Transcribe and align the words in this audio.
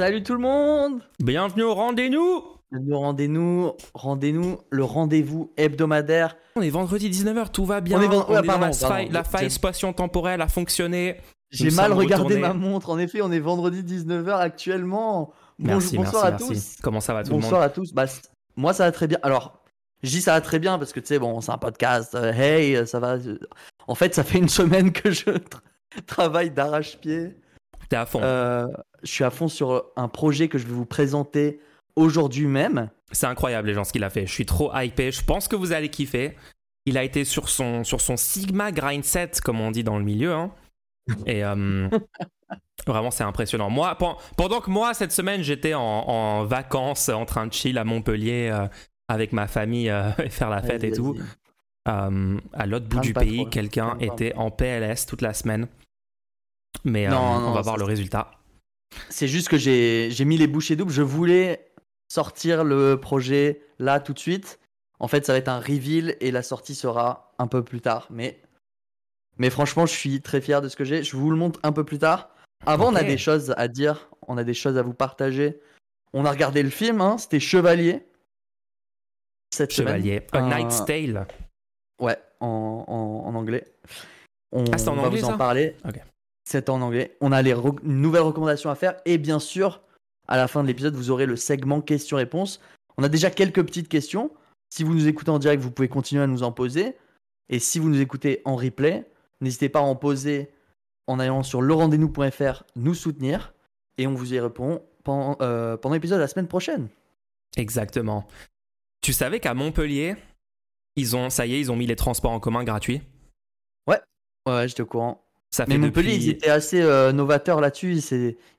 Salut 0.00 0.22
tout 0.22 0.32
le 0.32 0.38
monde 0.40 1.02
Bienvenue 1.18 1.62
au 1.62 1.74
rendez-nous 1.74 2.42
Bienvenue 2.72 2.94
au 2.94 3.00
rendez-nous, 3.00 3.72
rendez-nous, 3.92 4.58
le 4.70 4.82
rendez-vous 4.82 5.52
hebdomadaire. 5.58 6.38
On 6.56 6.62
est 6.62 6.70
vendredi 6.70 7.10
19h, 7.10 7.50
tout 7.50 7.66
va 7.66 7.82
bien. 7.82 7.98
On 7.98 8.00
est 8.00 8.06
vend- 8.06 8.24
On 8.26 8.32
ouais, 8.32 8.38
est 8.38 8.42
dans 8.42 8.46
pardon, 8.46 8.64
la 8.66 8.70
pardon. 8.70 8.72
faille, 8.94 9.08
la 9.10 9.24
faille 9.24 9.50
spatio-temporelle 9.50 10.40
a 10.40 10.48
fonctionné. 10.48 11.18
J'ai 11.50 11.70
mal 11.72 11.92
regardé 11.92 12.36
retournés. 12.36 12.40
ma 12.40 12.54
montre, 12.54 12.88
en 12.88 12.98
effet 12.98 13.20
on 13.20 13.30
est 13.30 13.40
vendredi 13.40 13.82
19h 13.82 14.38
actuellement. 14.38 15.34
Merci, 15.58 15.96
Bonjour, 15.98 16.04
bonsoir 16.12 16.30
merci, 16.30 16.44
à 16.44 16.46
merci. 16.48 16.76
tous. 16.76 16.82
Comment 16.82 17.00
ça 17.00 17.12
va 17.12 17.22
tout 17.22 17.30
le 17.32 17.34
Bonsoir 17.36 17.60
monde 17.60 17.62
à 17.64 17.68
tous. 17.68 17.92
Bah, 17.92 18.06
moi 18.56 18.72
ça 18.72 18.84
va 18.84 18.92
très 18.92 19.06
bien. 19.06 19.18
Alors, 19.22 19.62
dis 20.02 20.22
ça 20.22 20.32
va 20.32 20.40
très 20.40 20.58
bien 20.60 20.78
parce 20.78 20.94
que 20.94 21.00
tu 21.00 21.08
sais, 21.08 21.18
bon, 21.18 21.42
c'est 21.42 21.52
un 21.52 21.58
podcast. 21.58 22.14
euh, 22.14 22.32
hey, 22.32 22.74
euh, 22.74 22.86
ça 22.86 23.00
va. 23.00 23.16
euh, 23.16 23.38
En 23.86 23.94
fait, 23.94 24.14
ça 24.14 24.24
fait 24.24 24.38
une 24.38 24.48
semaine 24.48 24.92
que 24.92 25.10
je 25.10 25.24
tra- 25.30 25.60
travaille 26.06 26.50
d'arrache-pied. 26.52 27.36
T'es 27.90 27.96
à 27.96 28.06
fond. 28.06 28.20
Euh, 28.22 28.66
je 29.02 29.10
suis 29.10 29.24
à 29.24 29.30
fond 29.30 29.48
sur 29.48 29.84
un 29.96 30.08
projet 30.08 30.48
que 30.48 30.56
je 30.56 30.66
vais 30.66 30.72
vous 30.72 30.86
présenter 30.86 31.60
aujourd'hui 31.96 32.46
même. 32.46 32.88
C'est 33.12 33.26
incroyable, 33.26 33.68
les 33.68 33.74
gens, 33.74 33.84
ce 33.84 33.92
qu'il 33.92 34.04
a 34.04 34.10
fait. 34.10 34.26
Je 34.26 34.32
suis 34.32 34.46
trop 34.46 34.70
hypé. 34.74 35.10
Je 35.12 35.22
pense 35.24 35.48
que 35.48 35.56
vous 35.56 35.72
allez 35.72 35.88
kiffer. 35.90 36.36
Il 36.86 36.96
a 36.96 37.04
été 37.04 37.24
sur 37.24 37.48
son, 37.50 37.84
sur 37.84 38.00
son 38.00 38.16
Sigma 38.16 38.72
Grind 38.72 39.04
Set, 39.04 39.40
comme 39.42 39.60
on 39.60 39.70
dit 39.70 39.84
dans 39.84 39.98
le 39.98 40.04
milieu. 40.04 40.32
hein. 40.32 40.50
Et 41.26 41.44
euh, 41.44 41.88
vraiment, 42.86 43.10
c'est 43.10 43.24
impressionnant. 43.24 43.68
Moi, 43.70 43.94
pen- 43.96 44.14
pendant 44.36 44.60
que 44.60 44.70
moi, 44.70 44.94
cette 44.94 45.12
semaine, 45.12 45.42
j'étais 45.42 45.74
en, 45.74 45.80
en 45.82 46.44
vacances, 46.44 47.08
en 47.08 47.24
train 47.26 47.46
de 47.48 47.52
chill 47.52 47.76
à 47.78 47.84
Montpellier 47.84 48.48
euh, 48.52 48.66
avec 49.08 49.32
ma 49.32 49.46
famille 49.48 49.90
euh, 49.90 50.10
et 50.24 50.30
faire 50.30 50.48
la 50.50 50.62
fête 50.62 50.84
et 50.84 50.92
tout. 50.92 51.16
Euh, 51.88 52.38
à 52.52 52.66
l'autre 52.66 52.86
bout 52.86 53.00
du 53.00 53.12
pays, 53.24 53.38
quelqu'un 53.50 53.96
était 54.00 54.34
en 54.36 54.50
PLS 54.50 55.06
toute 55.06 55.22
la 55.22 55.34
semaine. 55.34 55.66
Mais 56.84 57.06
euh, 57.06 57.10
Non, 57.10 57.20
on 57.48 57.52
va 57.52 57.60
voir 57.62 57.76
le 57.76 57.84
résultat. 57.84 58.30
C'est 59.08 59.28
juste 59.28 59.48
que 59.48 59.56
j'ai 59.58 60.24
mis 60.24 60.36
les 60.36 60.46
bouchées 60.46 60.76
doubles. 60.76 60.92
Je 60.92 61.02
voulais 61.02 61.70
sortir 62.08 62.64
le 62.64 62.98
projet 62.98 63.62
là 63.78 64.00
tout 64.00 64.12
de 64.12 64.18
suite. 64.18 64.58
En 64.98 65.08
fait, 65.08 65.24
ça 65.24 65.32
va 65.32 65.38
être 65.38 65.48
un 65.48 65.60
reveal 65.60 66.16
et 66.20 66.30
la 66.30 66.42
sortie 66.42 66.74
sera 66.74 67.32
un 67.38 67.46
peu 67.46 67.62
plus 67.64 67.80
tard. 67.80 68.06
Mais, 68.10 68.40
mais 69.38 69.48
franchement, 69.50 69.86
je 69.86 69.92
suis 69.92 70.20
très 70.20 70.40
fier 70.40 70.60
de 70.60 70.68
ce 70.68 70.76
que 70.76 70.84
j'ai. 70.84 71.02
Je 71.02 71.16
vous 71.16 71.30
le 71.30 71.36
montre 71.36 71.60
un 71.62 71.72
peu 71.72 71.84
plus 71.84 71.98
tard. 71.98 72.30
Avant, 72.66 72.92
on 72.92 72.94
a 72.96 73.02
des 73.04 73.16
choses 73.16 73.54
à 73.56 73.68
dire. 73.68 74.10
On 74.28 74.36
a 74.36 74.44
des 74.44 74.52
choses 74.54 74.76
à 74.76 74.82
vous 74.82 74.92
partager. 74.92 75.60
On 76.12 76.24
a 76.24 76.30
regardé 76.30 76.62
le 76.62 76.68
film. 76.70 77.00
Hein, 77.00 77.16
C'était 77.18 77.40
Chevalier. 77.40 78.04
Cette 79.54 79.72
semaine. 79.72 79.94
Chevalier. 80.02 80.26
A 80.32 80.38
Un- 80.38 80.50
Knight's 80.50 80.84
Tale. 80.84 81.26
Ouais, 82.00 82.18
en, 82.40 82.84
en, 82.86 83.28
en 83.28 83.34
anglais. 83.34 83.64
On, 84.52 84.64
Ah, 84.72 84.76
en 84.88 84.94
va 84.96 85.02
anglais, 85.02 85.20
vous 85.20 85.26
en 85.26 85.30
ça? 85.32 85.38
parler. 85.38 85.76
Ok. 86.50 86.56
C'est 86.56 86.68
en 86.68 86.80
anglais. 86.80 87.16
On 87.20 87.32
a 87.32 87.42
les 87.42 87.54
nouvelles 87.82 88.22
recommandations 88.22 88.70
à 88.70 88.74
faire. 88.74 88.96
Et 89.04 89.18
bien 89.18 89.38
sûr, 89.38 89.80
à 90.28 90.36
la 90.36 90.48
fin 90.48 90.62
de 90.62 90.68
l'épisode, 90.68 90.94
vous 90.94 91.10
aurez 91.10 91.26
le 91.26 91.36
segment 91.36 91.80
questions-réponses. 91.80 92.60
On 92.98 93.04
a 93.04 93.08
déjà 93.08 93.30
quelques 93.30 93.64
petites 93.64 93.88
questions. 93.88 94.30
Si 94.68 94.84
vous 94.84 94.94
nous 94.94 95.08
écoutez 95.08 95.30
en 95.30 95.38
direct, 95.38 95.62
vous 95.62 95.70
pouvez 95.70 95.88
continuer 95.88 96.22
à 96.22 96.26
nous 96.26 96.42
en 96.42 96.52
poser. 96.52 96.96
Et 97.48 97.58
si 97.58 97.78
vous 97.78 97.88
nous 97.88 98.00
écoutez 98.00 98.42
en 98.44 98.56
replay, 98.56 99.08
n'hésitez 99.40 99.68
pas 99.68 99.80
à 99.80 99.82
en 99.82 99.96
poser 99.96 100.50
en 101.06 101.18
allant 101.18 101.42
sur 101.42 101.62
lerendez-nous.fr, 101.62 102.64
nous 102.76 102.94
soutenir. 102.94 103.52
Et 103.98 104.06
on 104.06 104.14
vous 104.14 104.34
y 104.34 104.40
répond 104.40 104.82
pendant, 105.02 105.36
euh, 105.40 105.76
pendant 105.76 105.94
l'épisode 105.94 106.20
la 106.20 106.28
semaine 106.28 106.48
prochaine. 106.48 106.88
Exactement. 107.56 108.26
Tu 109.02 109.12
savais 109.12 109.40
qu'à 109.40 109.54
Montpellier, 109.54 110.16
ils 110.96 111.16
ont, 111.16 111.30
ça 111.30 111.46
y 111.46 111.54
est, 111.54 111.60
ils 111.60 111.72
ont 111.72 111.76
mis 111.76 111.86
les 111.86 111.96
transports 111.96 112.32
en 112.32 112.40
commun 112.40 112.64
gratuits? 112.64 113.02
Ouais, 114.46 114.68
j'étais 114.68 114.82
au 114.82 114.86
courant. 114.86 115.22
Ça 115.50 115.66
fait 115.66 115.72
Mais 115.72 115.78
Montpellier, 115.78 116.12
depuis... 116.12 116.24
ils 116.24 116.30
étaient 116.30 116.50
assez 116.50 116.80
euh, 116.80 117.12
novateurs 117.12 117.60
là-dessus. 117.60 118.00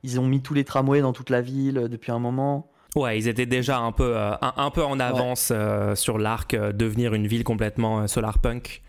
Ils, 0.04 0.20
ont 0.20 0.28
mis 0.28 0.42
tous 0.42 0.54
les 0.54 0.66
tramways 0.66 1.02
dans 1.02 1.14
toute 1.14 1.30
la 1.30 1.42
ville 1.42 1.78
euh, 1.78 1.88
depuis 1.88 2.12
un 2.12 2.20
moment. 2.20 2.72
Ouais, 2.96 3.18
ils 3.18 3.28
étaient 3.28 3.46
déjà 3.46 3.80
un 3.80 3.94
peu, 3.94 4.18
euh, 4.18 4.34
un, 4.42 4.54
un 4.58 4.70
peu 4.70 4.84
en 4.84 5.00
avance 5.00 5.50
euh, 5.52 5.96
sur 5.96 6.18
l'arc, 6.18 6.56
devenir 6.56 7.14
une 7.14 7.26
ville 7.26 7.46
complètement 7.46 8.02
euh, 8.02 8.08
solarpunk. 8.08 8.82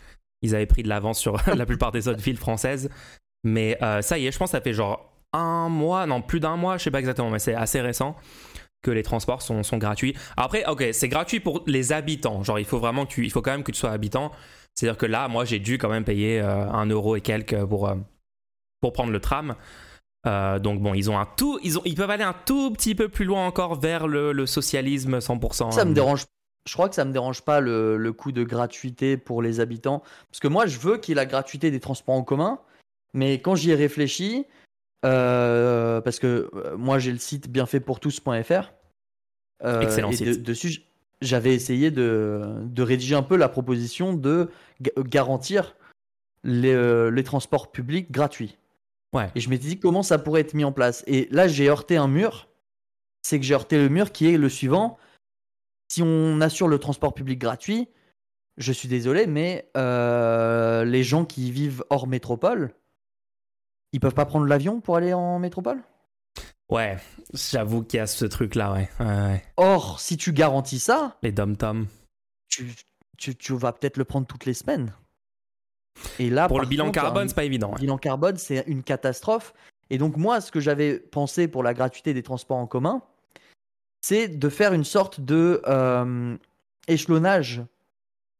Ils 0.43 0.57
avaient 0.57 0.67
pris 0.67 0.83
de 0.83 0.89
l'avance 0.89 1.21
sur 1.21 1.37
la 1.55 1.67
plupart 1.67 1.93
des 1.93 2.09
autres 2.09 2.23
villes 2.23 2.37
françaises. 2.37 2.91
Mais 3.45 3.77
ça 4.03 4.19
y 4.19 4.27
est, 4.27 4.33
je 4.33 4.39
pense 4.39 4.51
que 4.51 4.57
ça 4.57 4.61
fait 4.61 4.73
genre 4.73 5.13
un 5.33 5.69
mois, 5.69 6.07
non, 6.07 6.23
plus 6.23 6.39
d'un 6.39 6.57
mois, 6.57 6.79
je 6.79 6.85
sais 6.85 6.93
pas 6.93 7.01
exactement, 7.01 7.29
mais 7.29 7.41
c'est 7.41 7.55
assez 7.55 7.81
récent 7.81 8.15
que 8.83 8.93
les 8.93 9.03
transports 9.03 9.43
sont, 9.43 9.65
sont 9.65 9.79
gratuits. 9.79 10.15
Après, 10.37 10.65
ok, 10.67 10.85
c'est 10.93 11.09
gratuit 11.09 11.41
pour 11.41 11.65
les 11.67 11.93
habitants. 11.93 12.45
Genre, 12.45 12.61
il 12.61 12.65
faut 12.65 12.79
vraiment 12.79 13.05
que 13.05 13.13
tu, 13.13 13.25
il 13.25 13.31
faut 13.31 13.43
quand 13.43 13.51
même 13.51 13.65
que 13.65 13.73
tu 13.73 13.79
sois 13.79 13.91
habitant. 13.91 14.31
C'est-à-dire 14.75 14.97
que 14.99 15.07
là, 15.07 15.29
moi, 15.29 15.45
j'ai 15.45 15.59
dû 15.59 15.79
quand 15.79 15.89
même 15.89 16.05
payer 16.05 16.41
euh, 16.41 16.69
un 16.71 16.87
euro 16.87 17.17
et 17.17 17.21
quelques 17.21 17.65
pour, 17.67 17.89
euh, 17.89 17.95
pour 18.81 18.93
prendre 18.93 19.13
le 19.13 19.21
tram. 19.21 19.55
Euh, 20.27 20.59
donc 20.59 20.81
bon, 20.81 20.95
ils 20.95 21.11
ont 21.11 21.19
un 21.19 21.27
tout, 21.27 21.59
ils 21.63 21.79
ont, 21.79 21.83
ils 21.85 21.95
peuvent 21.97 22.11
aller 22.11 22.23
un 22.25 22.35
tout 22.47 22.71
petit 22.73 22.95
peu 22.95 23.09
plus 23.09 23.25
loin 23.25 23.45
encore 23.47 23.79
vers 23.81 24.07
le, 24.07 24.33
le 24.33 24.47
socialisme 24.47 25.19
100%. 25.19 25.73
Ça 25.73 25.85
me 25.85 25.95
dérange. 25.95 26.25
Je 26.69 26.73
crois 26.75 26.89
que 26.89 26.95
ça 26.95 27.05
me 27.05 27.13
dérange 27.13 27.43
pas 27.43 27.59
le, 27.59 27.97
le 27.97 28.13
coût 28.13 28.31
de 28.31 28.45
gratuité 28.45 29.17
pour 29.17 29.43
les 29.43 29.59
habitants. 29.59 30.03
Parce 30.31 30.39
que 30.39 30.47
moi, 30.47 30.67
je 30.67 30.79
veux 30.79 30.97
qu'il 30.97 31.11
y 31.11 31.13
ait 31.13 31.17
la 31.17 31.27
gratuité 31.27 31.73
des 31.73 31.81
transports 31.81 32.15
en 32.15 32.23
commun. 32.23 32.61
Mais 33.15 33.41
quand 33.41 33.57
j'y 33.57 33.73
ai 33.73 33.75
réfléchi, 33.75 34.47
euh, 35.05 36.01
parce 36.01 36.21
que 36.21 36.49
moi, 36.77 37.01
j'ai 37.01 37.11
le 37.13 37.19
site 37.19 37.49
bienfaitpourtous.fr. 37.51 38.73
euh, 39.65 39.81
Excellent 39.81 40.11
et 40.13 40.25
de- 40.25 40.33
site. 40.35 40.43
dessus, 40.45 40.83
j'avais 41.23 41.55
essayé 41.55 41.91
de, 41.91 42.63
de 42.65 42.83
rédiger 42.83 43.15
un 43.15 43.23
peu 43.23 43.37
la 43.37 43.49
proposition 43.49 44.13
de 44.13 44.51
ga- 44.81 44.93
garantir 44.99 45.77
les, 46.45 46.75
euh, 46.75 47.11
les 47.11 47.25
transports 47.25 47.73
publics 47.73 48.11
gratuits. 48.11 48.59
Ouais. 49.15 49.31
Et 49.35 49.41
je 49.41 49.49
m'étais 49.49 49.69
dit 49.69 49.79
comment 49.79 50.03
ça 50.03 50.19
pourrait 50.19 50.41
être 50.41 50.55
mis 50.55 50.65
en 50.65 50.73
place. 50.73 51.05
Et 51.07 51.29
là, 51.31 51.49
j'ai 51.49 51.69
heurté 51.69 51.97
un 51.97 52.09
mur. 52.09 52.49
C'est 53.23 53.39
que 53.39 53.47
j'ai 53.47 53.55
heurté 53.55 53.79
le 53.79 53.89
mur 53.89 54.11
qui 54.11 54.29
est 54.29 54.37
le 54.37 54.49
suivant. 54.49 54.99
Si 55.91 56.03
on 56.03 56.41
assure 56.41 56.69
le 56.69 56.79
transport 56.79 57.15
public 57.15 57.39
gratuit, 57.39 57.89
je 58.57 58.73
suis 58.73 58.89
désolé, 58.89 59.27
mais 59.27 59.71
euh, 59.77 60.85
les 60.85 61.05
gens 61.05 61.25
qui 61.25 61.51
vivent 61.51 61.85
hors 61.91 62.07
métropole, 62.07 62.75
ils 63.93 64.01
peuvent 64.01 64.15
pas 64.15 64.27
prendre 64.27 64.47
l'avion 64.47 64.81
pour 64.81 64.97
aller 64.97 65.13
en 65.13 65.39
métropole? 65.39 65.83
Ouais, 66.71 66.97
j'avoue 67.35 67.83
qu'il 67.83 67.99
y 67.99 68.01
a 68.01 68.07
ce 68.07 68.25
truc-là, 68.25 68.73
ouais. 68.73 68.89
Ouais, 69.01 69.07
ouais. 69.07 69.45
Or, 69.57 70.01
si 70.01 70.17
tu 70.17 70.33
garantis 70.33 70.79
ça, 70.79 71.17
Les 71.23 71.33
dom-toms. 71.33 71.87
tu, 72.49 72.73
tu, 73.19 73.37
tu 73.37 73.53
vas 73.57 73.73
peut-être 73.73 73.97
le 73.99 74.05
prendre 74.05 74.27
toutes 74.27 74.47
les 74.47 74.55
semaines. 74.55 74.93
Et 76.19 76.31
là, 76.31 76.49
Pour 76.49 76.61
le 76.61 76.67
bilan 76.67 76.87
contre, 76.87 76.95
carbone, 77.01 77.29
c'est 77.29 77.35
pas 77.35 77.45
évident. 77.45 77.73
Le 77.73 77.81
bilan 77.81 77.99
carbone, 77.99 78.37
c'est 78.39 78.65
une 78.67 78.83
catastrophe. 78.83 79.53
Et 79.91 79.99
donc, 79.99 80.17
moi, 80.17 80.41
ce 80.41 80.51
que 80.51 80.61
j'avais 80.61 80.99
pensé 80.99 81.47
pour 81.49 81.63
la 81.63 81.75
gratuité 81.75 82.15
des 82.15 82.23
transports 82.23 82.57
en 82.57 82.67
commun, 82.67 83.03
c'est 84.01 84.27
de 84.29 84.49
faire 84.49 84.73
une 84.73 84.85
sorte 84.85 85.21
de 85.21 85.61
euh, 85.67 86.37
échelonnage 86.89 87.63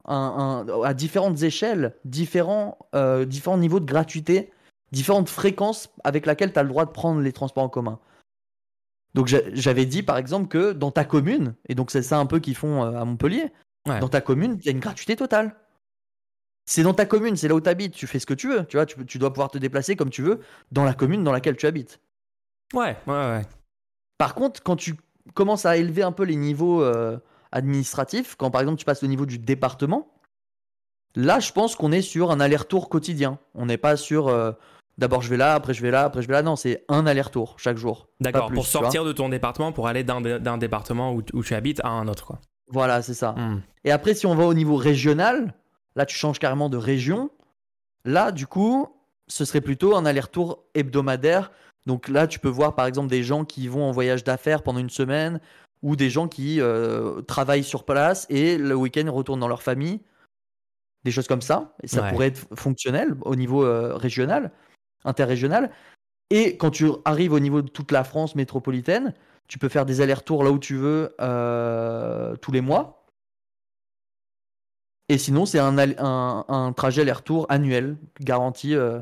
un- 0.07 0.65
un- 0.67 0.83
à 0.83 0.95
différentes 0.95 1.43
échelles, 1.43 1.95
différents, 2.07 2.79
euh, 2.95 3.25
différents 3.27 3.59
niveaux 3.59 3.79
de 3.79 3.85
gratuité, 3.85 4.51
différentes 4.91 5.29
fréquences 5.29 5.91
avec 6.03 6.25
laquelle 6.27 6.53
tu 6.53 6.59
as 6.59 6.63
le 6.63 6.69
droit 6.71 6.87
de 6.87 6.91
prendre 6.91 7.21
les 7.21 7.33
transports 7.33 7.63
en 7.65 7.69
commun. 7.69 8.01
Donc, 9.15 9.27
j'a- 9.27 9.43
j'avais 9.55 9.85
dit, 9.87 10.03
par 10.03 10.17
exemple, 10.17 10.49
que 10.49 10.73
dans 10.73 10.91
ta 10.91 11.05
commune, 11.05 11.55
et 11.69 11.75
donc 11.75 11.91
c'est 11.91 12.03
ça 12.03 12.19
un 12.19 12.27
peu 12.27 12.39
qu'ils 12.41 12.55
font 12.57 12.83
euh, 12.85 12.99
à 13.01 13.05
Montpellier, 13.05 13.53
Ouais. 13.89 13.99
dans 14.01 14.09
ta 14.09 14.21
commune, 14.21 14.57
il 14.61 14.67
y 14.67 14.69
a 14.69 14.73
une 14.73 14.79
gratuité 14.81 15.17
totale. 15.17 15.57
C'est 16.67 16.85
dans 16.85 16.95
ta 16.95 17.05
commune, 17.05 17.37
c'est 17.37 17.49
là 17.49 17.55
où 17.57 17.61
tu 17.61 17.69
habites, 17.69 17.93
tu 17.95 18.07
fais 18.07 18.21
ce 18.21 18.27
que 18.27 18.35
tu 18.35 18.49
veux, 18.49 18.65
tu 18.67 18.77
vois, 18.77 18.87
tu 18.87 19.19
dois 19.19 19.33
pouvoir 19.33 19.51
te 19.51 19.59
déplacer 19.59 19.97
comme 19.97 20.11
tu 20.11 20.23
veux 20.23 20.39
dans 20.71 20.85
la 20.85 20.95
commune 20.95 21.25
dans 21.25 21.33
laquelle 21.33 21.57
tu 21.57 21.67
habites. 21.67 22.01
Ouais, 22.73 22.97
ouais, 23.09 23.13
ouais. 23.13 23.43
Par 24.19 24.35
contre, 24.37 24.63
quand 24.63 24.77
tu 24.77 24.95
commences 25.35 25.67
à 25.67 25.77
élever 25.77 26.03
un 26.05 26.13
peu 26.13 26.23
les 26.23 26.37
niveaux 26.37 26.83
euh, 26.83 27.19
administratifs, 27.51 28.37
quand 28.37 28.51
par 28.53 28.61
exemple 28.61 28.79
tu 28.79 28.85
passes 28.85 29.03
au 29.03 29.09
niveau 29.09 29.27
du 29.27 29.39
département, 29.39 30.09
là 31.17 31.41
je 31.41 31.53
pense 31.53 31.75
qu'on 31.75 31.91
est 31.93 32.03
sur 32.03 32.31
un 32.31 32.39
aller-retour 32.41 32.89
quotidien. 32.89 33.39
On 33.55 33.67
n'est 33.67 33.77
pas 33.79 33.97
sur 33.97 34.29
euh, 34.29 34.53
d'abord 35.03 35.21
je 35.21 35.29
vais 35.29 35.37
là, 35.37 35.55
après 35.55 35.75
je 35.75 35.83
vais 35.83 35.91
là, 35.91 36.05
après 36.05 36.23
je 36.23 36.29
vais 36.29 36.33
là. 36.33 36.43
Non, 36.43 36.57
c'est 36.57 36.85
un 36.89 37.07
aller-retour 37.07 37.57
chaque 37.59 37.77
jour. 37.77 38.09
D'accord, 38.21 38.51
pour 38.51 38.67
sortir 38.67 39.05
de 39.05 39.13
ton 39.13 39.29
département, 39.29 39.73
pour 39.73 39.87
aller 39.89 40.05
d'un 40.05 40.59
département 40.59 41.13
où, 41.13 41.23
où 41.35 41.43
tu 41.43 41.55
habites 41.55 41.81
à 41.85 41.89
un 41.89 42.09
autre, 42.09 42.25
quoi. 42.25 42.39
Voilà, 42.69 43.03
c'est 43.03 43.15
ça. 43.15 43.33
Hmm. 43.33 43.61
Et 43.85 43.91
après, 43.93 44.15
si 44.15 44.25
on 44.25 44.35
va 44.35 44.45
au 44.45 44.55
niveau 44.55 44.77
régional, 44.77 45.53
là, 45.95 46.07
tu 46.07 46.17
changes 46.17 46.39
carrément 46.39 46.71
de 46.71 46.79
région. 46.79 47.31
Là, 48.07 48.33
du 48.33 48.47
coup, 48.47 48.89
ce 49.29 49.45
serait 49.45 49.61
plutôt 49.61 49.95
un 49.95 50.07
aller-retour 50.07 50.65
hebdomadaire. 50.75 51.53
Donc 51.87 52.09
là, 52.09 52.27
tu 52.27 52.39
peux 52.39 52.49
voir, 52.49 52.75
par 52.75 52.87
exemple, 52.87 53.09
des 53.09 53.23
gens 53.23 53.45
qui 53.45 53.69
vont 53.69 53.85
en 53.85 53.91
voyage 53.93 54.25
d'affaires 54.25 54.63
pendant 54.63 54.79
une 54.79 54.89
semaine 54.91 55.41
ou 55.83 55.97
des 55.97 56.09
gens 56.11 56.29
qui 56.29 56.61
euh, 56.61 57.21
travaillent 57.23 57.65
sur 57.65 57.85
place 57.85 58.27
et 58.31 58.57
le 58.57 58.75
week-end 58.75 59.11
retournent 59.13 59.41
dans 59.41 59.49
leur 59.49 59.63
famille. 59.63 60.01
Des 61.05 61.11
choses 61.11 61.27
comme 61.27 61.43
ça. 61.43 61.75
Et 61.83 61.89
ça 61.89 62.03
Ouais. 62.03 62.11
pourrait 62.11 62.29
être 62.29 62.47
fonctionnel 62.55 63.17
au 63.23 63.35
niveau 63.35 63.65
euh, 63.65 63.97
régional, 63.97 64.53
interrégional. 65.05 65.71
Et 66.31 66.57
quand 66.57 66.71
tu 66.71 66.91
arrives 67.05 67.33
au 67.33 67.41
niveau 67.41 67.63
de 67.63 67.69
toute 67.69 67.93
la 67.93 68.05
France 68.05 68.35
métropolitaine, 68.35 69.15
tu 69.49 69.59
peux 69.59 69.69
faire 69.69 69.85
des 69.85 70.01
allers-retours 70.01 70.45
là 70.45 70.51
où 70.51 70.59
tu 70.59 70.77
veux 70.77 71.15
euh, 71.21 72.37
tous 72.37 72.53
les 72.53 72.61
mois. 72.61 73.07
Et 75.09 75.19
sinon, 75.19 75.45
c'est 75.45 75.59
un, 75.59 75.77
un, 75.79 76.45
un 76.49 76.73
trajet 76.73 77.03
aller-retour 77.03 77.47
annuel, 77.51 77.99
garanti 78.21 78.75
euh, 78.75 79.01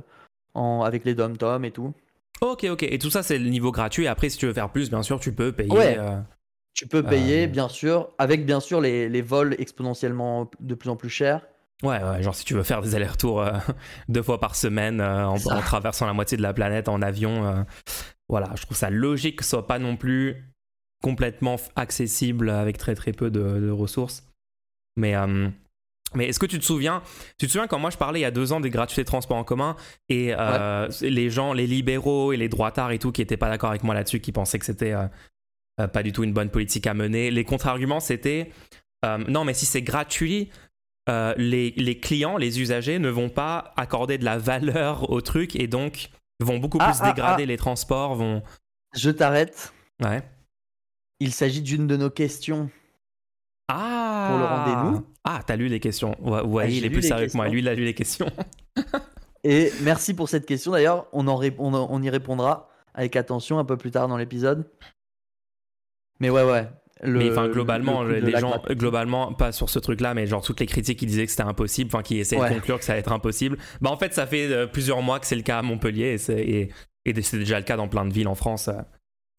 en, 0.55 0.83
avec 0.83 1.05
les 1.05 1.15
dom-tom 1.15 1.65
et 1.65 1.71
tout. 1.71 1.93
Ok, 2.41 2.65
ok. 2.65 2.83
Et 2.83 2.99
tout 2.99 3.11
ça, 3.11 3.23
c'est 3.23 3.39
le 3.39 3.49
niveau 3.49 3.71
gratuit. 3.71 4.09
Après, 4.09 4.29
si 4.29 4.39
tu 4.39 4.47
veux 4.47 4.55
faire 4.55 4.73
plus, 4.73 4.91
bien 4.91 5.03
sûr, 5.03 5.21
tu 5.21 5.33
peux 5.33 5.53
payer. 5.53 5.71
Ouais. 5.71 5.99
euh, 5.99 6.19
Tu 6.73 6.89
peux 6.89 7.03
payer, 7.03 7.47
bien 7.47 7.69
sûr, 7.69 8.13
avec 8.19 8.47
bien 8.47 8.61
sûr 8.61 8.81
les, 8.81 9.09
les 9.09 9.23
vols 9.23 9.55
exponentiellement 9.59 10.51
de 10.59 10.75
plus 10.75 10.89
en 10.89 10.97
plus 10.97 11.11
chers. 11.11 11.47
Ouais, 11.83 12.03
ouais, 12.03 12.23
genre 12.23 12.35
si 12.35 12.45
tu 12.45 12.55
veux 12.55 12.63
faire 12.63 12.83
des 12.83 12.95
allers-retours 12.95 13.41
euh, 13.41 13.53
deux 14.09 14.23
fois 14.23 14.39
par 14.39 14.55
semaine 14.55 15.01
euh, 15.01 15.27
en, 15.27 15.39
traversant 15.63 16.07
la 16.07 16.13
moitié 16.13 16.37
de 16.37 16.43
la 16.43 16.53
planète 16.53 16.89
en 16.89 17.01
avion, 17.01 17.47
euh, 17.47 17.63
voilà, 18.29 18.51
je 18.55 18.63
trouve 18.63 18.77
ça 18.77 18.91
logique 18.91 19.37
que 19.37 19.45
ce 19.45 19.51
soit 19.51 19.67
pas 19.67 19.79
non 19.79 19.97
plus 19.97 20.37
complètement 21.03 21.57
accessible 21.77 22.51
avec 22.51 22.77
très 22.77 22.95
très 22.95 23.13
peu 23.13 23.31
de, 23.31 23.41
de 23.41 23.71
ressources. 23.71 24.27
Mais, 24.97 25.15
mais 26.15 26.27
est-ce 26.27 26.39
que 26.39 26.45
tu 26.45 26.59
te 26.59 26.65
souviens, 26.65 27.03
tu 27.39 27.47
te 27.47 27.53
souviens 27.53 27.67
quand 27.69 27.79
moi 27.79 27.89
je 27.89 27.97
parlais 27.97 28.19
il 28.19 28.23
y 28.23 28.27
a 28.27 28.31
deux 28.31 28.53
ans 28.53 28.61
des 28.61 28.69
gratuités 28.69 29.03
de 29.03 29.07
transport 29.07 29.39
en 29.39 29.45
commun 29.45 29.77
et 30.11 30.35
les 31.01 31.31
gens, 31.31 31.55
les 31.55 31.67
libéraux 31.67 32.33
et 32.33 32.37
les 32.37 32.51
droitards 32.51 32.91
et 32.91 32.99
tout 32.99 33.13
qui 33.13 33.23
étaient 33.23 33.39
pas 33.39 33.49
d'accord 33.49 33.71
avec 33.71 33.83
moi 33.83 33.95
là-dessus, 33.95 34.21
qui 34.21 34.33
pensaient 34.33 34.59
que 34.59 34.67
c'était 34.67 34.95
pas 35.77 36.03
du 36.03 36.13
tout 36.13 36.23
une 36.23 36.35
bonne 36.35 36.51
politique 36.51 36.87
à 36.87 36.93
mener, 36.93 37.31
les 37.31 37.45
contre-arguments 37.45 38.01
c'était 38.01 38.51
non 39.29 39.45
mais 39.45 39.55
si 39.55 39.65
c'est 39.65 39.81
gratuit, 39.81 40.51
euh, 41.09 41.35
les, 41.37 41.71
les 41.73 41.99
clients, 41.99 42.37
les 42.37 42.61
usagers 42.61 42.99
ne 42.99 43.09
vont 43.09 43.29
pas 43.31 43.73
accorder 43.77 44.19
de 44.19 44.25
la 44.25 44.39
valeur 44.39 45.11
au 45.11 45.21
truc 45.21 45.57
et 45.57 45.67
donc 45.67 46.11
vont 46.41 46.59
beaucoup 46.59 46.79
Ah, 46.81 46.91
plus 46.91 46.99
ah, 47.01 47.07
dégrader 47.13 47.43
ah. 47.45 47.47
les 47.47 47.57
transports, 47.57 48.15
vont... 48.15 48.43
Je 48.95 49.11
t'arrête. 49.11 49.73
Ouais. 50.03 50.23
Il 51.21 51.33
s'agit 51.33 51.63
d'une 51.63 51.87
de 51.87 51.97
nos 51.97 52.11
questions. 52.11 52.71
Ah 53.69 54.27
Pour 54.31 54.39
le 54.39 54.45
rendez-vous. 54.45 55.07
Ah, 55.25 55.43
t'as 55.47 55.57
lu 55.57 55.69
les 55.69 55.81
questions. 55.81 56.17
Ouais, 56.21 56.43
ouais, 56.43 56.73
il 56.73 56.85
est 56.85 56.89
lu 56.89 56.95
plus 56.95 57.03
sérieux 57.07 57.29
que 57.29 57.37
moi. 57.37 57.49
Lui, 57.49 57.61
il 57.61 57.69
a 57.69 57.75
lu 57.75 57.85
les 57.85 57.95
questions. 57.95 58.31
Et 59.45 59.71
merci 59.83 60.13
pour 60.15 60.29
cette 60.29 60.45
question. 60.47 60.73
D'ailleurs, 60.73 61.07
on, 61.13 61.29
en 61.29 61.37
ré- 61.37 61.55
on, 61.59 61.73
en- 61.75 61.87
on 61.91 62.03
y 62.03 62.11
répondra 62.11 62.69
avec 62.95 63.17
attention 63.17 63.59
un 63.59 63.65
peu 63.65 63.77
plus 63.77 63.91
tard 63.91 64.09
dans 64.09 64.17
l'épisode. 64.17 64.69
Mais 66.19 66.31
ouais, 66.31 66.43
ouais. 66.45 66.69
Le- 67.03 67.19
mais 67.19 67.31
enfin, 67.31 67.49
globalement, 67.49 68.03
le 68.03 68.19
les 68.19 68.39
gens, 68.39 68.63
globalement, 68.71 69.33
pas 69.33 69.53
sur 69.53 69.71
ce 69.71 69.79
truc-là, 69.79 70.13
mais 70.15 70.27
genre 70.27 70.43
toutes 70.45 70.61
les 70.61 70.67
critiques 70.67 70.99
qui 70.99 71.07
disaient 71.07 71.25
que 71.25 71.31
c'était 71.31 71.43
impossible, 71.45 71.89
enfin 71.93 72.03
qui 72.03 72.19
essayaient 72.19 72.41
Ouais. 72.43 72.51
de 72.51 72.55
conclure 72.55 72.79
que 72.79 72.85
ça 72.85 72.93
allait 72.93 73.01
être 73.01 73.13
impossible. 73.13 73.57
Bah 73.81 73.91
en 73.91 73.97
fait, 73.97 74.13
ça 74.13 74.27
fait 74.27 74.53
euh, 74.53 74.67
plusieurs 74.67 75.01
mois 75.01 75.19
que 75.19 75.27
c'est 75.27 75.37
le 75.37 75.43
cas 75.43 75.59
à 75.59 75.63
Montpellier 75.63 76.13
et 76.13 76.19
c'est 76.19 76.41
et, 76.41 76.71
et 77.07 77.23
c'est 77.23 77.39
déjà 77.39 77.59
le 77.59 77.65
cas 77.65 77.77
dans 77.77 77.89
plein 77.89 78.05
de 78.05 78.13
villes 78.13 78.29
en 78.29 78.35
France. 78.35 78.69
euh, 78.69 78.75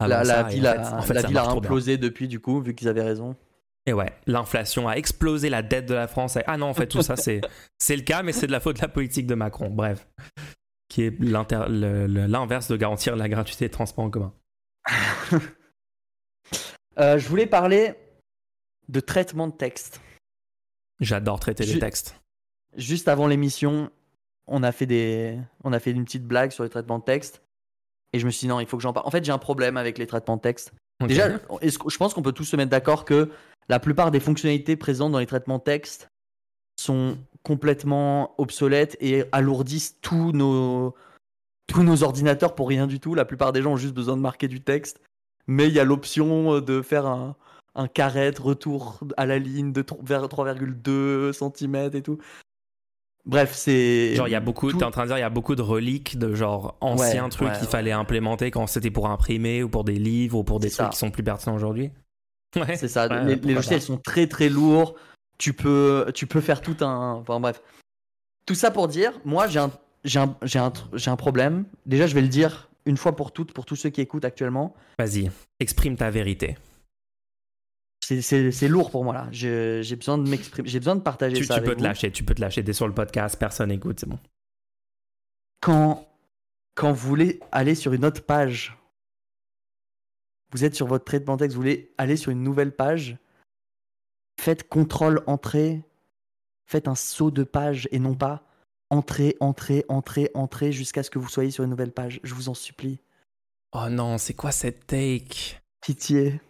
La, 0.06 0.42
ville, 0.44 0.66
en 0.66 0.70
a, 0.70 0.74
fait- 0.84 0.94
en 0.94 1.02
fait, 1.02 1.14
la 1.14 1.22
ville 1.22 1.38
a 1.38 1.48
implosé 1.50 1.98
depuis, 1.98 2.26
du 2.26 2.40
coup, 2.40 2.60
vu 2.60 2.74
qu'ils 2.74 2.88
avaient 2.88 3.02
raison. 3.04 3.36
Et 3.86 3.92
ouais, 3.92 4.12
l'inflation 4.26 4.88
a 4.88 4.94
explosé 4.94 5.48
la 5.48 5.62
dette 5.62 5.86
de 5.86 5.94
la 5.94 6.08
France. 6.08 6.38
Ah 6.46 6.56
non, 6.56 6.66
en 6.66 6.74
fait, 6.74 6.86
tout 6.88 7.02
ça, 7.02 7.14
c'est, 7.16 7.40
c'est 7.78 7.94
le 7.96 8.02
cas, 8.02 8.22
mais 8.24 8.32
c'est 8.32 8.46
de 8.48 8.52
la 8.52 8.60
faute 8.60 8.76
de 8.76 8.82
la 8.82 8.88
politique 8.88 9.26
de 9.28 9.34
Macron. 9.36 9.70
Bref. 9.70 10.08
Qui 10.88 11.02
est 11.04 11.14
l'inverse 11.20 12.68
de 12.68 12.76
garantir 12.76 13.14
la 13.16 13.28
gratuité 13.28 13.64
des 13.66 13.70
transports 13.70 14.04
en 14.04 14.10
commun. 14.10 14.32
Euh, 16.98 17.18
je 17.18 17.28
voulais 17.28 17.46
parler 17.46 17.94
de 18.88 19.00
traitement 19.00 19.48
de 19.48 19.52
texte. 19.52 20.00
J'adore 21.00 21.40
traiter 21.40 21.64
les 21.64 21.78
textes. 21.78 22.20
Juste 22.76 23.08
avant 23.08 23.26
l'émission, 23.26 23.90
on 24.46 24.62
a 24.62 24.72
fait 24.72 24.86
des, 24.86 25.38
on 25.64 25.72
a 25.72 25.80
fait 25.80 25.90
une 25.90 26.04
petite 26.04 26.24
blague 26.24 26.50
sur 26.50 26.64
les 26.64 26.70
traitements 26.70 26.98
de 26.98 27.04
texte. 27.04 27.42
Et 28.12 28.18
je 28.18 28.26
me 28.26 28.30
suis 28.30 28.46
dit 28.46 28.48
non, 28.48 28.60
il 28.60 28.66
faut 28.66 28.76
que 28.76 28.82
j'en 28.82 28.92
parle. 28.92 29.06
En 29.06 29.10
fait, 29.10 29.24
j'ai 29.24 29.32
un 29.32 29.38
problème 29.38 29.76
avec 29.76 29.98
les 29.98 30.06
traitements 30.06 30.36
de 30.36 30.42
texte. 30.42 30.72
Déjà, 31.00 31.30
je 31.60 31.96
pense 31.96 32.14
qu'on 32.14 32.22
peut 32.22 32.32
tous 32.32 32.44
se 32.44 32.56
mettre 32.56 32.70
d'accord 32.70 33.04
que 33.04 33.30
la 33.68 33.80
plupart 33.80 34.10
des 34.10 34.20
fonctionnalités 34.20 34.76
présentes 34.76 35.12
dans 35.12 35.18
les 35.18 35.26
traitements 35.26 35.58
de 35.58 35.62
texte 35.62 36.08
sont 36.78 37.18
complètement 37.42 38.34
obsolètes 38.40 38.96
et 39.00 39.24
alourdissent 39.32 40.00
tous 40.00 40.32
nos, 40.32 40.94
tous 41.66 41.82
nos 41.82 42.02
ordinateurs 42.02 42.54
pour 42.54 42.68
rien 42.68 42.86
du 42.86 43.00
tout. 43.00 43.14
La 43.14 43.24
plupart 43.24 43.52
des 43.52 43.62
gens 43.62 43.72
ont 43.72 43.76
juste 43.76 43.94
besoin 43.94 44.16
de 44.16 44.22
marquer 44.22 44.46
du 44.46 44.62
texte. 44.62 45.00
Mais 45.46 45.68
il 45.68 45.74
y 45.74 45.80
a 45.80 45.84
l'option 45.84 46.60
de 46.60 46.82
faire 46.82 47.06
un, 47.06 47.36
un 47.74 47.88
carré 47.88 48.30
retour 48.30 49.00
à 49.16 49.26
la 49.26 49.38
ligne 49.38 49.72
de 49.72 49.82
tro- 49.82 50.00
vers 50.02 50.22
3,2 50.28 51.32
cm 51.32 51.90
et 51.94 52.02
tout. 52.02 52.18
Bref, 53.24 53.52
c'est. 53.54 54.14
Genre, 54.16 54.26
il 54.26 54.32
y 54.32 54.36
a 54.36 54.40
beaucoup, 54.40 54.70
tout- 54.70 54.78
t'es 54.78 54.84
en 54.84 54.90
train 54.90 55.02
de 55.02 55.08
dire, 55.08 55.18
il 55.18 55.20
y 55.20 55.24
a 55.24 55.30
beaucoup 55.30 55.54
de 55.54 55.62
reliques 55.62 56.18
de 56.18 56.34
genre 56.34 56.76
anciens 56.80 57.24
Ouais, 57.24 57.30
trucs 57.30 57.48
ouais, 57.48 57.54
qu'il 57.54 57.64
ouais. 57.66 57.70
fallait 57.70 57.92
implémenter 57.92 58.50
quand 58.50 58.66
c'était 58.66 58.90
pour 58.90 59.08
imprimer 59.08 59.62
ou 59.62 59.68
pour 59.68 59.84
des 59.84 59.94
livres 59.94 60.38
ou 60.38 60.44
pour 60.44 60.58
des 60.58 60.68
trucs 60.70 60.86
ça. 60.86 60.88
qui 60.88 60.98
sont 60.98 61.10
plus 61.10 61.22
pertinents 61.22 61.54
aujourd'hui. 61.56 61.90
Ouais. 62.56 62.76
C'est 62.76 62.88
ça. 62.88 63.06
Ouais, 63.08 63.24
les, 63.24 63.36
les 63.36 63.54
logiciels 63.54 63.80
sont 63.80 63.96
très 63.96 64.26
très 64.26 64.50
lourds. 64.50 64.94
Tu 65.38 65.54
peux, 65.54 66.10
tu 66.14 66.26
peux 66.26 66.40
faire 66.42 66.60
tout 66.60 66.76
un. 66.82 67.12
Enfin 67.14 67.40
bref. 67.40 67.62
Tout 68.44 68.54
ça 68.54 68.70
pour 68.70 68.88
dire, 68.88 69.12
moi 69.24 69.46
j'ai 69.46 69.58
un, 69.60 69.70
j'ai 70.04 70.18
un, 70.18 70.36
j'ai 70.42 70.58
un, 70.58 70.70
j'ai 70.92 71.10
un 71.10 71.16
problème. 71.16 71.64
Déjà, 71.86 72.06
je 72.06 72.14
vais 72.14 72.20
le 72.20 72.28
dire 72.28 72.68
une 72.86 72.96
fois 72.96 73.16
pour 73.16 73.32
toutes 73.32 73.52
pour 73.52 73.64
tous 73.64 73.76
ceux 73.76 73.90
qui 73.90 74.00
écoutent 74.00 74.24
actuellement. 74.24 74.74
Vas-y, 74.98 75.30
exprime 75.60 75.96
ta 75.96 76.10
vérité. 76.10 76.56
C'est, 78.00 78.68
lourd 78.68 78.90
pour 78.90 79.04
moi 79.04 79.14
là. 79.14 79.28
J'ai, 79.30 79.96
besoin 79.96 80.18
de 80.18 80.28
m'exprimer. 80.28 80.68
J'ai 80.68 80.80
besoin 80.80 80.96
de 80.96 81.00
partager 81.00 81.36
Tu, 81.36 81.44
ça. 81.44 81.54
tu 81.54 81.60
avec 81.60 81.70
peux 81.70 81.76
te 81.76 81.82
lâcher, 81.82 82.10
tu 82.10 82.24
peux 82.24 82.34
te 82.34 82.40
lâcher. 82.40 82.62
T'es 82.62 82.72
sur 82.72 82.86
le 82.86 82.94
podcast, 82.94 83.36
personne 83.38 83.70
écoute, 83.70 84.00
c'est 84.00 84.08
bon. 84.08 84.18
Quand, 85.60 86.08
quand 86.74 86.92
vous 86.92 87.08
voulez 87.08 87.40
aller 87.52 87.74
sur 87.74 87.92
une 87.92 88.04
autre 88.04 88.24
page, 88.24 88.76
vous 90.50 90.64
êtes 90.64 90.74
sur 90.74 90.86
votre 90.86 91.04
traitement 91.04 91.36
de 91.36 91.40
texte, 91.40 91.54
vous 91.54 91.62
voulez 91.62 91.94
aller 91.96 92.16
sur 92.16 92.32
une 92.32 92.42
nouvelle 92.42 92.74
page, 92.74 93.16
faites 94.38 94.68
contrôle 94.68 95.22
entrée, 95.26 95.82
faites 96.66 96.88
un 96.88 96.96
saut 96.96 97.30
de 97.30 97.44
page 97.44 97.88
et 97.92 97.98
non 97.98 98.14
pas 98.14 98.44
entrée, 98.92 99.36
entrée, 99.40 99.84
entrée, 99.88 100.30
entrée 100.34 100.70
jusqu'à 100.70 101.02
ce 101.02 101.10
que 101.10 101.18
vous 101.18 101.28
soyez 101.28 101.50
sur 101.50 101.64
une 101.64 101.70
nouvelle 101.70 101.92
page. 101.92 102.20
Je 102.22 102.34
vous 102.34 102.50
en 102.50 102.54
supplie. 102.54 103.00
Oh 103.72 103.88
non, 103.88 104.18
c'est 104.18 104.34
quoi 104.34 104.52
cette 104.52 104.86
take? 104.86 105.58
Pitié. 105.80 106.40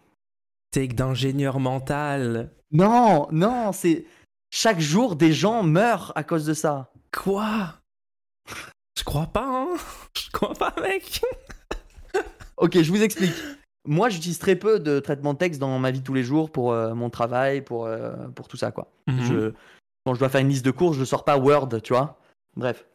Take 0.73 0.95
d'ingénieur 0.95 1.61
mental. 1.61 2.51
Non, 2.73 3.29
non, 3.31 3.71
c'est 3.73 4.07
chaque 4.51 4.81
jour 4.81 5.15
des 5.15 5.33
gens 5.33 5.63
meurent 5.63 6.13
à 6.17 6.25
cause 6.25 6.45
de 6.45 6.53
ça. 6.53 6.93
Quoi? 7.17 7.75
Je 8.99 9.05
crois 9.05 9.27
pas, 9.27 9.47
hein 9.47 9.77
Je 10.17 10.31
crois 10.33 10.55
pas, 10.55 10.75
mec 10.83 11.23
Ok, 12.57 12.81
je 12.81 12.91
vous 12.91 13.03
explique. 13.03 13.35
Moi, 13.87 14.09
j'utilise 14.09 14.39
très 14.39 14.57
peu 14.57 14.81
de 14.81 14.99
traitement 14.99 15.35
de 15.35 15.39
texte 15.39 15.61
dans 15.61 15.79
ma 15.79 15.93
vie 15.93 16.03
tous 16.03 16.15
les 16.15 16.25
jours 16.25 16.51
pour 16.51 16.73
euh, 16.73 16.95
mon 16.95 17.09
travail, 17.09 17.63
pour, 17.63 17.87
euh, 17.87 18.13
pour 18.35 18.49
tout 18.49 18.57
ça, 18.57 18.73
quoi. 18.73 18.91
Mhm. 19.07 19.23
Je, 19.25 19.53
quand 20.05 20.15
je 20.15 20.19
dois 20.19 20.29
faire 20.29 20.41
une 20.41 20.49
liste 20.49 20.65
de 20.65 20.71
courses, 20.73 20.97
je 20.97 21.05
sors 21.05 21.25
pas 21.25 21.37
Word, 21.37 21.81
tu 21.83 21.93
vois. 21.93 22.19
Bref. 22.57 22.87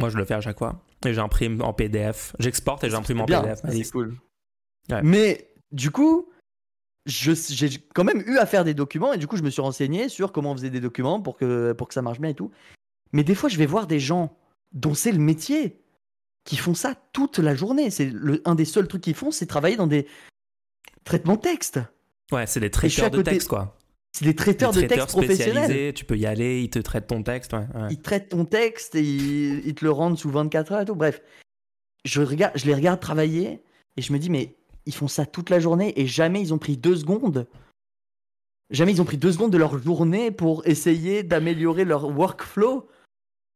Moi, 0.00 0.08
je 0.08 0.16
le 0.16 0.24
fais 0.24 0.34
à 0.34 0.40
chaque 0.40 0.58
fois. 0.58 0.82
Et 1.06 1.14
j'imprime 1.14 1.60
en 1.62 1.72
PDF. 1.72 2.34
J'exporte 2.38 2.84
et 2.84 2.90
j'imprime 2.90 3.20
en 3.20 3.24
Bien, 3.24 3.42
PDF. 3.42 3.60
c'est 3.68 3.90
cool. 3.90 4.16
Ouais. 4.90 5.02
Mais 5.02 5.50
du 5.72 5.90
coup, 5.90 6.28
j'ai 7.06 7.34
quand 7.94 8.04
même 8.04 8.22
eu 8.26 8.38
à 8.38 8.46
faire 8.46 8.64
des 8.64 8.74
documents 8.74 9.12
et 9.12 9.18
du 9.18 9.26
coup, 9.26 9.36
je 9.36 9.42
me 9.42 9.50
suis 9.50 9.62
renseigné 9.62 10.08
sur 10.08 10.32
comment 10.32 10.52
on 10.52 10.56
faisait 10.56 10.70
des 10.70 10.80
documents 10.80 11.20
pour 11.20 11.36
que, 11.36 11.72
pour 11.72 11.88
que 11.88 11.94
ça 11.94 12.02
marche 12.02 12.20
bien 12.20 12.30
et 12.30 12.34
tout. 12.34 12.50
Mais 13.12 13.22
des 13.24 13.34
fois, 13.34 13.48
je 13.48 13.58
vais 13.58 13.66
voir 13.66 13.86
des 13.86 14.00
gens 14.00 14.36
dont 14.72 14.94
c'est 14.94 15.12
le 15.12 15.18
métier 15.18 15.80
qui 16.44 16.56
font 16.56 16.74
ça 16.74 16.94
toute 17.12 17.38
la 17.38 17.54
journée. 17.54 17.90
C'est 17.90 18.12
un 18.44 18.54
des 18.54 18.64
seuls 18.64 18.88
trucs 18.88 19.02
qu'ils 19.02 19.14
font, 19.14 19.30
c'est 19.30 19.46
travailler 19.46 19.76
dans 19.76 19.86
des 19.86 20.06
traitements 21.04 21.36
texte. 21.36 21.80
Ouais, 22.32 22.46
c'est 22.46 22.60
des 22.60 22.70
traiteurs 22.70 23.10
de 23.10 23.22
texte, 23.22 23.48
quoi. 23.48 23.76
C'est 24.16 24.24
des 24.24 24.36
traiteurs 24.36 24.72
de 24.72 24.82
texte 24.82 25.08
professionnels. 25.08 25.92
tu 25.92 26.04
peux 26.04 26.16
y 26.16 26.24
aller, 26.24 26.62
ils 26.62 26.70
te 26.70 26.78
traitent 26.78 27.08
ton 27.08 27.24
texte. 27.24 27.52
Ouais, 27.52 27.66
ouais. 27.74 27.88
Ils 27.90 28.00
traitent 28.00 28.28
ton 28.28 28.44
texte 28.44 28.94
et 28.94 29.02
ils, 29.02 29.66
ils 29.66 29.74
te 29.74 29.84
le 29.84 29.90
rendent 29.90 30.16
sous 30.16 30.30
24 30.30 30.72
heures 30.72 30.80
et 30.82 30.84
tout. 30.84 30.94
Bref, 30.94 31.20
je, 32.04 32.22
regarde, 32.22 32.52
je 32.54 32.64
les 32.66 32.74
regarde 32.74 33.00
travailler 33.00 33.64
et 33.96 34.02
je 34.02 34.12
me 34.12 34.18
dis, 34.18 34.30
mais 34.30 34.54
ils 34.86 34.94
font 34.94 35.08
ça 35.08 35.26
toute 35.26 35.50
la 35.50 35.58
journée 35.58 36.00
et 36.00 36.06
jamais 36.06 36.40
ils 36.40 36.54
ont 36.54 36.58
pris 36.58 36.76
deux 36.76 36.94
secondes. 36.94 37.48
Jamais 38.70 38.92
ils 38.92 39.02
ont 39.02 39.04
pris 39.04 39.18
deux 39.18 39.32
secondes 39.32 39.50
de 39.52 39.58
leur 39.58 39.78
journée 39.82 40.30
pour 40.30 40.64
essayer 40.64 41.24
d'améliorer 41.24 41.84
leur 41.84 42.04
workflow. 42.16 42.88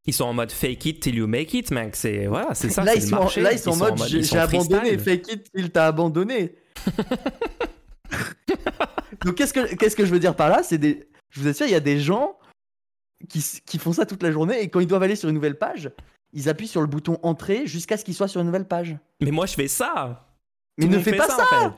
Ils 0.06 0.12
sont 0.12 0.24
en 0.24 0.32
mode 0.32 0.50
fake 0.50 0.86
it 0.86 1.00
till 1.00 1.14
you 1.14 1.28
make 1.28 1.54
it, 1.54 1.70
mec. 1.70 1.94
C'est 1.94 2.26
voilà, 2.26 2.54
c'est 2.54 2.70
ça. 2.70 2.82
là, 2.82 2.94
ils 2.94 3.02
le 3.02 3.06
sont, 3.06 3.16
marché. 3.16 3.40
là, 3.42 3.52
ils 3.52 3.58
sont 3.58 3.70
en 3.70 3.76
mode, 3.76 3.98
sont 3.98 4.06
j'ai 4.06 4.38
abandonné. 4.38 4.98
Fake 4.98 5.32
it, 5.32 5.46
il 5.54 5.70
t'a 5.70 5.86
abandonné. 5.86 6.56
Donc, 9.24 9.34
qu'est-ce 9.34 9.52
que, 9.52 9.74
qu'est-ce 9.74 9.96
que 9.96 10.06
je 10.06 10.12
veux 10.12 10.18
dire 10.18 10.36
par 10.36 10.48
là? 10.48 10.62
C'est 10.62 10.78
des, 10.78 11.08
Je 11.30 11.40
vous 11.40 11.48
assure, 11.48 11.66
il 11.66 11.72
y 11.72 11.76
a 11.76 11.80
des 11.80 12.00
gens 12.00 12.38
qui, 13.28 13.44
qui 13.66 13.78
font 13.78 13.92
ça 13.92 14.06
toute 14.06 14.22
la 14.22 14.30
journée 14.30 14.60
et 14.60 14.68
quand 14.68 14.80
ils 14.80 14.86
doivent 14.86 15.02
aller 15.02 15.16
sur 15.16 15.28
une 15.28 15.34
nouvelle 15.34 15.58
page, 15.58 15.90
ils 16.32 16.48
appuient 16.48 16.68
sur 16.68 16.80
le 16.80 16.86
bouton 16.86 17.18
entrée 17.22 17.66
jusqu'à 17.66 17.96
ce 17.96 18.04
qu'ils 18.04 18.14
soient 18.14 18.28
sur 18.28 18.40
une 18.40 18.46
nouvelle 18.46 18.68
page. 18.68 18.96
Mais 19.20 19.30
moi, 19.30 19.46
je 19.46 19.54
fais 19.54 19.68
ça. 19.68 20.26
Mais 20.76 20.86
Tout 20.86 20.92
ne 20.92 20.98
fais 20.98 21.12
fait 21.12 21.16
pas 21.16 21.28
ça, 21.28 21.42
en 21.42 21.70
fait. 21.70 21.76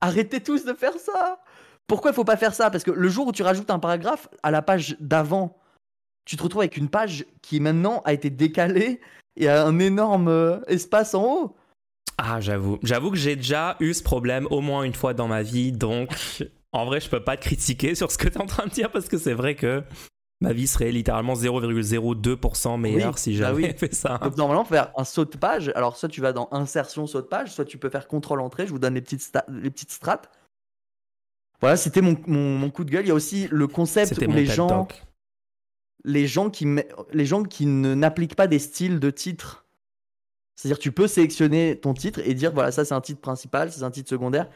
Arrêtez 0.00 0.40
tous 0.40 0.64
de 0.64 0.72
faire 0.72 0.98
ça 0.98 1.42
Pourquoi 1.86 2.10
il 2.10 2.14
faut 2.14 2.24
pas 2.24 2.36
faire 2.36 2.54
ça? 2.54 2.70
Parce 2.70 2.84
que 2.84 2.90
le 2.90 3.08
jour 3.08 3.28
où 3.28 3.32
tu 3.32 3.42
rajoutes 3.42 3.70
un 3.70 3.78
paragraphe 3.78 4.28
à 4.42 4.50
la 4.50 4.62
page 4.62 4.96
d'avant, 4.98 5.58
tu 6.24 6.36
te 6.36 6.42
retrouves 6.42 6.62
avec 6.62 6.76
une 6.76 6.88
page 6.88 7.24
qui 7.40 7.60
maintenant 7.60 8.02
a 8.04 8.12
été 8.12 8.30
décalée 8.30 9.00
et 9.36 9.48
a 9.48 9.64
un 9.64 9.78
énorme 9.78 10.28
euh, 10.28 10.60
espace 10.66 11.14
en 11.14 11.24
haut. 11.24 11.56
Ah, 12.18 12.40
j'avoue. 12.40 12.78
J'avoue 12.82 13.10
que 13.10 13.16
j'ai 13.16 13.36
déjà 13.36 13.76
eu 13.80 13.94
ce 13.94 14.02
problème 14.02 14.46
au 14.50 14.60
moins 14.60 14.82
une 14.84 14.94
fois 14.94 15.14
dans 15.14 15.28
ma 15.28 15.42
vie, 15.42 15.72
donc 15.72 16.10
en 16.72 16.84
vrai, 16.84 17.00
je 17.00 17.08
peux 17.08 17.22
pas 17.22 17.36
te 17.36 17.42
critiquer 17.42 17.94
sur 17.94 18.10
ce 18.10 18.18
que 18.18 18.28
tu 18.28 18.34
es 18.38 18.40
en 18.40 18.46
train 18.46 18.66
de 18.66 18.70
dire 18.70 18.90
parce 18.90 19.08
que 19.08 19.18
c'est 19.18 19.34
vrai 19.34 19.54
que 19.54 19.82
ma 20.40 20.52
vie 20.52 20.66
serait 20.66 20.90
littéralement 20.90 21.34
0,02% 21.34 22.78
meilleure 22.80 23.14
Oui, 23.14 23.20
si 23.20 23.30
bah 23.32 23.38
j'avais 23.38 23.64
oui. 23.68 23.74
fait 23.78 23.94
ça. 23.94 24.18
Donc 24.18 24.36
normalement, 24.36 24.64
faire 24.64 24.92
un 24.96 25.04
saut 25.04 25.24
de 25.24 25.36
page. 25.36 25.70
Alors 25.74 25.96
soit 25.96 26.08
tu 26.08 26.20
vas 26.20 26.32
dans 26.32 26.48
insertion 26.52 27.06
saut 27.06 27.22
de 27.22 27.26
page, 27.26 27.52
soit 27.52 27.64
tu 27.64 27.78
peux 27.78 27.90
faire 27.90 28.08
contrôle 28.08 28.40
entrée. 28.40 28.66
Je 28.66 28.72
vous 28.72 28.78
donne 28.78 28.94
les 28.94 29.02
petites 29.02 29.20
sta- 29.22 29.44
les 29.48 29.70
petites 29.70 29.92
strates. 29.92 30.30
Voilà, 31.60 31.76
c'était 31.76 32.00
mon, 32.00 32.16
mon, 32.26 32.58
mon 32.58 32.70
coup 32.70 32.82
de 32.84 32.90
gueule. 32.90 33.04
Il 33.04 33.08
y 33.08 33.12
a 33.12 33.14
aussi 33.14 33.46
le 33.52 33.68
concept 33.68 34.18
où 34.26 34.32
les 34.32 34.46
gens, 34.46 34.88
les 36.04 36.26
gens 36.26 36.50
qui, 36.50 36.66
les 37.12 37.24
gens 37.24 37.44
qui 37.44 37.66
ne 37.66 37.94
n'appliquent 37.94 38.34
pas 38.34 38.48
des 38.48 38.58
styles 38.58 38.98
de 38.98 39.10
titre. 39.10 39.61
C'est-à-dire, 40.56 40.78
tu 40.78 40.92
peux 40.92 41.06
sélectionner 41.06 41.78
ton 41.80 41.94
titre 41.94 42.20
et 42.24 42.34
dire 42.34 42.52
voilà, 42.52 42.72
ça 42.72 42.84
c'est 42.84 42.94
un 42.94 43.00
titre 43.00 43.20
principal, 43.20 43.72
c'est 43.72 43.82
un 43.82 43.90
titre 43.90 44.10
secondaire. 44.10 44.48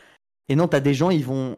Et 0.48 0.56
non, 0.56 0.68
t'as 0.68 0.80
des 0.80 0.94
gens, 0.94 1.10
ils 1.10 1.24
vont 1.24 1.56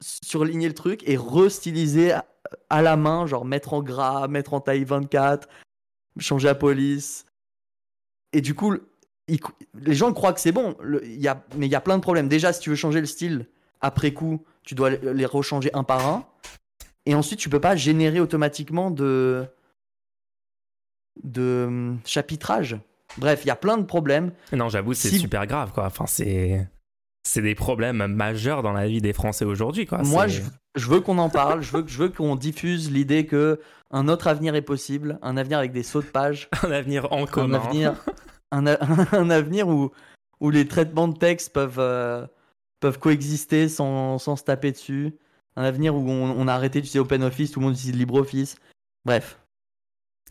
surligner 0.00 0.68
le 0.68 0.74
truc 0.74 1.02
et 1.08 1.16
restyliser 1.16 2.12
à, 2.12 2.26
à 2.70 2.82
la 2.82 2.96
main, 2.96 3.26
genre 3.26 3.44
mettre 3.44 3.74
en 3.74 3.82
gras, 3.82 4.26
mettre 4.28 4.54
en 4.54 4.60
taille 4.60 4.84
24, 4.84 5.48
changer 6.18 6.48
la 6.48 6.54
police. 6.54 7.26
Et 8.32 8.40
du 8.40 8.54
coup, 8.54 8.74
les 9.28 9.94
gens 9.94 10.12
croient 10.12 10.32
que 10.32 10.40
c'est 10.40 10.52
bon, 10.52 10.76
mais 10.82 11.66
il 11.66 11.70
y 11.70 11.74
a 11.74 11.80
plein 11.80 11.96
de 11.96 12.02
problèmes. 12.02 12.28
Déjà, 12.28 12.52
si 12.52 12.60
tu 12.60 12.70
veux 12.70 12.76
changer 12.76 13.00
le 13.00 13.06
style 13.06 13.46
après 13.80 14.12
coup, 14.12 14.44
tu 14.62 14.74
dois 14.74 14.90
les 14.90 15.14
les 15.14 15.26
rechanger 15.26 15.70
un 15.74 15.84
par 15.84 16.06
un. 16.08 16.26
Et 17.06 17.14
ensuite, 17.14 17.38
tu 17.38 17.48
peux 17.50 17.60
pas 17.60 17.76
générer 17.76 18.20
automatiquement 18.20 18.90
de, 18.90 19.46
de 21.22 21.64
hum, 21.66 21.98
chapitrage. 22.04 22.76
Bref, 23.18 23.40
il 23.44 23.48
y 23.48 23.50
a 23.50 23.56
plein 23.56 23.76
de 23.78 23.84
problèmes. 23.84 24.32
Non, 24.52 24.68
j'avoue, 24.68 24.94
c'est 24.94 25.08
Si- 25.08 25.18
super 25.18 25.46
grave, 25.46 25.72
quoi. 25.72 25.86
Enfin, 25.86 26.06
c'est. 26.06 26.66
C'est 27.26 27.40
des 27.40 27.54
problèmes 27.54 28.06
majeurs 28.06 28.62
dans 28.62 28.72
la 28.74 28.86
vie 28.86 29.00
des 29.00 29.14
Français 29.14 29.46
aujourd'hui, 29.46 29.86
quoi. 29.86 30.02
Moi, 30.02 30.26
je, 30.26 30.42
je 30.74 30.86
veux 30.88 31.00
qu'on 31.00 31.16
en 31.16 31.30
parle. 31.30 31.62
Je 31.62 31.72
veux, 31.74 31.84
je 31.86 31.96
veux 31.98 32.08
qu'on 32.10 32.36
diffuse 32.36 32.90
l'idée 32.90 33.24
que 33.24 33.60
un 33.90 34.08
autre 34.08 34.26
avenir 34.26 34.54
est 34.54 34.60
possible, 34.62 35.18
un 35.22 35.38
avenir 35.38 35.56
avec 35.58 35.72
des 35.72 35.82
sauts 35.84 36.02
de 36.02 36.06
page, 36.06 36.50
un 36.62 36.70
avenir 36.70 37.10
en 37.12 37.22
un 37.22 37.26
commun. 37.26 37.60
avenir, 37.60 37.94
un, 38.52 38.66
a- 38.66 38.78
un 39.16 39.30
avenir 39.30 39.68
où, 39.68 39.90
où 40.40 40.50
les 40.50 40.68
traitements 40.68 41.08
de 41.08 41.16
texte 41.16 41.54
peuvent, 41.54 41.78
euh, 41.78 42.26
peuvent 42.80 42.98
coexister 42.98 43.70
sans, 43.70 44.18
sans 44.18 44.36
se 44.36 44.44
taper 44.44 44.72
dessus. 44.72 45.16
Un 45.56 45.62
avenir 45.62 45.94
où 45.94 46.06
on, 46.10 46.30
on 46.38 46.46
a 46.46 46.52
arrêté 46.52 46.80
d'utiliser 46.82 46.98
OpenOffice, 46.98 47.52
tout 47.52 47.60
le 47.60 47.64
monde 47.66 47.74
utilise 47.74 47.96
LibreOffice. 47.96 48.56
Bref. 49.06 49.38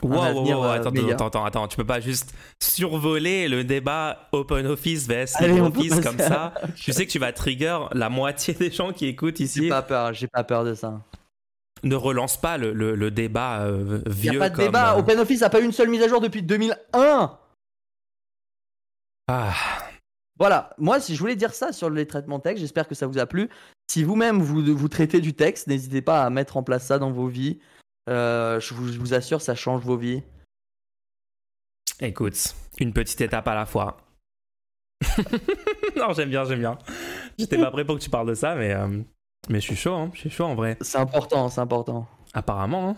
Wow, 0.01 0.09
wow, 0.11 0.43
wow, 0.43 0.63
euh, 0.65 0.71
attends, 0.73 0.89
attends, 0.89 1.25
attends, 1.27 1.45
attends, 1.45 1.67
tu 1.67 1.77
peux 1.77 1.85
pas 1.85 1.99
juste 2.01 2.33
survoler 2.61 3.47
le 3.47 3.63
débat 3.63 4.27
OpenOffice 4.33 5.07
vs 5.07 5.35
Allez, 5.35 5.53
LibreOffice 5.53 5.99
comme 6.01 6.17
ça. 6.17 6.53
Tu 6.75 6.91
sais 6.91 7.05
que 7.05 7.11
tu 7.11 7.19
vas 7.19 7.31
trigger 7.31 7.79
la 7.93 8.09
moitié 8.09 8.53
des 8.53 8.71
gens 8.71 8.91
qui 8.91 9.05
écoutent 9.05 9.37
J'ai 9.37 9.43
ici. 9.43 9.69
pas 9.69 9.81
peur, 9.83 10.13
j'ai 10.13 10.27
pas 10.27 10.43
peur 10.43 10.65
de 10.65 10.73
ça. 10.73 10.99
Ne 11.83 11.95
relance 11.95 12.39
pas 12.39 12.57
le, 12.57 12.73
le- 12.73 12.95
le 12.95 13.11
débat 13.11 13.61
euh, 13.61 14.01
Il 14.07 14.11
vieux 14.11 14.31
n'y 14.31 14.37
a 14.37 14.39
pas 14.39 14.49
de 14.49 14.55
comme, 14.55 14.65
débat. 14.65 14.95
euh, 14.95 14.99
OpenOffice 14.99 15.41
a 15.43 15.49
pas 15.49 15.59
eu 15.61 15.65
une 15.65 15.71
seule 15.71 15.89
mise 15.89 16.01
à 16.01 16.07
jour 16.07 16.19
depuis 16.21 16.41
2001. 16.41 17.37
Ah, 19.27 19.53
Voilà, 20.39 20.71
moi 20.77 20.99
si 20.99 21.13
je 21.15 21.19
voulais 21.19 21.35
dire 21.35 21.53
ça 21.53 21.71
sur 21.71 21.89
les 21.89 22.05
traitements 22.07 22.39
texte, 22.39 22.59
j'espère 22.61 22.87
que 22.87 22.95
ça 22.95 23.07
vous 23.07 23.19
a 23.19 23.25
plu. 23.25 23.49
Si 23.89 24.03
vous-même 24.03 24.41
vous, 24.41 24.61
vous 24.75 24.87
traitez 24.89 25.21
du 25.21 25.33
texte, 25.33 25.67
n'hésitez 25.67 26.01
pas 26.01 26.23
à 26.23 26.29
mettre 26.29 26.57
en 26.57 26.63
place 26.63 26.85
ça 26.85 26.99
dans 26.99 27.11
vos 27.11 27.27
vies. 27.27 27.59
Euh, 28.09 28.59
je, 28.59 28.73
vous, 28.73 28.91
je 28.91 28.99
vous 28.99 29.13
assure, 29.13 29.41
ça 29.41 29.55
change 29.55 29.81
vos 29.83 29.97
vies. 29.97 30.23
écoute, 31.99 32.55
une 32.79 32.93
petite 32.93 33.21
étape 33.21 33.47
à 33.47 33.55
la 33.55 33.65
fois. 33.65 33.97
non, 35.95 36.13
j'aime 36.13 36.29
bien, 36.29 36.43
j'aime 36.45 36.59
bien. 36.59 36.77
J'étais 37.37 37.57
pas 37.57 37.71
prêt 37.71 37.85
pour 37.85 37.97
que 37.97 38.01
tu 38.01 38.09
parles 38.09 38.27
de 38.27 38.33
ça, 38.33 38.55
mais, 38.55 38.73
euh, 38.73 39.01
mais 39.49 39.59
je 39.59 39.65
suis 39.65 39.75
chaud, 39.75 39.93
hein. 39.95 40.11
je 40.13 40.19
suis 40.21 40.29
chaud 40.29 40.45
en 40.45 40.55
vrai. 40.55 40.77
C'est 40.81 40.97
important, 40.97 41.49
c'est 41.49 41.61
important. 41.61 42.07
Apparemment. 42.33 42.89
hein. 42.89 42.97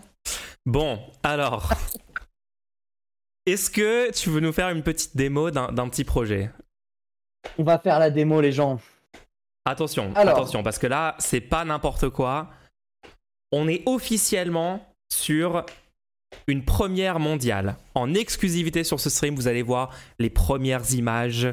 Bon, 0.64 1.00
alors. 1.22 1.72
Est-ce 3.46 3.70
que 3.70 4.10
tu 4.12 4.28
veux 4.30 4.40
nous 4.40 4.52
faire 4.52 4.70
une 4.70 4.82
petite 4.82 5.16
démo 5.16 5.52
d'un 5.52 5.88
petit 5.88 6.02
projet? 6.02 6.50
On 7.58 7.62
va 7.62 7.78
faire 7.78 8.00
la 8.00 8.10
démo, 8.10 8.40
les 8.40 8.50
gens. 8.50 8.80
Attention, 9.64 10.12
Alors. 10.16 10.34
attention, 10.36 10.62
parce 10.64 10.78
que 10.78 10.86
là, 10.88 11.14
c'est 11.20 11.40
pas 11.40 11.64
n'importe 11.64 12.08
quoi. 12.10 12.50
On 13.52 13.68
est 13.68 13.82
officiellement 13.86 14.95
sur 15.12 15.64
une 16.46 16.64
première 16.64 17.18
mondiale. 17.18 17.76
En 17.94 18.14
exclusivité 18.14 18.84
sur 18.84 19.00
ce 19.00 19.10
stream, 19.10 19.34
vous 19.34 19.48
allez 19.48 19.62
voir 19.62 19.94
les 20.18 20.30
premières 20.30 20.92
images 20.92 21.48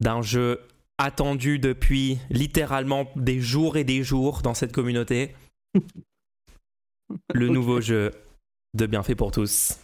d'un 0.00 0.22
jeu 0.22 0.60
attendu 0.98 1.58
depuis 1.58 2.18
littéralement 2.30 3.10
des 3.16 3.40
jours 3.40 3.76
et 3.76 3.84
des 3.84 4.02
jours 4.02 4.42
dans 4.42 4.54
cette 4.54 4.72
communauté. 4.72 5.34
Le 7.34 7.48
nouveau 7.48 7.80
jeu 7.80 8.10
de 8.74 8.86
Bienfait 8.86 9.14
pour 9.14 9.32
tous. 9.32 9.78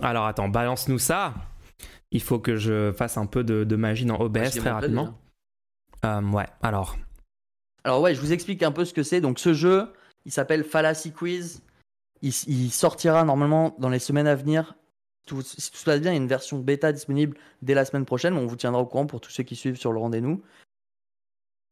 Alors 0.00 0.26
attends, 0.26 0.48
balance-nous 0.48 0.98
ça. 0.98 1.34
Il 2.10 2.22
faut 2.22 2.38
que 2.38 2.56
je 2.56 2.92
fasse 2.92 3.18
un 3.18 3.26
peu 3.26 3.44
de, 3.44 3.64
de 3.64 3.76
magie 3.76 4.04
dans 4.04 4.18
OBS 4.18 4.56
très 4.56 4.70
rapidement. 4.70 5.18
Euh, 6.04 6.22
ouais, 6.22 6.46
alors. 6.62 6.96
Alors 7.82 8.00
ouais, 8.00 8.14
je 8.14 8.20
vous 8.20 8.32
explique 8.32 8.62
un 8.62 8.72
peu 8.72 8.84
ce 8.84 8.94
que 8.94 9.02
c'est. 9.02 9.20
Donc 9.20 9.38
ce 9.38 9.52
jeu, 9.52 9.92
il 10.24 10.32
s'appelle 10.32 10.64
Fallacy 10.64 11.12
Quiz. 11.12 11.62
Il, 12.24 12.32
il 12.48 12.70
sortira 12.72 13.22
normalement 13.24 13.74
dans 13.78 13.90
les 13.90 13.98
semaines 13.98 14.26
à 14.26 14.34
venir. 14.34 14.74
Tout, 15.26 15.42
si 15.42 15.70
tout 15.70 15.76
se 15.78 15.84
passe 15.84 16.00
bien, 16.00 16.10
il 16.10 16.14
y 16.14 16.18
a 16.18 16.20
une 16.22 16.26
version 16.28 16.58
bêta 16.58 16.92
disponible 16.92 17.36
dès 17.62 17.74
la 17.74 17.84
semaine 17.84 18.04
prochaine. 18.04 18.34
On 18.36 18.46
vous 18.46 18.56
tiendra 18.56 18.80
au 18.80 18.86
courant 18.86 19.06
pour 19.06 19.20
tous 19.20 19.30
ceux 19.30 19.42
qui 19.42 19.56
suivent 19.56 19.76
sur 19.76 19.92
le 19.92 19.98
rendez-vous. 19.98 20.42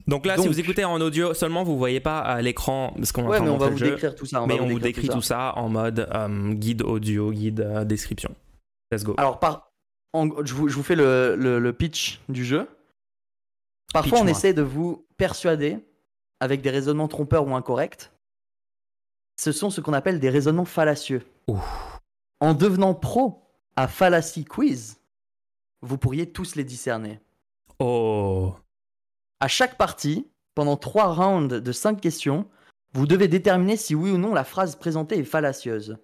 Donc 0.06 0.26
là, 0.26 0.36
Donc- 0.36 0.44
si 0.44 0.48
vous 0.48 0.58
écoutez 0.60 0.84
en 0.84 1.00
audio 1.00 1.32
seulement, 1.34 1.62
vous 1.62 1.78
voyez 1.78 2.00
pas 2.00 2.18
à 2.20 2.42
l'écran 2.42 2.92
parce 2.96 3.12
qu'on 3.12 3.26
Ouais, 3.28 3.40
mais 3.40 3.48
on 3.50 3.56
va 3.58 3.68
vous 3.68 3.76
jeu. 3.78 3.90
décrire 3.90 4.14
tout 4.14 4.26
ça. 4.26 4.42
on 4.42 4.46
mais 4.46 4.58
on 4.60 4.66
vous 4.66 4.78
décrit 4.80 5.08
tout 5.08 5.22
ça, 5.22 5.52
en 5.56 5.68
mode 5.68 6.08
euh, 6.12 6.52
guide 6.54 6.82
audio, 6.82 7.30
guide 7.30 7.60
euh, 7.60 7.84
description. 7.84 8.34
Let's 8.90 9.04
go. 9.04 9.14
Alors, 9.16 9.38
par... 9.38 9.70
en- 10.12 10.44
je, 10.44 10.54
vous, 10.54 10.68
je 10.68 10.74
vous 10.76 10.82
fais 10.82 10.96
le, 10.96 11.36
le- 11.36 11.58
le 11.60 11.72
pitch 11.72 12.20
du 12.28 12.44
jeu. 12.44 12.66
Parfois, 13.92 14.20
on 14.20 14.26
essaie 14.26 14.54
de 14.54 14.62
vous 14.62 15.06
persuader 15.18 15.78
avec 16.40 16.62
des 16.62 16.70
raisonnements 16.70 17.08
trompeurs 17.08 17.46
ou 17.46 17.54
incorrects. 17.54 18.10
Ce 19.36 19.52
sont 19.52 19.70
ce 19.70 19.80
qu'on 19.80 19.92
appelle 19.92 20.20
des 20.20 20.30
raisonnements 20.30 20.64
fallacieux. 20.64 21.22
En 22.40 22.54
devenant 22.54 22.94
pro 22.94 23.42
à 23.76 23.88
Fallacy 23.88 24.44
Quiz, 24.44 24.98
vous 25.80 25.98
pourriez 25.98 26.30
tous 26.30 26.54
les 26.54 26.64
discerner. 26.64 27.20
Oh. 27.78 28.54
À 29.40 29.48
chaque 29.48 29.76
partie, 29.78 30.28
pendant 30.54 30.76
trois 30.76 31.12
rounds 31.14 31.60
de 31.60 31.72
cinq 31.72 32.00
questions, 32.00 32.46
vous 32.92 33.06
devez 33.06 33.26
déterminer 33.26 33.76
si 33.76 33.94
oui 33.94 34.10
ou 34.10 34.18
non 34.18 34.34
la 34.34 34.44
phrase 34.44 34.76
présentée 34.76 35.18
est 35.18 35.24
fallacieuse. 35.24 35.96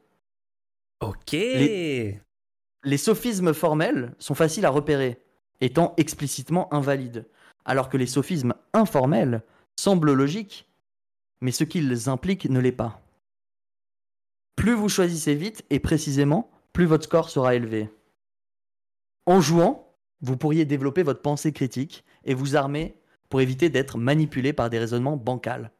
Ok. 1.01 1.33
Les- 1.33 2.21
Les 2.85 2.97
sophismes 2.97 3.53
formels 3.55 4.15
sont 4.19 4.35
faciles 4.35 4.65
à 4.65 4.71
repérer, 4.71 5.21
étant 5.61 5.95
explicitement 5.97 6.73
invalides, 6.73 7.27
alors 7.65 7.89
que 7.89 7.97
les 7.97 8.07
sophismes 8.07 8.55
informels 8.73 9.43
semblent 9.79 10.13
logiques, 10.13 10.69
mais 11.41 11.51
ce 11.53 11.65
qu'ils 11.65 12.09
impliquent 12.09 12.49
ne 12.49 12.61
l'est 12.61 12.73
pas. 12.73 13.01
Plus 14.59 14.75
vous 14.75 14.89
choisissez 14.89 15.37
vite 15.37 15.65
et 15.71 15.79
précisément, 15.79 16.51
plus 16.73 16.85
votre 16.85 17.05
score 17.05 17.31
sera 17.31 17.55
élevé. 17.55 17.89
En 19.25 19.41
jouant, 19.41 19.95
vous 20.21 20.37
pourriez 20.37 20.65
développer 20.65 21.05
votre 21.05 21.23
pensée 21.23 21.53
critique 21.53 22.05
et 22.25 22.35
vous 22.35 22.57
armer 22.57 22.97
pour 23.29 23.41
éviter 23.41 23.69
d'être 23.71 23.99
manipulé 23.99 24.53
par 24.53 24.69
des 24.69 24.81
raisonnements 24.81 25.17
bancals. 25.17 25.71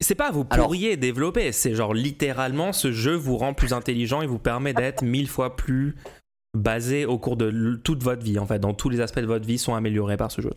C'est 0.00 0.14
pas 0.14 0.30
vous 0.30 0.46
Alors- 0.50 0.66
pourriez 0.66 0.96
développer, 0.96 1.50
c'est 1.50 1.74
genre 1.74 1.94
littéralement 1.94 2.72
ce 2.72 2.92
jeu 2.92 3.14
vous 3.16 3.36
rend 3.36 3.54
plus 3.54 3.72
intelligent 3.72 4.22
et 4.22 4.28
vous 4.28 4.38
permet 4.38 4.72
d'être 4.72 5.02
mille 5.02 5.28
fois 5.28 5.56
plus 5.56 5.96
basé 6.54 7.06
au 7.06 7.18
cours 7.18 7.36
de 7.36 7.74
toute 7.82 8.04
votre 8.04 8.22
vie. 8.22 8.38
En 8.38 8.46
fait, 8.46 8.60
dans 8.60 8.72
tous 8.72 8.88
les 8.88 9.00
aspects 9.00 9.18
de 9.18 9.26
votre 9.26 9.48
vie 9.48 9.58
sont 9.58 9.74
améliorés 9.74 10.16
par 10.16 10.30
ce 10.30 10.42
jeu. 10.42 10.52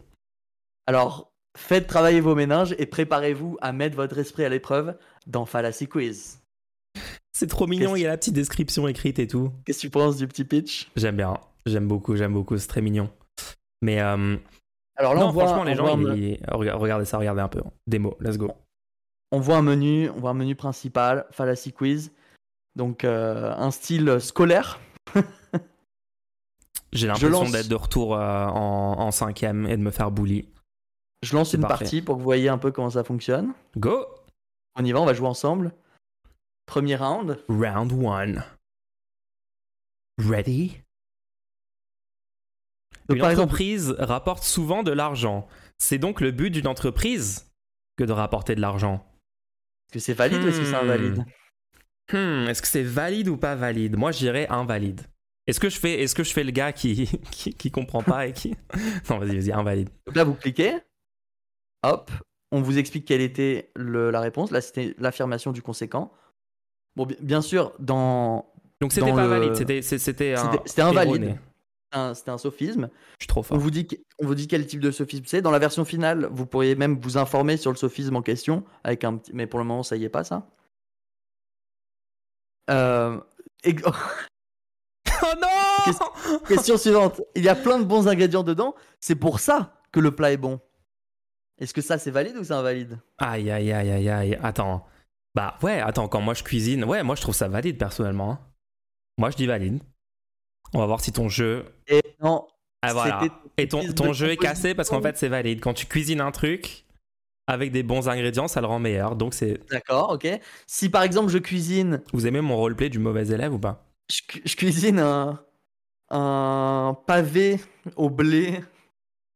Alors, 0.86 1.34
faites 1.58 1.88
travailler 1.88 2.20
vos 2.22 2.36
méninges 2.36 2.76
et 2.78 2.86
préparez-vous 2.86 3.58
à 3.60 3.72
mettre 3.72 3.96
votre 3.96 4.20
esprit 4.20 4.46
à 4.46 4.50
l'épreuve 4.50 4.96
dans 5.26 5.48
Fallacy 5.48 5.88
Quiz. 5.88 6.45
C'est 7.38 7.48
trop 7.48 7.68
mignon, 7.68 7.98
il 7.98 8.02
y 8.04 8.06
a 8.06 8.10
la 8.10 8.18
petite 8.18 8.34
description 8.34 8.88
écrite 8.88 9.20
et 9.20 9.28
tout. 9.28 9.52
Qu'est-ce 9.66 9.80
que 9.80 9.82
tu 9.82 9.90
penses 9.90 10.16
du 10.16 10.26
petit 10.28 10.46
pitch? 10.46 10.90
J'aime 10.96 11.18
bien, 11.18 11.34
j'aime 11.66 11.86
beaucoup, 11.88 12.16
j'aime 12.16 12.32
beaucoup, 12.34 12.58
c'est 12.58 12.68
très 12.68 12.82
mignon. 12.82 13.10
Mais 13.82 14.00
euh, 14.00 14.38
Alors 14.96 15.14
là, 15.16 15.20
non, 15.20 15.28
on, 15.28 15.32
voit, 15.32 15.46
franchement, 15.48 15.64
les 15.66 15.76
gens, 15.76 15.98
voit 15.98 16.16
ils- 16.16 16.24
ils- 16.24 16.40
rega- 16.48 16.76
regardez 16.76 17.04
ça, 17.04 17.18
regardez 17.18 17.42
un 17.42 17.50
peu. 17.50 17.62
Démo, 17.88 18.16
let's 18.22 18.38
go. 18.38 18.52
on 19.34 19.40
voit 19.42 19.58
un 19.58 19.62
menu, 19.62 20.10
on 20.12 20.20
voit 20.20 20.30
un 20.30 20.34
menu 20.36 20.56
principal, 20.56 21.26
Fallacy 21.32 21.74
Quiz. 21.74 22.14
Donc, 22.78 23.04
euh, 23.04 23.54
un 23.58 23.70
style 23.72 24.18
scolaire. 24.22 24.80
J'ai 26.94 27.08
l'impression 27.08 27.30
lance- 27.30 27.52
d'être 27.52 27.68
de 27.68 27.76
retour 27.76 28.16
euh, 28.16 28.46
en, 28.46 29.00
en 29.00 29.12
cinquième 29.12 29.66
et 29.68 29.76
de 29.76 29.82
me 29.82 29.92
faire 29.92 30.12
bully. 30.12 30.48
Je 31.22 31.36
lance 31.36 31.52
une 31.54 31.62
parfait. 31.62 31.84
partie 31.84 32.02
pour 32.02 32.16
que 32.16 32.20
vous 32.20 32.24
voyez 32.24 32.48
un 32.48 32.58
peu 32.58 32.72
comment 32.72 32.90
ça 32.92 33.04
fonctionne. 33.04 33.52
Go! 33.78 34.06
On 34.78 34.86
y 34.86 34.92
va, 34.94 35.02
on 35.02 35.06
va 35.06 35.14
jouer 35.14 35.28
ensemble. 35.28 35.74
Premier 36.66 36.96
round. 36.96 37.44
Round 37.48 37.92
one. 37.92 38.44
Ready? 40.18 40.82
Donc, 43.08 43.18
Une 43.18 43.22
par 43.22 43.30
exemple, 43.32 43.46
entreprise 43.54 43.92
rapporte 44.00 44.44
souvent 44.44 44.82
de 44.82 44.92
l'argent. 44.92 45.48
C'est 45.78 45.98
donc 46.00 46.22
le 46.22 46.32
but 46.32 46.50
d'une 46.50 46.68
entreprise 46.68 47.52
que 47.98 48.04
de 48.04 48.12
rapporter 48.12 48.56
de 48.56 48.62
l'argent. 48.62 49.06
est-ce 49.88 49.94
que 49.94 50.00
c'est 50.00 50.14
valide 50.14 50.42
ou 50.44 50.48
est-ce 50.48 50.60
que 50.60 50.66
c'est 50.66 50.72
Hmm. 50.72 50.76
invalide? 50.76 51.26
Hmm, 52.12 52.50
est-ce 52.50 52.62
que 52.62 52.68
c'est 52.68 52.84
valide 52.84 53.28
ou 53.28 53.38
pas 53.38 53.56
valide? 53.56 53.96
Moi, 53.98 54.12
je 54.12 54.20
dirais 54.20 54.48
invalide. 54.50 55.02
Est-ce 55.48 55.60
que 55.60 55.70
je 55.70 55.80
fais, 55.80 56.02
est-ce 56.02 56.16
que 56.16 56.24
je 56.24 56.34
fais 56.34 56.44
le 56.44 56.52
gars 56.52 56.72
qui, 56.74 57.06
qui, 57.32 57.54
qui 57.54 57.72
comprend 57.72 58.02
pas 58.02 58.26
et 58.28 58.34
qui 58.34 58.56
Non, 59.10 59.20
vas-y, 59.20 59.38
vas-y, 59.40 59.52
invalide. 59.52 59.90
Donc 60.08 60.16
là, 60.16 60.24
vous 60.24 60.34
cliquez. 60.34 60.74
Hop, 61.84 62.10
on 62.52 62.62
vous 62.62 62.78
explique 62.80 63.06
quelle 63.06 63.22
était 63.22 63.72
le- 63.76 64.10
la 64.10 64.20
réponse. 64.22 64.50
Là, 64.52 64.62
c'était 64.62 64.96
l'affirmation 64.98 65.52
du 65.52 65.62
conséquent. 65.62 66.12
Bon, 66.96 67.06
bi- 67.06 67.18
bien 67.20 67.42
sûr, 67.42 67.74
dans 67.80 68.46
Donc 68.82 68.92
c'était 68.94 69.12
pas 69.12 69.24
le- 69.24 69.28
valide, 69.30 69.56
c'était, 69.56 69.80
un. 69.80 69.82
C'était- 70.66 70.82
invalide. 70.82 71.38
c'était 72.14 72.32
un 72.32 72.38
sophisme. 72.38 72.90
Je 73.20 73.24
suis 73.24 73.28
trop 73.28 73.42
On 73.42 73.44
fort. 73.44 73.58
vous, 73.58 73.72
dit, 73.72 73.88
on 74.20 74.26
vous 74.28 74.36
dit 74.36 74.48
quel 74.48 74.66
type 74.68 74.80
de 74.82 74.92
sophisme 74.92 75.24
c'est. 75.28 75.42
Dans 75.42 75.52
la 75.52 75.60
version 75.60 75.86
finale, 75.86 76.28
vous 76.32 76.46
pourriez 76.46 76.76
même 76.76 77.00
vous 77.00 77.18
informer 77.18 77.58
sur 77.58 77.72
le 77.72 77.78
sophisme 77.78 78.16
en 78.16 78.22
question. 78.22 78.64
Avec 78.84 79.04
un 79.04 79.18
petit... 79.18 79.32
Mais 79.34 79.48
pour 79.48 79.60
le 79.60 79.66
moment, 79.66 79.84
ça 79.84 79.96
y 79.96 80.04
est 80.06 80.10
pas, 80.10 80.24
ça. 80.24 80.48
Euh, 82.70 83.20
Oh 85.22 85.28
non 85.42 86.40
Question 86.48 86.78
suivante. 86.78 87.22
Il 87.36 87.44
y 87.44 87.50
a 87.50 87.56
plein 87.56 87.80
de 87.80 87.84
bons 87.86 88.08
ingrédients 88.08 88.44
dedans. 88.44 88.76
C'est 89.00 89.16
pour 89.16 89.40
ça 89.40 89.74
que 89.92 90.00
le 90.00 90.12
plat 90.12 90.32
est 90.32 90.38
bon. 90.38 90.60
Est-ce 91.58 91.74
que 91.74 91.82
ça, 91.82 91.98
c'est 91.98 92.12
valide 92.12 92.36
ou 92.38 92.44
c'est 92.44 92.54
invalide? 92.54 93.00
Aïe, 93.18 93.50
aïe, 93.50 93.72
aïe, 93.72 93.92
aïe, 93.92 94.10
aïe. 94.10 94.40
Attends. 94.44 94.86
Bah 95.36 95.58
ouais, 95.62 95.82
attends, 95.82 96.08
quand 96.08 96.22
moi 96.22 96.34
je 96.34 96.44
cuisine, 96.44 96.84
ouais, 96.86 97.04
moi 97.04 97.16
je 97.16 97.22
trouve 97.22 97.36
ça 97.36 97.48
valide 97.50 97.78
personnellement. 97.78 98.32
hein. 98.32 98.40
Moi 99.18 99.30
je 99.32 99.38
dis 99.38 99.46
valide. 99.46 99.82
On 100.74 100.80
va 100.80 100.86
voir 100.86 101.02
si 101.02 101.12
ton 101.12 101.30
jeu. 101.30 101.66
Et 101.88 102.02
non. 102.22 102.48
Ah 102.82 102.94
voilà. 102.94 103.22
Et 103.58 103.68
ton, 103.68 104.14
jeu 104.14 104.32
est 104.32 104.38
cassé 104.38 104.74
parce 104.76 104.90
qu'en 104.90 105.02
fait 105.02 105.18
c'est 105.18 105.28
valide. 105.30 105.60
Quand 105.60 105.74
tu 105.74 105.86
cuisines 105.86 106.22
un 106.22 106.32
truc 106.32 106.86
avec 107.48 107.72
des 107.72 107.84
bons 107.84 108.10
ingrédients, 108.10 108.48
ça 108.48 108.62
le 108.62 108.68
rend 108.68 108.80
meilleur. 108.80 109.16
Donc 109.16 109.34
c'est. 109.34 109.60
D'accord, 109.70 110.12
ok. 110.12 110.28
Si 110.68 110.90
par 110.90 111.04
exemple 111.04 111.30
je 111.30 111.38
cuisine, 111.38 112.02
Vous 112.14 112.28
aimez 112.28 112.42
mon 112.42 112.58
roleplay 112.58 112.90
du 112.90 113.00
mauvais 113.00 113.28
élève 113.28 113.54
ou 113.54 113.60
pas? 113.60 113.86
Je, 114.10 114.22
cu- 114.28 114.42
je 114.46 114.56
cuisine 114.56 115.00
un, 115.00 115.44
un 116.10 116.98
pavé 117.08 117.60
au 117.96 118.10
blé, 118.10 118.62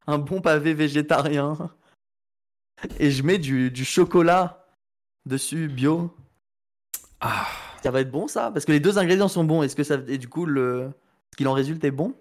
un 0.08 0.18
bon 0.18 0.41
pavé 0.41 0.74
végétarien, 0.74 1.58
et 3.00 3.12
je 3.12 3.24
mets 3.24 3.38
du, 3.39 3.72
du 3.72 3.84
chocolat 3.86 4.59
dessus 5.29 5.67
bio, 5.69 6.13
Ah. 7.21 7.48
ça 7.83 7.91
va 7.91 8.01
être 8.01 8.12
bon 8.12 8.27
ça? 8.27 8.51
Parce 8.51 8.65
que 8.65 8.71
les 8.74 8.79
deux 8.81 8.98
ingrédients 8.98 9.27
sont 9.29 9.43
bons. 9.45 9.63
Est-ce 9.63 9.75
que 9.75 9.83
ça 9.83 9.98
et 10.07 10.17
du 10.17 10.27
coup 10.27 10.45
le 10.45 10.91
ce 11.31 11.38
qu'il 11.38 11.48
en 11.48 11.53
résulte 11.53 11.83
est 11.86 11.91
bon? 11.91 12.13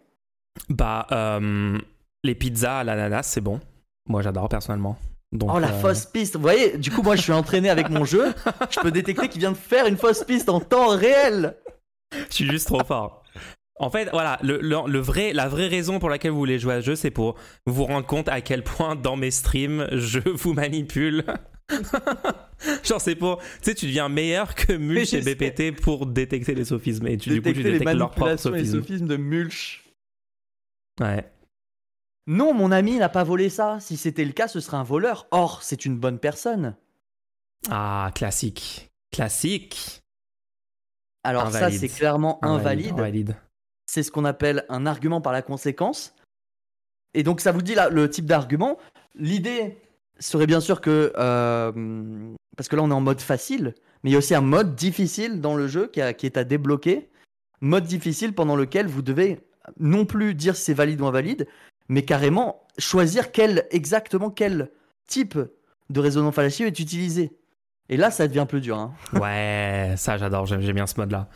Bah, 0.68 1.06
euh, 1.12 1.78
les 2.24 2.34
pizzas 2.34 2.78
à 2.80 2.84
l'ananas, 2.84 3.24
c'est 3.24 3.40
bon. 3.40 3.60
Moi 4.08 4.22
j'adore 4.22 4.48
personnellement. 4.48 4.98
Donc, 5.32 5.50
Oh 5.54 5.58
la 5.58 5.68
euh, 5.72 5.80
fausse 5.80 6.06
piste. 6.06 6.36
Vous 6.36 6.42
voyez, 6.42 6.78
du 6.78 6.90
coup 6.90 7.02
moi 7.02 7.16
je 7.16 7.22
suis 7.22 7.32
entraîné 7.32 7.68
avec 7.70 7.90
mon 7.90 8.04
jeu, 8.04 8.32
je 8.70 8.80
peux 8.80 8.90
détecter 8.90 9.28
qu'il 9.28 9.40
vient 9.40 9.52
de 9.52 9.56
faire 9.56 9.86
une 9.86 9.96
fausse 9.96 10.24
piste 10.24 10.48
en 10.48 10.60
temps 10.60 10.88
réel. 10.88 11.54
Je 12.30 12.34
suis 12.34 12.46
juste 12.50 12.66
trop 12.68 12.82
fort. 12.84 13.22
En 13.80 13.90
fait, 13.90 14.08
voilà, 14.10 14.38
le, 14.42 14.58
le- 14.60 14.90
le 14.90 14.98
vrai, 14.98 15.32
la 15.32 15.46
vraie 15.46 15.68
raison 15.68 16.00
pour 16.00 16.08
laquelle 16.08 16.32
vous 16.32 16.38
voulez 16.38 16.58
jouer 16.58 16.74
à 16.74 16.80
ce 16.80 16.86
jeu, 16.86 16.96
c'est 16.96 17.12
pour 17.12 17.36
vous 17.66 17.84
rendre 17.84 18.06
compte 18.06 18.28
à 18.28 18.40
quel 18.40 18.64
point 18.64 18.96
dans 18.96 19.14
mes 19.14 19.30
streams, 19.30 19.86
je 19.92 20.18
vous 20.30 20.52
manipule. 20.52 21.24
Genre, 22.84 23.00
c'est 23.00 23.14
pour. 23.14 23.38
Tu 23.38 23.46
sais, 23.62 23.74
tu 23.74 23.86
deviens 23.86 24.08
meilleur 24.08 24.54
que 24.54 24.72
Mulch 24.72 25.12
et. 25.14 25.20
BPT 25.20 25.80
pour 25.80 26.06
détecter 26.06 26.54
les 26.54 26.64
sophismes. 26.64 27.06
Et 27.06 27.16
tu, 27.16 27.30
du 27.30 27.42
coup, 27.42 27.48
tu 27.48 27.54
Détecter 27.54 27.70
les 27.72 27.78
détectes 27.78 27.98
leurs 27.98 28.10
propres 28.10 28.36
sophismes. 28.36 28.80
sophismes 28.80 29.06
de 29.06 29.16
Mulch. 29.16 29.84
Ouais. 31.00 31.30
Non, 32.26 32.52
mon 32.52 32.72
ami 32.72 32.98
n'a 32.98 33.08
pas 33.08 33.24
volé 33.24 33.48
ça. 33.48 33.78
Si 33.80 33.96
c'était 33.96 34.24
le 34.24 34.32
cas, 34.32 34.48
ce 34.48 34.60
serait 34.60 34.76
un 34.76 34.82
voleur. 34.82 35.26
Or, 35.30 35.62
c'est 35.62 35.84
une 35.84 35.96
bonne 35.96 36.18
personne. 36.18 36.76
Ah, 37.70 38.10
classique. 38.14 38.90
Classique. 39.10 40.02
Alors 41.24 41.46
Invalide. 41.46 41.72
ça, 41.74 41.78
c'est 41.80 41.88
clairement 41.88 42.42
invalide. 42.44 42.92
Invalide. 42.92 43.36
C'est 43.86 44.02
ce 44.02 44.10
qu'on 44.10 44.24
appelle 44.24 44.64
un 44.68 44.86
argument 44.86 45.20
par 45.20 45.32
la 45.32 45.42
conséquence. 45.42 46.14
Et 47.14 47.22
donc, 47.22 47.40
ça 47.40 47.52
vous 47.52 47.62
dit 47.62 47.74
là 47.74 47.88
le 47.88 48.08
type 48.10 48.26
d'argument. 48.26 48.78
L'idée 49.14 49.78
serait 50.18 50.46
bien 50.46 50.60
sûr 50.60 50.80
que... 50.80 51.12
euh, 51.16 51.72
parce 52.56 52.68
que 52.68 52.76
là, 52.76 52.82
on 52.82 52.90
est 52.90 52.94
en 52.94 53.00
mode 53.00 53.20
facile. 53.20 53.74
Mais 54.02 54.10
il 54.10 54.12
y 54.12 54.16
a 54.16 54.18
aussi 54.18 54.34
un 54.34 54.40
mode 54.40 54.74
difficile 54.74 55.40
dans 55.40 55.54
le 55.54 55.66
jeu 55.68 55.88
qui, 55.88 56.00
est 56.00 56.36
à 56.36 56.44
débloquer. 56.44 57.08
Mode 57.60 57.84
difficile 57.84 58.34
pendant 58.34 58.56
lequel 58.56 58.86
vous 58.86 59.02
devez 59.02 59.40
non 59.80 60.06
plus 60.06 60.34
dire 60.34 60.56
si 60.56 60.62
c'est 60.64 60.74
valide 60.74 61.00
ou 61.00 61.06
invalide, 61.06 61.46
mais 61.88 62.02
carrément 62.02 62.66
choisir 62.78 63.32
quel, 63.32 63.66
exactement 63.70 64.30
quel 64.30 64.70
type 65.06 65.38
de 65.90 66.00
raisonnement 66.00 66.32
fallacieux 66.32 66.66
est 66.66 66.78
utilisé. 66.78 67.32
Et 67.88 67.96
là, 67.96 68.10
ça 68.10 68.28
devient 68.28 68.46
plus 68.48 68.60
dur. 68.60 68.78
hein. 68.78 68.94
Ouais, 69.20 69.94
ça 69.96 70.16
j'adore, 70.18 70.46
j'aime 70.46 70.60
bien 70.60 70.86
ce 70.86 70.98
mode-là. 70.98 71.28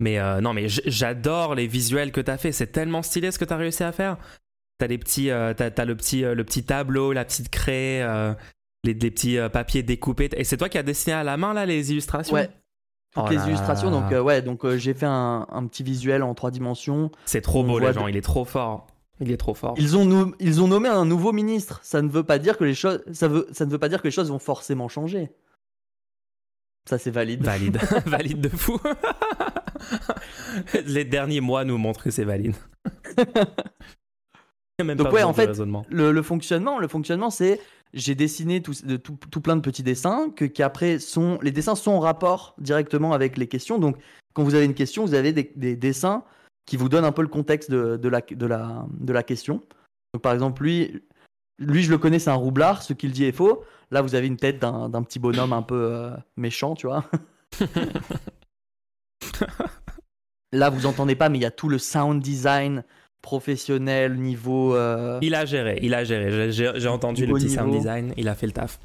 Mais 0.00 0.18
euh, 0.18 0.40
non, 0.40 0.54
mais 0.54 0.68
j'adore 0.68 1.54
les 1.54 1.66
visuels 1.66 2.12
que 2.12 2.20
t'as 2.20 2.36
fait. 2.38 2.52
C'est 2.52 2.68
tellement 2.68 3.02
stylé 3.02 3.32
ce 3.32 3.38
que 3.38 3.44
t'as 3.44 3.56
réussi 3.56 3.82
à 3.82 3.92
faire. 3.92 4.16
T'as 4.78 4.86
les 4.86 4.98
petits, 4.98 5.30
euh, 5.30 5.54
t'as, 5.54 5.70
t'as 5.70 5.84
le 5.84 5.96
petit, 5.96 6.24
euh, 6.24 6.34
le 6.34 6.44
petit 6.44 6.62
tableau, 6.64 7.12
la 7.12 7.24
petite 7.24 7.48
craie, 7.50 8.00
euh, 8.02 8.32
les, 8.84 8.94
les 8.94 9.10
petits 9.10 9.36
papiers 9.52 9.82
découpés. 9.82 10.30
Et 10.36 10.44
c'est 10.44 10.56
toi 10.56 10.68
qui 10.68 10.78
as 10.78 10.82
dessiné 10.84 11.14
à 11.14 11.24
la 11.24 11.36
main 11.36 11.52
là 11.52 11.66
les 11.66 11.90
illustrations? 11.92 12.34
Ouais. 12.34 12.48
Toutes 13.14 13.24
Oh 13.26 13.30
les 13.30 13.36
là 13.36 13.46
illustrations. 13.48 13.90
là. 13.90 14.00
Donc, 14.08 14.24
ouais, 14.24 14.42
donc 14.42 14.66
j'ai 14.76 14.94
fait 14.94 15.06
un, 15.06 15.46
un 15.50 15.66
petit 15.66 15.82
visuel 15.82 16.22
en 16.22 16.34
trois 16.34 16.50
dimensions. 16.50 17.10
C'est 17.24 17.40
trop 17.40 17.60
On 17.62 17.66
beau 17.66 17.78
les 17.80 17.92
gens. 17.92 18.04
de- 18.04 18.10
Il 18.10 18.16
est 18.16 18.20
trop 18.22 18.44
fort. 18.44 18.86
Il 19.20 19.32
est 19.32 19.36
trop 19.36 19.54
fort. 19.54 19.74
Ils 19.78 19.96
ont, 19.96 20.04
nou- 20.04 20.34
ils 20.38 20.62
ont 20.62 20.68
nommé 20.68 20.88
un 20.88 21.04
nouveau 21.04 21.32
ministre. 21.32 21.80
Ça 21.82 22.00
ne 22.02 22.08
veut 22.08 22.22
pas 22.22 22.38
dire 22.38 22.56
que 22.56 22.62
les 22.64 22.74
choses, 22.74 23.02
ça 23.12 23.26
veut, 23.26 23.48
ça 23.52 23.66
ne 23.66 23.70
veut 23.72 23.78
pas 23.78 23.88
dire 23.88 24.00
que 24.00 24.06
les 24.06 24.12
choses 24.12 24.30
vont 24.30 24.38
forcément 24.38 24.86
changer. 24.88 25.30
Ça, 26.88 26.98
c'est 26.98 27.10
valide. 27.10 27.42
Valide, 27.42 27.78
valide 28.06 28.40
de 28.42 28.48
fou. 28.48 28.78
les 30.86 31.04
derniers 31.04 31.40
mois 31.40 31.64
nous 31.64 31.78
montrent 31.78 32.04
que 32.04 32.10
c'est 32.12 32.24
valide. 32.24 32.54
Même 34.84 34.96
Donc 34.96 35.08
pas 35.08 35.12
ouais, 35.14 35.22
en 35.24 35.32
fait. 35.32 35.50
Le, 35.88 36.12
le 36.12 36.22
fonctionnement, 36.22 36.78
le 36.78 36.86
fonctionnement, 36.86 37.30
c'est 37.30 37.60
j'ai 37.94 38.14
dessiné 38.14 38.62
tout, 38.62 38.74
de- 38.84 38.96
tout, 38.96 39.18
tout 39.30 39.40
plein 39.40 39.56
de 39.56 39.60
petits 39.60 39.82
dessins 39.82 40.30
que 40.30 40.44
qui 40.44 40.62
après 40.62 40.98
sont 41.00 41.38
les 41.42 41.50
dessins 41.50 41.74
sont 41.74 41.90
en 41.92 42.00
rapport 42.00 42.54
directement 42.58 43.12
avec 43.12 43.36
les 43.36 43.48
questions. 43.48 43.78
Donc 43.78 43.96
quand 44.34 44.44
vous 44.44 44.54
avez 44.54 44.66
une 44.66 44.74
question, 44.74 45.04
vous 45.04 45.14
avez 45.14 45.32
des, 45.32 45.50
des 45.56 45.74
dessins 45.74 46.22
qui 46.66 46.76
vous 46.76 46.88
donnent 46.88 47.04
un 47.06 47.12
peu 47.12 47.22
le 47.22 47.28
contexte 47.28 47.70
de, 47.72 47.96
de 47.96 48.08
la, 48.08 48.20
de, 48.20 48.46
la, 48.46 48.86
de 49.00 49.12
la 49.12 49.22
question. 49.24 49.62
Donc 50.14 50.22
par 50.22 50.32
exemple 50.32 50.62
lui, 50.62 51.02
lui 51.58 51.82
je 51.82 51.90
le 51.90 51.98
connais, 51.98 52.20
c'est 52.20 52.30
un 52.30 52.34
roublard. 52.34 52.82
Ce 52.82 52.92
qu'il 52.92 53.10
dit 53.10 53.24
est 53.24 53.32
faux. 53.32 53.64
Là 53.90 54.00
vous 54.02 54.14
avez 54.14 54.28
une 54.28 54.36
tête 54.36 54.60
d'un 54.60 54.88
d'un 54.90 55.02
petit 55.02 55.18
bonhomme 55.18 55.52
un 55.54 55.62
peu 55.62 55.88
euh, 55.92 56.10
méchant, 56.36 56.74
tu 56.74 56.86
vois. 56.86 57.04
Là 60.52 60.70
vous 60.70 60.86
entendez 60.86 61.16
pas, 61.16 61.28
mais 61.28 61.38
il 61.38 61.42
y 61.42 61.46
a 61.46 61.50
tout 61.50 61.68
le 61.68 61.78
sound 61.78 62.22
design 62.22 62.84
professionnel 63.22 64.16
niveau. 64.16 64.74
euh, 64.74 65.18
Il 65.22 65.34
a 65.34 65.44
géré, 65.44 65.78
il 65.82 65.94
a 65.94 66.04
géré. 66.04 66.50
J'ai- 66.52 66.86
entendu 66.88 67.26
le 67.26 67.34
petit 67.34 67.50
sound 67.50 67.72
design, 67.72 68.12
il 68.16 68.28
a 68.28 68.34
fait 68.34 68.46
le 68.46 68.52
taf. 68.52 68.78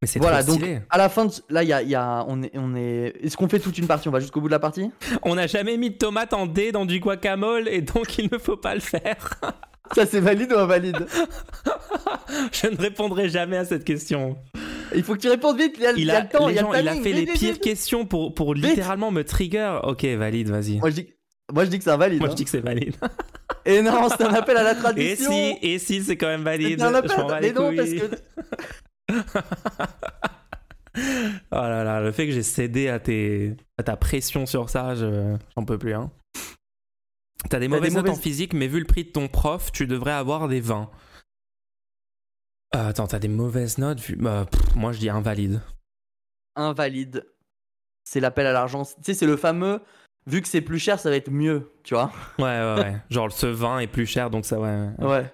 Mais 0.00 0.08
c'est 0.08 0.18
Voilà, 0.18 0.42
trop 0.42 0.56
donc 0.56 0.68
à 0.90 0.98
la 0.98 1.08
fin, 1.08 1.26
de... 1.26 1.32
là, 1.48 1.62
il 1.62 1.68
y 1.68 1.72
a, 1.72 1.80
il 1.82 1.88
y 1.88 1.94
a- 1.94 2.24
on 2.26 2.42
est, 2.42 2.50
on 2.56 2.74
est. 2.74 3.14
Est-ce 3.22 3.36
qu'on 3.36 3.48
fait 3.48 3.60
toute 3.60 3.78
une 3.78 3.86
partie? 3.86 4.08
On 4.08 4.12
va 4.12 4.18
jusqu'au 4.18 4.40
bout 4.40 4.48
de 4.48 4.52
la 4.52 4.58
partie? 4.58 4.90
On 5.22 5.36
n'a 5.36 5.46
jamais 5.46 5.76
mis 5.76 5.90
de 5.90 5.96
tomates 5.96 6.32
en 6.32 6.46
dé 6.46 6.72
dans 6.72 6.84
du 6.86 6.98
guacamole 6.98 7.68
et 7.68 7.82
donc 7.82 8.18
il 8.18 8.28
ne 8.32 8.38
faut 8.38 8.56
pas 8.56 8.74
le 8.74 8.80
faire. 8.80 9.40
Ça, 9.94 10.06
c'est 10.06 10.20
valide 10.20 10.52
ou 10.52 10.58
invalide? 10.58 11.06
Je 12.52 12.66
ne 12.66 12.76
répondrai 12.76 13.28
jamais 13.28 13.56
à 13.58 13.64
cette 13.64 13.84
question. 13.84 14.36
Il 14.94 15.02
faut 15.04 15.14
que 15.14 15.20
tu 15.20 15.28
répondes 15.28 15.58
vite. 15.58 15.74
Il 15.76 15.82
y 15.82 15.86
a, 15.86 15.92
il 15.92 16.06
le 16.06 16.28
temps. 16.28 16.46
les 16.48 16.54
il, 16.54 16.56
y 16.56 16.58
a 16.58 16.62
gens- 16.62 16.72
le 16.72 16.80
il 16.80 16.88
a 16.88 16.94
fait 16.94 17.12
les 17.12 17.20
vite, 17.20 17.30
vite, 17.30 17.38
pires 17.38 17.52
vite. 17.54 17.62
questions 17.62 18.04
pour, 18.06 18.34
pour 18.34 18.54
littéralement 18.54 19.10
me 19.10 19.22
trigger. 19.22 19.78
Ok, 19.84 20.04
valide, 20.04 20.48
vas-y. 20.48 20.78
Moi, 20.78 20.90
je 20.90 20.94
dis, 20.96 21.08
moi, 21.52 21.64
je 21.64 21.70
dis 21.70 21.78
que 21.78 21.84
c'est 21.84 21.90
invalide. 21.90 22.18
Moi 22.20 22.28
hein. 22.28 22.32
je 22.32 22.36
dis 22.36 22.44
que 22.44 22.50
c'est 22.50 22.60
valide. 22.60 22.94
Et 23.64 23.80
non, 23.82 24.08
c'est 24.08 24.24
un 24.24 24.34
appel 24.34 24.56
à 24.56 24.62
la 24.64 24.72
Et 24.72 24.76
tradition. 24.76 25.30
si, 25.30 25.56
et 25.62 25.78
si 25.78 26.02
c'est 26.02 26.16
quand 26.16 26.26
même 26.26 26.42
valide. 26.42 26.80
C'est 26.80 26.84
un 26.86 26.94
appel. 26.94 27.10
Je 27.10 27.40
Mais 27.40 27.52
non, 27.52 27.76
parce 27.76 27.90
que 27.90 28.10
Oh 31.52 31.56
là 31.56 31.84
là, 31.84 32.00
le 32.00 32.12
fait 32.12 32.26
que 32.26 32.32
j'ai 32.32 32.42
cédé 32.42 32.88
à, 32.88 32.98
tes, 32.98 33.56
à 33.78 33.82
ta 33.82 33.96
pression 33.96 34.44
sur 34.46 34.68
ça, 34.68 34.94
je- 34.94 35.36
j'en 35.56 35.64
peux 35.64 35.78
plus. 35.78 35.94
Hein. 35.94 36.10
T'as 37.48 37.58
des 37.60 37.68
mauvaises 37.68 37.94
notes 37.94 38.08
en 38.08 38.14
physique, 38.16 38.52
mais 38.52 38.66
vu 38.68 38.78
le 38.80 38.84
prix 38.86 39.04
de 39.04 39.10
ton 39.10 39.28
prof, 39.28 39.72
tu 39.72 39.86
devrais 39.86 40.12
avoir 40.12 40.48
des 40.48 40.60
20. 40.60 40.90
Euh, 42.74 42.88
attends, 42.88 43.06
t'as 43.06 43.18
des 43.18 43.28
mauvaises 43.28 43.78
notes 43.78 44.00
vu... 44.00 44.16
bah, 44.16 44.46
pff, 44.50 44.74
Moi, 44.74 44.92
je 44.92 44.98
dis 44.98 45.08
invalide. 45.10 45.60
invalide. 46.56 47.26
C'est 48.04 48.20
l'appel 48.20 48.46
à 48.46 48.52
l'argent. 48.52 48.84
Tu 48.84 48.92
sais, 49.02 49.14
c'est 49.14 49.26
le 49.26 49.36
fameux. 49.36 49.80
Vu 50.26 50.40
que 50.40 50.48
c'est 50.48 50.60
plus 50.60 50.78
cher, 50.78 50.98
ça 51.00 51.10
va 51.10 51.16
être 51.16 51.30
mieux, 51.30 51.72
tu 51.82 51.94
vois. 51.94 52.12
Ouais, 52.38 52.44
ouais, 52.44 52.74
ouais. 52.80 52.96
Genre, 53.10 53.30
ce 53.32 53.46
vin 53.46 53.78
est 53.80 53.86
plus 53.88 54.06
cher, 54.06 54.30
donc 54.30 54.44
ça, 54.44 54.58
ouais. 54.60 54.88
ouais. 54.98 55.06
Ouais. 55.06 55.32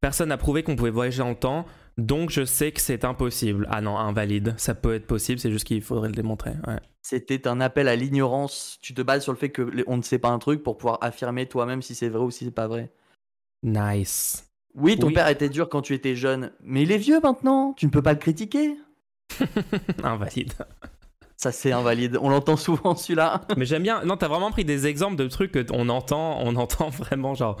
Personne 0.00 0.28
n'a 0.30 0.36
prouvé 0.36 0.62
qu'on 0.62 0.76
pouvait 0.76 0.90
voyager 0.90 1.18
dans 1.18 1.30
le 1.30 1.34
temps, 1.36 1.64
donc 1.96 2.30
je 2.30 2.44
sais 2.44 2.72
que 2.72 2.80
c'est 2.80 3.04
impossible. 3.04 3.66
Ah 3.70 3.80
non, 3.80 3.96
invalide. 3.96 4.54
Ça 4.58 4.74
peut 4.74 4.94
être 4.94 5.06
possible, 5.06 5.38
c'est 5.38 5.50
juste 5.50 5.64
qu'il 5.66 5.80
faudrait 5.82 6.08
le 6.08 6.14
démontrer. 6.14 6.52
Ouais. 6.66 6.80
C'était 7.00 7.46
un 7.48 7.60
appel 7.60 7.86
à 7.88 7.96
l'ignorance. 7.96 8.78
Tu 8.82 8.92
te 8.92 9.02
bases 9.02 9.22
sur 9.22 9.32
le 9.32 9.38
fait 9.38 9.50
que 9.50 9.62
les- 9.62 9.84
on 9.86 9.96
ne 9.96 10.02
sait 10.02 10.18
pas 10.18 10.30
un 10.30 10.38
truc 10.38 10.62
pour 10.62 10.76
pouvoir 10.76 10.98
affirmer 11.00 11.46
toi-même 11.46 11.80
si 11.82 11.94
c'est 11.94 12.08
vrai 12.08 12.22
ou 12.24 12.30
si 12.30 12.44
c'est 12.44 12.50
pas 12.50 12.66
vrai. 12.66 12.92
Nice. 13.62 14.50
Oui, 14.74 14.98
ton 14.98 15.06
Oui. 15.06 15.14
père 15.14 15.28
était 15.28 15.48
dur 15.48 15.68
quand 15.68 15.82
tu 15.82 15.94
étais 15.94 16.16
jeune, 16.16 16.50
mais 16.62 16.82
il 16.82 16.90
est 16.92 16.98
vieux 16.98 17.20
maintenant. 17.20 17.72
Tu 17.74 17.86
ne 17.86 17.90
peux 17.90 18.02
pas 18.02 18.12
le 18.12 18.18
critiquer. 18.18 18.76
invalide. 20.02 20.52
Ça, 21.44 21.52
c'est 21.52 21.72
invalide. 21.72 22.16
On 22.22 22.30
l'entend 22.30 22.56
souvent 22.56 22.96
celui-là. 22.96 23.42
Mais 23.58 23.66
j'aime 23.66 23.82
bien. 23.82 24.02
Non, 24.02 24.16
t'as 24.16 24.28
vraiment 24.28 24.50
pris 24.50 24.64
des 24.64 24.86
exemples 24.86 25.16
de 25.16 25.28
trucs 25.28 25.52
qu'on 25.52 25.90
entend, 25.90 26.38
on 26.40 26.56
entend 26.56 26.88
vraiment 27.00 27.34
genre. 27.34 27.60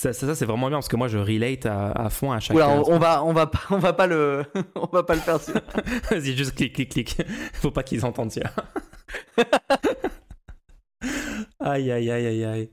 Ça, 0.00 0.12
ça, 0.12 0.36
c'est 0.36 0.44
vraiment 0.44 0.68
bien 0.68 0.76
parce 0.76 0.86
que 0.86 0.94
moi 0.94 1.08
je 1.08 1.18
relate 1.18 1.66
à, 1.66 2.08
fond 2.08 2.30
à 2.30 2.38
chaque. 2.38 2.54
Oula, 2.54 2.70
on, 2.70 2.84
on, 2.88 2.98
va, 3.00 3.24
on 3.24 3.32
va, 3.32 3.48
pas, 3.48 3.62
on 3.70 3.78
va 3.78 3.94
pas 3.94 4.06
le, 4.06 4.44
on 4.76 4.86
va 4.92 5.02
pas 5.02 5.16
le 5.16 5.20
faire. 5.22 5.38
Vas-y, 6.10 6.36
juste 6.36 6.54
clic, 6.54 6.72
clic, 6.74 6.88
clic. 6.88 7.16
Faut 7.54 7.72
pas 7.72 7.82
qu'ils 7.82 8.04
entendent 8.04 8.30
ça. 8.30 8.42
aïe, 11.58 11.90
aïe, 11.90 12.08
aïe, 12.08 12.26
aïe, 12.26 12.44
aïe. 12.44 12.70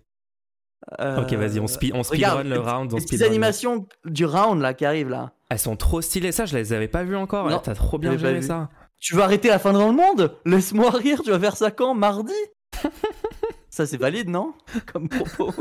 Euh, 1.00 1.24
ok, 1.24 1.34
vas-y, 1.34 1.60
on, 1.60 1.66
speed, 1.66 1.96
on 1.96 2.04
speedrun 2.04 2.44
le 2.44 2.60
round. 2.60 2.94
les 2.94 3.02
petites 3.02 3.24
animations 3.24 3.88
du 4.06 4.26
round 4.26 4.62
là 4.62 4.76
qui 4.76 4.86
arrivent 4.86 5.10
là. 5.10 5.32
Elles 5.50 5.58
sont 5.58 5.78
trop 5.78 6.02
stylées, 6.02 6.32
ça 6.32 6.46
je 6.46 6.56
les 6.56 6.74
avais 6.74 6.90
pas 6.90 7.04
vues 7.04 7.16
encore. 7.16 7.60
T'as 7.64 7.74
trop 7.74 7.98
bien 7.98 8.16
géré 8.20 8.44
ça. 8.44 8.70
Tu 9.04 9.16
veux 9.16 9.22
arrêter 9.22 9.50
la 9.50 9.60
fin 9.60 9.74
dans 9.74 9.90
le 9.90 9.94
monde? 9.94 10.40
Laisse-moi 10.46 10.90
rire, 10.92 11.22
tu 11.24 11.30
vas 11.30 11.40
faire 11.40 11.58
ça 11.58 11.72
quand? 11.72 11.94
Mardi? 11.94 12.32
Ça 13.70 13.86
c'est 13.86 13.98
valide, 13.98 14.30
non? 14.30 14.54
Comme 14.94 15.10
propos. 15.10 15.52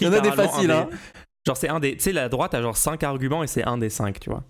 Il 0.00 0.02
y 0.02 0.06
en 0.08 0.12
a 0.12 0.20
des 0.20 0.32
faciles, 0.32 0.72
hein. 0.72 0.88
Genre 1.46 1.56
c'est 1.56 1.68
un 1.68 1.78
des... 1.78 1.96
Tu 1.96 2.02
sais, 2.02 2.12
la 2.12 2.28
droite 2.28 2.54
a 2.54 2.62
genre 2.62 2.76
5 2.76 3.04
arguments 3.04 3.44
et 3.44 3.46
c'est 3.46 3.62
un 3.62 3.78
des 3.78 3.88
5, 3.88 4.18
tu 4.18 4.30
vois. 4.30 4.42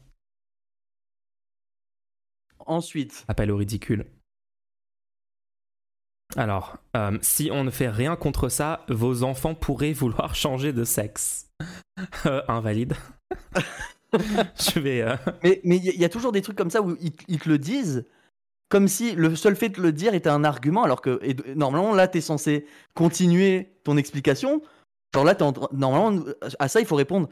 Ensuite. 2.60 3.26
Appel 3.28 3.50
au 3.50 3.58
ridicule. 3.58 4.06
Alors, 6.36 6.78
euh, 6.96 7.18
si 7.20 7.50
on 7.52 7.64
ne 7.64 7.70
fait 7.70 7.90
rien 7.90 8.16
contre 8.16 8.48
ça, 8.48 8.86
vos 8.88 9.24
enfants 9.24 9.54
pourraient 9.54 9.92
vouloir 9.92 10.34
changer 10.34 10.72
de 10.72 10.84
sexe. 10.84 11.50
Euh, 12.26 12.42
invalide. 12.46 12.94
Je 14.58 14.80
vais. 14.80 15.02
Euh, 15.02 15.16
mais 15.64 15.76
il 15.76 16.00
y, 16.00 16.04
a 16.04 16.08
toujours 16.08 16.32
des 16.32 16.42
trucs 16.42 16.56
comme 16.56 16.70
ça 16.70 16.82
où 16.82 16.96
ils, 17.00 17.38
te 17.38 17.48
le 17.48 17.58
disent, 17.58 18.04
comme 18.68 18.88
si 18.88 19.12
le 19.12 19.34
seul 19.36 19.56
fait 19.56 19.68
de 19.68 19.80
le 19.80 19.92
dire 19.92 20.14
était 20.14 20.28
un 20.28 20.44
argument, 20.44 20.84
alors 20.84 21.00
que 21.00 21.20
normalement 21.54 21.94
là, 21.94 22.08
tu 22.08 22.18
es 22.18 22.20
censé 22.20 22.66
continuer 22.94 23.72
ton 23.84 23.96
explication. 23.96 24.62
Genre 25.14 25.24
là, 25.24 25.36
normalement, 25.72 26.24
à 26.58 26.68
ça, 26.68 26.80
il 26.80 26.86
faut 26.86 26.96
répondre. 26.96 27.28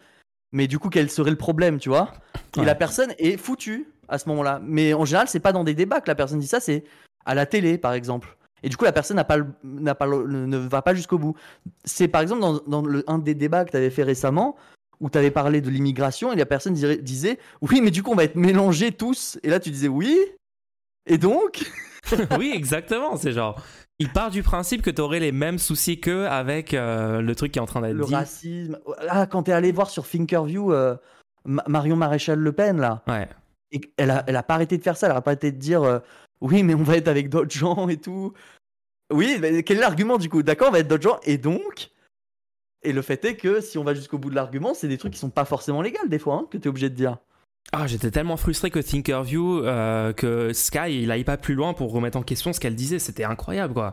Mais 0.52 0.68
du 0.68 0.78
coup, 0.78 0.88
quel 0.88 1.10
serait 1.10 1.30
le 1.30 1.37
problème, 1.37 1.78
tu 1.78 1.88
vois? 1.88 2.12
Et 2.56 2.64
la 2.64 2.76
personne 2.76 3.12
est 3.18 3.37
foutue 3.37 3.88
à 4.08 4.18
ce 4.18 4.28
moment-là. 4.28 4.60
Mais 4.62 4.94
en 4.94 5.04
général, 5.04 5.28
c'est 5.28 5.40
pas 5.40 5.52
dans 5.52 5.64
des 5.64 5.74
débats 5.74 6.00
que 6.00 6.08
la 6.08 6.14
personne 6.14 6.38
dit 6.38 6.46
ça, 6.46 6.60
c'est 6.60 6.84
à 7.26 7.34
la 7.34 7.46
télé, 7.46 7.78
par 7.78 7.92
exemple. 7.92 8.37
Et 8.62 8.68
du 8.68 8.76
coup, 8.76 8.84
la 8.84 8.92
personne 8.92 9.16
n'a 9.16 9.24
pas, 9.24 9.38
n'a 9.62 9.94
pas 9.94 10.06
ne 10.06 10.56
va 10.56 10.80
pas 10.80 10.94
jusqu'au 10.94 11.18
bout. 11.18 11.37
C'est 11.84 12.08
par 12.08 12.22
exemple 12.22 12.40
dans, 12.40 12.60
dans 12.66 12.82
le, 12.82 13.04
un 13.08 13.18
des 13.18 13.34
débats 13.34 13.64
que 13.64 13.70
tu 13.70 13.76
avais 13.76 13.90
fait 13.90 14.04
récemment, 14.04 14.56
où 15.05 15.11
tu 15.11 15.19
avais 15.19 15.31
parlé 15.31 15.61
de 15.61 15.69
l'immigration, 15.69 16.33
et 16.33 16.37
la 16.37 16.47
personne 16.47 16.73
disait 16.73 17.38
Oui, 17.61 17.83
mais 17.83 17.90
du 17.90 18.03
coup, 18.03 18.11
on 18.11 18.14
va 18.14 18.25
être 18.25 18.37
mélangés 18.37 18.90
tous. 18.90 19.38
Et 19.43 19.51
là, 19.51 19.61
tu 19.61 19.71
disais 19.71 19.88
Oui. 19.88 20.19
Et 21.07 21.19
donc? 21.19 21.71
Oui, 22.38 22.53
exactement. 22.55 23.17
C'est 23.17 23.33
genre. 23.33 23.62
Il 23.99 24.11
part 24.11 24.31
du 24.31 24.43
principe 24.43 24.83
que 24.83 24.90
tu 24.90 25.01
aurais 25.01 25.21
les 25.21 25.33
mêmes 25.33 25.59
soucis 25.59 26.01
qu'eux 26.01 26.27
avec 26.27 26.75
euh, 26.75 27.23
le 27.23 27.35
truc 27.35 27.53
qui 27.53 27.59
est 27.59 27.62
en 27.62 27.67
train 27.67 27.81
d'être 27.81 27.93
dit. 27.95 28.11
Le 28.11 28.17
racisme. 28.17 28.79
Ah, 29.09 29.27
quand 29.27 29.45
tu 29.45 29.51
es 29.51 29.55
allé 29.55 29.73
voir 29.73 29.88
sur 29.88 30.07
Thinkerview 30.07 30.71
euh, 30.71 30.97
Marion 31.47 31.97
Maréchal 31.97 32.38
Le 32.38 32.53
Pen, 32.53 32.79
là. 32.79 33.03
Ouais. 33.07 33.27
Et 33.73 33.81
elle 33.97 34.11
a, 34.11 34.23
elle 34.27 34.37
a 34.37 34.43
pas 34.43 34.55
arrêté 34.55 34.77
de 34.77 34.83
faire 34.83 34.99
ça. 34.99 35.07
Elle 35.07 35.17
a 35.17 35.23
pas 35.23 35.31
arrêté 35.31 35.51
de 35.51 35.57
dire 35.57 35.83
euh, 35.83 35.99
Oui, 36.43 36.62
mais 36.62 36.75
on 36.75 36.83
va 36.83 36.99
être 36.99 37.09
avec 37.09 37.31
d'autres 37.31 37.57
gens 37.57 37.88
et 37.88 37.97
tout. 37.97 38.35
Oui, 39.11 39.38
mais 39.40 39.62
quel 39.62 39.79
est 39.79 39.81
l'argument 39.81 40.19
du 40.19 40.29
coup? 40.29 40.43
D'accord, 40.43 40.69
on 40.69 40.73
va 40.73 40.81
être 40.81 40.88
d'autres 40.88 41.05
gens. 41.05 41.21
Et 41.25 41.38
donc? 41.38 41.90
Et 42.85 42.92
le 42.92 43.03
fait 43.03 43.25
est 43.25 43.37
que 43.37 43.61
si 43.61 43.79
on 43.79 43.85
va 43.85 43.94
jusqu'au 43.94 44.18
bout 44.18 44.31
de 44.31 44.35
l'argument, 44.35 44.75
c'est 44.75 44.88
des 44.88 44.99
trucs 44.99 45.14
qui 45.14 45.18
sont 45.18 45.31
pas 45.31 45.44
forcément 45.44 45.83
légaux 45.83 46.07
des 46.07 46.18
fois, 46.18 46.35
hein, 46.35 46.47
que 46.51 46.59
tu 46.59 46.64
es 46.64 46.68
obligé 46.68 46.90
de 46.90 46.94
dire. 46.94 47.18
Ah, 47.73 47.87
j'étais 47.87 48.11
tellement 48.11 48.37
frustré 48.37 48.70
que 48.70 48.79
Thinkerview, 48.79 49.64
euh, 49.64 50.12
que 50.12 50.53
Sky, 50.53 51.03
il 51.03 51.11
aille 51.11 51.25
pas 51.25 51.38
plus 51.38 51.55
loin 51.55 51.73
pour 51.73 51.92
remettre 51.92 52.18
en 52.18 52.23
question 52.23 52.53
ce 52.53 52.61
qu'elle 52.61 52.75
disait. 52.75 52.99
C'était 52.99 53.25
incroyable, 53.25 53.75
quoi. 53.75 53.92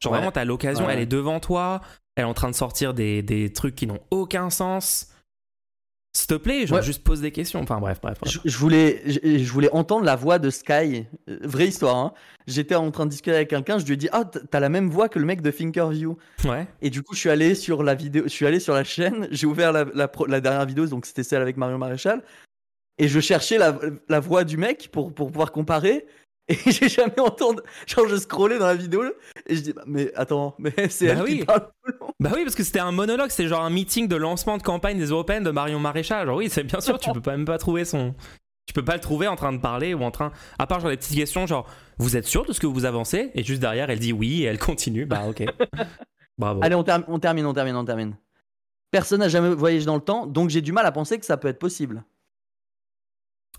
Genre, 0.00 0.12
vraiment, 0.12 0.32
t'as 0.32 0.44
l'occasion, 0.44 0.88
elle 0.88 0.98
est 0.98 1.06
devant 1.06 1.38
toi, 1.38 1.80
elle 2.16 2.24
est 2.24 2.26
en 2.26 2.34
train 2.34 2.50
de 2.50 2.54
sortir 2.54 2.94
des, 2.94 3.22
des 3.22 3.52
trucs 3.52 3.74
qui 3.74 3.86
n'ont 3.86 4.00
aucun 4.10 4.50
sens. 4.50 5.11
S'il 6.14 6.26
te 6.26 6.34
plaît, 6.34 6.66
je 6.66 6.80
juste 6.82 7.02
pose 7.02 7.22
des 7.22 7.30
questions. 7.30 7.60
Enfin 7.60 7.80
bref, 7.80 7.98
bref. 8.02 8.18
Je, 8.26 8.58
voulais, 8.58 9.02
je, 9.06 9.50
voulais 9.50 9.70
entendre 9.72 10.04
la 10.04 10.14
voix 10.14 10.38
de 10.38 10.50
Sky. 10.50 11.06
Euh, 11.28 11.38
vraie 11.42 11.68
histoire. 11.68 11.96
Hein. 11.96 12.12
J'étais 12.46 12.74
en 12.74 12.90
train 12.90 13.06
de 13.06 13.10
discuter 13.10 13.34
avec 13.34 13.48
quelqu'un. 13.48 13.78
Je 13.78 13.86
lui 13.86 13.94
ai 13.94 13.96
dit, 13.96 14.10
ah, 14.12 14.24
t'as 14.24 14.60
la 14.60 14.68
même 14.68 14.90
voix 14.90 15.08
que 15.08 15.18
le 15.18 15.24
mec 15.24 15.40
de 15.40 15.50
Thinkerview. 15.50 16.18
Ouais. 16.44 16.66
Et 16.82 16.90
du 16.90 17.02
coup, 17.02 17.14
je 17.14 17.20
suis 17.20 17.30
allé 17.30 17.54
sur 17.54 17.82
la 17.82 17.94
vidéo. 17.94 18.24
Je 18.24 18.28
suis 18.28 18.46
allé 18.46 18.60
sur 18.60 18.74
la 18.74 18.84
chaîne. 18.84 19.26
J'ai 19.30 19.46
ouvert 19.46 19.72
la, 19.72 19.86
la, 19.94 20.40
dernière 20.40 20.66
vidéo, 20.66 20.84
donc 20.86 21.06
c'était 21.06 21.22
celle 21.22 21.40
avec 21.40 21.56
Marion 21.56 21.78
Maréchal. 21.78 22.22
Et 22.98 23.08
je 23.08 23.18
cherchais 23.18 23.56
la, 23.56 23.78
la 24.10 24.20
voix 24.20 24.44
du 24.44 24.58
mec 24.58 24.90
pour, 24.92 25.14
pour 25.14 25.30
pouvoir 25.30 25.50
comparer. 25.50 26.04
Et 26.48 26.56
j'ai 26.70 26.88
jamais 26.88 27.20
entendu. 27.20 27.60
Genre, 27.86 28.08
je 28.08 28.16
scrollais 28.16 28.58
dans 28.58 28.66
la 28.66 28.74
vidéo 28.74 29.04
et 29.46 29.56
je 29.56 29.60
dis, 29.60 29.74
mais 29.86 30.12
attends, 30.14 30.54
mais 30.58 30.72
c'est 30.88 31.06
bah 31.06 31.12
elle 31.16 31.22
oui. 31.22 31.38
qui 31.40 31.44
parle 31.44 31.68
Bah 32.20 32.30
oui, 32.34 32.42
parce 32.44 32.54
que 32.54 32.64
c'était 32.64 32.80
un 32.80 32.92
monologue, 32.92 33.30
c'était 33.30 33.48
genre 33.48 33.62
un 33.62 33.70
meeting 33.70 34.08
de 34.08 34.16
lancement 34.16 34.58
de 34.58 34.62
campagne 34.62 34.98
des 34.98 35.06
européennes 35.06 35.44
de 35.44 35.50
Marion 35.50 35.78
Maréchal. 35.78 36.26
Genre, 36.26 36.36
oui, 36.36 36.50
c'est 36.50 36.64
bien 36.64 36.80
sûr, 36.80 36.98
tu 36.98 37.10
peux 37.12 37.22
pas 37.22 37.32
même 37.32 37.44
pas 37.46 37.58
trouver 37.58 37.84
son. 37.84 38.14
Tu 38.66 38.74
peux 38.74 38.84
pas 38.84 38.94
le 38.94 39.00
trouver 39.00 39.26
en 39.26 39.36
train 39.36 39.52
de 39.52 39.58
parler 39.58 39.92
ou 39.92 40.02
en 40.02 40.10
train. 40.10 40.30
À 40.58 40.66
part 40.66 40.80
genre 40.80 40.90
des 40.90 40.96
petites 40.96 41.16
questions, 41.16 41.46
genre, 41.46 41.68
vous 41.98 42.16
êtes 42.16 42.26
sûr 42.26 42.44
de 42.44 42.52
ce 42.52 42.60
que 42.60 42.66
vous 42.66 42.84
avancez? 42.84 43.30
Et 43.34 43.42
juste 43.42 43.60
derrière, 43.60 43.90
elle 43.90 43.98
dit 43.98 44.12
oui 44.12 44.42
et 44.42 44.44
elle 44.44 44.58
continue. 44.58 45.04
Bah 45.04 45.22
ok. 45.28 45.44
Bravo. 46.38 46.60
Allez, 46.62 46.74
on, 46.74 46.84
on 47.08 47.18
termine, 47.18 47.46
on 47.46 47.52
termine, 47.52 47.76
on 47.76 47.84
termine. 47.84 48.16
Personne 48.90 49.20
n'a 49.20 49.28
jamais 49.28 49.54
voyagé 49.54 49.86
dans 49.86 49.94
le 49.96 50.02
temps, 50.02 50.26
donc 50.26 50.50
j'ai 50.50 50.60
du 50.60 50.72
mal 50.72 50.86
à 50.86 50.92
penser 50.92 51.18
que 51.18 51.24
ça 51.24 51.36
peut 51.36 51.48
être 51.48 51.58
possible. 51.58 52.04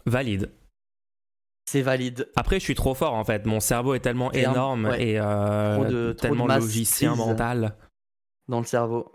Valide. 0.05 0.51
C'est 1.65 1.81
valide. 1.81 2.29
Après, 2.35 2.59
je 2.59 2.63
suis 2.63 2.75
trop 2.75 2.93
fort 2.93 3.13
en 3.13 3.23
fait. 3.23 3.45
Mon 3.45 3.59
cerveau 3.59 3.93
est 3.93 3.99
tellement 3.99 4.31
énorme 4.31 4.93
et 4.97 5.19
euh, 5.19 6.13
tellement 6.13 6.47
logicien 6.47 7.15
mental. 7.15 7.75
Dans 8.47 8.59
le 8.59 8.65
cerveau. 8.65 9.11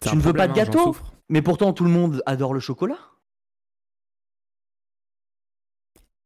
Tu 0.00 0.14
ne 0.16 0.20
veux 0.20 0.32
pas 0.32 0.46
de 0.46 0.52
hein, 0.52 0.64
gâteau? 0.64 0.96
Mais 1.28 1.42
pourtant, 1.42 1.72
tout 1.72 1.84
le 1.84 1.90
monde 1.90 2.22
adore 2.26 2.54
le 2.54 2.60
chocolat. 2.60 2.98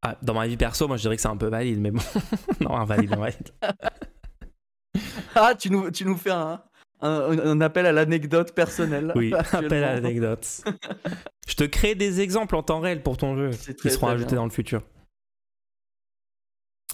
Ah, 0.02 0.18
dans 0.22 0.34
ma 0.34 0.46
vie 0.46 0.56
perso, 0.56 0.86
moi 0.86 0.96
je 0.98 1.02
dirais 1.02 1.16
que 1.16 1.22
c'est 1.22 1.28
un 1.28 1.36
peu 1.36 1.48
valide, 1.48 1.80
mais 1.80 1.90
bon. 1.90 2.02
non, 2.60 2.76
invalide, 2.76 3.12
invalide. 3.14 3.50
ah, 5.34 5.54
tu 5.54 5.70
nous, 5.70 5.90
tu 5.90 6.04
nous 6.04 6.16
fais 6.16 6.30
un, 6.30 6.62
un, 7.04 7.60
appel 7.60 7.86
à 7.86 7.92
l'anecdote 7.92 8.52
personnelle. 8.52 9.12
Oui, 9.14 9.32
appel 9.52 9.84
à 9.84 9.94
l'anecdote. 9.94 10.62
Je 11.46 11.54
te 11.54 11.64
crée 11.64 11.94
des 11.94 12.20
exemples 12.20 12.56
en 12.56 12.62
temps 12.62 12.80
réel 12.80 13.02
pour 13.02 13.16
ton 13.16 13.36
jeu 13.36 13.50
qui 13.80 13.90
seront 13.90 14.08
ajoutés 14.08 14.34
dans 14.34 14.44
le 14.44 14.50
futur. 14.50 14.82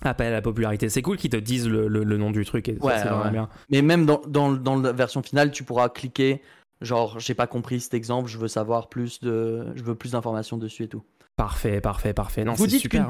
Appel 0.03 0.29
à 0.29 0.31
la 0.31 0.43
popularité. 0.43 0.89
C'est 0.89 1.03
cool 1.03 1.19
qu'ils 1.19 1.31
te 1.31 1.37
disent 1.37 1.69
le, 1.69 1.89
nom 2.17 2.31
du 2.31 2.45
truc. 2.45 2.69
Et 2.69 2.79
ouais, 2.81 3.03
Bien. 3.31 3.49
Mais 3.71 3.83
même 3.83 4.07
dans, 4.07 4.23
dans, 4.27 4.51
dans, 4.51 4.77
la 4.77 4.93
version 4.93 5.23
finale, 5.23 5.51
tu 5.51 5.63
pourras 5.63 5.89
cliquer 5.89 6.43
genre, 6.81 7.19
j'ai 7.19 7.35
pas 7.35 7.47
compris 7.47 7.81
cet 7.81 7.95
exemple, 7.95 8.29
je 8.29 8.39
veux 8.39 8.49
savoir 8.49 8.89
plus 8.89 9.21
de. 9.21 9.67
Je 9.75 9.83
veux 9.83 9.95
plus 9.95 10.13
d'informations 10.13 10.57
dessus 10.57 10.85
et 10.85 10.89
tout. 10.89 11.03
Parfait, 11.37 11.81
parfait, 11.81 12.13
parfait. 12.13 12.45
Non, 12.45 12.55
vous, 12.55 12.67
dites 12.67 12.95
hein. 12.95 13.07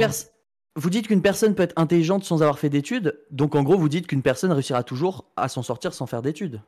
vous 0.76 0.90
dites 0.90 1.08
qu'une 1.08 1.22
personne 1.22 1.54
peut 1.54 1.62
être 1.62 1.76
intelligente 1.76 2.24
sans 2.24 2.42
avoir 2.42 2.58
fait 2.58 2.68
d'études, 2.68 3.18
donc 3.30 3.54
en 3.54 3.62
gros, 3.62 3.76
vous 3.76 3.88
dites 3.88 4.06
qu'une 4.06 4.22
personne 4.22 4.52
réussira 4.52 4.82
toujours 4.82 5.24
à 5.36 5.48
s'en 5.48 5.62
sortir 5.62 5.94
sans 5.94 6.06
faire 6.06 6.22
d'études. 6.22 6.60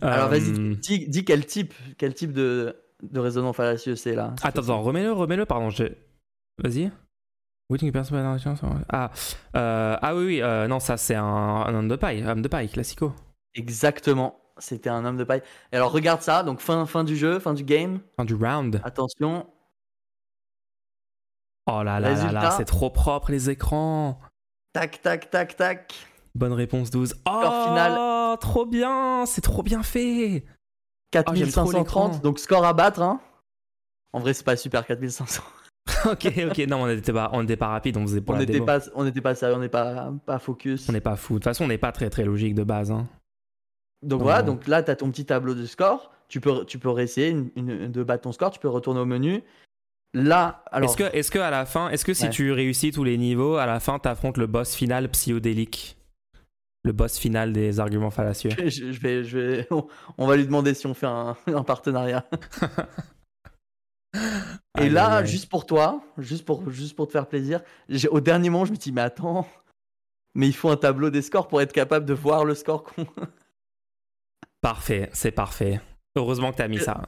Alors 0.00 0.28
vas-y, 0.28 0.50
euh, 0.50 0.74
dis, 0.76 1.24
quel 1.24 1.44
type, 1.46 1.74
quel 1.98 2.14
type 2.14 2.32
de, 2.32 2.76
de 3.02 3.20
raisonnement 3.20 3.52
fallacieux 3.52 3.96
c'est 3.96 4.14
là. 4.14 4.34
Attends, 4.42 4.62
attends, 4.62 4.82
remets-le, 4.82 5.12
remets-le, 5.12 5.44
pardon. 5.46 5.70
Vas-y. 6.58 6.90
Ah, 8.88 9.10
euh, 9.56 9.96
ah 10.02 10.16
oui, 10.16 10.24
oui, 10.24 10.42
euh, 10.42 10.66
non, 10.66 10.80
ça 10.80 10.96
c'est 10.96 11.14
un, 11.14 11.72
homme 11.72 11.86
de 11.86 11.94
paille, 11.94 12.24
homme 12.26 12.42
de 12.42 12.48
paille, 12.48 12.68
classico. 12.68 13.12
Exactement, 13.54 14.40
c'était 14.58 14.90
un 14.90 15.04
homme 15.04 15.16
de 15.16 15.22
paille. 15.22 15.42
Et 15.72 15.76
alors 15.76 15.92
regarde 15.92 16.20
ça, 16.20 16.42
donc 16.42 16.60
fin, 16.60 16.84
fin 16.86 17.04
du 17.04 17.16
jeu, 17.16 17.38
fin 17.38 17.54
du 17.54 17.62
game. 17.62 18.00
Fin 18.16 18.24
du 18.24 18.34
round. 18.34 18.80
Attention. 18.82 19.46
Oh 21.66 21.82
là 21.84 22.00
là 22.00 22.14
là 22.14 22.32
là, 22.32 22.50
c'est 22.56 22.64
trop 22.64 22.90
propre 22.90 23.30
les 23.30 23.50
écrans. 23.50 24.18
Tac, 24.72 25.00
tac, 25.00 25.30
tac, 25.30 25.56
tac. 25.56 25.94
Bonne 26.34 26.52
réponse 26.52 26.90
12. 26.90 27.14
Oh, 27.26 27.40
final. 27.66 28.38
trop 28.38 28.66
bien, 28.66 29.24
c'est 29.26 29.40
trop 29.40 29.62
bien 29.62 29.82
fait. 29.82 30.44
4530, 31.10 32.22
donc 32.22 32.38
score 32.38 32.64
à 32.64 32.72
battre. 32.72 33.02
Hein. 33.02 33.20
En 34.12 34.20
vrai, 34.20 34.32
c'est 34.32 34.44
pas 34.44 34.56
super 34.56 34.86
4500. 34.86 35.42
ok, 36.06 36.32
ok, 36.50 36.58
non, 36.68 36.82
on 36.82 36.86
n'était 36.86 37.12
pas, 37.12 37.30
on 37.32 37.44
pas 37.46 37.68
rapide, 37.68 37.96
on 37.96 38.02
faisait 38.02 38.20
pour 38.20 38.34
on 38.34 38.38
la 38.38 38.46
démo. 38.46 38.64
Pas, 38.64 38.80
on 38.94 39.04
n'était 39.04 39.20
pas 39.20 39.34
sérieux, 39.34 39.56
on 39.56 39.60
n'est 39.60 39.68
pas, 39.68 40.12
pas 40.24 40.38
focus. 40.38 40.88
On 40.88 40.92
n'est 40.92 41.00
pas 41.00 41.16
fou. 41.16 41.34
De 41.34 41.38
toute 41.38 41.44
façon, 41.44 41.64
on 41.64 41.68
n'est 41.68 41.78
pas 41.78 41.92
très 41.92 42.10
très 42.10 42.24
logique 42.24 42.54
de 42.54 42.64
base. 42.64 42.90
Hein. 42.90 43.08
Donc 44.02 44.22
voilà, 44.22 44.42
donc 44.42 44.66
là, 44.66 44.82
tu 44.82 44.90
as 44.90 44.96
ton 44.96 45.10
petit 45.10 45.26
tableau 45.26 45.54
de 45.54 45.66
score. 45.66 46.12
Tu 46.28 46.40
peux, 46.40 46.64
tu 46.64 46.78
peux 46.78 46.90
réessayer 46.90 47.32
de 47.34 48.02
battre 48.04 48.22
ton 48.22 48.32
score, 48.32 48.52
tu 48.52 48.60
peux 48.60 48.68
retourner 48.68 49.00
au 49.00 49.04
menu. 49.04 49.42
Là, 50.14 50.62
alors. 50.70 50.88
Est-ce 50.88 50.96
que, 50.96 51.16
est-ce 51.16 51.30
que 51.30 51.38
à 51.38 51.50
la 51.50 51.66
fin, 51.66 51.90
est-ce 51.90 52.04
que 52.04 52.14
si 52.14 52.30
tu 52.30 52.52
réussis 52.52 52.92
tous 52.92 53.04
les 53.04 53.18
niveaux, 53.18 53.56
à 53.56 53.66
la 53.66 53.80
fin, 53.80 53.98
tu 53.98 54.08
affrontes 54.08 54.38
le 54.38 54.46
boss 54.46 54.74
final 54.74 55.08
psychodélique 55.08 55.96
le 56.84 56.92
boss 56.92 57.18
final 57.18 57.52
des 57.52 57.80
arguments 57.80 58.10
fallacieux. 58.10 58.50
Je, 58.50 58.98
vais, 58.98 59.24
je 59.24 59.38
vais, 59.38 59.68
on 60.18 60.26
va 60.26 60.36
lui 60.36 60.44
demander 60.44 60.74
si 60.74 60.86
on 60.86 60.94
fait 60.94 61.06
un, 61.06 61.36
un 61.46 61.62
partenariat. 61.62 62.28
Et 64.80 64.88
là, 64.88 65.24
juste 65.24 65.48
pour 65.48 65.66
toi, 65.66 66.02
juste 66.18 66.44
pour, 66.44 66.68
juste 66.70 66.96
pour 66.96 67.06
te 67.06 67.12
faire 67.12 67.28
plaisir, 67.28 67.60
au 68.10 68.20
dernier 68.20 68.50
moment, 68.50 68.64
je 68.64 68.72
me 68.72 68.76
dis, 68.76 68.92
mais 68.92 69.02
attends, 69.02 69.46
mais 70.34 70.48
il 70.48 70.54
faut 70.54 70.70
un 70.70 70.76
tableau 70.76 71.10
des 71.10 71.22
scores 71.22 71.48
pour 71.48 71.60
être 71.60 71.72
capable 71.72 72.06
de 72.06 72.14
voir 72.14 72.44
le 72.44 72.54
score 72.54 72.82
qu'on. 72.82 73.06
parfait, 74.60 75.10
c'est 75.12 75.30
parfait. 75.30 75.80
Heureusement 76.16 76.50
que 76.50 76.56
tu 76.56 76.62
as 76.62 76.68
mis 76.68 76.78
ça. 76.78 77.02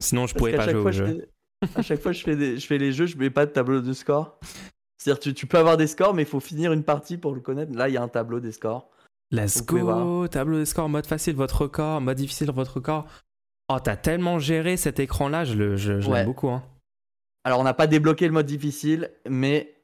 Sinon, 0.00 0.26
je 0.26 0.34
pouvais 0.34 0.56
pas 0.56 0.68
jouer 0.68 0.80
au 0.80 0.92
jeu. 0.92 1.28
à 1.74 1.82
chaque 1.82 2.00
fois, 2.00 2.12
je 2.12 2.22
fais, 2.22 2.56
je 2.56 2.66
fais 2.66 2.78
les 2.78 2.92
jeux, 2.92 3.06
je 3.06 3.18
mets 3.18 3.30
pas 3.30 3.44
de 3.44 3.50
tableau 3.50 3.80
de 3.80 3.92
score. 3.92 4.38
C'est-à-dire, 4.96 5.20
tu, 5.20 5.34
tu 5.34 5.46
peux 5.46 5.58
avoir 5.58 5.76
des 5.76 5.86
scores, 5.86 6.14
mais 6.14 6.22
il 6.22 6.28
faut 6.28 6.40
finir 6.40 6.72
une 6.72 6.84
partie 6.84 7.18
pour 7.18 7.34
le 7.34 7.40
connaître. 7.40 7.72
Là, 7.74 7.88
il 7.88 7.94
y 7.94 7.96
a 7.98 8.02
un 8.02 8.08
tableau 8.08 8.40
des 8.40 8.52
scores. 8.52 8.88
Let's 9.32 9.64
go, 9.64 10.28
tableau 10.28 10.58
des 10.58 10.66
scores, 10.66 10.88
mode 10.88 11.06
facile, 11.06 11.34
votre 11.34 11.62
record, 11.62 12.00
mode 12.00 12.16
difficile, 12.16 12.50
votre 12.52 12.74
record. 12.74 13.06
Oh, 13.68 13.78
t'as 13.82 13.96
tellement 13.96 14.38
géré 14.38 14.76
cet 14.76 15.00
écran-là, 15.00 15.44
je 15.44 15.54
l'aime 15.54 15.76
je, 15.76 15.92
l'aime 15.92 16.26
beaucoup. 16.26 16.48
Hein. 16.48 16.62
Alors, 17.44 17.58
on 17.58 17.64
n'a 17.64 17.74
pas 17.74 17.88
débloqué 17.88 18.26
le 18.26 18.32
mode 18.32 18.46
difficile, 18.46 19.10
mais 19.28 19.74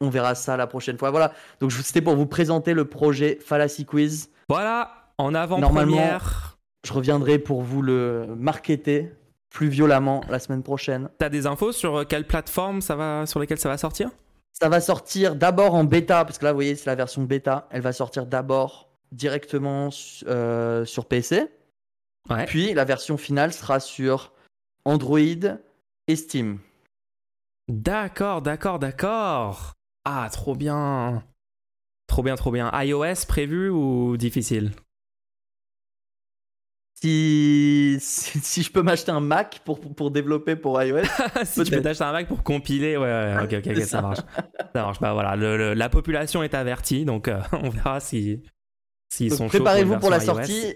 on 0.00 0.10
verra 0.10 0.34
ça 0.34 0.56
la 0.56 0.66
prochaine 0.66 0.98
fois. 0.98 1.10
Voilà, 1.10 1.32
donc 1.60 1.72
c'était 1.72 2.02
pour 2.02 2.16
vous 2.16 2.26
présenter 2.26 2.74
le 2.74 2.84
projet 2.84 3.38
Fallacy 3.40 3.86
Quiz. 3.86 4.30
Voilà, 4.48 5.10
en 5.16 5.34
avant-première. 5.34 6.58
Je 6.86 6.92
reviendrai 6.92 7.38
pour 7.38 7.62
vous 7.62 7.82
le 7.82 8.26
marketer 8.36 9.12
plus 9.50 9.68
violemment 9.68 10.20
la 10.28 10.38
semaine 10.38 10.62
prochaine. 10.62 11.08
T'as 11.18 11.28
des 11.28 11.46
infos 11.46 11.72
sur 11.72 12.06
quelle 12.06 12.26
plateforme 12.26 12.80
ça 12.80 12.94
va, 12.94 13.26
sur 13.26 13.40
lesquelles 13.40 13.58
ça 13.58 13.68
va 13.68 13.78
sortir? 13.78 14.10
Ça 14.60 14.68
va 14.68 14.80
sortir 14.80 15.36
d'abord 15.36 15.74
en 15.74 15.84
bêta, 15.84 16.24
parce 16.24 16.38
que 16.38 16.44
là, 16.44 16.52
vous 16.52 16.56
voyez, 16.56 16.74
c'est 16.74 16.86
la 16.86 16.96
version 16.96 17.22
bêta. 17.22 17.68
Elle 17.70 17.82
va 17.82 17.92
sortir 17.92 18.26
d'abord 18.26 18.90
directement 19.12 19.90
euh, 20.26 20.84
sur 20.84 21.06
PC. 21.06 21.46
Puis 22.46 22.74
la 22.74 22.84
version 22.84 23.16
finale 23.16 23.52
sera 23.52 23.78
sur 23.78 24.32
Android 24.84 25.20
et 26.08 26.16
Steam. 26.16 26.58
D'accord, 27.68 28.42
d'accord, 28.42 28.78
d'accord. 28.78 29.74
Ah, 30.04 30.28
trop 30.32 30.56
bien. 30.56 31.22
Trop 32.08 32.22
bien, 32.22 32.34
trop 32.34 32.50
bien. 32.50 32.70
iOS 32.82 33.26
prévu 33.28 33.70
ou 33.70 34.16
difficile? 34.16 34.72
Si, 37.00 37.96
si, 38.00 38.62
je 38.62 38.72
peux 38.72 38.82
m'acheter 38.82 39.12
un 39.12 39.20
Mac 39.20 39.60
pour, 39.64 39.78
pour, 39.78 40.10
développer 40.10 40.56
pour 40.56 40.82
iOS. 40.82 41.02
si 41.44 41.62
tu 41.62 41.70
peux 41.70 41.80
t'acheter 41.80 42.02
un 42.02 42.12
Mac 42.12 42.26
pour 42.26 42.42
compiler, 42.42 42.96
ouais, 42.96 43.04
ouais 43.04 43.36
ok, 43.44 43.64
ok, 43.64 43.76
ça. 43.82 44.02
marche. 44.02 44.18
Ça 44.74 44.82
marche. 44.82 45.00
Bah 45.00 45.12
voilà, 45.12 45.36
la 45.36 45.88
population 45.88 46.42
est 46.42 46.54
avertie, 46.54 47.04
donc 47.04 47.28
euh, 47.28 47.40
on 47.52 47.68
verra 47.68 48.00
si, 48.00 48.42
s'ils 49.12 49.32
sont 49.32 49.46
Préparez-vous 49.46 49.98
pour, 49.98 50.10
la 50.10 50.18
sortie. 50.18 50.74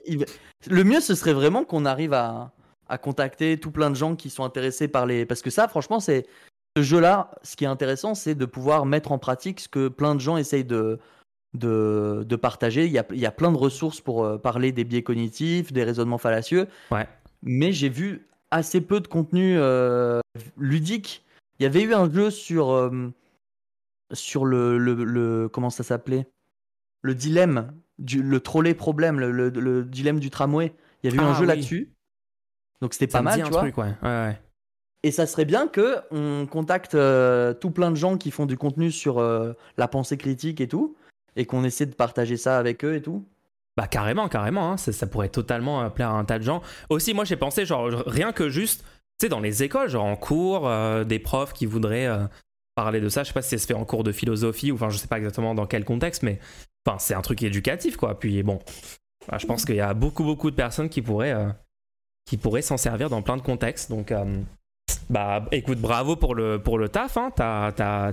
Le 0.69 0.85
mieux, 0.85 1.01
ce 1.01 1.17
serait 1.17 1.33
vraiment 1.33 1.65
qu'on 1.65 1.85
arrive 1.85 2.13
à, 2.13 2.53
à 2.89 2.99
contacter 2.99 3.59
tout 3.59 3.73
plein 3.73 3.91
de 3.91 3.97
gens 3.97 4.15
qui 4.15 4.31
sont 4.31 4.45
intéressés 4.45 4.87
par 4.87 5.07
les. 5.07 5.27
Parce 5.27 5.43
que 5.43 5.51
ça, 5.51 5.67
franchement, 5.67 5.99
c'est. 5.99 6.27
Ce 6.75 6.83
jeu-là, 6.83 7.33
ce 7.43 7.55
qui 7.55 7.65
est 7.65 7.69
intéressant, 7.69 8.15
c'est 8.15 8.35
de 8.35 8.47
pouvoir 8.47 8.87
mettre 8.87 9.13
en 9.13 9.19
pratique 9.19 9.61
ce 9.61 9.69
que 9.69 9.89
plein 9.89 10.15
de 10.15 10.21
gens 10.21 10.39
essayent 10.39 10.65
de, 10.65 10.99
de, 11.55 12.25
de 12.27 12.37
partager. 12.37 12.87
Il 12.87 12.93
y, 12.93 12.99
a, 12.99 13.07
il 13.11 13.19
y, 13.19 13.27
a, 13.27 13.33
plein 13.33 13.53
de 13.53 13.57
ressources 13.57 14.01
pour 14.01 14.25
euh, 14.25 14.39
parler 14.39 14.73
des 14.73 14.85
biais 14.85 15.03
cognitifs, 15.03 15.73
des 15.73 15.85
raisonnements 15.85 16.19
fallacieux. 16.19 16.69
Ouais. 16.91 17.09
Mais 17.43 17.73
j'ai 17.73 17.89
vu 17.89 18.27
assez 18.51 18.81
peu 18.81 19.01
de 19.01 19.09
contenu 19.09 19.57
euh, 19.59 20.21
ludique. 20.57 21.25
Il 21.59 21.65
y 21.65 21.67
avait 21.67 21.83
eu 21.83 21.95
un 21.95 22.11
jeu 22.11 22.31
sur, 22.31 22.71
euh, 22.71 23.13
sur 24.13 24.45
le, 24.45 24.79
le, 24.79 25.05
le, 25.05 25.49
Comment 25.49 25.71
ça 25.71 25.83
s'appelait? 25.83 26.27
Le 27.03 27.15
dilemme 27.15 27.73
le 27.99 28.41
trolley 28.41 28.75
problème, 28.75 29.21
le, 29.21 29.85
dilemme 29.85 30.19
du 30.19 30.31
tramway. 30.31 30.75
Il 31.03 31.11
y 31.11 31.13
avait 31.13 31.23
eu 31.23 31.27
un 31.27 31.33
ah 31.33 31.39
jeu 31.39 31.47
là-dessus. 31.47 31.93
Donc 32.81 32.95
c'était 32.95 33.07
pas 33.07 33.23
mal, 33.23 33.43
tu 33.43 33.51
vois. 33.51 33.67
Et 35.05 35.11
ça 35.11 35.27
serait 35.27 35.45
bien 35.45 35.67
que 35.67 35.99
on 36.11 36.47
contacte 36.47 36.95
euh, 36.95 37.55
tout 37.55 37.71
plein 37.71 37.91
de 37.91 37.97
gens 37.97 38.17
qui 38.17 38.31
font 38.31 38.47
du 38.47 38.57
contenu 38.57 38.91
sur 38.91 39.21
la 39.21 39.89
pensée 39.89 40.17
critique 40.17 40.61
et 40.61 40.69
tout, 40.69 40.97
et 41.37 41.47
qu'on 41.47 41.65
essaie 41.65 41.87
de 41.87 41.95
partager 41.95 42.37
ça 42.37 42.59
avec 42.59 42.85
eux 42.85 42.95
et 42.95 43.03
tout. 43.03 43.25
Bah 43.77 43.87
carrément, 43.87 44.29
carrément, 44.29 44.73
hein. 44.73 44.77
ça, 44.77 45.07
pourrait 45.07 45.31
totalement 45.31 45.83
euh, 45.83 45.89
plaire 45.89 46.11
à 46.11 46.19
un 46.19 46.25
tas 46.25 46.39
de 46.39 46.45
gens. 46.45 46.63
Aussi, 46.91 47.15
moi 47.15 47.25
j'ai 47.25 47.37
pensé, 47.37 47.65
genre, 47.65 47.89
rien 48.07 48.33
que 48.33 48.51
juste, 48.51 48.83
tu 48.83 49.27
sais, 49.27 49.29
dans 49.29 49.41
les 49.41 49.63
écoles, 49.63 49.89
genre 49.89 50.05
en 50.05 50.17
cours, 50.17 50.71
des 51.07 51.19
profs 51.19 51.55
qui 51.55 51.65
voudraient 51.65 52.09
parler 52.75 53.01
de 53.01 53.09
ça. 53.09 53.23
Je 53.23 53.29
sais 53.29 53.35
pas 53.35 53.41
si 53.41 53.51
ça 53.51 53.59
se 53.59 53.67
fait 53.67 53.75
en 53.75 53.87
cours 53.87 54.05
de 54.05 54.13
philosophie, 54.13 54.73
ou 54.73 54.75
enfin, 54.75 54.91
je 54.91 54.99
sais 54.99 55.09
pas 55.09 55.17
exactement 55.17 55.55
dans 55.55 55.67
quel 55.67 55.87
contexte, 55.87 56.23
mais 56.23 56.39
Enfin, 56.87 56.99
c'est 56.99 57.15
un 57.15 57.23
truc 57.23 57.43
éducatif, 57.43 57.97
quoi. 57.97 58.19
Puis 58.19 58.43
bon, 58.43 58.59
bah, 59.29 59.39
je 59.39 59.47
pense 59.47 59.65
qu'il 59.65 59.77
y 59.77 59.81
a 59.81 59.95
beaucoup, 59.95 60.25
beaucoup 60.25 60.51
de 60.51 60.57
personnes 60.57 60.89
qui 60.89 61.03
pourraient, 61.03 61.33
euh, 61.33 61.49
pourraient 62.41 62.63
s'en 62.63 62.77
servir 62.77 63.09
dans 63.09 63.23
plein 63.23 63.37
de 63.37 63.43
contextes. 63.43 63.91
Donc, 63.91 64.11
euh, 64.11 64.25
bah, 65.09 65.47
écoute, 65.53 65.79
bravo 65.79 66.17
pour 66.17 66.35
le, 66.35 66.61
pour 66.61 66.79
le 66.79 66.89
taf. 66.89 67.17
Hein. 67.17 67.31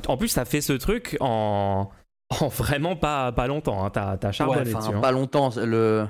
En 0.08 0.18
plus, 0.18 0.34
t'as 0.34 0.46
fait 0.46 0.62
ce 0.62 0.74
truc 0.74 1.18
en, 1.20 1.90
en 2.30 2.48
vraiment 2.48 2.96
pas, 2.96 3.32
pas 3.32 3.48
longtemps. 3.48 3.86
Hein. 3.86 3.90
T'as 3.90 4.32
charbonné 4.32 4.74
dessus. 4.74 4.94
Hein. 4.94 5.02
Pas 5.02 5.12
longtemps. 5.12 5.50
Le, 5.58 6.08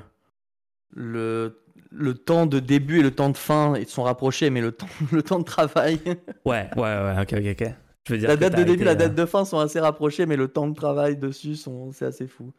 le, 0.90 1.62
le 1.90 2.14
temps 2.14 2.46
de 2.46 2.58
début 2.58 3.00
et 3.00 3.02
le 3.02 3.10
temps 3.10 3.30
de 3.30 3.36
fin 3.36 3.74
ils 3.76 3.88
sont 3.88 4.02
rapprochés, 4.02 4.50
mais 4.50 4.60
le 4.60 4.72
temps, 4.72 4.88
le 5.12 5.22
temps 5.22 5.38
de 5.38 5.44
travail. 5.44 5.98
ouais, 6.44 6.68
ouais, 6.76 6.82
ouais, 6.82 7.16
ok, 7.20 7.34
ok, 7.34 7.56
ok 7.60 7.74
la 8.08 8.36
date 8.36 8.56
de 8.56 8.62
début, 8.64 8.84
la 8.84 8.94
date 8.94 9.14
de 9.14 9.26
fin 9.26 9.44
sont 9.44 9.58
assez 9.58 9.80
rapprochées, 9.80 10.26
mais 10.26 10.36
le 10.36 10.48
temps 10.48 10.66
de 10.68 10.74
travail 10.74 11.16
dessus, 11.16 11.56
sont... 11.56 11.92
c'est 11.92 12.06
assez 12.06 12.26
fou. 12.26 12.52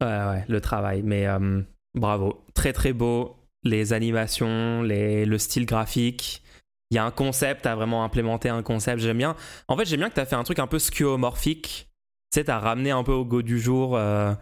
Ouais, 0.00 0.08
ouais, 0.08 0.44
le 0.48 0.60
travail. 0.60 1.02
Mais 1.04 1.26
euh, 1.26 1.60
bravo. 1.94 2.44
Très, 2.54 2.72
très 2.72 2.92
beau. 2.92 3.36
Les 3.62 3.92
animations, 3.92 4.82
les... 4.82 5.26
le 5.26 5.38
style 5.38 5.66
graphique. 5.66 6.42
Il 6.90 6.96
y 6.96 6.98
a 6.98 7.04
un 7.04 7.10
concept, 7.10 7.62
t'as 7.62 7.76
vraiment 7.76 8.02
implémenté 8.02 8.48
un 8.48 8.62
concept, 8.62 9.00
j'aime 9.00 9.18
bien. 9.18 9.36
En 9.68 9.76
fait, 9.76 9.84
j'aime 9.84 10.00
bien 10.00 10.08
que 10.08 10.14
t'as 10.14 10.24
fait 10.24 10.34
un 10.34 10.42
truc 10.42 10.58
un 10.58 10.66
peu 10.66 10.80
skeuomorphique. 10.80 11.89
Tu 12.32 12.38
sais, 12.38 12.44
t'as 12.44 12.58
ramené 12.58 12.90
un 12.90 13.02
peu 13.02 13.12
au 13.12 13.24
goût 13.24 13.42
du 13.42 13.58
jour 13.58 13.96
euh, 13.96 14.32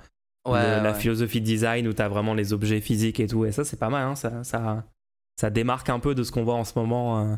la 0.47 0.95
philosophie 0.95 1.41
de 1.41 1.47
design 1.47 1.89
où 1.89 1.93
t'as 1.93 2.09
vraiment 2.09 2.35
les 2.35 2.53
objets 2.53 2.81
physiques 2.81 3.21
et 3.21 3.27
tout. 3.27 3.45
Et 3.45 3.53
ça, 3.53 3.65
c'est 3.65 3.79
pas 3.79 3.89
mal. 3.89 4.07
Hein. 4.07 4.15
Ça, 4.15 4.45
ça, 4.45 4.85
ça, 5.37 5.51
démarque 5.51 5.89
un 5.89 5.99
peu 5.99 6.15
de 6.15 6.23
ce 6.23 6.33
qu'on 6.33 6.45
voit 6.45 6.55
en 6.55 6.65
ce 6.65 6.79
moment. 6.79 7.21
Euh, 7.21 7.37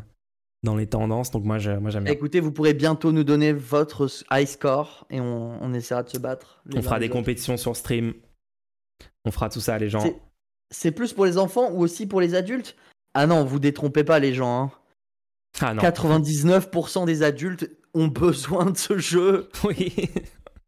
dans 0.63 0.75
les 0.75 0.87
tendances. 0.87 1.31
Donc 1.31 1.43
moi, 1.43 1.57
moi 1.79 1.89
j'aime 1.89 2.03
bien. 2.03 2.13
Écoutez, 2.13 2.39
vous 2.39 2.51
pourrez 2.51 2.73
bientôt 2.73 3.11
nous 3.11 3.23
donner 3.23 3.53
votre 3.53 4.07
high 4.31 4.47
score 4.47 5.05
et 5.09 5.19
on, 5.19 5.73
essaiera 5.73 6.03
de 6.03 6.09
se 6.09 6.17
battre. 6.17 6.61
On 6.75 6.81
fera 6.81 6.99
des 6.99 7.09
compétitions 7.09 7.57
sur 7.57 7.75
stream. 7.75 8.13
On 9.25 9.31
fera 9.31 9.49
tout 9.49 9.59
ça, 9.59 9.77
les 9.77 9.89
gens. 9.89 10.03
C'est 10.69 10.91
plus 10.91 11.13
pour 11.13 11.25
les 11.25 11.37
enfants 11.37 11.71
ou 11.71 11.81
aussi 11.81 12.05
pour 12.05 12.21
les 12.21 12.35
adultes? 12.35 12.75
Ah 13.13 13.27
non, 13.27 13.43
vous 13.43 13.59
détrompez 13.59 14.03
pas 14.03 14.19
les 14.19 14.33
gens. 14.33 14.63
Hein. 14.63 14.71
Ah 15.59 15.73
non. 15.73 15.81
99% 15.81 17.05
des 17.05 17.23
adultes 17.23 17.69
ont 17.93 18.07
besoin 18.07 18.71
de 18.71 18.77
ce 18.77 18.97
jeu. 18.97 19.49
Oui. 19.63 20.09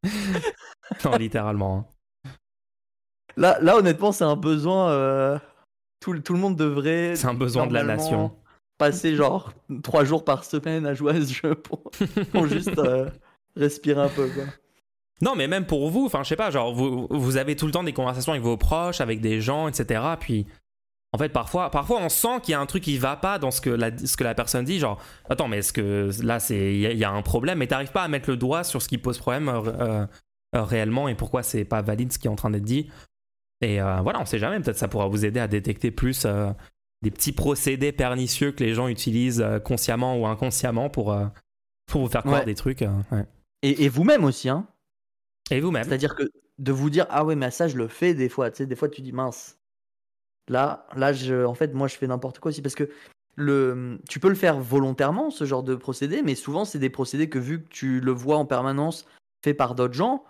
non, 1.06 1.16
littéralement. 1.18 1.88
Hein. 2.26 2.32
Là, 3.38 3.58
là 3.62 3.78
honnêtement, 3.78 4.12
c'est 4.12 4.24
un 4.24 4.36
besoin. 4.36 4.90
Euh, 4.92 5.40
tout, 6.00 6.18
tout, 6.20 6.34
le 6.34 6.40
monde 6.40 6.56
devrait. 6.56 7.16
C'est 7.16 7.28
un 7.28 7.34
besoin 7.34 7.68
de 7.68 7.74
la 7.74 7.84
nation 7.84 8.36
passer 8.78 9.16
genre 9.16 9.54
trois 9.82 10.04
jours 10.04 10.26
par 10.26 10.44
semaine 10.44 10.86
à 10.86 10.94
jouer 10.94 11.16
à 11.16 11.22
ce 11.22 11.34
jeu 11.34 11.56
pour, 11.56 11.92
juste 12.48 12.78
euh, 12.80 13.10
respirer 13.56 14.02
un 14.02 14.10
peu 14.10 14.28
quoi. 14.28 14.44
Non, 15.22 15.36
mais 15.36 15.48
même 15.48 15.66
pour 15.66 15.90
vous, 15.90 16.06
enfin, 16.06 16.24
je 16.24 16.30
sais 16.30 16.36
pas, 16.36 16.52
genre, 16.52 16.74
vous, 16.74 17.08
vous 17.10 17.38
avez 17.38 17.56
tout 17.56 17.66
le 17.66 17.72
temps 17.72 17.84
des 17.84 17.94
conversations 17.94 18.34
avec 18.34 18.44
vos 18.44 18.58
proches, 18.58 19.00
avec 19.00 19.22
des 19.22 19.40
gens, 19.40 19.70
etc. 19.70 20.02
Puis, 20.20 20.48
en 21.14 21.18
fait, 21.18 21.30
parfois, 21.30 21.72
parfois 21.72 22.00
on 22.02 22.10
sent 22.10 22.42
qu'il 22.42 22.52
y 22.52 22.56
a 22.56 22.60
un 22.60 22.66
truc 22.66 22.84
qui 22.84 22.98
va 22.98 23.16
pas 23.16 23.40
dans 23.40 23.52
ce 23.52 23.62
que 23.62 23.70
la, 23.70 23.96
ce 23.98 24.18
que 24.18 24.24
la 24.24 24.36
personne 24.36 24.66
dit. 24.66 24.80
Genre, 24.80 25.02
attends, 25.30 25.48
mais 25.48 25.60
est-ce 25.60 25.72
que 25.72 26.10
là, 26.24 26.40
c'est 26.40 26.76
il 26.76 26.98
y, 26.98 27.04
a 27.04 27.12
un 27.12 27.22
problème, 27.22 27.60
mais 27.60 27.68
t'arrives 27.68 27.92
pas 27.92 28.04
à 28.04 28.08
mettre 28.08 28.30
le 28.30 28.38
doigt 28.38 28.64
sur 28.64 28.82
ce 28.82 28.88
qui 28.88 28.98
pose 28.98 29.18
problème 29.18 29.48
euh, 29.48 30.06
euh, 30.56 30.64
réellement 30.64 31.08
et 31.08 31.16
pourquoi 31.16 31.44
c'est 31.44 31.66
pas 31.66 31.82
valide 31.82 32.12
ce 32.12 32.20
qui 32.20 32.28
est 32.28 32.32
en 32.32 32.36
train 32.36 32.50
d'être 32.50 32.64
dit. 32.64 32.90
Et 33.62 33.80
voilà, 33.80 34.20
on 34.20 34.26
sait 34.26 34.40
jamais, 34.40 34.60
peut-être 34.60 34.78
ça 34.78 34.90
pourra 34.90 35.08
vous 35.08 35.24
aider 35.24 35.40
à 35.40 35.48
détecter 35.48 35.90
plus 35.90 36.26
des 37.04 37.12
petits 37.12 37.34
procédés 37.34 37.92
pernicieux 37.92 38.54
que 38.54 38.64
les 38.64 38.74
gens 38.74 38.88
utilisent 38.88 39.42
euh, 39.42 39.60
consciemment 39.60 40.18
ou 40.18 40.26
inconsciemment 40.26 40.90
pour, 40.90 41.12
euh, 41.12 41.26
pour 41.86 42.02
vous 42.02 42.10
faire 42.10 42.24
croire 42.24 42.46
des 42.46 42.56
trucs. 42.56 42.82
Euh, 42.82 43.24
et, 43.62 43.90
vous-même 43.90 44.24
aussi, 44.24 44.50
hein 44.50 44.66
Et 45.52 45.60
vous-même. 45.60 45.84
C'est-à-dire 45.84 46.16
que 46.16 46.24
de 46.60 46.72
vous 46.72 46.90
dire 46.90 47.06
ah 47.10 47.26
ouais 47.26 47.36
mais 47.36 47.50
ça 47.52 47.68
je 47.68 47.76
le 47.78 47.88
fais 47.88 48.14
des 48.14 48.30
fois, 48.30 48.50
tu 48.52 48.58
sais, 48.58 48.66
des 48.66 48.76
fois 48.76 48.88
tu 48.88 49.02
dis 49.02 49.12
mince. 49.12 49.60
Là, 50.50 50.88
là 50.96 51.14
je, 51.14 51.46
en 51.46 51.54
fait 51.54 51.74
moi 51.74 51.88
je 51.88 51.96
fais 51.96 52.08
n'importe 52.08 52.40
quoi 52.40 52.50
aussi 52.50 52.62
parce 52.62 52.76
que 52.76 52.90
le, 53.36 54.00
tu 54.10 54.20
peux 54.20 54.30
le 54.30 54.36
faire 54.36 54.60
volontairement 54.60 55.32
ce 55.32 55.46
genre 55.46 55.64
de 55.64 55.76
procédé, 55.76 56.22
mais 56.22 56.36
souvent 56.36 56.66
c'est 56.66 56.80
des 56.80 56.90
procédés 56.90 57.30
que 57.30 57.40
vu 57.40 57.64
que 57.64 57.70
tu 57.70 58.00
le 58.00 58.12
vois 58.12 58.38
en 58.38 58.46
permanence 58.46 59.06
fait 59.44 59.54
par 59.54 59.76
d'autres 59.76 59.94
gens, 59.94 60.24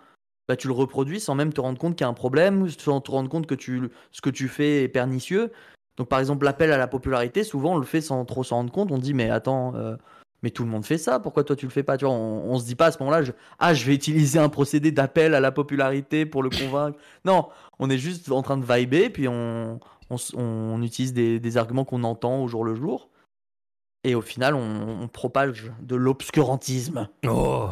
bah, 0.48 0.56
tu 0.56 0.68
le 0.68 0.72
reproduis 0.72 1.20
sans 1.20 1.34
même 1.34 1.52
te 1.52 1.60
rendre 1.60 1.78
compte 1.78 1.96
qu'il 1.96 2.04
y 2.04 2.06
a 2.06 2.10
un 2.10 2.14
problème, 2.14 2.68
sans 2.70 3.00
te 3.00 3.10
rendre 3.10 3.28
compte 3.28 3.46
que 3.46 3.54
tu, 3.54 3.90
ce 4.12 4.20
que 4.20 4.30
tu 4.30 4.48
fais 4.48 4.84
est 4.84 4.88
pernicieux. 4.88 5.52
Donc 5.96 6.08
par 6.08 6.18
exemple 6.18 6.44
l'appel 6.44 6.72
à 6.72 6.78
la 6.78 6.88
popularité, 6.88 7.44
souvent 7.44 7.74
on 7.74 7.78
le 7.78 7.86
fait 7.86 8.00
sans 8.00 8.24
trop 8.24 8.44
s'en 8.44 8.56
rendre 8.56 8.72
compte. 8.72 8.90
On 8.90 8.98
dit 8.98 9.14
mais 9.14 9.30
attends, 9.30 9.74
euh, 9.74 9.96
mais 10.44 10.50
tout 10.50 10.64
le 10.64 10.68
monde 10.68 10.84
fait 10.84 10.98
ça. 10.98 11.20
Pourquoi 11.20 11.42
toi 11.42 11.56
tu 11.56 11.64
le 11.64 11.70
fais 11.70 11.82
pas? 11.82 11.96
Tu 11.96 12.04
vois, 12.04 12.12
on, 12.12 12.58
se 12.58 12.66
dit 12.66 12.74
pas 12.74 12.86
à 12.86 12.92
ce 12.92 12.98
moment-là, 12.98 13.22
je, 13.22 13.32
ah 13.58 13.72
je 13.72 13.86
vais 13.86 13.94
utiliser 13.94 14.38
un 14.38 14.50
procédé 14.50 14.92
d'appel 14.92 15.34
à 15.34 15.40
la 15.40 15.52
popularité 15.52 16.26
pour 16.26 16.42
le 16.42 16.50
convaincre. 16.50 16.98
non, 17.24 17.48
on 17.78 17.88
est 17.88 17.96
juste 17.96 18.30
en 18.30 18.42
train 18.42 18.58
de 18.58 18.64
vibrer, 18.64 19.08
puis 19.08 19.26
on, 19.26 19.80
on, 20.10 20.82
utilise 20.82 21.12
des, 21.12 21.56
arguments 21.56 21.84
qu'on 21.84 22.04
entend 22.04 22.42
au 22.42 22.48
jour 22.48 22.64
le 22.64 22.74
jour. 22.74 23.10
Et 24.04 24.14
au 24.14 24.20
final, 24.20 24.54
on, 24.54 25.02
on 25.02 25.08
propage 25.08 25.72
de 25.80 25.96
l'obscurantisme. 25.96 27.08
Oh 27.26 27.70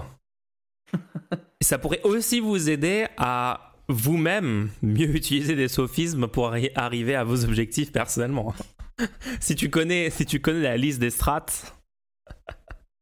Ça 1.60 1.78
pourrait 1.78 2.02
aussi 2.02 2.40
vous 2.40 2.70
aider 2.70 3.06
à 3.16 3.72
vous-même 3.88 4.70
mieux 4.82 5.14
utiliser 5.14 5.54
des 5.54 5.68
sophismes 5.68 6.28
pour 6.28 6.50
arri- 6.50 6.72
arriver 6.74 7.14
à 7.14 7.24
vos 7.24 7.44
objectifs 7.44 7.92
personnellement. 7.92 8.54
si, 9.40 9.54
tu 9.54 9.70
connais, 9.70 10.10
si 10.10 10.26
tu 10.26 10.40
connais 10.40 10.62
la 10.62 10.76
liste 10.76 10.98
des 11.00 11.10
strats, 11.10 11.46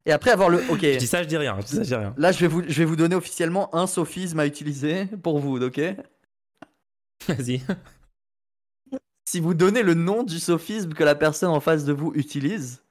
Et 0.06 0.12
après 0.12 0.30
avoir 0.30 0.48
le. 0.48 0.58
Ok. 0.70 0.80
je 0.82 0.98
dis 0.98 1.06
ça, 1.06 1.22
je 1.22 1.28
dis 1.28 1.36
rien. 1.36 1.56
Je 1.60 1.66
dis 1.66 1.74
ça, 1.76 1.82
je 1.82 1.88
dis 1.88 1.94
rien. 1.94 2.14
Là, 2.16 2.32
je 2.32 2.40
vais, 2.40 2.48
vous, 2.48 2.62
je 2.66 2.78
vais 2.78 2.84
vous 2.84 2.96
donner 2.96 3.14
officiellement 3.14 3.74
un 3.74 3.86
sophisme 3.86 4.40
à 4.40 4.46
utiliser 4.46 5.06
pour 5.22 5.38
vous, 5.38 5.62
ok? 5.62 5.80
Vas-y. 7.28 7.62
Si 9.30 9.38
vous 9.38 9.54
donnez 9.54 9.84
le 9.84 9.94
nom 9.94 10.24
du 10.24 10.40
sophisme 10.40 10.92
que 10.92 11.04
la 11.04 11.14
personne 11.14 11.50
en 11.50 11.60
face 11.60 11.84
de 11.84 11.92
vous 11.92 12.10
utilise, 12.16 12.82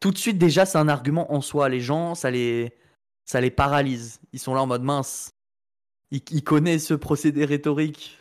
tout 0.00 0.10
de 0.12 0.16
suite, 0.16 0.38
déjà, 0.38 0.64
c'est 0.64 0.78
un 0.78 0.88
argument 0.88 1.30
en 1.30 1.42
soi. 1.42 1.68
Les 1.68 1.82
gens, 1.82 2.14
ça 2.14 2.30
les, 2.30 2.74
ça 3.26 3.42
les 3.42 3.50
paralyse. 3.50 4.18
Ils 4.32 4.38
sont 4.38 4.54
là 4.54 4.62
en 4.62 4.66
mode 4.66 4.82
mince. 4.82 5.34
Ils, 6.10 6.22
ils 6.30 6.42
connaissent 6.42 6.86
ce 6.86 6.94
procédé 6.94 7.44
rhétorique. 7.44 8.18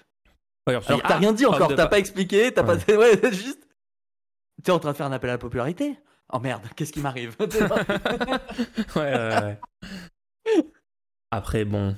Alors, 0.65 0.81
je 0.81 0.89
Alors, 0.89 1.03
t'as 1.03 1.15
ah, 1.15 1.17
rien 1.19 1.31
dit 1.31 1.45
preuve 1.45 1.55
encore, 1.55 1.69
t'as 1.69 1.85
pa- 1.85 1.87
pas 1.87 1.99
expliqué, 1.99 2.53
t'as 2.53 2.65
Ouais. 2.65 2.77
pas. 2.77 2.97
Ouais, 2.97 3.31
juste. 3.31 3.65
T'es 4.61 4.73
en 4.73 4.79
train 4.79 4.91
de 4.91 4.97
faire 4.97 5.05
un 5.05 5.13
appel 5.13 5.29
à 5.29 5.33
la 5.35 5.37
popularité 5.37 5.97
Oh 6.33 6.39
merde, 6.39 6.67
qu'est-ce 6.75 6.91
qui 6.91 6.99
m'arrive? 6.99 7.37
Ouais, 7.39 9.13
ouais, 9.13 9.39
ouais. 9.41 9.59
Après, 11.31 11.63
bon. 11.63 11.95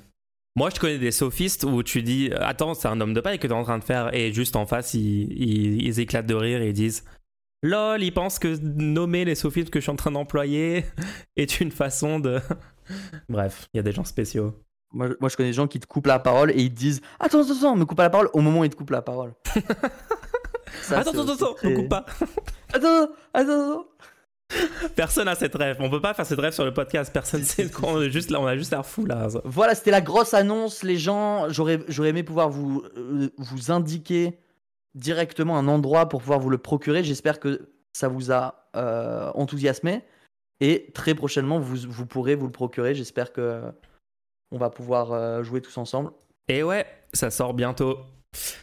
Moi, 0.55 0.69
je 0.73 0.79
connais 0.79 0.97
des 0.97 1.11
sophistes 1.11 1.63
où 1.63 1.83
tu 1.83 2.01
dis 2.03 2.31
Attends, 2.39 2.73
c'est 2.73 2.87
un 2.87 2.99
homme 3.01 3.13
de 3.13 3.21
paille 3.21 3.39
que 3.39 3.47
t'es 3.47 3.53
en 3.53 3.63
train 3.63 3.79
de 3.79 3.83
faire, 3.83 4.13
et 4.13 4.33
juste 4.33 4.55
en 4.55 4.65
face, 4.65 4.93
ils, 4.93 5.31
ils, 5.31 5.81
ils 5.85 5.99
éclatent 5.99 6.25
de 6.25 6.35
rire 6.35 6.61
et 6.61 6.69
ils 6.69 6.73
disent 6.73 7.05
Lol, 7.61 8.01
ils 8.03 8.13
pensent 8.13 8.39
que 8.39 8.55
nommer 8.57 9.25
les 9.25 9.35
sophismes 9.35 9.69
que 9.69 9.79
je 9.79 9.83
suis 9.83 9.91
en 9.91 9.95
train 9.95 10.11
d'employer 10.11 10.85
est 11.37 11.59
une 11.61 11.71
façon 11.71 12.19
de. 12.19 12.39
Bref, 13.29 13.67
il 13.73 13.77
y 13.77 13.79
a 13.79 13.83
des 13.83 13.91
gens 13.91 14.03
spéciaux. 14.05 14.53
moi, 14.91 15.09
moi, 15.19 15.29
je 15.29 15.37
connais 15.37 15.49
des 15.49 15.53
gens 15.53 15.67
qui 15.67 15.79
te 15.79 15.85
coupent 15.85 16.07
la 16.07 16.19
parole 16.19 16.51
et 16.51 16.61
ils 16.61 16.73
te 16.73 16.79
disent 16.79 17.01
Attends, 17.19 17.41
attends, 17.41 17.55
attends, 17.57 17.75
me 17.75 17.85
coupe 17.85 17.97
pas 17.97 18.03
la 18.03 18.09
parole 18.09 18.29
au 18.33 18.39
moment 18.41 18.61
où 18.61 18.63
ils 18.63 18.69
te 18.69 18.75
coupent 18.75 18.89
la 18.91 19.01
parole. 19.01 19.33
Ça, 20.81 20.99
attends, 20.99 21.11
attends, 21.11 21.33
attends, 21.33 21.53
très- 21.55 21.69
ne 21.69 21.75
coupe 21.75 21.89
pas. 21.89 22.05
Attends, 22.73 23.09
attends, 23.33 23.51
attends. 23.53 23.85
Personne 24.95 25.27
a 25.27 25.35
cette 25.35 25.55
rêve. 25.55 25.77
On 25.79 25.89
peut 25.89 26.01
pas 26.01 26.13
faire 26.13 26.25
cette 26.25 26.39
rêve 26.39 26.53
sur 26.53 26.65
le 26.65 26.73
podcast. 26.73 27.11
Personne 27.13 27.43
sait 27.43 27.69
quoi 27.69 27.89
on 27.89 28.01
est 28.01 28.09
juste 28.09 28.31
là. 28.31 28.39
On 28.39 28.47
a 28.47 28.57
juste 28.57 28.71
l'air 28.71 28.85
fou 28.85 29.05
là. 29.05 29.27
Voilà, 29.45 29.75
c'était 29.75 29.91
la 29.91 30.01
grosse 30.01 30.33
annonce. 30.33 30.83
Les 30.83 30.97
gens, 30.97 31.49
j'aurais, 31.49 31.79
j'aurais 31.87 32.09
aimé 32.09 32.23
pouvoir 32.23 32.49
vous, 32.49 32.83
euh, 32.97 33.29
vous 33.37 33.71
indiquer 33.71 34.37
directement 34.95 35.57
un 35.57 35.67
endroit 35.67 36.09
pour 36.09 36.21
pouvoir 36.21 36.39
vous 36.39 36.49
le 36.49 36.57
procurer. 36.57 37.03
J'espère 37.03 37.39
que 37.39 37.69
ça 37.93 38.07
vous 38.07 38.31
a 38.31 38.69
euh, 38.75 39.31
enthousiasmé. 39.35 40.03
Et 40.61 40.91
très 40.93 41.15
prochainement, 41.15 41.59
vous, 41.59 41.77
vous 41.87 42.05
pourrez 42.05 42.35
vous 42.35 42.45
le 42.45 42.51
procurer. 42.51 42.95
J'espère 42.95 43.31
que 43.31 43.61
on 44.51 44.57
va 44.57 44.69
pouvoir 44.69 45.11
euh, 45.11 45.43
jouer 45.43 45.61
tous 45.61 45.77
ensemble. 45.77 46.11
Et 46.47 46.63
ouais, 46.63 46.85
ça 47.13 47.29
sort 47.29 47.53
bientôt. 47.53 47.99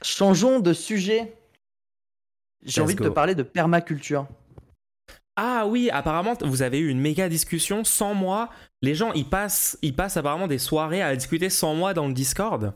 Changeons 0.02 0.60
de 0.60 0.72
sujet. 0.72 1.36
J'ai 2.64 2.80
envie 2.80 2.96
de 2.96 3.04
te 3.04 3.08
parler 3.08 3.34
de 3.36 3.44
permaculture. 3.44 4.26
Ah 5.36 5.66
oui, 5.66 5.90
apparemment, 5.90 6.34
vous 6.40 6.62
avez 6.62 6.78
eu 6.78 6.88
une 6.88 7.00
méga 7.00 7.28
discussion 7.28 7.84
sans 7.84 8.14
moi. 8.14 8.48
Les 8.80 8.94
gens, 8.94 9.12
ils 9.12 9.28
passent, 9.28 9.78
ils 9.82 9.94
passent 9.94 10.16
apparemment 10.16 10.46
des 10.46 10.58
soirées 10.58 11.02
à 11.02 11.14
discuter 11.14 11.50
sans 11.50 11.74
moi 11.74 11.92
dans 11.92 12.08
le 12.08 12.14
Discord. 12.14 12.72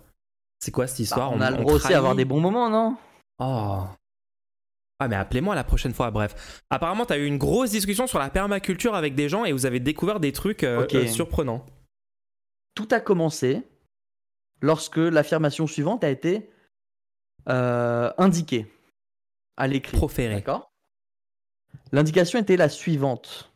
C'est 0.58 0.70
quoi 0.70 0.86
cette 0.86 0.98
Bah, 0.98 1.02
histoire 1.02 1.32
on 1.32 1.40
a 1.40 1.50
le 1.50 1.56
droit 1.56 1.72
aussi 1.74 1.94
à 1.94 1.98
avoir 1.98 2.14
des 2.14 2.26
bons 2.26 2.40
moments, 2.40 2.68
non? 2.68 2.96
Oh. 3.38 3.84
Ah, 4.98 5.08
mais 5.08 5.16
appelez-moi 5.16 5.54
la 5.54 5.64
prochaine 5.64 5.94
fois, 5.94 6.10
bref. 6.10 6.62
Apparemment, 6.68 7.06
t'as 7.06 7.16
eu 7.16 7.24
une 7.24 7.38
grosse 7.38 7.70
discussion 7.70 8.06
sur 8.06 8.18
la 8.18 8.28
permaculture 8.28 8.94
avec 8.94 9.14
des 9.14 9.30
gens 9.30 9.46
et 9.46 9.52
vous 9.52 9.64
avez 9.64 9.80
découvert 9.80 10.20
des 10.20 10.32
trucs 10.32 10.62
euh, 10.62 10.86
euh, 10.92 11.06
surprenants. 11.06 11.64
Tout 12.74 12.88
a 12.90 13.00
commencé 13.00 13.62
lorsque 14.60 14.98
l'affirmation 14.98 15.66
suivante 15.66 16.04
a 16.04 16.10
été 16.10 16.50
euh, 17.48 18.12
indiquée 18.18 18.70
à 19.56 19.66
l'écrit. 19.66 19.96
Proféré. 19.96 20.34
D'accord? 20.34 20.69
L'indication 21.92 22.38
était 22.38 22.56
la 22.56 22.68
suivante. 22.68 23.52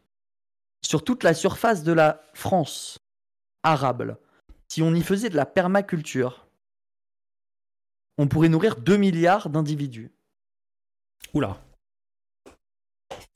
Sur 0.82 1.02
toute 1.02 1.22
la 1.22 1.34
surface 1.34 1.82
de 1.82 1.92
la 1.92 2.22
France 2.34 2.98
arable, 3.62 4.18
si 4.68 4.82
on 4.82 4.94
y 4.94 5.02
faisait 5.02 5.30
de 5.30 5.36
la 5.36 5.46
permaculture, 5.46 6.46
on 8.18 8.28
pourrait 8.28 8.48
nourrir 8.48 8.76
2 8.76 8.96
milliards 8.96 9.48
d'individus. 9.48 10.12
Oula. 11.32 11.60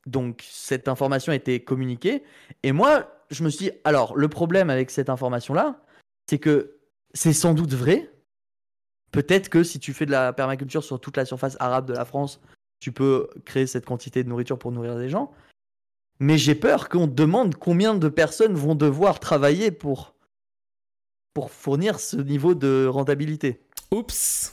Donc 0.06 0.44
cette 0.48 0.88
information 0.88 1.32
a 1.32 1.36
été 1.36 1.62
communiquée. 1.62 2.22
Et 2.62 2.72
moi, 2.72 3.10
je 3.30 3.44
me 3.44 3.50
suis 3.50 3.66
dit, 3.66 3.72
alors 3.84 4.16
le 4.16 4.28
problème 4.28 4.70
avec 4.70 4.90
cette 4.90 5.10
information-là, 5.10 5.82
c'est 6.28 6.38
que 6.38 6.78
c'est 7.14 7.32
sans 7.32 7.54
doute 7.54 7.72
vrai. 7.72 8.10
Peut-être 9.10 9.48
que 9.48 9.62
si 9.62 9.78
tu 9.78 9.94
fais 9.94 10.06
de 10.06 10.10
la 10.10 10.32
permaculture 10.32 10.84
sur 10.84 11.00
toute 11.00 11.16
la 11.16 11.24
surface 11.24 11.56
arabe 11.60 11.86
de 11.86 11.94
la 11.94 12.04
France, 12.04 12.40
tu 12.80 12.92
peux 12.92 13.28
créer 13.44 13.66
cette 13.66 13.86
quantité 13.86 14.22
de 14.24 14.28
nourriture 14.28 14.58
pour 14.58 14.72
nourrir 14.72 14.96
des 14.96 15.08
gens. 15.08 15.32
Mais 16.20 16.38
j'ai 16.38 16.54
peur 16.54 16.88
qu'on 16.88 17.06
te 17.06 17.12
demande 17.12 17.54
combien 17.54 17.94
de 17.94 18.08
personnes 18.08 18.54
vont 18.54 18.74
devoir 18.74 19.20
travailler 19.20 19.70
pour, 19.70 20.14
pour 21.32 21.50
fournir 21.50 22.00
ce 22.00 22.16
niveau 22.16 22.54
de 22.54 22.86
rentabilité. 22.86 23.60
Oups. 23.92 24.52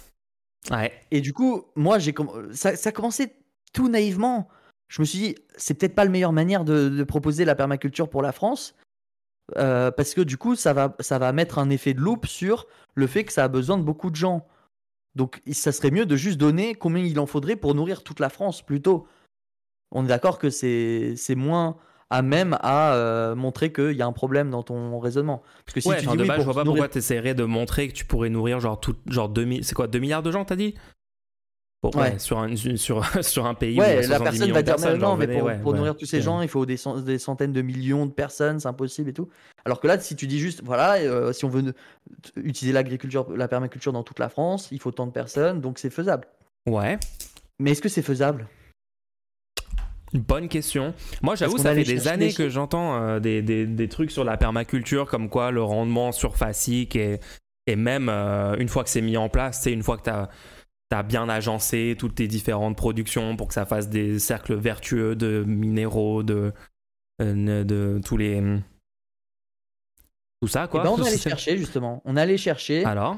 Ouais. 0.72 0.94
Et 1.12 1.22
du 1.22 1.34
coup, 1.34 1.66
moi, 1.76 2.00
j'ai 2.00 2.14
ça, 2.52 2.76
ça 2.76 2.90
a 2.90 2.92
commencé 2.92 3.36
tout 3.74 3.90
naïvement. 3.90 4.48
Je 4.88 5.02
me 5.02 5.06
suis 5.06 5.20
dit, 5.20 5.36
c'est 5.58 5.74
peut-être 5.74 5.96
pas 5.96 6.06
la 6.06 6.12
meilleure 6.12 6.34
manière 6.34 6.64
de, 6.64 6.90
de 6.90 7.04
proposer 7.04 7.46
la 7.46 7.56
permaculture 7.56 8.10
pour 8.10 8.22
la 8.22 8.32
France, 8.32 8.76
euh, 9.58 9.92
parce 9.92 10.14
que 10.14 10.22
du 10.22 10.38
coup, 10.38 10.56
ça 10.56 10.74
va, 10.74 10.96
ça 11.00 11.18
va 11.18 11.32
mettre 11.34 11.58
un 11.58 11.70
effet 11.70 11.94
de 11.94 12.02
loupe 12.02 12.28
sur 12.28 12.68
le 12.94 13.08
fait 13.08 13.24
que 13.24 13.34
ça 13.34 13.44
a 13.44 13.48
besoin 13.48 13.78
de 13.78 13.84
beaucoup 13.84 14.10
de 14.12 14.16
gens. 14.16 14.48
Donc, 15.16 15.42
ça 15.52 15.72
serait 15.72 15.92
mieux 15.92 16.06
de 16.06 16.16
juste 16.16 16.38
donner 16.38 16.76
combien 16.76 17.04
il 17.04 17.20
en 17.20 17.26
faudrait 17.26 17.56
pour 17.56 17.74
nourrir 17.76 18.04
toute 18.04 18.20
la 18.20 18.30
France, 18.30 18.62
plutôt. 18.62 19.08
On 19.92 20.04
est 20.04 20.10
d'accord 20.10 20.40
que 20.40 20.50
c'est 20.50 21.16
moins 21.36 21.78
à 22.10 22.22
même 22.22 22.58
à 22.62 22.94
euh, 22.94 23.36
montrer 23.36 23.72
qu'il 23.74 23.94
y 23.94 24.02
a 24.02 24.06
un 24.06 24.12
problème 24.12 24.50
dans 24.52 24.62
ton 24.62 25.00
raisonnement. 25.00 25.42
Parce 25.66 25.74
que 25.74 25.82
si 25.82 25.88
ouais, 25.88 25.98
tu 25.98 26.06
dis 26.06 26.18
de 26.18 26.22
oui, 26.22 26.28
base, 26.28 26.40
je 26.40 26.44
vois 26.44 26.54
pas 26.54 26.64
nourrir- 26.64 26.82
pourquoi 26.84 26.90
t'essaierais 26.90 27.34
de 27.34 27.44
montrer 27.46 27.88
que 27.88 27.94
tu 27.94 28.06
pourrais 28.06 28.30
nourrir 28.30 28.60
genre 28.60 28.80
tout, 28.80 28.96
genre 29.08 29.30
2000, 29.30 29.64
c'est 29.64 29.74
quoi, 29.74 29.88
2 29.88 30.00
milliards 30.00 30.22
de 30.24 30.32
gens, 30.32 30.46
t'as 30.46 30.56
dit? 30.56 30.76
Bon, 31.92 32.00
ouais, 32.00 32.12
Ouais. 32.14 32.20
sur 32.20 32.40
un, 32.40 32.56
sur, 32.78 33.24
sur 33.24 33.46
un 33.46 33.54
pays 33.54 33.72
où 33.72 33.74
il 33.74 33.78
y 33.78 33.82
a 33.82 33.96
Ouais, 33.96 34.08
la 34.08 34.18
70 34.18 34.40
personne 34.40 34.52
va 34.54 34.62
dire 34.64 34.76
mais 34.80 34.98
non, 34.98 35.16
mais 35.16 35.28
pour, 35.28 35.52
pour 35.62 35.74
nourrir 35.74 35.96
tous 35.96 36.06
ces 36.06 36.22
gens, 36.22 36.42
il 36.42 36.48
faut 36.48 36.66
des, 36.66 36.78
cent- 36.78 36.98
des 37.02 37.20
centaines 37.20 37.54
de 37.54 37.62
millions 37.62 38.06
de 38.06 38.12
personnes, 38.12 38.60
c'est 38.60 38.68
impossible 38.68 39.10
et 39.10 39.14
tout. 39.14 39.30
Alors 39.66 39.80
que 39.80 39.88
là, 39.88 40.00
si 40.00 40.16
tu 40.16 40.26
dis 40.28 40.40
juste, 40.40 40.62
voilà, 40.64 40.96
euh, 40.96 41.32
si 41.34 41.46
on 41.46 41.50
veut 41.50 41.74
utiliser 42.38 42.74
l'agriculture, 42.74 43.28
la 43.36 43.48
permaculture 43.48 43.94
dans 43.94 44.04
toute 44.04 44.20
la 44.20 44.30
France, 44.30 44.70
il 44.72 44.80
faut 44.80 44.92
tant 44.92 45.06
de 45.08 45.12
personnes, 45.12 45.62
donc 45.62 45.80
c'est 45.80 45.90
faisable. 45.90 46.28
Ouais. 46.68 46.98
Mais 47.60 47.72
est-ce 47.72 47.82
que 47.82 47.90
c'est 47.90 48.02
faisable? 48.02 48.48
Bonne 50.14 50.48
question. 50.48 50.94
Moi, 51.22 51.36
j'avoue, 51.36 51.58
ça 51.58 51.74
fait 51.74 51.84
des 51.84 52.08
années 52.08 52.32
que 52.34 52.48
j'entends 52.48 52.96
euh, 53.02 53.20
des, 53.20 53.42
des, 53.42 53.66
des 53.66 53.90
trucs 53.90 54.12
sur 54.12 54.24
la 54.24 54.38
permaculture, 54.38 55.10
comme 55.10 55.30
quoi 55.30 55.52
le 55.52 55.62
rendement 55.62 56.12
surfacique 56.14 56.96
et, 56.96 57.20
et 57.68 57.76
même 57.76 58.08
euh, 58.10 58.56
une 58.58 58.70
fois 58.70 58.84
que 58.84 58.90
c'est 58.90 59.02
mis 59.02 59.18
en 59.18 59.28
place, 59.30 59.60
c'est 59.62 59.74
une 59.74 59.84
fois 59.84 59.98
que 59.98 60.04
tu 60.04 60.10
as, 60.12 60.30
bien 61.08 61.28
agencé 61.30 61.96
toutes 61.98 62.16
tes 62.16 62.28
différentes 62.28 62.78
productions 62.78 63.36
pour 63.36 63.48
que 63.48 63.54
ça 63.54 63.66
fasse 63.66 63.90
des 63.90 64.20
cercles 64.20 64.56
vertueux 64.56 65.16
de 65.16 65.44
minéraux, 65.46 66.24
de, 66.24 66.54
euh, 67.22 67.64
de 67.64 68.00
tous 68.04 68.18
les. 68.18 68.42
Tout 70.42 70.48
ça, 70.48 70.66
Eh 70.66 70.72
quoi. 70.72 70.84
ben, 70.84 70.92
On 70.92 71.02
allait 71.02 71.18
chercher 71.18 71.58
justement. 71.58 72.02
On 72.06 72.16
allait 72.16 72.38
chercher. 72.38 72.86
Alors? 72.86 73.18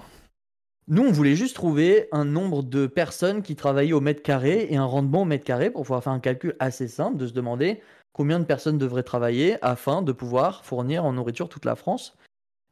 Nous, 0.89 1.03
on 1.03 1.11
voulait 1.11 1.36
juste 1.36 1.55
trouver 1.55 2.07
un 2.13 2.24
nombre 2.24 2.63
de 2.63 2.88
personnes 2.88 3.41
qui 3.41 3.57
travaillaient 3.57 3.91
au 3.91 3.99
mètre 3.99 4.24
carré 4.24 4.68
et 4.70 4.78
un 4.78 4.86
rendement 4.86 5.24
au 5.24 5.26
mètre 5.26 5.43
carré 5.43 5.70
pour 5.70 5.82
pouvoir 5.82 6.01
faire 6.01 6.13
un 6.13 6.22
calcul 6.22 6.55
assez 6.59 6.88
simple 6.88 7.18
de 7.18 7.28
se 7.28 7.34
demander 7.34 7.82
combien 8.13 8.39
de 8.39 8.45
personnes 8.45 8.78
devraient 8.78 9.03
travailler 9.03 9.57
afin 9.61 10.01
de 10.01 10.13
pouvoir 10.13 10.63
fournir 10.63 11.03
en 11.03 11.11
nourriture 11.11 11.49
toute 11.49 11.65
la 11.65 11.76
France 11.76 12.15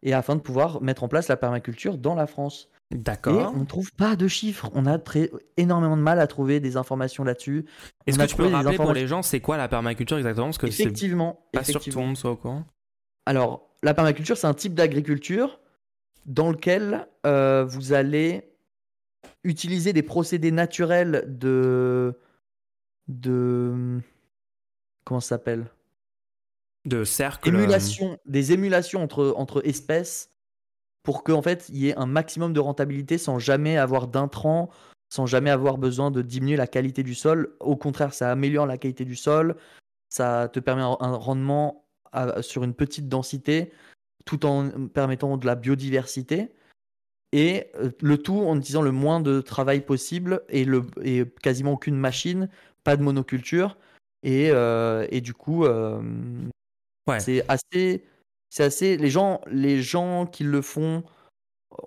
et 0.02 0.14
afin 0.14 0.38
de 0.38 0.42
pouvoir 0.42 0.82
mettre 0.82 1.04
en 1.04 1.10
place 1.10 1.28
la 1.28 1.36
permaculture 1.36 1.98
dans 1.98 2.16
la 2.16 2.26
France. 2.26 2.70
Et 2.92 2.98
D'accord. 2.98 3.54
on 3.56 3.62
ne 3.62 3.66
trouve 3.66 3.92
pas 3.94 4.16
de 4.16 4.28
chiffres. 4.28 4.70
On 4.74 4.86
a 4.86 5.00
très, 5.00 5.32
énormément 5.58 5.98
de 5.98 6.02
mal 6.02 6.20
à 6.20 6.28
trouver 6.28 6.60
des 6.60 6.78
informations 6.78 7.24
là-dessus. 7.24 7.66
Est-ce 8.06 8.20
que 8.20 8.26
tu 8.26 8.36
peux 8.36 8.48
rappeler 8.48 8.76
pour 8.78 8.94
les 8.94 9.08
gens 9.08 9.24
c'est 9.24 9.40
quoi 9.40 9.58
la 9.58 9.68
permaculture 9.68 10.18
exactement? 10.18 10.48
Parce 10.48 10.60
que 10.60 10.70
c'est 10.70 10.84
Effectivement. 10.84 11.48
pas 11.52 11.64
sûr 11.64 11.66
que 11.66 11.72
tout 11.72 11.78
effectivement. 11.78 12.02
le 12.02 12.08
monde 12.08 12.18
soit 12.18 12.32
au 12.32 12.36
courant. 12.36 12.66
Alors, 13.26 13.70
la 13.82 13.94
permaculture, 13.96 14.38
c'est 14.38 14.48
un 14.48 14.54
type 14.54 14.76
d'agriculture 14.76 15.60
dans 16.28 16.52
lequel 16.52 17.08
euh, 17.26 17.66
vous 17.66 17.94
allez 17.94 18.52
utiliser 19.44 19.94
des 19.94 20.04
procédés 20.04 20.52
naturels 20.52 21.24
de. 21.28 22.20
de. 23.08 24.00
Comment 25.06 25.20
ça 25.20 25.30
s'appelle? 25.30 25.66
De 26.86 27.04
cercle. 27.04 27.50
Émulation, 27.50 28.20
des 28.26 28.52
émulations 28.52 29.02
entre, 29.02 29.34
entre 29.38 29.66
espèces 29.68 30.30
pour 31.06 31.24
qu'en 31.24 31.42
fait, 31.42 31.70
il 31.70 31.78
y 31.78 31.90
ait 31.90 31.98
un 31.98 32.08
maximum 32.08 32.52
de 32.52 32.60
rentabilité 32.60 33.18
sans 33.18 33.40
jamais 33.40 33.78
avoir 33.78 34.08
d'intrants, 34.08 34.70
sans 35.10 35.26
jamais 35.26 35.52
avoir 35.52 35.78
besoin 35.78 36.12
de 36.12 36.22
diminuer 36.22 36.58
la 36.58 36.68
qualité 36.68 37.04
du 37.04 37.16
sol. 37.16 37.56
Au 37.62 37.78
contraire, 37.78 38.14
ça 38.14 38.32
améliore 38.32 38.66
la 38.66 38.78
qualité 38.78 39.06
du 39.06 39.16
sol. 39.16 39.56
ça 40.10 40.50
te 40.52 40.60
permet 40.60 40.82
un, 40.84 41.16
rendement 41.16 41.86
à- 42.14 42.42
sur 42.42 42.64
une 42.64 42.74
petite 42.74 43.10
densité 43.10 43.72
tout 44.26 44.46
en 44.46 44.88
permettant 44.88 45.36
de 45.38 45.46
la 45.46 45.56
biodiversité. 45.56 46.52
Et 47.34 47.68
euh, 47.76 47.92
le 48.02 48.18
tout 48.18 48.40
en 48.40 48.56
utilisant 48.58 48.82
le 48.82 48.92
moins 48.92 49.20
de 49.20 49.42
travail 49.42 49.82
possible 49.82 50.42
et, 50.48 50.64
le, 50.64 50.84
et 51.04 51.26
quasiment 51.44 51.74
aucune 51.74 51.98
machine, 51.98 52.50
pas 52.84 52.96
de 52.96 53.04
monoculture. 53.04 53.78
Et, 54.24 54.52
euh, 54.52 55.06
et 55.10 55.20
du 55.22 55.34
coup, 55.34 55.66
euh, 55.66 56.02
Ouais. 57.08 57.20
c'est 57.20 57.44
assez, 57.50 58.06
c'est 58.56 58.64
assez. 58.64 58.96
Les 58.96 59.10
gens, 59.10 59.42
les 59.48 59.82
gens 59.82 60.26
qui 60.26 60.46
le 60.46 60.62
font 60.62 61.04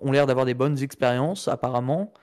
ont 0.01 0.11
l'air 0.11 0.27
d'avoir 0.27 0.45
des 0.45 0.53
bonnes 0.53 0.77
expériences 0.83 1.47
apparemment. 1.47 2.13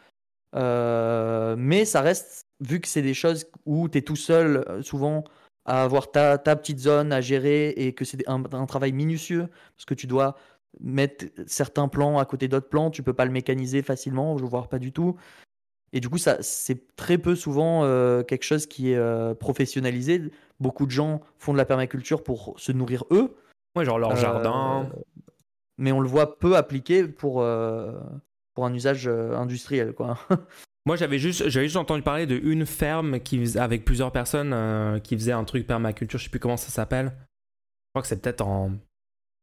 Euh, 0.54 1.56
mais 1.58 1.84
ça 1.84 2.00
reste, 2.00 2.46
vu 2.60 2.80
que 2.80 2.86
c'est 2.86 3.02
des 3.02 3.12
choses 3.12 3.46
où 3.64 3.88
tu 3.88 3.98
es 3.98 4.02
tout 4.02 4.14
seul, 4.14 4.64
euh, 4.68 4.82
souvent 4.82 5.24
à 5.64 5.82
avoir 5.82 6.12
ta, 6.12 6.38
petite 6.38 6.78
zone 6.78 7.12
à 7.12 7.20
gérer 7.20 7.70
et 7.70 7.92
que 7.92 8.04
c'est 8.04 8.22
un, 8.28 8.66
travail 8.66 8.92
minutieux 8.92 9.48
parce 9.76 9.84
que 9.84 9.94
tu 9.94 10.06
dois 10.06 10.36
mettre 10.78 11.26
certains 11.48 11.88
plans 11.88 12.20
à 12.20 12.24
côté 12.24 12.46
d'autres 12.46 12.68
plans, 12.68 12.90
tu 12.90 13.02
peux 13.02 13.14
pas 13.14 13.24
le 13.24 13.32
mécaniser 13.32 13.82
facilement, 13.82 14.36
vois 14.36 14.68
pas 14.68 14.78
du 14.78 14.92
tout. 14.92 15.16
Et 15.92 15.98
du 15.98 16.08
coup, 16.08 16.18
ça, 16.18 16.40
c'est 16.40 16.94
très 16.94 17.18
peu 17.18 17.34
souvent 17.34 17.82
euh, 17.82 18.22
quelque 18.22 18.44
chose 18.44 18.66
qui 18.66 18.92
est 18.92 19.34
professionnalisé. 19.40 20.22
Beaucoup 20.60 20.86
de 20.86 20.92
gens 20.92 21.20
font 21.36 21.52
de 21.52 21.58
la 21.58 21.64
permaculture 21.64 22.22
pour 22.22 22.54
se 22.60 22.70
nourrir 22.70 23.02
eux, 23.10 23.34
Ouais, 23.76 23.84
genre 23.84 23.98
leur 23.98 24.12
Euh, 24.12 24.16
jardin. 24.16 24.88
mais 25.78 25.92
on 25.92 26.00
le 26.00 26.08
voit 26.08 26.38
peu 26.38 26.56
appliqué 26.56 27.06
pour, 27.06 27.42
euh, 27.42 27.92
pour 28.54 28.64
un 28.66 28.72
usage 28.74 29.06
euh, 29.06 29.36
industriel. 29.36 29.92
Quoi. 29.92 30.18
Moi, 30.86 30.96
j'avais 30.96 31.18
juste, 31.18 31.48
j'avais 31.48 31.66
juste 31.66 31.76
entendu 31.76 32.02
parler 32.02 32.26
de 32.26 32.36
une 32.36 32.64
ferme 32.64 33.20
qui 33.20 33.58
avec 33.58 33.84
plusieurs 33.84 34.12
personnes 34.12 34.52
euh, 34.52 34.98
qui 35.00 35.16
faisait 35.16 35.32
un 35.32 35.44
truc 35.44 35.66
permaculture. 35.66 36.18
Je 36.18 36.24
sais 36.24 36.30
plus 36.30 36.40
comment 36.40 36.56
ça 36.56 36.70
s'appelle. 36.70 37.06
Je 37.16 37.90
crois 37.92 38.02
que 38.02 38.08
c'est 38.08 38.20
peut-être 38.22 38.42
en, 38.46 38.70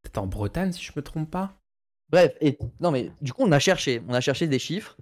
peut-être 0.01 0.17
en 0.17 0.27
Bretagne, 0.27 0.71
si 0.71 0.81
je 0.83 0.91
me 0.95 1.01
trompe 1.01 1.29
pas. 1.29 1.53
Bref, 2.09 2.33
et 2.41 2.57
non 2.79 2.91
mais 2.91 3.11
du 3.21 3.33
coup 3.33 3.41
on 3.43 3.51
a 3.51 3.57
cherché, 3.59 4.01
on 4.07 4.13
a 4.13 4.21
cherché 4.21 4.45
des 4.47 4.59
chiffres. 4.59 4.95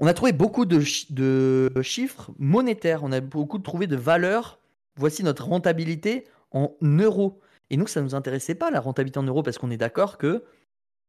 On 0.00 0.06
a 0.06 0.14
trouvé 0.14 0.32
beaucoup 0.32 0.64
de, 0.64 0.80
chi- 0.80 1.12
de 1.12 1.70
chiffres 1.82 2.30
monétaires, 2.38 3.02
on 3.04 3.12
a 3.12 3.20
beaucoup 3.20 3.58
trouvé 3.58 3.86
de 3.86 3.96
valeurs. 3.96 4.58
Voici 4.98 5.22
notre 5.22 5.44
rentabilité 5.46 6.24
en 6.52 6.74
euros. 6.82 7.40
Et 7.70 7.76
nous 7.76 7.86
ça 7.86 8.00
nous 8.02 8.14
intéressait 8.14 8.54
pas 8.54 8.70
la 8.70 8.80
rentabilité 8.80 9.18
en 9.18 9.22
euros 9.24 9.42
parce 9.42 9.58
qu'on 9.58 9.70
est 9.70 9.76
d'accord 9.76 10.18
que 10.18 10.44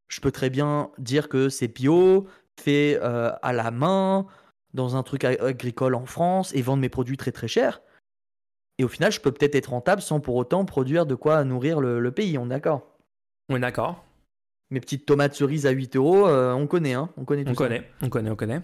je 0.08 0.22
peux 0.22 0.32
très 0.32 0.50
bien 0.50 0.90
dire 0.98 1.30
que 1.30 1.50
c'est 1.50 1.68
bio, 1.68 2.28
fait 2.60 2.98
euh, 3.02 3.32
à 3.42 3.54
la 3.54 3.72
main, 3.72 4.26
dans 4.74 4.96
un 4.96 5.04
truc 5.04 5.24
agricole 5.26 5.96
en 5.96 6.06
France 6.06 6.54
et 6.56 6.62
vendre 6.62 6.82
mes 6.82 6.90
produits 6.90 7.18
très 7.18 7.32
très 7.32 7.48
chers. 7.48 7.82
Et 8.78 8.84
au 8.84 8.88
final, 8.88 9.12
je 9.12 9.20
peux 9.20 9.32
peut-être 9.32 9.56
être 9.56 9.72
rentable 9.72 10.02
sans 10.02 10.20
pour 10.20 10.36
autant 10.36 10.64
produire 10.66 11.06
de 11.06 11.16
quoi 11.16 11.44
nourrir 11.44 11.80
le, 11.82 12.00
le 12.00 12.12
pays, 12.12 12.38
on 12.38 12.46
est 12.46 12.50
d'accord 12.50 12.98
On 13.50 13.56
est 13.56 13.60
d'accord. 13.60 14.06
mes 14.70 14.80
petites 14.80 15.06
tomates 15.06 15.34
cerises 15.34 15.66
à 15.66 15.72
8 15.72 15.96
euros, 15.96 16.28
euh, 16.28 16.54
on 16.54 16.68
connaît, 16.68 16.94
hein, 16.94 17.10
on 17.18 17.26
connaît 17.26 17.44
tout 17.44 17.52
On 17.52 17.56
ça. 17.56 17.58
connaît, 17.58 17.90
on 18.02 18.10
connaît, 18.10 18.30
on 18.30 18.36
connaît. 18.36 18.62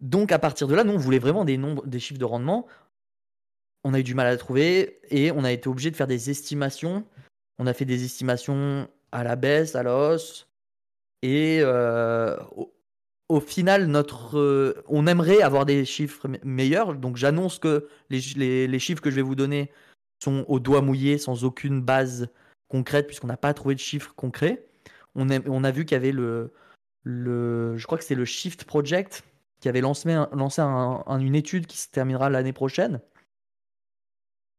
Donc 0.00 0.32
à 0.32 0.38
partir 0.38 0.66
de 0.68 0.74
là, 0.74 0.82
nous 0.84 0.92
on 0.94 0.98
voulait 0.98 1.20
vraiment 1.20 1.44
des 1.44 1.56
nombres, 1.58 1.86
des 1.86 2.00
chiffres 2.00 2.18
de 2.18 2.24
rendement. 2.24 2.66
On 3.84 3.94
a 3.94 4.00
eu 4.00 4.02
du 4.04 4.14
mal 4.14 4.26
à 4.26 4.36
trouver 4.36 5.00
et 5.10 5.30
on 5.32 5.44
a 5.44 5.52
été 5.52 5.68
obligé 5.68 5.90
de 5.90 5.96
faire 5.96 6.06
des 6.08 6.28
estimations. 6.30 7.04
On 7.62 7.66
a 7.68 7.74
fait 7.74 7.84
des 7.84 8.04
estimations 8.04 8.88
à 9.12 9.22
la 9.22 9.36
baisse, 9.36 9.76
à 9.76 9.84
la 9.84 9.96
hausse. 9.96 10.48
Et 11.22 11.60
euh, 11.60 12.36
au, 13.28 13.38
final, 13.38 13.86
notre, 13.86 14.36
euh, 14.36 14.82
on 14.88 15.06
aimerait 15.06 15.42
avoir 15.42 15.64
des 15.64 15.84
chiffres 15.84 16.26
me- 16.26 16.40
meilleurs. 16.42 16.96
Donc 16.96 17.16
j'annonce 17.16 17.60
que 17.60 17.86
les, 18.10 18.66
les- 18.66 18.78
chiffres 18.80 19.00
que 19.00 19.10
je 19.10 19.14
vais 19.14 19.22
vous 19.22 19.36
donner 19.36 19.70
sont 20.20 20.44
au 20.48 20.58
doigt 20.58 20.82
mouillé, 20.82 21.18
sans 21.18 21.44
aucune 21.44 21.80
base 21.80 22.28
concrète, 22.66 23.06
puisqu'on 23.06 23.28
n'a 23.28 23.36
pas 23.36 23.54
trouvé 23.54 23.76
de 23.76 23.80
chiffres 23.80 24.12
concrets. 24.16 24.66
On 25.14 25.30
a, 25.30 25.70
vu 25.70 25.84
qu'il 25.84 25.94
y 25.94 26.00
avait 26.00 26.10
le, 26.10 26.52
le, 27.04 27.76
je 27.76 27.86
crois 27.86 27.96
que 27.96 28.04
c'est 28.04 28.16
le 28.16 28.24
Shift 28.24 28.64
Project 28.64 29.22
qui 29.60 29.68
avait 29.68 29.82
lancé, 29.82 30.12
lancé 30.32 30.62
un- 30.62 31.04
un- 31.06 31.20
une 31.20 31.36
étude 31.36 31.66
qui 31.66 31.78
se 31.78 31.88
terminera 31.88 32.28
l'année 32.28 32.52
prochaine. 32.52 33.00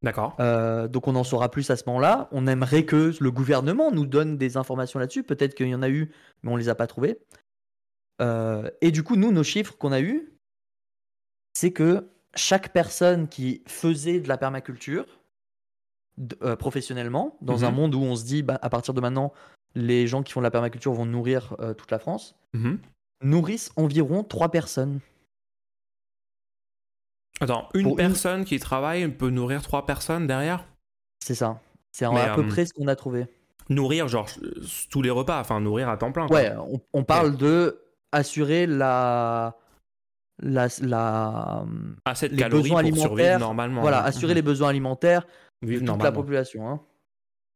D'accord. 0.03 0.35
Euh, 0.39 0.87
donc 0.89 1.07
on 1.07 1.15
en 1.15 1.23
saura 1.23 1.49
plus 1.49 1.69
à 1.69 1.77
ce 1.77 1.83
moment-là. 1.87 2.27
On 2.31 2.45
aimerait 2.45 2.85
que 2.85 3.13
le 3.19 3.31
gouvernement 3.31 3.89
nous 3.91 4.05
donne 4.05 4.37
des 4.37 4.57
informations 4.57 4.99
là-dessus. 4.99 5.23
Peut-être 5.23 5.55
qu'il 5.55 5.67
y 5.69 5.75
en 5.75 5.81
a 5.81 5.89
eu, 5.89 6.11
mais 6.43 6.51
on 6.51 6.57
les 6.57 6.67
a 6.69 6.75
pas 6.75 6.87
trouvées. 6.87 7.19
Euh, 8.21 8.69
et 8.81 8.91
du 8.91 9.03
coup, 9.03 9.15
nous, 9.15 9.31
nos 9.31 9.43
chiffres 9.43 9.75
qu'on 9.77 9.91
a 9.93 10.01
eus, 10.01 10.33
c'est 11.53 11.71
que 11.71 12.09
chaque 12.35 12.73
personne 12.73 13.27
qui 13.27 13.63
faisait 13.67 14.19
de 14.19 14.27
la 14.27 14.37
permaculture 14.37 15.05
euh, 16.43 16.55
professionnellement, 16.55 17.37
dans 17.41 17.65
un 17.65 17.71
Mhm. 17.71 17.75
monde 17.75 17.95
où 17.95 18.01
on 18.01 18.15
se 18.15 18.23
dit, 18.25 18.43
bah, 18.43 18.59
à 18.61 18.69
partir 18.69 18.93
de 18.93 19.01
maintenant, 19.01 19.33
les 19.73 20.05
gens 20.05 20.21
qui 20.21 20.31
font 20.31 20.41
de 20.41 20.43
la 20.45 20.51
permaculture 20.51 20.93
vont 20.93 21.07
nourrir 21.07 21.55
toute 21.77 21.89
la 21.89 21.97
France, 21.97 22.35
Mhm. 22.53 22.77
nourrissent 23.23 23.71
environ 23.77 24.23
trois 24.23 24.49
personnes. 24.51 24.99
Attends, 27.43 27.69
une 27.73 27.83
Pour 27.83 27.91
une- 27.91 27.97
personne 27.97 28.45
qui 28.45 28.59
travaille 28.59 29.07
peut 29.09 29.29
nourrir 29.29 29.61
trois 29.61 29.85
personnes 29.85 30.27
derrière? 30.27 30.65
C'est 31.23 31.35
ça. 31.35 31.59
C'est 31.91 32.05
à 32.05 32.33
peu 32.35 32.41
euh, 32.41 32.47
près 32.47 32.65
ce 32.65 32.73
qu'on 32.73 32.87
a 32.87 32.95
trouvé. 32.95 33.25
Nourrir, 33.69 34.07
genre, 34.07 34.27
euh, 34.43 34.51
tous 34.89 35.01
les 35.01 35.09
repas, 35.09 35.39
enfin, 35.39 35.59
nourrir 35.61 35.89
à 35.89 35.97
temps 35.97 36.11
plein. 36.11 36.27
quoi. 36.27 36.35
Ouais, 36.37 36.51
on, 36.57 36.81
on 36.93 37.03
parle 37.03 37.37
de 37.37 37.81
assurer 38.11 38.65
la 38.67 39.55
la, 40.41 40.67
la 40.81 41.65
Assez 42.05 42.27
de 42.27 42.33
les 42.33 42.39
calories 42.41 42.63
besoins 42.63 42.81
pour 42.83 42.89
survivre 42.97 43.11
alimentaires, 43.13 43.39
normalement. 43.39 43.81
voilà, 43.81 44.01
ouais. 44.01 44.07
assurer 44.07 44.33
Mhm. 44.33 44.35
les 44.35 44.41
besoins 44.41 44.69
alimentaires 44.69 45.27
de 45.61 45.79
toute 45.79 46.03
la 46.03 46.11
population. 46.11 46.67
hein. 46.69 46.81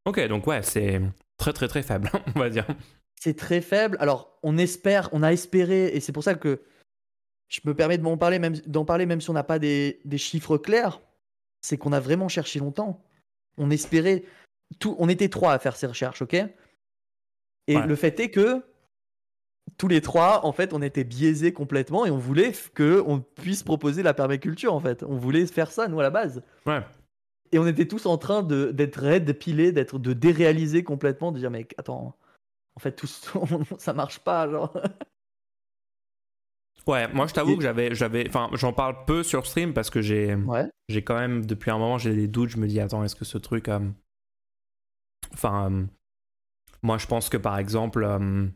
Ok, 0.06 0.26
donc 0.28 0.46
ouais, 0.48 0.62
c'est 0.62 1.02
très 1.38 1.54
très 1.54 1.68
très 1.68 1.82
faible, 1.84 2.10
on 2.36 2.40
va 2.40 2.50
dire. 2.50 2.66
C'est 3.20 3.36
très 3.36 3.62
faible. 3.62 3.98
Alors, 4.00 4.38
on 4.44 4.58
espère, 4.58 5.10
on 5.12 5.24
a 5.24 5.34
espéré, 5.34 5.88
et 5.88 6.00
c'est 6.00 6.12
pour 6.12 6.24
ça 6.24 6.36
que 6.36 6.62
je 7.48 7.62
me 7.66 7.74
permets 7.74 7.98
de 7.98 8.04
m'en 8.04 8.18
parler, 8.18 8.39
même 8.39 8.56
d'en 8.66 8.86
parler, 8.86 9.06
même 9.06 9.22
si 9.22 9.30
on 9.30 9.34
n'a 9.34 9.43
pas 9.43 9.60
des, 9.60 10.00
des 10.06 10.18
chiffres 10.18 10.58
clairs. 10.58 11.02
C'est 11.62 11.78
qu'on 11.78 11.93
a 11.93 12.00
vraiment 12.00 12.28
cherché 12.30 12.60
longtemps. 12.60 13.04
On 13.58 13.72
espérait 13.72 14.24
tout. 14.80 14.95
On 15.00 15.10
était 15.10 15.30
trois 15.30 15.54
à 15.54 15.60
faire 15.60 15.76
ces 15.76 15.88
recherches, 15.88 16.22
ok? 16.22 16.34
Et 16.34 17.76
Ouais. 17.76 17.86
le 17.86 17.95
fait 17.95 18.20
est 18.20 18.30
que 18.32 18.64
tous 19.78 19.88
les 19.88 20.02
trois, 20.02 20.45
en 20.45 20.54
fait, 20.54 20.74
on 20.74 20.82
était 20.82 21.04
biaisés 21.04 21.52
complètement 21.54 22.06
et 22.06 22.12
on 22.12 22.18
voulait 22.18 22.54
que 22.74 23.04
on 23.06 23.20
puisse 23.20 23.64
proposer 23.64 24.04
la 24.04 24.14
permaculture, 24.14 24.74
en 24.74 24.80
fait. 24.80 25.04
On 25.04 25.18
voulait 25.18 25.45
faire 25.48 25.72
ça, 25.72 25.88
nous, 25.88 26.00
à 26.00 26.04
la 26.04 26.10
base. 26.10 26.41
Ouais. 26.66 26.82
Et 27.52 27.60
on 27.60 27.68
était 27.68 27.88
tous 27.88 28.06
en 28.06 28.18
train 28.18 28.43
de 28.43 28.72
d'être 28.72 29.00
raides, 29.00 29.26
de 29.26 29.32
piler, 29.34 29.72
d'être 29.72 30.00
de 30.00 30.14
déréaliser 30.14 30.84
complètement, 30.84 31.32
de 31.32 31.39
dire 31.39 31.50
mais 31.52 31.66
attends, 31.78 32.16
en 32.76 32.80
fait 32.80 32.91
tout 32.93 33.08
ça 33.78 33.93
marche 33.93 34.20
pas, 34.20 34.50
genre. 34.50 34.78
Ouais, 36.88 37.08
moi 37.14 37.28
je 37.28 37.34
t'avoue 37.34 37.58
que 37.58 37.64
j'avais, 37.64 37.94
j'avais, 37.94 38.28
enfin, 38.30 38.50
j'en 38.54 38.72
parle 38.74 39.04
peu 39.06 39.22
sur 39.24 39.46
stream 39.46 39.74
parce 39.74 39.90
que 39.90 40.02
j'ai, 40.02 40.36
Ouais. 40.36 40.70
j'ai 40.88 41.04
quand 41.04 41.16
même 41.20 41.46
depuis 41.46 41.70
un 41.70 41.78
moment 41.78 41.98
j'ai 41.98 42.16
des 42.16 42.28
doutes. 42.28 42.50
Je 42.50 42.58
me 42.58 42.68
dis 42.68 42.80
attends, 42.80 43.04
est-ce 43.04 43.16
que 43.16 43.26
ce 43.26 43.38
truc, 43.38 43.68
euh, 43.68 43.80
enfin, 45.34 45.72
euh, 45.72 45.86
moi 46.84 46.98
je 46.98 47.08
pense 47.08 47.30
que 47.30 47.38
par 47.38 47.58
exemple, 47.58 48.04
euh, 48.04 48.48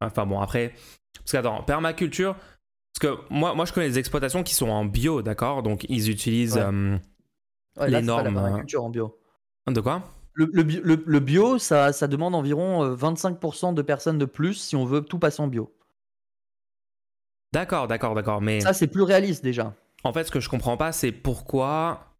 enfin 0.00 0.26
bon 0.26 0.40
après, 0.40 0.72
parce 1.18 1.32
qu'attends, 1.32 1.62
permaculture, 1.62 2.36
parce 2.98 3.16
que 3.16 3.20
moi, 3.32 3.54
moi 3.54 3.64
je 3.64 3.72
connais 3.72 3.88
des 3.88 3.98
exploitations 3.98 4.42
qui 4.42 4.54
sont 4.54 4.68
en 4.68 4.84
bio, 4.84 5.22
d'accord, 5.22 5.62
donc 5.62 5.84
ils 5.88 6.10
utilisent 6.10 6.56
Ouais. 6.56 7.00
Ouais, 7.78 7.90
Les 7.90 7.92
là, 7.92 8.00
c'est 8.00 8.06
pas 8.06 8.22
la 8.22 8.30
normes, 8.30 8.34
permaculture 8.34 8.84
en 8.84 8.88
bio. 8.90 9.18
de 9.66 9.80
quoi? 9.82 10.02
Le, 10.32 10.48
le 10.52 10.62
bio, 10.62 10.80
le- 10.82 11.02
le 11.06 11.20
bio, 11.20 11.58
ça, 11.58 11.92
ça 11.92 12.06
demande 12.08 12.34
environ 12.34 12.82
euh, 12.84 12.94
25% 12.94 13.74
de 13.74 13.82
personnes 13.82 14.16
de 14.16 14.24
plus 14.24 14.54
si 14.54 14.76
on 14.76 14.86
veut 14.86 15.02
tout 15.02 15.18
passer 15.18 15.42
en 15.42 15.46
bio. 15.48 15.75
D'accord, 17.56 17.88
d'accord, 17.88 18.14
d'accord, 18.14 18.42
mais 18.42 18.60
Ça, 18.60 18.74
c'est 18.74 18.86
plus 18.86 19.00
réaliste 19.02 19.42
déjà. 19.42 19.72
En 20.04 20.12
fait, 20.12 20.24
ce 20.24 20.30
que 20.30 20.40
je 20.40 20.48
comprends 20.50 20.76
pas, 20.76 20.92
c'est 20.92 21.10
pourquoi, 21.10 22.14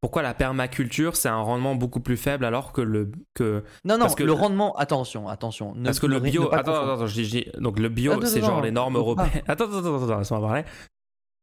pourquoi 0.00 0.22
la 0.22 0.34
permaculture, 0.34 1.14
c'est 1.14 1.28
un 1.28 1.40
rendement 1.40 1.76
beaucoup 1.76 2.00
plus 2.00 2.16
faible 2.16 2.44
alors 2.44 2.72
que 2.72 2.80
le 2.80 3.12
que 3.34 3.62
Non, 3.84 3.94
non, 3.94 4.00
Parce 4.00 4.16
que- 4.16 4.24
le 4.24 4.32
rendement. 4.32 4.74
Attention, 4.76 5.28
attention. 5.28 5.74
ne- 5.76 5.84
parce 5.84 6.00
que 6.00 6.06
le 6.06 6.18
bio. 6.18 6.42
ne 6.42 6.46
Attends, 6.48 6.74
attends, 6.74 6.94
attends, 6.94 7.06
je 7.06 7.14
dis- 7.14 7.24
je 7.26 7.30
dis- 7.30 7.46
donc 7.60 7.78
le 7.78 7.88
bio, 7.88 8.12
Attends, 8.12 8.26
c'est 8.26 8.40
genre 8.40 8.60
les 8.60 8.72
normes 8.72 8.96
européennes. 8.96 9.42
Attends, 9.48 9.66
attends, 9.66 9.78
attends, 9.78 10.04
attends, 10.04 10.18
laisse-moi 10.18 10.40
parler. 10.40 10.64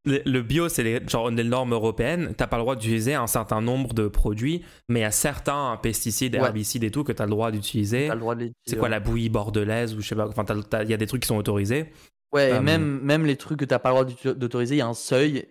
Le, 0.06 0.22
le 0.26 0.42
bio, 0.42 0.70
c'est 0.70 0.84
les, 0.84 1.02
genre 1.08 1.30
les 1.30 1.44
normes 1.44 1.74
européennes. 1.74 2.34
T'as 2.36 2.48
pas 2.48 2.58
le 2.58 2.64
droit 2.64 2.76
d'utiliser 2.76 3.16
un 3.16 3.28
certain 3.28 3.62
nombre 3.62 3.94
de 3.94 4.08
produits, 4.08 4.64
mais 4.90 5.00
il 5.00 5.04
y 5.04 5.06
a 5.06 5.12
certains 5.12 5.78
pesticides, 5.82 6.36
Ouais. 6.36 6.42
herbicides 6.42 6.84
et 6.84 6.92
tout 6.92 7.04
que 7.04 7.12
t'as 7.14 7.26
le 7.26 7.32
droit 7.32 7.52
d'utiliser. 7.52 8.08
T'as 8.08 8.14
le 8.16 8.20
droit 8.22 8.36
de 8.36 8.44
les 8.46 8.52
C'est 8.66 8.78
quoi 8.78 8.90
la 8.90 9.00
bouillie 9.00 9.30
bordelaise 9.30 9.96
ou 9.96 10.02
je 10.02 10.08
sais 10.08 10.16
pas. 10.16 10.28
Enfin, 10.28 10.46
il 10.84 10.90
y 10.90 10.94
a 10.94 10.98
des 10.98 11.08
trucs 11.08 11.22
qui 11.24 11.28
sont 11.28 11.38
autorisés. 11.38 11.92
Ouais, 12.32 12.56
et 12.56 12.60
même, 12.60 13.00
même 13.02 13.26
les 13.26 13.38
trucs 13.38 13.60
que 13.60 13.66
t'as 13.66 13.80
pas 13.80 13.90
le 13.90 14.06
droit 14.06 14.34
d'autoriser, 14.34 14.76
il 14.76 14.80
y 14.80 14.82
a 14.82 14.88
un 14.88 14.94
seuil. 14.94 15.48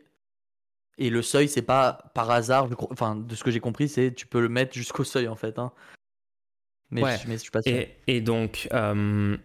Et 0.97 1.11
le 1.11 1.23
seuil, 1.23 1.49
c'est 1.49 1.63
pas 1.63 2.11
par 2.15 2.31
hasard. 2.31 2.69
Enfin, 2.91 3.17
de 3.17 3.35
ce 3.35 3.45
que 3.45 3.51
j'ai 3.51 3.61
compris, 3.61 3.89
c'est 3.89 4.13
tu 4.13 4.27
peux 4.27 4.41
le 4.41 4.49
mettre 4.49 4.75
jusqu'au 4.75 5.05
seuil 5.05 5.29
en 5.29 5.37
fait. 5.37 5.59
hein. 5.59 5.73
Mais, 6.91 7.03
Ouais. 7.03 7.17
je, 7.17 7.29
mais 7.29 7.35
je 7.35 7.43
suis 7.43 7.51
pas 7.51 7.63
sûr. 7.63 7.73
Et, 7.73 7.97
et 8.07 8.21
donc, 8.21 8.69
euh, 8.73 9.37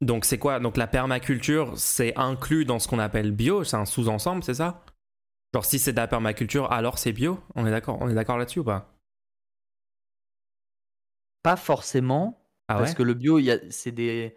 donc 0.00 0.24
c'est 0.24 0.38
quoi? 0.38 0.60
Donc 0.60 0.76
la 0.76 0.86
permaculture, 0.86 1.78
c'est 1.78 2.16
inclus 2.18 2.64
dans 2.64 2.78
ce 2.78 2.88
qu'on 2.88 2.98
appelle 2.98 3.30
bio, 3.30 3.64
c'est 3.64 3.76
un 3.76 3.84
sous-ensemble, 3.86 4.42
c'est 4.42 4.54
ça? 4.54 4.84
Genre, 5.54 5.64
si 5.64 5.78
c'est 5.78 5.92
de 5.92 5.98
la 5.98 6.08
permaculture, 6.08 6.72
alors 6.72 6.98
c'est 6.98 7.12
bio? 7.12 7.38
On 7.54 7.66
est 7.66 7.70
d'accord 7.70 7.98
On 8.00 8.08
est 8.08 8.14
d'accord 8.14 8.38
là-dessus 8.38 8.60
ou 8.60 8.64
pas? 8.64 8.94
Pas 11.42 11.56
forcément. 11.56 12.38
Ah 12.68 12.78
parce 12.78 12.94
que 12.94 13.02
le 13.02 13.14
bio, 13.14 13.40
c'est 13.70 13.92
des. 13.92 14.36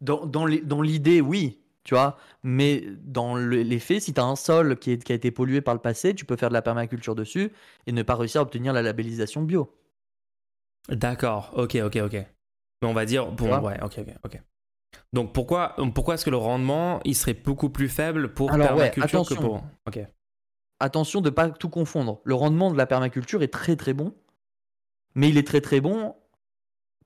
Dans, 0.00 0.24
dans 0.26 0.46
l'idée, 0.46 1.20
oui, 1.20 1.58
tu 1.84 1.94
vois. 1.94 2.16
Mais 2.42 2.84
dans 3.02 3.34
le- 3.34 3.62
les 3.62 3.78
faits, 3.78 4.02
si 4.02 4.14
tu 4.14 4.20
as 4.20 4.24
un 4.24 4.36
sol 4.36 4.78
qui, 4.78 4.92
est- 4.92 5.04
qui 5.04 5.12
a 5.12 5.14
été 5.14 5.30
pollué 5.30 5.60
par 5.60 5.74
le 5.74 5.80
passé, 5.80 6.14
tu 6.14 6.24
peux 6.24 6.36
faire 6.36 6.48
de 6.48 6.54
la 6.54 6.62
permaculture 6.62 7.14
dessus 7.14 7.52
et 7.86 7.92
ne 7.92 8.02
pas 8.02 8.14
réussir 8.14 8.40
à 8.40 8.44
obtenir 8.44 8.72
la 8.72 8.82
labellisation 8.82 9.42
bio. 9.42 9.76
D'accord, 10.88 11.52
ok, 11.56 11.76
ok, 11.84 11.96
ok. 12.04 12.12
Mais 12.82 12.88
on 12.88 12.94
va 12.94 13.04
dire, 13.04 13.30
bon, 13.30 13.58
ouais, 13.60 13.80
ok, 13.82 13.98
ok, 13.98 14.14
ok. 14.24 14.42
Donc 15.12 15.32
pourquoi, 15.32 15.76
pourquoi 15.94 16.14
est-ce 16.14 16.24
que 16.24 16.30
le 16.30 16.36
rendement, 16.36 17.00
il 17.04 17.14
serait 17.14 17.34
beaucoup 17.34 17.68
plus 17.70 17.88
faible 17.88 18.32
pour 18.32 18.50
Alors, 18.50 18.68
ouais, 18.76 18.90
permaculture 18.90 19.26
que 19.28 19.34
pour... 19.34 19.62
Ok. 19.86 20.00
Attention 20.80 21.20
de 21.20 21.28
ne 21.28 21.34
pas 21.34 21.50
tout 21.50 21.68
confondre. 21.68 22.20
Le 22.24 22.34
rendement 22.34 22.72
de 22.72 22.78
la 22.78 22.86
permaculture 22.86 23.42
est 23.42 23.52
très 23.52 23.76
très 23.76 23.92
bon. 23.92 24.14
Mais 25.14 25.28
il 25.28 25.36
est 25.36 25.46
très 25.46 25.60
très 25.60 25.80
bon 25.80 26.14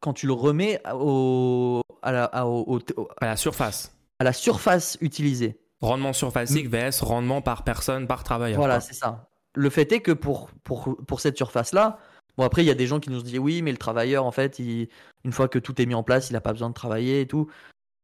quand 0.04 0.12
tu 0.12 0.26
le 0.26 0.34
remets 0.34 0.80
au, 0.94 1.80
à, 2.02 2.12
la, 2.12 2.24
à- 2.26 2.44
au- 2.44 2.62
au- 2.76 2.80
au- 3.00 3.08
À 3.22 3.26
la 3.26 3.36
surface. 3.36 3.96
à 4.18 4.24
la 4.24 4.34
surface 4.34 4.98
utilisée. 5.00 5.58
Rendement 5.80 6.12
surfacique 6.12 6.68
vs 6.68 7.00
rendement 7.00 7.40
par 7.40 7.64
personne, 7.64 8.06
par 8.06 8.22
travailleur. 8.22 8.58
Voilà, 8.58 8.80
c'est 8.80 8.92
ça. 8.94 9.28
Le 9.54 9.70
fait 9.70 9.90
est 9.92 10.00
que 10.00 10.12
pour, 10.12 10.50
pour, 10.62 10.96
pour 11.06 11.20
cette 11.20 11.36
surface-là, 11.38 11.98
bon 12.36 12.44
après 12.44 12.62
il 12.62 12.66
y 12.66 12.70
a 12.70 12.74
des 12.74 12.86
gens 12.86 13.00
qui 13.00 13.08
nous 13.10 13.22
disent 13.22 13.38
oui, 13.38 13.62
mais 13.62 13.72
le 13.72 13.78
travailleur 13.78 14.26
en 14.26 14.30
fait, 14.30 14.58
il- 14.58 14.88
une 15.24 15.32
fois 15.32 15.48
que 15.48 15.58
tout 15.58 15.80
est 15.80 15.86
mis 15.86 15.94
en 15.94 16.02
place, 16.02 16.28
il 16.28 16.34
n'a 16.34 16.40
pas 16.42 16.52
besoin 16.52 16.68
de 16.68 16.74
travailler 16.74 17.22
et 17.22 17.26
tout. 17.26 17.48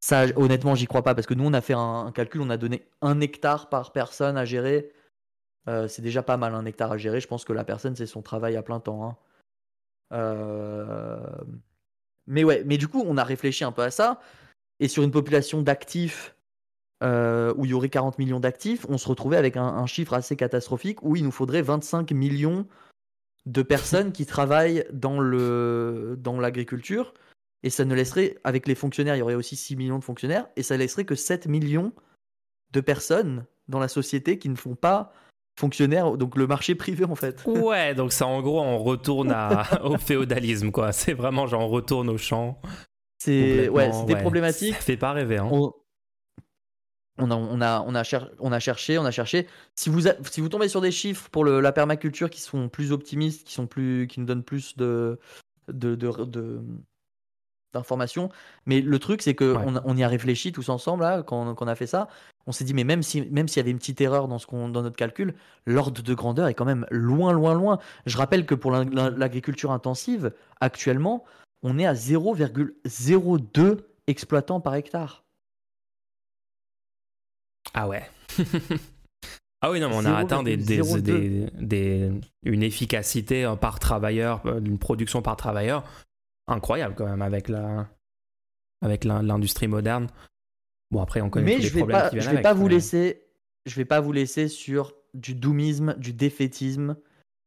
Ça, 0.02 0.24
honnêtement, 0.36 0.74
j'y 0.74 0.86
crois 0.86 1.02
pas 1.02 1.14
parce 1.14 1.26
que 1.26 1.34
nous 1.34 1.44
on 1.44 1.52
a 1.52 1.60
fait 1.60 1.74
un, 1.74 2.06
un 2.06 2.12
calcul, 2.12 2.40
on 2.40 2.48
a 2.48 2.56
donné 2.56 2.86
un 3.02 3.20
hectare 3.20 3.68
par 3.68 3.92
personne 3.92 4.38
à 4.38 4.46
gérer. 4.46 4.90
Euh, 5.68 5.86
c'est 5.88 6.00
déjà 6.00 6.22
pas 6.22 6.38
mal 6.38 6.54
un 6.54 6.64
hectare 6.64 6.92
à 6.92 6.96
gérer. 6.98 7.20
Je 7.20 7.28
pense 7.28 7.44
que 7.44 7.52
la 7.52 7.64
personne 7.64 7.94
c'est 7.94 8.06
son 8.06 8.22
travail 8.22 8.56
à 8.56 8.62
plein 8.62 8.80
temps. 8.80 9.04
hein. 9.04 9.16
Euh, 10.12 11.18
Mais 12.30 12.44
ouais, 12.44 12.62
mais 12.64 12.78
du 12.78 12.88
coup 12.88 13.02
on 13.04 13.16
a 13.16 13.24
réfléchi 13.24 13.64
un 13.64 13.72
peu 13.72 13.82
à 13.82 13.90
ça. 13.90 14.20
Et 14.78 14.88
sur 14.88 15.02
une 15.02 15.10
population 15.10 15.60
d'actifs 15.60 16.34
euh, 17.02 17.52
où 17.56 17.64
il 17.64 17.72
y 17.72 17.74
aurait 17.74 17.88
40 17.88 18.18
millions 18.18 18.40
d'actifs, 18.40 18.86
on 18.88 18.98
se 18.98 19.08
retrouvait 19.08 19.36
avec 19.36 19.56
un, 19.56 19.84
chiffre 19.86 20.14
assez 20.14 20.36
catastrophique 20.36 21.02
où 21.02 21.16
il 21.16 21.24
nous 21.24 21.32
faudrait 21.32 21.60
25 21.60 22.12
millions 22.12 22.66
de 23.46 23.62
personnes 23.62 24.12
qui 24.12 24.26
travaillent 24.26 24.86
dans 24.92 25.18
le 25.18 26.16
dans 26.18 26.38
l'agriculture. 26.38 27.12
Et 27.62 27.68
ça 27.68 27.84
ne 27.84 27.94
laisserait 27.94 28.38
avec 28.44 28.66
les 28.68 28.74
fonctionnaires, 28.74 29.16
il 29.16 29.18
y 29.18 29.22
aurait 29.22 29.34
aussi 29.34 29.56
6 29.56 29.76
millions 29.76 29.98
de 29.98 30.04
fonctionnaires 30.04 30.46
et 30.56 30.62
ça 30.62 30.76
laisserait 30.76 31.04
que 31.04 31.16
7 31.16 31.46
millions 31.46 31.92
de 32.72 32.80
personnes 32.80 33.44
dans 33.68 33.80
la 33.80 33.88
société 33.88 34.38
qui 34.38 34.48
ne 34.48 34.56
font 34.56 34.76
pas 34.76 35.12
fonctionnaires 35.58 36.16
donc 36.16 36.36
le 36.36 36.46
marché 36.46 36.74
privé 36.74 37.04
en 37.04 37.14
fait. 37.14 37.42
Ouais, 37.46 37.94
donc 37.96 38.12
ça 38.12 38.26
en 38.26 38.40
gros, 38.42 38.60
on 38.60 38.78
retourne 38.78 39.30
à- 39.32 39.84
au 39.84 39.96
féodalisme, 39.98 40.70
quoi. 40.70 40.92
C'est 40.92 41.12
vraiment 41.14 41.46
genre 41.46 41.62
on 41.62 41.68
retourne 41.68 42.08
au 42.08 42.18
champ. 42.18 42.60
C'est 43.18 43.68
ouais, 43.68 43.92
c'était 43.92 44.14
ouais. 44.14 44.20
problématique. 44.22 44.74
Ça 44.74 44.80
fait 44.80 44.96
pas 44.96 45.12
rêver, 45.12 45.36
hein. 45.38 45.48
on, 45.50 45.72
on 47.18 47.30
a, 47.30 47.36
on, 47.36 47.60
a, 47.60 47.80
on, 47.86 47.94
a 47.94 48.02
cher- 48.02 48.30
on 48.38 48.50
a 48.50 48.58
cherché, 48.60 48.96
on 48.98 49.04
a 49.04 49.10
cherché. 49.10 49.46
Si 49.74 49.90
vous, 49.90 50.08
a- 50.08 50.14
si 50.30 50.40
vous 50.40 50.48
tombez 50.48 50.68
sur 50.68 50.80
des 50.80 50.90
chiffres 50.90 51.28
pour 51.30 51.44
le- 51.44 51.60
la 51.60 51.72
permaculture 51.72 52.30
qui 52.30 52.40
sont 52.40 52.70
plus 52.70 52.92
optimistes, 52.92 53.46
qui, 53.46 53.52
sont 53.52 53.66
plus, 53.66 54.06
qui 54.06 54.20
nous 54.20 54.26
donnent 54.26 54.42
plus 54.44 54.74
de, 54.78 55.18
de, 55.68 55.94
de- 55.96 56.24
de- 56.24 56.62
d'informations, 57.72 58.28
mais 58.66 58.80
le 58.80 58.98
truc 58.98 59.22
c'est 59.22 59.34
que 59.34 59.52
Ouais. 59.56 59.62
on, 59.66 59.76
a- 59.76 59.82
on 59.84 59.96
y 59.96 60.02
a 60.02 60.08
réfléchi 60.08 60.52
tous 60.52 60.68
ensemble 60.68 61.02
là, 61.02 61.22
quand, 61.22 61.54
quand 61.54 61.64
on 61.64 61.68
a 61.68 61.74
fait 61.74 61.86
ça. 61.86 62.08
On 62.46 62.52
s'est 62.52 62.64
dit 62.64 62.74
mais 62.74 62.84
même 62.84 63.02
si 63.02 63.22
même 63.30 63.48
s'il 63.48 63.58
y 63.58 63.60
avait 63.60 63.70
une 63.70 63.78
petite 63.78 64.00
erreur 64.00 64.26
dans 64.28 64.38
ce 64.38 64.46
qu'on 64.46 64.68
dans 64.68 64.82
notre 64.82 64.96
calcul, 64.96 65.34
l'ordre 65.66 66.02
de 66.02 66.14
grandeur 66.14 66.48
est 66.48 66.54
quand 66.54 66.64
même 66.64 66.86
loin 66.90 67.32
loin 67.32 67.54
loin. 67.54 67.78
Je 68.06 68.16
rappelle 68.16 68.46
que 68.46 68.54
pour 68.54 68.70
l'ag- 68.72 68.92
l'agriculture 68.92 69.70
intensive, 69.72 70.32
actuellement, 70.60 71.24
on 71.62 71.78
est 71.78 71.86
à 71.86 71.94
0,02 71.94 73.78
exploitants 74.06 74.60
par 74.60 74.74
hectare. 74.74 75.22
Ah 77.74 77.86
ouais. 77.86 78.02
ah 79.60 79.70
oui, 79.70 79.78
non, 79.80 79.90
mais 79.90 79.96
on 79.96 80.04
a 80.06 80.14
atteint 80.16 80.42
des, 80.42 80.56
des, 80.56 80.80
0,02. 80.82 81.00
des- 81.02 81.50
des- 81.60 82.10
une 82.44 82.62
efficacité 82.62 83.44
euh, 83.44 83.54
par 83.56 83.78
travailleur, 83.78 84.40
euh, 84.46 84.58
une 84.60 84.78
production 84.78 85.22
par 85.22 85.36
travailleur 85.36 85.84
incroyable 86.50 86.94
quand 86.94 87.06
même 87.06 87.22
avec 87.22 87.48
la 87.48 87.88
avec 88.82 89.04
l'industrie 89.04 89.68
moderne. 89.68 90.08
Bon 90.90 91.00
après 91.02 91.20
on 91.20 91.30
connaît 91.30 91.46
Mais 91.46 91.56
tous 91.56 91.62
les 91.62 91.68
je 91.68 91.74
vais 91.74 91.80
problèmes 91.80 92.00
pas, 92.00 92.08
qui 92.10 92.16
viennent 92.16 92.24
je 92.24 92.28
vais 92.30 92.36
avec, 92.36 92.42
pas 92.44 92.54
vous 92.54 92.66
mais- 92.66 92.74
laisser, 92.74 93.26
je 93.66 93.76
vais 93.76 93.84
pas 93.84 94.00
vous 94.00 94.12
laisser 94.12 94.48
sur 94.48 94.94
du 95.14 95.34
doomisme, 95.34 95.94
du 95.98 96.12
défaitisme. 96.12 96.96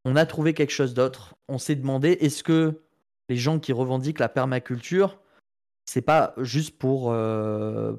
On 0.05 0.15
a 0.15 0.25
trouvé 0.25 0.53
quelque 0.53 0.71
chose 0.71 0.93
d'autre. 0.93 1.35
On 1.47 1.57
s'est 1.57 1.75
demandé 1.75 2.11
est-ce 2.19 2.43
que 2.43 2.81
les 3.29 3.37
gens 3.37 3.59
qui 3.59 3.71
revendiquent 3.73 4.19
la 4.19 4.29
permaculture, 4.29 5.19
c'est 5.85 6.01
pas 6.01 6.33
juste 6.37 6.77
pour 6.77 7.11
euh, 7.11 7.95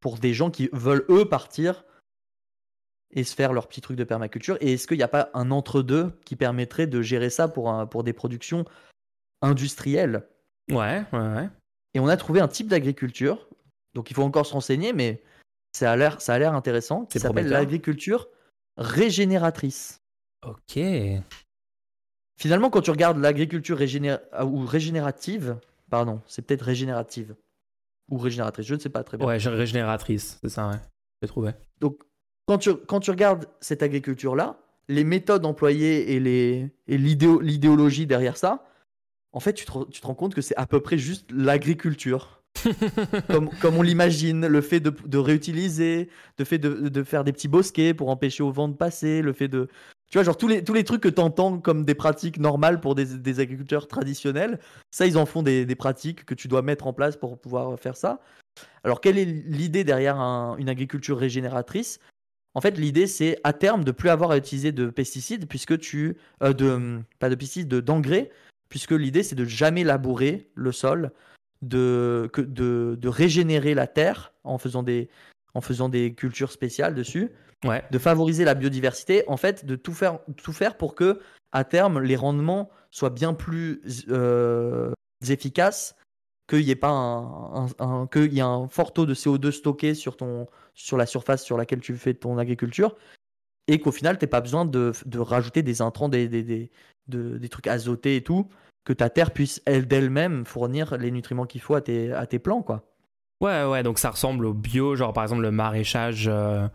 pour 0.00 0.18
des 0.18 0.34
gens 0.34 0.50
qui 0.50 0.68
veulent 0.72 1.06
eux 1.08 1.24
partir 1.28 1.84
et 3.12 3.22
se 3.24 3.34
faire 3.34 3.52
leur 3.52 3.68
petit 3.68 3.80
truc 3.80 3.96
de 3.96 4.04
permaculture? 4.04 4.58
Et 4.60 4.74
est-ce 4.74 4.86
qu'il 4.86 4.96
n'y 4.98 5.02
a 5.04 5.08
pas 5.08 5.30
un 5.32 5.50
entre-deux 5.50 6.10
qui 6.24 6.36
permettrait 6.36 6.86
de 6.88 7.00
gérer 7.02 7.30
ça 7.30 7.48
pour 7.48 7.70
un, 7.70 7.86
pour 7.86 8.04
des 8.04 8.12
productions 8.12 8.64
industrielles? 9.40 10.26
Ouais, 10.70 11.04
ouais, 11.12 11.18
ouais. 11.18 11.48
et 11.94 12.00
on 12.00 12.08
a 12.08 12.16
trouvé 12.16 12.40
un 12.40 12.48
type 12.48 12.68
d'agriculture. 12.68 13.48
Donc 13.94 14.10
il 14.10 14.14
faut 14.14 14.22
encore 14.22 14.46
se 14.46 14.52
renseigner, 14.52 14.92
mais 14.92 15.22
ça 15.72 15.92
a 15.92 15.96
l'air, 15.96 16.20
ça 16.20 16.34
a 16.34 16.38
l'air 16.38 16.54
intéressant. 16.54 17.04
Qui 17.06 17.18
s'appelle 17.20 17.48
l'agriculture 17.48 18.28
régénératrice. 18.76 20.00
Ok. 20.46 20.78
Finalement, 22.40 22.70
quand 22.70 22.80
tu 22.82 22.90
regardes 22.90 23.18
l'agriculture 23.18 23.78
régéné- 23.78 24.18
ah, 24.32 24.44
ou 24.44 24.64
régénérative, 24.66 25.56
pardon, 25.90 26.20
c'est 26.26 26.42
peut-être 26.42 26.62
régénérative 26.62 27.36
ou 28.10 28.18
régénératrice, 28.18 28.66
je 28.66 28.74
ne 28.74 28.80
sais 28.80 28.88
pas 28.90 29.04
très 29.04 29.16
bien. 29.16 29.26
Ouais, 29.26 29.36
régénératrice, 29.38 30.38
c'est 30.42 30.48
ça, 30.50 30.68
ouais. 30.68 30.76
J'ai 31.22 31.28
trouvé. 31.28 31.52
Donc 31.80 32.00
quand 32.46 32.58
tu, 32.58 32.74
quand 32.74 33.00
tu 33.00 33.10
regardes 33.10 33.46
cette 33.60 33.82
agriculture-là, 33.82 34.58
les 34.88 35.04
méthodes 35.04 35.46
employées 35.46 36.12
et 36.14 36.20
les 36.20 36.68
et 36.86 36.98
l'idéo- 36.98 37.40
l'idéologie 37.40 38.06
derrière 38.06 38.36
ça, 38.36 38.66
en 39.34 39.40
fait, 39.40 39.52
tu 39.52 39.66
te, 39.66 39.72
rends 39.72 40.14
compte 40.14 40.34
que 40.34 40.40
c'est 40.40 40.56
à 40.56 40.66
peu 40.66 40.80
près 40.80 40.96
juste 40.96 41.30
l'agriculture. 41.32 42.40
comme, 43.28 43.76
on 43.76 43.82
l'imagine, 43.82 44.46
le 44.46 44.60
fait 44.60 44.78
de, 44.78 45.18
réutiliser, 45.18 46.08
le 46.38 46.44
fait 46.44 46.58
de, 46.58 47.02
faire 47.02 47.24
des 47.24 47.32
petits 47.32 47.48
bosquets 47.48 47.94
pour 47.94 48.10
empêcher 48.10 48.44
au 48.44 48.52
vent 48.52 48.68
de 48.68 48.76
passer, 48.76 49.22
le 49.22 49.32
fait 49.32 49.48
de... 49.48 49.68
Tu 50.08 50.18
vois, 50.18 50.22
genre 50.22 50.36
tous 50.36 50.46
les, 50.46 50.62
tous 50.62 50.72
les 50.72 50.84
trucs 50.84 51.02
que 51.02 51.08
tu 51.08 51.20
entends 51.20 51.58
comme 51.58 51.84
des 51.84 51.96
pratiques 51.96 52.38
normales 52.38 52.80
pour 52.80 52.94
des, 52.94 53.40
agriculteurs 53.40 53.88
traditionnels, 53.88 54.60
ça, 54.92 55.04
ils 55.04 55.18
en 55.18 55.26
font 55.26 55.42
des, 55.42 55.66
pratiques 55.74 56.24
que 56.24 56.34
tu 56.34 56.46
dois 56.46 56.62
mettre 56.62 56.86
en 56.86 56.92
place 56.92 57.16
pour 57.16 57.36
pouvoir 57.40 57.76
faire 57.78 57.96
ça. 57.96 58.20
Alors, 58.84 59.00
quelle 59.00 59.18
est 59.18 59.24
l'idée 59.24 59.82
derrière 59.82 60.20
un- 60.20 60.56
une 60.58 60.68
agriculture 60.68 61.18
régénératrice? 61.18 61.98
En 62.54 62.60
fait, 62.60 62.78
l'idée, 62.78 63.08
c'est 63.08 63.36
à 63.42 63.52
terme 63.52 63.82
de 63.82 63.90
plus 63.90 64.10
avoir 64.10 64.30
à 64.30 64.36
utiliser 64.36 64.70
de 64.70 64.90
pesticides, 64.90 65.48
puisque 65.48 65.76
tu... 65.80 66.16
euh, 66.44 66.52
de, 66.52 67.00
pas 67.18 67.28
de 67.28 67.34
pesticides, 67.34 67.66
de- 67.66 67.80
d'engrais, 67.80 68.30
puisque 68.74 68.90
l'idée, 68.90 69.22
c'est 69.22 69.36
de 69.36 69.44
jamais 69.44 69.84
labourer 69.84 70.50
le 70.56 70.72
sol, 70.72 71.12
de, 71.62 72.28
que, 72.32 72.40
de, 72.40 72.98
de 73.00 73.08
régénérer 73.08 73.72
la 73.72 73.86
terre 73.86 74.32
en 74.42 74.58
faisant 74.58 74.82
des, 74.82 75.08
en 75.54 75.60
faisant 75.60 75.88
des 75.88 76.12
cultures 76.12 76.50
spéciales 76.50 76.96
dessus, 76.96 77.30
Ouais. 77.64 77.84
de 77.92 77.98
favoriser 77.98 78.44
la 78.44 78.54
biodiversité, 78.54 79.22
en 79.28 79.36
fait, 79.36 79.64
de 79.64 79.76
tout 79.76 79.92
faire, 79.92 80.18
tout 80.42 80.52
faire 80.52 80.76
pour 80.76 80.96
que, 80.96 81.20
à 81.52 81.62
terme, 81.62 82.00
les 82.00 82.16
rendements 82.16 82.68
soient 82.90 83.10
bien 83.10 83.32
plus 83.32 83.80
euh, 84.08 84.90
efficaces, 85.28 85.94
qu'il 86.48 86.62
y 86.62 86.72
ait 86.72 86.74
pas 86.74 86.90
un, 86.90 87.66
un- 87.78 88.08
y 88.16 88.38
ait 88.38 88.40
un 88.40 88.66
fort 88.66 88.92
taux 88.92 89.06
de 89.06 89.14
CO2 89.14 89.52
stocké 89.52 89.94
sur, 89.94 90.16
ton, 90.16 90.48
sur 90.74 90.96
la 90.96 91.06
surface 91.06 91.44
sur 91.44 91.56
laquelle 91.56 91.80
tu 91.80 91.94
fais 91.94 92.14
ton 92.14 92.38
agriculture, 92.38 92.96
et 93.68 93.78
qu'au 93.78 93.92
final, 93.92 94.18
tu 94.18 94.24
n'aies 94.24 94.30
pas 94.30 94.40
besoin 94.40 94.64
de, 94.64 94.90
de 95.06 95.18
rajouter 95.20 95.62
des 95.62 95.80
intrants, 95.80 96.08
des, 96.08 96.26
des, 96.28 96.42
des, 96.42 96.72
de- 97.06 97.38
des 97.38 97.48
trucs 97.48 97.68
azotés 97.68 98.16
et 98.16 98.22
tout, 98.24 98.48
que 98.84 98.92
ta 98.92 99.08
terre 99.10 99.32
puisse 99.32 99.62
elle 99.66 99.86
d'elle-même 99.86 100.44
fournir 100.44 100.96
les 100.98 101.10
nutriments 101.10 101.46
qu'il 101.46 101.60
faut 101.60 101.74
à 101.74 101.80
tes, 101.80 102.12
à 102.12 102.26
tes 102.26 102.38
plants, 102.38 102.62
quoi. 102.62 102.90
Ouais, 103.40 103.64
ouais, 103.64 103.82
donc 103.82 103.98
ça 103.98 104.10
ressemble 104.10 104.46
au 104.46 104.54
bio, 104.54 104.94
genre 104.94 105.12
par 105.12 105.24
exemple 105.24 105.42
le 105.42 105.50
maraîchage 105.50 106.28
euh, 106.28 106.66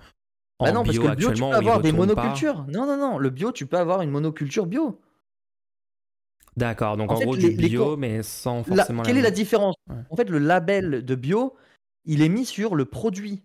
en 0.59 0.65
Bah 0.65 0.71
non, 0.71 0.83
parce 0.83 0.91
bio 0.97 1.03
que 1.03 1.07
le 1.07 1.15
bio, 1.15 1.31
tu 1.31 1.39
peux 1.41 1.45
avoir 1.55 1.81
des 1.81 1.91
pas. 1.91 1.97
monocultures. 1.97 2.65
Non, 2.67 2.85
non, 2.85 2.97
non, 2.97 3.17
le 3.17 3.29
bio, 3.29 3.51
tu 3.51 3.65
peux 3.65 3.77
avoir 3.77 4.01
une 4.01 4.11
monoculture 4.11 4.65
bio. 4.65 4.99
D'accord, 6.57 6.97
donc 6.97 7.11
En 7.11 7.15
en, 7.15 7.17
fait, 7.17 7.25
gros 7.25 7.35
les- 7.35 7.49
du 7.51 7.55
bio, 7.69 7.95
mais 7.95 8.21
sans 8.23 8.67
La- 8.67 8.77
forcément 8.77 9.03
quelle 9.03 9.17
est 9.17 9.21
la 9.21 9.31
différence? 9.31 9.75
Ouais. 9.89 9.95
En 10.09 10.15
fait, 10.15 10.29
le 10.29 10.39
label 10.39 11.05
de 11.05 11.15
bio, 11.15 11.55
il 12.05 12.21
est 12.21 12.29
mis 12.29 12.45
sur 12.45 12.75
le 12.75 12.85
produit. 12.85 13.43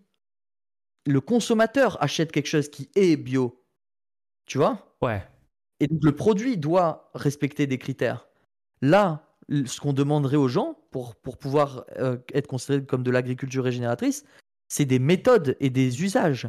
Le 1.07 1.21
consommateur 1.21 2.03
achète 2.03 2.33
quelque 2.33 2.47
chose 2.49 2.69
qui 2.71 2.91
est 2.97 3.17
bio. 3.17 3.63
Tu 4.47 4.59
vois? 4.59 4.97
Ouais, 5.03 5.23
Et 5.81 5.87
donc 5.87 6.01
le 6.03 6.17
produit 6.17 6.57
doit 6.57 7.11
respecter 7.15 7.67
des 7.67 7.79
critères. 7.79 8.27
Là, 8.83 9.35
ce 9.49 9.81
qu'on 9.81 9.93
demanderait 9.93 10.37
aux 10.37 10.49
gens 10.49 10.79
pour, 10.91 11.17
pouvoir 11.17 11.85
euh, 11.99 12.17
être 12.33 12.47
considéré 12.47 12.85
comme 12.85 13.03
de 13.03 13.11
l'agriculture 13.11 13.65
régénératrice, 13.65 14.25
c'est 14.69 14.85
des 14.85 14.99
méthodes 14.99 15.57
et 15.61 15.71
des 15.71 16.03
usages. 16.03 16.49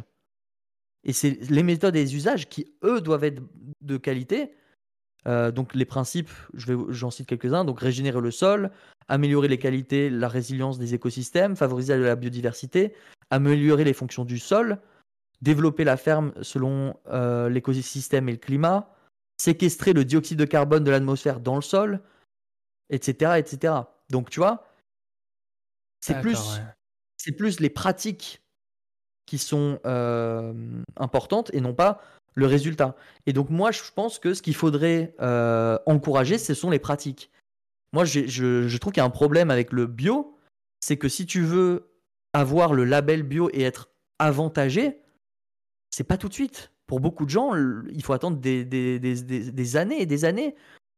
Et 1.04 1.12
c'est 1.12 1.38
les 1.50 1.62
méthodes 1.62 1.94
et 1.96 2.02
les 2.02 2.16
usages 2.16 2.48
qui, 2.48 2.74
eux, 2.82 3.00
doivent 3.00 3.24
être 3.24 3.42
de 3.80 3.96
qualité. 3.96 4.54
Euh, 5.26 5.50
donc 5.50 5.74
les 5.74 5.84
principes, 5.84 6.30
j'en 6.54 7.10
cite 7.10 7.26
quelques-uns. 7.26 7.64
Donc 7.64 7.80
régénérer 7.80 8.20
le 8.20 8.30
sol, 8.30 8.70
améliorer 9.08 9.48
les 9.48 9.58
qualités, 9.58 10.10
la 10.10 10.28
résilience 10.28 10.78
des 10.78 10.94
écosystèmes, 10.94 11.56
favoriser 11.56 11.96
la 11.96 12.16
biodiversité, 12.16 12.94
améliorer 13.30 13.84
les 13.84 13.92
fonctions 13.92 14.24
du 14.24 14.38
sol, 14.38 14.78
développer 15.42 15.84
la 15.84 15.96
ferme 15.96 16.32
selon 16.42 16.96
euh, 17.08 17.48
l'écosystème 17.48 18.28
et 18.28 18.32
le 18.32 18.38
climat, 18.38 18.94
séquestrer 19.40 19.92
le 19.92 20.04
dioxyde 20.04 20.38
de 20.38 20.44
carbone 20.44 20.84
de 20.84 20.90
l'atmosphère 20.90 21.40
dans 21.40 21.56
le 21.56 21.62
sol, 21.62 22.00
etc., 22.90 23.32
etc. 23.38 23.74
Donc 24.10 24.30
tu 24.30 24.40
vois, 24.40 24.66
c'est 26.00 26.20
plus, 26.20 26.60
c'est 27.16 27.32
plus 27.32 27.60
les 27.60 27.70
pratiques 27.70 28.42
qui 29.26 29.38
sont 29.38 29.80
euh, 29.84 30.54
importantes 30.96 31.50
et 31.52 31.60
non 31.60 31.74
pas 31.74 32.00
le 32.34 32.46
résultat. 32.46 32.96
Et 33.26 33.32
donc 33.32 33.50
moi, 33.50 33.72
je 33.72 33.82
pense 33.94 34.18
que 34.18 34.34
ce 34.34 34.42
qu'il 34.42 34.54
faudrait 34.54 35.14
euh, 35.20 35.78
encourager, 35.86 36.38
ce 36.38 36.54
sont 36.54 36.70
les 36.70 36.78
pratiques. 36.78 37.30
Moi, 37.92 38.04
je, 38.04 38.26
je 38.26 38.76
trouve 38.76 38.92
qu'il 38.92 39.00
y 39.00 39.02
a 39.02 39.06
un 39.06 39.10
problème 39.10 39.50
avec 39.50 39.72
le 39.72 39.86
bio, 39.86 40.36
c'est 40.80 40.98
que 40.98 41.08
si 41.08 41.26
tu 41.26 41.42
veux 41.42 41.90
avoir 42.32 42.74
le 42.74 42.84
label 42.84 43.22
bio 43.22 43.48
et 43.52 43.62
être 43.62 43.88
avantagé, 44.18 45.00
c'est 45.90 46.04
pas 46.04 46.18
tout 46.18 46.28
de 46.28 46.34
suite. 46.34 46.70
Pour 46.86 47.00
beaucoup 47.00 47.24
de 47.24 47.30
gens, 47.30 47.54
il 47.88 48.02
faut 48.04 48.12
attendre 48.12 48.36
des, 48.36 48.64
des, 48.64 49.00
des, 49.00 49.50
des 49.50 49.76
années 49.76 50.00
et 50.00 50.06
des 50.06 50.24
années 50.24 50.54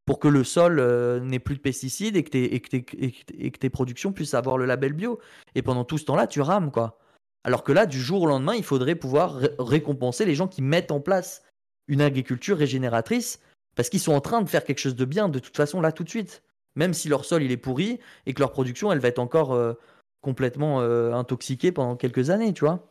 pour 0.09 0.21
que 0.21 0.29
le 0.29 0.43
sol 0.43 0.79
euh, 0.81 1.21
n'ait 1.21 1.39
plus 1.39 1.55
de 1.55 1.61
pesticides 1.61 2.17
et 2.17 2.25
que, 2.25 2.31
tes, 2.31 2.55
et, 2.55 2.61
que 2.61 2.77
et 2.77 3.51
que 3.51 3.59
tes 3.59 3.69
productions 3.69 4.11
puissent 4.11 4.33
avoir 4.33 4.57
le 4.57 4.65
label 4.65 4.95
bio. 4.95 5.21
Et 5.55 5.61
pendant 5.61 5.85
tout 5.85 5.99
ce 5.99 6.07
temps-là, 6.07 6.27
tu 6.27 6.41
rames, 6.41 6.71
quoi. 6.71 6.99
Alors 7.45 7.63
que 7.63 7.73
là, 7.73 7.85
du 7.85 8.01
jour 8.01 8.23
au 8.23 8.27
lendemain, 8.27 8.55
il 8.55 8.65
faudrait 8.65 8.95
pouvoir 8.95 9.39
récompenser 9.59 10.25
les 10.25 10.35
gens 10.35 10.49
qui 10.49 10.63
mettent 10.63 10.93
en 10.93 11.01
place 11.01 11.43
une 11.89 12.01
agriculture 12.01 12.57
régénératrice 12.57 13.41
parce 13.77 13.91
qu'ils 13.91 14.01
sont 14.01 14.15
en 14.15 14.23
train 14.23 14.41
de 14.41 14.49
faire 14.49 14.65
quelque 14.65 14.79
chose 14.79 14.97
de 14.97 15.05
bien 15.05 15.29
de 15.29 15.41
toute 15.41 15.59
façon 15.59 15.83
là 15.83 15.93
tout 15.93 16.05
de 16.05 16.09
suite. 16.09 16.43
Même 16.75 16.95
si 16.95 17.11
leur 17.11 17.27
sol 17.27 17.43
il 17.43 17.53
est 17.53 17.59
pourri 17.59 18.01
et 18.25 18.33
que 18.33 18.41
leur 18.41 18.53
production 18.53 18.91
elle 18.91 19.01
va 19.01 19.09
être 19.09 19.19
encore 19.19 19.53
euh, 19.53 19.75
complètement 20.23 20.81
euh, 20.81 21.13
intoxiquée 21.13 21.71
pendant 21.71 21.97
quelques 21.97 22.31
années, 22.31 22.55
tu 22.55 22.65
vois. 22.65 22.91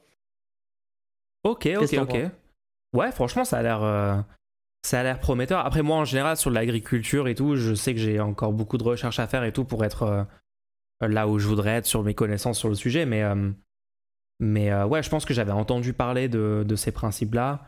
Ok, 1.43 1.67
ok, 1.81 1.93
ok. 1.99 2.17
Ouais, 2.93 3.11
franchement, 3.11 3.43
ça 3.43 3.57
a 3.57 3.63
l'air. 3.63 4.25
Euh, 4.85 4.87
ça 4.87 4.99
a 4.99 5.03
l'air 5.03 5.19
prometteur. 5.19 5.65
Après, 5.65 5.81
moi, 5.81 5.97
en 5.97 6.05
général, 6.05 6.37
sur 6.37 6.49
l'agriculture 6.49 7.27
et 7.27 7.35
tout, 7.35 7.55
je 7.55 7.73
sais 7.73 7.93
que 7.93 7.99
j'ai 7.99 8.19
encore 8.19 8.53
beaucoup 8.53 8.77
de 8.77 8.83
recherches 8.83 9.19
à 9.19 9.27
faire 9.27 9.43
et 9.43 9.51
tout 9.51 9.65
pour 9.65 9.83
être 9.83 10.27
là 11.01 11.27
où 11.27 11.39
je 11.39 11.47
voudrais 11.47 11.71
être 11.71 11.85
sur 11.85 12.03
mes 12.03 12.13
connaissances 12.13 12.57
sur 12.57 12.69
le 12.69 12.75
sujet. 12.75 13.05
Mais 13.05 13.23
mais 14.39 14.71
euh, 14.71 14.85
ouais, 14.85 15.01
je 15.01 15.09
pense 15.09 15.25
que 15.25 15.33
j'avais 15.33 15.51
entendu 15.51 15.93
parler 15.93 16.29
de, 16.29 16.63
de 16.67 16.75
ces 16.75 16.91
principes-là. 16.91 17.65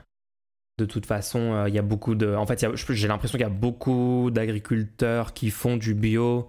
De 0.77 0.85
toute 0.85 1.05
façon, 1.05 1.53
euh, 1.53 1.69
il 1.69 1.75
y 1.75 1.79
a 1.79 1.83
beaucoup 1.83 2.15
de. 2.15 2.35
En 2.35 2.45
fait, 2.45 2.65
j'ai 2.89 3.07
l'impression 3.07 3.37
qu'il 3.37 3.45
y 3.45 3.49
a 3.49 3.53
beaucoup 3.53 4.29
d'agriculteurs 4.31 5.33
qui 5.33 5.49
font 5.49 5.77
du 5.77 5.93
bio, 5.93 6.47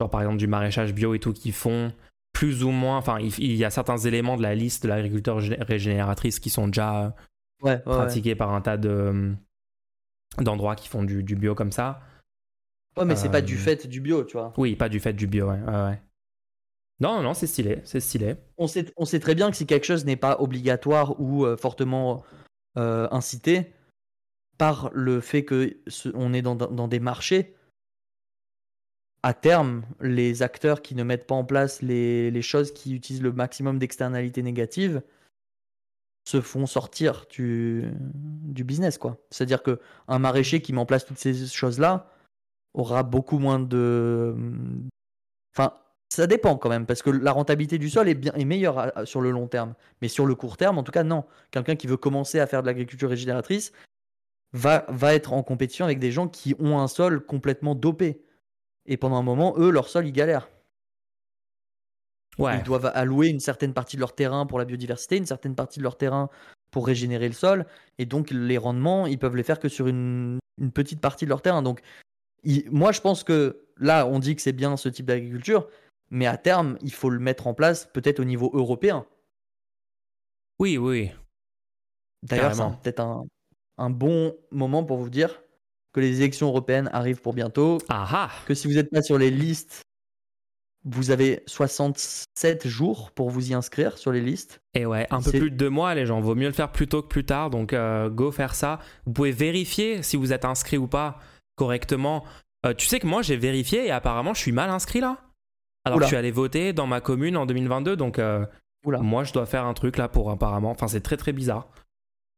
genre 0.00 0.10
par 0.10 0.20
exemple 0.20 0.38
du 0.38 0.46
maraîchage 0.46 0.92
bio 0.92 1.14
et 1.14 1.20
tout, 1.20 1.32
qui 1.32 1.52
font 1.52 1.92
plus 2.32 2.64
ou 2.64 2.70
moins. 2.70 2.98
Enfin, 2.98 3.18
il, 3.20 3.54
y 3.54 3.64
a 3.64 3.70
certains 3.70 3.98
éléments 3.98 4.36
de 4.36 4.42
la 4.42 4.54
liste 4.54 4.82
de 4.82 4.88
l'agriculteur 4.88 5.38
régénératrice 5.60 6.38
qui 6.40 6.50
sont 6.50 6.66
déjà 6.66 7.14
pratiqués 7.84 8.34
par 8.34 8.52
un 8.52 8.60
tas 8.60 8.76
de 8.76 9.32
d'endroits 10.38 10.76
qui 10.76 10.88
font 10.88 11.02
du, 11.02 11.22
du, 11.22 11.36
bio 11.36 11.54
comme 11.54 11.72
ça. 11.72 12.00
Ouais, 12.96 13.04
mais 13.04 13.16
c'est 13.16 13.30
pas 13.30 13.42
du 13.42 13.54
euh, 13.54 13.58
fait 13.58 13.86
du 13.86 14.00
bio, 14.00 14.24
tu 14.24 14.36
vois. 14.36 14.52
Oui, 14.56 14.76
pas 14.76 14.88
du 14.88 15.00
fait 15.00 15.12
du 15.12 15.26
bio, 15.26 15.48
ouais. 15.48 15.60
ouais. 15.60 16.00
Non, 17.00 17.20
non, 17.20 17.34
c'est 17.34 17.46
stylé, 17.46 17.80
c'est 17.84 18.00
stylé. 18.00 18.36
On 18.58 18.66
sait, 18.66 18.92
on 18.96 19.04
sait 19.04 19.18
très 19.18 19.34
bien 19.34 19.50
que 19.50 19.56
si 19.56 19.66
quelque 19.66 19.86
chose 19.86 20.04
n'est 20.04 20.16
pas 20.16 20.36
obligatoire 20.40 21.20
ou 21.20 21.44
euh, 21.44 21.56
fortement 21.56 22.22
euh, 22.78 23.08
incité, 23.10 23.72
par 24.56 24.90
le 24.92 25.20
fait 25.20 25.44
que 25.44 25.78
on 26.14 26.32
est 26.32 26.42
dans, 26.42 26.54
des 26.88 27.00
marchés, 27.00 27.56
à 29.24 29.34
terme, 29.34 29.84
les 30.00 30.42
acteurs 30.42 30.82
qui 30.82 30.94
ne 30.94 31.02
mettent 31.02 31.26
pas 31.26 31.34
en 31.34 31.44
place 31.44 31.82
les, 31.82 32.42
choses 32.42 32.72
qui 32.72 32.94
utilisent 32.94 33.22
le 33.22 33.32
maximum 33.32 33.80
d'externalités 33.80 34.44
négatives 34.44 35.02
se 36.24 36.40
font 36.40 36.66
sortir 36.66 37.26
du, 37.30 37.92
business, 38.46 38.98
quoi. 38.98 39.18
C'est-à-dire 39.30 39.62
que 39.62 39.80
un 40.08 40.18
maraîcher 40.18 40.62
qui 40.62 40.72
met 40.72 40.80
en 40.80 40.86
place 40.86 41.04
toutes 41.04 41.18
ces 41.18 41.46
choses-là 41.46 42.08
aura 42.74 43.02
beaucoup 43.02 43.38
moins 43.38 43.58
de, 43.58 44.34
enfin, 45.54 45.74
ça 46.08 46.26
dépend 46.26 46.56
quand 46.56 46.68
même, 46.68 46.86
parce 46.86 47.02
que 47.02 47.10
la 47.10 47.32
rentabilité 47.32 47.78
du 47.78 47.90
sol 47.90 48.08
est, 48.08 48.14
bien, 48.14 48.32
est 48.34 48.44
meilleure 48.44 48.92
sur 49.04 49.20
le 49.20 49.30
long 49.30 49.48
terme. 49.48 49.74
Mais 50.00 50.08
sur 50.08 50.26
le 50.26 50.34
court 50.34 50.56
terme, 50.56 50.78
en 50.78 50.82
tout 50.82 50.92
cas, 50.92 51.04
non. 51.04 51.24
Quelqu'un 51.50 51.76
qui 51.76 51.86
veut 51.86 51.96
commencer 51.96 52.38
à 52.38 52.46
faire 52.46 52.62
de 52.62 52.66
l'agriculture 52.66 53.08
régénératrice 53.08 53.72
va, 54.52 54.84
va 54.88 55.14
être 55.14 55.32
en 55.32 55.42
compétition 55.42 55.84
avec 55.84 55.98
des 55.98 56.12
gens 56.12 56.28
qui 56.28 56.54
ont 56.58 56.78
un 56.78 56.88
sol 56.88 57.24
complètement 57.24 57.74
dopé. 57.74 58.22
Et 58.86 58.96
pendant 58.96 59.16
un 59.16 59.22
moment, 59.22 59.54
eux, 59.58 59.70
leur 59.70 59.88
sol, 59.88 60.06
ils 60.06 60.12
galèrent. 60.12 60.48
Ouais. 62.38 62.58
Ils 62.58 62.62
doivent 62.62 62.90
allouer 62.94 63.28
une 63.28 63.40
certaine 63.40 63.74
partie 63.74 63.96
de 63.96 64.00
leur 64.00 64.14
terrain 64.14 64.46
pour 64.46 64.58
la 64.58 64.64
biodiversité, 64.64 65.16
une 65.16 65.26
certaine 65.26 65.54
partie 65.54 65.78
de 65.78 65.84
leur 65.84 65.98
terrain 65.98 66.30
pour 66.70 66.86
régénérer 66.86 67.28
le 67.28 67.34
sol. 67.34 67.66
Et 67.98 68.06
donc, 68.06 68.30
les 68.30 68.58
rendements, 68.58 69.06
ils 69.06 69.18
peuvent 69.18 69.36
les 69.36 69.42
faire 69.42 69.60
que 69.60 69.68
sur 69.68 69.86
une, 69.86 70.38
une 70.58 70.72
petite 70.72 71.00
partie 71.00 71.24
de 71.26 71.30
leur 71.30 71.42
terrain. 71.42 71.62
Donc, 71.62 71.82
moi, 72.70 72.92
je 72.92 73.00
pense 73.00 73.24
que 73.24 73.66
là, 73.76 74.06
on 74.06 74.18
dit 74.18 74.34
que 74.34 74.42
c'est 74.42 74.52
bien 74.52 74.76
ce 74.76 74.88
type 74.88 75.06
d'agriculture, 75.06 75.68
mais 76.10 76.26
à 76.26 76.36
terme, 76.36 76.78
il 76.82 76.92
faut 76.92 77.10
le 77.10 77.18
mettre 77.18 77.46
en 77.46 77.54
place 77.54 77.86
peut-être 77.92 78.20
au 78.20 78.24
niveau 78.24 78.50
européen. 78.54 79.06
Oui, 80.58 80.78
oui. 80.78 81.10
D'ailleurs, 82.22 82.54
c'est 82.54 82.62
peut-être 82.82 83.00
un, 83.78 83.90
bon 83.90 84.36
moment 84.50 84.84
pour 84.84 84.98
vous 84.98 85.10
dire 85.10 85.42
que 85.92 86.00
les 86.00 86.20
élections 86.20 86.48
européennes 86.48 86.88
arrivent 86.92 87.20
pour 87.20 87.34
bientôt. 87.34 87.78
Aha. 87.88 88.30
Que 88.46 88.54
si 88.54 88.68
vous 88.68 88.74
n'êtes 88.74 88.90
pas 88.90 89.02
sur 89.02 89.18
les 89.18 89.30
listes, 89.30 89.82
vous 90.84 91.10
avez 91.10 91.42
67 91.46 92.66
jours 92.66 93.12
pour 93.12 93.30
vous 93.30 93.50
y 93.50 93.54
inscrire 93.54 93.98
sur 93.98 94.10
les 94.10 94.20
listes. 94.20 94.60
Et 94.74 94.84
ouais, 94.84 95.06
un 95.10 95.22
peu 95.22 95.30
plus 95.30 95.50
de 95.50 95.56
deux 95.56 95.70
mois, 95.70 95.94
les 95.94 96.06
gens. 96.06 96.20
Vaut 96.20 96.34
mieux 96.34 96.48
le 96.48 96.52
faire 96.52 96.72
plus 96.72 96.88
tôt 96.88 97.02
que 97.02 97.08
plus 97.08 97.24
tard. 97.24 97.50
Donc, 97.50 97.72
euh, 97.72 98.10
go 98.10 98.32
faire 98.32 98.54
ça. 98.54 98.80
Vous 99.06 99.12
pouvez 99.12 99.30
vérifier 99.30 100.02
si 100.02 100.16
vous 100.16 100.32
êtes 100.32 100.44
inscrit 100.44 100.78
ou 100.78 100.88
pas 100.88 101.18
correctement. 101.54 102.24
Euh, 102.66 102.74
tu 102.74 102.86
sais 102.86 102.98
que 102.98 103.06
moi, 103.06 103.22
j'ai 103.22 103.36
vérifié 103.36 103.86
et 103.86 103.90
apparemment, 103.90 104.34
je 104.34 104.40
suis 104.40 104.52
mal 104.52 104.70
inscrit 104.70 105.00
là. 105.00 105.18
Alors 105.84 106.00
je 106.00 106.06
suis 106.06 106.16
allé 106.16 106.30
voter 106.30 106.72
dans 106.72 106.86
ma 106.86 107.00
commune 107.00 107.36
en 107.36 107.44
2022, 107.44 107.96
donc 107.96 108.20
euh, 108.20 108.46
moi 108.84 109.24
je 109.24 109.32
dois 109.32 109.46
faire 109.46 109.64
un 109.64 109.74
truc 109.74 109.96
là 109.96 110.08
pour 110.08 110.30
apparemment. 110.30 110.70
Enfin, 110.70 110.86
c'est 110.86 111.00
très 111.00 111.16
très 111.16 111.32
bizarre. 111.32 111.70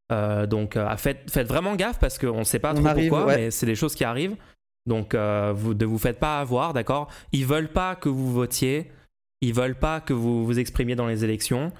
Donc 0.08 0.78
faites, 0.96 1.30
faites, 1.30 1.46
vraiment 1.46 1.74
gaffe 1.74 1.98
parce 1.98 2.16
qu'on 2.18 2.38
ne 2.38 2.44
sait 2.44 2.58
pas 2.58 2.72
trop 2.72 2.82
pourquoi, 2.82 3.26
mais 3.26 3.50
c'est 3.50 3.66
des 3.66 3.74
choses 3.74 3.94
qui 3.94 4.02
arrivent. 4.02 4.36
Donc 4.86 5.14
vous, 5.14 5.74
ne 5.74 5.84
vous 5.84 5.98
faites 5.98 6.18
pas 6.18 6.40
avoir, 6.40 6.72
d'accord? 6.72 7.10
Ils 7.32 7.46
veulent 7.46 7.72
pas 7.72 7.96
que 7.96 8.08
vous 8.08 8.32
votiez, 8.32 8.90
ils 9.40 9.54
veulent 9.54 9.78
pas 9.78 10.00
que 10.00 10.12
vous 10.12 10.44
vous 10.44 10.58
exprimiez 10.58 10.94
dans 10.96 11.06
les 11.06 11.24
élections. 11.24 11.72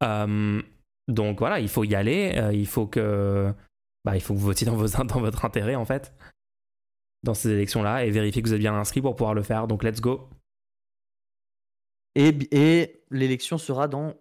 donc 0.00 1.38
voilà, 1.38 1.60
il 1.60 1.68
faut 1.68 1.84
y 1.84 1.94
aller, 1.94 2.50
il 2.52 2.66
faut 2.66 2.86
que 2.86 3.52
bah, 4.04 4.16
il 4.16 4.20
faut 4.20 4.34
que 4.34 4.38
vous 4.38 4.46
votiez 4.46 4.66
dans, 4.66 4.76
vos, 4.76 4.88
dans 4.88 5.20
votre 5.20 5.44
intérêt 5.44 5.74
en 5.74 5.84
fait 5.84 6.12
dans 7.22 7.34
ces 7.34 7.50
élections-là 7.50 8.04
et 8.04 8.10
vérifier 8.10 8.42
que 8.42 8.48
vous 8.48 8.54
êtes 8.54 8.60
bien 8.60 8.74
inscrit 8.74 9.02
pour 9.02 9.16
pouvoir 9.16 9.34
le 9.34 9.42
faire. 9.42 9.66
Donc 9.66 9.82
let's 9.82 10.00
go. 10.00 10.28
Et, 12.14 13.02
l'élection 13.10 13.58
sera 13.58 13.88
dans 13.88 14.14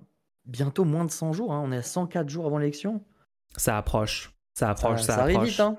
bientôt 0.46 0.84
moins 0.84 1.06
de 1.06 1.12
100 1.12 1.34
jours. 1.34 1.54
Hein. 1.54 1.62
On 1.64 1.72
est 1.72 1.78
à 1.78 1.84
104 1.84 2.30
jours 2.30 2.46
avant 2.46 2.58
l'élection? 2.58 3.04
Ça 3.56 3.78
approche. 3.78 4.32
Ça 4.54 4.70
approche. 4.70 5.02
Ça, 5.02 5.16
ça, 5.16 5.22
arrive 5.22 5.42
vite. 5.42 5.60
Hein. 5.60 5.78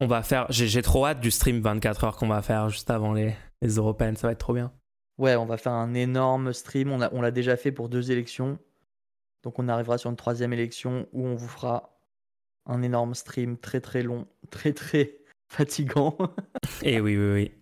On 0.00 0.06
va 0.06 0.22
faire. 0.22 0.46
J'ai 0.50 0.82
trop 0.82 1.06
hâte 1.06 1.20
du 1.20 1.30
stream 1.30 1.60
24 1.60 2.04
heures 2.04 2.16
qu'on 2.16 2.28
va 2.28 2.42
faire 2.42 2.68
juste 2.68 2.90
avant 2.90 3.12
les, 3.12 3.34
les 3.60 3.76
européennes. 3.76 4.16
Ça 4.16 4.26
va 4.26 4.32
être 4.32 4.38
trop 4.38 4.54
bien. 4.54 4.72
Ouais, 5.18 5.36
on 5.36 5.46
va 5.46 5.56
faire 5.56 5.72
un 5.72 5.94
énorme 5.94 6.52
stream. 6.52 6.90
On 6.90 6.98
l'a 6.98 7.10
on 7.12 7.28
déjà 7.30 7.56
fait 7.56 7.72
pour 7.72 7.88
deux 7.88 8.10
élections. 8.10 8.58
Donc 9.44 9.58
on 9.58 9.68
arrivera 9.68 9.98
sur 9.98 10.10
une 10.10 10.16
troisième 10.16 10.52
élection 10.52 11.06
où 11.12 11.26
on 11.26 11.34
vous 11.34 11.48
fera 11.48 11.98
un 12.66 12.82
énorme 12.82 13.14
stream 13.14 13.58
très 13.58 13.80
très 13.80 14.02
long, 14.02 14.26
très 14.50 14.72
très 14.72 15.18
fatigant. 15.48 16.16
Et 16.82 16.94
eh 16.94 17.00
oui, 17.00 17.16
oui, 17.16 17.32
oui 17.32 17.52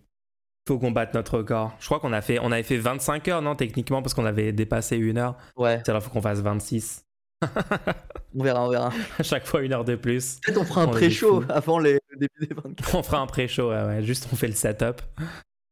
faut 0.67 0.79
qu'on 0.79 0.91
batte 0.91 1.13
notre 1.13 1.37
record. 1.37 1.73
Je 1.79 1.85
crois 1.85 1.99
qu'on 1.99 2.13
a 2.13 2.21
fait, 2.21 2.39
on 2.39 2.51
avait 2.51 2.63
fait 2.63 2.77
25 2.77 3.27
heures, 3.27 3.41
non, 3.41 3.55
techniquement, 3.55 4.01
parce 4.01 4.13
qu'on 4.13 4.25
avait 4.25 4.51
dépassé 4.51 4.97
une 4.97 5.17
heure. 5.17 5.35
Ouais. 5.57 5.81
Alors, 5.87 6.01
faut 6.01 6.11
qu'on 6.11 6.21
fasse 6.21 6.39
26. 6.39 7.05
on 8.35 8.43
verra, 8.43 8.65
on 8.65 8.69
verra. 8.69 8.91
À 9.19 9.23
chaque 9.23 9.45
fois, 9.45 9.61
une 9.63 9.73
heure 9.73 9.83
de 9.83 9.95
plus. 9.95 10.39
Peut-être 10.45 10.59
on 10.59 10.65
fera 10.65 10.83
un 10.83 10.87
pré-show 10.87 11.43
avant 11.49 11.79
les, 11.79 11.99
le 12.11 12.17
début 12.17 12.47
des 12.47 12.53
24. 12.53 12.95
on 12.95 13.03
fera 13.03 13.19
un 13.19 13.27
pré-show, 13.27 13.69
ouais, 13.69 13.83
ouais. 13.83 14.03
Juste, 14.03 14.27
on 14.31 14.35
fait 14.35 14.47
le 14.47 14.53
setup. 14.53 15.01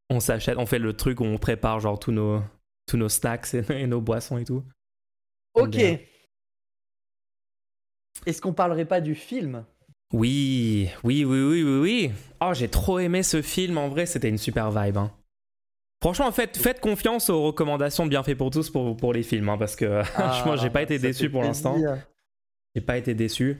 On 0.10 0.20
s'achète, 0.20 0.58
on 0.58 0.66
fait 0.66 0.80
le 0.80 0.94
truc 0.94 1.20
où 1.22 1.24
on 1.24 1.38
prépare, 1.38 1.80
genre, 1.80 2.00
tous 2.00 2.12
nos, 2.12 2.42
tous 2.88 2.98
nos 2.98 3.10
snacks 3.10 3.54
et, 3.54 3.88
nos 3.88 4.02
boissons 4.02 4.38
et 4.38 4.46
tout. 4.46 4.64
Ok. 5.54 5.78
Est-ce 8.26 8.42
qu'on 8.42 8.54
parlerait 8.54 8.86
pas 8.86 9.02
du 9.02 9.16
film? 9.16 9.66
Oui, 10.12 10.90
oui, 11.04 11.24
oui, 11.24 11.42
oui, 11.42 11.64
oui, 11.64 11.80
oui. 11.80 12.12
Oh, 12.42 12.54
j'ai 12.54 12.68
trop 12.68 13.00
aimé 13.00 13.22
ce 13.22 13.42
film. 13.42 13.78
En 13.78 13.90
vrai, 13.90 14.06
c'était 14.06 14.30
une 14.30 14.38
super 14.38 14.72
vibe. 14.72 14.98
Hein. 14.98 15.12
Franchement, 16.02 16.32
faites, 16.32 16.58
faites 16.58 16.80
confiance 16.80 17.30
aux 17.30 17.44
recommandations 17.44 18.06
bien 18.06 18.24
faites 18.24 18.38
pour 18.38 18.50
tous 18.50 18.70
pour, 18.70 18.96
pour 18.96 19.14
les 19.14 19.24
films, 19.24 19.50
hein, 19.50 19.58
parce 19.58 19.76
que 19.76 19.86
ah, 20.02 20.04
franchement, 20.04 20.56
j'ai 20.56 20.70
pas 20.70 20.82
été 20.82 20.98
déçu 20.98 21.30
pour 21.30 21.44
l'instant. 21.44 21.78
J'ai 22.74 22.82
pas 22.82 22.98
été 22.98 23.14
déçu. 23.14 23.58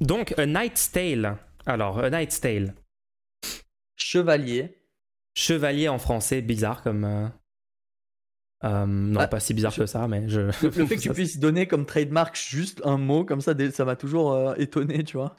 Donc, 0.00 0.36
A 0.38 0.46
Knight's 0.46 0.90
Tale. 0.90 1.36
Alors, 1.66 1.98
A 2.00 2.10
Knight's 2.10 2.40
Tale. 2.40 2.74
Chevalier. 3.96 4.78
Chevalier 5.34 5.88
en 5.88 5.98
français, 5.98 6.42
bizarre 6.42 6.82
comme. 6.82 7.04
euh, 7.04 7.28
euh, 8.64 8.86
non, 8.86 9.20
Ah, 9.20 9.28
pas 9.28 9.40
si 9.40 9.54
bizarre 9.54 9.72
je- 9.72 9.80
que 9.80 9.86
ça, 9.86 10.06
mais 10.08 10.28
je. 10.28 10.40
Le, 10.40 10.46
le 10.46 10.86
fait 10.86 10.96
que 10.96 11.00
tu 11.00 11.10
puisses 11.14 11.38
donner 11.38 11.66
comme 11.66 11.86
trademark 11.86 12.36
juste 12.36 12.80
un 12.84 12.98
mot 12.98 13.24
comme 13.24 13.40
ça, 13.40 13.54
ça 13.70 13.84
m'a 13.84 13.96
toujours 13.96 14.32
euh, 14.32 14.54
étonné, 14.56 15.04
tu 15.04 15.16
vois. 15.16 15.36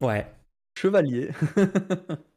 Ouais. 0.00 0.26
Chevalier. 0.78 1.30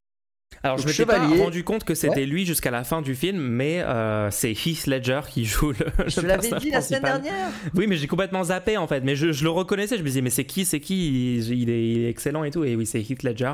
Alors, 0.64 0.78
je 0.78 0.84
Donc, 0.84 0.92
m'étais 0.92 1.06
pas 1.06 1.20
Chevalier- 1.20 1.44
rendu 1.44 1.64
compte 1.64 1.84
que 1.84 1.94
c'était 1.94 2.26
lui 2.26 2.46
jusqu'à 2.46 2.72
la 2.72 2.84
fin 2.84 3.02
du 3.02 3.16
film, 3.16 3.38
mais 3.38 3.82
euh, 3.82 4.32
c'est 4.32 4.52
Heath 4.52 4.88
Ledger 4.88 5.22
qui 5.30 5.46
joue 5.46 5.72
le. 5.72 5.86
Je 6.08 6.22
l'avais 6.22 6.50
dit 6.60 6.72
la 6.72 6.82
semaine 6.82 7.04
dernière. 7.04 7.52
Oui, 7.76 7.86
mais 7.88 7.96
j'ai 7.96 8.08
complètement 8.08 8.44
zappé 8.46 8.76
en 8.78 8.88
fait. 8.88 9.02
Mais 9.02 9.16
je, 9.16 9.32
je 9.32 9.44
le 9.44 9.50
reconnaissais. 9.52 9.98
Je 9.98 10.02
me 10.02 10.08
disais, 10.08 10.22
mais 10.22 10.30
c'est 10.32 10.46
qui 10.46 10.66
C'est 10.66 10.80
qui? 10.80 11.36
Il, 11.38 11.54
il 11.54 11.70
est, 11.70 11.90
il 11.92 11.98
est 12.06 12.10
excellent 12.10 12.44
et 12.44 12.52
tout. 12.52 12.64
Et 12.64 12.76
oui, 12.76 12.86
c'est 12.86 13.00
Heath 13.02 13.24
Ledger. 13.24 13.54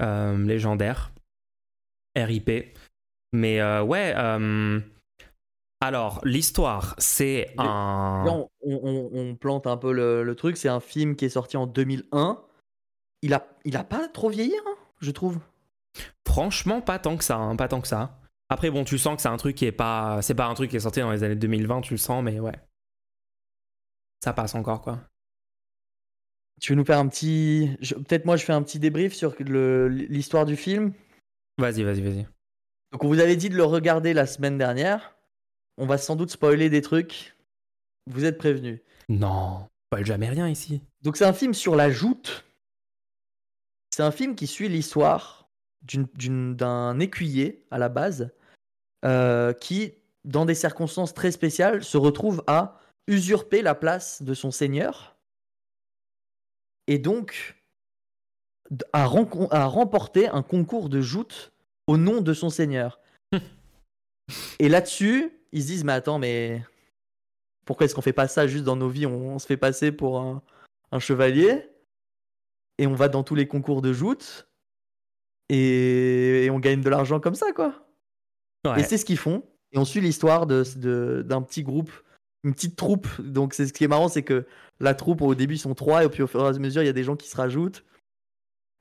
Euh, 0.00 0.38
légendaire. 0.44 1.10
RIP. 2.16 2.50
Mais 3.32 3.60
euh, 3.60 3.82
ouais. 3.82 4.14
alors, 5.80 6.20
l'histoire, 6.24 6.94
c'est 6.98 7.52
un. 7.58 8.24
On, 8.28 8.48
on- 8.62 9.10
on 9.12 9.34
plante 9.34 9.66
un 9.66 9.76
peu 9.76 9.92
le, 9.92 10.22
le 10.22 10.34
truc. 10.34 10.56
C'est 10.56 10.68
un 10.68 10.80
film 10.80 11.16
qui 11.16 11.24
est 11.24 11.28
sorti 11.30 11.56
en 11.56 11.66
2001. 11.66 12.40
Il 13.22 13.34
a, 13.34 13.46
il 13.64 13.76
a 13.76 13.84
pas 13.84 14.06
trop 14.08 14.28
vieilli, 14.30 14.54
hein, 14.64 14.74
je 15.00 15.10
trouve. 15.10 15.38
Franchement, 16.26 16.80
pas 16.80 16.98
tant 16.98 17.16
que 17.16 17.24
ça. 17.24 17.36
hein, 17.36 17.56
pas 17.56 17.68
tant 17.68 17.80
que 17.80 17.88
ça. 17.88 18.18
Après, 18.48 18.70
bon, 18.70 18.84
tu 18.84 18.98
sens 18.98 19.16
que 19.16 19.22
c'est 19.22 19.28
un 19.28 19.36
truc 19.36 19.56
qui 19.56 19.64
est 19.66 19.72
pas. 19.72 20.20
C'est 20.22 20.34
pas 20.34 20.46
un 20.46 20.54
truc 20.54 20.70
qui 20.70 20.76
est 20.76 20.80
sorti 20.80 21.00
dans 21.00 21.10
les 21.12 21.22
années 21.22 21.36
2020, 21.36 21.80
tu 21.82 21.94
le 21.94 21.98
sens, 21.98 22.22
mais 22.24 22.40
ouais. 22.40 22.54
Ça 24.24 24.32
passe 24.32 24.54
encore, 24.54 24.80
quoi. 24.80 25.00
Tu 26.60 26.72
veux 26.72 26.76
nous 26.76 26.84
faire 26.84 26.98
un 26.98 27.06
petit. 27.08 27.76
je- 27.80 27.94
Peut-être 27.94 28.24
moi, 28.24 28.36
je 28.36 28.44
fais 28.44 28.52
un 28.52 28.62
petit 28.62 28.78
débrief 28.78 29.14
sur 29.14 29.34
le- 29.38 29.88
l'histoire 29.88 30.44
du 30.46 30.56
film. 30.56 30.92
Vas-y, 31.58 31.82
vas-y, 31.84 32.00
vas-y. 32.00 32.26
Donc, 32.92 33.04
on 33.04 33.08
vous 33.08 33.20
avait 33.20 33.36
dit 33.36 33.48
de 33.50 33.56
le 33.56 33.64
regarder 33.64 34.12
la 34.14 34.26
semaine 34.26 34.58
dernière. 34.58 35.14
On 35.76 35.86
va 35.86 35.98
sans 35.98 36.16
doute 36.16 36.30
spoiler 36.30 36.70
des 36.70 36.82
trucs. 36.82 37.36
Vous 38.10 38.24
êtes 38.24 38.38
prévenus. 38.38 38.80
Non, 39.08 39.68
pas 39.90 40.02
jamais 40.02 40.28
rien 40.28 40.48
ici. 40.48 40.80
Donc 41.02 41.16
c'est 41.16 41.24
un 41.26 41.32
film 41.32 41.54
sur 41.54 41.76
la 41.76 41.90
joute. 41.90 42.44
C'est 43.90 44.02
un 44.02 44.10
film 44.10 44.34
qui 44.34 44.46
suit 44.46 44.68
l'histoire 44.68 45.37
d'un 45.82 47.00
écuyer 47.00 47.64
à 47.70 47.78
la 47.78 47.88
base 47.88 48.30
euh, 49.04 49.52
qui, 49.52 49.94
dans 50.24 50.44
des 50.44 50.54
circonstances 50.54 51.14
très 51.14 51.30
spéciales, 51.30 51.84
se 51.84 51.96
retrouve 51.96 52.42
à 52.46 52.80
usurper 53.06 53.62
la 53.62 53.74
place 53.74 54.22
de 54.22 54.34
son 54.34 54.50
seigneur 54.50 55.16
et 56.86 56.98
donc 56.98 57.56
à, 58.92 59.06
remporter 59.06 60.28
un 60.28 60.42
concours 60.42 60.88
de 60.88 61.00
joute 61.00 61.52
au 61.86 61.96
nom 61.96 62.20
de 62.20 62.34
son 62.34 62.50
seigneur. 62.50 63.00
et 64.58 64.68
là-dessus, 64.68 65.32
ils 65.52 65.62
se 65.62 65.66
disent 65.68 65.84
mais 65.84 65.92
attends 65.92 66.18
mais 66.18 66.62
pourquoi 67.64 67.86
est-ce 67.86 67.94
qu'on 67.94 68.02
fait 68.02 68.12
pas 68.12 68.28
ça 68.28 68.46
juste 68.46 68.64
dans 68.64 68.76
nos 68.76 68.88
vies? 68.88 69.06
On, 69.06 69.34
on 69.34 69.38
se 69.38 69.46
fait 69.46 69.56
passer 69.56 69.92
pour 69.92 70.18
un, 70.18 70.42
un 70.92 70.98
chevalier 70.98 71.70
et 72.78 72.86
on 72.86 72.94
va 72.94 73.08
dans 73.08 73.22
tous 73.22 73.34
les 73.34 73.48
concours 73.48 73.82
de 73.82 73.92
joute 73.92 74.47
et, 75.48 76.44
et 76.44 76.50
on 76.50 76.58
gagne 76.58 76.80
de 76.82 76.90
l'argent 76.90 77.20
comme 77.20 77.34
ça 77.34 77.52
quoi. 77.52 77.74
Ouais. 78.66 78.80
Et 78.80 78.82
c'est 78.82 78.98
ce 78.98 79.04
qu'ils 79.04 79.18
font. 79.18 79.42
Et 79.72 79.78
on 79.78 79.84
suit 79.84 80.00
l'histoire 80.00 80.46
de, 80.46 80.64
de- 80.76 81.22
d'un 81.26 81.42
petit 81.42 81.62
groupe, 81.62 81.90
une 82.44 82.54
petite 82.54 82.76
troupe. 82.76 83.06
Donc 83.20 83.54
c'est 83.54 83.66
ce 83.66 83.72
qui 83.72 83.84
est 83.84 83.88
marrant, 83.88 84.08
c'est 84.08 84.22
que 84.22 84.46
la 84.80 84.94
troupe 84.94 85.20
au 85.22 85.34
début 85.34 85.54
ils 85.54 85.58
sont 85.58 85.74
trois 85.74 86.04
et 86.04 86.08
puis 86.08 86.22
au 86.22 86.26
fur 86.26 86.44
et 86.44 86.48
à 86.48 86.52
mesure 86.58 86.82
il 86.82 86.86
y 86.86 86.90
a 86.90 86.92
des 86.94 87.04
gens 87.04 87.16
qui 87.16 87.28
se 87.28 87.36
rajoutent. 87.36 87.84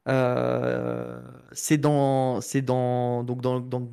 Euh, 0.08 1.20
c'est 1.52 1.78
dans, 1.78 2.40
c'est 2.42 2.62
dans, 2.62 3.24
donc 3.24 3.42
dans, 3.42 3.60
dans- 3.60 3.90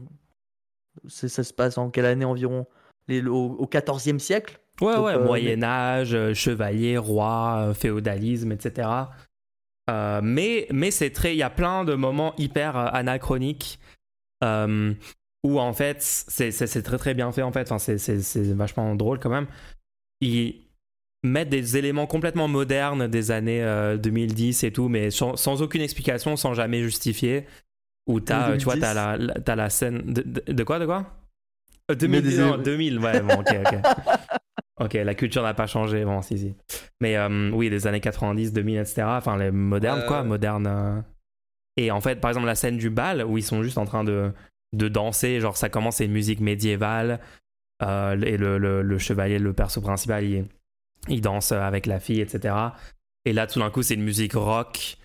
ça 1.08 1.28
se 1.42 1.52
passe 1.52 1.76
en 1.76 1.90
quelle 1.90 2.06
année 2.06 2.24
environ? 2.24 2.66
Les- 3.08 3.24
au, 3.26 3.52
au 3.58 3.66
14e 3.66 4.18
siècle? 4.18 4.60
Ouais, 4.80 4.94
Donc, 4.94 5.06
ouais, 5.06 5.14
euh, 5.14 5.24
Moyen 5.24 5.62
Âge, 5.62 6.14
euh, 6.14 6.32
chevalier, 6.34 6.96
roi, 6.98 7.72
féodalisme, 7.74 8.52
etc. 8.52 8.88
Euh, 9.90 10.20
mais 10.22 10.66
mais 10.72 10.90
c'est 10.90 11.10
très, 11.10 11.34
il 11.34 11.38
y 11.38 11.42
a 11.42 11.50
plein 11.50 11.84
de 11.84 11.94
moments 11.94 12.34
hyper 12.38 12.76
euh, 12.76 12.86
anachroniques 12.92 13.78
euh, 14.42 14.94
où 15.44 15.60
en 15.60 15.72
fait 15.74 15.98
c'est 16.00 16.82
très 16.82 16.96
très 16.98 17.14
bien 17.14 17.30
fait 17.32 17.42
en 17.42 17.52
fait. 17.52 17.70
Enfin, 17.70 17.78
c'est 17.78 18.52
vachement 18.54 18.94
drôle 18.94 19.18
quand 19.18 19.30
même. 19.30 19.46
Ils 20.20 20.62
mettent 21.22 21.48
des 21.50 21.76
éléments 21.76 22.06
complètement 22.06 22.48
modernes 22.48 23.08
des 23.08 23.30
années 23.30 23.62
euh, 23.62 23.96
2010 23.96 24.64
et 24.64 24.72
tout, 24.72 24.88
mais 24.88 25.10
sans, 25.10 25.36
sans 25.36 25.60
aucune 25.62 25.80
explication, 25.82 26.36
sans 26.36 26.54
jamais 26.54 26.82
justifier. 26.82 27.46
Où 28.06 28.18
euh, 28.18 28.56
tu 28.58 28.64
vois, 28.64 28.74
2010. 28.76 28.80
t'as 28.80 28.94
la, 28.94 29.16
la- 29.16 29.34
t'as 29.40 29.56
la 29.56 29.70
scène 29.70 30.12
de, 30.12 30.22
de- 30.22 30.52
de 30.52 30.64
quoi, 30.64 30.78
de 30.78 30.86
quoi? 30.86 31.06
Euh, 31.90 31.94
Mais 32.08 32.22
2010, 32.22 32.36
des- 32.36 32.42
non, 32.42 32.58
2000, 32.58 32.98
ouais, 32.98 33.20
bon, 33.22 33.40
ok, 33.40 33.54
ok. 33.62 33.78
Ok, 34.80 34.94
la 34.94 35.14
culture 35.14 35.42
n'a 35.42 35.54
pas 35.54 35.66
changé, 35.66 36.04
bon, 36.04 36.20
si, 36.20 36.38
si. 36.38 36.54
Mais 37.00 37.16
euh, 37.16 37.50
oui, 37.52 37.70
des 37.70 37.86
années 37.86 38.00
90, 38.00 38.52
2000, 38.52 38.78
etc. 38.78 39.04
Enfin, 39.06 39.36
les 39.36 39.50
modernes, 39.50 40.04
quoi, 40.08 40.22
ouais. 40.22 40.26
modernes. 40.26 40.66
euh. 40.66 41.00
Et 41.76 41.90
en 41.90 42.00
fait, 42.00 42.20
par 42.20 42.30
exemple, 42.30 42.46
la 42.46 42.54
scène 42.54 42.76
du 42.76 42.90
bal, 42.90 43.24
où 43.24 43.38
ils 43.38 43.42
sont 43.44 43.62
juste 43.62 43.78
en 43.78 43.84
train 43.84 44.04
de, 44.04 44.32
de 44.72 44.88
danser, 44.88 45.40
genre, 45.40 45.56
ça 45.56 45.68
commence, 45.68 45.96
c'est 45.96 46.06
une 46.06 46.12
musique 46.12 46.40
médiévale, 46.40 47.20
euh, 47.82 48.20
et 48.22 48.36
le, 48.36 48.58
le, 48.58 48.82
le 48.82 48.98
chevalier, 48.98 49.38
le 49.38 49.52
perso 49.52 49.80
principal, 49.80 50.24
il, 50.24 50.46
il 51.08 51.20
danse 51.20 51.52
avec 51.52 51.86
la 51.86 52.00
fille, 52.00 52.20
etc. 52.20 52.54
Et 53.24 53.32
là, 53.32 53.46
tout 53.46 53.58
d'un 53.60 53.70
coup, 53.70 53.82
c'est 53.82 53.94
une 53.94 54.02
musique 54.04 54.34
rock, 54.34 54.96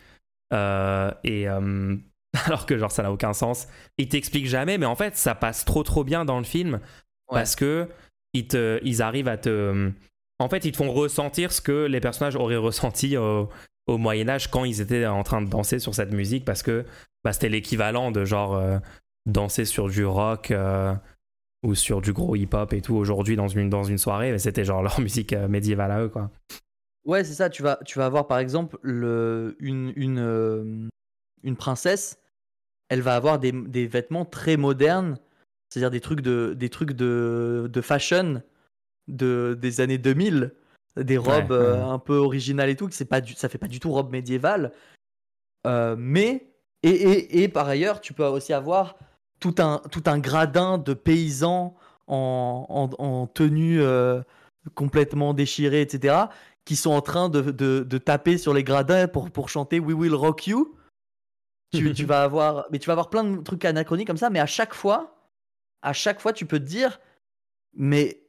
euh, 0.54 1.12
et... 1.24 1.48
euh, 1.48 1.96
alors 2.46 2.68
que, 2.68 2.78
genre, 2.78 2.92
ça 2.92 3.02
n'a 3.02 3.12
aucun 3.12 3.34
sens. 3.34 3.68
Il 3.98 4.08
t'explique 4.08 4.46
jamais, 4.46 4.78
mais 4.78 4.86
en 4.86 4.96
fait, 4.96 5.18
ça 5.18 5.34
passe 5.34 5.66
trop, 5.66 5.82
trop 5.82 6.04
bien 6.04 6.26
dans 6.26 6.38
le 6.38 6.44
film, 6.44 6.80
parce 7.28 7.56
que 7.56 7.88
ils, 8.34 9.02
arrivent 9.02 9.28
à 9.28 9.38
te. 9.38 9.92
En 10.40 10.50
fait, 10.50 10.66
ils 10.66 10.72
te 10.72 10.78
font 10.78 10.92
ressentir 10.92 11.52
ce 11.52 11.62
que 11.62 11.86
les 11.86 12.00
personnages 12.00 12.36
auraient 12.36 12.56
ressenti 12.58 13.18
au, 13.18 13.50
Moyen-Âge 13.88 14.52
quand 14.52 14.66
ils 14.66 14.82
étaient 14.82 15.08
en 15.08 15.24
train 15.24 15.42
de 15.42 15.50
danser 15.50 15.80
sur 15.80 15.96
cette 15.96 16.12
musique, 16.12 16.46
parce 16.46 16.62
que 16.62 16.86
bah, 17.24 17.34
c'était 17.34 17.50
l'équivalent 17.50 18.12
de 18.12 18.24
genre 18.24 18.56
euh, 18.56 18.78
danser 19.26 19.66
sur 19.66 19.90
du 19.90 20.06
rock 20.06 20.52
euh, 20.52 20.94
ou 21.64 21.74
sur 21.74 22.00
du 22.00 22.14
gros 22.14 22.36
hip-hop 22.36 22.72
et 22.74 22.82
tout 22.82 22.94
aujourd'hui 22.94 23.36
dans 23.36 23.48
une, 23.48 23.68
dans 23.68 23.84
une 23.84 23.98
soirée, 23.98 24.32
mais 24.32 24.38
c'était 24.38 24.64
genre 24.64 24.84
leur 24.84 25.00
musique 25.00 25.34
euh, 25.34 25.48
médiévale 25.48 25.92
à 25.92 26.02
eux, 26.04 26.10
quoi. 26.10 26.30
Ouais, 27.04 27.24
c'est 27.24 27.34
ça. 27.34 27.50
Tu 27.50 27.64
vas, 27.64 27.80
tu 27.84 27.98
vas 27.98 28.06
avoir 28.06 28.28
par 28.28 28.38
exemple 28.38 28.78
le, 28.84 29.56
une, 29.60 29.92
une, 29.96 30.90
une 31.42 31.56
princesse. 31.56 32.20
Elle 32.90 33.02
va 33.02 33.16
avoir 33.16 33.40
des, 33.40 33.52
des 33.52 33.88
vêtements 33.88 34.26
très 34.26 34.58
modernes, 34.58 35.18
c'est-à-dire 35.70 35.92
des 35.92 36.02
trucs 36.02 36.22
de, 36.22 36.54
des 36.58 36.70
trucs 36.70 36.94
de, 36.94 37.70
de 37.72 37.82
fashion 37.82 38.42
de, 39.08 39.58
des 39.60 39.82
années 39.82 39.98
2000, 39.98 40.54
des 40.98 41.18
robes 41.18 41.52
ouais, 41.52 41.58
euh, 41.58 41.86
un 41.86 42.00
peu 42.00 42.18
originales 42.18 42.70
et 42.70 42.76
tout. 42.76 42.88
Que 42.88 42.94
c'est 42.94 43.06
pas 43.06 43.22
du, 43.22 43.34
ça 43.34 43.50
fait 43.50 43.58
pas 43.58 43.68
du 43.68 43.80
tout 43.80 43.92
robe 43.92 44.12
médiévale. 44.12 44.72
Euh, 45.68 45.96
mais 45.98 46.48
et, 46.84 46.90
et, 46.90 47.44
et 47.44 47.48
par 47.48 47.68
ailleurs, 47.68 48.02
tu 48.02 48.14
peux 48.14 48.26
aussi 48.26 48.54
avoir 48.54 48.98
tout 49.40 49.56
un, 49.60 49.82
tout 49.92 50.04
un 50.06 50.20
gradin 50.20 50.78
de 50.78 50.94
paysans 50.94 51.76
en, 52.08 52.66
en, 52.70 53.04
en 53.04 53.28
tenue 53.28 53.82
euh, 53.82 54.22
complètement 54.76 55.34
déchirée, 55.34 55.82
etc 55.82 56.26
qui 56.70 56.76
sont 56.76 56.92
en 56.92 57.02
train 57.02 57.30
de, 57.30 57.42
de, 57.42 57.82
de 57.82 57.98
taper 57.98 58.38
sur 58.38 58.54
les 58.54 58.64
gradins 58.64 59.08
pour, 59.08 59.32
pour 59.32 59.50
chanter 59.50 59.80
We 59.80 59.96
Will 59.98 60.14
Rock 60.14 60.46
You. 60.46 60.76
Tu, 61.74 61.92
tu 61.96 62.06
vas 62.06 62.22
avoir, 62.22 62.68
mais 62.72 62.78
tu 62.78 62.86
vas 62.86 62.94
avoir 62.94 63.10
plein 63.10 63.24
de 63.24 63.42
trucs 63.42 63.66
anachroniques 63.66 64.06
comme 64.06 64.18
ça, 64.18 64.30
mais 64.30 64.40
à 64.40 64.46
chaque 64.46 64.76
fois, 64.76 65.19
à 65.82 65.94
chaque 65.94 66.20
fois, 66.20 66.34
tu 66.34 66.46
peux 66.46 66.60
te 66.60 66.66
dire, 66.66 67.00
mais, 67.74 68.22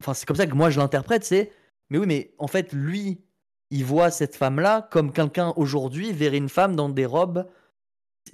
enfin, 0.00 0.14
c'est 0.14 0.26
comme 0.26 0.36
ça 0.36 0.46
que 0.46 0.54
moi 0.54 0.70
je 0.70 0.78
l'interprète, 0.80 1.24
c'est, 1.24 1.52
mais 1.90 1.98
oui, 1.98 2.06
mais 2.06 2.34
en 2.38 2.46
fait, 2.46 2.72
lui, 2.72 3.20
il 3.70 3.84
voit 3.84 4.10
cette 4.10 4.36
femme-là 4.36 4.88
comme 4.90 5.12
quelqu'un 5.12 5.52
aujourd'hui 5.56 6.12
verrait 6.12 6.36
une 6.38 6.48
femme 6.48 6.76
dans 6.76 6.88
des 6.88 7.06
robes. 7.06 7.46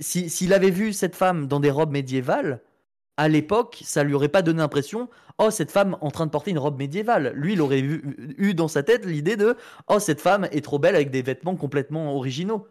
Si- 0.01 0.30
S'il 0.30 0.53
avait 0.53 0.70
vu 0.70 0.93
cette 0.93 1.16
femme 1.16 1.47
dans 1.47 1.61
des 1.61 1.70
robes 1.70 1.93
médiévales, 1.93 2.62
à 3.16 3.28
l'époque, 3.28 3.80
ça 3.84 4.05
lui 4.05 4.14
aurait 4.14 4.28
pas 4.28 4.43
donné 4.43 4.59
l'impression, 4.59 5.09
oh, 5.39 5.51
cette 5.51 5.72
femme 5.72 5.97
en 6.01 6.11
train 6.11 6.26
de 6.26 6.30
porter 6.30 6.53
une 6.53 6.59
robe 6.59 6.78
médiévale. 6.78 7.32
Lui, 7.34 7.55
il 7.55 7.61
aurait 7.61 7.80
eu 7.80 8.55
dans 8.55 8.68
sa 8.68 8.84
tête 8.84 9.05
l'idée 9.05 9.36
de, 9.36 9.57
oh, 9.89 9.99
cette 9.99 10.20
femme 10.20 10.47
est 10.53 10.64
trop 10.64 10.78
belle 10.78 10.95
avec 10.95 11.11
des 11.11 11.22
vêtements 11.22 11.57
complètement 11.57 12.14
originaux. 12.14 12.68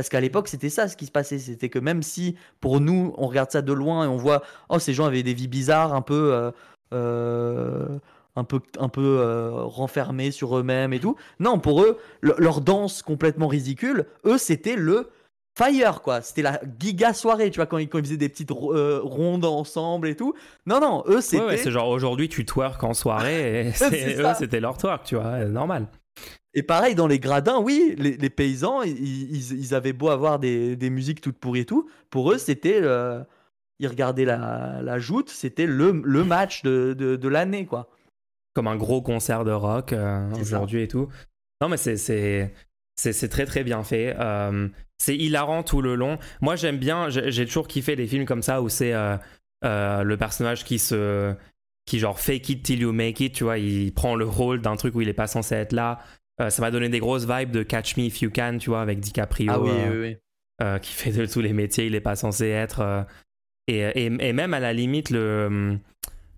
Parce 0.00 0.08
qu'à 0.08 0.20
l'époque, 0.20 0.48
c'était 0.48 0.70
ça 0.70 0.88
ce 0.88 0.96
qui 0.96 1.04
se 1.04 1.10
passait. 1.10 1.38
C'était 1.38 1.68
que 1.68 1.78
même 1.78 2.02
si, 2.02 2.34
pour 2.60 2.80
nous, 2.80 3.12
on 3.18 3.26
regarde 3.26 3.50
ça 3.50 3.60
de 3.60 3.72
loin 3.74 4.06
et 4.06 4.08
on 4.08 4.16
voit, 4.16 4.42
oh, 4.70 4.78
ces 4.78 4.94
gens 4.94 5.04
avaient 5.04 5.22
des 5.22 5.34
vies 5.34 5.46
bizarres, 5.46 5.92
un 5.94 6.00
peu, 6.00 6.32
euh, 6.32 6.50
euh, 6.94 7.86
un 8.34 8.44
peu, 8.44 8.60
un 8.78 8.88
peu 8.88 9.18
euh, 9.20 9.50
renfermés 9.64 10.30
sur 10.30 10.56
eux-mêmes 10.58 10.94
et 10.94 11.00
tout. 11.00 11.16
Non, 11.38 11.58
pour 11.58 11.82
eux, 11.82 11.98
le- 12.22 12.34
leur 12.38 12.62
danse 12.62 13.02
complètement 13.02 13.46
ridicule, 13.48 14.06
eux, 14.24 14.38
c'était 14.38 14.74
le 14.76 15.10
fire, 15.58 16.00
quoi. 16.00 16.22
C'était 16.22 16.40
la 16.40 16.60
giga 16.78 17.12
soirée, 17.12 17.50
tu 17.50 17.56
vois, 17.58 17.66
quand 17.66 17.76
ils, 17.76 17.86
quand 17.88 17.98
ils 17.98 18.04
faisaient 18.04 18.16
des 18.16 18.30
petites 18.30 18.52
euh, 18.52 19.00
rondes 19.02 19.44
ensemble 19.44 20.08
et 20.08 20.16
tout. 20.16 20.32
Non, 20.64 20.80
non, 20.80 21.04
eux, 21.08 21.20
c'était. 21.20 21.42
Ouais, 21.42 21.48
ouais, 21.48 21.56
c'est 21.58 21.70
genre 21.70 21.88
aujourd'hui 21.88 22.30
tu 22.30 22.46
twerk 22.46 22.82
en 22.84 22.94
soirée 22.94 23.66
et 23.66 23.68
eux 24.22 24.24
c'était 24.38 24.60
leur 24.60 24.78
twerk, 24.78 25.04
tu 25.04 25.16
vois, 25.16 25.44
normal. 25.44 25.86
Et 26.54 26.62
pareil, 26.62 26.94
dans 26.94 27.06
les 27.06 27.20
gradins, 27.20 27.60
oui, 27.60 27.94
les, 27.96 28.30
paysans, 28.30 28.82
ils, 28.82 29.74
avaient 29.74 29.92
beau 29.92 30.08
avoir 30.08 30.38
des, 30.38 30.90
musiques 30.90 31.20
toutes 31.20 31.38
pourries 31.38 31.60
et 31.60 31.64
tout. 31.64 31.88
Pour 32.10 32.32
eux, 32.32 32.38
c'était. 32.38 32.82
ils 33.78 33.86
regardaient 33.86 34.24
la, 34.24 34.80
la 34.82 34.98
joute, 34.98 35.30
c'était 35.30 35.66
le, 35.66 36.02
le, 36.04 36.24
match 36.24 36.62
de, 36.62 36.92
de, 36.94 37.28
l'année, 37.28 37.66
quoi. 37.66 37.88
Comme 38.54 38.66
un 38.66 38.76
gros 38.76 39.00
concert 39.00 39.44
de 39.44 39.52
rock 39.52 39.92
euh, 39.92 40.28
aujourd'hui 40.40 40.82
et 40.82 40.88
tout. 40.88 41.08
Non, 41.60 41.68
mais 41.68 41.76
c'est. 41.76 42.52
C'est 42.96 43.28
très 43.28 43.46
très 43.46 43.64
bien 43.64 43.82
fait. 43.82 44.14
Euh, 44.18 44.68
c'est 44.98 45.16
hilarant 45.16 45.62
tout 45.62 45.80
le 45.80 45.94
long. 45.94 46.18
Moi 46.42 46.56
j'aime 46.56 46.76
bien, 46.76 47.08
j'ai 47.08 47.46
toujours 47.46 47.66
kiffé 47.66 47.96
les 47.96 48.06
films 48.06 48.26
comme 48.26 48.42
ça 48.42 48.60
où 48.60 48.68
c'est 48.68 48.92
euh, 48.92 49.16
le 49.62 50.16
personnage 50.18 50.64
qui 50.64 50.78
se, 50.78 51.34
qui 51.90 51.98
genre 51.98 52.20
fake 52.20 52.48
it 52.50 52.62
till 52.62 52.80
you 52.80 52.92
make 52.92 53.18
it, 53.18 53.32
tu 53.32 53.42
vois, 53.42 53.58
il 53.58 53.92
prend 53.92 54.14
le 54.14 54.24
rôle 54.24 54.60
d'un 54.60 54.76
truc 54.76 54.94
où 54.94 55.00
il 55.00 55.08
est 55.08 55.12
pas 55.12 55.26
censé 55.26 55.56
être 55.56 55.72
là. 55.72 55.98
Euh, 56.40 56.48
ça 56.48 56.62
m'a 56.62 56.70
donné 56.70 56.88
des 56.88 57.00
grosses 57.00 57.26
vibes 57.26 57.50
de 57.50 57.64
Catch 57.64 57.96
Me 57.96 58.04
If 58.04 58.22
You 58.22 58.30
Can, 58.32 58.58
tu 58.60 58.70
vois, 58.70 58.80
avec 58.80 59.00
DiCaprio. 59.00 59.50
Ah 59.52 59.60
oui, 59.60 59.70
euh, 59.72 59.90
oui, 59.90 59.98
oui. 59.98 60.16
Euh, 60.62 60.78
qui 60.78 60.92
fait 60.92 61.10
de 61.10 61.26
tous 61.26 61.40
les 61.40 61.52
métiers, 61.52 61.86
il 61.86 61.96
est 61.96 62.00
pas 62.00 62.14
censé 62.14 62.46
être. 62.46 63.06
Et, 63.66 63.80
et, 63.80 64.04
et, 64.04 64.32
même 64.32 64.54
à 64.54 64.60
la 64.60 64.72
limite, 64.72 65.10
le. 65.10 65.80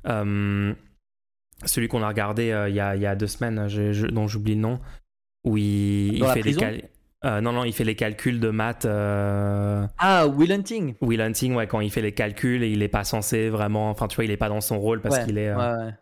celui 0.06 1.88
qu'on 1.88 2.02
a 2.02 2.08
regardé 2.08 2.44
il 2.70 2.74
y, 2.74 2.80
a, 2.80 2.96
y, 2.96 3.04
a, 3.04 3.14
deux 3.14 3.26
semaines, 3.26 3.68
dont 4.10 4.28
j'oublie 4.28 4.54
le 4.54 4.60
nom, 4.62 4.80
où 5.44 5.58
il, 5.58 6.14
il 6.14 6.24
fait 6.28 6.40
des 6.40 6.56
euh, 7.24 7.40
non, 7.40 7.52
non, 7.52 7.64
il 7.64 7.72
fait 7.72 7.84
les 7.84 7.94
calculs 7.94 8.40
de 8.40 8.50
maths. 8.50 8.84
Euh... 8.84 9.86
Ah, 9.98 10.26
Will 10.26 10.52
Hunting. 10.52 10.94
Will 11.00 11.20
Hunting, 11.20 11.54
ouais, 11.54 11.66
quand 11.66 11.80
il 11.80 11.90
fait 11.90 12.02
les 12.02 12.12
calculs 12.12 12.62
et 12.62 12.70
il 12.70 12.82
est 12.82 12.88
pas 12.88 13.04
censé 13.04 13.48
vraiment. 13.48 13.90
Enfin, 13.90 14.08
tu 14.08 14.16
vois, 14.16 14.24
il 14.24 14.30
est 14.30 14.36
pas 14.36 14.48
dans 14.48 14.60
son 14.60 14.80
rôle 14.80 15.00
parce 15.00 15.20
qu'il 15.24 15.38
est. 15.38 15.48
Euh... 15.48 15.56
Ouais, 15.56 15.84
ouais. 15.84 15.92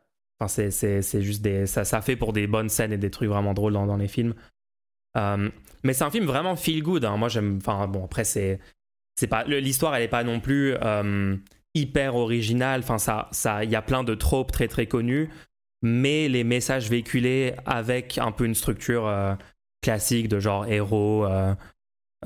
Enfin, 0.40 0.48
c'est 0.70 1.22
juste 1.22 1.42
des. 1.42 1.66
Ça, 1.66 1.84
ça 1.84 2.00
fait 2.00 2.16
pour 2.16 2.32
des 2.32 2.46
bonnes 2.46 2.70
scènes 2.70 2.92
et 2.92 2.98
des 2.98 3.10
trucs 3.10 3.28
vraiment 3.28 3.52
drôles 3.52 3.74
dans, 3.74 3.86
dans 3.86 3.96
les 3.96 4.08
films. 4.08 4.34
Mais 5.14 5.92
c'est 5.92 6.04
un 6.04 6.10
film 6.10 6.24
vraiment 6.24 6.56
feel 6.56 6.82
good. 6.82 7.04
Hein. 7.04 7.16
Moi, 7.18 7.28
j'aime. 7.28 7.58
Enfin, 7.60 7.86
bon, 7.86 8.04
après, 8.04 8.24
c'est. 8.24 8.58
C'est 9.16 9.26
pas. 9.26 9.44
L'histoire, 9.44 9.94
elle 9.94 10.02
est 10.02 10.08
pas 10.08 10.24
non 10.24 10.40
plus 10.40 10.74
hyper 11.74 12.14
originale. 12.16 12.80
Enfin, 12.80 12.96
ça. 12.96 13.28
ça 13.30 13.64
Il 13.64 13.70
y 13.70 13.76
a 13.76 13.82
plein 13.82 14.04
de 14.04 14.14
tropes 14.14 14.52
très, 14.52 14.68
très 14.68 14.86
connus. 14.86 15.28
Mais 15.82 16.28
les 16.28 16.44
messages 16.44 16.90
véhiculés 16.90 17.54
avec 17.64 18.18
un 18.18 18.32
peu 18.32 18.44
une 18.44 18.54
structure 18.54 19.06
classique 19.80 20.28
de 20.28 20.38
genre 20.40 20.66
héros 20.66 21.24
euh, 21.26 21.54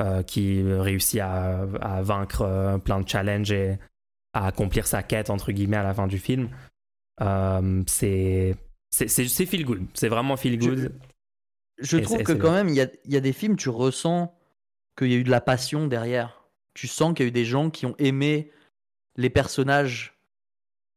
euh, 0.00 0.22
qui 0.22 0.62
réussit 0.62 1.20
à, 1.20 1.66
vaincre 2.02 2.42
euh, 2.42 2.78
plein 2.78 3.00
de 3.00 3.09
challenges 3.09 3.52
et 3.52 3.78
à 4.32 4.46
accomplir 4.46 4.86
sa 4.86 5.02
quête 5.02 5.30
entre 5.30 5.52
guillemets 5.52 5.76
à 5.76 5.82
la 5.82 5.94
fin 5.94 6.07
du 6.07 6.18
film. 6.18 6.48
c'est 7.86 8.57
c'est 8.90 9.46
feel 9.46 9.64
good, 9.64 9.86
c'est 9.94 10.09
vraiment 10.09 10.36
feel 10.36 10.59
good. 10.59 10.92
Je, 11.78 11.98
trouve 11.98 12.22
que 12.22 12.32
quand 12.32 12.52
même 12.52 12.68
il 12.68 12.76
y 12.76 12.80
a, 12.80 12.86
y 13.07 13.16
a, 13.16 13.20
des 13.20 13.32
films 13.32 13.57
tu 13.57 13.68
ressens 13.68 14.32
qu'il 14.96 15.11
y 15.11 15.14
a 15.14 15.16
eu 15.16 15.24
de 15.24 15.30
la 15.30 15.40
passion 15.40 15.88
derrière. 15.88 16.44
Tu 16.74 16.86
sens 16.86 17.14
qu'il 17.14 17.24
y 17.24 17.26
a 17.26 17.28
eu 17.28 17.32
des 17.32 17.44
gens 17.44 17.70
qui 17.70 17.86
ont 17.86 17.96
aimé 17.98 18.52
les 19.16 19.30
personnages 19.30 20.16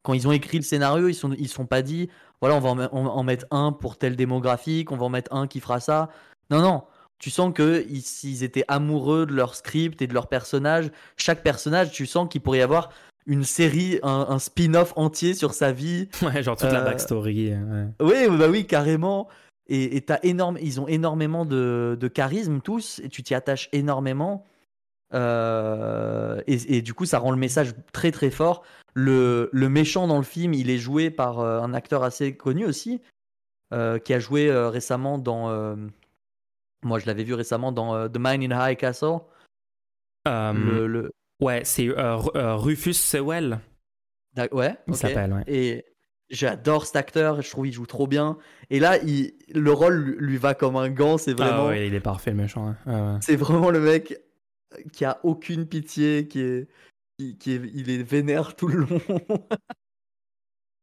quand 0.03 0.14
ils 0.14 0.28
ont 0.28 0.32
écrit 0.32 0.58
le 0.58 0.64
scénario, 0.64 1.08
ils 1.08 1.16
sont 1.16 1.34
ils 1.34 1.49
sont 1.49 1.66
pas 1.66 1.82
dit 1.82 2.10
voilà, 2.39 2.55
on 2.55 2.60
va 2.60 2.70
en, 2.70 3.05
en, 3.05 3.24
mettre 3.24 3.45
un 3.51 3.72
pour 3.72 3.97
telle 3.97 4.16
démographique, 4.16 4.91
on 4.91 4.97
va 4.97 5.05
en 5.05 5.10
mettre 5.10 5.34
un 5.34 5.47
qui 5.47 5.60
fera 5.60 5.80
ça. 5.80 6.10
Non, 6.50 6.62
non. 6.62 6.84
Tu 7.20 7.32
sens 7.32 7.52
qu'ils 7.54 8.04
ils 8.24 8.43
étaient 8.43 8.66
amoureux 8.68 9.26
de 9.26 9.34
leur 9.34 9.56
script 9.56 10.02
et 10.02 10.08
de 10.08 10.14
leur 10.14 10.28
personnage. 10.28 10.91
Chaque 11.16 11.41
personnage, 11.41 11.91
tu 11.91 12.06
sens 12.06 12.30
qu'il 12.30 12.41
pourrait 12.41 12.60
y 12.60 12.62
avoir 12.62 12.89
une 13.28 13.43
série, 13.43 14.00
un, 14.04 14.39
spin-off 14.39 14.93
entier 14.95 15.34
sur 15.34 15.54
sa 15.54 15.72
vie. 15.72 16.10
Ouais, 16.22 16.41
genre 16.41 16.56
toute 16.56 16.72
la 16.72 16.82
euh, 16.82 16.86
backstory. 16.86 17.54
Oui, 18.02 18.28
bah 18.38 18.48
oui, 18.50 18.66
carrément. 18.66 19.28
Et, 19.68 20.04
as 20.08 20.24
énorme, 20.24 20.58
ils 20.62 20.80
ont 20.80 20.88
énormément 20.88 21.45
de, 21.45 22.12
charisme 22.14 22.62
tous, 22.62 23.02
et 23.04 23.10
tu 23.10 23.22
t'y 23.24 23.36
attaches 23.36 23.70
énormément. 23.74 24.45
Euh, 25.14 26.41
et, 26.48 26.82
du 26.82 26.93
coup, 26.93 27.06
ça 27.06 27.20
rend 27.20 27.32
le 27.32 27.38
message 27.38 27.74
très 27.91 28.12
très 28.12 28.30
fort. 28.30 28.64
Le, 28.93 29.50
le 29.52 29.70
méchant 29.70 30.08
dans 30.08 30.18
le 30.18 30.24
film, 30.24 30.54
il 30.54 30.70
est 30.70 30.78
joué 30.78 31.10
par 31.12 31.39
euh, 31.39 31.62
un 31.62 31.74
acteur 31.74 32.04
assez 32.04 32.36
connu 32.36 32.66
aussi, 32.66 33.02
qui 33.72 34.14
a 34.14 34.20
joué 34.20 34.50
récemment 34.50 35.18
dans 35.18 35.76
moi, 36.88 37.00
je 37.00 37.06
l'avais 37.06 37.24
vu 37.24 37.34
récemment 37.34 37.72
dans 37.72 37.94
euh, 37.94 38.08
The 38.08 38.18
Man 38.18 38.42
in 38.42 38.70
High 38.70 38.78
Castle. 38.78 39.20
Euh, 40.28 40.88
le, 40.88 41.12
Ouais, 41.40 41.62
c'est 41.64 41.88
euh, 41.88 42.56
Rufus 42.56 42.94
Sewell. 42.94 43.60
Ouais, 44.52 44.76
il 44.88 44.96
s'appelle. 44.96 45.34
Ouais. 45.34 45.44
Et 45.48 45.86
j'adore 46.30 46.86
cet 46.86 46.96
acteur, 46.96 47.42
je 47.42 47.50
trouve 47.50 47.66
qu'il 47.66 47.74
joue 47.74 47.86
trop 47.86 48.08
bien. 48.08 48.38
Et 48.70 48.80
là, 48.80 48.98
il... 49.04 49.34
le 49.54 49.72
rôle 49.72 50.16
lui 50.20 50.38
va 50.38 50.56
comme 50.56 50.76
un 50.76 50.90
gant, 50.90 51.18
c'est 51.18 51.40
ah 51.40 51.44
vraiment. 51.44 51.66
Ah 51.66 51.68
ouais, 51.68 51.88
il 51.88 51.94
est 51.94 52.00
parfait 52.00 52.32
le 52.32 52.38
méchant. 52.38 52.76
Hein. 52.86 53.20
C'est 53.22 53.36
vraiment 53.36 53.70
le 53.70 53.80
mec 53.80 54.20
qui 54.94 55.06
a 55.06 55.20
aucune 55.24 55.68
pitié, 55.68 56.28
qui 56.28 56.42
est, 56.42 56.68
qui, 57.18 57.52
est... 57.52 57.62
il 57.74 57.90
est 57.90 58.04
vénère 58.04 58.56
tout 58.56 58.68
le 58.68 58.80
long. 58.80 59.02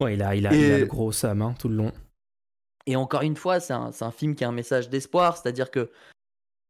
ouais, 0.01 0.15
il 0.15 0.23
a, 0.23 0.35
il 0.37 0.47
a, 0.47 0.55
il 0.55 0.73
a 0.73 0.79
le 0.79 0.87
gros 0.87 1.13
Sam 1.13 1.43
hein, 1.43 1.55
tout 1.59 1.69
le 1.69 1.77
long. 1.77 1.93
Et 2.87 2.97
encore 2.97 3.23
une 3.23 3.37
fois, 3.37 3.61
c'est 3.61 3.73
un, 3.73 4.11
film 4.11 4.35
qui 4.35 4.45
a 4.45 4.49
un 4.49 4.53
message 4.53 4.91
d'espoir, 4.91 5.37
c'est-à-dire 5.37 5.71
que 5.71 5.91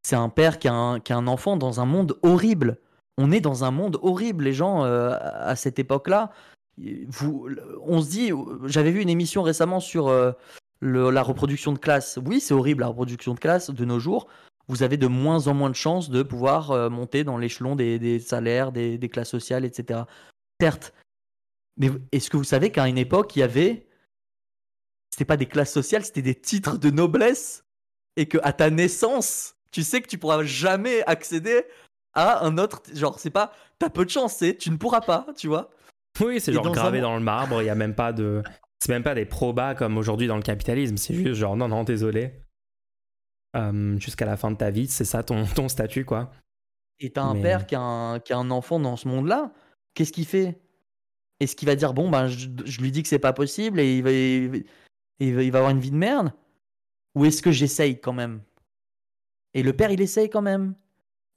c'est 0.02 0.16
un 0.16 0.28
père 0.28 0.58
qui 0.58 0.68
a 0.68 0.74
un, 0.74 1.26
enfant 1.26 1.56
dans 1.56 1.80
un 1.80 1.86
monde 1.86 2.18
horrible. 2.22 2.78
On 3.18 3.32
est 3.32 3.40
dans 3.40 3.64
un 3.64 3.70
monde 3.70 3.98
horrible, 4.02 4.44
les 4.44 4.52
gens, 4.52 4.84
euh, 4.84 5.16
à 5.20 5.56
cette 5.56 5.78
époque-là. 5.78 6.30
On 6.78 8.00
se 8.00 8.10
dit, 8.10 8.30
j'avais 8.66 8.90
vu 8.90 9.00
une 9.00 9.08
émission 9.08 9.42
récemment 9.42 9.80
sur 9.80 10.08
euh, 10.08 10.32
la 10.80 11.22
reproduction 11.22 11.72
de 11.72 11.78
classe. 11.78 12.18
Oui, 12.24 12.40
c'est 12.40 12.54
horrible 12.54 12.80
la 12.80 12.88
reproduction 12.88 13.34
de 13.34 13.40
classe 13.40 13.70
de 13.70 13.84
nos 13.84 13.98
jours. 13.98 14.28
Vous 14.68 14.82
avez 14.82 14.96
de 14.96 15.06
moins 15.06 15.46
en 15.46 15.54
moins 15.54 15.70
de 15.70 15.74
chances 15.74 16.10
de 16.10 16.22
pouvoir 16.22 16.70
euh, 16.70 16.88
monter 16.88 17.22
dans 17.22 17.36
l'échelon 17.36 17.76
des, 17.76 18.18
salaires, 18.18 18.72
des, 18.72 19.08
classes 19.10 19.30
sociales, 19.30 19.64
etc. 19.64 20.02
Certes, 20.60 20.94
mais 21.76 21.90
est-ce 22.12 22.30
que 22.30 22.36
vous 22.36 22.44
savez 22.44 22.70
qu'à 22.70 22.88
une 22.88 22.98
époque, 22.98 23.36
il 23.36 23.40
y 23.40 23.42
avait 23.42 23.86
c'était 25.14 25.24
pas 25.24 25.36
des 25.36 25.46
classes 25.46 25.72
sociales, 25.72 26.04
c'était 26.04 26.22
des 26.22 26.34
titres 26.34 26.76
de 26.76 26.90
noblesse. 26.90 27.64
Et 28.16 28.26
que 28.26 28.38
à 28.42 28.52
ta 28.52 28.68
naissance, 28.68 29.54
tu 29.70 29.84
sais 29.84 30.02
que 30.02 30.08
tu 30.08 30.18
pourras 30.18 30.42
jamais 30.42 31.04
accéder 31.04 31.62
à 32.14 32.44
un 32.44 32.58
autre. 32.58 32.82
Genre, 32.92 33.20
c'est 33.20 33.30
pas. 33.30 33.52
T'as 33.78 33.90
peu 33.90 34.04
de 34.04 34.10
chance, 34.10 34.34
c'est 34.34 34.56
tu 34.56 34.70
ne 34.70 34.76
pourras 34.76 35.02
pas, 35.02 35.26
tu 35.36 35.46
vois. 35.46 35.70
Oui, 36.20 36.40
c'est 36.40 36.52
genre 36.52 36.68
gravé 36.68 37.00
dans 37.00 37.14
le 37.14 37.22
marbre, 37.22 37.62
il 37.62 37.66
y 37.66 37.70
a 37.70 37.76
même 37.76 37.94
pas 37.94 38.12
de. 38.12 38.42
C'est 38.80 38.90
même 38.90 39.04
pas 39.04 39.14
des 39.14 39.24
probas 39.24 39.76
comme 39.76 39.96
aujourd'hui 39.98 40.26
dans 40.26 40.36
le 40.36 40.42
capitalisme, 40.42 40.96
c'est 40.96 41.14
juste 41.14 41.34
genre 41.34 41.56
non, 41.56 41.68
non, 41.68 41.84
désolé. 41.84 42.32
Euh, 43.54 43.96
jusqu'à 44.00 44.26
la 44.26 44.36
fin 44.36 44.50
de 44.50 44.56
ta 44.56 44.70
vie, 44.70 44.88
c'est 44.88 45.04
ça 45.04 45.22
ton, 45.22 45.44
ton 45.46 45.68
statut, 45.68 46.04
quoi. 46.04 46.32
Et 46.98 47.10
t'as 47.10 47.22
un 47.22 47.40
père 47.40 47.66
qui 47.66 47.76
a 47.76 47.80
un, 47.80 48.18
qui 48.18 48.32
a 48.32 48.38
un 48.38 48.50
enfant 48.50 48.80
dans 48.80 48.96
ce 48.96 49.06
monde-là, 49.06 49.52
qu'est-ce 49.94 50.12
qu'il 50.12 50.26
fait? 50.26 50.60
Est-ce 51.38 51.54
qu'il 51.54 51.66
va 51.66 51.76
dire, 51.76 51.94
bon, 51.94 52.10
ben, 52.10 52.26
je, 52.26 52.48
je 52.64 52.80
lui 52.80 52.90
dis 52.90 53.02
que 53.02 53.08
c'est 53.08 53.20
pas 53.20 53.32
possible 53.32 53.78
et 53.78 53.98
il 53.98 54.02
va, 54.02 54.58
il 55.20 55.50
va 55.50 55.58
avoir 55.58 55.70
une 55.70 55.80
vie 55.80 55.90
de 55.90 55.96
merde? 55.96 56.32
Ou 57.14 57.24
est-ce 57.24 57.42
que 57.42 57.52
j'essaye 57.52 58.00
quand 58.00 58.12
même? 58.12 58.40
Et 59.54 59.62
le 59.62 59.72
père, 59.72 59.90
il 59.90 60.00
essaye 60.00 60.28
quand 60.28 60.42
même. 60.42 60.74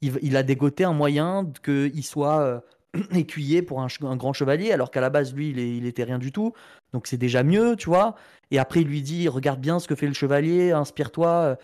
Il, 0.01 0.38
a 0.38 0.43
dégoté 0.43 0.84
un 0.84 0.93
moyen 0.93 1.51
qu'il 1.63 2.03
soit 2.03 2.39
euh, 2.41 2.59
écuyer 3.13 3.61
pour 3.61 3.82
un, 3.82 3.88
grand 4.15 4.34
chevalier, 4.34 4.71
alors 4.71 4.91
qu'à 4.91 5.01
la 5.01 5.09
base, 5.09 5.34
lui, 5.34 5.49
il, 5.49 5.86
était 5.86 6.03
rien 6.03 6.19
du 6.19 6.32
tout. 6.32 6.53
Donc 6.93 7.07
c'est 7.07 7.17
déjà 7.17 7.43
mieux, 7.43 7.75
tu 7.75 7.89
vois. 7.89 8.15
Et 8.51 8.59
après, 8.59 8.82
il 8.82 8.88
lui 8.88 9.01
dit 9.01 9.28
Regarde 9.28 9.59
bien 9.59 9.80
ce 9.80 9.88
que 9.88 9.95
fait 9.95 10.07
le 10.07 10.13
chevalier, 10.13 10.71
inspire-toi. 10.71 11.57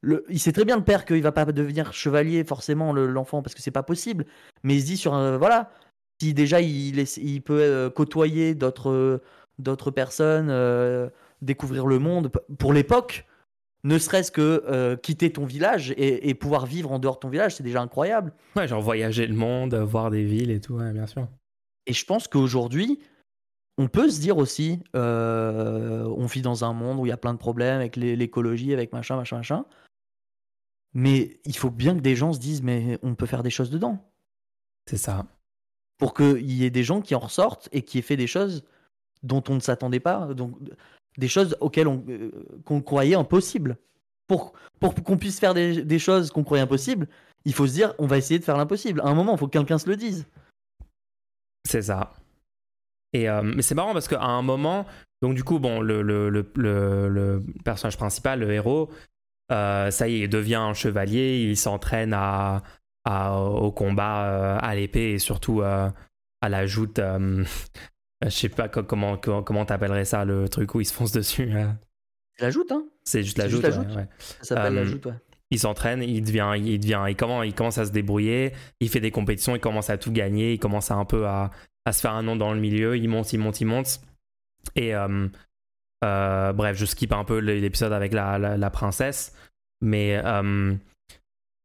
Le, 0.00 0.24
il 0.28 0.38
sait 0.38 0.52
très 0.52 0.64
bien 0.64 0.76
le 0.76 0.84
père 0.84 1.04
qu'il 1.04 1.22
va 1.22 1.32
pas 1.32 1.44
devenir 1.44 1.92
chevalier 1.92 2.44
forcément 2.44 2.92
l'enfant 2.92 3.42
parce 3.42 3.54
que 3.54 3.62
c'est 3.62 3.70
pas 3.70 3.82
possible. 3.82 4.26
Mais 4.62 4.76
il 4.76 4.80
se 4.80 4.86
dit 4.86 4.96
sur 4.96 5.12
un, 5.12 5.36
voilà, 5.36 5.70
si 6.20 6.34
déjà 6.34 6.60
il, 6.60 7.42
peut 7.42 7.60
euh, 7.60 7.90
côtoyer 7.90 8.54
d'autres 8.54 9.20
d'autres 9.58 9.90
personnes, 9.90 10.48
euh, 10.50 11.08
découvrir 11.42 11.86
le 11.86 11.98
monde 11.98 12.30
pour 12.58 12.72
l'époque. 12.72 13.26
Ne 13.84 13.98
serait-ce 13.98 14.32
que 14.32 14.64
euh, 14.66 14.96
quitter 14.96 15.32
ton 15.32 15.44
village 15.44 15.94
et, 15.96 16.34
pouvoir 16.34 16.66
vivre 16.66 16.90
en 16.90 16.98
dehors 16.98 17.14
de 17.14 17.20
ton 17.20 17.28
village, 17.28 17.54
c'est 17.54 17.62
déjà 17.62 17.80
incroyable. 17.80 18.32
Ouais, 18.56 18.66
genre 18.66 18.82
voyager 18.82 19.26
le 19.26 19.34
monde, 19.34 19.74
voir 19.74 20.10
des 20.10 20.24
villes 20.24 20.50
et 20.50 20.60
tout, 20.60 20.76
bien 20.76 21.06
sûr. 21.06 21.28
Et 21.86 21.92
je 21.92 22.04
pense 22.04 22.26
qu'aujourd'hui, 22.28 22.98
on 23.78 23.86
peut 23.86 24.10
se 24.10 24.20
dire 24.20 24.36
aussi, 24.36 24.80
euh, 24.96 26.04
on 26.16 26.26
vit 26.26 26.42
dans 26.42 26.64
un 26.64 26.72
monde 26.72 26.98
où 26.98 27.06
il 27.06 27.08
y 27.08 27.12
a 27.12 27.16
plein 27.16 27.32
de 27.32 27.38
problèmes 27.38 27.76
avec 27.76 27.96
l'écologie, 27.96 28.72
avec 28.72 28.92
machin, 28.92 29.16
machin, 29.16 29.36
machin. 29.36 29.64
Mais 30.94 31.38
il 31.44 31.56
faut 31.56 31.70
bien 31.70 31.94
que 31.94 32.00
des 32.00 32.16
gens 32.16 32.32
se 32.32 32.40
disent, 32.40 32.62
mais 32.62 32.98
on 33.02 33.14
peut 33.14 33.26
faire 33.26 33.44
des 33.44 33.50
choses 33.50 33.70
dedans. 33.70 34.04
C'est 34.86 34.96
ça. 34.96 35.26
Pour 35.96 36.12
qu'il 36.12 36.50
y 36.50 36.64
ait 36.64 36.70
des 36.70 36.82
gens 36.82 37.00
qui 37.00 37.14
en 37.14 37.20
ressortent 37.20 37.68
et 37.70 37.82
qui 37.82 37.98
aient 37.98 38.02
fait 38.02 38.16
des 38.16 38.26
choses 38.26 38.64
dont 39.22 39.42
on 39.48 39.54
ne 39.54 39.60
s'attendait 39.60 40.00
pas. 40.00 40.34
Donc, 40.34 40.56
des 41.18 41.28
choses 41.28 41.56
auxquelles 41.60 41.88
on 41.88 42.04
euh, 42.08 42.80
croyait 42.80 43.16
impossibles. 43.16 43.76
Pour, 44.28 44.52
qu'on 44.80 45.16
puisse 45.16 45.40
faire 45.40 45.54
des, 45.54 45.98
choses 45.98 46.30
qu'on 46.30 46.44
croyait 46.44 46.62
impossibles, 46.62 47.08
il 47.44 47.54
faut 47.54 47.66
se 47.66 47.72
dire 47.72 47.94
on 47.98 48.06
va 48.06 48.18
essayer 48.18 48.38
de 48.38 48.44
faire 48.44 48.56
l'impossible. 48.56 49.00
À 49.00 49.08
un 49.08 49.14
moment, 49.14 49.32
il 49.32 49.38
faut 49.38 49.46
que 49.46 49.58
quelqu'un 49.58 49.78
se 49.78 49.88
le 49.88 49.96
dise. 49.96 50.26
C'est 51.66 51.82
ça. 51.82 52.12
Et 53.14 53.28
euh, 53.28 53.42
mais 53.42 53.62
c'est 53.62 53.74
marrant 53.74 53.94
parce 53.94 54.06
qu'à 54.06 54.22
un 54.22 54.42
moment, 54.42 54.84
donc 55.22 55.34
du 55.34 55.44
coup, 55.44 55.58
le, 55.58 57.42
personnage 57.64 57.96
principal, 57.96 58.40
le 58.40 58.52
héros, 58.52 58.90
ça 59.48 60.08
y 60.08 60.16
est, 60.16 60.20
il 60.20 60.28
devient 60.28 60.56
un 60.56 60.74
chevalier, 60.74 61.42
il 61.42 61.56
s'entraîne 61.56 62.14
au 63.06 63.72
combat 63.72 64.58
à 64.58 64.74
l'épée 64.74 65.12
et 65.12 65.18
surtout 65.18 65.62
à 65.62 65.94
la 66.42 66.66
joute. 66.66 67.00
Je 68.22 68.30
sais 68.30 68.48
pas 68.48 68.68
comment 68.68 69.16
comment 69.16 69.64
t'appellerais 69.64 70.04
ça 70.04 70.24
le 70.24 70.48
truc 70.48 70.74
où 70.74 70.80
il 70.80 70.84
se 70.84 70.92
fonce 70.92 71.12
dessus. 71.12 71.52
C'est 72.36 72.44
la 72.44 72.50
joute, 72.50 72.70
hein 72.70 72.84
C'est 73.04 73.22
juste 73.22 73.38
la 73.38 73.48
joute. 73.48 73.64
Ouais, 73.64 74.08
Ça 74.40 74.54
s'appelle 74.54 74.74
la 74.74 74.84
joute, 74.84 75.06
ouais 75.06 75.14
il 75.50 75.58
s'entraîne, 75.58 76.02
il 76.02 76.22
devient, 76.22 76.52
il 76.56 76.78
devient, 76.78 77.04
il 77.08 77.16
commence, 77.16 77.46
il 77.46 77.54
commence 77.54 77.78
à 77.78 77.86
se 77.86 77.92
débrouiller, 77.92 78.52
il 78.80 78.88
fait 78.88 79.00
des 79.00 79.10
compétitions, 79.10 79.56
il 79.56 79.60
commence 79.60 79.90
à 79.90 79.96
tout 79.96 80.12
gagner, 80.12 80.54
il 80.54 80.58
commence 80.58 80.90
à 80.90 80.94
un 80.94 81.04
peu 81.04 81.26
à, 81.26 81.50
à 81.84 81.92
se 81.92 82.00
faire 82.00 82.12
un 82.12 82.22
nom 82.22 82.36
dans 82.36 82.52
le 82.52 82.60
milieu, 82.60 82.96
il 82.96 83.08
monte, 83.08 83.32
il 83.32 83.38
monte, 83.38 83.60
il 83.60 83.66
monte. 83.66 84.00
Et 84.74 84.94
euh, 84.94 85.28
euh, 86.04 86.52
bref, 86.52 86.76
je 86.76 86.84
skip 86.84 87.12
un 87.12 87.24
peu 87.24 87.38
l'épisode 87.38 87.92
avec 87.92 88.12
la, 88.12 88.38
la, 88.38 88.70
princesse, 88.70 89.34
mais 89.80 90.16
euh, 90.16 90.74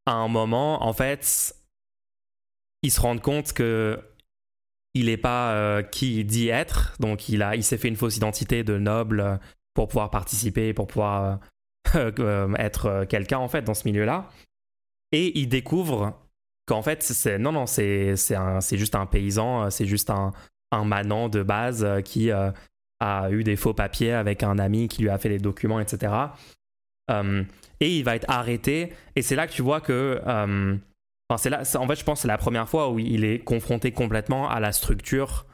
à 0.05 0.13
un 0.13 0.27
moment, 0.29 0.83
en 0.83 0.93
fait, 0.93 1.55
il 2.83 2.91
se 2.91 3.01
rend 3.01 3.17
compte 3.17 3.51
que 3.51 3.99
il 4.93 5.05
n'est 5.07 5.17
pas 5.17 5.81
qui 5.83 6.19
il 6.19 6.25
dit 6.25 6.49
être, 6.49 6.95
donc 6.99 7.29
il 7.29 7.41
a, 7.41 7.55
il 7.55 7.63
s'est 7.63 7.77
fait 7.77 7.87
une 7.87 7.95
fausse 7.95 8.17
identité 8.17 8.63
de 8.63 8.77
noble 8.77 9.39
pour 9.73 9.87
pouvoir 9.87 10.11
participer, 10.11 10.73
pour 10.73 10.87
pouvoir 10.87 11.39
Euh, 11.95 12.53
être 12.57 12.85
euh, 12.87 13.05
quelqu'un 13.05 13.37
en 13.37 13.47
fait 13.47 13.61
dans 13.61 13.73
ce 13.73 13.87
milieu-là. 13.87 14.29
Et 15.11 15.37
il 15.39 15.47
découvre 15.47 16.19
qu'en 16.65 16.81
fait, 16.81 17.03
c'est 17.03 17.37
non, 17.37 17.51
non, 17.51 17.65
c'est 17.67 18.15
juste 18.71 18.95
un 18.95 19.05
paysan, 19.05 19.65
euh, 19.65 19.69
c'est 19.69 19.85
juste 19.85 20.09
un, 20.09 20.31
un 20.71 20.85
manant 20.85 21.29
de 21.29 21.43
base 21.43 21.85
qui 22.03 22.31
a 22.31 22.53
eu 23.29 23.43
des 23.43 23.55
faux 23.55 23.73
papiers 23.73 24.13
avec 24.13 24.43
un 24.43 24.57
ami 24.57 24.87
qui 24.87 25.01
lui 25.01 25.09
a 25.09 25.17
fait 25.17 25.29
les 25.29 25.37
documents, 25.37 25.79
etc. 25.79 26.13
et 27.09 27.97
il 27.97 28.03
va 28.03 28.15
être 28.15 28.29
arrêté. 28.29 28.93
Et 29.15 29.21
c'est 29.21 29.35
là 29.35 29.45
que 29.45 29.51
tu 29.51 29.61
vois 29.61 29.81
que. 29.81 30.21
Enfin, 31.33 31.41
c'est 31.41 31.49
là, 31.49 31.63
en 31.79 31.87
fait, 31.87 31.95
je 31.95 32.03
pense 32.03 32.19
que 32.19 32.21
c'est 32.23 32.27
la 32.27 32.37
première 32.37 32.69
fois 32.69 32.89
où 32.89 32.99
il 32.99 33.25
est 33.25 33.39
confronté 33.39 33.91
complètement 33.91 34.49
à 34.49 34.59
la 34.59 34.71
structure 34.71 35.45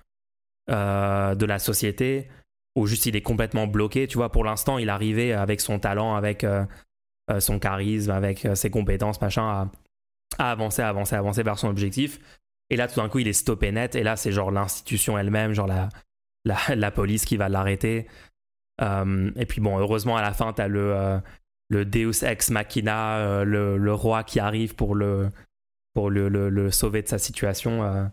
de 0.67 1.45
la 1.45 1.57
société, 1.57 2.27
ou 2.75 2.88
juste 2.88 3.05
il 3.05 3.15
est 3.15 3.21
complètement 3.21 3.67
bloqué. 3.67 4.07
Tu 4.07 4.17
vois, 4.17 4.32
pour 4.32 4.43
l'instant, 4.43 4.77
il 4.77 4.89
arrivait 4.89 5.34
avec 5.34 5.61
son 5.61 5.80
talent, 5.80 6.15
avec 6.15 6.43
euh, 6.43 6.65
euh, 7.32 7.39
son 7.39 7.59
charisme, 7.59 8.11
avec 8.11 8.45
euh, 8.45 8.55
ses 8.55 8.69
compétences, 8.69 9.21
machin, 9.21 9.43
à, 9.43 9.71
à, 10.38 10.51
avancer, 10.51 10.82
avancer, 10.82 11.15
avancer 11.15 11.43
vers 11.43 11.59
son 11.59 11.67
objectif. 11.67 12.19
Et 12.69 12.75
là, 12.75 12.88
tout 12.88 12.99
d'un 12.99 13.09
coup, 13.09 13.19
il 13.19 13.27
est 13.27 13.34
stoppé 13.34 13.71
net. 13.71 13.95
Et 13.95 14.03
là, 14.03 14.15
c'est 14.15 14.32
genre 14.32 14.51
l'institution 14.51 15.17
elle-même, 15.17 15.53
genre 15.53 15.67
la, 15.67 15.89
la, 16.45 16.91
police 16.91 17.25
qui 17.25 17.38
va 17.38 17.49
l'arrêter. 17.49 18.07
et 18.82 19.45
puis 19.47 19.61
bon, 19.61 19.77
heureusement, 19.80 20.15
à 20.15 20.21
la 20.21 20.34
fin, 20.34 20.53
tu 20.53 20.61
as 20.61 20.67
le, 20.67 21.19
le 21.69 21.86
Deus 21.86 22.23
ex 22.23 22.51
machina, 22.51 23.43
le, 23.43 23.93
roi 23.93 24.23
qui 24.23 24.39
arrive 24.39 24.75
pour 24.75 24.93
le, 24.95 25.30
le, 26.08 26.72
sauver 26.72 27.02
de 27.02 27.08
sa 27.08 27.18
situation. 27.18 28.10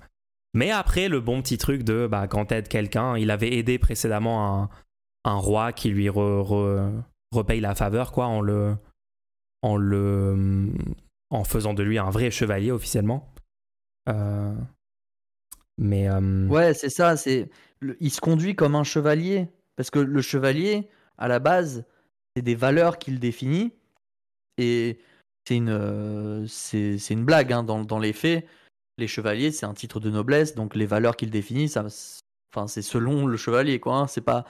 Mais 0.54 0.70
après, 0.70 1.08
le 1.08 1.20
bon 1.20 1.42
petit 1.42 1.58
truc 1.58 1.82
de 1.82 2.06
bah, 2.06 2.26
quand 2.28 2.46
t'aides 2.46 2.68
quelqu'un, 2.68 3.16
il 3.16 3.30
avait 3.30 3.52
aidé 3.54 3.78
précédemment 3.78 4.62
un, 4.62 4.70
un 5.24 5.36
roi 5.36 5.72
qui 5.72 5.90
lui 5.90 6.08
repaye 6.08 7.60
la 7.60 7.74
faveur, 7.74 8.12
quoi, 8.12 8.26
en 8.26 8.40
le, 8.40 8.76
en 9.62 9.76
le, 9.76 10.72
en 11.30 11.44
faisant 11.44 11.74
de 11.74 11.82
lui 11.82 11.98
un 11.98 12.10
vrai 12.10 12.30
chevalier 12.30 12.70
officiellement. 12.70 13.32
Euh, 14.08 14.54
mais 15.78 16.08
euh, 16.08 16.46
ouais, 16.46 16.74
c'est 16.74 16.90
ça. 16.90 17.16
C'est 17.16 17.50
il 18.00 18.10
se 18.10 18.20
conduit 18.20 18.54
comme 18.54 18.74
un 18.74 18.84
chevalier 18.84 19.48
parce 19.76 19.90
que 19.90 19.98
le 19.98 20.22
chevalier, 20.22 20.88
à 21.18 21.28
la 21.28 21.38
base, 21.38 21.84
c'est 22.34 22.42
des 22.42 22.54
valeurs 22.54 22.98
qu'il 22.98 23.18
définit 23.18 23.72
et 24.58 24.98
c'est 25.46 25.56
une, 25.56 25.70
euh, 25.70 26.46
une 27.10 27.24
blague 27.24 27.52
hein, 27.52 27.62
dans, 27.62 27.84
dans 27.84 27.98
les 27.98 28.12
faits 28.12 28.46
les 28.98 29.08
chevaliers, 29.08 29.52
c'est 29.52 29.66
un 29.66 29.74
titre 29.74 30.00
de 30.00 30.10
noblesse, 30.10 30.54
donc 30.54 30.74
les 30.74 30.86
valeurs 30.86 31.16
qu'il 31.16 31.30
définit, 31.30 31.68
ça, 31.68 31.84
enfin, 32.52 32.66
c'est 32.66 32.82
selon 32.82 33.26
le 33.26 33.36
chevalier, 33.36 33.78
quoi. 33.78 33.96
Hein. 33.96 34.06
c'est 34.06 34.22
pas 34.22 34.46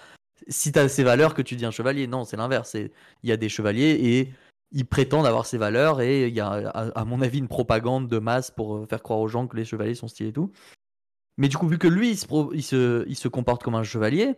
si 0.49 0.71
tu 0.71 0.79
as 0.79 0.89
ces 0.89 1.03
valeurs 1.03 1.35
que 1.35 1.43
tu 1.43 1.57
dis 1.57 1.65
un 1.65 1.71
chevalier. 1.71 2.07
Non, 2.07 2.25
c'est 2.25 2.37
l'inverse. 2.37 2.75
Il 2.75 2.91
y 3.29 3.33
a 3.33 3.37
des 3.37 3.49
chevaliers 3.49 3.99
et 3.99 4.33
ils 4.71 4.87
prétendent 4.87 5.27
avoir 5.27 5.47
ces 5.47 5.57
valeurs 5.57 6.01
et 6.01 6.29
il 6.29 6.35
y 6.35 6.41
a, 6.41 6.51
à, 6.51 7.05
mon 7.05 7.23
avis, 7.23 7.39
une 7.39 7.49
propagande 7.49 8.07
de 8.09 8.19
masse 8.19 8.51
pour 8.51 8.77
euh, 8.77 8.87
faire 8.87 9.03
croire 9.03 9.21
aux 9.21 9.29
gens 9.29 9.47
que 9.47 9.57
les 9.57 9.65
chevaliers 9.65 9.95
sont 9.95 10.09
stylés 10.09 10.29
et 10.29 10.35
tout. 10.35 10.53
Mais 11.39 11.49
du 11.49 11.57
coup, 11.57 11.69
vu 11.69 11.79
que 11.79 11.89
lui, 11.89 12.11
il 12.11 12.63
se, 12.63 13.09
il 13.09 13.17
se 13.17 13.29
comporte 13.29 13.63
comme 13.63 13.75
un 13.75 13.83
chevalier, 13.83 14.35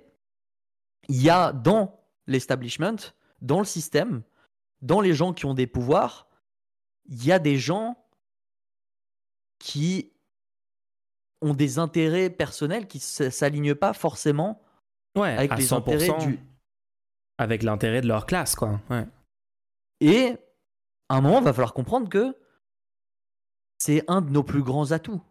il 1.08 1.20
y 1.20 1.30
a 1.30 1.52
dans 1.52 2.00
l'establishment, 2.26 2.96
dans 3.40 3.58
le 3.58 3.64
système, 3.64 4.22
dans 4.82 5.00
les 5.00 5.14
gens 5.14 5.32
qui 5.32 5.46
ont 5.46 5.54
des 5.54 5.66
pouvoirs, 5.66 6.27
il 7.08 7.24
y 7.24 7.32
a 7.32 7.38
des 7.38 7.58
gens 7.58 7.96
qui 9.58 10.12
ont 11.40 11.54
des 11.54 11.78
intérêts 11.78 12.30
personnels 12.30 12.86
qui 12.86 12.98
ne 13.20 13.30
s'alignent 13.30 13.74
pas 13.74 13.92
forcément 13.92 14.60
avec 15.14 15.56
les 15.56 15.72
intérêts 15.72 16.16
du... 16.18 16.38
avec 17.38 17.62
l'intérêt 17.62 18.00
de 18.00 18.08
leur 18.08 18.26
classe 18.26 18.54
quoi. 18.54 18.80
Et 20.00 20.36
à 21.08 21.16
un 21.16 21.20
moment, 21.20 21.38
il 21.38 21.44
va 21.44 21.52
falloir 21.52 21.72
comprendre 21.72 22.08
que 22.08 22.36
c'est 23.78 24.04
un 24.08 24.20
de 24.20 24.30
nos 24.30 24.42
plus 24.42 24.62
grands 24.62 24.92
atouts. 24.92 25.22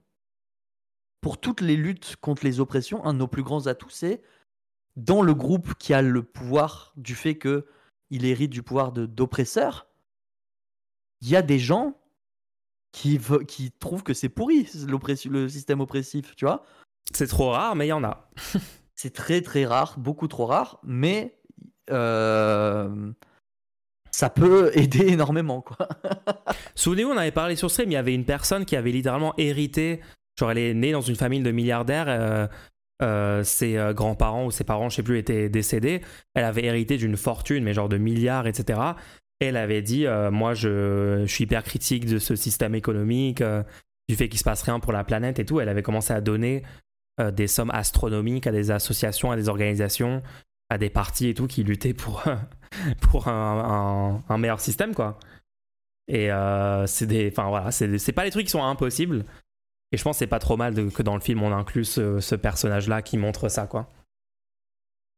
Pour 1.22 1.40
toutes 1.40 1.62
les 1.62 1.76
luttes 1.76 2.16
contre 2.18 2.44
les 2.46 2.60
oppressions, 2.60 3.04
un 3.06 3.14
de 3.14 3.20
nos 3.20 3.28
plus 3.28 3.44
grands 3.44 3.68
atouts, 3.68 3.90
c'est 3.90 4.22
dans 4.96 5.22
le 5.22 5.34
groupe 5.34 5.76
qui 5.76 5.94
a 5.94 6.02
le 6.02 6.24
pouvoir 6.24 6.94
du 6.96 7.16
fait 7.16 7.38
que 7.38 7.68
il 8.10 8.26
hérite 8.26 8.52
du 8.52 8.64
pouvoir 8.64 8.92
d'oppresseur, 8.92 9.88
il 11.22 11.30
y 11.30 11.36
a 11.36 11.42
des 11.42 11.60
gens 11.60 11.96
qui, 12.92 13.20
qui 13.48 13.72
trouvent 13.72 14.04
que 14.04 14.14
c'est 14.14 14.30
pourri 14.30 14.68
le 15.30 15.50
système 15.50 15.82
oppressif, 15.82 16.36
tu 16.36 16.46
vois. 16.46 16.64
C'est 17.14 17.28
trop 17.28 17.52
rare, 17.52 17.76
mais 17.76 17.86
il 17.86 17.90
y 17.90 17.94
en 17.94 18.04
a. 18.04 18.30
c'est 18.96 19.14
très 19.14 19.42
très 19.42 19.66
rare, 19.66 19.96
beaucoup 19.98 20.28
trop 20.28 20.46
rare, 20.46 20.80
mais 20.84 21.40
euh, 21.92 23.12
ça 24.12 24.30
peut 24.30 24.72
aider 24.78 25.08
énormément. 25.08 25.62
quoi. 25.62 25.88
Souvenez-vous, 26.76 27.12
on 27.12 27.18
avait 27.18 27.32
parlé 27.32 27.56
sur 27.56 27.72
stream, 27.72 27.92
il 27.92 27.94
y 27.94 27.98
avait 27.98 28.16
une 28.16 28.26
personne 28.26 28.66
qui 28.66 28.76
avait 28.76 28.92
littéralement 28.92 29.34
hérité, 29.38 30.02
genre 30.38 30.52
elle 30.52 30.58
est 30.58 30.74
née 30.74 30.92
dans 30.92 31.02
une 31.02 31.16
famille 31.16 31.42
de 31.42 31.52
milliardaires. 31.52 32.08
Euh, 32.08 32.48
euh, 33.04 33.44
ses 33.44 33.78
grands-parents 33.94 34.48
ou 34.48 34.50
ses 34.50 34.64
parents, 34.64 34.90
je 34.90 34.96
sais 34.96 35.04
plus, 35.04 35.20
étaient 35.20 35.50
décédés. 35.50 36.02
Elle 36.34 36.46
avait 36.46 36.66
hérité 36.66 36.98
d'une 36.98 37.16
fortune, 37.16 37.64
mais 37.64 37.76
genre 37.76 37.90
de 37.90 37.98
milliards, 37.98 38.48
etc 38.48 38.80
elle 39.40 39.58
avait 39.58 39.82
dit 39.82 40.06
euh, 40.06 40.32
Moi, 40.32 40.54
je, 40.54 41.26
suis 41.28 41.44
hyper 41.44 41.64
critique 41.64 42.06
de 42.06 42.20
ce 42.20 42.36
système 42.36 42.76
économique, 42.76 43.42
euh, 43.42 43.64
du 44.10 44.16
fait 44.16 44.30
qu'il 44.30 44.40
se 44.40 44.44
passe 44.44 44.64
rien 44.64 44.80
pour 44.80 44.94
la 44.94 45.04
planète 45.04 45.40
et 45.40 45.46
tout. 45.46 45.60
Elle 45.60 45.70
avait 45.70 45.84
commencé 45.84 46.14
à 46.14 46.22
donner 46.22 46.64
euh, 47.20 47.32
des 47.32 47.48
sommes 47.48 47.72
astronomiques 47.72 48.48
à 48.48 48.52
des 48.52 48.72
associations, 48.72 49.32
à 49.32 49.36
des 49.36 49.50
organisations, 49.50 50.24
à 50.70 50.78
des 50.78 50.90
partis 50.90 51.28
et 51.28 51.34
tout 51.34 51.48
qui 51.48 51.64
luttaient 51.64 51.94
pour, 51.94 52.24
pour 53.02 53.28
un, 53.28 54.38
meilleur 54.38 54.60
système, 54.60 54.96
quoi. 54.96 55.20
Et 56.08 56.30
c'est 56.86 57.06
des. 57.06 57.30
Enfin, 57.32 57.50
voilà, 57.50 57.72
c'est 57.72 58.12
pas 58.14 58.24
les 58.24 58.32
trucs 58.32 58.46
qui 58.46 58.52
sont 58.52 58.64
impossibles. 58.64 59.26
Et 59.92 59.98
je 59.98 60.04
pense 60.04 60.18
que 60.18 60.20
c'est 60.20 60.28
pas 60.28 60.40
trop 60.40 60.58
mal 60.58 60.74
que 60.92 61.02
dans 61.02 61.16
le 61.16 61.22
film 61.22 61.44
on 61.44 61.54
inclut 61.54 61.86
ce, 61.86 62.20
ce 62.20 62.36
personnage-là 62.36 63.02
qui 63.02 63.18
montre 63.18 63.50
ça, 63.50 63.68
quoi. 63.68 63.90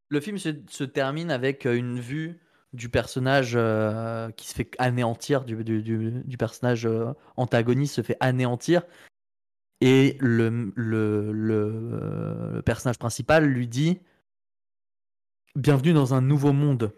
Le 0.09 0.20
film 0.20 0.38
se, 0.39 0.49
se 0.67 0.84
termine 0.84 1.30
avec 1.30 1.65
une 1.65 1.99
vue 1.99 2.39
du 2.74 2.89
personnage 2.89 3.53
euh, 3.55 4.30
qui 4.32 4.47
se 4.47 4.53
fait 4.53 4.70
anéantir, 4.78 5.43
du, 5.43 5.55
du, 5.63 6.38
personnage 6.38 6.86
euh, 6.86 7.13
antagoniste 7.36 7.95
se 7.95 8.01
fait 8.01 8.17
anéantir. 8.20 8.84
Et 9.82 10.17
le, 10.20 10.72
le, 10.76 11.32
le, 11.32 12.61
personnage 12.63 12.99
principal 12.99 13.45
lui 13.45 13.67
dit 13.67 13.99
Bienvenue 15.55 15.93
dans 15.93 16.13
un 16.13 16.22
nouveau 16.22 16.53
monde. 16.53 16.93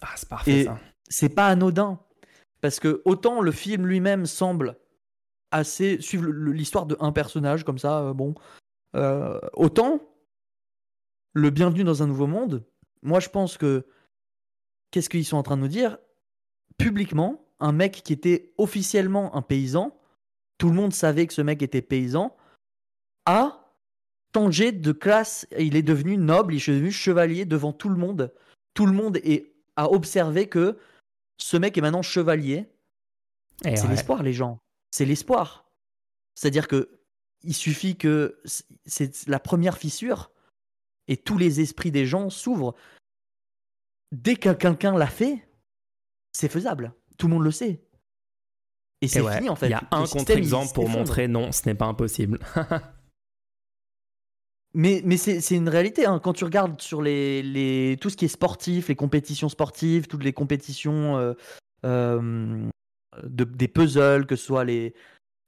Ah, 0.00 0.12
c'est 0.14 0.28
parfait 0.28 0.64
ça. 0.64 0.78
C'est 1.08 1.30
pas 1.30 1.48
anodin. 1.48 1.98
Parce 2.60 2.80
que 2.80 3.02
autant 3.04 3.40
le 3.40 3.50
film 3.50 3.86
lui-même 3.86 4.26
semble 4.26 4.76
assez 5.50 6.00
suivre 6.00 6.26
l'histoire 6.26 6.86
de 6.86 6.96
un 7.00 7.12
personnage 7.12 7.64
comme 7.64 7.78
ça, 7.78 8.00
euh, 8.00 8.12
bon. 8.12 8.34
autant 9.54 10.00
le 11.32 11.50
Bienvenue 11.50 11.84
dans 11.84 12.02
un 12.02 12.06
nouveau 12.06 12.26
monde, 12.26 12.64
moi 13.02 13.20
je 13.20 13.30
pense 13.30 13.56
que 13.56 13.86
qu'est-ce 14.90 15.08
qu'ils 15.08 15.24
sont 15.24 15.36
en 15.36 15.42
train 15.42 15.56
de 15.56 15.62
nous 15.62 15.68
dire? 15.68 15.98
Publiquement, 16.76 17.44
un 17.60 17.72
mec 17.72 18.02
qui 18.04 18.12
était 18.12 18.52
officiellement 18.58 19.34
un 19.36 19.42
paysan, 19.42 19.98
tout 20.58 20.68
le 20.68 20.74
monde 20.74 20.92
savait 20.92 21.26
que 21.26 21.34
ce 21.34 21.42
mec 21.42 21.62
était 21.62 21.82
paysan, 21.82 22.36
a 23.26 23.74
changé 24.34 24.72
de 24.72 24.92
classe, 24.92 25.46
il 25.58 25.76
est 25.76 25.82
devenu 25.82 26.16
noble, 26.16 26.54
il 26.54 26.58
est 26.58 26.68
devenu 26.68 26.92
chevalier 26.92 27.44
devant 27.44 27.72
tout 27.72 27.88
le 27.88 27.96
monde. 27.96 28.32
Tout 28.74 28.86
le 28.86 28.92
monde 28.92 29.18
est, 29.18 29.54
a 29.76 29.90
observé 29.90 30.48
que 30.48 30.78
ce 31.38 31.56
mec 31.56 31.76
est 31.76 31.80
maintenant 31.80 32.02
chevalier. 32.02 32.68
C'est 33.62 33.88
l'espoir, 33.88 34.22
les 34.22 34.32
gens. 34.32 34.58
C'est 34.90 35.04
l'espoir. 35.04 35.68
C'est-à-dire 36.34 36.68
que 36.68 37.00
il 37.42 37.54
suffit 37.54 37.96
que 37.96 38.40
c'est 38.84 39.26
la 39.28 39.38
première 39.38 39.78
fissure 39.78 40.30
et 41.06 41.16
tous 41.16 41.38
les 41.38 41.60
esprits 41.60 41.90
des 41.90 42.06
gens 42.06 42.30
s'ouvrent 42.30 42.74
dès 44.12 44.36
que 44.36 44.52
quelqu'un 44.52 44.96
l'a 44.96 45.06
fait, 45.06 45.48
c'est 46.32 46.50
faisable. 46.50 46.92
Tout 47.16 47.26
le 47.26 47.34
monde 47.34 47.44
le 47.44 47.50
sait. 47.50 47.82
Et 49.00 49.08
c'est 49.08 49.22
fini 49.36 49.48
en 49.48 49.56
fait. 49.56 49.66
Il 49.66 49.70
y 49.70 49.74
a 49.74 49.86
un 49.90 50.06
contre-exemple 50.06 50.72
pour 50.74 50.88
montrer 50.88 51.28
non, 51.28 51.52
ce 51.52 51.62
n'est 51.66 51.74
pas 51.74 51.86
impossible. 51.86 52.40
mais 54.74 55.02
mais 55.04 55.16
c'est 55.16 55.54
une 55.54 55.68
réalité. 55.68 56.06
Hein. 56.06 56.20
Quand 56.22 56.32
tu 56.32 56.44
regardes 56.44 56.80
sur 56.80 57.00
les, 57.00 57.42
les, 57.42 57.96
tout 58.00 58.10
ce 58.10 58.16
qui 58.16 58.24
est 58.24 58.28
sportif, 58.28 58.88
les 58.88 58.96
compétitions 58.96 59.48
sportives, 59.48 60.08
toutes 60.08 60.24
les 60.24 60.32
compétitions 60.32 61.16
euh, 61.16 61.34
euh, 61.84 62.68
de, 63.22 63.44
des 63.44 63.68
puzzles, 63.68 64.26
que 64.26 64.34
ce 64.34 64.44
soit 64.44 64.64
les, 64.64 64.94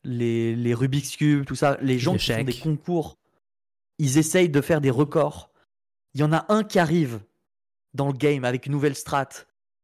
les, 0.04 0.54
les 0.54 0.74
Rubik's 0.74 1.16
Cube, 1.16 1.44
tout 1.44 1.56
ça, 1.56 1.76
les 1.80 1.98
gens 1.98 2.16
qui 2.16 2.32
font 2.32 2.44
des 2.44 2.58
concours, 2.58 3.18
ils 3.98 4.18
essayent 4.18 4.48
de 4.48 4.60
faire 4.60 4.80
des 4.80 4.90
records. 4.90 5.50
Il 6.14 6.20
y 6.20 6.24
en 6.24 6.32
a 6.32 6.46
un 6.52 6.62
qui 6.62 6.78
arrive 6.78 7.20
dans 7.94 8.08
le 8.08 8.12
game 8.12 8.44
avec 8.44 8.66
une 8.66 8.72
nouvelle 8.72 8.94
strat 8.94 9.28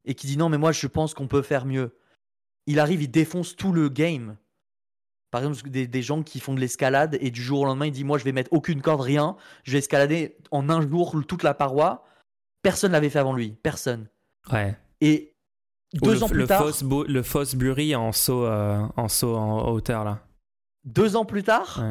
et 0.05 0.15
qui 0.15 0.27
dit 0.27 0.37
non 0.37 0.49
mais 0.49 0.59
moi 0.59 0.73
je 0.73 0.87
pense 0.87 1.15
qu'on 1.15 1.29
peut 1.29 1.43
faire 1.43 1.67
mieux. 1.67 1.97
Il 2.67 2.81
arrive, 2.81 3.03
il 3.03 3.11
défonce 3.11 3.55
tout 3.55 3.73
le 3.73 3.89
game. 3.89 4.37
Par 5.31 5.45
exemple, 5.45 5.69
des, 5.69 6.03
gens 6.03 6.23
qui 6.23 6.41
font 6.41 6.55
de 6.55 6.61
l'escalade 6.61 7.19
et 7.21 7.31
du 7.31 7.43
jour 7.43 7.61
au 7.61 7.65
lendemain, 7.65 7.87
il 7.87 7.93
dit 7.93 8.05
moi 8.05 8.17
je 8.17 8.25
vais 8.25 8.33
mettre 8.33 8.53
aucune 8.53 8.81
corde, 8.81 9.01
rien, 9.01 9.37
je 9.65 9.73
vais 9.73 9.79
escalader 9.79 10.37
en 10.51 10.69
un 10.71 10.81
jour 10.81 11.15
toute 11.27 11.43
la 11.43 11.53
paroi. 11.53 12.05
Personne 12.63 12.93
l'avait 12.93 13.11
fait 13.11 13.19
avant 13.19 13.35
lui, 13.35 13.51
personne. 13.51 14.09
Ouais. 14.51 14.79
Et 15.01 15.35
deux 15.93 16.23
ans 16.23 16.29
plus 16.29 16.47
tard, 16.47 16.65
le 17.09 17.23
Fosbury 17.23 17.95
en 17.95 18.13
saut, 18.13 18.45
euh, 18.45 18.87
en 18.97 19.09
saut 19.09 19.37
en 19.37 19.69
hauteur 19.69 20.05
là. 20.05 20.23
Deux 20.85 21.17
ans 21.17 21.25
plus 21.25 21.43
tard, 21.43 21.85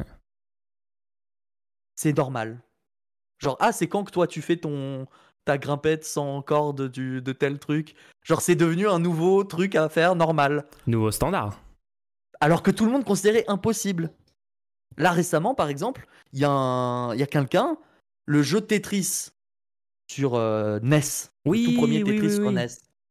c'est 1.95 2.16
normal. 2.16 2.61
Genre 3.39 3.57
ah 3.59 3.72
c'est 3.72 3.88
quand 3.88 4.05
que 4.05 4.11
toi 4.11 4.28
tu 4.28 4.41
fais 4.41 4.57
ton 4.57 5.07
ta 5.46 5.58
grimpette 5.58 6.04
sans 6.04 6.41
corde 6.41 6.89
du, 6.89 7.22
de 7.22 7.32
tel 7.32 7.60
truc. 7.60 7.96
Genre, 8.24 8.41
c'est 8.41 8.56
devenu 8.56 8.88
un 8.88 9.00
nouveau 9.00 9.43
truc 9.43 9.76
à 9.76 9.88
faire 9.89 10.16
normal. 10.16 10.66
Nouveau 10.88 11.12
standard. 11.12 11.62
Alors 12.41 12.64
que 12.64 12.72
tout 12.72 12.86
le 12.86 12.91
monde 12.91 13.06
considérait 13.06 13.46
impossible. 13.48 14.12
Là, 14.98 15.12
récemment, 15.12 15.54
par 15.56 15.70
exemple, 15.70 16.08
il 16.34 16.39
y 16.39 16.46
a, 16.46 16.50
un... 16.50 17.16
y 17.16 17.24
a 17.24 17.28
quelqu'un, 17.28 17.78
le 18.26 18.41
jeu 18.41 18.62
Tetris 18.62 19.30
sur 20.10 20.36
euh, 20.36 20.80
NES. 20.82 21.02
Oui, 21.46 21.66
tout 21.66 21.80
premier 21.80 22.04
Tetris 22.04 22.36
sur 22.36 22.52
NES. 22.52 22.68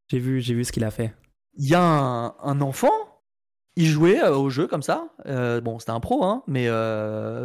J'ai 0.08 0.18
vu, 0.18 0.40
j'ai 0.40 0.54
vu 0.54 0.64
ce 0.64 0.72
qu'il 0.72 0.84
a 0.84 0.90
fait. 0.90 1.14
Il 1.56 1.68
y 1.68 1.74
a 1.74 1.80
un, 1.80 2.60
enfant, 2.60 3.22
il 3.76 3.86
jouait 3.86 4.22
euh, 4.22 4.36
au 4.36 4.50
jeu 4.50 4.66
comme 4.66 4.82
ça. 4.82 5.08
Euh, 5.26 5.60
bon, 5.60 5.78
c'était 5.78 5.92
un 5.92 6.00
pro, 6.00 6.24
hein, 6.24 6.42
mais, 6.46 6.68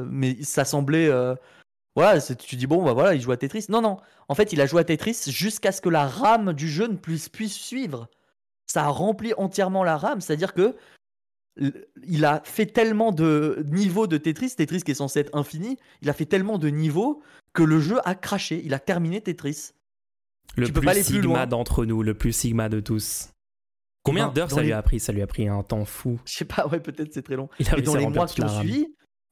mais 0.10 0.42
ça 0.42 0.66
semblait 0.66 1.10
voilà, 2.00 2.22
tu 2.22 2.56
dis 2.56 2.68
bon, 2.68 2.84
bah 2.84 2.94
voilà, 2.94 3.14
il 3.16 3.22
joue 3.22 3.32
à 3.32 3.38
Tetris. 3.38 3.66
Non, 3.70 3.82
non. 3.82 3.98
En 4.28 4.36
fait, 4.36 4.54
il 4.54 4.62
a 4.62 4.66
joué 4.66 4.82
à 4.82 4.84
Tetris 4.84 5.24
jusqu'à 5.28 5.72
ce 5.72 5.82
que 5.82 5.90
la 5.90 6.08
rame 6.08 6.54
du 6.54 6.70
jeu 6.70 6.88
ne 6.88 6.96
puisse, 6.96 7.30
puisse 7.30 7.56
suivre. 7.56 8.08
Ça 8.68 8.86
a 8.86 8.88
rempli 8.88 9.34
entièrement 9.38 9.84
la 9.84 9.98
rame, 9.98 10.22
c'est-à-dire 10.22 10.54
que 10.54 10.76
il 12.04 12.26
a 12.26 12.42
fait 12.46 12.68
tellement 12.68 13.12
de 13.12 13.66
niveaux 13.68 14.08
de 14.08 14.18
Tetris, 14.18 14.56
Tetris 14.56 14.82
qui 14.82 14.92
est 14.92 14.96
censé 14.96 15.20
être 15.20 15.36
infini, 15.36 15.78
il 16.02 16.10
a 16.10 16.14
fait 16.14 16.26
tellement 16.26 16.58
de 16.58 16.70
niveaux 16.70 17.22
que 17.54 17.64
le 17.64 17.80
jeu 17.80 18.00
a 18.06 18.16
craché. 18.16 18.62
Il 18.64 18.74
a 18.74 18.80
terminé 18.80 19.20
Tetris. 19.22 19.72
Le 20.56 20.68
plus 20.68 21.04
sigma 21.04 21.46
d'entre 21.46 21.86
nous, 21.86 22.02
le 22.02 22.14
plus 22.14 22.34
sigma 22.34 22.70
de 22.70 22.80
tous. 22.80 23.30
Combien 24.04 24.30
d'heures 24.30 24.52
ça 24.52 24.62
lui 24.62 24.72
a 24.72 24.82
pris? 24.82 25.00
Ça 25.00 25.12
lui 25.12 25.22
a 25.22 25.28
pris 25.28 25.48
un 25.48 25.62
temps 25.64 25.86
fou. 25.86 26.20
Je 26.26 26.38
sais 26.38 26.46
pas, 26.46 26.68
ouais, 26.68 26.80
peut-être 26.80 27.14
c'est 27.14 27.22
très 27.22 27.36
long. 27.36 27.50
Il 27.60 27.70
a 27.70 27.78
Et 27.78 27.82
dans 27.82 27.96
les 27.96 28.08
mois 28.08 28.28
qui 28.28 28.42
ont 28.42 28.48
suivi, 28.48 28.88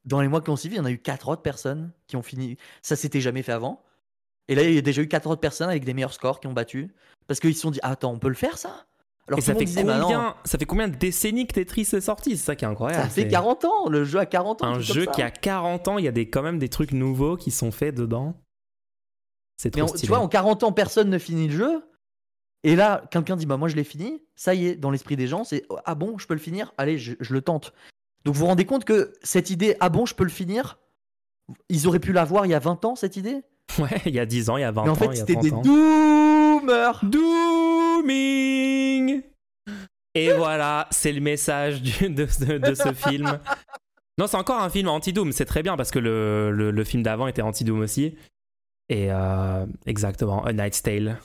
dans 0.05 0.21
les 0.21 0.27
mois 0.27 0.41
qui 0.41 0.49
ont 0.49 0.55
suivi, 0.55 0.75
il 0.75 0.77
y 0.77 0.81
en 0.81 0.85
a 0.85 0.91
eu 0.91 0.99
quatre 0.99 1.27
autres 1.27 1.41
personnes 1.41 1.91
qui 2.07 2.15
ont 2.15 2.21
fini. 2.21 2.57
Ça 2.81 2.95
s'était 2.95 3.21
jamais 3.21 3.43
fait 3.43 3.51
avant. 3.51 3.83
Et 4.47 4.55
là, 4.55 4.63
il 4.63 4.73
y 4.73 4.77
a 4.77 4.81
déjà 4.81 5.01
eu 5.01 5.07
quatre 5.07 5.29
autres 5.29 5.41
personnes 5.41 5.69
avec 5.69 5.83
des 5.83 5.93
meilleurs 5.93 6.13
scores 6.13 6.39
qui 6.39 6.47
ont 6.47 6.53
battu. 6.53 6.93
Parce 7.27 7.39
qu'ils 7.39 7.55
se 7.55 7.61
sont 7.61 7.71
dit, 7.71 7.79
attends, 7.83 8.13
on 8.13 8.19
peut 8.19 8.29
le 8.29 8.33
faire 8.33 8.57
ça? 8.57 8.85
Alors 9.27 9.41
ça 9.41 9.53
fait, 9.53 9.65
bah 9.83 9.99
combien, 10.01 10.35
ça 10.45 10.57
fait 10.57 10.65
combien 10.65 10.87
de 10.87 10.95
décennies 10.95 11.47
que 11.47 11.53
Tetris 11.53 11.81
est 11.81 11.99
sorti? 11.99 12.37
C'est 12.37 12.45
ça 12.45 12.55
qui 12.55 12.63
est 12.63 12.67
incroyable. 12.67 13.03
Ça 13.03 13.09
fait 13.09 13.27
40 13.27 13.65
ans, 13.65 13.89
le 13.89 14.05
jeu 14.05 14.19
a 14.19 14.25
40 14.25 14.63
ans. 14.63 14.67
Un 14.67 14.79
jeu 14.79 15.05
qui 15.05 15.21
a 15.21 15.29
40 15.29 15.89
ans, 15.89 15.97
il 15.97 16.05
y 16.05 16.07
a 16.07 16.13
des, 16.13 16.29
quand 16.29 16.41
même 16.41 16.59
des 16.59 16.69
trucs 16.69 16.93
nouveaux 16.93 17.35
qui 17.35 17.51
sont 17.51 17.71
faits 17.71 17.93
dedans. 17.93 18.39
C'est 19.57 19.71
trop 19.71 19.87
stylé. 19.87 20.01
Tu 20.01 20.07
vois, 20.07 20.19
en 20.19 20.29
40 20.29 20.63
ans, 20.63 20.71
personne 20.71 21.09
ne 21.09 21.17
finit 21.17 21.49
le 21.49 21.57
jeu. 21.57 21.83
Et 22.63 22.77
là, 22.77 23.03
quelqu'un 23.11 23.35
dit, 23.35 23.45
bah 23.45 23.57
moi 23.57 23.67
je 23.67 23.75
l'ai 23.75 23.83
fini. 23.83 24.23
Ça 24.37 24.53
y 24.53 24.67
est, 24.67 24.75
dans 24.75 24.91
l'esprit 24.91 25.17
des 25.17 25.27
gens, 25.27 25.43
c'est, 25.43 25.65
ah 25.83 25.95
bon, 25.95 26.17
je 26.17 26.25
peux 26.25 26.33
le 26.33 26.39
finir? 26.39 26.73
Allez, 26.77 26.97
je 26.97 27.15
le 27.33 27.41
tente. 27.41 27.73
Donc 28.25 28.35
vous 28.35 28.41
vous 28.41 28.47
rendez 28.47 28.65
compte 28.65 28.85
que 28.85 29.13
cette 29.23 29.49
idée, 29.49 29.75
ah 29.79 29.89
bon, 29.89 30.05
je 30.05 30.13
peux 30.13 30.23
le 30.23 30.29
finir? 30.29 30.79
Ils 31.69 31.87
auraient 31.87 31.99
pu 31.99 32.11
l'avoir 32.11 32.45
il 32.45 32.49
y 32.49 32.53
a 32.53 32.59
20 32.59 32.85
ans, 32.85 32.95
cette 32.95 33.17
idée? 33.17 33.41
Ouais, 33.79 34.01
il 34.05 34.13
y 34.15 34.19
a 34.19 34.25
10 34.25 34.49
ans, 34.49 34.57
il 34.57 34.61
y 34.61 34.63
a 34.63 34.71
20 34.71 34.81
ans. 34.81 34.85
Mais 34.85 34.91
en 34.91 34.95
fait, 34.95 35.15
c'était 35.15 35.35
des 35.35 35.51
doomers 35.51 37.03
Dooming 37.03 38.11
Et 40.15 40.31
voilà, 40.33 40.87
c'est 40.91 41.11
le 41.11 41.21
message 41.21 41.81
de, 41.81 42.25
ce 42.25 42.93
film. 42.93 43.39
Non, 44.17 44.25
c'est 44.25 44.37
encore 44.37 44.61
un 44.61 44.69
film 44.69 44.87
anti-Doom, 44.87 45.31
c'est 45.31 45.45
très 45.45 45.61
bien 45.61 45.77
parce 45.77 45.91
que 45.91 45.99
le, 45.99 46.49
le, 46.51 46.83
film 46.83 47.03
d'avant 47.03 47.27
était 47.27 47.43
anti-Doom 47.43 47.81
aussi. 47.81 48.15
Et 48.89 49.11
euh, 49.11 49.65
exactement, 49.85 50.43
A 50.43 50.53
Night's 50.53 50.81
Tale 50.81 51.19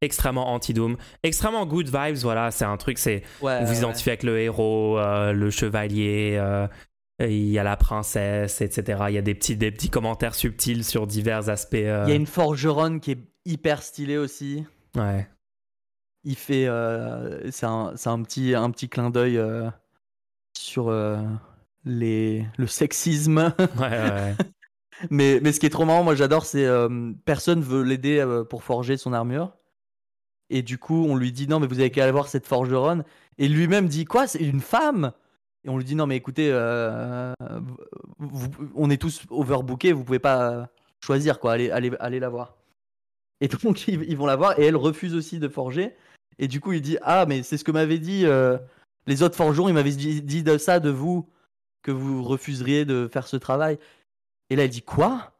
extrêmement 0.00 0.52
anti-doom, 0.52 0.96
extrêmement 1.22 1.66
good 1.66 1.86
vibes. 1.86 2.16
Voilà, 2.16 2.50
c'est 2.50 2.64
un 2.64 2.76
truc, 2.76 2.98
c'est 2.98 3.22
vous 3.40 3.78
identifiez 3.78 4.12
avec 4.12 4.22
le 4.22 4.38
héros, 4.38 4.98
euh, 4.98 5.32
le 5.32 5.50
chevalier, 5.50 6.36
euh, 6.38 6.66
il 7.20 7.48
y 7.48 7.58
a 7.58 7.62
la 7.62 7.76
princesse, 7.76 8.60
etc. 8.60 9.04
Il 9.08 9.14
y 9.14 9.18
a 9.18 9.22
des 9.22 9.34
petits, 9.34 9.56
des 9.56 9.70
petits 9.70 9.90
commentaires 9.90 10.34
subtils 10.34 10.84
sur 10.84 11.06
divers 11.06 11.48
aspects. 11.48 11.74
Euh. 11.74 12.04
Il 12.06 12.10
y 12.10 12.12
a 12.12 12.16
une 12.16 12.26
forgeronne 12.26 13.00
qui 13.00 13.12
est 13.12 13.28
hyper 13.44 13.82
stylée 13.82 14.16
aussi. 14.16 14.64
Ouais. 14.96 15.28
Il 16.24 16.36
fait, 16.36 16.68
c'est 17.50 17.66
un, 17.66 17.94
un, 18.04 18.22
petit, 18.22 18.54
un 18.54 18.70
petit 18.70 18.88
clin 18.88 19.10
d'œil 19.10 19.40
sur 20.56 20.92
les, 21.84 22.46
le 22.58 22.66
sexisme. 22.66 23.54
Ouais, 23.58 23.88
ouais. 23.88 24.34
mais, 25.10 25.40
mais 25.42 25.52
ce 25.52 25.60
qui 25.60 25.64
est 25.64 25.70
trop 25.70 25.86
marrant, 25.86 26.04
moi 26.04 26.14
j'adore, 26.14 26.44
c'est 26.44 26.68
personne 27.24 27.62
veut 27.62 27.82
l'aider 27.82 28.22
pour 28.50 28.64
forger 28.64 28.98
son 28.98 29.14
armure. 29.14 29.56
Et 30.50 30.62
du 30.62 30.78
coup, 30.78 31.06
on 31.08 31.16
lui 31.16 31.32
dit 31.32 31.46
non, 31.46 31.60
mais 31.60 31.68
vous 31.68 31.78
avez 31.78 31.90
qu'à 31.90 32.02
aller 32.02 32.12
voir 32.12 32.28
cette 32.28 32.46
forgeronne. 32.46 33.04
Et 33.38 33.48
lui-même 33.48 33.88
dit 33.88 34.04
quoi 34.04 34.26
C'est 34.26 34.42
une 34.42 34.60
femme? 34.60 35.12
Et 35.64 35.68
on 35.68 35.78
lui 35.78 35.84
dit 35.84 35.94
non, 35.94 36.06
mais 36.06 36.16
écoutez, 36.16 36.50
euh, 36.52 37.32
on 38.74 38.90
est 38.90 39.00
tous 39.00 39.22
overbookés, 39.30 39.92
vous 39.92 40.04
pouvez 40.04 40.18
pas 40.18 40.68
choisir 41.04 41.38
quoi, 41.38 41.52
allez, 41.52 41.70
allez, 41.70 41.92
allez 42.00 42.18
la 42.18 42.28
voir. 42.28 42.56
Et 43.40 43.48
donc 43.62 43.86
ils, 43.88 44.16
vont 44.16 44.26
la 44.26 44.36
voir 44.36 44.58
et 44.58 44.64
elle 44.64 44.76
refuse 44.76 45.14
aussi 45.14 45.38
de 45.38 45.48
forger. 45.48 45.94
Et 46.38 46.48
du 46.48 46.60
coup, 46.60 46.72
il 46.72 46.82
dit 46.82 46.98
ah, 47.02 47.26
mais 47.26 47.42
c'est 47.42 47.56
ce 47.56 47.64
que 47.64 47.72
m'avaient 47.72 47.98
dit 47.98 48.26
euh, 48.26 48.58
les 49.06 49.22
autres 49.22 49.36
forgerons, 49.36 49.68
ils 49.68 49.74
m'avaient 49.74 49.90
dit, 49.90 50.20
dit 50.22 50.42
de 50.42 50.58
ça 50.58 50.80
de 50.80 50.90
vous 50.90 51.28
que 51.82 51.92
vous 51.92 52.22
refuseriez 52.22 52.84
de 52.84 53.08
faire 53.10 53.26
ce 53.26 53.36
travail. 53.36 53.78
Et 54.50 54.56
là, 54.56 54.64
elle 54.64 54.70
dit 54.70 54.82
quoi? 54.82 55.32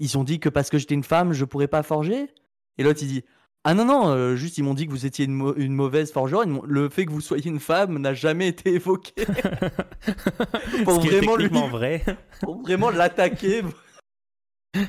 Ils 0.00 0.18
ont 0.18 0.24
dit 0.24 0.38
que 0.38 0.48
parce 0.48 0.70
que 0.70 0.78
j'étais 0.78 0.94
une 0.94 1.02
femme, 1.02 1.32
je 1.32 1.44
pourrais 1.44 1.68
pas 1.68 1.82
forger? 1.82 2.28
Et 2.76 2.84
l'autre, 2.84 3.00
il 3.02 3.08
dit 3.08 3.24
ah 3.68 3.74
non, 3.74 3.84
non, 3.84 4.08
euh, 4.08 4.34
juste 4.34 4.56
ils 4.56 4.64
m'ont 4.64 4.72
dit 4.72 4.86
que 4.86 4.92
vous 4.92 5.04
étiez 5.04 5.26
une, 5.26 5.74
mauvaise 5.74 6.10
forgeronne. 6.10 6.58
Le 6.64 6.88
fait 6.88 7.04
que 7.04 7.10
vous 7.10 7.20
soyez 7.20 7.50
une 7.50 7.60
femme 7.60 7.98
n'a 7.98 8.14
jamais 8.14 8.48
été 8.48 8.72
évoqué. 8.72 9.12
pour, 10.84 11.00
vraiment 11.00 11.36
lui, 11.36 11.48
vrai. 11.48 12.02
pour 12.40 12.62
vraiment 12.62 12.88
l'attaquer. 12.88 13.60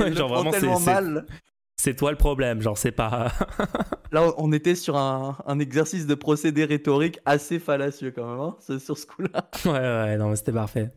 genre 0.00 0.30
vraiment 0.30 0.50
c'est, 0.50 0.84
mal. 0.84 1.26
C'est 1.76 1.94
toi 1.94 2.10
le 2.10 2.16
problème, 2.16 2.60
genre 2.60 2.76
c'est 2.76 2.90
pas. 2.90 3.30
Là, 4.10 4.32
on 4.36 4.50
était 4.50 4.74
sur 4.74 4.96
un, 4.96 5.60
exercice 5.60 6.08
de 6.08 6.16
procédé 6.16 6.64
rhétorique 6.64 7.20
assez 7.24 7.60
fallacieux 7.60 8.10
quand 8.10 8.28
même, 8.28 8.40
hein, 8.40 8.78
sur 8.80 8.98
ce 8.98 9.06
coup-là. 9.06 9.48
Ouais, 9.64 9.70
ouais, 9.70 10.16
non, 10.16 10.30
mais 10.30 10.34
c'était 10.34 10.50
parfait. 10.50 10.90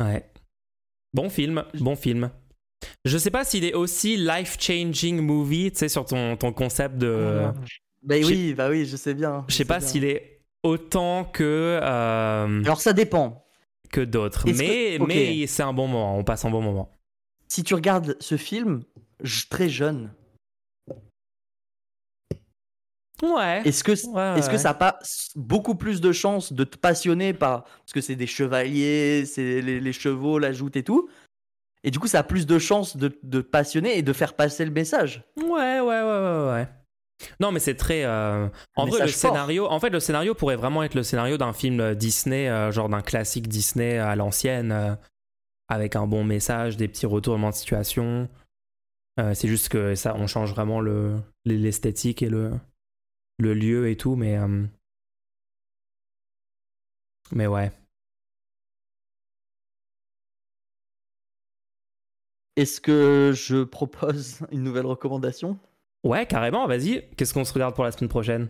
Ouais. 0.00 0.30
Bon 1.12 1.28
film, 1.28 1.64
bon 1.80 1.96
film. 1.96 2.30
Je 3.04 3.18
sais 3.18 3.30
pas 3.30 3.44
s'il 3.44 3.64
est 3.64 3.74
aussi 3.74 4.16
life-changing 4.16 5.20
movie, 5.20 5.70
tu 5.70 5.78
sais, 5.78 5.88
sur 5.88 6.04
ton, 6.04 6.36
ton 6.36 6.52
concept 6.52 6.96
de. 6.98 7.42
Bah 8.02 8.16
oui, 8.22 8.54
bah 8.54 8.68
oui, 8.68 8.84
je 8.86 8.96
sais 8.96 9.14
bien. 9.14 9.44
Je 9.48 9.54
sais 9.54 9.64
pas 9.64 9.80
s'il 9.80 10.04
est 10.04 10.40
autant 10.62 11.24
que. 11.24 11.78
Euh, 11.82 12.62
Alors 12.64 12.80
ça 12.80 12.92
dépend. 12.92 13.44
Que 13.90 14.00
d'autres. 14.00 14.44
Mais, 14.46 14.98
mais 15.06 15.46
c'est 15.46 15.62
un 15.62 15.72
bon 15.72 15.86
moment, 15.86 16.18
on 16.18 16.24
passe 16.24 16.44
un 16.44 16.50
bon 16.50 16.60
moment. 16.60 16.90
Si 17.48 17.62
tu 17.62 17.74
regardes 17.74 18.16
ce 18.20 18.36
film, 18.36 18.82
très 19.48 19.68
jeune. 19.68 20.10
Ouais. 23.22 23.62
Est-ce 23.64 23.82
que, 23.82 23.92
est-ce 23.92 24.50
que 24.50 24.58
ça 24.58 24.70
n'a 24.70 24.74
pas 24.74 24.98
beaucoup 25.36 25.74
plus 25.74 26.00
de 26.00 26.12
chances 26.12 26.52
de 26.52 26.64
te 26.64 26.76
passionner 26.76 27.32
par. 27.32 27.64
Parce 27.64 27.92
que 27.94 28.00
c'est 28.00 28.16
des 28.16 28.26
chevaliers, 28.26 29.24
c'est 29.24 29.62
les, 29.62 29.80
les 29.80 29.92
chevaux, 29.92 30.38
la 30.38 30.52
joute 30.52 30.76
et 30.76 30.82
tout 30.82 31.08
et 31.86 31.90
du 31.92 32.00
coup, 32.00 32.08
ça 32.08 32.18
a 32.18 32.22
plus 32.24 32.46
de 32.46 32.58
chances 32.58 32.96
de, 32.96 33.16
de 33.22 33.40
passionner 33.40 33.96
et 33.96 34.02
de 34.02 34.12
faire 34.12 34.34
passer 34.34 34.64
le 34.64 34.72
message. 34.72 35.22
Ouais, 35.36 35.80
ouais, 35.80 35.80
ouais, 35.80 36.02
ouais, 36.02 36.46
ouais. 36.50 36.68
Non, 37.40 37.52
mais 37.52 37.60
c'est 37.60 37.76
très. 37.76 38.04
Euh, 38.04 38.48
en 38.74 38.86
vrai, 38.86 39.02
le 39.02 39.08
scénario. 39.08 39.66
En 39.68 39.78
fait, 39.78 39.90
le 39.90 40.00
scénario 40.00 40.34
pourrait 40.34 40.56
vraiment 40.56 40.82
être 40.82 40.96
le 40.96 41.04
scénario 41.04 41.38
d'un 41.38 41.52
film 41.52 41.94
Disney, 41.94 42.48
euh, 42.48 42.72
genre 42.72 42.88
d'un 42.88 43.02
classique 43.02 43.46
Disney 43.46 43.98
à 43.98 44.16
l'ancienne, 44.16 44.72
euh, 44.72 44.94
avec 45.68 45.94
un 45.94 46.08
bon 46.08 46.24
message, 46.24 46.76
des 46.76 46.88
petits 46.88 47.06
retournements 47.06 47.50
de 47.50 47.54
situation. 47.54 48.28
Euh, 49.20 49.32
c'est 49.34 49.48
juste 49.48 49.68
que 49.68 49.94
ça, 49.94 50.16
on 50.16 50.26
change 50.26 50.52
vraiment 50.52 50.80
le 50.80 51.14
l'esthétique 51.44 52.20
et 52.20 52.28
le 52.28 52.52
le 53.38 53.54
lieu 53.54 53.88
et 53.88 53.96
tout, 53.96 54.16
mais 54.16 54.36
euh, 54.36 54.64
mais 57.30 57.46
ouais. 57.46 57.70
Est-ce 62.56 62.80
que 62.80 63.32
je 63.34 63.64
propose 63.64 64.40
une 64.50 64.62
nouvelle 64.62 64.86
recommandation? 64.86 65.58
Ouais, 66.04 66.26
carrément, 66.26 66.66
vas-y. 66.66 67.04
Qu'est-ce 67.16 67.34
qu'on 67.34 67.44
se 67.44 67.52
regarde 67.52 67.74
pour 67.74 67.84
la 67.84 67.92
semaine 67.92 68.08
prochaine? 68.08 68.48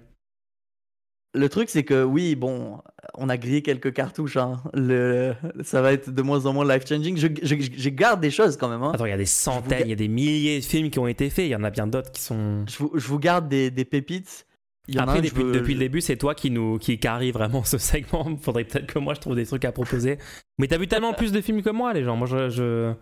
Le 1.34 1.48
truc, 1.48 1.68
c'est 1.68 1.84
que 1.84 2.02
oui, 2.02 2.34
bon, 2.34 2.78
on 3.14 3.28
a 3.28 3.36
grillé 3.36 3.60
quelques 3.60 3.92
cartouches. 3.92 4.36
Hein. 4.36 4.62
Le... 4.72 5.34
Ça 5.62 5.82
va 5.82 5.92
être 5.92 6.10
de 6.10 6.22
moins 6.22 6.46
en 6.46 6.52
moins 6.52 6.66
life-changing. 6.66 7.16
Je, 7.18 7.28
je, 7.42 7.56
je, 7.76 7.88
garde 7.90 8.20
des 8.20 8.30
choses 8.30 8.56
quand 8.56 8.68
même. 8.68 8.82
Hein. 8.82 8.92
Attends, 8.94 9.04
il 9.04 9.10
y 9.10 9.12
a 9.12 9.18
des 9.18 9.26
centaines, 9.26 9.82
il 9.86 9.90
y 9.90 9.92
a 9.92 9.96
des 9.96 10.08
milliers 10.08 10.60
de 10.60 10.64
films 10.64 10.90
qui 10.90 10.98
ont 10.98 11.06
été 11.06 11.28
faits. 11.28 11.46
Il 11.46 11.50
y 11.50 11.56
en 11.56 11.64
a 11.64 11.70
bien 11.70 11.86
d'autres 11.86 12.10
qui 12.10 12.22
sont. 12.22 12.64
Je 12.66 12.78
vous, 12.78 12.92
je 12.94 13.06
vous 13.06 13.18
garde 13.18 13.48
des, 13.48 13.70
des 13.70 13.84
pépites. 13.84 14.46
Il 14.88 14.98
Après, 14.98 15.20
depuis, 15.20 15.44
depuis, 15.44 15.74
le 15.74 15.80
début, 15.80 16.00
c'est 16.00 16.16
toi 16.16 16.34
qui 16.34 16.50
nous 16.50 16.78
qui 16.78 16.98
carry 16.98 17.32
vraiment 17.32 17.64
ce 17.64 17.76
segment. 17.78 18.36
Faudrait 18.40 18.64
peut-être 18.64 18.86
que 18.86 18.98
moi 18.98 19.14
je 19.14 19.20
trouve 19.20 19.34
des 19.34 19.46
trucs 19.46 19.64
à 19.64 19.72
proposer. 19.72 20.18
Mais 20.58 20.68
t'as 20.68 20.78
vu 20.78 20.86
tellement 20.86 21.12
plus 21.14 21.32
de 21.32 21.40
films 21.40 21.62
que 21.62 21.70
moi, 21.70 21.92
les 21.92 22.04
gens. 22.04 22.16
Moi, 22.16 22.28
je, 22.28 22.48
je, 22.48 22.94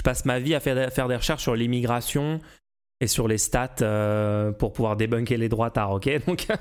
je 0.00 0.02
passe 0.02 0.24
ma 0.24 0.38
vie 0.38 0.54
à 0.54 0.60
faire, 0.60 0.90
faire 0.90 1.08
des 1.08 1.16
recherches 1.16 1.42
sur 1.42 1.54
l'immigration 1.54 2.40
et 3.00 3.06
sur 3.06 3.28
les 3.28 3.36
stats 3.36 3.82
euh, 3.82 4.50
pour 4.50 4.72
pouvoir 4.72 4.96
débunker 4.96 5.36
les 5.36 5.50
droits 5.50 5.70
tard, 5.70 5.90
ok? 5.92 6.08
Donc. 6.26 6.46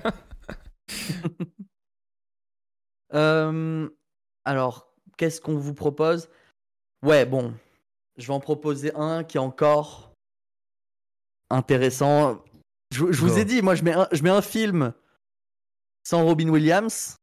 Euh, 3.11 3.89
alors, 4.45 4.93
qu'est-ce 5.17 5.41
qu'on 5.41 5.57
vous 5.57 5.73
propose? 5.73 6.29
Ouais, 7.03 7.25
bon, 7.25 7.55
je 8.17 8.27
vais 8.27 8.33
en 8.33 8.39
proposer 8.39 8.93
un 8.93 9.23
qui 9.23 9.37
est 9.37 9.39
encore 9.39 10.13
intéressant. 11.49 12.43
Je, 12.93 13.05
vous 13.05 13.39
ai 13.39 13.45
dit, 13.45 13.63
moi, 13.63 13.73
je 13.73 13.83
mets 13.83 13.93
un, 13.93 14.07
je 14.11 14.21
mets 14.21 14.29
un 14.29 14.43
film 14.43 14.93
sans 16.03 16.23
Robin 16.23 16.49
Williams. 16.49 17.15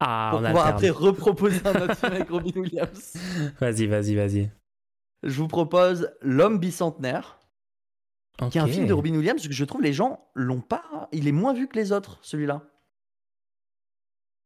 Ah, 0.00 0.30
pour 0.30 0.40
pouvoir 0.40 0.68
après 0.68 0.88
reproposer 0.88 1.60
un 1.66 1.82
autre 1.82 1.94
film 1.94 2.12
avec 2.14 2.30
Robin 2.30 2.58
Williams. 2.58 3.14
Vas-y, 3.60 3.86
vas-y, 3.86 4.14
vas-y. 4.14 4.50
Je 5.22 5.40
vous 5.40 5.48
propose 5.48 6.10
L'homme 6.20 6.58
bicentenaire. 6.58 7.38
Qui 8.50 8.58
est 8.58 8.60
un 8.60 8.68
film 8.68 8.86
de 8.86 8.92
Robin 8.92 9.16
Williams 9.16 9.46
que 9.46 9.52
je 9.52 9.64
trouve 9.64 9.82
les 9.82 9.92
gens 9.92 10.28
l'ont 10.34 10.60
pas. 10.60 11.08
Il 11.10 11.26
est 11.26 11.32
moins 11.32 11.52
vu 11.52 11.66
que 11.66 11.76
les 11.76 11.90
autres, 11.90 12.18
celui-là. 12.22 12.62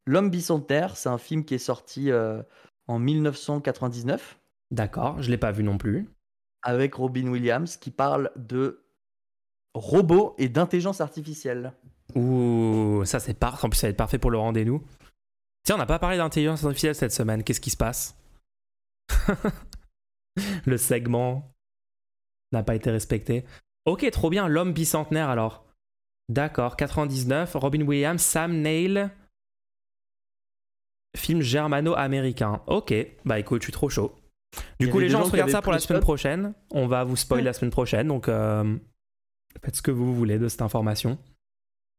L'homme 0.06 0.30
bicentenaire, 0.30 0.96
c'est 0.96 1.10
un 1.10 1.18
film 1.18 1.44
qui 1.44 1.54
est 1.54 1.58
sorti 1.58 2.10
euh, 2.10 2.42
en 2.88 2.98
1999. 2.98 4.38
D'accord, 4.70 5.20
je 5.20 5.30
l'ai 5.30 5.36
pas 5.36 5.52
vu 5.52 5.62
non 5.62 5.76
plus. 5.76 6.08
Avec 6.62 6.94
Robin 6.94 7.28
Williams 7.28 7.76
qui 7.76 7.90
parle 7.90 8.30
de 8.36 8.82
robots 9.74 10.34
et 10.38 10.48
d'intelligence 10.48 11.02
artificielle. 11.02 11.74
Ouh, 12.14 13.02
ça 13.04 13.20
c'est 13.20 13.34
parfait. 13.34 13.66
En 13.66 13.70
plus, 13.70 13.78
ça 13.78 13.88
va 13.88 13.90
être 13.90 13.96
parfait 13.96 14.18
pour 14.18 14.30
le 14.30 14.38
rendez-vous. 14.38 14.82
Tiens, 15.64 15.76
on 15.76 15.78
n'a 15.78 15.86
pas 15.86 15.98
parlé 15.98 16.16
d'intelligence 16.16 16.64
artificielle 16.64 16.94
cette 16.94 17.12
semaine. 17.12 17.44
Qu'est-ce 17.44 17.60
qui 17.60 17.70
se 17.70 17.76
passe? 17.76 18.16
Le 20.66 20.76
segment 20.76 21.54
n'a 22.52 22.62
pas 22.62 22.74
été 22.74 22.90
respecté. 22.90 23.44
Ok, 23.84 24.08
trop 24.10 24.30
bien. 24.30 24.48
L'homme 24.48 24.72
bicentenaire 24.72 25.28
alors. 25.28 25.66
D'accord, 26.28 26.76
99. 26.76 27.54
Robin 27.54 27.82
Williams, 27.82 28.22
Sam 28.22 28.60
Neill. 28.60 29.10
Film 31.16 31.42
germano-américain. 31.42 32.62
Ok, 32.66 32.94
bah 33.24 33.38
écoute, 33.38 33.62
je 33.62 33.66
suis 33.66 33.72
trop 33.72 33.90
chaud. 33.90 34.14
Du 34.80 34.88
coup, 34.88 34.98
les 34.98 35.08
gens, 35.08 35.22
on 35.22 35.24
se 35.26 35.32
regarde 35.32 35.50
ça 35.50 35.62
pour 35.62 35.72
la 35.72 35.78
semaine 35.78 36.00
prochaine. 36.00 36.54
On 36.70 36.86
va 36.86 37.04
vous 37.04 37.16
spoiler 37.16 37.44
la 37.44 37.52
semaine 37.52 37.70
prochaine, 37.70 38.08
donc 38.08 38.28
euh, 38.28 38.78
faites 39.62 39.76
ce 39.76 39.82
que 39.82 39.90
vous 39.90 40.14
voulez 40.14 40.38
de 40.38 40.48
cette 40.48 40.62
information. 40.62 41.18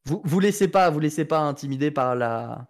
Vous, 0.05 0.21
vous 0.23 0.39
laissez 0.39 0.67
pas, 0.67 0.89
vous 0.89 0.99
laissez 0.99 1.25
pas 1.25 1.39
intimider 1.39 1.91
par 1.91 2.15
la 2.15 2.67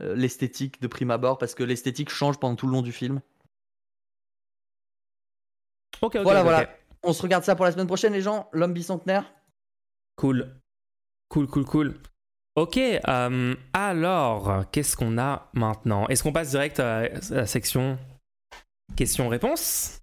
euh, 0.00 0.14
l'esthétique 0.14 0.80
de 0.80 0.86
prime 0.86 1.10
abord, 1.10 1.38
parce 1.38 1.54
que 1.54 1.62
l'esthétique 1.62 2.10
change 2.10 2.38
pendant 2.38 2.56
tout 2.56 2.66
le 2.66 2.72
long 2.72 2.82
du 2.82 2.92
film. 2.92 3.20
Ok, 6.02 6.16
ok. 6.16 6.22
Voilà, 6.22 6.42
voilà. 6.42 6.68
On 7.02 7.12
se 7.12 7.22
regarde 7.22 7.44
ça 7.44 7.56
pour 7.56 7.64
la 7.64 7.72
semaine 7.72 7.86
prochaine, 7.86 8.12
les 8.12 8.22
gens. 8.22 8.48
L'homme 8.52 8.72
bicentenaire. 8.72 9.32
Cool. 10.16 10.54
Cool, 11.28 11.46
cool, 11.46 11.64
cool. 11.64 12.00
Ok, 12.56 12.76
euh, 12.76 13.54
alors, 13.72 14.64
qu'est-ce 14.70 14.96
qu'on 14.96 15.18
a 15.18 15.48
maintenant? 15.54 16.08
Est-ce 16.08 16.22
qu'on 16.22 16.32
passe 16.32 16.50
direct 16.50 16.80
à 16.80 17.08
la 17.30 17.46
section 17.46 17.96
questions-réponses? 18.96 20.00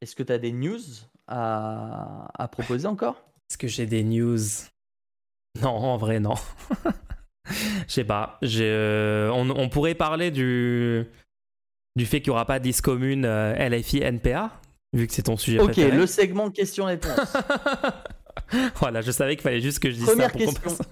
Est-ce 0.00 0.16
que 0.16 0.22
tu 0.22 0.32
as 0.32 0.38
des 0.38 0.52
news 0.52 0.80
à, 1.26 2.48
proposer 2.50 2.86
encore? 2.86 3.22
Est-ce 3.50 3.58
que 3.58 3.68
j'ai 3.68 3.86
des 3.86 4.02
news? 4.02 4.38
Non, 5.60 5.70
en 5.70 5.96
vrai, 5.98 6.20
non. 6.20 6.34
Je 7.86 7.92
sais 7.92 8.04
pas. 8.04 8.38
Euh, 8.42 9.28
on, 9.30 9.50
on, 9.50 9.68
pourrait 9.68 9.94
parler 9.94 10.30
du, 10.30 11.06
du 11.96 12.06
fait 12.06 12.20
qu'il 12.20 12.30
n'y 12.30 12.34
aura 12.34 12.46
pas 12.46 12.60
de 12.60 12.80
commune 12.80 13.24
euh, 13.24 13.68
LFI 13.68 14.02
NPA, 14.02 14.60
vu 14.92 15.06
que 15.06 15.12
c'est 15.12 15.22
ton 15.22 15.36
sujet. 15.36 15.60
Ok, 15.60 15.76
le 15.76 16.06
segment 16.06 16.50
questions-réponses. 16.50 17.36
voilà, 18.76 19.00
je 19.00 19.10
savais 19.10 19.36
qu'il 19.36 19.42
fallait 19.42 19.60
juste 19.60 19.78
que 19.80 19.90
je 19.90 19.96
dise 19.96 20.06
Première 20.06 20.30
ça 20.30 20.38
pour 20.38 20.54
question. 20.54 20.84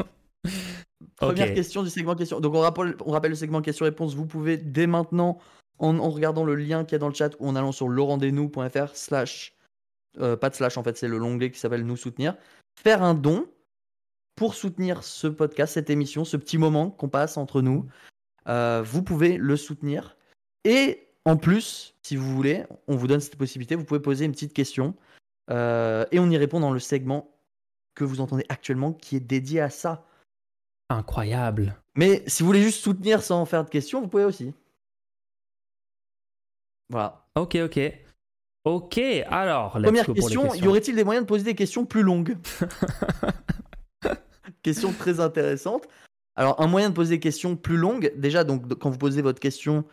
Première 1.16 1.54
question 1.54 1.82
du 1.82 1.90
segment 1.90 2.14
question. 2.14 2.40
Donc 2.40 2.54
on 2.54 2.60
rappelle, 2.60 2.94
on 3.04 3.12
rappelle 3.12 3.30
le 3.30 3.36
segment 3.36 3.62
question-réponse. 3.62 4.14
Vous 4.14 4.26
pouvez 4.26 4.58
dès 4.58 4.86
maintenant, 4.86 5.38
en, 5.78 6.10
regardant 6.10 6.44
le 6.44 6.54
lien 6.54 6.84
qu'il 6.84 6.92
y 6.92 6.96
a 6.96 6.98
dans 6.98 7.08
le 7.08 7.14
chat 7.14 7.34
ou 7.38 7.48
en 7.48 7.56
allant 7.56 7.72
sur 7.72 7.88
laurendez-nous.fr 7.88 8.94
slash, 8.94 9.54
euh, 10.18 10.36
pas 10.36 10.50
de 10.50 10.54
slash 10.54 10.76
en 10.76 10.82
fait, 10.82 10.96
c'est 10.96 11.08
le 11.08 11.18
l'onglet 11.18 11.50
qui 11.50 11.58
s'appelle 11.58 11.84
nous 11.84 11.96
soutenir, 11.96 12.36
faire 12.78 13.02
un 13.02 13.14
don 13.14 13.46
pour 14.34 14.54
soutenir 14.54 15.02
ce 15.02 15.26
podcast, 15.26 15.74
cette 15.74 15.88
émission, 15.88 16.24
ce 16.24 16.36
petit 16.36 16.58
moment 16.58 16.90
qu'on 16.90 17.08
passe 17.08 17.38
entre 17.38 17.62
nous. 17.62 17.86
Euh, 18.48 18.82
vous 18.84 19.02
pouvez 19.02 19.38
le 19.38 19.56
soutenir. 19.56 20.16
Et 20.64 21.05
en 21.26 21.36
plus, 21.36 21.94
si 22.02 22.14
vous 22.14 22.34
voulez, 22.34 22.64
on 22.86 22.94
vous 22.94 23.08
donne 23.08 23.18
cette 23.18 23.36
possibilité, 23.36 23.74
vous 23.74 23.84
pouvez 23.84 24.00
poser 24.00 24.24
une 24.24 24.32
petite 24.32 24.52
question 24.52 24.94
euh, 25.50 26.06
et 26.12 26.20
on 26.20 26.30
y 26.30 26.36
répond 26.36 26.60
dans 26.60 26.70
le 26.70 26.78
segment 26.78 27.36
que 27.96 28.04
vous 28.04 28.20
entendez 28.20 28.46
actuellement 28.48 28.92
qui 28.92 29.16
est 29.16 29.20
dédié 29.20 29.60
à 29.60 29.68
ça. 29.68 30.06
Incroyable. 30.88 31.74
Mais 31.96 32.22
si 32.28 32.42
vous 32.42 32.46
voulez 32.46 32.62
juste 32.62 32.80
soutenir 32.80 33.24
sans 33.24 33.44
faire 33.44 33.64
de 33.64 33.70
questions, 33.70 34.00
vous 34.00 34.06
pouvez 34.06 34.24
aussi. 34.24 34.54
Voilà. 36.90 37.26
Ok, 37.34 37.56
ok. 37.56 37.80
Ok, 38.64 38.98
alors, 39.28 39.72
Première 39.72 40.06
question, 40.06 40.54
y 40.54 40.68
aurait-il 40.68 40.94
des 40.94 41.04
moyens 41.04 41.24
de 41.24 41.28
poser 41.28 41.44
des 41.44 41.54
questions 41.56 41.86
plus 41.86 42.02
longues? 42.02 42.36
Question 44.62 44.92
très 44.92 45.20
intéressante. 45.20 45.86
Alors, 46.34 46.60
un 46.60 46.66
moyen 46.66 46.90
de 46.90 46.94
poser 46.94 47.16
des 47.16 47.20
questions 47.20 47.56
plus 47.56 47.76
longues, 47.76 48.12
déjà, 48.16 48.42
donc 48.42 48.74
quand 48.78 48.90
vous 48.90 48.98
posez 48.98 49.22
votre 49.22 49.38
question 49.38 49.84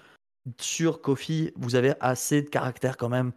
sur 0.60 1.02
Kofi, 1.02 1.52
vous 1.56 1.76
avez 1.76 1.94
assez 2.00 2.42
de 2.42 2.50
caractère 2.50 2.98
quand 2.98 3.10
même. 3.10 3.32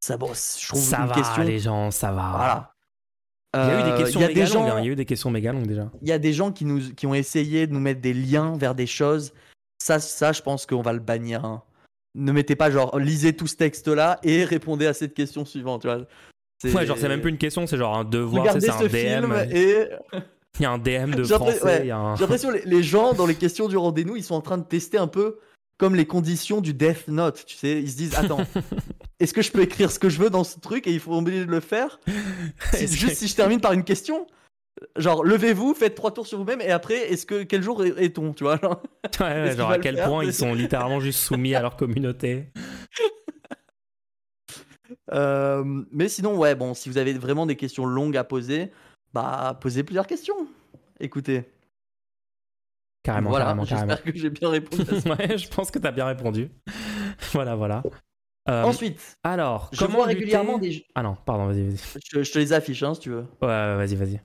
Ça, 0.00 0.16
bon, 0.16 0.28
je 0.34 0.66
trouve 0.68 0.80
ça 0.80 1.00
une 1.00 1.06
va, 1.08 1.14
question. 1.14 1.42
les 1.44 1.58
gens, 1.58 1.90
ça 1.90 2.12
va. 2.12 2.32
Voilà. 2.36 2.70
Il 3.56 3.60
y 3.60 3.62
a 3.62 3.80
eu 3.80 3.82
des 3.84 3.90
Euh, 3.90 3.98
questions 3.98 4.20
il 4.20 4.22
y 4.22 4.24
a 4.24 4.28
méga 4.28 4.40
des 4.40 4.46
gens- 4.46 4.60
longues, 4.60 4.68
hein. 4.70 4.80
Il 4.80 4.84
y 4.84 4.88
a 4.88 4.92
eu 4.92 4.96
des 4.96 5.04
questions 5.04 5.30
méga 5.30 5.52
longues 5.52 5.66
déjà. 5.66 5.90
Il 6.02 6.08
y 6.08 6.12
a 6.12 6.18
des 6.18 6.32
gens 6.32 6.50
qui, 6.52 6.64
nous, 6.64 6.92
qui 6.94 7.06
ont 7.06 7.14
essayé 7.14 7.66
de 7.66 7.72
nous 7.72 7.80
mettre 7.80 8.00
des 8.00 8.12
liens 8.12 8.56
vers 8.58 8.74
des 8.74 8.86
choses. 8.86 9.32
Ça, 9.82 10.00
ça 10.00 10.32
je 10.32 10.42
pense 10.42 10.66
qu'on 10.66 10.82
va 10.82 10.92
le 10.92 10.98
bannir. 10.98 11.44
hein. 11.44 11.62
Ne 12.16 12.32
mettez 12.32 12.54
pas 12.56 12.70
genre, 12.70 12.98
lisez 12.98 13.34
tout 13.34 13.46
ce 13.46 13.56
texte-là 13.56 14.18
et 14.22 14.44
répondez 14.44 14.86
à 14.86 14.92
cette 14.92 15.14
question 15.14 15.44
suivante. 15.44 15.82
Tu 15.82 15.88
vois. 15.88 15.98
Ouais, 16.80 16.86
genre, 16.86 16.96
c'est 16.98 17.08
même 17.08 17.20
plus 17.20 17.30
une 17.30 17.38
question, 17.38 17.66
c'est 17.66 17.76
genre 17.76 17.96
un 17.96 18.04
devoir, 18.04 18.46
c'est 18.52 18.60
ce 18.60 18.70
un 18.70 18.86
DM. 19.26 19.32
et 19.52 19.88
Il 20.58 20.62
y 20.62 20.66
a 20.66 20.70
un 20.70 20.78
DM 20.78 21.14
de 21.14 21.24
français. 21.24 21.62
ouais, 21.64 21.90
un- 21.90 22.14
j'ai 22.16 22.20
l'impression 22.22 22.50
que 22.50 22.54
les, 22.54 22.64
les 22.64 22.82
gens 22.82 23.12
dans 23.12 23.26
les 23.26 23.34
questions 23.34 23.66
du 23.68 23.76
rendez-vous, 23.76 24.16
ils 24.16 24.22
sont 24.24 24.36
en 24.36 24.40
train 24.40 24.58
de 24.58 24.62
tester 24.64 24.98
un 24.98 25.08
peu 25.08 25.38
comme 25.78 25.94
les 25.94 26.06
conditions 26.06 26.60
du 26.60 26.72
Death 26.74 27.08
Note. 27.08 27.44
Tu 27.46 27.56
sais, 27.56 27.80
ils 27.80 27.90
se 27.90 27.96
disent 27.96 28.14
attends, 28.14 28.40
est-ce 29.20 29.34
que 29.34 29.42
je 29.42 29.50
peux 29.52 29.62
écrire 29.62 29.90
ce 29.90 29.98
que 29.98 30.08
je 30.08 30.18
veux 30.20 30.30
dans 30.30 30.44
ce 30.44 30.58
truc 30.60 30.86
et 30.86 30.92
il 30.92 31.00
faut 31.00 31.14
obligé 31.14 31.44
de 31.44 31.50
le 31.50 31.60
faire 31.60 31.98
Si- 32.72 32.86
Juste 32.88 33.16
si 33.16 33.28
je 33.28 33.34
termine 33.34 33.60
par 33.60 33.72
une 33.72 33.84
question. 33.84 34.26
Genre, 34.96 35.22
levez-vous, 35.24 35.72
faites 35.74 35.94
trois 35.94 36.12
tours 36.12 36.26
sur 36.26 36.36
vous-même 36.38 36.60
et 36.60 36.70
après, 36.70 37.12
est-ce 37.12 37.26
que 37.26 37.44
quel 37.44 37.62
jour 37.62 37.84
est- 37.84 37.94
est-on 38.02 38.32
Tu 38.32 38.42
vois 38.44 38.58
genre 38.60 38.82
Ouais, 39.20 39.54
ouais, 39.56 39.60
à 39.62 39.78
quel 39.78 40.02
point 40.02 40.24
ils 40.24 40.34
sont 40.34 40.52
littéralement 40.52 41.00
juste 41.00 41.20
soumis 41.20 41.54
à 41.54 41.62
leur 41.62 41.76
communauté. 41.76 42.48
Euh, 45.12 45.62
mais 45.90 46.08
sinon, 46.08 46.36
ouais, 46.36 46.54
bon, 46.54 46.74
si 46.74 46.88
vous 46.88 46.98
avez 46.98 47.12
vraiment 47.14 47.46
des 47.46 47.56
questions 47.56 47.86
longues 47.86 48.16
à 48.16 48.24
poser, 48.24 48.70
bah, 49.12 49.58
posez 49.60 49.82
plusieurs 49.82 50.06
questions. 50.06 50.46
Écoutez, 51.00 51.44
Carrément, 53.04 53.28
voilà, 53.30 53.44
carrément, 53.44 53.64
j'espère 53.66 54.02
que 54.02 54.16
j'ai 54.18 54.30
bien 54.30 54.48
répondu. 54.48 54.82
à 54.90 55.00
ça. 55.00 55.08
ouais, 55.14 55.38
je 55.38 55.48
pense 55.48 55.70
que 55.70 55.78
t'as 55.78 55.92
bien 55.92 56.06
répondu. 56.06 56.50
voilà, 57.32 57.54
voilà. 57.54 57.82
Euh, 58.48 58.64
Ensuite, 58.64 59.16
alors, 59.22 59.68
je 59.72 59.78
comment 59.78 59.98
vois 59.98 60.06
lutter- 60.06 60.18
régulièrement 60.20 60.58
des. 60.58 60.84
Ah 60.94 61.02
non, 61.02 61.16
pardon, 61.24 61.46
vas-y, 61.46 61.62
vas-y. 61.68 62.00
Je, 62.10 62.22
je 62.22 62.32
te 62.32 62.38
les 62.38 62.52
affiche, 62.52 62.82
hein, 62.82 62.94
si 62.94 63.00
tu 63.00 63.10
veux. 63.10 63.26
Ouais, 63.42 63.46
ouais, 63.48 63.76
vas-y, 63.76 63.94
vas-y. 63.94 64.20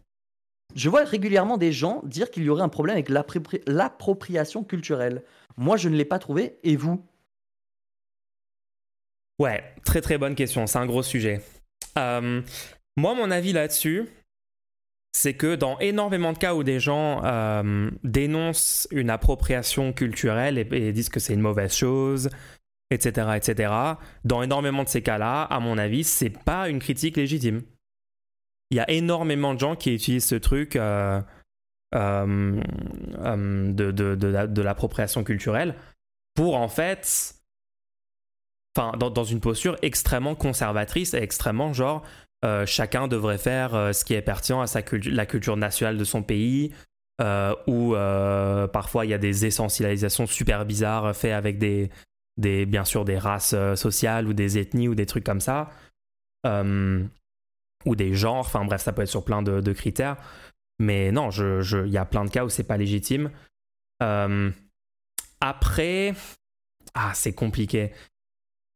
Je 0.76 0.90
vois 0.90 1.04
régulièrement 1.04 1.58
des 1.58 1.72
gens 1.72 2.02
dire 2.06 2.32
qu'il 2.32 2.44
y 2.44 2.50
aurait 2.50 2.62
un 2.64 2.70
problème 2.70 2.96
avec 2.96 3.10
l'appropri- 3.10 3.62
l'appropriation 3.68 4.64
culturelle. 4.64 5.24
Moi, 5.58 5.76
je 5.78 5.90
ne 5.90 5.96
l'ai 5.96 6.06
pas 6.06 6.20
trouvé, 6.20 6.58
et 6.64 6.76
vous? 6.76 7.06
Ouais, 9.40 9.64
très 9.86 10.02
très 10.02 10.18
bonne 10.18 10.36
question, 10.36 10.68
c'est 10.68 10.78
un 10.80 10.86
gros 10.86 11.04
sujet. 11.04 11.42
Euh, 11.98 12.42
moi, 12.98 13.14
mon 13.16 13.32
avis 13.32 13.54
là-dessus, 13.54 14.06
c'est 15.12 15.34
que 15.34 15.56
dans 15.56 15.80
énormément 15.80 16.34
de 16.34 16.38
cas 16.38 16.54
où 16.54 16.64
des 16.64 16.80
gens 16.80 17.24
euh, 17.24 17.90
dénoncent 18.04 18.88
une 18.92 19.10
appropriation 19.10 19.92
culturelle 19.92 20.58
et, 20.58 20.94
disent 20.94 21.10
que 21.10 21.20
c'est 21.20 21.34
une 21.34 21.42
mauvaise 21.42 21.74
chose, 21.74 22.30
etc., 22.92 23.32
etc., 23.36 23.74
dans 24.24 24.44
énormément 24.44 24.84
de 24.84 24.90
ces 24.90 25.02
cas-là, 25.02 25.44
à 25.44 25.60
mon 25.60 25.78
avis, 25.78 26.04
c'est 26.04 26.30
pas 26.30 26.70
une 26.70 26.80
critique 26.80 27.18
légitime. 27.18 27.64
Il 28.72 28.78
y 28.78 28.80
a 28.80 28.90
énormément 28.90 29.56
de 29.56 29.60
gens 29.60 29.76
qui 29.76 29.96
utilisent 29.96 30.28
ce 30.28 30.36
truc 30.36 30.76
euh, 30.76 31.20
euh, 31.96 32.62
de, 33.74 34.62
l'appropriation 34.62 35.24
culturelle 35.24 35.74
pour 36.36 36.56
en 36.56 36.68
fait, 36.68 37.34
enfin, 38.78 38.96
dans, 38.98 39.10
dans, 39.10 39.24
une 39.24 39.40
posture 39.40 39.76
extrêmement 39.82 40.36
conservatrice 40.36 41.16
et 41.16 41.18
extrêmement 41.18 41.74
genre, 41.74 42.06
euh, 42.46 42.66
chacun 42.66 43.10
devrait 43.10 43.38
faire 43.38 43.76
euh, 43.76 43.92
ce 43.92 44.06
qui 44.06 44.14
est 44.14 44.22
pertinent 44.22 44.62
à 44.62 44.66
la 45.06 45.26
culture 45.26 45.58
nationale 45.58 45.98
de 45.98 46.04
son 46.06 46.24
pays, 46.24 46.74
euh, 47.22 47.54
ou 47.68 47.96
parfois 48.72 49.06
il 49.06 49.10
y 49.10 49.14
a 49.14 49.18
des 49.18 49.46
essentialisations 49.46 50.26
super 50.26 50.66
bizarres 50.66 51.14
faites 51.14 51.34
avec 51.34 51.58
des, 51.58 51.90
des 52.38 52.66
bien 52.66 52.86
sûr 52.86 53.04
des 53.04 53.18
races 53.18 53.56
sociales 53.76 54.28
ou 54.28 54.34
des 54.34 54.58
ethnies 54.58 54.88
ou 54.88 54.96
des 54.96 55.06
trucs 55.06 55.26
comme 55.26 55.42
ça, 55.42 55.70
ou 56.46 57.96
des 57.96 58.14
genres, 58.14 58.38
enfin 58.38 58.64
bref, 58.64 58.82
ça 58.82 58.94
peut 58.94 59.02
être 59.02 59.10
sur 59.10 59.26
plein 59.26 59.42
de, 59.42 59.74
critères. 59.74 60.16
Mais 60.80 61.12
non, 61.12 61.30
il 61.30 61.92
y 61.92 61.98
a 61.98 62.06
plein 62.06 62.24
de 62.24 62.30
cas 62.30 62.46
où 62.46 62.50
c'est 62.50 62.64
pas 62.64 62.78
légitime. 62.78 63.32
après, 65.42 66.14
ah, 66.94 67.12
c'est 67.14 67.34
compliqué. 67.34 67.92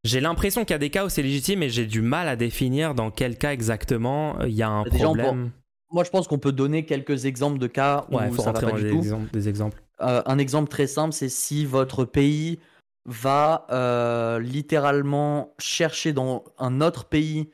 J'ai 0.04 0.20
l'impression 0.20 0.66
qu'il 0.66 0.72
y 0.72 0.76
a 0.76 0.80
des 0.80 0.90
cas 0.90 1.06
où 1.06 1.10
c'est 1.10 1.22
légitime 1.22 1.64
et 1.64 1.70
j'ai 1.70 1.86
du 1.86 2.02
mal 2.02 2.28
à 2.28 2.36
définir 2.36 2.94
dans 2.94 3.10
quel 3.10 3.38
cas 3.38 3.54
exactement 3.54 4.38
euh, 4.40 4.50
il 4.50 4.56
y 4.56 4.62
a 4.62 4.70
un 4.70 4.84
problème. 4.84 5.52
Moi, 5.92 6.04
je 6.04 6.10
pense 6.10 6.28
qu'on 6.28 6.40
peut 6.40 6.52
donner 6.52 6.86
quelques 6.86 7.26
exemples 7.26 7.60
de 7.60 7.68
cas 7.68 8.06
où 8.10 8.18
ça 8.36 8.52
va 8.52 8.60
pas 8.60 8.72
du 8.74 8.90
tout. 8.90 9.02
des 9.32 9.48
exemples. 9.48 9.82
Euh, 10.02 10.22
un 10.26 10.38
exemple 10.40 10.70
très 10.70 10.88
simple, 10.88 11.14
c'est 11.14 11.30
si 11.30 11.66
votre 11.66 12.04
pays 12.04 12.60
va 13.06 13.68
euh, 13.70 14.40
littéralement 14.40 15.54
chercher 15.60 16.12
dans 16.12 16.44
un 16.58 16.82
autre 16.82 17.06
pays 17.06 17.50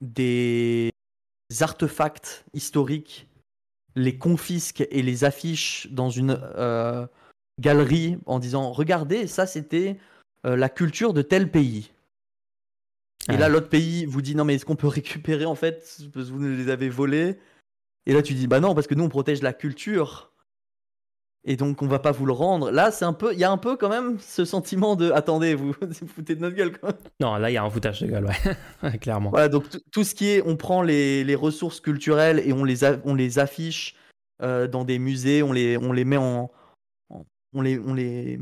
des 0.00 0.90
artefacts 1.60 2.44
historiques, 2.52 3.28
les 3.94 4.18
confisque 4.18 4.86
et 4.90 5.02
les 5.02 5.24
affiche 5.24 5.88
dans 5.90 6.10
une 6.10 6.38
galerie 7.60 8.18
en 8.26 8.38
disant 8.40 8.72
regardez, 8.72 9.26
ça 9.26 9.46
c'était 9.46 9.96
la 10.54 10.68
culture 10.68 11.12
de 11.12 11.22
tel 11.22 11.50
pays. 11.50 11.90
Et 13.28 13.36
là, 13.36 13.48
l'autre 13.48 13.68
pays 13.68 14.06
vous 14.06 14.22
dit 14.22 14.36
non, 14.36 14.44
mais 14.44 14.54
est-ce 14.54 14.64
qu'on 14.64 14.76
peut 14.76 14.86
récupérer 14.86 15.44
en 15.44 15.54
fait 15.54 15.80
parce 16.14 16.28
que 16.28 16.32
vous 16.32 16.40
les 16.40 16.70
avez 16.70 16.88
volés? 16.88 17.38
Et 18.06 18.12
là, 18.12 18.22
tu 18.22 18.34
dis 18.34 18.46
bah 18.46 18.60
non, 18.60 18.74
parce 18.74 18.86
que 18.86 18.94
nous 18.94 19.04
on 19.04 19.08
protège 19.08 19.42
la 19.42 19.52
culture. 19.52 20.32
Et 21.48 21.56
donc 21.56 21.80
on 21.80 21.86
va 21.86 22.00
pas 22.00 22.10
vous 22.10 22.26
le 22.26 22.32
rendre. 22.32 22.72
Là, 22.72 22.90
c'est 22.90 23.04
un 23.04 23.12
peu, 23.12 23.32
il 23.32 23.38
y 23.38 23.44
a 23.44 23.50
un 23.50 23.56
peu 23.56 23.76
quand 23.76 23.88
même 23.88 24.18
ce 24.18 24.44
sentiment 24.44 24.96
de 24.96 25.12
attendez, 25.12 25.54
vous 25.54 25.72
vous 25.80 26.08
foutez 26.08 26.34
de 26.34 26.40
notre 26.40 26.56
gueule 26.56 26.76
quand 26.76 26.88
même. 26.88 26.96
Non, 27.20 27.36
là 27.36 27.50
il 27.50 27.54
y 27.54 27.56
a 27.56 27.62
un 27.62 27.70
foutage 27.70 28.00
de 28.00 28.08
gueule, 28.08 28.26
ouais, 28.82 28.98
clairement. 29.00 29.30
Voilà, 29.30 29.48
donc 29.48 29.64
tout 29.92 30.02
ce 30.02 30.16
qui 30.16 30.26
est, 30.28 30.42
on 30.44 30.56
prend 30.56 30.82
les, 30.82 31.22
les, 31.22 31.36
ressources 31.36 31.80
culturelles 31.80 32.40
et 32.44 32.52
on 32.52 32.64
les, 32.64 32.84
on 33.04 33.14
les 33.14 33.38
affiche 33.38 33.94
euh, 34.42 34.66
dans 34.66 34.84
des 34.84 34.98
musées, 34.98 35.44
on 35.44 35.52
les, 35.52 35.76
on 35.76 35.92
les 35.92 36.04
met 36.04 36.16
en, 36.16 36.50
on 37.54 37.60
les, 37.60 37.78
on 37.78 37.94
les, 37.94 38.40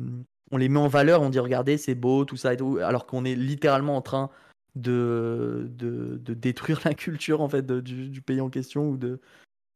on 0.51 0.57
les 0.57 0.69
met 0.69 0.79
en 0.79 0.89
valeur, 0.89 1.23
on 1.23 1.31
dit 1.31 1.39
regardez, 1.39 1.79
c'est 1.79 1.95
beau, 1.95 2.25
tout 2.25 2.37
ça 2.37 2.55
et 2.55 2.57
tout, 2.57 2.79
alors 2.79 3.07
qu'on 3.07 3.25
est 3.25 3.35
littéralement 3.35 3.97
en 3.97 4.03
train 4.03 4.31
de, 4.75 5.67
de, 5.71 6.35
détruire 6.35 6.81
la 6.85 6.95
culture 6.95 7.41
en 7.41 7.49
fait 7.49 7.67
du, 7.67 8.23
pays 8.23 8.41
en 8.41 8.51
question 8.51 8.91
ou, 8.91 8.97
de, 8.97 9.21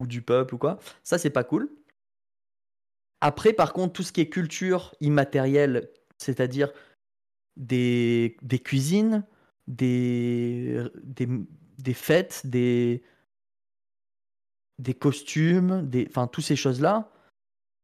ou 0.01 0.07
du 0.07 0.23
peuple 0.23 0.55
ou 0.55 0.59
quoi. 0.59 0.79
Ça, 1.03 1.19
c'est 1.19 1.31
pas 1.31 1.45
cool. 1.45 1.71
Après, 3.21 3.53
par 3.53 3.73
contre, 3.73 3.95
tout 3.95 4.03
ce 4.03 4.13
qui 4.13 4.21
est 4.21 4.29
culture 4.29 4.95
immatérielle, 5.01 5.91
c'est-à-dire 6.19 6.73
des, 7.57 8.37
des 8.43 8.59
cuisines, 8.61 9.25
des, 9.67 10.85
des, 11.03 11.29
des 11.79 11.95
fêtes, 11.95 12.43
des, 12.45 13.03
des 14.79 14.95
costumes, 14.95 15.89
des, 15.89 16.07
enfin, 16.09 16.29
toutes 16.29 16.45
ces 16.45 16.57
choses-là, 16.57 17.11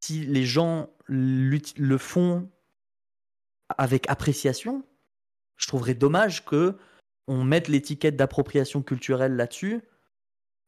si 0.01 0.25
les 0.25 0.45
gens 0.45 0.91
le 1.07 1.99
font 1.99 2.49
avec 3.77 4.09
appréciation, 4.09 4.85
je 5.57 5.67
trouverais 5.67 5.95
dommage 5.95 6.45
que 6.45 6.77
on 7.27 7.45
mette 7.45 7.69
l'étiquette 7.69 8.17
d'appropriation 8.17 8.83
culturelle 8.83 9.37
là-dessus. 9.37 9.83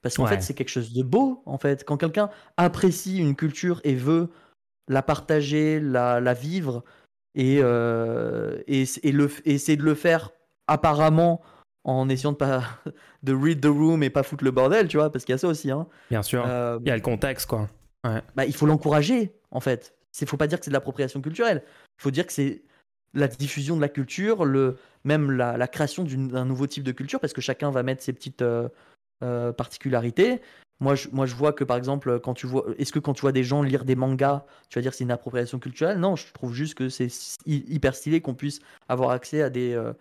Parce 0.03 0.17
qu'en 0.17 0.27
fait, 0.27 0.41
c'est 0.41 0.55
quelque 0.55 0.69
chose 0.69 0.93
de 0.93 1.03
beau, 1.03 1.43
en 1.47 1.59
fait. 1.59 1.85
Quand 1.85 1.97
quelqu'un 1.97 2.31
apprécie 2.57 3.19
une 3.19 3.35
culture 3.35 3.81
et 3.83 3.95
veut 3.95 4.31
la 4.89 5.03
partager, 5.03 5.81
la, 5.81 6.21
la 6.21 6.33
vivre, 6.33 6.85
et, 7.35 7.59
euh, 7.61 8.63
et, 8.69 8.85
et, 9.03 9.13
le, 9.13 9.29
essayer 9.45 9.77
de 9.77 9.83
le 9.83 9.95
faire 9.95 10.31
apparemment 10.69 11.43
en 11.85 12.09
essayant 12.09 12.33
de 12.33 12.37
pas 12.37 12.63
de 13.23 13.35
read 13.35 13.61
the 13.61 13.67
room 13.67 14.03
et 14.03 14.11
pas 14.11 14.23
foutre 14.23 14.45
le 14.45 14.51
bordel, 14.53 14.89
tu 14.89 14.97
vois, 14.97 15.11
parce 15.11 15.25
qu'il 15.25 15.33
y 15.33 15.37
a 15.37 15.39
ça 15.39 15.49
aussi. 15.49 15.71
Hein. 15.71 15.87
Bien 16.11 16.23
sûr. 16.23 16.45
Euh, 16.47 16.79
il 16.83 16.89
y 16.89 16.91
a 16.91 16.97
le 16.97 17.03
contexte, 17.03 17.47
quoi. 17.47 17.69
Bah, 18.37 18.45
il 18.47 18.55
faut 18.55 18.67
l'encourager, 18.67 19.33
en 19.51 19.59
fait. 19.59 19.97
Il 20.21 20.29
faut 20.29 20.37
pas 20.37 20.47
dire 20.47 20.61
que 20.61 20.65
c'est 20.65 20.71
de 20.71 20.75
l'appropriation 20.75 21.21
culturelle. 21.21 21.63
Il 21.99 22.03
faut 22.03 22.13
dire 22.13 22.25
que 22.25 22.33
c'est 22.33 22.63
la 23.15 23.29
diffusion 23.29 23.77
de 23.77 23.81
la 23.81 23.89
culture, 23.89 24.45
le, 24.45 24.77
même 25.05 25.31
la, 25.31 25.69
création 25.69 26.05
d'un 26.05 26.45
nouveau 26.45 26.67
type 26.67 26.85
de 26.85 26.93
culture, 26.93 27.21
parce 27.21 27.33
que 27.33 27.41
chacun 27.41 27.71
va 27.71 27.83
mettre 27.83 28.03
ses 28.03 28.13
petites 28.13 28.43
euh, 28.43 28.69
euh, 29.23 29.53
particularités. 29.53 30.41
Moi 30.79 30.95
je, 30.95 31.09
moi, 31.11 31.25
je 31.25 31.35
vois 31.35 31.55
que 31.55 31.65
par 31.65 31.79
exemple, 31.79 32.21
quand 32.21 32.35
tu 32.35 32.47
vois, 32.47 32.67
est-ce 32.77 32.93
que 32.93 32.99
quand 32.99 33.15
tu 33.15 33.23
vois 33.23 33.33
des 33.33 33.45
gens 33.45 33.63
lire 33.63 33.85
des 33.85 33.97
mangas, 33.97 34.45
tu 34.69 34.79
vas 34.79 34.83
dire 34.83 34.93
c'est 34.93 35.05
une 35.05 35.11
appropriation 35.11 35.59
culturelle? 35.59 35.99
Non, 35.99 36.17
je 36.17 36.31
trouve 36.35 36.53
juste 36.53 36.75
que 36.75 36.91
c'est 36.91 37.09
hyper 37.47 37.95
stylé 37.95 38.21
qu'on 38.21 38.35
puisse 38.35 38.61
avoir 38.89 39.11
accès 39.11 39.41
à 39.41 39.49
des, 39.49 39.73
euh, 39.73 39.95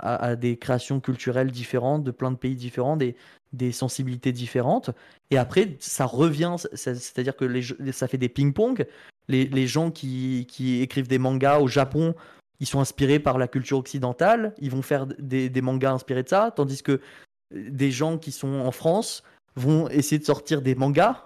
à, 0.00 0.36
des 0.36 0.58
créations 0.58 1.00
culturelles 1.00 1.50
différentes, 1.50 2.04
de 2.04 2.10
plein 2.10 2.30
de 2.30 2.36
pays 2.36 2.56
différents, 2.56 2.96
des, 2.96 3.16
des 3.54 3.72
sensibilités 3.72 4.32
différentes. 4.32 4.90
Et 5.30 5.38
après, 5.38 5.76
ça 5.80 6.04
revient, 6.04 6.56
c'est-à-dire 6.74 7.36
que 7.36 7.60
ça 7.92 8.06
fait 8.06 8.18
des 8.18 8.28
ping-pong. 8.28 8.86
Les, 9.28 9.46
les, 9.46 9.66
gens 9.66 9.90
qui, 9.90 10.46
qui 10.48 10.80
écrivent 10.80 11.08
des 11.08 11.18
mangas 11.18 11.58
au 11.58 11.68
Japon 11.68 12.14
ils 12.60 12.66
sont 12.66 12.80
inspirés 12.80 13.18
par 13.18 13.38
la 13.38 13.48
culture 13.48 13.78
occidentale, 13.78 14.54
ils 14.58 14.70
vont 14.70 14.82
faire 14.82 15.06
des, 15.06 15.50
mangas 15.60 15.92
inspirés 15.92 16.22
de 16.22 16.28
ça, 16.28 16.52
tandis 16.54 16.82
que 16.82 17.00
des 17.54 17.90
gens 17.90 18.18
qui 18.18 18.32
sont 18.32 18.60
en 18.60 18.72
France 18.72 19.22
vont 19.56 19.88
essayer 19.88 20.18
de 20.18 20.24
sortir 20.24 20.62
des 20.62 20.74
mangas. 20.74 21.24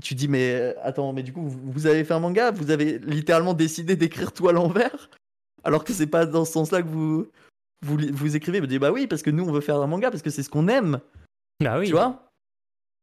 Tu 0.00 0.14
dis, 0.14 0.28
mais 0.28 0.54
euh, 0.54 0.74
attends, 0.82 1.12
mais 1.12 1.22
du 1.22 1.32
coup, 1.32 1.42
vous 1.48 1.86
avez 1.86 2.04
fait 2.04 2.14
un 2.14 2.20
manga, 2.20 2.50
vous 2.52 2.70
avez 2.70 2.98
littéralement 2.98 3.54
décidé 3.54 3.96
d'écrire 3.96 4.32
tout 4.32 4.48
à 4.48 4.52
l'envers, 4.52 5.10
alors 5.64 5.84
que 5.84 5.92
c'est 5.92 6.06
pas 6.06 6.24
dans 6.24 6.44
ce 6.44 6.52
sens-là 6.52 6.82
que 6.82 6.88
vous, 6.88 7.26
vous, 7.84 7.98
vous 8.12 8.36
écrivez. 8.36 8.60
Vous 8.60 8.66
dites, 8.66 8.80
bah 8.80 8.92
oui, 8.92 9.06
parce 9.06 9.22
que 9.22 9.30
nous, 9.30 9.44
on 9.44 9.52
veut 9.52 9.60
faire 9.60 9.80
un 9.80 9.86
manga, 9.86 10.10
parce 10.10 10.22
que 10.22 10.30
c'est 10.30 10.44
ce 10.44 10.50
qu'on 10.50 10.68
aime. 10.68 11.00
Bah 11.60 11.78
oui. 11.78 11.86
Tu 11.86 11.92
vois? 11.92 12.28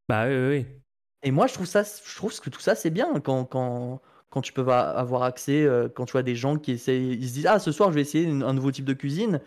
Bah 0.08 0.26
oui, 0.28 0.36
oui, 0.36 0.48
oui. 0.48 0.66
Et 1.22 1.32
moi, 1.32 1.48
je 1.48 1.54
trouve, 1.54 1.66
ça, 1.66 1.84
je 1.84 2.16
trouve 2.16 2.38
que 2.40 2.50
tout 2.50 2.62
ça, 2.62 2.76
c'est 2.76 2.90
bien 2.90 3.20
quand, 3.20 3.44
quand, 3.46 4.02
quand 4.30 4.42
tu 4.42 4.54
peux 4.54 4.62
avoir 4.72 5.24
accès, 5.24 5.64
euh, 5.64 5.90
quand 5.90 6.06
tu 6.06 6.12
vois 6.12 6.24
des 6.24 6.36
gens 6.36 6.58
qui 6.58 6.72
essayent, 6.72 7.14
ils 7.14 7.28
se 7.28 7.34
disent 7.34 7.48
Ah, 7.48 7.60
ce 7.60 7.72
soir, 7.72 7.90
je 7.90 7.96
vais 7.96 8.02
essayer 8.02 8.28
un 8.28 8.54
nouveau 8.54 8.72
type 8.72 8.86
de 8.86 8.94
cuisine. 8.94 9.42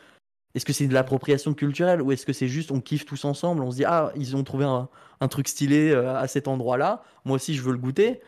Est-ce 0.55 0.67
que 0.67 0.73
c'est 0.73 0.87
de 0.87 0.93
l'appropriation 0.93 1.55
culturelle 1.55 2.03
ou 2.03 2.13
est-ce 2.13 2.27
que 2.27 2.33
c'est 2.33 2.49
juste 2.49 2.73
on 2.73 2.81
kiffe 2.81 3.07
tous 3.07 3.25
ensemble 3.25 3.63
On 3.63 3.71
se 3.71 3.77
dit 3.77 3.85
Ah, 3.85 4.13
ils 4.17 4.37
ont 4.37 4.45
trouvé 4.45 4.65
un, 4.65 4.89
truc 5.29 5.49
stylé 5.49 5.91
euh, 5.91 6.15
à 6.17 6.27
cet 6.27 6.49
endroit-là. 6.49 7.05
Moi 7.25 7.37
aussi, 7.37 7.55
je 7.55 7.63
veux 7.63 7.73
le 7.73 7.79
goûter. 7.79 8.21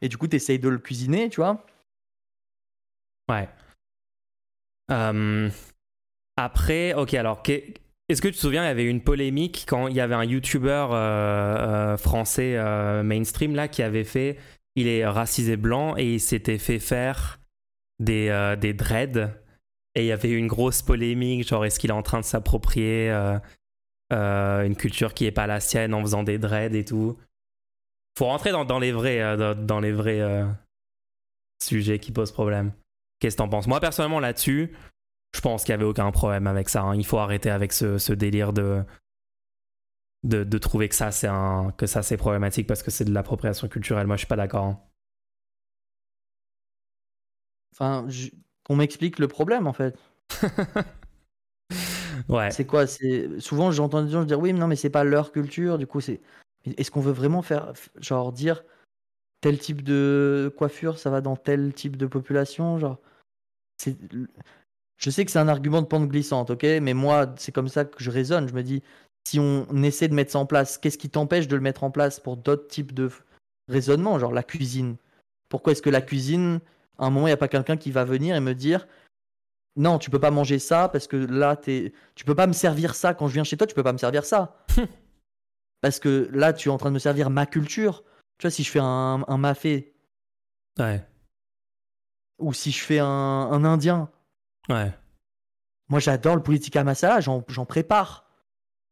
Et 0.00 0.08
du 0.08 0.16
coup, 0.16 0.26
tu 0.26 0.36
essayes 0.36 0.58
de 0.58 0.68
le 0.68 0.78
cuisiner, 0.78 1.28
tu 1.28 1.40
vois 1.40 1.64
Ouais. 3.28 3.48
Après, 6.36 6.94
ok, 6.94 7.12
alors, 7.14 7.42
est-ce 7.46 8.22
que 8.22 8.28
tu 8.28 8.34
te 8.34 8.38
souviens, 8.38 8.64
il 8.64 8.68
y 8.68 8.70
avait 8.70 8.84
une 8.84 9.02
polémique 9.02 9.66
quand 9.68 9.88
il 9.88 9.94
y 9.94 10.00
avait 10.00 10.14
un 10.14 10.24
YouTuber 10.24 10.86
euh, 10.92 11.96
français 11.98 12.56
mainstream 13.02 13.54
là 13.54 13.68
qui 13.68 13.82
avait 13.82 14.04
fait 14.04 14.38
il 14.74 14.86
est 14.86 15.06
racisé 15.06 15.56
blanc 15.56 15.96
et 15.96 16.14
il 16.14 16.20
s'était 16.20 16.58
fait 16.58 16.78
faire 16.78 17.40
des, 17.98 18.28
euh, 18.28 18.56
des 18.56 18.72
dreads. 18.72 19.30
Et 19.94 20.02
il 20.02 20.06
y 20.06 20.12
avait 20.12 20.30
eu 20.30 20.36
une 20.36 20.46
grosse 20.46 20.82
polémique, 20.82 21.46
genre 21.46 21.64
est-ce 21.64 21.78
qu'il 21.78 21.90
est 21.90 21.94
en 21.94 22.02
train 22.02 22.20
de 22.20 22.24
s'approprier 22.24 23.10
euh, 23.10 23.38
euh, 24.12 24.64
une 24.64 24.76
culture 24.76 25.14
qui 25.14 25.24
n'est 25.24 25.32
pas 25.32 25.46
la 25.46 25.60
sienne 25.60 25.94
en 25.94 26.02
faisant 26.02 26.22
des 26.22 26.38
dreads 26.38 26.76
et 26.76 26.84
tout? 26.84 27.18
Faut 28.16 28.26
rentrer 28.26 28.52
dans, 28.52 28.78
les 28.78 28.92
vrais, 28.92 29.36
dans, 29.56 29.80
les 29.80 29.92
vrais 29.92 30.44
sujets 31.62 32.00
qui 32.00 32.10
posent 32.10 32.32
problème. 32.32 32.72
Qu'est-ce 33.20 33.36
que 33.36 33.42
t'en 33.42 33.48
penses? 33.48 33.68
Moi 33.68 33.78
personnellement 33.78 34.18
là-dessus, 34.18 34.72
je 35.34 35.40
pense 35.40 35.62
qu'il 35.62 35.72
n'y 35.72 35.80
avait 35.80 35.88
aucun 35.88 36.10
problème 36.10 36.48
avec 36.48 36.68
ça. 36.68 36.82
Hein. 36.82 36.96
Il 36.96 37.06
faut 37.06 37.18
arrêter 37.18 37.50
avec 37.50 37.72
ce 37.72 38.12
délire 38.12 38.52
de 38.52 38.82
de, 40.28 40.58
trouver 40.58 40.88
que 40.88 40.94
ça 40.94 41.10
c'est 41.10 41.26
un 41.26 41.72
que 41.76 41.86
ça 41.86 42.02
c'est 42.02 42.16
problématique 42.16 42.66
parce 42.66 42.82
que 42.82 42.90
c'est 42.90 43.04
de 43.04 43.12
l'appropriation 43.12 43.68
culturelle. 43.68 44.06
Moi, 44.06 44.16
je 44.16 44.20
suis 44.20 44.26
pas 44.26 44.36
d'accord. 44.36 44.64
Hein. 44.64 44.80
Enfin, 47.72 48.06
qu'on 48.64 48.76
m'explique 48.76 49.18
le 49.18 49.28
problème 49.28 49.66
en 49.66 49.72
fait. 49.72 49.98
Ouais. 52.28 52.50
C'est 52.50 52.66
quoi? 52.66 52.86
C'est 52.86 53.38
souvent 53.38 53.70
j'entends 53.70 54.02
des 54.02 54.10
gens 54.10 54.24
dire 54.24 54.40
oui, 54.40 54.52
mais 54.52 54.58
non, 54.58 54.66
mais 54.66 54.76
c'est 54.76 54.90
pas 54.90 55.04
leur 55.04 55.32
culture. 55.32 55.78
Du 55.78 55.86
coup, 55.86 56.00
c'est 56.00 56.20
est-ce 56.64 56.90
qu'on 56.90 57.00
veut 57.00 57.12
vraiment 57.12 57.42
faire 57.42 57.72
genre 58.00 58.32
dire 58.32 58.64
tel 59.40 59.58
type 59.58 59.82
de 59.82 60.52
coiffure, 60.56 60.98
ça 60.98 61.10
va 61.10 61.20
dans 61.20 61.36
tel 61.36 61.72
type 61.74 61.96
de 61.96 62.06
population, 62.06 62.78
genre? 62.78 62.98
C'est 63.78 63.96
je 64.96 65.10
sais 65.10 65.24
que 65.24 65.30
c'est 65.30 65.38
un 65.38 65.48
argument 65.48 65.80
de 65.82 65.86
pente 65.86 66.08
glissante, 66.08 66.50
ok, 66.50 66.64
mais 66.82 66.94
moi 66.94 67.32
c'est 67.38 67.52
comme 67.52 67.68
ça 67.68 67.84
que 67.84 68.02
je 68.02 68.10
raisonne. 68.10 68.48
Je 68.48 68.54
me 68.54 68.62
dis 68.62 68.82
si 69.26 69.38
on 69.40 69.66
essaie 69.82 70.08
de 70.08 70.14
mettre 70.14 70.32
ça 70.32 70.38
en 70.38 70.46
place, 70.46 70.78
qu'est-ce 70.78 70.98
qui 70.98 71.10
t'empêche 71.10 71.48
de 71.48 71.56
le 71.56 71.62
mettre 71.62 71.84
en 71.84 71.90
place 71.90 72.20
pour 72.20 72.36
d'autres 72.36 72.68
types 72.68 72.94
de 72.94 73.10
raisonnement, 73.68 74.18
genre 74.18 74.32
la 74.32 74.42
cuisine? 74.42 74.96
Pourquoi 75.48 75.72
est-ce 75.72 75.82
que 75.82 75.90
la 75.90 76.00
cuisine, 76.00 76.60
à 76.98 77.06
un 77.06 77.10
moment, 77.10 77.26
il 77.26 77.30
n'y 77.30 77.34
a 77.34 77.38
pas 77.38 77.48
quelqu'un 77.48 77.76
qui 77.76 77.90
va 77.90 78.04
venir 78.04 78.36
et 78.36 78.40
me 78.40 78.54
dire 78.54 78.86
non, 79.78 79.98
tu 79.98 80.10
peux 80.10 80.18
pas 80.18 80.32
manger 80.32 80.58
ça 80.58 80.88
parce 80.88 81.06
que 81.06 81.16
là, 81.16 81.56
es... 81.68 81.92
tu 82.16 82.24
peux 82.24 82.34
pas 82.34 82.48
me 82.48 82.52
servir 82.52 82.96
ça 82.96 83.14
quand 83.14 83.28
je 83.28 83.34
viens 83.34 83.44
chez 83.44 83.56
toi, 83.56 83.66
tu 83.66 83.76
peux 83.76 83.84
pas 83.84 83.92
me 83.92 83.98
servir 83.98 84.24
ça. 84.24 84.56
parce 85.80 86.00
que 86.00 86.28
là, 86.32 86.52
tu 86.52 86.68
es 86.68 86.72
en 86.72 86.78
train 86.78 86.88
de 86.90 86.94
me 86.94 86.98
servir 86.98 87.30
ma 87.30 87.46
culture. 87.46 88.02
Tu 88.38 88.46
vois, 88.46 88.50
si 88.50 88.64
je 88.64 88.70
fais 88.70 88.80
un, 88.80 89.24
un 89.26 89.38
mafé. 89.38 89.94
Ouais. 90.80 91.06
Ou 92.38 92.52
si 92.52 92.72
je 92.72 92.82
fais 92.84 92.98
un, 92.98 93.06
un 93.06 93.64
indien. 93.64 94.10
Ouais. 94.68 94.92
Moi, 95.88 96.00
j'adore 96.00 96.34
le 96.34 96.42
politika 96.42 96.82
masala, 96.82 97.20
j'en 97.20 97.42
prépare. 97.64 98.27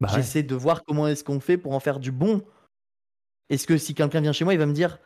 Bah 0.00 0.08
J'essaie 0.14 0.42
de 0.42 0.54
voir 0.54 0.84
comment 0.84 1.06
est-ce 1.08 1.24
qu'on 1.24 1.40
fait 1.40 1.56
pour 1.56 1.72
en 1.72 1.80
faire 1.80 2.00
du 2.00 2.12
bon. 2.12 2.42
Est-ce 3.48 3.66
que 3.66 3.78
si 3.78 3.94
quelqu'un 3.94 4.20
vient 4.20 4.32
chez 4.32 4.44
moi, 4.44 4.52
il 4.52 4.58
va 4.58 4.66
me 4.66 4.72
dire 4.74 4.98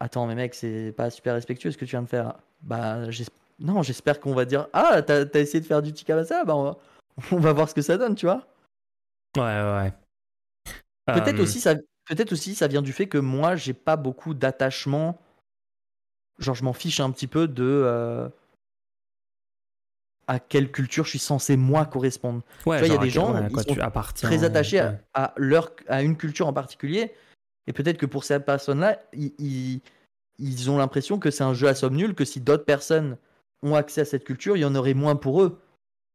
Attends, 0.00 0.26
mais 0.26 0.34
mec, 0.34 0.54
c'est 0.54 0.92
pas 0.92 1.10
super 1.10 1.34
respectueux 1.34 1.70
ce 1.70 1.78
que 1.78 1.84
tu 1.84 1.92
viens 1.92 2.02
de 2.02 2.08
faire. 2.08 2.34
Bah, 2.62 2.98
non, 3.58 3.82
j'espère 3.82 4.20
qu'on 4.20 4.34
va 4.34 4.44
dire 4.44 4.68
Ah, 4.72 5.00
t'as 5.02 5.24
as 5.32 5.38
essayé 5.38 5.60
de 5.60 5.66
faire 5.66 5.80
du 5.80 5.92
tikka 5.92 6.16
masala 6.16 6.44
Bah, 6.44 6.56
on 6.56 6.64
va... 6.64 6.78
on 7.32 7.38
va 7.38 7.52
voir 7.52 7.68
ce 7.68 7.74
que 7.74 7.82
ça 7.82 7.96
donne, 7.96 8.14
tu 8.14 8.26
vois. 8.26 8.46
Ouais, 9.36 9.42
ouais. 9.42 9.92
Peut-être 11.06 11.40
aussi, 11.40 11.60
ça... 11.60 11.74
peut 11.74 12.26
aussi 12.30 12.54
ça 12.54 12.68
vient 12.68 12.82
du 12.82 12.92
fait 12.92 13.06
que 13.06 13.18
moi, 13.18 13.56
j'ai 13.56 13.74
pas 13.74 13.96
beaucoup 13.96 14.34
d'attachement. 14.34 15.18
Genre, 16.38 16.54
je 16.54 16.64
m'en 16.64 16.72
fiche 16.72 17.00
un 17.00 17.10
petit 17.10 17.26
peu 17.26 17.48
de. 17.48 17.64
Euh, 17.64 18.28
à 20.26 20.38
quelle 20.38 20.70
culture 20.70 21.04
je 21.04 21.10
suis 21.10 21.18
censé 21.18 21.56
moi 21.56 21.84
correspondre. 21.86 22.42
Ouais, 22.66 22.80
il 22.86 22.92
y 22.92 22.96
a 22.96 22.98
des 22.98 23.10
gens 23.10 23.48
qui 23.48 23.62
sont 23.62 23.76
très 24.14 24.44
attachés 24.44 24.80
à, 25.14 25.34
leur, 25.36 25.72
à 25.88 26.02
une 26.02 26.16
culture 26.16 26.46
en 26.46 26.52
particulier, 26.52 27.12
et 27.66 27.72
peut-être 27.72 27.98
que 27.98 28.06
pour 28.06 28.24
ces 28.24 28.40
personnes-là, 28.40 29.00
ils, 29.12 29.80
ils, 30.38 30.70
ont 30.70 30.78
l'impression 30.78 31.18
que 31.18 31.30
c'est 31.30 31.44
un 31.44 31.54
jeu 31.54 31.68
à 31.68 31.74
somme 31.74 31.96
nulle, 31.96 32.14
que 32.14 32.24
si 32.24 32.40
d'autres 32.40 32.64
personnes 32.64 33.16
ont 33.62 33.74
accès 33.74 34.00
à 34.00 34.04
cette 34.04 34.24
culture, 34.24 34.56
il 34.56 34.60
y 34.60 34.64
en 34.64 34.74
aurait 34.74 34.94
moins 34.94 35.16
pour 35.16 35.42
eux. 35.42 35.60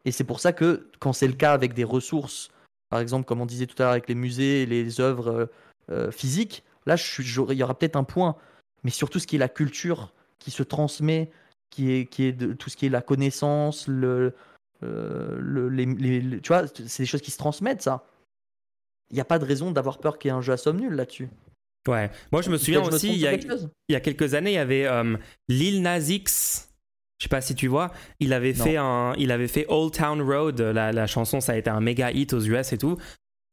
Et 0.06 0.12
c'est 0.12 0.24
pour 0.24 0.40
ça 0.40 0.54
que 0.54 0.90
quand 1.00 1.14
c'est 1.14 1.28
le 1.28 1.34
cas 1.34 1.54
avec 1.54 1.74
des 1.74 1.84
ressources, 1.84 2.50
par 2.90 3.00
exemple, 3.00 3.26
comme 3.26 3.42
on 3.42 3.46
disait 3.46 3.68
tout 3.68 3.76
à 3.80 3.84
l'heure 3.84 3.92
avec 3.92 4.08
les 4.08 4.16
musées 4.16 4.64
et 4.64 4.66
les 4.66 5.02
œuvres 5.02 5.28
euh, 5.28 5.46
euh, 5.90 6.12
physiques, 6.12 6.64
là, 6.86 6.96
il 7.20 7.58
y 7.58 7.64
aura 7.64 7.78
peut-être 7.78 7.96
un 7.96 8.04
point. 8.04 8.36
Mais 8.84 8.92
surtout 8.92 9.20
ce 9.20 9.28
qui 9.28 9.36
est 9.36 9.40
la 9.40 9.50
culture 9.50 10.14
qui 10.40 10.52
se 10.52 10.64
transmet, 10.64 11.32
qui 11.70 11.92
est, 11.92 12.06
qui 12.06 12.26
est 12.26 12.34
de, 12.34 12.54
tout 12.54 12.70
ce 12.70 12.78
qui 12.78 12.86
est 12.86 12.90
la 12.90 13.02
connaissance, 13.02 13.88
le, 13.88 14.34
euh, 14.84 15.38
le 15.40 15.70
les, 15.70 16.42
tu 16.42 16.48
vois, 16.48 16.66
c'est 16.68 17.04
des 17.04 17.08
choses 17.08 17.22
qui 17.22 17.32
se 17.32 17.38
transmettent, 17.38 17.82
ça. 17.82 18.06
Il 19.10 19.16
n'y 19.16 19.22
a 19.22 19.26
pas 19.26 19.40
de 19.40 19.46
raison 19.46 19.72
d'avoir 19.72 20.00
peur 20.00 20.20
qu'il 20.20 20.30
y 20.30 20.34
ait 20.34 20.38
un 20.38 20.42
jeu 20.42 20.54
à 20.54 20.58
somme 20.58 20.80
nulle 20.80 20.94
là-dessus. 20.94 21.30
Ouais, 21.88 22.12
moi 22.34 22.42
je 22.42 22.50
me 22.50 22.58
souviens 22.58 22.84
aussi, 22.84 23.14
il 23.14 23.20
y, 23.20 23.28
a, 23.28 23.34
il 23.34 23.70
y, 23.90 23.96
a, 23.96 24.02
quelques 24.02 24.34
années, 24.34 24.52
il 24.52 24.56
y 24.56 24.58
avait 24.58 24.86
euh, 24.86 25.16
Lil 25.48 25.82
Nas 25.82 26.10
X, 26.10 26.70
je 27.18 27.24
sais 27.24 27.30
pas 27.30 27.40
si 27.40 27.56
tu 27.56 27.68
vois, 27.68 27.94
il 28.20 28.34
avait, 28.34 28.54
fait 28.54 28.76
un, 28.76 29.14
il 29.18 29.32
avait 29.32 29.48
fait 29.48 29.66
Old 29.70 29.94
Town 29.94 30.22
Road, 30.22 30.60
la, 30.60 30.92
la, 30.92 31.08
chanson, 31.08 31.40
ça 31.40 31.54
a 31.54 31.56
été 31.56 31.70
un 31.70 31.80
méga 31.80 32.12
hit 32.12 32.34
aux 32.34 32.42
US 32.42 32.74
et 32.74 32.78
tout. 32.78 32.98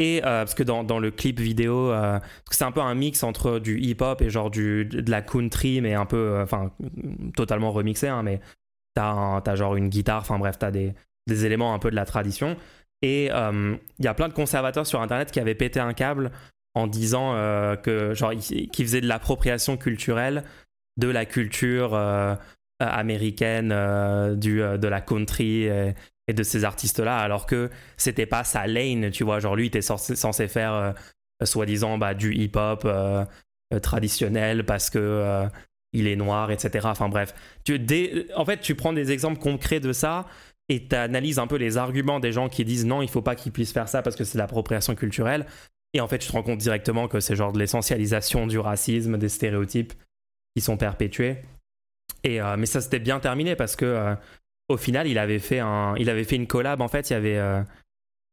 Et 0.01 0.21
euh, 0.25 0.41
parce 0.41 0.55
que 0.55 0.63
dans, 0.65 0.99
le 0.99 1.11
clip 1.11 1.39
vidéo, 1.39 1.93
euh, 1.93 2.19
c'est 2.51 2.65
un 2.65 2.73
peu 2.73 2.81
un 2.81 2.95
mix 2.95 3.23
entre 3.23 3.61
du 3.61 3.79
hip-hop 3.81 4.23
et 4.23 4.31
genre 4.31 4.51
du, 4.51 4.85
de 4.87 5.11
la 5.11 5.23
country, 5.23 5.81
mais 5.81 5.95
un 5.95 6.07
peu, 6.07 6.17
euh, 6.17 6.43
enfin, 6.43 6.73
totalement 7.37 7.71
remixé, 7.71 8.09
hein, 8.09 8.23
mais 8.23 8.41
t'as, 8.95 9.41
as 9.45 9.55
genre 9.55 9.77
une 9.77 9.89
guitare, 9.89 10.21
enfin 10.23 10.39
bref, 10.39 10.59
t'as 10.59 10.73
des, 10.73 10.95
des 11.29 11.47
éléments 11.47 11.75
un 11.75 11.79
peu 11.79 11.91
de 11.91 11.97
la 11.97 12.07
tradition. 12.07 12.57
Et 13.03 13.27
il 13.27 13.79
y 14.01 14.07
a 14.07 14.15
plein 14.15 14.29
de 14.29 14.33
conservateurs 14.33 14.87
sur 14.87 15.03
Internet 15.03 15.31
qui 15.31 15.39
avaient 15.39 15.55
pété 15.55 15.79
un 15.79 15.93
câble 15.93 16.31
en 16.75 16.87
disant 16.87 17.35
que, 17.83 18.15
genre, 18.15 18.33
qui 18.33 18.83
faisaient 18.83 19.03
de 19.03 19.07
l'appropriation 19.07 19.77
culturelle 19.77 20.43
de 20.97 21.09
la 21.09 21.27
culture 21.27 21.95
américaine, 22.81 23.69
du, 24.37 24.57
de 24.57 24.89
la 24.89 25.03
country 25.03 25.69
de 26.33 26.43
ces 26.43 26.65
artistes-là, 26.65 27.19
alors 27.19 27.47
que 27.47 27.71
c'était 27.97 28.27
pas 28.27 28.45
sa 28.45 28.67
lane, 28.67 29.11
tu 29.11 29.25
vois. 29.25 29.41
Genre, 29.41 29.57
lui, 29.57 29.65
il 29.65 29.67
était 29.69 29.83
censé, 29.83 30.49
faire, 30.49 30.73
euh, 30.73 30.93
soi-disant, 31.45 31.99
bah, 31.99 32.15
du 32.15 32.35
hip-hop 32.35 32.83
euh, 32.85 33.25
euh, 33.73 33.79
traditionnel 33.79 34.65
parce 34.65 34.91
que 34.91 35.47
il 35.93 36.09
est 36.09 36.17
noir, 36.17 36.51
etc. 36.51 36.89
Enfin, 36.91 37.09
bref. 37.09 37.35
Tu, 37.65 37.79
en 38.35 38.45
fait, 38.45 38.61
tu 38.61 38.75
prends 38.75 38.93
des 38.93 39.13
exemples 39.13 39.39
concrets 39.39 39.81
de 39.81 39.93
ça 39.93 40.27
et 40.69 40.89
tu 40.89 40.97
analyses 40.97 41.39
un 41.39 41.47
peu 41.47 41.57
les 41.57 41.77
arguments 41.77 42.19
des 42.21 42.33
gens 42.33 42.49
qui 42.49 42.65
disent 42.65 42.87
non, 42.87 43.03
il 43.03 43.09
faut 43.09 43.23
pas 43.23 43.37
qu'ils 43.37 43.53
puissent 43.53 43.73
faire 43.73 43.89
ça 43.89 44.03
parce 44.03 44.17
que 44.17 44.25
c'est 44.25 44.35
de 44.35 44.43
l'appropriation 44.43 44.95
culturelle. 44.95 45.47
Et 45.93 46.01
en 46.01 46.09
fait, 46.09 46.19
tu 46.19 46.27
te 46.27 46.33
rends 46.33 46.43
compte 46.43 46.59
directement 46.59 47.07
que 47.07 47.21
c'est 47.21 47.37
genre 47.37 47.53
de 47.53 47.59
l'essentialisation 47.61 48.49
du 48.49 48.59
racisme, 48.59 49.19
des 49.19 49.29
stéréotypes 49.29 49.93
qui 50.57 50.63
sont 50.63 50.77
perpétués. 50.77 51.43
Et, 52.25 52.41
mais 52.59 52.67
ça 52.67 52.81
s'était 52.81 52.99
bien 52.99 53.21
terminé 53.21 53.55
parce 53.55 53.77
que 53.77 54.17
au 54.69 54.77
final, 54.77 55.07
il 55.07 55.19
avait 55.19 55.39
fait 55.39 55.59
un, 55.59 55.95
il 55.97 56.09
avait 56.11 56.25
fait 56.25 56.37
une 56.37 56.47
collab. 56.47 56.81
En 56.81 56.89
fait, 56.89 57.11
il 57.11 57.13
y 57.13 57.17
avait. 57.17 57.39
Euh, 57.39 57.63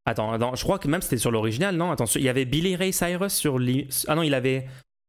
attends, 0.06 0.54
je 0.54 0.62
crois 0.62 0.78
que 0.78 0.88
même 0.88 1.02
c'était 1.02 1.18
sur 1.18 1.30
l'original, 1.30 1.76
non? 1.76 1.90
Attends, 1.90 2.06
il 2.14 2.22
y 2.22 2.28
avait 2.28 2.44
Billy 2.44 2.76
Ray 2.76 2.92
Cyrus 2.92 3.34
sur. 3.34 3.58
Ah 4.08 4.14
non, 4.14 4.22
il 4.22 4.34
avait 4.34 4.66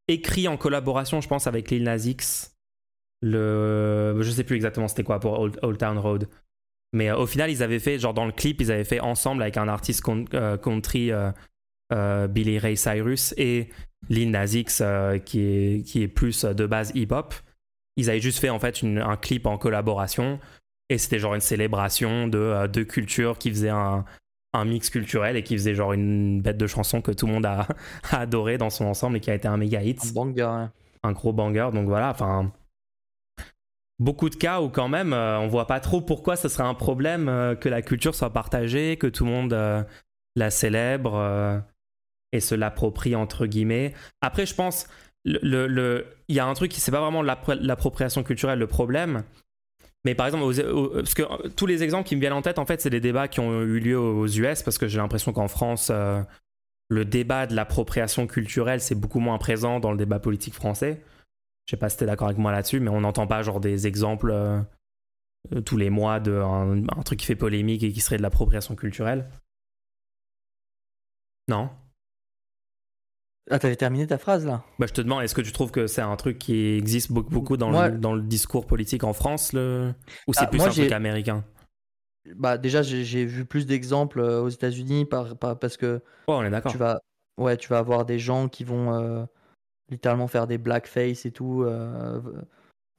écrit 0.07 0.47
en 0.47 0.57
collaboration, 0.57 1.21
je 1.21 1.27
pense, 1.27 1.47
avec 1.47 1.71
Lil 1.71 1.83
Nas 1.83 2.05
X. 2.05 2.55
Le, 3.21 4.17
je 4.19 4.31
sais 4.31 4.43
plus 4.43 4.57
exactement 4.57 4.89
c'était 4.89 5.03
quoi 5.03 5.21
pour 5.21 5.39
Old, 5.39 5.77
Town 5.77 5.97
Road. 5.97 6.27
Mais 6.91 7.09
euh, 7.09 7.17
au 7.17 7.25
final, 7.25 7.49
ils 7.49 7.63
avaient 7.63 7.79
fait, 7.79 7.97
genre 7.97 8.13
dans 8.13 8.25
le 8.25 8.33
clip, 8.33 8.59
ils 8.59 8.71
avaient 8.71 8.83
fait 8.83 8.99
ensemble 8.99 9.41
avec 9.41 9.55
un 9.55 9.69
artiste 9.69 10.03
euh, 10.33 10.57
country, 10.57 11.11
Billy 12.29 12.59
Ray 12.59 12.75
Cyrus 12.75 13.33
et 13.37 13.69
Lil 14.09 14.31
Nas 14.31 14.47
X, 14.47 14.83
qui, 15.25 15.39
est, 15.39 15.83
qui 15.85 16.01
est 16.01 16.07
plus 16.09 16.43
de 16.43 16.65
base 16.65 16.91
hip-hop. 16.95 17.33
Ils 17.95 18.09
avaient 18.09 18.19
juste 18.19 18.39
fait 18.39 18.49
en 18.49 18.59
fait 18.59 18.83
un 18.83 19.15
clip 19.15 19.45
en 19.45 19.57
collaboration 19.57 20.39
et 20.93 20.97
c'était 20.99 21.19
genre 21.19 21.33
une 21.33 21.41
célébration 21.41 22.27
de 22.27 22.37
euh, 22.37 22.67
deux 22.67 22.85
cultures 22.85 23.39
qui 23.39 23.49
faisait 23.49 23.69
un, 23.69 24.05
un, 24.53 24.65
mix 24.65 24.91
culturel 24.91 25.35
et 25.35 25.43
qui 25.43 25.57
faisait 25.57 25.73
genre 25.73 25.93
une 25.93 26.41
bête 26.41 26.57
de 26.57 26.67
chanson 26.67 27.01
que 27.01 27.11
tout 27.11 27.25
le 27.25 27.33
monde 27.33 27.45
a, 27.47 27.67
adoré 28.11 28.57
dans 28.57 28.69
son 28.69 28.85
ensemble 28.85 29.17
et 29.17 29.19
qui 29.19 29.31
a 29.31 29.33
été 29.33 29.47
un 29.47 29.57
méga 29.57 29.81
hit. 29.81 29.99
Un 30.05 30.13
banger. 30.13 30.67
Un 31.01 31.11
gros 31.11 31.33
banger. 31.33 31.69
Donc 31.73 31.87
voilà, 31.87 32.11
enfin. 32.11 32.51
Beaucoup 33.99 34.29
de 34.29 34.35
cas 34.35 34.59
où 34.61 34.69
quand 34.69 34.87
même 34.87 35.13
euh, 35.13 35.39
on 35.39 35.47
voit 35.47 35.67
pas 35.67 35.79
trop 35.79 36.01
pourquoi 36.01 36.35
ce 36.35 36.47
serait 36.47 36.63
un 36.63 36.73
problème 36.73 37.29
euh, 37.29 37.55
que 37.55 37.69
la 37.69 37.81
culture 37.81 38.15
soit 38.15 38.33
partagée, 38.33 38.97
que 38.97 39.07
tout 39.07 39.25
le 39.25 39.31
monde 39.31 39.85
la 40.35 40.49
célèbre 40.49 41.63
et 42.31 42.39
se 42.39 42.55
l'approprie 42.55 43.15
entre 43.15 43.45
guillemets. 43.45 43.93
Après, 44.21 44.45
je 44.45 44.55
pense 44.55 44.87
il 45.25 45.39
le, 45.41 45.67
le, 45.67 46.05
y 46.27 46.39
a 46.39 46.45
un 46.45 46.53
truc 46.53 46.71
qui 46.71 46.81
c'est 46.81 46.91
pas 46.91 46.99
vraiment 46.99 47.21
l'appropriation 47.21 48.23
culturelle 48.23 48.59
le 48.59 48.67
problème, 48.67 49.23
mais 50.05 50.15
par 50.15 50.25
exemple, 50.25 50.43
parce 50.95 51.13
que 51.13 51.21
euh, 51.21 51.49
tous 51.55 51.65
les 51.65 51.83
exemples 51.83 52.07
qui 52.07 52.15
me 52.15 52.21
viennent 52.21 52.33
en 52.33 52.41
tête, 52.41 52.59
en 52.59 52.65
fait, 52.65 52.81
c'est 52.81 52.89
des 52.89 52.99
débats 52.99 53.27
qui 53.27 53.39
ont 53.39 53.61
eu 53.61 53.79
lieu 53.79 53.97
aux 53.97 54.27
US, 54.27 54.61
parce 54.61 54.77
que 54.77 54.87
j'ai 54.87 54.97
l'impression 54.97 55.31
qu'en 55.31 55.47
France, 55.47 55.89
euh, 55.91 56.21
le 56.89 57.05
débat 57.05 57.47
de 57.47 57.55
l'appropriation 57.55 58.27
culturelle, 58.27 58.81
c'est 58.81 58.95
beaucoup 58.95 59.19
moins 59.19 59.37
présent 59.37 59.79
dans 59.79 59.91
le 59.91 59.97
débat 59.97 60.19
politique 60.19 60.53
français. 60.53 61.01
Je 61.65 61.71
sais 61.71 61.77
pas 61.77 61.89
si 61.89 61.97
tu 61.97 62.03
es 62.03 62.07
d'accord 62.07 62.27
avec 62.27 62.37
moi 62.37 62.51
là-dessus, 62.51 62.81
mais 62.81 62.89
on 62.89 63.01
n'entend 63.01 63.27
pas 63.27 63.41
genre 63.43 63.61
des 63.61 63.87
exemples 63.87 64.31
euh, 64.31 64.61
tous 65.65 65.77
les 65.77 65.89
mois 65.89 66.19
d'un 66.19 66.83
un 66.89 67.03
truc 67.03 67.19
qui 67.19 67.25
fait 67.25 67.35
polémique 67.35 67.83
et 67.83 67.91
qui 67.93 68.01
serait 68.01 68.17
de 68.17 68.21
l'appropriation 68.21 68.75
culturelle. 68.75 69.29
Non? 71.47 71.69
Ah, 73.51 73.59
t'avais 73.59 73.75
terminé 73.75 74.07
ta 74.07 74.17
phrase 74.17 74.45
là? 74.45 74.63
Bah, 74.79 74.85
Je 74.87 74.93
te 74.93 75.01
demande, 75.01 75.23
est-ce 75.23 75.35
que 75.35 75.41
tu 75.41 75.51
trouves 75.51 75.71
que 75.71 75.87
c'est 75.87 76.01
un 76.01 76.15
truc 76.15 76.39
qui 76.39 76.75
existe 76.77 77.11
beaucoup, 77.11 77.31
beaucoup 77.31 77.57
dans, 77.57 77.71
le, 77.71 77.97
dans 77.97 78.13
le 78.13 78.21
discours 78.21 78.65
politique 78.65 79.03
en 79.03 79.13
France 79.13 79.53
le... 79.53 79.93
Ou 80.27 80.33
c'est 80.33 80.43
ah, 80.43 80.47
plus 80.47 80.61
un 80.61 80.69
truc 80.69 80.91
américain? 80.91 81.43
Bah, 82.35 82.57
Déjà, 82.57 82.81
j'ai 82.81 83.25
vu 83.25 83.45
plus 83.45 83.65
d'exemples 83.65 84.21
euh, 84.21 84.41
aux 84.41 84.49
États-Unis 84.49 85.05
par, 85.05 85.37
parce 85.37 85.77
que. 85.77 86.01
Oh, 86.27 86.35
on 86.35 86.43
est 86.43 86.49
d'accord. 86.49 86.71
Tu 86.71 86.77
vas, 86.77 87.01
ouais, 87.37 87.57
tu 87.57 87.67
vas 87.67 87.79
avoir 87.79 88.05
des 88.05 88.17
gens 88.17 88.47
qui 88.47 88.63
vont 88.63 88.93
euh, 88.93 89.25
littéralement 89.89 90.27
faire 90.27 90.47
des 90.47 90.57
blackface 90.57 91.25
et 91.25 91.31
tout. 91.31 91.63
Euh, 91.63 92.21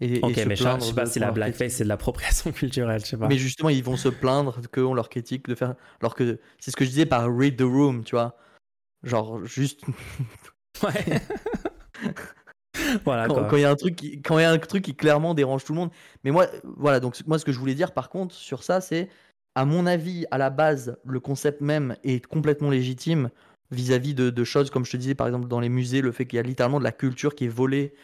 et, 0.00 0.20
ok, 0.20 0.44
mais 0.46 0.56
je 0.56 0.64
sais 0.80 0.92
pas 0.92 1.06
si 1.06 1.20
la 1.20 1.30
blackface 1.30 1.74
c'est 1.74 1.84
de 1.84 1.88
l'appropriation 1.88 2.52
culturelle, 2.52 3.00
je 3.00 3.06
sais 3.06 3.16
pas. 3.16 3.28
Mais 3.28 3.38
justement, 3.38 3.70
ils 3.70 3.84
vont 3.84 3.96
se 3.96 4.08
plaindre 4.10 4.60
qu'on 4.70 4.92
leur 4.92 5.08
critique 5.08 5.48
de 5.48 5.54
faire. 5.54 5.74
Alors 6.00 6.14
que 6.14 6.38
c'est 6.58 6.70
ce 6.70 6.76
que 6.76 6.84
je 6.84 6.90
disais 6.90 7.06
par 7.06 7.34
read 7.34 7.56
the 7.56 7.62
room, 7.62 8.04
tu 8.04 8.14
vois. 8.14 8.36
Genre, 9.04 9.44
juste. 9.44 9.82
ouais. 10.82 11.20
voilà, 13.04 13.28
quand 13.28 13.56
il 13.56 13.60
y 13.60 13.64
a 13.64 13.70
un 13.70 13.76
truc 13.76 13.96
qui, 13.96 14.20
quand 14.22 14.38
il 14.38 14.42
y 14.42 14.44
a 14.44 14.50
un 14.50 14.58
truc 14.58 14.84
qui 14.84 14.94
clairement 14.94 15.34
dérange 15.34 15.64
tout 15.64 15.72
le 15.72 15.78
monde. 15.78 15.90
Mais 16.24 16.30
moi, 16.30 16.46
voilà, 16.76 17.00
donc 17.00 17.16
moi, 17.26 17.38
ce 17.38 17.44
que 17.44 17.52
je 17.52 17.58
voulais 17.58 17.74
dire 17.74 17.92
par 17.92 18.08
contre 18.08 18.34
sur 18.34 18.62
ça, 18.62 18.80
c'est 18.80 19.08
à 19.54 19.64
mon 19.64 19.86
avis, 19.86 20.26
à 20.30 20.38
la 20.38 20.50
base, 20.50 20.96
le 21.04 21.20
concept 21.20 21.60
même 21.60 21.96
est 22.02 22.26
complètement 22.26 22.70
légitime 22.70 23.30
vis-à-vis 23.70 24.14
de, 24.14 24.44
choses, 24.44 24.70
comme 24.70 24.84
je 24.84 24.92
te 24.92 24.96
disais, 24.96 25.14
par 25.14 25.26
exemple, 25.26 25.48
dans 25.48 25.60
les 25.60 25.68
musées, 25.68 26.00
le 26.00 26.12
fait 26.12 26.26
qu'il 26.26 26.36
y 26.36 26.40
a 26.40 26.42
littéralement 26.42 26.78
de 26.78 26.84
la 26.84 26.92
culture 26.92 27.34
qui 27.34 27.44
est 27.44 27.48
volée, 27.48 27.94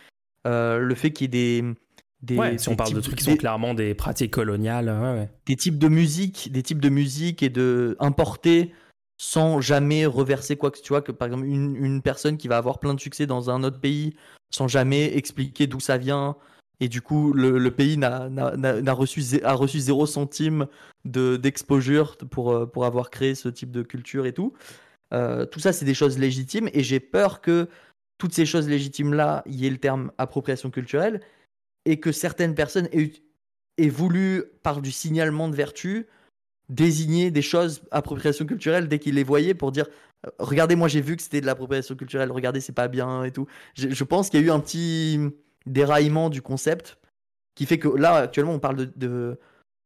euh, 0.47 0.79
le 0.79 0.95
fait 0.95 1.11
qu'il 1.13 1.25
y 1.25 1.27
ait 1.27 1.63
des. 1.63 1.75
des 2.23 2.37
ouais, 2.37 2.59
si 2.59 2.69
on 2.69 2.77
parle 2.77 2.95
de 2.95 3.01
trucs 3.01 3.17
qui 3.17 3.25
sont 3.25 3.37
clairement 3.37 3.75
des 3.75 3.95
pratiques 3.95 4.33
coloniales, 4.33 5.29
des 5.47 5.57
types 5.57 5.79
de 5.79 5.89
musique, 5.89 6.51
des 6.53 6.63
types 6.63 6.81
de 6.81 6.89
musique 6.89 7.43
et 7.43 7.51
de 7.51 7.97
importés 7.99 8.73
sans 9.23 9.61
jamais 9.61 10.07
reverser 10.07 10.57
quoi 10.57 10.71
que 10.71 10.81
tu 10.81 10.89
vois 10.89 11.03
que 11.03 11.13
par 11.13 11.29
exemple 11.29 11.45
une, 11.45 11.77
une, 11.77 12.01
personne 12.01 12.39
qui 12.39 12.49
va 12.49 12.57
avoir 12.57 12.79
plein 12.79 12.95
de 12.95 13.01
succès 13.01 13.27
dans 13.27 13.51
un 13.51 13.63
autre 13.65 13.79
pays 13.79 14.15
sans 14.49 14.67
jamais 14.67 15.15
expliquer 15.15 15.67
d'où 15.67 15.79
ça 15.79 15.99
vient 15.99 16.37
et 16.81 16.89
du 16.89 17.03
coup 17.03 17.35
le, 17.35 17.71
pays 17.71 17.99
n'a, 17.99 18.31
n'a, 18.31 18.93
reçu, 18.95 19.23
a 19.45 19.53
reçu 19.53 19.79
zéro 19.79 20.07
centime 20.07 20.69
de, 21.05 21.37
d'exposure 21.37 22.17
pour, 22.31 22.51
euh, 22.51 22.65
pour 22.65 22.87
avoir 22.87 23.11
créé 23.11 23.35
ce 23.35 23.51
type 23.51 23.71
de 23.71 23.83
culture 23.83 24.25
et 24.25 24.33
tout. 24.33 24.55
Euh, 25.13 25.45
tout 25.45 25.61
ça 25.61 25.75
c'est 25.75 25.85
des 25.85 25.93
choses 25.93 26.19
légitimes 26.19 26.71
et 26.73 26.83
j'ai 26.83 26.99
peur 26.99 27.43
que 27.43 27.69
toutes 28.17 28.33
ces 28.33 28.47
choses 28.47 28.71
légitimes 28.71 29.13
là, 29.13 29.43
y 29.45 29.67
ait 29.67 29.71
le 29.71 29.77
terme 29.77 30.13
appropriation 30.17 30.71
culturelle 30.71 31.21
et 31.85 32.01
que 32.01 32.11
certaines 32.11 32.55
personnes 32.55 32.89
aient, 32.91 33.13
aient 33.77 33.91
voulu 33.91 34.45
par 34.63 34.81
du 34.81 34.91
signalement 34.91 35.51
de 35.51 35.57
vertu 35.57 36.07
désigner 36.71 37.31
des 37.31 37.43
choses 37.43 37.83
appropriation 37.91 38.47
culturelle 38.47 38.89
dès 38.89 38.99
qu'il 38.99 39.17
les 39.17 39.25
voyait 39.25 39.55
pour 39.55 39.73
dire 39.73 39.87
euh, 40.27 40.31
regardez 40.39 40.77
moi 40.77 40.89
j'ai 40.89 41.01
vu 41.01 41.17
que 41.17 41.23
c'était 41.23 41.41
de 41.41 41.47
l'appropriation 41.47 41.97
culturelle 41.97 42.31
regardez 42.31 42.61
c'est 42.61 42.73
pas 42.73 42.89
bien 42.89 43.25
et 43.25 43.33
tout. 43.33 43.47
Je, 43.75 44.05
pense 44.05 44.31
qu'il 44.31 44.41
y 44.41 44.43
a 44.43 44.47
eu 44.47 44.51
un 44.51 44.61
petit 44.61 45.19
déraillement 45.67 46.31
du 46.31 46.41
concept 46.41 46.99
qui 47.55 47.67
fait 47.67 47.79
que 47.79 47.89
là 47.89 48.15
actuellement 48.15 48.55
on 48.55 48.61
parle 48.61 48.91
de 48.97 49.39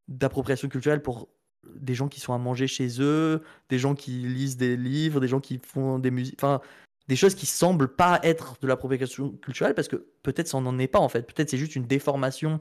d'appropriation 0.08 0.68
culturelle 0.68 1.02
pour 1.02 1.28
des 1.74 1.94
gens 1.94 2.08
qui 2.08 2.20
sont 2.20 2.34
à 2.34 2.38
manger 2.38 2.66
chez 2.66 3.00
eux 3.00 3.42
des 3.70 3.78
gens 3.78 3.94
qui 3.94 4.10
lisent 4.10 4.58
des 4.58 4.76
livres 4.76 5.18
des 5.20 5.28
gens 5.28 5.40
qui 5.40 5.58
font 5.58 5.98
des 5.98 6.10
musiques 6.10 6.38
enfin 6.38 6.60
des 7.08 7.16
choses 7.16 7.34
qui 7.34 7.46
semblent 7.46 7.94
pas 7.94 8.20
être 8.22 8.56
de 8.60 8.66
l'appropriation 8.66 9.30
culturelle 9.42 9.74
parce 9.74 9.88
que 9.88 10.06
peut-être 10.22 10.48
ça 10.48 10.60
n'en 10.60 10.78
est 10.78 10.88
pas 10.88 10.98
en 10.98 11.08
fait. 11.08 11.22
Peut-être 11.22 11.50
c'est 11.50 11.58
juste 11.58 11.76
une 11.76 11.86
déformation 11.86 12.60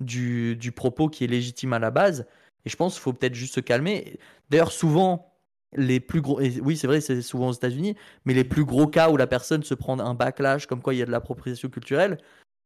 du, 0.00 0.56
du 0.56 0.72
propos 0.72 1.08
qui 1.08 1.24
est 1.24 1.26
légitime 1.26 1.72
à 1.72 1.78
la 1.78 1.90
base 1.90 2.26
et 2.66 2.68
je 2.68 2.76
pense 2.76 2.94
qu'il 2.94 3.02
faut 3.02 3.12
peut-être 3.12 3.34
juste 3.34 3.54
se 3.54 3.60
calmer. 3.60 4.18
D'ailleurs, 4.50 4.72
souvent, 4.72 5.32
les 5.74 6.00
plus 6.00 6.20
gros. 6.20 6.40
oui, 6.40 6.76
c'est 6.76 6.86
vrai, 6.86 7.00
c'est 7.00 7.22
souvent 7.22 7.48
aux 7.48 7.52
États-Unis, 7.52 7.96
mais 8.24 8.34
les 8.34 8.44
plus 8.44 8.64
gros 8.64 8.88
cas 8.88 9.08
où 9.08 9.16
la 9.16 9.28
personne 9.28 9.62
se 9.62 9.74
prend 9.74 9.98
un 9.98 10.14
backlash, 10.14 10.66
comme 10.66 10.82
quoi 10.82 10.92
il 10.92 10.98
y 10.98 11.02
a 11.02 11.06
de 11.06 11.10
l'appropriation 11.10 11.68
culturelle, 11.68 12.18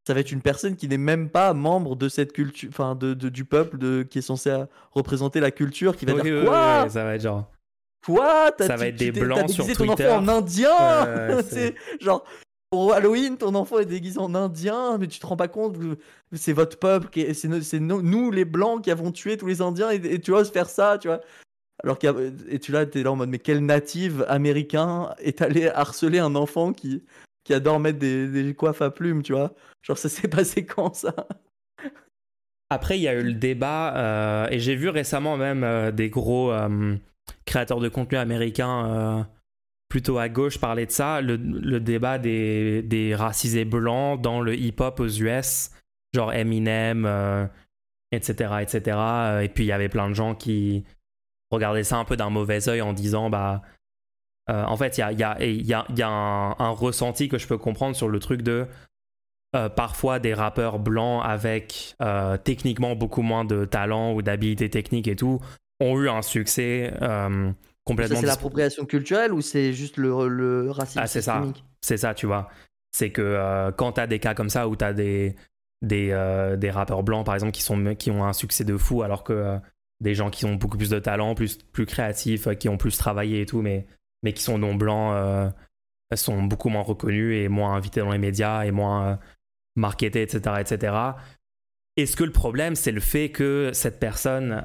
ça 0.06 0.14
va 0.14 0.20
être 0.20 0.32
une 0.32 0.40
personne 0.40 0.76
qui 0.76 0.88
n'est 0.88 0.98
même 0.98 1.28
pas 1.28 1.52
membre 1.52 1.94
de 1.96 2.08
cette 2.08 2.32
culture, 2.32 2.70
enfin, 2.70 2.94
de, 2.94 3.12
du 3.14 3.44
peuple 3.44 3.76
de, 3.76 4.02
qui 4.02 4.18
est 4.18 4.22
censé 4.22 4.64
représenter 4.92 5.38
la 5.40 5.50
culture, 5.50 5.96
qui 5.96 6.06
va 6.06 6.18
dire 6.20 6.44
quoi 6.44 6.88
Ça 6.88 7.04
va 7.04 7.14
être 7.14 7.22
genre. 7.22 7.50
Quoi? 8.04 8.52
Ça 8.58 8.76
va 8.76 8.86
être 8.86 8.96
des 8.96 9.12
blancs 9.12 9.50
sur 9.50 9.66
Twitter. 9.66 9.84
ton 9.84 9.92
enfant 9.92 10.16
en 10.16 10.28
indien 10.28 11.42
C'est 11.42 11.74
genre 12.00 12.24
pour 12.70 12.94
Halloween, 12.94 13.36
ton 13.36 13.56
enfant 13.56 13.80
est 13.80 13.86
déguisé 13.86 14.18
en 14.20 14.34
indien, 14.34 14.96
mais 14.98 15.08
tu 15.08 15.18
te 15.18 15.26
rends 15.26 15.36
pas 15.36 15.48
compte, 15.48 15.76
c'est 16.32 16.52
votre 16.52 16.78
peuple, 16.78 17.08
c'est 17.34 17.80
nous, 17.80 18.30
les 18.30 18.44
blancs 18.44 18.84
qui 18.84 18.92
avons 18.92 19.10
tué 19.10 19.36
tous 19.36 19.46
les 19.46 19.60
indiens, 19.60 19.90
et, 19.90 20.20
tu 20.20 20.32
oses 20.32 20.52
faire 20.52 20.68
ça, 20.68 20.96
tu 20.98 21.08
vois. 21.08 21.20
Alors 21.82 21.98
que 21.98 22.32
et 22.48 22.58
tu 22.60 22.72
là, 22.72 22.82
es 22.82 23.02
là 23.02 23.10
en 23.10 23.16
mode, 23.16 23.30
mais 23.30 23.38
quel 23.38 23.64
native 23.64 24.24
américain 24.28 25.14
est 25.18 25.42
allé 25.42 25.68
harceler 25.68 26.18
un 26.18 26.34
enfant 26.36 26.72
qui, 26.72 27.02
qui 27.42 27.54
adore 27.54 27.80
mettre 27.80 27.98
des, 27.98 28.54
coiffes 28.54 28.82
à 28.82 28.90
plumes, 28.90 29.22
tu 29.22 29.32
vois 29.32 29.52
Genre, 29.82 29.98
ça 29.98 30.08
s'est 30.08 30.28
passé 30.28 30.64
quand 30.64 30.94
ça? 30.94 31.14
Après, 32.68 32.98
il 32.98 33.02
y 33.02 33.08
a 33.08 33.14
eu 33.14 33.22
le 33.24 33.32
débat, 33.32 33.96
euh, 33.96 34.48
et 34.50 34.60
j'ai 34.60 34.76
vu 34.76 34.90
récemment 34.90 35.36
même 35.36 35.64
euh, 35.64 35.90
des 35.90 36.08
gros 36.08 36.52
euh, 36.52 36.94
créateurs 37.46 37.80
de 37.80 37.88
contenu 37.88 38.16
américains 38.16 39.26
plutôt 39.90 40.16
à 40.16 40.30
gauche 40.30 40.58
parler 40.58 40.86
de 40.86 40.90
ça, 40.90 41.20
le, 41.20 41.36
débat 41.80 42.18
des, 42.18 42.80
des, 42.82 43.14
racisés 43.14 43.66
blancs 43.66 44.22
dans 44.22 44.40
le 44.40 44.56
hip-hop 44.56 45.00
aux 45.00 45.08
US, 45.08 45.72
genre 46.14 46.32
Eminem, 46.32 47.06
etc., 48.12 48.54
etc. 48.62 48.98
Et 49.42 49.48
puis 49.48 49.64
il 49.64 49.66
y 49.66 49.72
avait 49.72 49.90
plein 49.90 50.08
de 50.08 50.14
gens 50.14 50.34
qui 50.34 50.84
regardaient 51.50 51.84
ça 51.84 51.98
un 51.98 52.04
peu 52.04 52.16
d'un 52.16 52.30
mauvais 52.30 52.68
oeil 52.68 52.80
en 52.80 52.92
disant, 52.92 53.28
bah, 53.28 53.62
euh, 54.50 54.64
en 54.64 54.76
fait, 54.76 54.98
il 54.98 55.18
y 55.18 55.22
a, 55.22 56.08
un, 56.08 56.70
ressenti 56.70 57.28
que 57.28 57.38
je 57.38 57.46
peux 57.46 57.58
comprendre 57.58 57.94
sur 57.94 58.08
le 58.08 58.18
truc 58.18 58.42
de 58.42 58.66
euh, 59.56 59.68
parfois 59.68 60.18
des 60.18 60.34
rappeurs 60.34 60.78
blancs 60.78 61.22
avec 61.24 61.96
euh, 62.02 62.36
techniquement 62.36 62.94
beaucoup 62.94 63.22
moins 63.22 63.44
de 63.44 63.64
talent 63.64 64.12
ou 64.12 64.22
d'habilité 64.22 64.70
technique 64.70 65.08
et 65.08 65.16
tout 65.16 65.40
ont 65.80 65.98
eu 65.98 66.08
un 66.08 66.22
succès 66.22 66.92
c'est 67.86 68.22
l'appropriation 68.22 68.84
culturelle 68.84 69.32
ou 69.32 69.40
c'est 69.40 69.72
juste 69.72 69.96
le, 69.96 70.28
le 70.28 70.70
racisme 70.70 71.00
Ah, 71.02 71.06
c'est 71.06 71.22
ça. 71.22 71.42
C'est 71.80 71.96
ça, 71.96 72.14
tu 72.14 72.26
vois. 72.26 72.48
C'est 72.92 73.10
que 73.10 73.22
euh, 73.22 73.72
quand 73.72 73.92
tu 73.92 74.00
as 74.00 74.06
des 74.06 74.18
cas 74.18 74.34
comme 74.34 74.50
ça 74.50 74.68
où 74.68 74.76
tu 74.76 74.84
as 74.84 74.92
des, 74.92 75.36
des, 75.82 76.10
euh, 76.10 76.56
des, 76.56 76.70
rappeurs 76.70 77.02
blancs, 77.02 77.24
par 77.24 77.34
exemple, 77.34 77.52
qui, 77.52 77.62
sont, 77.62 77.94
qui 77.94 78.10
ont 78.10 78.24
un 78.24 78.32
succès 78.32 78.64
de 78.64 78.76
fou, 78.76 79.02
alors 79.02 79.24
que 79.24 79.32
euh, 79.32 79.58
des 80.00 80.14
gens 80.14 80.30
qui 80.30 80.44
ont 80.44 80.54
beaucoup 80.54 80.76
plus 80.76 80.90
de 80.90 80.98
talent, 80.98 81.34
plus, 81.34 81.58
plus 81.58 81.86
créatifs, 81.86 82.48
qui 82.58 82.68
ont 82.68 82.76
plus 82.76 82.96
travaillé 82.96 83.42
et 83.42 83.46
tout, 83.46 83.62
mais, 83.62 83.86
mais 84.22 84.32
qui 84.32 84.42
sont 84.42 84.58
non 84.58 84.74
blancs, 84.74 85.52
sont 86.14 86.42
beaucoup 86.42 86.68
moins 86.68 86.82
reconnus 86.82 87.36
et 87.36 87.48
moins 87.48 87.74
invités 87.74 88.00
dans 88.00 88.10
les 88.10 88.18
médias 88.18 88.64
et 88.64 88.70
moins 88.70 89.18
marketés, 89.76 90.22
etc. 90.22 90.56
etc. 90.58 90.94
Est-ce 91.96 92.16
que 92.16 92.24
le 92.24 92.32
problème, 92.32 92.76
c'est 92.76 92.92
le 92.92 93.00
fait 93.00 93.30
que 93.30 93.70
cette 93.74 94.00
personne 94.00 94.64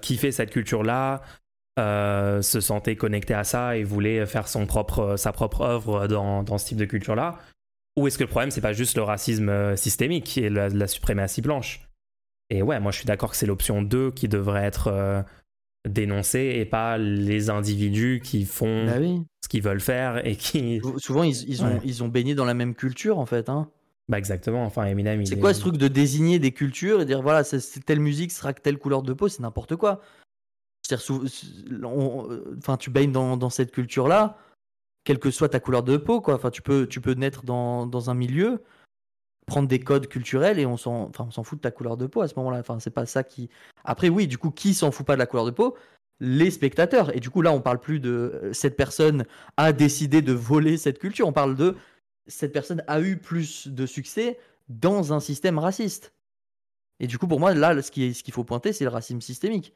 qui 0.00 0.16
fait 0.16 0.30
cette 0.30 0.50
culture-là 0.50 1.22
euh, 1.78 2.42
se 2.42 2.60
sentait 2.60 2.96
connecté 2.96 3.32
à 3.34 3.44
ça 3.44 3.76
et 3.76 3.84
voulait 3.84 4.26
faire 4.26 4.46
son 4.46 4.66
propre, 4.66 5.16
sa 5.16 5.32
propre 5.32 5.62
œuvre 5.62 6.06
dans, 6.06 6.42
dans 6.42 6.58
ce 6.58 6.66
type 6.66 6.78
de 6.78 6.84
culture-là 6.84 7.38
Ou 7.96 8.06
est-ce 8.06 8.18
que 8.18 8.24
le 8.24 8.28
problème, 8.28 8.50
c'est 8.50 8.60
pas 8.60 8.74
juste 8.74 8.96
le 8.96 9.02
racisme 9.02 9.48
euh, 9.48 9.76
systémique 9.76 10.36
et 10.36 10.50
la, 10.50 10.68
la 10.68 10.86
suprématie 10.86 11.40
blanche? 11.40 11.88
Et 12.50 12.60
ouais, 12.60 12.78
moi 12.80 12.92
je 12.92 12.98
suis 12.98 13.06
d'accord 13.06 13.30
que 13.30 13.36
c'est 13.36 13.46
l'option 13.46 13.80
2 13.80 14.10
qui 14.10 14.28
devrait 14.28 14.64
être 14.64 14.88
euh, 14.88 15.22
dénoncée 15.88 16.56
et 16.56 16.66
pas 16.66 16.98
les 16.98 17.48
individus 17.48 18.20
qui 18.22 18.44
font 18.44 18.84
bah 18.84 18.98
ce 19.42 19.48
qu'ils 19.48 19.62
veulent 19.62 19.80
faire 19.80 20.26
et 20.26 20.36
qui. 20.36 20.82
Souvent, 20.98 21.22
ils, 21.22 21.48
ils 21.48 21.64
ont, 21.64 21.80
ils 21.82 22.02
ont 22.02 22.08
baigné 22.08 22.34
dans 22.34 22.44
la 22.44 22.54
même 22.54 22.74
culture 22.74 23.18
en 23.18 23.24
fait. 23.24 23.48
Hein. 23.48 23.70
Bah 24.08 24.18
exactement, 24.18 24.64
enfin 24.64 24.84
Eminem. 24.84 25.24
C'est 25.24 25.38
quoi 25.38 25.54
ce 25.54 25.60
truc 25.60 25.78
de 25.78 25.88
désigner 25.88 26.38
des 26.38 26.52
cultures 26.52 27.00
et 27.00 27.06
dire 27.06 27.22
voilà, 27.22 27.42
telle 27.86 28.00
musique 28.00 28.32
sera 28.32 28.52
telle 28.52 28.76
couleur 28.76 29.02
de 29.02 29.14
peau, 29.14 29.28
c'est 29.28 29.40
n'importe 29.40 29.76
quoi 29.76 30.02
enfin, 30.90 32.76
tu 32.76 32.90
baignes 32.90 33.12
dans, 33.12 33.50
cette 33.50 33.72
culture-là, 33.72 34.38
quelle 35.04 35.18
que 35.18 35.30
soit 35.30 35.48
ta 35.48 35.60
couleur 35.60 35.82
de 35.82 35.96
peau, 35.96 36.20
quoi. 36.20 36.34
Enfin, 36.34 36.50
tu 36.50 36.62
peux, 36.62 36.86
tu 36.86 37.00
peux 37.00 37.14
naître 37.14 37.44
dans, 37.44 38.10
un 38.10 38.14
milieu, 38.14 38.62
prendre 39.46 39.68
des 39.68 39.80
codes 39.80 40.08
culturels 40.08 40.58
et 40.58 40.66
on 40.66 40.76
s'en, 40.76 41.08
enfin, 41.08 41.24
on 41.28 41.30
s'en 41.30 41.44
fout 41.44 41.58
de 41.58 41.62
ta 41.62 41.70
couleur 41.70 41.96
de 41.96 42.06
peau 42.06 42.22
à 42.22 42.28
ce 42.28 42.34
moment-là. 42.36 42.58
Enfin, 42.58 42.78
c'est 42.80 42.90
pas 42.90 43.06
ça 43.06 43.22
qui. 43.24 43.50
Après, 43.84 44.08
oui, 44.08 44.26
du 44.26 44.38
coup, 44.38 44.50
qui 44.50 44.74
s'en 44.74 44.90
fout 44.90 45.06
pas 45.06 45.14
de 45.14 45.18
la 45.18 45.26
couleur 45.26 45.46
de 45.46 45.50
peau? 45.50 45.76
Les 46.20 46.50
spectateurs. 46.50 47.14
Et 47.16 47.20
du 47.20 47.30
coup, 47.30 47.42
là, 47.42 47.52
on 47.52 47.60
parle 47.60 47.80
plus 47.80 47.98
de 47.98 48.50
cette 48.52 48.76
personne 48.76 49.24
a 49.56 49.72
décidé 49.72 50.22
de 50.22 50.32
voler 50.32 50.76
cette 50.76 50.98
culture. 50.98 51.26
On 51.26 51.32
parle 51.32 51.56
de 51.56 51.76
cette 52.28 52.52
personne 52.52 52.84
a 52.86 53.00
eu 53.00 53.16
plus 53.16 53.66
de 53.66 53.86
succès 53.86 54.38
dans 54.68 55.12
un 55.12 55.20
système 55.20 55.58
raciste. 55.58 56.12
Et 57.00 57.08
du 57.08 57.18
coup, 57.18 57.26
pour 57.26 57.40
moi, 57.40 57.52
là, 57.54 57.82
ce 57.82 57.90
qu'il 57.90 58.32
faut 58.32 58.44
pointer, 58.44 58.72
c'est 58.72 58.84
le 58.84 58.90
racisme 58.90 59.20
systémique. 59.20 59.74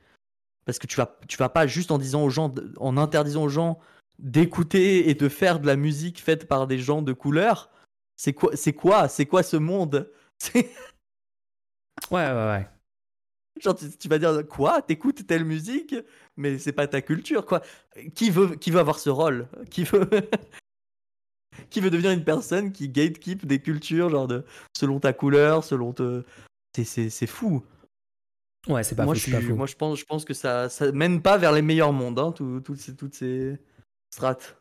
Parce 0.66 0.78
que 0.78 0.86
tu 0.86 0.96
vas, 0.96 1.18
tu 1.28 1.36
vas 1.38 1.48
pas 1.48 1.66
juste 1.66 1.90
en 1.90 1.98
disant 1.98 2.22
aux 2.24 2.30
gens, 2.30 2.52
en 2.78 2.96
interdisant 2.96 3.44
aux 3.44 3.48
gens 3.48 3.78
d'écouter 4.18 5.08
et 5.08 5.14
de 5.14 5.28
faire 5.28 5.60
de 5.60 5.66
la 5.66 5.76
musique 5.76 6.20
faite 6.20 6.46
par 6.46 6.66
des 6.66 6.78
gens 6.78 7.02
de 7.02 7.12
couleur. 7.12 7.70
C'est 8.16 8.32
quoi, 8.32 8.56
c'est 8.56 8.72
quoi, 8.72 9.08
c'est 9.08 9.26
quoi 9.26 9.42
ce 9.42 9.56
monde? 9.56 10.10
Ouais, 12.10 12.26
ouais, 12.26 12.32
ouais. 12.32 12.68
Genre, 13.60 13.74
tu, 13.74 14.08
vas 14.08 14.18
dire 14.18 14.46
quoi? 14.48 14.82
T'écoutes 14.82 15.26
telle 15.26 15.44
musique, 15.44 15.94
mais 16.36 16.58
c'est 16.58 16.72
pas 16.72 16.86
ta 16.86 17.00
culture, 17.00 17.46
quoi. 17.46 17.62
Qui 18.14 18.30
veut, 18.30 18.54
qui 18.56 18.70
veut 18.70 18.80
avoir 18.80 18.98
ce 18.98 19.08
rôle? 19.08 19.48
Qui 19.70 19.84
veut, 19.84 20.08
qui 21.70 21.80
veut 21.80 21.90
devenir 21.90 22.10
une 22.10 22.24
personne 22.24 22.70
qui 22.72 22.88
gatekeep 22.88 23.46
des 23.46 23.60
cultures, 23.60 24.10
genre 24.10 24.28
de 24.28 24.44
selon 24.76 25.00
ta 25.00 25.12
couleur, 25.12 25.64
selon 25.64 25.92
te. 25.92 26.22
C'est 26.74 27.26
fou. 27.26 27.64
Ouais, 28.68 28.82
c'est 28.82 28.94
pas, 28.94 29.04
moi, 29.04 29.14
fou, 29.14 29.20
je 29.20 29.30
pas 29.30 29.40
fou. 29.40 29.54
Moi, 29.54 29.66
je 29.66 29.76
pense, 29.76 29.98
je 29.98 30.04
pense 30.04 30.24
que 30.24 30.34
ça, 30.34 30.68
ça 30.68 30.90
mène 30.92 31.22
pas 31.22 31.38
vers 31.38 31.52
les 31.52 31.62
meilleurs 31.62 31.92
mondes, 31.92 32.18
hein, 32.18 32.32
toutes, 32.32 32.78
ces, 32.78 32.96
toutes 32.96 33.14
ces 33.14 33.58
strates. 34.10 34.56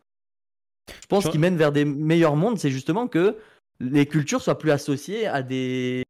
Je 1.00 1.06
pense 1.06 1.28
qu'ils 1.28 1.40
mènent 1.40 1.56
vers 1.56 1.72
des 1.72 1.84
meilleurs 1.84 2.36
mondes, 2.36 2.58
c'est 2.58 2.70
justement 2.70 3.08
que 3.08 3.36
les 3.80 4.06
cultures 4.06 4.40
soient 4.40 4.58
plus 4.58 4.70
associées 4.70 5.26
à 5.26 5.42
des 5.42 6.04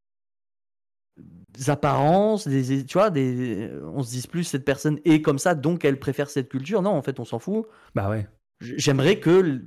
apparences, 1.69 2.47
des, 2.47 2.85
tu 2.85 2.99
vois, 2.99 3.11
des, 3.11 3.71
on 3.95 4.03
se 4.03 4.11
dise 4.11 4.27
plus 4.27 4.45
cette 4.45 4.65
personne 4.65 5.01
est 5.05 5.23
comme 5.23 5.39
ça, 5.39 5.55
donc 5.55 5.85
elle 5.85 5.99
préfère 5.99 6.29
cette 6.29 6.49
culture. 6.49 6.83
Non, 6.83 6.91
en 6.91 7.03
fait, 7.03 7.19
on 7.19 7.25
s'en 7.25 7.39
fout. 7.39 7.67
Bah 7.95 8.11
ouais. 8.11 8.29
J'aimerais 8.61 9.21
que. 9.21 9.63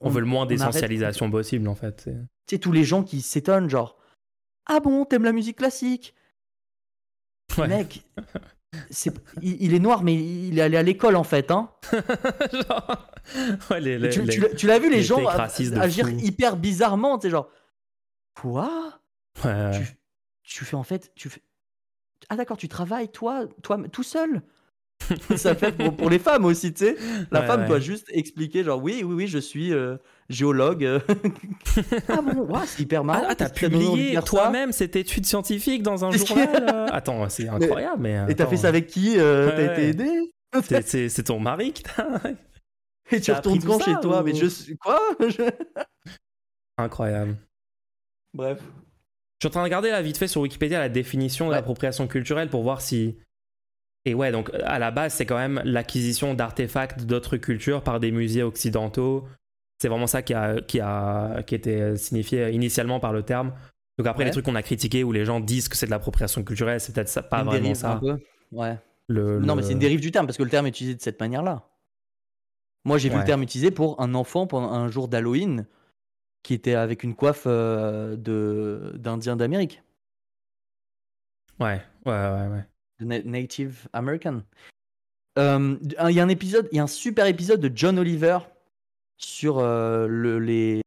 On, 0.00 0.08
veut 0.08 0.20
le 0.20 0.26
moins 0.26 0.46
d'essentialisation 0.46 1.30
possible, 1.30 1.68
en 1.68 1.74
fait. 1.74 2.04
Tu 2.04 2.56
sais, 2.56 2.58
tous 2.58 2.72
les 2.72 2.84
gens 2.84 3.02
qui 3.02 3.20
s'étonnent, 3.20 3.68
genre, 3.68 3.98
ah 4.66 4.80
bon, 4.80 5.04
t'aimes 5.04 5.24
la 5.24 5.32
musique 5.32 5.58
classique? 5.58 6.14
Mec, 7.68 8.04
il, 9.42 9.62
il 9.62 9.74
est 9.74 9.78
noir, 9.78 10.02
mais 10.02 10.14
il 10.14 10.58
est 10.58 10.62
allé 10.62 10.76
à 10.76 10.82
l'école 10.82 11.16
en 11.16 11.24
fait. 11.24 11.50
Hein. 11.50 11.70
Genre, 12.52 13.08
ouais, 13.70 13.80
les- 13.80 13.98
les- 13.98 14.10
tu, 14.10 14.22
les- 14.22 14.54
tu 14.54 14.66
l'as- 14.66 14.78
vu, 14.78 14.90
les, 14.90 15.02
gens 15.02 15.24
agir 15.26 16.08
fou. 16.08 16.16
hyper 16.20 16.56
bizarrement. 16.56 17.18
Tu 17.18 17.26
sais, 17.26 17.30
genre, 17.30 17.50
quoi? 18.34 19.00
Ouais, 19.44 19.70
tu, 19.72 19.96
tu 20.42 20.64
fais 20.64 20.76
en 20.76 20.82
fait. 20.82 21.12
Tu 21.14 21.28
fais... 21.28 21.42
Ah 22.28 22.36
d'accord, 22.36 22.56
tu 22.56 22.68
travailles 22.68 23.10
toi, 23.10 23.46
toi 23.62 23.78
tout 23.90 24.02
seul? 24.02 24.42
Ça 25.36 25.54
fait 25.54 25.72
pour, 25.72 25.96
pour 25.96 26.10
les 26.10 26.18
femmes 26.18 26.44
aussi, 26.44 26.72
tu 26.74 26.84
sais. 26.84 26.96
La 27.30 27.42
femme 27.42 27.66
doit 27.66 27.80
juste 27.80 28.06
expliquer, 28.10 28.62
genre, 28.64 28.82
oui, 28.82 29.02
oui, 29.04 29.14
oui, 29.14 29.26
je 29.26 29.38
suis 29.38 29.72
euh, 29.72 29.96
géologue. 30.30 30.84
ah 32.08 32.22
bon, 32.22 32.46
ouah, 32.48 32.64
c'est 32.64 32.82
hyper 32.82 33.04
marrant. 33.04 33.24
Ah, 33.24 33.28
ah, 33.30 33.34
t'as 33.34 33.50
que 33.50 33.66
publié 33.66 34.18
toi-même 34.24 34.72
cette 34.72 34.96
étude 34.96 35.26
scientifique 35.26 35.82
dans 35.82 36.04
un 36.06 36.10
journal 36.12 36.66
euh 36.72 36.86
Attends, 36.90 37.28
c'est 37.28 37.48
incroyable, 37.48 38.00
mais. 38.02 38.18
Et 38.30 38.34
t'as 38.34 38.46
fait 38.46 38.56
ça 38.56 38.68
avec 38.68 38.86
qui 38.86 39.18
euh, 39.18 39.48
Ouais, 39.50 39.56
T'as 39.56 39.72
été 39.72 39.88
aidé 39.88 40.32
c'est- 40.86 41.08
C'est 41.10 41.24
ton 41.24 41.38
mari 41.38 41.72
qui 41.72 41.82
t'a. 41.82 42.06
Et 43.12 43.20
tu 43.20 43.30
t'as 43.32 43.36
retournes 43.38 43.62
quand 43.62 43.80
chez 43.84 43.94
toi 44.00 44.22
Mais 44.22 44.34
je 44.34 44.46
suis. 44.46 44.78
Quoi 44.78 44.98
Je- 45.20 45.50
Incroyable. 46.78 47.36
Bref. 48.32 48.58
Je 48.62 49.46
suis 49.46 49.48
en 49.48 49.50
train 49.50 49.60
de 49.60 49.64
regarder 49.64 49.90
là 49.90 50.00
vite 50.02 50.16
fait 50.18 50.28
sur 50.28 50.42
Wikipédia 50.42 50.78
la 50.78 50.88
définition 50.88 51.48
de 51.48 51.52
l'appropriation 51.52 52.06
culturelle 52.06 52.48
pour 52.50 52.62
voir 52.62 52.80
si. 52.80 53.16
Et 54.06 54.14
ouais, 54.14 54.32
donc 54.32 54.50
à 54.64 54.78
la 54.78 54.90
base, 54.90 55.14
c'est 55.14 55.26
quand 55.26 55.36
même 55.36 55.60
l'acquisition 55.64 56.34
d'artefacts 56.34 57.02
d'autres 57.02 57.36
cultures 57.36 57.82
par 57.82 58.00
des 58.00 58.10
musées 58.12 58.42
occidentaux. 58.42 59.26
C'est 59.80 59.88
vraiment 59.88 60.06
ça 60.06 60.22
qui 60.22 60.34
a, 60.34 60.60
qui 60.60 60.78
a 60.80 61.42
qui 61.42 61.54
était 61.54 61.96
signifié 61.96 62.50
initialement 62.50 63.00
par 63.00 63.12
le 63.12 63.22
terme. 63.22 63.52
Donc 63.98 64.06
après, 64.06 64.22
Ouais. 64.22 64.26
les 64.26 64.30
trucs 64.32 64.44
qu'on 64.44 64.54
a 64.54 64.62
critiqués 64.62 65.04
où 65.04 65.12
les 65.12 65.24
gens 65.24 65.40
disent 65.40 65.68
que 65.68 65.76
c'est 65.76 65.86
de 65.86 65.90
l'appropriation 65.90 66.42
culturelle, 66.44 66.80
c'est 66.80 66.94
peut-être 66.94 67.28
pas 67.28 67.38
Une 67.40 67.46
vraiment 67.46 67.62
dérive, 67.62 67.76
ça. 67.76 67.92
un 67.92 67.96
peu. 67.98 68.18
Ouais. 68.52 68.78
Le- 69.08 69.38
Non, 69.40 69.54
le- 69.54 69.60
mais 69.60 69.66
c'est 69.66 69.72
une 69.72 69.78
dérive 69.78 70.00
du 70.00 70.10
terme 70.12 70.26
parce 70.26 70.36
que 70.38 70.42
le 70.42 70.50
terme 70.50 70.66
est 70.66 70.70
utilisé 70.70 70.96
de 70.96 71.02
cette 71.02 71.18
manière-là. 71.20 71.66
Moi, 72.84 72.96
j'ai 72.98 73.08
vu 73.10 73.18
le 73.18 73.24
terme 73.24 73.42
utilisé 73.42 73.70
pour 73.70 74.00
un 74.00 74.14
enfant 74.14 74.46
pendant 74.46 74.70
un 74.72 74.88
jour 74.88 75.08
d'Halloween 75.08 75.66
qui 76.42 76.54
était 76.54 76.74
avec 76.74 77.02
une 77.02 77.14
coiffe 77.14 77.44
euh, 77.46 78.16
de 78.16 78.92
d'Indien 78.96 79.36
d'Amérique, 79.36 79.82
Ouais, 81.58 81.82
ouais, 82.06 82.12
ouais, 82.12 82.64
ouais. 83.02 83.22
Native 83.24 83.86
American. 83.92 84.42
Euh, 85.38 85.76
Il 85.82 86.14
y 86.14 86.20
a 86.20 86.22
un 86.24 86.28
épisode, 86.28 86.68
il 86.72 86.76
y 86.76 86.78
a 86.80 86.82
un 86.82 86.86
super 86.86 87.26
épisode 87.26 87.60
de 87.60 87.70
John 87.74 87.98
Oliver 87.98 88.38
sur 89.20 89.58
euh, 89.58 90.06
le- 90.06 90.38
les, 90.38 90.82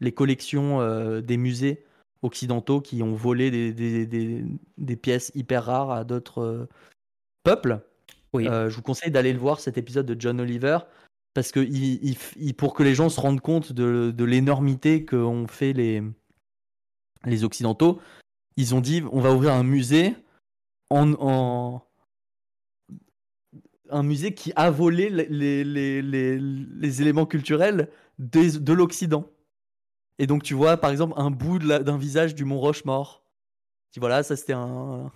les 0.00 0.12
collections 0.12 0.80
euh, 0.80 1.20
des 1.20 1.36
musées 1.36 1.84
occidentaux 2.22 2.80
qui 2.80 3.02
ont 3.02 3.14
volé 3.14 3.50
des, 3.50 3.72
des- 3.72 4.06
des- 4.06 4.44
des 4.78 4.96
pièces 4.96 5.32
hyper 5.34 5.64
rares 5.64 5.90
à 5.90 6.04
d'autres 6.04 6.42
euh, 6.42 6.68
peuples. 7.44 7.80
Oui. 8.32 8.44
Je 8.44 8.74
vous 8.74 8.82
conseille 8.82 9.10
d'aller 9.10 9.32
le 9.32 9.38
voir 9.38 9.60
cet 9.60 9.76
épisode 9.76 10.06
de 10.06 10.18
John 10.18 10.40
Oliver 10.40 10.78
parce 11.34 11.52
que 11.52 11.60
il, 11.60 12.16
il 12.36 12.54
pour 12.54 12.72
que 12.74 12.82
les 12.82 12.94
gens 12.94 13.10
se 13.10 13.20
rendent 13.20 13.40
compte 13.42 13.72
de, 13.72 14.10
de 14.10 14.24
l'énormité 14.24 15.04
qu'ont 15.04 15.46
fait 15.46 15.72
les, 15.74 16.02
les 17.24 17.44
occidentaux, 17.44 18.00
ils 18.56 18.74
ont 18.74 18.80
dit 18.80 19.02
on 19.12 19.20
va 19.20 19.32
ouvrir 19.34 19.52
un 19.52 19.64
musée 19.64 20.14
en, 20.88 21.12
en- 21.18 21.82
un 23.92 24.02
musée 24.02 24.34
qui 24.34 24.52
a 24.56 24.70
volé 24.70 25.08
les, 25.10 25.26
les, 25.28 25.64
les- 25.64 26.38
les- 26.38 27.02
éléments 27.02 27.26
culturels 27.26 27.88
des- 28.18 28.58
de 28.58 28.72
l'Occident. 28.72 29.26
Et 30.18 30.26
donc 30.26 30.42
tu 30.42 30.54
vois 30.54 30.76
par 30.76 30.90
exemple 30.90 31.14
un 31.16 31.30
bout 31.30 31.58
d'un 31.58 31.96
visage 31.98 32.34
du 32.34 32.44
mont 32.44 32.58
Rochemort. 32.60 33.22
Tu 33.92 34.00
vois 34.00 34.08
là, 34.08 34.22
ça 34.22 34.36
c'était 34.36 34.52
un, 34.52 35.10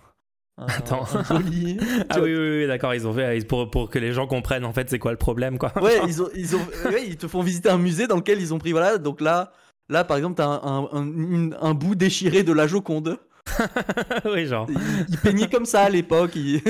un- 0.57 0.65
Attends. 0.67 1.05
un 1.13 1.23
joli. 1.23 1.77
Ah 2.09 2.15
tu 2.15 2.21
oui, 2.21 2.35
oui, 2.35 2.49
oui, 2.61 2.67
d'accord, 2.67 2.93
ils 2.93 3.07
ont 3.07 3.13
fait 3.13 3.45
pour, 3.47 3.69
pour 3.69 3.89
que 3.89 3.99
les 3.99 4.11
gens 4.13 4.27
comprennent 4.27 4.65
en 4.65 4.73
fait 4.73 4.89
c'est 4.89 4.99
quoi 4.99 5.11
le 5.11 5.17
problème, 5.17 5.57
quoi. 5.57 5.71
Ouais, 5.81 5.99
ils, 6.07 6.21
ont, 6.21 6.29
ils, 6.35 6.55
ont, 6.55 6.61
ouais, 6.85 7.05
ils 7.07 7.17
te 7.17 7.27
font 7.27 7.41
visiter 7.41 7.69
un 7.69 7.77
musée 7.77 8.07
dans 8.07 8.15
lequel 8.17 8.41
ils 8.41 8.53
ont 8.53 8.59
pris, 8.59 8.71
voilà, 8.71 8.97
donc 8.97 9.21
là, 9.21 9.51
là 9.89 10.03
par 10.03 10.17
exemple, 10.17 10.35
t'as 10.35 10.47
un, 10.47 10.83
un, 10.83 10.89
un, 10.93 11.51
un 11.61 11.73
bout 11.73 11.95
déchiré 11.95 12.43
de 12.43 12.51
la 12.53 12.67
Joconde. 12.67 13.17
oui, 14.25 14.45
genre, 14.45 14.67
Ils, 14.69 15.05
ils 15.09 15.17
peignaient 15.19 15.49
comme 15.49 15.65
ça 15.65 15.81
à 15.83 15.89
l'époque. 15.89 16.35
ils- 16.35 16.61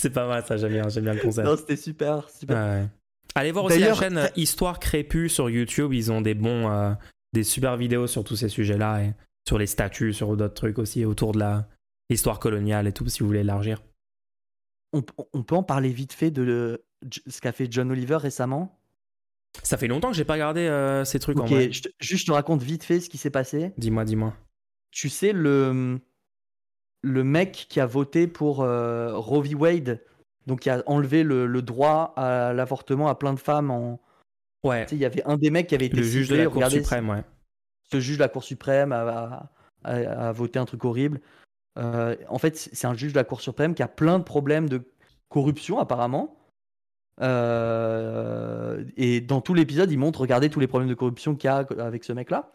c'est 0.02 0.10
pas 0.10 0.26
mal 0.26 0.44
ça, 0.46 0.56
j'aime 0.56 0.72
bien, 0.72 0.88
j'aime 0.88 1.04
bien 1.04 1.14
le 1.14 1.20
concept. 1.20 1.46
non, 1.46 1.56
c'était 1.56 1.76
super, 1.76 2.28
super. 2.30 2.56
Ouais. 2.56 2.88
Allez 3.34 3.52
voir 3.52 3.64
aussi 3.66 3.78
la 3.78 3.94
chaîne 3.94 4.18
euh, 4.18 4.26
Histoire 4.36 4.80
Crépue 4.80 5.28
sur 5.28 5.48
YouTube. 5.50 5.92
Ils 5.92 6.10
ont 6.10 6.20
des 6.20 6.34
bons, 6.34 6.68
euh, 6.70 6.92
des 7.32 7.44
super 7.44 7.76
vidéos 7.76 8.06
sur 8.06 8.24
tous 8.24 8.34
ces 8.36 8.48
sujets-là 8.48 9.04
et 9.04 9.12
sur 9.46 9.56
les 9.58 9.66
statues, 9.66 10.12
sur 10.12 10.36
d'autres 10.36 10.54
trucs 10.54 10.78
aussi 10.78 11.04
autour 11.04 11.32
de 11.32 11.38
la 11.38 11.68
histoire 12.10 12.40
coloniale 12.40 12.86
et 12.88 12.92
tout, 12.92 13.08
si 13.08 13.20
vous 13.20 13.26
voulez 13.26 13.40
élargir. 13.40 13.82
On, 14.92 15.02
on 15.32 15.42
peut 15.44 15.54
en 15.54 15.62
parler 15.62 15.90
vite 15.90 16.12
fait 16.12 16.32
de 16.32 16.84
ce 17.28 17.40
qu'a 17.40 17.52
fait 17.52 17.70
John 17.70 17.90
Oliver 17.92 18.16
récemment? 18.16 18.76
Ça 19.62 19.76
fait 19.76 19.86
longtemps 19.88 20.10
que 20.10 20.16
j'ai 20.16 20.24
pas 20.24 20.32
regardé 20.34 20.62
euh, 20.62 21.04
ces 21.04 21.18
trucs 21.20 21.38
en 21.38 21.44
Ok, 21.44 21.50
vrai. 21.50 21.72
je 21.72 21.82
te- 21.82 21.88
juste 22.00 22.22
je 22.22 22.26
te 22.26 22.32
raconte 22.32 22.62
vite 22.62 22.82
fait 22.84 22.98
ce 23.00 23.08
qui 23.08 23.18
s'est 23.18 23.30
passé. 23.30 23.72
Dis-moi, 23.78 24.04
dis-moi. 24.04 24.34
Tu 24.90 25.08
sais, 25.08 25.32
le, 25.32 26.00
le 27.02 27.24
mec 27.24 27.66
qui 27.68 27.80
a 27.80 27.86
voté 27.86 28.26
pour 28.26 28.62
euh, 28.62 29.16
Roe 29.16 29.42
v. 29.42 29.54
Wade, 29.54 30.00
donc 30.46 30.60
qui 30.60 30.70
a 30.70 30.82
enlevé 30.86 31.22
le, 31.22 31.46
le 31.46 31.62
droit 31.62 32.12
à 32.16 32.52
l'avortement 32.52 33.08
à 33.08 33.14
plein 33.14 33.32
de 33.34 33.40
femmes 33.40 33.70
en, 33.70 34.00
Ouais, 34.62 34.84
Tu 34.84 34.90
sais, 34.90 34.96
il 34.96 35.00
y 35.00 35.06
avait 35.06 35.24
un 35.24 35.38
des 35.38 35.48
mecs 35.50 35.68
qui 35.68 35.74
avait 35.74 35.86
été 35.86 35.96
le 35.96 36.02
juge 36.02 36.28
de 36.28 36.36
la 36.36 36.46
Cour 36.46 36.66
suprême, 36.70 37.08
ouais. 37.08 37.22
Ce 37.90 37.98
juge 37.98 38.16
de 38.18 38.22
la 38.22 38.28
Cour 38.28 38.44
suprême 38.44 38.92
a, 38.92 39.00
a- 39.00 39.50
a- 39.84 40.28
a 40.28 40.32
voté 40.32 40.58
un 40.58 40.66
truc 40.66 40.84
horrible. 40.84 41.20
Euh, 41.78 42.14
en 42.28 42.36
fait, 42.38 42.56
c'est 42.56 42.86
un 42.86 42.92
juge 42.94 43.12
de 43.12 43.18
la 43.18 43.24
Cour 43.24 43.40
suprême 43.40 43.74
qui 43.74 43.82
a 43.82 43.88
plein 43.88 44.18
de 44.18 44.24
problèmes 44.24 44.68
de 44.68 44.82
corruption 45.30 45.78
apparemment. 45.78 46.36
Euh, 47.22 48.84
et 48.96 49.20
dans 49.20 49.40
tout 49.40 49.54
l'épisode, 49.54 49.90
il 49.90 49.98
montre, 49.98 50.20
regardez 50.20 50.50
tous 50.50 50.60
les 50.60 50.66
problèmes 50.66 50.88
de 50.90 50.94
corruption 50.94 51.34
qu'il 51.34 51.48
y 51.48 51.50
a 51.50 51.66
avec 51.78 52.04
ce 52.04 52.12
mec-là. 52.12 52.52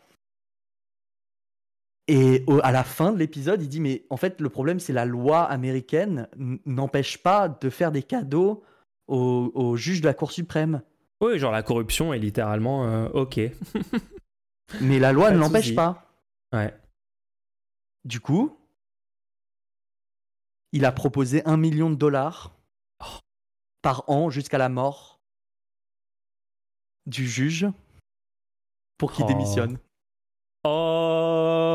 Et 2.08 2.44
au- 2.48 2.60
à 2.64 2.72
la 2.72 2.84
fin 2.84 3.12
de 3.12 3.18
l'épisode, 3.18 3.62
il 3.64 3.70
dit 3.70 3.80
mais 3.80 4.06
en 4.12 4.18
fait 4.18 4.40
le 4.40 4.50
problème 4.50 4.80
c'est 4.80 4.94
la 4.94 5.06
loi 5.06 5.44
américaine 5.44 6.28
n'empêche 6.66 7.18
pas 7.18 7.50
de 7.50 7.70
faire 7.70 7.92
des 7.92 8.04
cadeaux 8.04 8.64
au, 9.08 9.52
au 9.56 9.76
juge 9.76 10.02
de 10.02 10.06
la 10.08 10.14
Cour 10.14 10.32
suprême. 10.32 10.82
Oui, 11.22 11.40
genre 11.40 11.52
la 11.52 11.64
corruption 11.64 12.14
est 12.14 12.20
littéralement 12.20 12.86
euh, 12.86 13.08
ok. 13.10 13.40
Mais 14.82 15.00
la 15.00 15.14
loi 15.14 15.30
Pas 15.30 15.34
ne 15.34 15.40
l'empêche 15.40 15.74
pas. 15.76 16.06
Ouais. 16.54 16.76
Du 18.04 18.20
coup, 18.20 18.56
il 20.74 20.86
a 20.86 20.92
proposé 20.92 21.44
un 21.46 21.58
million 21.58 21.90
de 21.90 21.96
dollars 21.96 22.52
Oh. 23.04 23.20
par 23.82 24.08
an 24.10 24.30
jusqu'à 24.30 24.58
la 24.58 24.70
mort 24.70 25.20
du 27.08 27.28
juge 27.28 27.68
pour 28.98 29.12
qu'il 29.12 29.26
Oh. 29.26 29.28
démissionne. 29.28 29.80
Oh 30.64 31.75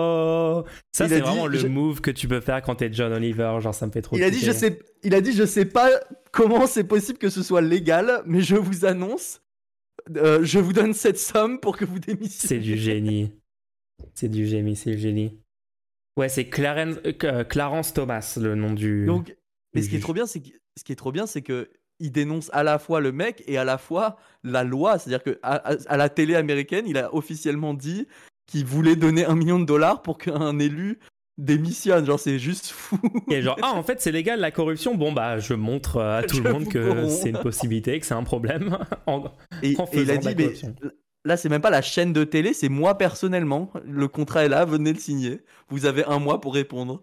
Ça, 0.92 1.08
c'est 1.08 1.16
dit, 1.16 1.20
vraiment 1.20 1.46
le 1.46 1.58
je- 1.58 1.66
move 1.66 2.00
que 2.00 2.10
tu 2.10 2.28
peux 2.28 2.40
faire 2.40 2.60
quand 2.62 2.76
t'es 2.76 2.92
John 2.92 3.12
Oliver. 3.12 3.58
Genre, 3.60 3.74
ça 3.74 3.86
me 3.86 3.92
fait 3.92 4.02
trop 4.02 4.16
Il 4.16 4.22
a 4.24 4.30
dit 4.30 4.40
je 4.40 4.52
sais, 4.52 4.78
il 5.02 5.14
a 5.14 5.20
dit 5.20 5.32
je 5.32 5.44
sais 5.46 5.64
pas 5.64 5.88
comment 6.32 6.66
c'est 6.66 6.84
possible 6.84 7.18
que 7.18 7.28
ce 7.30 7.42
soit 7.42 7.60
légal, 7.60 8.22
mais 8.26 8.40
je 8.42 8.56
vous 8.56 8.84
annonce, 8.84 9.40
euh, 10.16 10.40
je 10.42 10.58
vous 10.58 10.72
donne 10.72 10.92
cette 10.94 11.18
somme 11.18 11.60
pour 11.60 11.76
que 11.76 11.84
vous 11.84 11.98
démissionnez. 11.98 12.48
C'est 12.48 12.58
du 12.58 12.76
génie. 12.76 13.32
C'est 14.14 14.28
du 14.28 14.46
génie, 14.46 14.76
c'est 14.76 14.92
le 14.92 14.96
génie. 14.98 15.38
Ouais, 16.16 16.28
c'est 16.28 16.48
Clarence, 16.48 16.96
euh, 17.24 17.44
Clarence 17.44 17.92
Thomas, 17.94 18.38
le 18.40 18.54
nom 18.54 18.72
du. 18.72 19.06
Donc, 19.06 19.36
mais 19.74 19.80
du 19.80 19.86
ce 19.86 19.90
qui 19.90 19.96
est 19.96 20.00
trop 20.00 20.12
bien, 20.14 20.26
c'est 20.26 20.40
que 20.40 20.48
ce 20.76 20.84
qui 20.84 20.92
est 20.92 20.96
trop 20.96 21.12
bien, 21.12 21.26
c'est 21.26 21.42
que 21.42 21.70
il 22.02 22.10
dénonce 22.12 22.48
à 22.54 22.62
la 22.62 22.78
fois 22.78 23.00
le 23.00 23.12
mec 23.12 23.44
et 23.46 23.58
à 23.58 23.64
la 23.64 23.76
fois 23.76 24.16
la 24.42 24.64
loi. 24.64 24.98
C'est-à-dire 24.98 25.22
que 25.22 25.38
à, 25.42 25.56
à- 25.72 25.76
à 25.86 25.96
la 25.98 26.08
télé 26.08 26.34
américaine, 26.34 26.86
il 26.88 26.96
a 26.96 27.14
officiellement 27.14 27.74
dit 27.74 28.06
qu'il 28.51 28.64
voulait 28.66 28.97
donner 28.97 29.24
un 29.24 29.35
million 29.35 29.59
de 29.59 29.64
dollars 29.64 30.02
pour 30.02 30.18
qu'un 30.18 30.59
élu 30.59 30.98
démissionne. 31.39 32.05
Genre, 32.05 32.18
c'est 32.20 32.39
juste 32.39 32.66
fou. 32.68 32.98
Et 33.31 33.43
genre, 33.43 33.56
ah, 33.62 33.72
en 33.74 33.82
fait, 33.82 34.01
c'est 34.01 34.12
légal 34.12 34.40
la 34.40 34.51
corruption. 34.51 34.94
Bon, 34.94 35.12
bah, 35.12 35.39
je 35.39 35.55
montre 35.55 35.97
euh, 35.98 36.18
à 36.18 36.22
tout 36.28 36.36
Je 36.36 36.43
le 36.43 36.52
monde 36.52 36.68
que 36.68 37.09
c'est 37.09 37.31
une 37.31 37.39
possibilité, 37.39 37.98
que 38.01 38.06
c'est 38.06 38.14
un 38.14 38.24
problème. 38.24 38.77
En- 39.06 39.24
Et, 39.62 39.77
En 39.78 39.85
et 39.86 40.01
il 40.01 40.10
a 40.10 40.18
faisant 40.18 40.31
dit, 40.31 40.36
mais 40.36 40.52
là, 41.24 41.36
c'est 41.36 41.48
même 41.48 41.62
pas 41.62 41.70
la 41.70 41.82
chaîne 41.82 42.12
de 42.12 42.24
télé, 42.24 42.52
c'est 42.52 42.68
moi 42.68 42.97
personnellement. 42.98 43.70
Le 43.85 44.09
contrat 44.09 44.44
est 44.44 44.48
là, 44.48 44.64
venez 44.64 44.93
le 44.93 44.98
signer. 44.98 45.43
Vous 45.68 45.86
avez 45.86 46.05
un 46.05 46.18
mois 46.18 46.40
pour 46.40 46.55
répondre. 46.55 47.02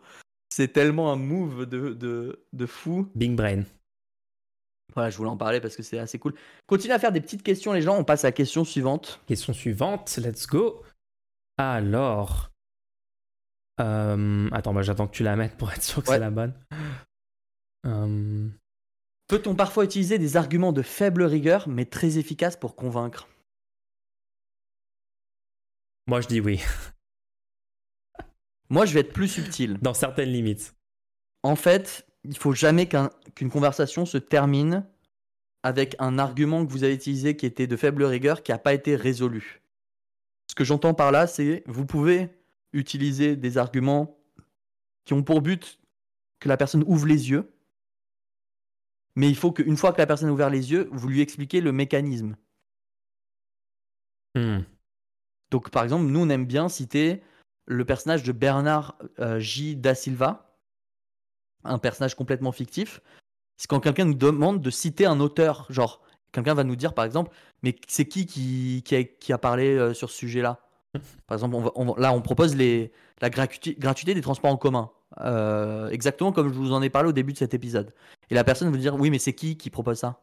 C'est 0.49 0.69
tellement 0.73 1.11
un 1.11 1.17
move 1.17 1.65
de, 1.65 1.93
de, 1.93 2.43
de 2.53 2.65
fou. 2.65 3.07
Big 3.15 3.35
Brain. 3.35 3.63
Voilà, 4.95 5.09
je 5.11 5.17
voulais 5.17 5.29
en 5.29 5.37
parler 5.37 5.59
parce 5.61 5.75
que 5.75 5.83
c'est 5.83 5.99
assez 5.99 6.17
cool. 6.17 6.33
Continuez 6.65 6.93
à 6.95 6.99
faire 6.99 7.11
des 7.11 7.21
petites 7.21 7.43
questions, 7.43 7.73
les 7.73 7.81
gens. 7.81 7.95
On 7.97 8.03
passe 8.03 8.23
à 8.23 8.29
la 8.29 8.31
question 8.31 8.63
suivante. 8.63 9.19
Question 9.27 9.53
suivante, 9.53 10.17
let's 10.17 10.47
go. 10.47 10.81
Alors. 11.57 12.51
Euh, 13.79 14.49
attends, 14.51 14.73
bah, 14.73 14.81
j'attends 14.81 15.07
que 15.07 15.15
tu 15.15 15.23
la 15.23 15.35
mettes 15.35 15.55
pour 15.57 15.71
être 15.71 15.83
sûr 15.83 16.03
que 16.03 16.09
Ouais. 16.09 16.15
c'est 16.15 16.19
la 16.19 16.31
bonne. 16.31 16.53
Euh, 17.85 18.49
Peut-on 19.27 19.55
parfois 19.55 19.83
utiliser 19.85 20.17
des 20.19 20.37
arguments 20.37 20.71
de 20.73 20.81
faible 20.81 21.23
rigueur, 21.23 21.67
mais 21.67 21.85
très 21.85 22.17
efficaces 22.17 22.55
pour 22.57 22.75
convaincre? 22.75 23.27
Moi, 26.07 26.21
je 26.21 26.27
dis 26.27 26.39
oui, 26.39 26.61
Moi, 28.69 28.85
je 28.85 28.93
vais 28.93 29.01
être 29.01 29.13
plus 29.13 29.27
subtil. 29.27 29.77
dans 29.81 29.93
certaines 29.93 30.31
limites. 30.31 30.75
En 31.43 31.55
fait, 31.55 32.07
il 32.23 32.37
faut 32.37 32.53
jamais 32.53 32.87
qu'une 32.87 33.49
conversation 33.51 34.05
se 34.05 34.17
termine 34.17 34.85
avec 35.63 35.95
un 35.99 36.17
argument 36.19 36.65
que 36.65 36.71
vous 36.71 36.83
avez 36.83 36.95
utilisé 36.95 37.35
qui 37.37 37.45
était 37.45 37.67
de 37.67 37.75
faible 37.77 38.03
rigueur 38.03 38.43
qui 38.43 38.51
n'a 38.51 38.57
pas 38.57 38.73
été 38.73 38.95
résolu. 38.95 39.61
Ce 40.47 40.55
que 40.55 40.63
j'entends 40.63 40.93
par 40.93 41.11
là, 41.11 41.27
c'est 41.27 41.63
vous 41.67 41.85
pouvez 41.85 42.29
utiliser 42.73 43.35
des 43.35 43.57
arguments 43.57 44.17
qui 45.05 45.13
ont 45.13 45.23
pour 45.23 45.41
but 45.41 45.79
que 46.39 46.49
la 46.49 46.57
personne 46.57 46.83
ouvre 46.87 47.07
les 47.07 47.29
yeux, 47.29 47.51
mais 49.15 49.29
il 49.29 49.35
faut 49.35 49.51
qu'une 49.51 49.77
fois 49.77 49.93
que 49.93 49.97
la 49.97 50.07
personne 50.07 50.29
a 50.29 50.31
ouvert 50.31 50.49
les 50.49 50.71
yeux, 50.71 50.89
vous 50.91 51.07
lui 51.07 51.21
expliquez 51.21 51.59
le 51.61 51.71
mécanisme. 51.71 52.35
Hmm. 54.35 54.59
Donc, 55.49 55.71
par 55.71 55.83
exemple, 55.83 56.05
nous, 56.05 56.19
on 56.19 56.29
aime 56.29 56.45
bien 56.45 56.69
citer 56.69 57.23
le 57.65 57.83
personnage 57.85 58.23
de 58.23 58.31
Bernard 58.31 58.97
euh, 59.19 59.39
J. 59.39 59.75
Da 59.75 59.95
Silva, 59.95 60.59
un 61.63 61.79
personnage 61.79 62.15
complètement 62.15 62.51
fictif. 62.51 63.01
C'est 63.57 63.67
quand 63.67 63.79
quelqu'un 63.79 64.05
nous 64.05 64.13
demande 64.13 64.61
de 64.61 64.69
citer 64.69 65.05
un 65.05 65.19
auteur, 65.19 65.65
genre, 65.69 66.01
quelqu'un 66.43 66.53
va 66.53 66.63
nous 66.63 66.75
dire, 66.75 66.93
par 66.93 67.05
exemple, 67.05 67.31
mais 67.63 67.75
c'est 67.87 68.05
qui 68.05 68.25
qui, 68.25 69.33
a, 69.33 69.37
parlé 69.37 69.75
euh, 69.75 69.93
sur 69.93 70.09
ce 70.09 70.17
sujet-là? 70.17 70.59
Par 71.27 71.35
exemple, 71.35 71.55
là, 71.97 72.13
on 72.13 72.21
propose 72.21 72.55
la 72.55 73.29
gratuité, 73.29 74.13
des 74.13 74.21
transports 74.21 74.51
en 74.51 74.57
commun. 74.57 74.91
Euh, 75.21 75.89
exactement 75.89 76.31
comme 76.31 76.49
je 76.49 76.57
vous 76.57 76.73
en 76.73 76.81
ai 76.81 76.89
parlé 76.89 77.09
au 77.09 77.13
début 77.13 77.33
de 77.33 77.37
cet 77.37 77.53
épisode. 77.53 77.93
Et 78.29 78.35
la 78.35 78.43
personne 78.43 78.69
va 78.69 78.77
dire, 78.77 78.95
oui, 78.95 79.09
mais 79.09 79.19
c'est 79.19 79.33
qui 79.33 79.57
qui 79.57 79.69
propose 79.69 79.97
ça? 79.97 80.21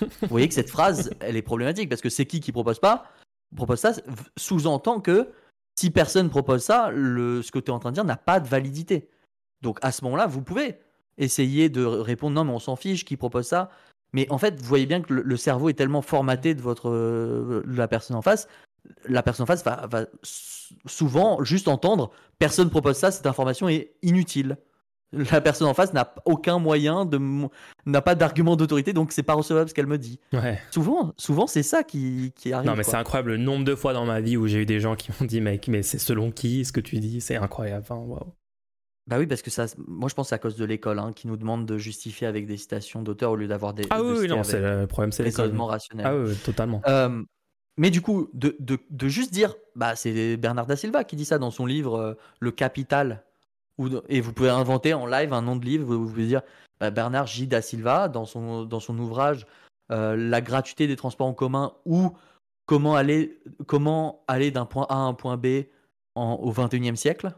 Vous 0.00 0.28
voyez 0.28 0.48
que 0.48 0.54
cette 0.54 0.70
phrase, 0.70 1.10
elle 1.20 1.36
est 1.36 1.42
problématique, 1.42 1.88
parce 1.88 2.00
que 2.00 2.08
c'est 2.08 2.26
qui 2.26 2.40
qui 2.40 2.52
propose 2.52 2.78
pas? 2.78 3.04
Propose 3.54 3.80
ça 3.80 3.92
sous-entend 4.36 5.00
que 5.00 5.30
si 5.78 5.90
personne 5.90 6.30
propose 6.30 6.62
ça, 6.62 6.90
ce 6.92 7.50
que 7.50 7.58
tu 7.58 7.66
es 7.66 7.70
en 7.70 7.78
train 7.78 7.90
de 7.90 7.94
dire 7.94 8.04
n'a 8.04 8.16
pas 8.16 8.40
de 8.40 8.48
validité. 8.48 9.08
Donc 9.62 9.78
à 9.82 9.92
ce 9.92 10.04
moment-là, 10.04 10.26
vous 10.26 10.42
pouvez 10.42 10.78
essayer 11.18 11.68
de 11.68 11.84
répondre 11.84 12.34
non, 12.34 12.44
mais 12.44 12.52
on 12.52 12.58
s'en 12.58 12.76
fiche, 12.76 13.04
qui 13.04 13.16
propose 13.16 13.46
ça? 13.46 13.70
Mais 14.12 14.26
en 14.30 14.38
fait, 14.38 14.60
vous 14.60 14.68
voyez 14.68 14.86
bien 14.86 15.00
que 15.00 15.12
le, 15.12 15.36
cerveau 15.36 15.68
est 15.68 15.74
tellement 15.74 16.02
formaté 16.02 16.54
de 16.54 16.60
votre 16.60 17.62
la 17.66 17.88
personne 17.88 18.16
en 18.16 18.22
face, 18.22 18.46
la 19.08 19.22
personne 19.22 19.44
en 19.44 19.46
face 19.46 19.64
va, 19.64 19.86
va 19.90 20.06
souvent 20.86 21.42
juste 21.44 21.68
entendre 21.68 22.10
personne 22.38 22.70
propose 22.70 22.96
ça, 22.96 23.10
cette 23.10 23.26
information 23.26 23.68
est 23.68 23.92
inutile. 24.02 24.56
La 25.12 25.42
personne 25.42 25.68
en 25.68 25.74
face 25.74 25.92
n'a 25.92 26.14
aucun 26.24 26.58
moyen 26.58 27.04
de 27.04 27.20
n'a 27.84 28.00
pas 28.00 28.14
d'argument 28.14 28.56
d'autorité 28.56 28.94
donc 28.94 29.12
c'est 29.12 29.22
pas 29.22 29.34
recevable 29.34 29.68
ce 29.68 29.74
qu'elle 29.74 29.86
me 29.86 29.98
dit. 29.98 30.18
Souvent 30.70 31.12
souvent 31.18 31.46
c'est 31.46 31.62
ça 31.62 31.82
qui, 31.82 32.32
qui 32.34 32.52
arrive 32.52 32.66
non 32.66 32.74
mais 32.74 32.82
c'est 32.82 32.96
incroyable 32.96 33.32
le 33.32 33.36
nombre 33.36 33.66
de 33.66 33.74
fois 33.74 33.92
dans 33.92 34.06
ma 34.06 34.22
vie 34.22 34.38
où 34.38 34.46
j'ai 34.46 34.62
eu 34.62 34.66
des 34.66 34.80
gens 34.80 34.96
qui 34.96 35.10
m'ont 35.10 35.26
dit 35.26 35.42
mec 35.42 35.68
mais 35.68 35.82
c'est 35.82 35.98
selon 35.98 36.30
qui 36.30 36.64
ce 36.64 36.72
que 36.72 36.80
tu 36.80 36.98
dis 36.98 37.20
c'est 37.20 37.36
incroyable 37.36 37.84
enfin, 37.88 38.02
bah 39.08 39.18
oui 39.18 39.26
parce 39.26 39.42
que 39.42 39.50
ça 39.50 39.66
moi 39.88 40.08
je 40.08 40.14
pense 40.14 40.28
c'est 40.28 40.34
à 40.34 40.38
cause 40.38 40.56
de 40.56 40.64
l'école 40.64 40.98
hein, 40.98 41.12
qui 41.12 41.26
nous 41.26 41.36
demande 41.36 41.66
de 41.66 41.76
justifier 41.76 42.26
avec 42.26 42.46
des 42.46 42.56
citations 42.56 43.02
d'auteurs 43.02 43.32
au 43.32 43.36
lieu 43.36 43.48
d'avoir 43.48 43.74
des 43.74 43.84
ah 43.90 44.02
oui, 44.02 44.28
non 44.28 44.44
c'est 44.44 44.60
le 44.60 44.86
problème 44.86 45.10
c'est 45.10 45.24
l'école 45.24 45.52
rationnel 45.60 46.06
ah 46.06 46.16
oui 46.16 46.36
totalement 46.36 46.80
euh, 46.86 47.22
mais 47.78 47.90
du 47.90 48.02
coup, 48.02 48.28
de, 48.34 48.54
de, 48.60 48.78
de, 48.90 49.08
juste 49.08 49.32
dire, 49.32 49.54
bah, 49.76 49.96
c'est 49.96 50.36
Bernard 50.36 50.66
da 50.66 50.76
Silva 50.76 51.04
qui 51.04 51.16
dit 51.16 51.24
ça 51.24 51.38
dans 51.38 51.50
son 51.50 51.64
livre 51.64 51.94
euh, 51.98 52.14
Le 52.38 52.50
Capital, 52.50 53.24
et 54.08 54.20
vous 54.20 54.32
pouvez 54.32 54.50
inventer 54.50 54.94
en 54.94 55.06
live 55.06 55.32
un 55.32 55.42
nom 55.42 55.56
de 55.56 55.64
livre. 55.64 55.94
Vous 55.94 56.06
pouvez 56.06 56.26
dire 56.26 56.42
bah, 56.80 56.90
Bernard 56.90 57.26
J. 57.26 57.46
da 57.46 57.62
Silva 57.62 58.08
dans 58.08 58.24
son, 58.24 58.64
dans 58.64 58.80
son 58.80 58.98
ouvrage 58.98 59.46
euh, 59.90 60.16
La 60.16 60.40
gratuité 60.40 60.86
des 60.86 60.96
transports 60.96 61.26
en 61.26 61.34
commun 61.34 61.72
ou 61.84 62.12
comment 62.66 62.94
aller, 62.94 63.40
comment 63.66 64.24
aller 64.28 64.50
d'un 64.50 64.66
point 64.66 64.86
A 64.88 64.94
à 64.94 64.98
un 64.98 65.14
point 65.14 65.36
B 65.36 65.64
en, 66.14 66.34
au 66.34 66.52
21e 66.52 66.96
siècle. 66.96 67.32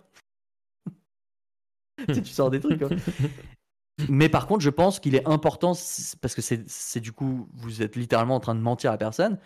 tu 2.12 2.24
sors 2.26 2.50
des 2.50 2.60
trucs. 2.60 2.82
Hein. 2.82 2.88
Mais 4.08 4.28
par 4.28 4.46
contre, 4.46 4.62
je 4.62 4.70
pense 4.70 4.98
qu'il 4.98 5.14
est 5.14 5.26
important, 5.28 5.72
parce 6.20 6.34
que 6.34 6.42
c'est 6.42 7.00
du 7.00 7.12
coup, 7.12 7.48
vous 7.52 7.82
êtes 7.82 7.96
littéralement 7.96 8.34
en 8.34 8.40
train 8.40 8.54
de 8.54 8.60
mentir 8.60 8.90
à 8.90 8.94
la 8.94 8.98
personne. 8.98 9.38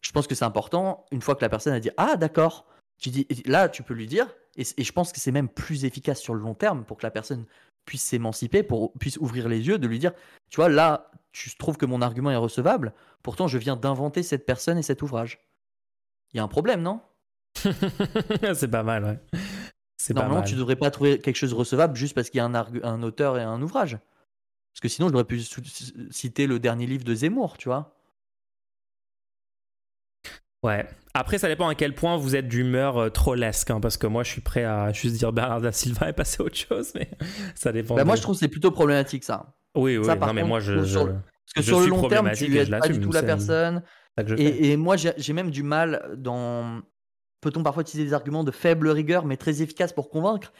Je 0.00 0.12
pense 0.12 0.26
que 0.26 0.34
c'est 0.34 0.44
important, 0.44 1.04
une 1.10 1.20
fois 1.20 1.34
que 1.34 1.42
la 1.42 1.50
personne 1.50 1.74
a 1.74 1.80
dit 1.80 1.90
Ah, 1.98 2.16
d'accord, 2.16 2.66
tu 2.98 3.10
dis, 3.10 3.26
là, 3.44 3.68
tu 3.68 3.82
peux 3.82 3.94
lui 3.94 4.06
dire 4.06 4.28
et, 4.56 4.64
je 4.82 4.92
pense 4.92 5.12
que 5.12 5.20
c'est 5.20 5.32
même 5.32 5.48
plus 5.48 5.84
efficace 5.84 6.20
sur 6.20 6.34
le 6.34 6.40
long 6.40 6.54
terme 6.54 6.84
pour 6.84 6.96
que 6.96 7.06
la 7.06 7.10
personne 7.10 7.46
puisse 7.84 8.02
s'émanciper, 8.02 8.62
pour 8.62 8.92
puisse 8.98 9.16
ouvrir 9.18 9.48
les 9.48 9.66
yeux, 9.66 9.78
de 9.78 9.86
lui 9.86 9.98
dire, 9.98 10.12
tu 10.50 10.56
vois, 10.56 10.68
là, 10.68 11.10
tu 11.32 11.54
trouves 11.56 11.76
que 11.76 11.86
mon 11.86 12.02
argument 12.02 12.30
est 12.30 12.36
recevable, 12.36 12.92
pourtant 13.22 13.48
je 13.48 13.58
viens 13.58 13.76
d'inventer 13.76 14.22
cette 14.22 14.44
personne 14.44 14.76
et 14.76 14.82
cet 14.82 15.02
ouvrage. 15.02 15.38
Il 16.32 16.36
y 16.36 16.40
a 16.40 16.42
un 16.42 16.48
problème, 16.48 16.82
non? 16.82 17.00
C'est 18.54 18.70
pas 18.70 18.82
mal, 18.82 19.04
ouais. 19.04 19.40
Normalement, 20.14 20.42
tu 20.42 20.54
devrais 20.54 20.76
pas 20.76 20.90
trouver 20.90 21.18
quelque 21.18 21.36
chose 21.36 21.50
de 21.50 21.54
recevable 21.54 21.96
juste 21.96 22.14
parce 22.14 22.30
qu'il 22.30 22.38
y 22.38 22.40
a 22.40 22.44
un, 22.44 22.54
un 22.54 23.02
auteur 23.02 23.38
et 23.38 23.42
un 23.42 23.60
ouvrage. 23.62 23.98
Parce 24.72 24.80
que 24.80 24.88
sinon, 24.88 25.08
je 25.08 25.12
devrais 25.12 25.24
pu 25.24 25.40
citer 26.10 26.46
le 26.46 26.58
dernier 26.58 26.86
livre 26.86 27.04
de 27.04 27.14
Zemmour, 27.14 27.58
tu 27.58 27.68
vois. 27.68 27.96
Ouais. 30.62 30.86
Après, 31.14 31.38
ça 31.38 31.48
dépend 31.48 31.68
à 31.68 31.74
quel 31.74 31.94
point 31.94 32.16
vous 32.16 32.36
êtes 32.36 32.46
d'humeur 32.46 32.98
euh, 32.98 33.08
trollesque, 33.08 33.70
hein, 33.70 33.80
parce 33.80 33.96
que 33.96 34.06
moi, 34.06 34.22
je 34.22 34.30
suis 34.30 34.40
prêt 34.42 34.64
à 34.64 34.92
juste 34.92 35.16
dire 35.16 35.32
Bernard 35.32 35.62
da 35.62 35.72
Silva 35.72 36.10
et 36.10 36.12
passer 36.12 36.42
à 36.42 36.44
autre 36.44 36.56
chose, 36.56 36.92
mais 36.94 37.10
ça 37.54 37.72
dépend. 37.72 37.96
Bah, 37.96 38.04
moi, 38.04 38.16
je 38.16 38.22
trouve 38.22 38.36
que 38.36 38.40
c'est 38.40 38.48
plutôt 38.48 38.70
problématique, 38.70 39.24
ça. 39.24 39.54
Oui, 39.74 39.96
oui, 39.96 40.06
non, 40.06 40.32
mais 40.32 40.44
moi, 40.44 40.60
je. 40.60 40.74
Parce 40.74 41.54
que 41.56 41.62
sur 41.62 41.80
le 41.80 41.86
long 41.86 42.08
terme, 42.08 42.30
tu 42.32 42.48
n'aides 42.48 42.70
pas 42.70 42.88
du 42.88 43.00
tout 43.00 43.12
la 43.12 43.22
personne. 43.22 43.82
Et, 44.36 44.72
et, 44.72 44.76
moi, 44.76 44.96
j'ai 44.96 45.32
même 45.32 45.50
du 45.50 45.62
mal 45.62 46.14
dans. 46.16 46.82
Peut-on 47.40 47.62
parfois 47.62 47.82
utiliser 47.82 48.08
des 48.08 48.14
arguments 48.14 48.44
de 48.44 48.50
faible 48.50 48.88
rigueur, 48.88 49.24
mais 49.24 49.36
très 49.36 49.62
efficaces 49.62 49.92
pour 49.92 50.10
convaincre? 50.10 50.52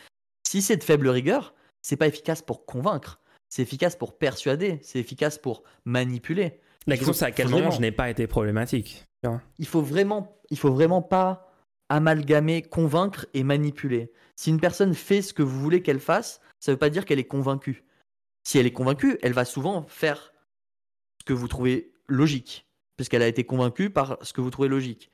Si 0.47 0.63
c'est 0.63 0.77
de 0.77 0.85
faible 0.85 1.09
rigueur, 1.09 1.55
c'est 1.83 1.97
pas 1.97 2.07
efficace 2.07 2.43
pour 2.43 2.65
convaincre. 2.67 3.21
C'est 3.49 3.63
efficace 3.63 3.97
pour 3.97 4.17
persuader. 4.17 4.79
C'est 4.83 4.99
efficace 4.99 5.39
pour 5.39 5.63
manipuler. 5.85 6.61
La 6.87 6.97
question, 6.97 7.13
c'est 7.13 7.27
à 7.27 7.31
quel 7.31 7.49
moment 7.49 7.71
je 7.71 7.81
n'ai 7.81 7.93
pas 7.93 8.09
été 8.11 8.27
problématique. 8.27 9.05
Il 9.59 9.67
faut 9.67 9.83
vraiment, 9.83 10.41
il 10.51 10.59
faut 10.59 10.73
vraiment 10.73 11.03
pas 11.03 11.53
amalgamer 11.91 12.63
convaincre 12.63 13.27
et 13.35 13.43
manipuler. 13.43 14.13
Si 14.37 14.49
une 14.49 14.61
personne 14.61 14.95
fait 14.95 15.21
ce 15.21 15.35
que 15.35 15.43
vous 15.43 15.61
voulez 15.61 15.83
qu'elle 15.83 16.01
fasse, 16.01 16.41
ça 16.59 16.71
ne 16.71 16.75
veut 16.75 16.79
pas 16.79 16.89
dire 16.89 17.05
qu'elle 17.05 17.19
est 17.19 17.25
convaincue. 17.25 17.85
Si 18.45 18.59
elle 18.59 18.67
est 18.67 18.73
convaincue, 18.73 19.19
elle 19.23 19.35
va 19.35 19.45
souvent 19.45 19.83
faire 19.89 20.33
ce 21.21 21.25
que 21.27 21.33
vous 21.35 21.49
trouvez 21.49 21.93
logique, 22.07 22.67
puisqu'elle 22.97 23.23
a 23.23 23.29
été 23.29 23.45
convaincue 23.45 23.91
par 23.91 24.19
ce 24.23 24.33
que 24.33 24.41
vous 24.41 24.51
trouvez 24.51 24.69
logique. 24.69 25.11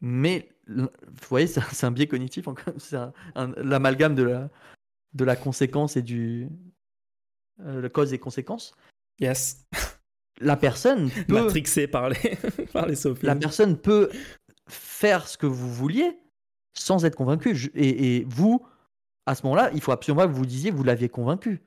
Mais, 0.00 0.48
vous 0.66 0.88
voyez, 1.28 1.46
c'est 1.46 1.84
un 1.84 1.90
biais 1.90 2.06
cognitif, 2.06 2.46
c'est 2.78 2.96
l'amalgame 3.34 4.14
de 4.14 4.22
la, 4.22 4.50
de 5.14 5.24
la 5.24 5.36
conséquence 5.36 5.96
et 5.96 6.02
du. 6.02 6.48
Euh, 7.60 7.82
la 7.82 7.88
cause 7.88 8.12
et 8.12 8.18
conséquence. 8.18 8.72
Yes 9.18 9.66
la 10.40 10.56
personne 10.56 11.10
peut... 11.28 11.44
Matrixé 11.44 11.86
par 11.86 12.08
les, 12.10 12.38
par 12.72 12.86
les 12.86 12.96
La 13.22 13.36
personne 13.36 13.76
peut 13.76 14.10
faire 14.68 15.26
ce 15.26 15.38
que 15.38 15.46
vous 15.46 15.72
vouliez 15.72 16.18
sans 16.74 17.04
être 17.04 17.16
convaincu. 17.16 17.70
Et, 17.74 18.24
vous, 18.28 18.64
à 19.26 19.34
ce 19.34 19.42
moment-là, 19.44 19.70
il 19.74 19.80
faut 19.80 19.92
absolument 19.92 20.26
que 20.26 20.32
vous 20.32 20.46
disiez 20.46 20.70
vous 20.70 20.84
l'aviez 20.84 21.08
convaincu. 21.08 21.60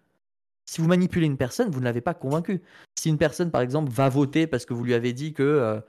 Si 0.65 0.79
vous 0.79 0.87
manipulez 0.87 1.25
une 1.25 1.37
personne, 1.37 1.69
vous 1.69 1.79
ne 1.79 1.85
l'avez 1.85 2.01
pas 2.01 2.13
convaincu. 2.13 2.61
Si 2.97 3.09
une 3.09 3.17
personne, 3.17 3.51
par 3.51 3.61
exemple, 3.61 3.91
va 3.91 4.07
voter 4.07 4.47
parce 4.47 4.65
que 4.65 4.73
vous 4.73 4.83
lui 4.83 4.93
avez 4.93 5.11
dit 5.11 5.33
que 5.33 5.43
euh, 5.43 5.81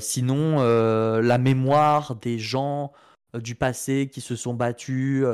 sinon 0.00 0.60
euh, 0.60 1.22
la 1.22 1.38
mémoire 1.38 2.16
des 2.16 2.38
gens 2.38 2.92
du 3.34 3.54
passé 3.54 4.10
qui 4.12 4.20
se 4.20 4.36
sont 4.36 4.54
battus, 4.54 5.24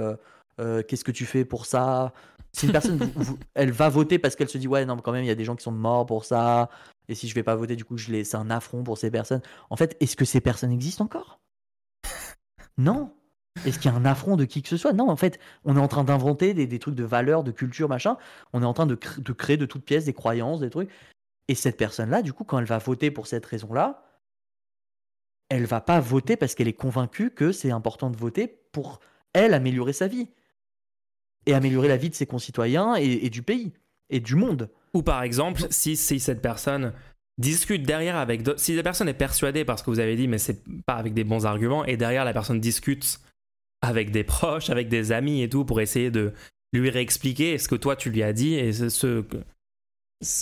qu'est-ce 0.59 1.05
que 1.05 1.13
tu 1.13 1.27
fais 1.27 1.45
pour 1.45 1.67
ça? 1.67 2.13
Si 2.57 2.65
une 2.65 2.73
personne, 2.73 2.99
elle 3.55 3.71
va 3.71 3.91
voter 3.91 4.19
parce 4.19 4.35
qu'elle 4.35 4.49
se 4.49 4.57
dit, 4.57 4.67
ouais, 4.67 4.87
non, 4.87 4.97
quand 4.97 5.13
même, 5.13 5.25
il 5.25 5.27
y 5.27 5.31
a 5.31 5.35
des 5.35 5.45
gens 5.45 5.57
qui 5.57 5.63
sont 5.63 5.73
morts 5.73 6.07
pour 6.07 6.25
ça. 6.25 6.71
Et 7.09 7.15
si 7.15 7.29
je 7.29 7.35
vais 7.35 7.43
pas 7.43 7.55
voter, 7.55 7.77
du 7.77 7.85
coup, 7.85 7.99
je 7.99 8.23
c'est 8.25 8.37
un 8.37 8.51
affront 8.51 8.83
pour 8.83 8.97
ces 8.97 9.11
personnes. 9.11 9.43
En 9.69 9.77
fait, 9.77 9.95
est-ce 10.01 10.17
que 10.17 10.25
ces 10.25 10.41
personnes 10.41 10.73
existent 10.73 11.05
encore? 11.05 11.39
Non. 12.79 13.13
Est-ce 13.67 13.79
qu'il 13.79 13.91
y 13.91 13.95
a 13.95 13.97
un 13.97 14.07
affront 14.07 14.37
de 14.37 14.45
qui 14.45 14.63
que 14.63 14.69
ce 14.69 14.79
soit? 14.79 14.95
Non, 14.95 15.11
en 15.11 15.17
fait, 15.17 15.39
on 15.65 15.77
est 15.77 15.81
en 15.81 15.89
train 15.89 16.05
d'inventer 16.05 16.55
des, 16.55 16.79
trucs 16.79 16.95
de 16.95 17.05
valeur, 17.05 17.45
de 17.45 17.53
culture, 17.53 17.89
machin. 17.89 18.17
On 18.55 18.63
est 18.63 18.67
en 18.67 18.73
train 18.73 18.87
de, 18.87 18.99
de 19.19 19.33
créer 19.33 19.59
de 19.59 19.67
toutes 19.67 19.85
pièces 19.85 20.07
des 20.07 20.15
croyances, 20.15 20.61
des 20.61 20.71
trucs. 20.71 20.91
Et 21.49 21.55
cette 21.55 21.77
personne-là, 21.77 22.23
du 22.23 22.33
coup, 22.33 22.45
quand 22.45 22.59
elle 22.59 22.65
va 22.65 22.79
voter 22.79 23.11
pour 23.11 23.27
cette 23.27 23.45
raison-là, 23.45 24.03
elle 25.49 25.65
va 25.65 25.81
pas 25.81 26.01
voter 26.01 26.37
parce 26.37 26.55
qu'elle 26.55 26.69
est 26.69 26.73
convaincue 26.73 27.31
que 27.31 27.53
c'est 27.53 27.71
important 27.71 28.11
de 28.11 28.17
voter 28.17 28.49
pour 28.73 29.01
elle 29.33 29.55
améliorer 29.55 29.93
sa 29.93 30.09
vie 30.09 30.29
et 31.47 31.55
améliorer 31.55 31.89
la 31.89 31.97
vie 31.97 32.11
de 32.11 32.15
ses 32.15 32.27
concitoyens 32.27 32.97
et, 32.97 33.31
du 33.31 33.43
pays 33.43 33.73
et 34.11 34.21
du 34.21 34.35
monde. 34.35 34.71
Ou 34.95 35.03
par 35.03 35.23
exemple, 35.23 35.63
si, 35.71 35.97
si 35.97 36.19
cette 36.19 36.43
personne 36.43 36.93
discute 37.39 37.83
derrière 37.83 38.17
avec 38.17 38.43
si 38.57 38.75
la 38.75 38.83
personne 38.83 39.09
est 39.09 39.15
persuadée 39.15 39.65
parce 39.65 39.83
que 39.83 39.91
vous 39.91 40.01
avez 40.01 40.17
dit 40.17 40.27
mais 40.27 40.39
c'est 40.39 40.65
pas 40.87 40.95
avec 40.95 41.13
des 41.13 41.23
bons 41.23 41.45
arguments 41.45 41.85
et 41.85 41.99
derrière 41.99 42.25
la 42.25 42.33
personne 42.33 42.61
discute 42.61 43.21
avec 43.83 44.11
des 44.11 44.25
proches, 44.25 44.71
avec 44.71 44.89
des 44.89 45.13
amis 45.13 45.43
et 45.43 45.49
tout 45.49 45.67
pour 45.67 45.83
essayer 45.83 46.11
de 46.11 46.33
lui 46.73 46.89
réexpliquer 46.89 47.59
ce 47.59 47.69
que 47.69 47.75
toi 47.75 47.95
tu 47.95 48.11
lui 48.11 48.23
as 48.23 48.33
dit 48.33 48.55
et 48.55 48.73
ce, 48.73 49.23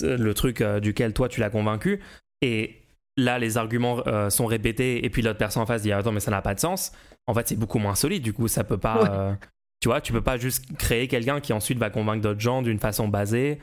le 0.03 0.33
truc 0.33 0.61
euh, 0.61 0.79
duquel 0.79 1.13
toi 1.13 1.27
tu 1.27 1.41
l'as 1.41 1.49
convaincu 1.49 1.99
et 2.41 2.84
là 3.17 3.39
les 3.39 3.57
arguments 3.57 4.01
euh, 4.07 4.29
sont 4.29 4.45
répétés 4.45 5.05
et 5.05 5.09
puis 5.09 5.21
l'autre 5.21 5.37
personne 5.37 5.63
en 5.63 5.65
face 5.65 5.81
dit 5.81 5.91
attends 5.91 6.11
mais 6.11 6.19
ça 6.19 6.31
n'a 6.31 6.41
pas 6.41 6.53
de 6.53 6.59
sens 6.59 6.91
en 7.27 7.33
fait 7.33 7.47
c'est 7.47 7.55
beaucoup 7.55 7.79
moins 7.79 7.95
solide 7.95 8.23
du 8.23 8.33
coup 8.33 8.47
ça 8.47 8.63
peut 8.63 8.77
pas 8.77 9.09
euh, 9.09 9.33
Tu 9.81 9.87
vois, 9.89 10.01
tu 10.01 10.11
peux 10.13 10.21
pas 10.23 10.37
juste 10.37 10.65
créer 10.77 11.07
quelqu'un 11.07 11.39
qui 11.39 11.53
ensuite 11.53 11.77
va 11.77 11.89
convaincre 11.89 12.21
d'autres 12.21 12.39
gens 12.39 12.61
d'une 12.61 12.79
façon 12.79 13.07
basée. 13.07 13.59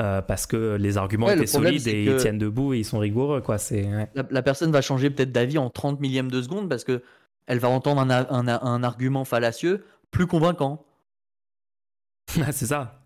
euh, 0.00 0.22
parce 0.22 0.46
que 0.46 0.76
les 0.76 0.96
arguments 0.96 1.26
Ouais, 1.26 1.36
le 1.36 1.42
étaient 1.42 1.50
problème, 1.52 1.78
solides 1.78 1.86
et 1.94 2.04
ils 2.04 2.16
tiennent 2.16 2.38
debout 2.38 2.72
et 2.74 2.78
ils 2.78 2.84
sont 2.84 2.98
rigoureux 2.98 3.40
quoi 3.42 3.58
c'est 3.58 3.84
ouais. 3.84 4.10
La, 4.14 4.24
la 4.30 4.42
personne 4.42 4.72
va 4.72 4.80
changer 4.80 5.10
peut-être 5.10 5.30
d'avis 5.32 5.58
en 5.58 5.68
30 5.70 6.00
millièmes 6.00 6.30
de 6.30 6.40
seconde 6.42 6.68
parce 6.68 6.84
que 6.84 7.02
elle 7.46 7.58
va 7.58 7.68
entendre 7.68 8.00
un, 8.00 8.48
un 8.48 8.82
argument 8.82 9.24
fallacieux 9.24 9.84
plus 10.10 10.26
convaincant. 10.26 10.84
c'est 12.52 12.66
ça 12.66 13.00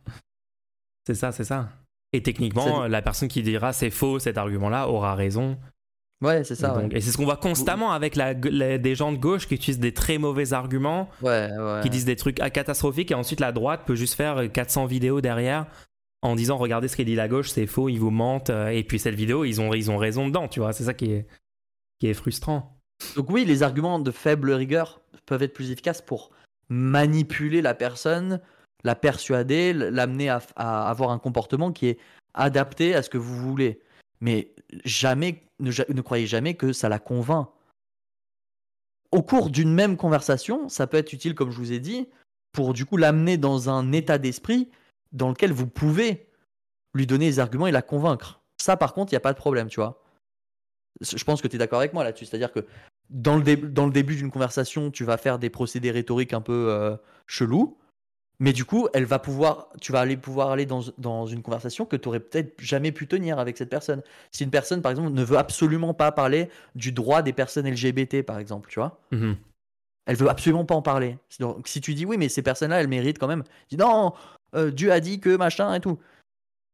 c'est 1.07 1.15
ça 1.15 1.32
c'est 1.32 1.44
ça 1.44 1.69
et 2.12 2.23
techniquement 2.23 2.87
la 2.87 3.03
personne 3.03 3.28
qui 3.28 3.43
dira 3.43 3.73
c'est 3.73 3.91
faux 3.91 4.19
cet 4.19 4.39
argument 4.39 4.69
là 4.69 4.89
aura 4.89 5.15
raison 5.15 5.59
Ouais, 6.23 6.45
c'est 6.45 6.55
ça. 6.55 6.69
Et, 6.78 6.81
donc- 6.83 6.93
ouais. 6.93 6.99
et 6.99 7.01
c'est 7.03 7.11
ce 7.11 7.19
qu'on 7.19 7.27
voit 7.27 7.37
constamment 7.37 7.93
avec 7.93 8.16
la, 8.16 8.33
des 8.33 8.95
gens 8.95 9.12
de 9.12 9.19
gauche 9.19 9.47
qui 9.47 9.55
utilisent 9.55 9.78
des 9.81 9.93
très 9.93 10.16
mauvais 10.16 10.55
arguments 10.55 11.11
Ouais, 11.20 11.51
ouais. 11.59 11.81
qui 11.83 11.91
disent 11.91 12.07
des 12.07 12.16
trucs 12.16 12.37
catastrophiques 12.37 13.11
et 13.11 13.15
ensuite 13.15 13.41
la 13.41 13.53
droite 13.53 13.83
peut 13.85 13.97
juste 13.97 14.15
faire 14.15 14.51
400 14.51 14.87
vidéos 14.87 15.20
derrière 15.20 15.66
en 16.23 16.35
disant 16.35 16.57
regardez 16.57 16.89
ce 16.89 16.97
qu'il 16.97 17.05
dit 17.05 17.16
la 17.16 17.28
gauche 17.28 17.51
c'est 17.51 17.66
faux 17.66 17.91
ils 17.91 17.99
vous 17.99 18.11
mentent 18.11 18.49
euh, 18.49 18.69
et 18.69 18.83
puis 18.83 18.99
cette 18.99 19.15
vidéo 19.15 19.45
ils 19.45 19.61
ont 19.61 19.74
ils 19.74 19.91
ont 19.91 19.99
raison 19.99 20.27
dedans 20.27 20.49
tu 20.49 20.61
vois 20.61 20.73
c'est 20.73 20.85
ça 20.85 20.95
qui 20.95 21.12
est 21.12 21.27
qui 22.01 22.09
est 22.09 22.15
frustrant 22.15 22.81
Donc 23.15 23.28
oui, 23.31 23.45
les 23.45 23.62
arguments 23.62 23.99
de 23.99 24.11
faible 24.11 24.53
rigueur 24.53 25.03
peuvent 25.27 25.43
être 25.43 25.53
plus 25.53 25.70
efficaces 25.70 26.01
pour 26.01 26.31
manipuler 26.70 27.61
la 27.62 27.74
personne, 27.74 28.41
la 28.86 28.94
persuader, 28.94 29.72
l'amener 29.72 30.28
à, 30.28 30.40
avoir 30.88 31.10
un 31.10 31.18
comportement 31.18 31.72
qui 31.72 31.88
est 31.88 31.98
adapté 32.34 32.94
à 32.94 33.02
ce 33.02 33.10
que 33.10 33.18
vous 33.18 33.36
voulez. 33.36 33.80
Mais 34.20 34.54
jamais, 34.84 35.42
ne, 35.60 36.00
croyez 36.00 36.26
jamais 36.26 36.54
que 36.54 36.72
ça 36.72 36.88
la 36.88 37.00
convainc. 37.00 37.48
Au 39.10 39.22
cours 39.22 39.50
d'une 39.50 39.74
même 39.74 39.96
conversation, 39.96 40.68
ça 40.68 40.86
peut 40.86 40.96
être 40.96 41.12
utile, 41.12 41.34
comme 41.34 41.50
je 41.50 41.58
vous 41.58 41.72
ai 41.72 41.80
dit, 41.80 42.08
pour 42.52 42.74
du 42.74 42.86
coup 42.86 42.96
l'amener 42.96 43.36
dans 43.36 43.70
un 43.70 43.92
état 43.92 44.18
d'esprit 44.18 44.70
dans 45.12 45.30
lequel 45.30 45.52
vous 45.52 45.66
pouvez 45.66 46.28
lui 46.94 47.06
donner 47.06 47.26
les 47.26 47.40
arguments 47.40 47.66
et 47.66 47.72
la 47.72 47.82
convaincre. 47.82 48.40
Ça, 48.62 48.76
par 48.76 48.94
contre, 48.94 49.12
il 49.12 49.14
n'y 49.14 49.18
a 49.18 49.20
pas 49.20 49.32
de 49.32 49.38
problème, 49.38 49.68
tu 49.68 49.80
vois. 49.80 50.02
Je 51.00 51.24
pense 51.24 51.42
que 51.42 51.48
tu 51.48 51.56
es 51.56 51.58
d'accord 51.58 51.80
avec 51.80 51.92
moi 51.92 52.04
là-dessus. 52.04 52.24
C'est-à-dire 52.24 52.52
que 52.52 52.66
dans 53.10 53.36
le, 53.36 53.42
dé- 53.42 53.56
dans 53.56 53.86
le 53.86 53.92
début 53.92 54.16
d'une 54.16 54.30
conversation, 54.30 54.90
tu 54.90 55.04
vas 55.04 55.16
faire 55.16 55.38
des 55.38 55.50
procédés 55.50 55.90
rhétoriques 55.90 56.32
un 56.32 56.40
peu 56.40 56.70
euh, 56.70 56.96
chelous, 57.26 57.78
mais 58.38 58.52
du 58.52 58.64
coup, 58.64 58.88
elle 58.92 59.04
va 59.06 59.18
pouvoir, 59.18 59.68
tu 59.80 59.92
vas 59.92 60.00
aller 60.00 60.16
pouvoir 60.16 60.50
aller 60.50 60.66
dans, 60.66 60.82
dans 60.98 61.26
une 61.26 61.42
conversation 61.42 61.86
que 61.86 61.96
tu 61.96 62.08
aurais 62.08 62.20
peut-être 62.20 62.60
jamais 62.60 62.92
pu 62.92 63.06
tenir 63.06 63.38
avec 63.38 63.56
cette 63.56 63.70
personne. 63.70 64.02
Si 64.30 64.44
une 64.44 64.50
personne, 64.50 64.82
par 64.82 64.90
exemple, 64.90 65.10
ne 65.10 65.24
veut 65.24 65.38
absolument 65.38 65.94
pas 65.94 66.12
parler 66.12 66.50
du 66.74 66.92
droit 66.92 67.22
des 67.22 67.32
personnes 67.32 67.66
LGBT, 67.66 68.22
par 68.22 68.38
exemple, 68.38 68.68
tu 68.70 68.78
vois, 68.78 69.00
Mhm. 69.10 69.36
elle 70.06 70.16
veut 70.16 70.28
absolument 70.28 70.64
pas 70.64 70.74
en 70.74 70.82
parler. 70.82 71.18
Donc, 71.40 71.66
si 71.66 71.80
tu 71.80 71.94
dis 71.94 72.04
oui, 72.04 72.18
mais 72.18 72.28
ces 72.28 72.42
personnes-là, 72.42 72.80
elles 72.80 72.88
méritent 72.88 73.18
quand 73.18 73.28
même, 73.28 73.44
dis 73.70 73.76
non, 73.76 74.12
euh, 74.54 74.70
Dieu 74.70 74.92
a 74.92 75.00
dit 75.00 75.18
que 75.20 75.34
machin 75.36 75.72
et 75.74 75.80
tout. 75.80 75.98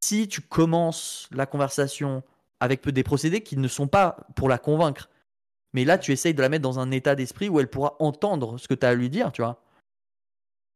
Si 0.05 0.27
tu 0.27 0.41
commences 0.41 1.29
la 1.31 1.47
conversation 1.47 2.25
avec 2.59 2.89
des 2.89 3.03
procédés 3.05 3.43
qui 3.43 3.57
ne 3.57 3.69
sont 3.69 3.87
pas 3.87 4.17
pour 4.35 4.49
la 4.49 4.59
convaincre, 4.59 5.11
mais 5.75 5.85
là 5.85 5.97
tu 5.97 6.13
essayes 6.13 6.35
de 6.35 6.43
la 6.43 6.49
mettre 6.49 6.63
dans 6.63 6.79
un 6.81 6.91
état 6.91 7.15
d'esprit 7.15 7.49
où 7.49 7.61
elle 7.61 7.69
pourra 7.69 7.97
entendre 8.01 8.59
ce 8.59 8.69
que 8.69 8.75
tu 8.75 8.85
as 8.85 8.91
à 8.91 8.95
lui 8.95 9.11
dire, 9.11 9.33
tu 9.33 9.43
vois. 9.43 9.63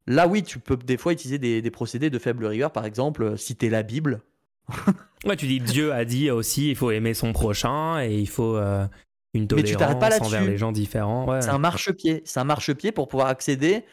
Là, 0.07 0.29
oui, 0.29 0.43
tu 0.43 0.59
peux 0.59 0.77
des 0.77 0.97
fois 0.97 1.13
utiliser 1.13 1.39
des, 1.39 1.63
des 1.63 1.71
procédés 1.71 2.11
de 2.11 2.19
faible 2.19 2.47
rigueur, 2.47 2.71
par 2.71 2.85
exemple, 2.85 3.23
euh, 3.23 3.37
citer 3.37 3.71
la 3.71 3.83
Bible. 3.83 4.21
ouais 5.25 5.37
tu 5.37 5.47
dis 5.47 5.61
Dieu 5.61 5.93
a 5.93 6.05
dit 6.05 6.29
aussi 6.29 6.71
il 6.71 6.77
faut 6.77 6.91
aimer 6.91 7.15
son 7.15 7.33
prochain 7.33 8.03
et 8.03 8.19
il 8.19 8.29
faut 8.29 8.57
euh, 8.57 8.85
une 9.33 9.47
Mais 9.55 9.63
tu 9.63 9.77
t'arrêtes 9.77 10.01
pas 10.01 10.09
tolérance 10.09 10.27
envers 10.27 10.45
les 10.45 10.59
gens 10.59 10.73
différents 10.73 11.25
ouais. 11.29 11.41
C'est 11.41 11.51
un 11.51 11.59
marchepied. 11.59 12.23
C'est 12.25 12.41
un 12.41 12.45
marchepied 12.45 12.91
pour 12.91 13.07
pouvoir 13.07 13.29
accéder 13.29 13.85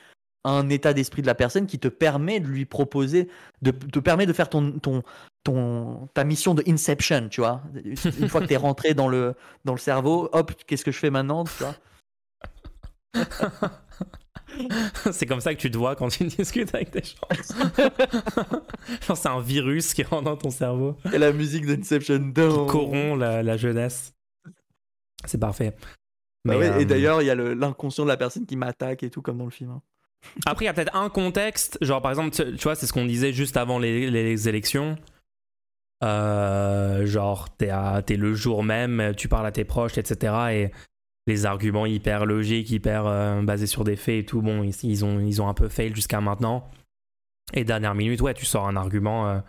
à 0.44 0.52
un 0.52 0.70
état 0.70 0.94
d'esprit 0.94 1.22
de 1.22 1.28
la 1.28 1.36
personne 1.36 1.68
qui 1.68 1.80
te 1.80 1.88
permet 1.88 2.40
de 2.40 2.48
lui 2.48 2.66
proposer, 2.66 3.30
de 3.62 3.72
te 3.72 4.00
permet 4.00 4.26
de 4.26 4.34
faire 4.34 4.50
ton, 4.50 4.72
ton, 4.72 5.04
ton, 5.44 6.10
ta 6.14 6.24
mission 6.24 6.54
de 6.54 6.64
Inception, 6.68 7.30
tu 7.30 7.40
vois. 7.40 7.62
Une 8.20 8.28
fois 8.28 8.42
que 8.42 8.48
tu 8.48 8.54
es 8.54 8.58
rentré 8.58 8.94
dans 8.94 9.08
le, 9.08 9.36
dans 9.64 9.74
le 9.74 9.80
cerveau, 9.80 10.30
hop, 10.34 10.52
qu'est-ce 10.68 10.84
que 10.84 10.92
je 10.92 11.00
fais 11.00 11.12
maintenant, 11.12 11.46
tu 11.46 11.64
vois. 11.64 11.76
c'est 15.12 15.26
comme 15.26 15.42
ça 15.42 15.54
que 15.56 15.60
tu 15.60 15.72
te 15.72 15.78
vois 15.78 15.96
quand 15.96 16.10
tu 16.10 16.24
discutes 16.26 16.74
avec 16.76 16.92
des 16.92 17.02
gens 17.04 17.86
genre 19.08 19.18
c'est 19.18 19.30
un 19.30 19.40
virus 19.40 19.94
qui 19.94 20.04
rentre 20.04 20.24
dans 20.24 20.38
ton 20.38 20.50
cerveau 20.52 20.96
Et 21.14 21.18
la 21.18 21.32
musique 21.32 21.66
d'Inception. 21.66 22.20
qui 22.34 22.34
corrompt 22.68 23.18
la, 23.20 23.42
la 23.44 23.58
jeunesse 23.58 24.14
c'est 25.26 25.40
parfait 25.40 25.72
Bah 26.46 26.56
Mais, 26.56 26.58
ouais, 26.58 26.70
euh, 26.70 26.80
Et 26.80 26.86
d'ailleurs, 26.86 27.22
il 27.22 27.26
y 27.26 27.30
a 27.30 27.36
l'inconscient 27.36 28.04
de 28.04 28.10
la 28.10 28.18
personne 28.18 28.46
qui 28.46 28.58
m'attaque 28.58 29.04
et 29.04 29.10
tout, 29.10 29.22
comme 29.22 29.38
dans 29.38 29.46
le 29.46 29.52
film. 29.52 29.70
hein. 29.72 29.82
Après, 30.46 30.66
il 30.66 30.68
y 30.68 30.70
a 30.70 30.74
peut-être 30.74 30.94
un 30.96 31.10
contexte, 31.10 31.78
genre 31.82 32.02
par 32.02 32.12
exemple, 32.12 32.32
tu, 32.36 32.44
tu 32.58 32.64
vois, 32.64 32.76
c'est 32.76 32.86
ce 32.88 32.92
qu'on 32.94 33.06
disait 33.06 33.32
juste 33.32 33.56
avant 33.56 33.80
les, 33.80 34.12
les 34.12 34.50
élections. 34.50 34.98
Euh, 36.04 37.06
genre, 37.06 37.56
t'es, 37.56 37.72
t'es 38.06 38.18
le 38.18 38.34
jour 38.34 38.64
même, 38.64 39.14
tu 39.16 39.30
parles 39.30 39.46
à 39.48 39.52
tes 39.54 39.64
proches, 39.64 39.98
etc. 39.98 40.34
Et 40.52 40.72
les 41.28 41.46
arguments 41.46 41.86
hyper 41.86 42.26
logiques, 42.26 42.70
hyper 42.72 43.06
euh, 43.06 43.42
basés 43.42 43.68
sur 43.68 43.84
des 43.84 43.96
faits 43.96 44.16
et 44.24 44.26
tout, 44.26 44.42
bon, 44.42 44.64
ils, 44.64 44.76
ils 44.84 45.06
ont, 45.06 45.20
ils 45.20 45.42
ont 45.42 45.48
un 45.48 45.54
peu 45.54 45.70
fail 45.70 45.94
jusqu'à 45.96 46.20
maintenant. 46.22 46.70
Et 47.54 47.64
dernière 47.64 47.96
minute, 47.96 48.22
ouais, 48.22 48.34
tu 48.34 48.46
sors 48.46 48.68
un 48.68 48.76
argument 48.76 49.28
euh, 49.30 49.40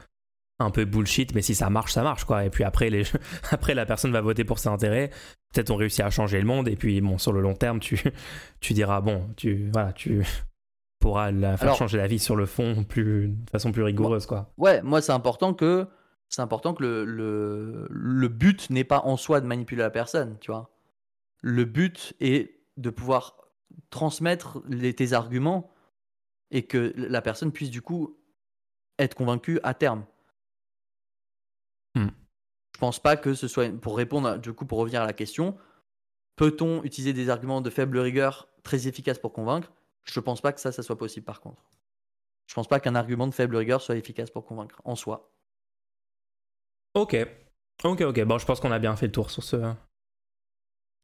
un 0.61 0.71
peu 0.71 0.85
bullshit, 0.85 1.35
mais 1.35 1.43
si 1.43 1.55
ça 1.55 1.71
marche, 1.71 1.93
ça 1.93 2.03
marche, 2.03 2.25
quoi. 2.25 2.45
Et 2.45 2.51
puis 2.51 2.63
après, 2.65 2.91
les, 2.91 3.03
après 3.51 3.75
la 3.75 3.87
personne 3.87 4.13
va 4.13 4.21
voter 4.21 4.45
pour 4.45 4.59
ses 4.59 4.69
intérêts. 4.69 5.11
Peut-être 5.53 5.71
on 5.71 5.77
réussit 5.77 6.01
à 6.01 6.11
changer 6.11 6.39
le 6.41 6.47
monde, 6.47 6.69
et 6.69 6.77
puis 6.77 7.01
bon, 7.01 7.19
sur 7.19 7.33
le 7.33 7.41
long 7.41 7.55
terme, 7.55 7.81
tu, 7.81 8.01
tu 8.61 8.73
diras, 8.73 9.01
bon, 9.01 9.29
tu, 9.37 9.71
voilà, 9.73 9.93
tu 9.93 10.23
pourras 11.01 11.31
la 11.33 11.57
faire 11.57 11.69
Alors- 11.69 11.79
changer 11.79 11.99
la 11.99 12.07
vie 12.07 12.19
sur 12.21 12.37
le 12.37 12.47
fond 12.47 12.85
plus, 12.85 13.29
de 13.29 13.51
façon 13.51 13.73
plus 13.73 13.83
rigoureuse, 13.83 14.27
quoi. 14.27 14.53
Ouais, 14.59 14.81
moi, 14.83 15.01
c'est 15.03 15.13
important 15.13 15.55
que, 15.55 15.87
c'est 16.29 16.43
important 16.43 16.75
que 16.75 16.83
le, 16.83 17.05
le, 17.05 17.87
le 17.91 18.29
but 18.29 18.71
n'est 18.71 18.85
pas 18.85 19.01
en 19.05 19.17
soi 19.17 19.41
de 19.41 19.47
manipuler 19.47 19.83
la 19.83 19.91
personne, 19.91 20.37
tu 20.41 20.51
vois. 20.51 20.71
Le 21.47 21.67
but 21.67 22.15
est 22.21 22.65
de 22.79 22.89
pouvoir 22.89 23.37
transmettre 23.91 24.63
les, 24.67 24.95
tes 24.95 25.13
arguments 25.13 25.71
et 26.51 26.67
que 26.67 26.95
la 26.97 27.21
personne 27.21 27.53
puisse 27.53 27.69
du 27.69 27.83
coup 27.83 28.19
être 28.99 29.15
convaincue 29.15 29.61
à 29.63 29.75
terme. 29.75 30.07
Hmm. 31.95 32.09
Je 32.75 32.81
pense 32.81 32.99
pas 32.99 33.19
que 33.19 33.35
ce 33.35 33.47
soit 33.47 33.71
pour 33.79 33.99
répondre 33.99 34.27
à- 34.27 34.39
du 34.39 34.55
coup 34.55 34.65
pour 34.65 34.79
revenir 34.79 35.03
à 35.03 35.07
la 35.07 35.13
question, 35.13 35.59
peut-on 36.37 36.83
utiliser 36.83 37.13
des 37.13 37.29
arguments 37.29 37.61
de 37.61 37.69
faible 37.69 37.99
rigueur 37.99 38.49
très 38.63 38.89
efficaces 38.89 39.19
pour 39.19 39.35
convaincre? 39.35 39.71
Je 40.05 40.21
pense 40.21 40.41
pas 40.41 40.55
que 40.55 40.61
ça 40.63 40.73
ça 40.73 40.83
soit 40.83 40.97
possible 40.97 41.27
par 41.27 41.43
contre. 41.43 41.63
Je 42.47 42.55
pense 42.55 42.69
pas 42.69 42.81
qu'un 42.81 42.95
argument 42.95 43.27
de 43.27 43.35
faible 43.35 43.57
rigueur 43.57 43.83
soit 43.83 43.97
efficace 43.97 44.31
pour 44.31 44.47
convaincre 44.47 44.81
en 44.87 44.97
soi. 44.97 45.31
Ok. 46.95 47.17
Ok, 47.83 48.01
ok. 48.01 48.25
Bon, 48.25 48.39
je 48.39 48.47
pense 48.47 48.61
qu'on 48.61 48.73
a 48.73 48.79
bien 48.79 48.97
fait 48.97 49.07
le 49.07 49.13
tour 49.13 49.31
sur, 49.31 49.43
ce, 49.43 49.57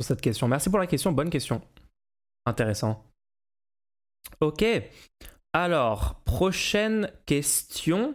sur 0.01 0.07
cette 0.07 0.21
question. 0.21 0.49
Merci 0.49 0.71
pour 0.71 0.79
la 0.79 0.87
question. 0.87 1.13
Bonne 1.13 1.31
question. 1.31 1.61
Intéressant. 2.47 3.05
Ok. 4.41 4.65
Alors, 5.53 6.21
prochaine 6.25 7.11
question 7.27 8.15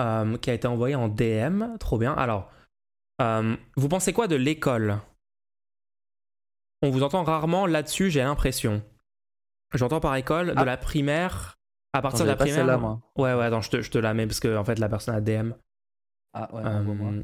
euh, 0.00 0.36
qui 0.38 0.50
a 0.50 0.54
été 0.54 0.66
envoyée 0.66 0.94
en 0.94 1.08
DM. 1.08 1.76
Trop 1.78 1.98
bien. 1.98 2.12
Alors, 2.14 2.50
euh, 3.20 3.56
vous 3.76 3.88
pensez 3.88 4.12
quoi 4.12 4.28
de 4.28 4.36
l'école? 4.36 4.98
On 6.82 6.90
vous 6.90 7.02
entend 7.02 7.24
rarement 7.24 7.66
là-dessus, 7.66 8.10
j'ai 8.10 8.20
l'impression. 8.22 8.82
J'entends 9.72 10.00
par 10.00 10.14
école 10.16 10.48
de 10.48 10.54
Ah. 10.56 10.64
la 10.64 10.76
primaire. 10.76 11.56
À 11.94 12.02
partir 12.02 12.22
Attends, 12.22 12.24
de 12.24 12.30
la 12.30 12.36
primaire. 12.36 12.78
moi. 12.80 13.00
Ouais, 13.16 13.34
ouais, 13.34 13.44
attends, 13.44 13.60
je 13.62 13.70
te, 13.70 13.80
je 13.80 13.90
te 13.90 13.98
la 13.98 14.14
mets 14.14 14.26
parce 14.26 14.40
que 14.40 14.56
en 14.56 14.64
fait, 14.64 14.78
la 14.78 14.88
personne 14.88 15.14
a 15.14 15.20
DM. 15.20 15.52
Ah 16.34 16.52
ouais, 16.54 16.62
Euh, 16.64 17.22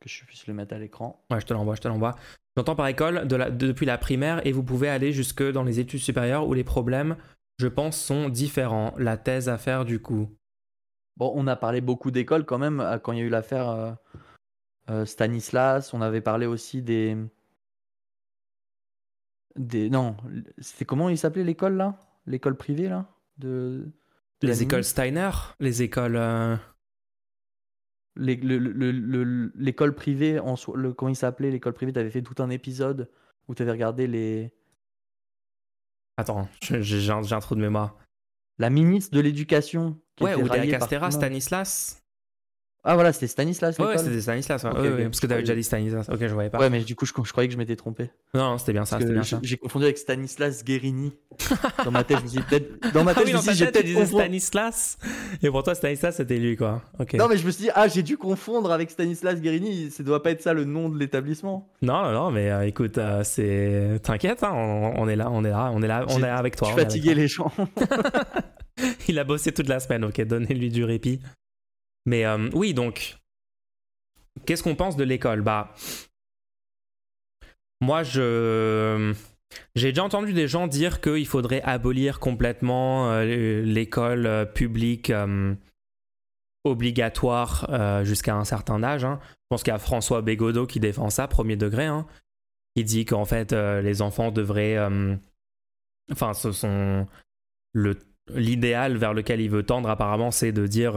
que 0.00 0.08
je 0.08 0.24
puisse 0.24 0.46
le 0.46 0.54
mettre 0.54 0.74
à 0.74 0.78
l'écran. 0.78 1.24
Ouais, 1.30 1.40
je 1.40 1.46
te 1.46 1.52
l'envoie, 1.52 1.74
je 1.74 1.80
te 1.80 1.88
l'envoie. 1.88 2.16
J'entends 2.56 2.74
par 2.74 2.86
école 2.88 3.28
de 3.28 3.36
la- 3.36 3.50
de- 3.50 3.68
depuis 3.68 3.86
la 3.86 3.98
primaire 3.98 4.44
et 4.46 4.52
vous 4.52 4.62
pouvez 4.64 4.88
aller 4.88 5.12
jusque 5.12 5.42
dans 5.42 5.62
les 5.62 5.78
études 5.78 6.00
supérieures 6.00 6.46
où 6.48 6.54
les 6.54 6.64
problèmes, 6.64 7.16
je 7.58 7.68
pense, 7.68 8.00
sont 8.00 8.28
différents. 8.28 8.94
La 8.98 9.16
thèse 9.16 9.48
à 9.48 9.58
faire 9.58 9.84
du 9.84 10.00
coup. 10.00 10.28
Bon, 11.16 11.32
on 11.36 11.46
a 11.46 11.54
parlé 11.56 11.80
beaucoup 11.80 12.10
d'écoles 12.10 12.44
quand 12.46 12.58
même 12.58 12.80
euh, 12.80 12.98
quand 12.98 13.12
il 13.12 13.18
y 13.18 13.22
a 13.22 13.24
eu 13.24 13.28
l'affaire 13.28 13.68
euh, 13.68 13.92
euh, 14.88 15.04
Stanislas. 15.04 15.92
On 15.92 16.00
avait 16.00 16.22
parlé 16.22 16.46
aussi 16.46 16.80
des. 16.82 17.16
des 19.56 19.90
non, 19.90 20.16
c'était 20.58 20.84
comment 20.84 21.08
il 21.08 21.18
s'appelait 21.18 21.44
l'école 21.44 21.76
là? 21.76 21.98
L'école 22.26 22.56
privée 22.56 22.88
là? 22.88 23.06
De, 23.38 23.90
Les 24.42 24.62
écoles 24.62 24.84
Steiner, 24.84 25.30
les 25.60 25.82
écoles. 25.82 26.16
euh, 26.16 26.56
L'école 28.16 29.94
privée, 29.94 30.38
en 30.40 30.54
le, 30.74 30.92
comment 30.92 31.10
il 31.10 31.16
s'appelait 31.16 31.50
L'école 31.50 31.74
privée, 31.74 31.92
tu 31.92 31.98
avais 31.98 32.10
fait 32.10 32.22
tout 32.22 32.42
un 32.42 32.50
épisode 32.50 33.08
où 33.48 33.54
tu 33.54 33.62
avais 33.62 33.72
regardé 33.72 34.06
les. 34.06 34.52
Attends, 36.16 36.48
j'ai 36.62 37.10
un, 37.10 37.32
un 37.32 37.40
trou 37.40 37.54
de 37.54 37.60
mémoire. 37.60 37.96
La 38.58 38.68
ministre 38.68 39.14
de 39.16 39.20
l'éducation. 39.20 39.98
qui 40.16 40.24
Ouais, 40.24 40.34
était 40.38 40.42
ou 40.42 40.70
Castera. 40.70 41.10
Stanislas. 41.10 42.02
Ah 42.82 42.94
voilà, 42.94 43.12
c'était 43.12 43.26
Stanislas. 43.26 43.78
Ouais, 43.78 43.98
c'était 43.98 44.20
Stanislas. 44.22 44.64
ouais. 44.64 45.04
Parce 45.04 45.20
que 45.20 45.26
t'avais 45.26 45.42
déjà 45.42 45.54
dit 45.54 45.62
Stanislas. 45.62 46.08
Ok, 46.08 46.18
je 46.20 46.26
voyais 46.32 46.48
pas. 46.48 46.58
Ouais, 46.58 46.70
mais 46.70 46.80
du 46.80 46.96
coup, 46.96 47.04
je, 47.04 47.12
je 47.24 47.30
croyais 47.30 47.46
que 47.46 47.52
je 47.52 47.58
m'étais 47.58 47.76
trompé. 47.76 48.10
Non, 48.32 48.52
non, 48.52 48.58
c'était 48.58 48.72
bien 48.72 48.86
ça. 48.86 48.98
J'ai 48.98 49.22
ça. 49.22 49.38
j'ai 49.42 49.56
confondu 49.58 49.84
avec 49.84 49.98
Stanislas 49.98 50.64
Guérini. 50.64 51.12
Dans 51.84 51.90
ma 51.90 52.04
tête, 52.04 52.18
je 52.20 52.22
me 52.24 52.28
suis 52.28 52.40
peut-être. 52.40 52.92
Dans 52.94 53.04
ma 53.04 53.10
Ah 53.10 53.14
tête, 53.14 53.24
oui, 53.26 53.30
je 53.32 53.36
me 53.36 53.42
suis 53.42 53.54
j'ai 53.54 53.66
peut-être 53.66 53.84
disais. 53.84 54.06
Stanislas. 54.06 54.98
Et 55.42 55.50
pour 55.50 55.62
toi, 55.62 55.74
Stanislas, 55.74 56.16
c'était 56.16 56.38
lui, 56.38 56.56
quoi. 56.56 56.82
Ok. 56.98 57.12
Non, 57.14 57.28
mais 57.28 57.36
je 57.36 57.44
me 57.46 57.50
suis 57.50 57.64
dit, 57.64 57.70
ah, 57.74 57.86
j'ai 57.86 58.02
dû 58.02 58.16
confondre 58.16 58.72
avec 58.72 58.90
Stanislas 58.90 59.40
Guérini. 59.40 59.90
Ça 59.90 60.02
doit 60.02 60.22
pas 60.22 60.30
être 60.30 60.40
ça 60.42 60.54
le 60.54 60.64
nom 60.64 60.88
de 60.88 60.98
l'établissement. 60.98 61.68
Non, 61.82 62.02
non, 62.04 62.12
non, 62.12 62.30
mais 62.30 62.50
euh, 62.50 62.66
écoute, 62.66 62.96
euh, 62.96 63.22
c'est. 63.24 64.00
T'inquiète, 64.02 64.42
hein, 64.42 64.52
on, 64.54 64.94
on 64.96 65.08
est 65.08 65.16
là, 65.16 65.28
on 65.30 65.44
est 65.44 65.50
là, 65.50 65.70
on 65.74 65.82
est 65.82 65.88
là, 65.88 66.06
on 66.08 66.22
est 66.22 66.28
avec 66.28 66.56
toi. 66.56 66.68
je 66.68 66.72
suis 66.72 66.82
fatigué, 66.82 67.14
les 67.14 67.28
gens. 67.28 67.52
Il 69.08 69.18
a 69.18 69.24
bossé 69.24 69.52
toute 69.52 69.68
la 69.68 69.80
semaine, 69.80 70.04
ok, 70.04 70.20
donnez-lui 70.22 70.70
du 70.70 70.84
répit. 70.84 71.20
Mais 72.06 72.24
euh, 72.24 72.48
oui, 72.52 72.74
donc. 72.74 73.18
Qu'est-ce 74.46 74.62
qu'on 74.62 74.76
pense 74.76 74.96
de 74.96 75.04
l'école? 75.04 75.42
Bah. 75.42 75.74
Moi, 77.80 78.02
je. 78.02 79.14
J'ai 79.74 79.90
déjà 79.90 80.04
entendu 80.04 80.32
des 80.32 80.46
gens 80.46 80.68
dire 80.68 81.00
qu'il 81.00 81.26
faudrait 81.26 81.62
abolir 81.62 82.20
complètement 82.20 83.10
euh, 83.10 83.62
l'école 83.62 84.26
euh, 84.26 84.44
publique 84.44 85.12
obligatoire 86.64 88.04
jusqu'à 88.04 88.36
un 88.36 88.44
certain 88.44 88.82
âge. 88.82 89.04
hein. 89.04 89.18
Je 89.22 89.46
pense 89.48 89.62
qu'il 89.62 89.72
y 89.72 89.74
a 89.74 89.78
François 89.78 90.22
Bégodeau 90.22 90.66
qui 90.66 90.78
défend 90.78 91.10
ça, 91.10 91.26
premier 91.26 91.56
degré. 91.56 91.86
Hein, 91.86 92.06
qui 92.76 92.84
dit 92.84 93.04
qu'en 93.04 93.24
fait, 93.24 93.52
les 93.52 94.02
enfants 94.02 94.30
devraient. 94.30 94.78
Enfin, 96.12 96.34
ce 96.34 96.52
sont. 96.52 97.06
L'idéal 98.32 98.96
vers 98.96 99.14
lequel 99.14 99.40
il 99.40 99.50
veut 99.50 99.64
tendre, 99.64 99.88
apparemment, 99.88 100.30
c'est 100.30 100.52
de 100.52 100.66
dire. 100.66 100.94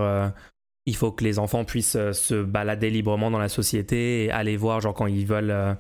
Il 0.86 0.96
faut 0.96 1.12
que 1.12 1.24
les 1.24 1.40
enfants 1.40 1.66
puissent 1.66 1.96
euh, 1.96 2.14
se 2.14 2.42
balader 2.44 2.90
librement 2.90 3.32
dans 3.32 3.40
la 3.40 3.50
société 3.50 4.26
et 4.26 4.32
aller 4.32 4.58
voir, 4.58 4.82
genre 4.82 4.94
quand 4.94 5.08
ils 5.08 5.26
veulent 5.26 5.52
euh, 5.52 5.74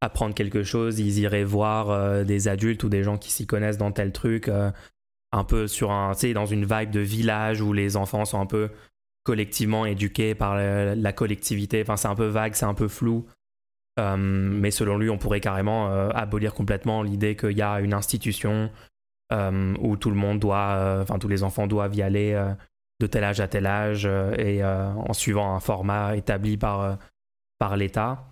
apprendre 0.00 0.34
quelque 0.34 0.62
chose, 0.62 0.98
ils 0.98 1.18
iraient 1.18 1.44
voir 1.44 1.90
euh, 1.90 2.24
des 2.24 2.48
adultes 2.48 2.82
ou 2.84 2.88
des 2.88 3.02
gens 3.02 3.18
qui 3.18 3.30
s'y 3.30 3.46
connaissent 3.46 3.78
dans 3.78 3.92
tel 3.92 4.12
truc, 4.12 4.48
un 5.32 5.44
peu 5.44 5.66
sur 5.66 5.90
un, 5.90 6.12
tu 6.14 6.20
sais, 6.20 6.32
dans 6.32 6.46
une 6.46 6.64
vibe 6.64 6.90
de 6.90 7.00
village 7.00 7.60
où 7.60 7.72
les 7.72 7.96
enfants 7.96 8.24
sont 8.24 8.40
un 8.40 8.46
peu 8.46 8.70
collectivement 9.24 9.84
éduqués 9.84 10.34
par 10.34 10.56
la, 10.56 11.12
collectivité. 11.12 11.82
Enfin, 11.82 11.98
c'est 11.98 12.08
un 12.08 12.14
peu 12.14 12.26
vague, 12.26 12.54
c'est 12.54 12.64
un 12.64 12.74
peu 12.74 12.88
flou. 12.88 13.26
Mais 13.98 14.70
selon 14.70 14.96
lui, 14.96 15.10
on 15.10 15.18
pourrait 15.18 15.40
carrément 15.40 15.90
abolir 16.10 16.54
complètement 16.54 17.02
l'idée 17.02 17.36
qu'il 17.36 17.58
y 17.58 17.62
a 17.62 17.80
une 17.80 17.92
institution 17.92 18.70
où 19.30 19.96
tout 19.98 20.10
le 20.10 20.16
monde 20.16 20.38
doit, 20.38 21.00
enfin 21.02 21.18
tous 21.18 21.28
les 21.28 21.42
enfants 21.42 21.66
doivent 21.66 21.94
y 21.94 22.00
aller 22.00 22.34
de 23.00 23.06
tel 23.06 23.24
âge 23.24 23.40
à 23.40 23.48
tel 23.48 23.66
âge 23.66 24.06
euh, 24.06 24.34
et 24.36 24.62
euh, 24.62 24.90
en 24.92 25.12
suivant 25.12 25.54
un 25.54 25.60
format 25.60 26.16
établi 26.16 26.56
par, 26.56 26.80
euh, 26.80 26.94
par 27.58 27.76
l'État. 27.76 28.24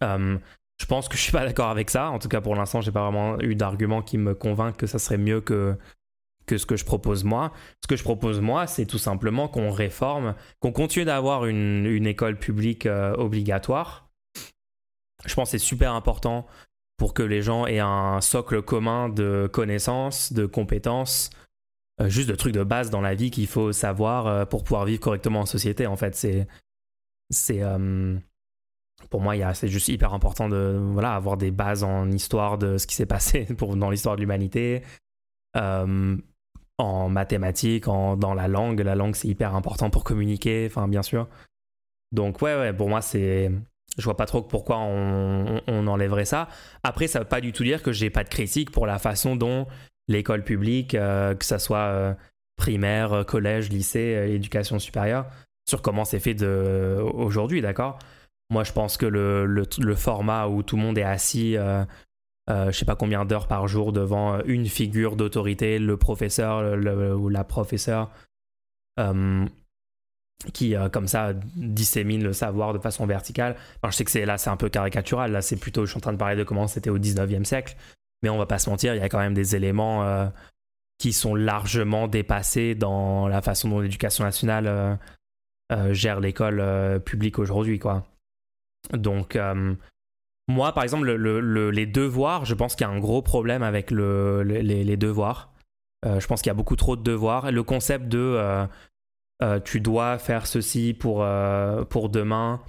Je 0.00 0.86
pense 0.86 1.08
que 1.08 1.16
je 1.16 1.22
suis 1.22 1.32
pas 1.32 1.46
d'accord 1.46 1.70
avec 1.70 1.88
ça. 1.88 2.10
En 2.10 2.18
tout 2.18 2.28
cas, 2.28 2.40
pour 2.40 2.56
l'instant, 2.56 2.80
j'ai 2.80 2.90
pas 2.90 3.02
vraiment 3.08 3.40
eu 3.40 3.54
d'argument 3.54 4.02
qui 4.02 4.18
me 4.18 4.34
convainc 4.34 4.76
que 4.76 4.86
ça 4.86 4.98
serait 4.98 5.16
mieux 5.16 5.40
que, 5.40 5.78
que 6.46 6.58
ce 6.58 6.66
que 6.66 6.76
je 6.76 6.84
propose 6.84 7.24
moi. 7.24 7.52
Ce 7.82 7.86
que 7.86 7.96
je 7.96 8.02
propose 8.02 8.40
moi, 8.40 8.66
c'est 8.66 8.84
tout 8.84 8.98
simplement 8.98 9.48
qu'on 9.48 9.70
réforme, 9.70 10.34
qu'on 10.60 10.72
continue 10.72 11.04
d'avoir 11.04 11.46
une, 11.46 11.86
une 11.86 12.06
école 12.06 12.38
publique 12.38 12.86
obligatoire. 12.86 14.10
Je 15.24 15.34
pense 15.34 15.52
que 15.52 15.58
c'est 15.58 15.64
super 15.64 15.94
important 15.94 16.46
pour 16.98 17.14
que 17.14 17.22
les 17.22 17.40
gens 17.40 17.66
aient 17.66 17.78
un 17.78 18.20
socle 18.20 18.60
commun 18.60 19.08
de 19.08 19.48
connaissances, 19.50 20.32
de 20.32 20.44
compétences, 20.44 21.30
euh, 22.00 22.08
juste 22.08 22.28
de 22.28 22.34
trucs 22.34 22.54
de 22.54 22.64
base 22.64 22.90
dans 22.90 23.00
la 23.00 23.14
vie 23.14 23.30
qu'il 23.30 23.46
faut 23.46 23.72
savoir 23.72 24.26
euh, 24.26 24.44
pour 24.44 24.64
pouvoir 24.64 24.84
vivre 24.84 25.00
correctement 25.00 25.40
en 25.40 25.46
société. 25.46 25.86
En 25.86 25.96
fait, 25.96 26.14
c'est 26.14 26.46
c'est 27.30 27.62
euh, 27.62 28.16
pour 29.10 29.20
moi, 29.20 29.34
c'est 29.54 29.68
juste 29.68 29.88
hyper 29.88 30.14
important 30.14 30.48
de 30.48 30.78
voilà 30.92 31.14
avoir 31.14 31.36
des 31.36 31.50
bases 31.50 31.84
en 31.84 32.10
histoire 32.10 32.58
de 32.58 32.78
ce 32.78 32.86
qui 32.86 32.94
s'est 32.94 33.06
passé 33.06 33.44
pour, 33.58 33.76
dans 33.76 33.90
l'histoire 33.90 34.16
de 34.16 34.20
l'humanité, 34.20 34.82
en 36.78 37.08
mathématiques, 37.08 37.88
en, 37.88 38.16
dans 38.16 38.34
la 38.34 38.48
langue. 38.48 38.80
La 38.80 38.94
langue, 38.94 39.14
c'est 39.14 39.28
hyper 39.28 39.54
important 39.54 39.90
pour 39.90 40.04
communiquer. 40.04 40.66
Enfin, 40.70 40.88
bien 40.88 41.02
sûr. 41.02 41.28
Donc 42.12 42.42
ouais, 42.42 42.54
ouais. 42.56 42.72
Pour 42.72 42.88
moi, 42.88 43.00
c'est 43.02 43.50
je 43.96 44.02
vois 44.04 44.16
pas 44.16 44.26
trop 44.26 44.42
pourquoi 44.42 44.78
on, 44.78 45.56
on- 45.56 45.62
on 45.68 45.86
enlèverait 45.86 46.24
ça. 46.24 46.48
Après, 46.82 47.06
ça 47.06 47.20
veut 47.20 47.24
pas 47.28 47.40
du 47.40 47.52
tout 47.52 47.62
dire 47.62 47.82
que 47.82 47.92
j'ai 47.92 48.10
pas 48.10 48.24
de 48.24 48.28
critique 48.28 48.70
pour 48.72 48.86
la 48.86 48.98
façon 48.98 49.36
dont 49.36 49.66
l'école 50.08 50.44
publique, 50.44 50.94
euh, 50.94 51.34
que 51.34 51.44
ça 51.44 51.58
soit 51.58 51.78
euh, 51.78 52.14
primaire, 52.56 53.12
euh, 53.12 53.24
collège, 53.24 53.70
lycée, 53.70 54.28
éducation 54.30 54.78
supérieure, 54.78 55.26
sur 55.68 55.82
comment 55.82 56.04
c'est 56.04 56.20
fait 56.20 56.42
aujourd'hui, 56.42 57.62
d'accord? 57.62 57.98
Moi, 58.50 58.64
je 58.64 58.72
pense 58.72 58.98
que 58.98 59.06
le, 59.06 59.46
le, 59.46 59.94
format 59.94 60.46
où 60.48 60.62
tout 60.62 60.76
le 60.76 60.82
monde 60.82 60.98
est 60.98 61.02
assis, 61.02 61.56
je 61.56 62.70
sais 62.70 62.84
pas 62.84 62.96
combien 62.96 63.24
d'heures 63.24 63.48
par 63.48 63.66
jour 63.66 63.90
devant 63.90 64.40
une 64.44 64.66
figure 64.66 65.16
d'autorité, 65.16 65.78
le 65.78 65.96
professeur 65.96 66.76
ou 67.16 67.30
la 67.30 67.44
professeure, 67.44 68.10
qui 70.52 70.74
comme 70.92 71.08
ça 71.08 71.32
dissémine 71.56 72.22
le 72.22 72.34
savoir 72.34 72.74
de 72.74 72.78
façon 72.78 73.06
verticale. 73.06 73.56
Je 73.82 73.90
sais 73.90 74.04
que 74.04 74.18
là, 74.18 74.36
c'est 74.36 74.50
un 74.50 74.58
peu 74.58 74.68
caricatural. 74.68 75.32
Là, 75.32 75.40
c'est 75.40 75.56
plutôt, 75.56 75.86
je 75.86 75.92
suis 75.92 75.96
en 75.96 76.02
train 76.02 76.12
de 76.12 76.18
parler 76.18 76.36
de 76.36 76.44
comment 76.44 76.66
c'était 76.66 76.90
au 76.90 76.98
19e 76.98 77.44
siècle. 77.44 77.74
Mais 78.24 78.30
on 78.30 78.38
va 78.38 78.46
pas 78.46 78.58
se 78.58 78.70
mentir, 78.70 78.94
il 78.94 79.00
y 79.00 79.04
a 79.04 79.08
quand 79.10 79.18
même 79.18 79.34
des 79.34 79.54
éléments 79.54 80.02
euh, 80.02 80.26
qui 80.98 81.12
sont 81.12 81.34
largement 81.34 82.08
dépassés 82.08 82.74
dans 82.74 83.28
la 83.28 83.42
façon 83.42 83.68
dont 83.68 83.80
l'éducation 83.80 84.24
nationale 84.24 84.66
euh, 84.66 84.96
euh, 85.72 85.92
gère 85.92 86.20
l'école 86.20 87.00
publique 87.04 87.38
aujourd'hui, 87.38 87.78
quoi. 87.78 88.06
Donc, 88.94 89.38
moi, 90.48 90.72
par 90.72 90.82
exemple, 90.84 91.04
le- 91.04 91.16
le- 91.18 91.40
le- 91.40 91.70
les 91.70 91.84
devoirs, 91.86 92.46
je 92.46 92.54
pense 92.54 92.76
qu'il 92.76 92.86
y 92.86 92.90
a 92.90 92.92
un 92.92 92.98
gros 92.98 93.20
problème 93.20 93.62
avec 93.62 93.90
le- 93.90 94.42
le- 94.42 94.60
les, 94.60 94.84
les 94.84 94.96
devoirs. 94.96 95.52
Je 96.06 96.26
pense 96.26 96.40
qu'il 96.42 96.48
y 96.48 96.50
a 96.50 96.54
beaucoup 96.54 96.76
trop 96.76 96.96
de 96.96 97.02
devoirs. 97.02 97.50
Le 97.52 97.62
concept 97.62 98.08
de 98.08 98.66
tu 99.64 99.80
dois 99.80 100.18
faire 100.18 100.46
ceci 100.46 100.94
pour, 100.94 101.26
pour 101.90 102.08
demain, 102.08 102.62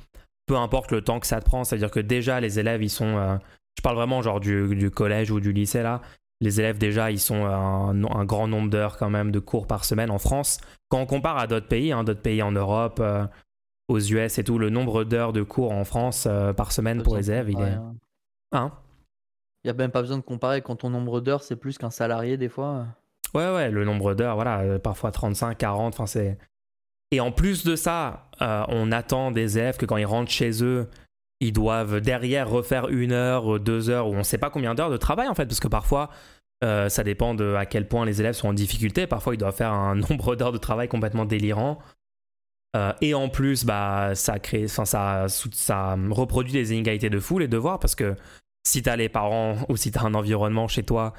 peu 0.48 0.58
importe 0.58 0.92
le 0.92 1.02
temps 1.02 1.20
que 1.22 1.28
ça 1.28 1.40
te 1.40 1.46
prend, 1.46 1.64
c'est-à-dire 1.64 1.92
que 1.92 2.02
déjà, 2.02 2.42
les 2.42 2.60
élèves, 2.60 2.84
ils 2.84 2.90
sont. 2.90 3.40
Je 3.78 3.82
parle 3.82 3.96
vraiment 3.96 4.22
genre 4.22 4.40
du, 4.40 4.76
du 4.76 4.92
collège 4.92 5.32
ou 5.32 5.40
du 5.40 5.54
lycée, 5.54 5.84
là. 5.84 6.02
Les 6.42 6.60
élèves, 6.60 6.78
déjà, 6.78 7.12
ils 7.12 7.20
sont 7.20 7.46
un, 7.46 8.04
un 8.04 8.26
grand 8.26 8.48
nombre 8.48 8.70
d'heures 8.70 8.98
quand 8.98 9.10
même 9.10 9.32
de 9.32 9.40
cours 9.40 9.68
par 9.68 9.86
semaine 9.86 10.12
en 10.12 10.18
France. 10.18 10.60
Quand 10.90 11.00
on 11.00 11.06
compare 11.06 11.38
à 11.38 11.48
d'autres 11.48 11.68
pays, 11.68 11.92
hein, 11.94 12.04
d'autres 12.04 12.22
pays 12.22 12.42
en 12.42 12.52
Europe, 12.52 13.00
euh, 13.00 13.26
aux 13.88 14.00
US 14.00 14.38
et 14.38 14.44
tout, 14.44 14.58
le 14.58 14.70
nombre 14.70 15.04
d'heures 15.04 15.34
de 15.34 15.44
cours 15.44 15.72
en 15.72 15.86
France 15.86 16.26
euh, 16.28 16.54
par 16.54 16.72
semaine 16.72 17.04
pour 17.04 17.16
les 17.16 17.32
élèves, 17.32 17.50
il 17.50 17.60
est. 17.60 17.78
Hein 18.52 18.72
Il 19.64 19.68
n'y 19.68 19.72
a 19.72 19.74
même 19.74 19.92
pas 19.92 20.02
besoin 20.02 20.18
de 20.18 20.24
comparer 20.24 20.62
quand 20.62 20.78
ton 20.78 20.90
nombre 20.90 21.22
d'heures 21.22 21.44
c'est 21.44 21.56
plus 21.56 21.78
qu'un 21.78 21.90
salarié 21.90 22.38
des 22.38 22.50
fois. 22.50 22.88
Ouais, 23.34 23.54
ouais, 23.54 23.70
le 23.70 23.84
nombre 23.86 24.14
d'heures, 24.14 24.36
voilà, 24.36 24.60
euh, 24.62 24.80
parfois 24.80 25.12
35, 25.12 25.58
40, 25.58 25.94
enfin 25.94 26.06
c'est. 26.06 26.38
Et 27.12 27.20
en 27.20 27.32
plus 27.32 27.64
de 27.64 27.76
ça, 27.76 28.30
euh, 28.42 28.64
on 28.70 28.92
attend 28.92 29.32
des 29.32 29.58
élèves 29.58 29.78
que 29.78 29.86
quand 29.86 29.98
ils 29.98 30.06
rentrent 30.06 30.32
chez 30.32 30.64
eux, 30.64 30.90
ils 31.40 31.54
doivent 31.54 32.00
derrière 32.02 32.50
refaire 32.50 32.90
une 32.90 33.12
heure, 33.12 33.60
deux 33.60 33.90
heures, 33.90 34.08
ou 34.08 34.14
on 34.14 34.20
ne 34.20 34.24
sait 34.24 34.38
pas 34.38 34.50
combien 34.50 34.76
d'heures 34.76 34.90
de 34.90 34.98
travail 34.98 35.28
en 35.28 35.36
fait, 35.36 35.46
parce 35.46 35.60
que 35.60 35.68
parfois, 35.68 36.10
euh, 36.64 36.90
ça 36.90 37.04
dépend 37.04 37.36
de 37.36 37.54
à 37.54 37.66
quel 37.66 37.88
point 37.88 38.06
les 38.06 38.22
élèves 38.22 38.36
sont 38.36 38.48
en 38.48 38.54
difficulté. 38.54 39.08
Parfois, 39.08 39.36
ils 39.36 39.38
doivent 39.38 39.56
faire 39.56 39.74
un 39.74 39.96
nombre 40.10 40.36
d'heures 40.36 40.52
de 40.52 40.58
travail 40.58 40.88
complètement 40.88 41.26
délirant. 41.26 41.80
Euh, 42.76 42.94
et 43.02 43.14
en 43.14 43.30
plus, 43.30 43.66
bah, 43.66 44.16
ça 44.16 44.40
crée, 44.40 44.68
ça, 44.68 44.86
ça 45.28 45.98
reproduit 46.10 46.54
des 46.54 46.74
inégalités 46.74 47.10
de 47.10 47.20
fou, 47.20 47.40
les 47.40 47.48
devoirs, 47.48 47.80
parce 47.80 47.96
que 47.96 48.16
si 48.66 48.82
tu 48.82 48.90
as 48.90 48.96
les 48.96 49.10
parents 49.10 49.58
ou 49.70 49.78
si 49.78 49.92
tu 49.92 50.00
as 50.00 50.04
un 50.04 50.14
environnement 50.14 50.68
chez 50.68 50.84
toi 50.84 51.14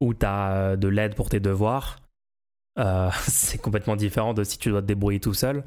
où 0.00 0.14
tu 0.14 0.26
as 0.26 0.76
de 0.76 0.88
l'aide 0.88 1.14
pour 1.14 1.28
tes 1.28 1.40
devoirs, 1.40 1.96
euh, 2.78 3.10
c'est 3.22 3.58
complètement 3.58 3.96
différent 3.96 4.34
de 4.34 4.44
si 4.44 4.58
tu 4.58 4.70
dois 4.70 4.82
te 4.82 4.86
débrouiller 4.86 5.20
tout 5.20 5.34
seul. 5.34 5.64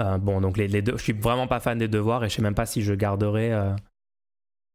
Euh, 0.00 0.18
bon, 0.18 0.40
donc 0.40 0.56
les, 0.56 0.68
les 0.68 0.82
deux, 0.82 0.96
je 0.96 1.02
suis 1.02 1.12
vraiment 1.12 1.46
pas 1.46 1.60
fan 1.60 1.78
des 1.78 1.88
devoirs 1.88 2.24
et 2.24 2.28
je 2.28 2.34
sais 2.36 2.42
même 2.42 2.54
pas 2.54 2.66
si 2.66 2.82
je 2.82 2.92
garderai 2.94 3.52
euh, 3.52 3.74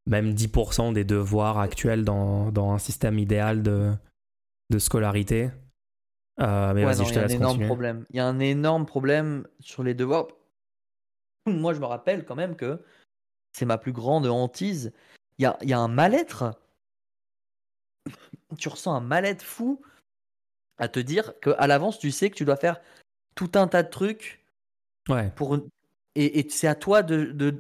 même 0.07 0.33
10% 0.33 0.93
des 0.93 1.03
devoirs 1.03 1.59
actuels 1.59 2.03
dans, 2.03 2.51
dans 2.51 2.71
un 2.71 2.79
système 2.79 3.19
idéal 3.19 3.61
de, 3.63 3.91
de 4.69 4.79
scolarité. 4.79 5.51
Euh, 6.39 6.73
mais 6.73 6.85
Ouais, 6.85 6.93
vas-y, 6.93 7.05
je 7.05 7.13
te 7.13 7.15
y 7.15 7.17
a 7.19 7.23
un 7.23 7.27
laisse 7.27 7.38
continuer. 7.39 7.65
problème. 7.67 8.05
Il 8.09 8.15
y 8.15 8.19
a 8.19 8.25
un 8.27 8.39
énorme 8.39 8.85
problème 8.85 9.45
sur 9.59 9.83
les 9.83 9.93
devoirs. 9.93 10.27
Moi, 11.45 11.73
je 11.73 11.79
me 11.79 11.85
rappelle 11.85 12.25
quand 12.25 12.35
même 12.35 12.55
que 12.55 12.83
c'est 13.51 13.65
ma 13.65 13.77
plus 13.77 13.91
grande 13.91 14.25
hantise. 14.27 14.93
Il 15.38 15.43
y 15.43 15.45
a, 15.45 15.57
il 15.61 15.69
y 15.69 15.73
a 15.73 15.79
un 15.79 15.88
mal-être. 15.88 16.59
Tu 18.57 18.69
ressens 18.69 18.93
un 18.93 19.01
mal-être 19.01 19.43
fou 19.43 19.81
à 20.77 20.88
te 20.88 20.99
dire 20.99 21.39
qu'à 21.41 21.67
l'avance, 21.67 21.99
tu 21.99 22.11
sais 22.11 22.29
que 22.29 22.35
tu 22.35 22.45
dois 22.45 22.55
faire 22.57 22.81
tout 23.35 23.51
un 23.55 23.67
tas 23.67 23.83
de 23.83 23.89
trucs 23.89 24.40
Ouais, 25.10 25.32
pour 25.36 25.57
et, 26.15 26.40
et 26.40 26.49
c'est 26.49 26.68
à 26.68 26.76
toi 26.76 27.03
de, 27.03 27.26
de 27.26 27.57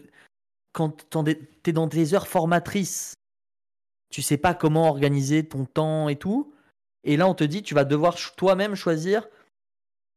quand 0.73 1.09
tu 1.09 1.69
es 1.69 1.73
dans 1.73 1.87
des 1.87 2.13
heures 2.13 2.27
formatrices 2.27 3.15
tu 4.09 4.21
sais 4.21 4.37
pas 4.37 4.53
comment 4.53 4.89
organiser 4.89 5.47
ton 5.47 5.65
temps 5.65 6.09
et 6.09 6.17
tout 6.17 6.53
et 7.03 7.17
là 7.17 7.27
on 7.27 7.33
te 7.33 7.43
dit 7.43 7.63
tu 7.63 7.73
vas 7.73 7.85
devoir 7.85 8.17
toi-même 8.35 8.75
choisir 8.75 9.27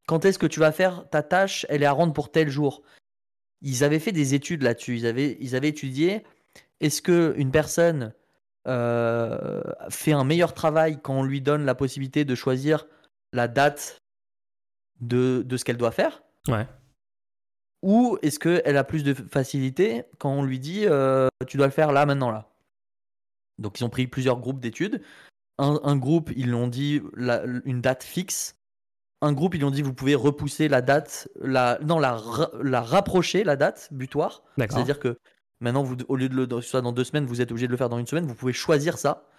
quand 0.07 0.25
est-ce 0.25 0.39
que 0.39 0.45
tu 0.45 0.59
vas 0.59 0.71
faire 0.71 1.09
ta 1.09 1.23
tâche 1.23 1.65
Elle 1.69 1.83
est 1.83 1.87
à 1.87 1.91
rendre 1.91 2.13
pour 2.13 2.31
tel 2.31 2.49
jour. 2.49 2.83
Ils 3.61 3.83
avaient 3.83 3.99
fait 3.99 4.11
des 4.11 4.33
études 4.33 4.61
là-dessus. 4.61 4.97
Ils 4.97 5.05
avaient, 5.05 5.37
ils 5.39 5.55
avaient 5.55 5.69
étudié 5.69 6.23
est-ce 6.79 7.01
que 7.01 7.33
une 7.37 7.51
personne 7.51 8.13
euh, 8.67 9.61
fait 9.89 10.11
un 10.11 10.23
meilleur 10.23 10.53
travail 10.53 10.99
quand 11.01 11.15
on 11.15 11.23
lui 11.23 11.41
donne 11.41 11.65
la 11.65 11.75
possibilité 11.75 12.25
de 12.25 12.35
choisir 12.35 12.85
la 13.33 13.47
date 13.47 13.97
de, 15.01 15.43
de 15.45 15.57
ce 15.57 15.65
qu'elle 15.65 15.77
doit 15.77 15.91
faire? 15.91 16.23
Ouais. 16.47 16.67
Ou 17.85 18.17
est-ce 18.23 18.39
qu'elle 18.39 18.77
a 18.77 18.83
plus 18.83 19.03
de 19.03 19.13
facilité 19.13 20.05
quand 20.17 20.31
on 20.31 20.43
lui 20.43 20.57
dit 20.57 20.85
euh, 20.87 21.27
tu 21.45 21.57
dois 21.57 21.67
le 21.67 21.71
faire 21.71 21.91
là, 21.91 22.07
maintenant, 22.07 22.31
là? 22.31 22.49
Donc 23.59 23.79
ils 23.79 23.83
ont 23.83 23.89
pris 23.91 24.07
plusieurs 24.07 24.39
groupes 24.39 24.59
d'études. 24.59 25.03
Un, 25.59 25.79
un 25.83 25.95
groupe, 25.95 26.31
ils 26.35 26.49
l'ont 26.49 26.67
dit 26.67 27.01
la- 27.15 27.43
une 27.63 27.81
date 27.81 28.03
fixe. 28.03 28.57
Un 29.21 29.33
groupe, 29.33 29.53
ils 29.53 29.63
ont 29.63 29.69
dit 29.69 29.83
vous 29.83 29.93
pouvez 29.93 30.15
repousser 30.15 30.67
la 30.67 30.81
date, 30.81 31.29
la, 31.39 31.77
non, 31.83 31.99
la, 31.99 32.15
ra- 32.15 32.49
la 32.61 32.81
rapprocher, 32.81 33.43
la 33.43 33.55
date 33.55 33.87
butoir. 33.91 34.43
C'est-à-dire 34.73 34.99
que 34.99 35.19
maintenant, 35.59 35.83
vous, 35.83 35.95
au 36.07 36.15
lieu 36.15 36.27
de 36.27 36.35
le 36.35 36.61
soit 36.61 36.81
dans 36.81 36.91
deux 36.91 37.03
semaines, 37.03 37.27
vous 37.27 37.39
êtes 37.39 37.51
obligé 37.51 37.67
de 37.67 37.71
le 37.71 37.77
faire 37.77 37.89
dans 37.89 37.99
une 37.99 38.07
semaine, 38.07 38.25
vous 38.25 38.35
pouvez 38.35 38.51
choisir 38.53 38.97
ça. 38.97 39.29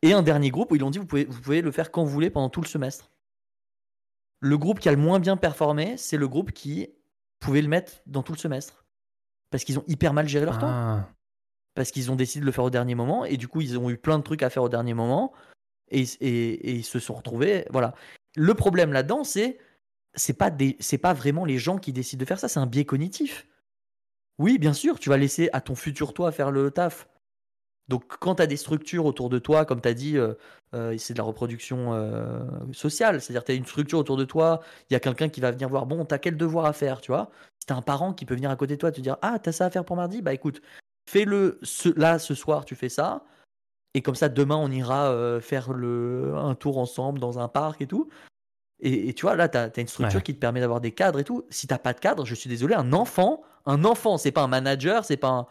Et 0.00 0.14
un 0.14 0.22
dernier 0.22 0.50
groupe 0.50 0.72
où 0.72 0.76
ils 0.76 0.82
ont 0.82 0.90
dit 0.90 0.98
vous 0.98 1.06
pouvez, 1.06 1.26
vous 1.26 1.40
pouvez 1.42 1.60
le 1.60 1.70
faire 1.72 1.92
quand 1.92 2.04
vous 2.04 2.10
voulez 2.10 2.30
pendant 2.30 2.48
tout 2.48 2.62
le 2.62 2.66
semestre. 2.66 3.10
Le 4.40 4.56
groupe 4.58 4.80
qui 4.80 4.88
a 4.88 4.92
le 4.92 4.98
moins 4.98 5.20
bien 5.20 5.36
performé, 5.36 5.96
c'est 5.98 6.16
le 6.16 6.26
groupe 6.26 6.52
qui 6.52 6.88
le 7.62 7.68
mettre 7.68 7.92
dans 8.06 8.22
tout 8.22 8.32
le 8.32 8.38
semestre. 8.38 8.84
Parce 9.50 9.64
qu'ils 9.64 9.78
ont 9.78 9.84
hyper 9.86 10.12
mal 10.12 10.28
géré 10.28 10.44
leur 10.44 10.58
temps. 10.58 10.68
Ah. 10.68 11.08
Parce 11.74 11.90
qu'ils 11.90 12.10
ont 12.10 12.16
décidé 12.16 12.40
de 12.40 12.46
le 12.46 12.52
faire 12.52 12.64
au 12.64 12.70
dernier 12.70 12.94
moment. 12.94 13.24
Et 13.24 13.36
du 13.36 13.48
coup, 13.48 13.60
ils 13.60 13.78
ont 13.78 13.90
eu 13.90 13.96
plein 13.96 14.18
de 14.18 14.22
trucs 14.24 14.42
à 14.42 14.50
faire 14.50 14.62
au 14.62 14.68
dernier 14.68 14.94
moment. 14.94 15.32
Et, 15.90 16.02
et- 16.20 16.70
et 16.70 16.72
ils 16.74 16.84
se 16.84 16.98
sont 16.98 17.14
retrouvés. 17.14 17.66
Voilà. 17.70 17.94
Le 18.36 18.54
problème 18.54 18.92
là-dedans, 18.92 19.24
c'est 19.24 19.58
c'est 20.18 20.32
pas, 20.32 20.50
des- 20.50 20.76
c'est 20.80 20.96
pas 20.98 21.12
vraiment 21.12 21.44
les 21.44 21.58
gens 21.58 21.76
qui 21.78 21.92
décident 21.92 22.20
de 22.20 22.24
faire 22.26 22.38
ça, 22.40 22.48
c'est 22.48 22.58
un 22.58 22.66
biais 22.66 22.86
cognitif. 22.86 23.46
Oui, 24.38 24.58
bien 24.58 24.72
sûr, 24.72 24.98
tu 24.98 25.10
vas 25.10 25.18
laisser 25.18 25.50
à 25.52 25.60
ton 25.60 25.74
futur 25.74 26.14
toi 26.14 26.32
faire 26.32 26.50
le 26.50 26.70
taf. 26.70 27.06
Donc, 27.88 28.04
quand 28.18 28.36
tu 28.36 28.42
as 28.42 28.46
des 28.46 28.56
structures 28.56 29.04
autour 29.04 29.30
de 29.30 29.38
toi, 29.38 29.64
comme 29.64 29.80
tu 29.80 29.88
as 29.88 29.94
dit, 29.94 30.18
euh, 30.18 30.34
euh, 30.74 30.96
c'est 30.98 31.12
de 31.12 31.18
la 31.18 31.24
reproduction 31.24 31.94
euh, 31.94 32.42
sociale, 32.72 33.20
c'est-à-dire 33.20 33.44
tu 33.44 33.52
as 33.52 33.54
une 33.54 33.64
structure 33.64 33.98
autour 33.98 34.16
de 34.16 34.24
toi, 34.24 34.60
il 34.90 34.94
y 34.94 34.96
a 34.96 35.00
quelqu'un 35.00 35.28
qui 35.28 35.40
va 35.40 35.52
venir 35.52 35.68
voir, 35.68 35.86
bon, 35.86 36.04
t'as 36.04 36.18
quel 36.18 36.36
devoir 36.36 36.64
à 36.66 36.72
faire, 36.72 37.00
tu 37.00 37.12
vois 37.12 37.30
Si 37.60 37.66
t'as 37.66 37.76
un 37.76 37.82
parent 37.82 38.12
qui 38.12 38.24
peut 38.24 38.34
venir 38.34 38.50
à 38.50 38.56
côté 38.56 38.74
de 38.74 38.80
toi 38.80 38.90
te 38.90 39.00
dire, 39.00 39.16
ah, 39.22 39.38
t'as 39.38 39.52
ça 39.52 39.66
à 39.66 39.70
faire 39.70 39.84
pour 39.84 39.96
mardi? 39.96 40.20
Bah 40.20 40.34
écoute, 40.34 40.62
fais-le 41.08 41.58
ce- 41.62 41.96
là, 41.96 42.18
ce 42.18 42.34
soir, 42.34 42.64
tu 42.64 42.74
fais 42.74 42.88
ça, 42.88 43.24
et 43.94 44.02
comme 44.02 44.16
ça, 44.16 44.28
demain, 44.28 44.56
on 44.56 44.70
ira 44.70 45.40
faire 45.40 45.72
le, 45.72 46.34
un 46.36 46.54
tour 46.54 46.76
ensemble 46.76 47.18
dans 47.18 47.38
un 47.38 47.48
parc 47.48 47.80
et 47.80 47.86
tout. 47.86 48.10
Et, 48.80 49.08
et 49.08 49.14
tu 49.14 49.22
vois, 49.22 49.36
là, 49.36 49.48
tu 49.48 49.56
as, 49.56 49.70
une 49.78 49.88
structure 49.88 50.18
Ouais. 50.18 50.22
qui 50.22 50.34
te 50.34 50.38
permet 50.38 50.60
d'avoir 50.60 50.80
des 50.82 50.92
cadres 50.92 51.18
et 51.18 51.24
tout. 51.24 51.46
Si 51.48 51.66
t'as 51.66 51.78
pas 51.78 51.94
de 51.94 52.00
cadre, 52.00 52.26
je 52.26 52.34
suis 52.34 52.50
désolé, 52.50 52.74
un 52.74 52.92
enfant, 52.92 53.42
un 53.64 53.84
enfant, 53.84 54.18
c'est 54.18 54.32
pas 54.32 54.42
un 54.42 54.48
manager, 54.48 55.04
c'est 55.04 55.16
pas 55.16 55.28
un, 55.28 55.46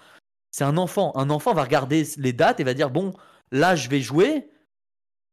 c'est 0.56 0.64
un 0.64 0.78
enfant. 0.78 1.12
Un 1.16 1.30
enfant 1.32 1.54
va 1.54 1.64
regarder 1.64 2.08
les 2.16 2.32
dates 2.32 2.62
et 2.62 2.64
va 2.64 2.74
dire 2.74 2.90
bon, 2.90 3.14
là, 3.52 3.76
je 3.76 3.90
vais 3.90 4.00
jouer 4.00 4.50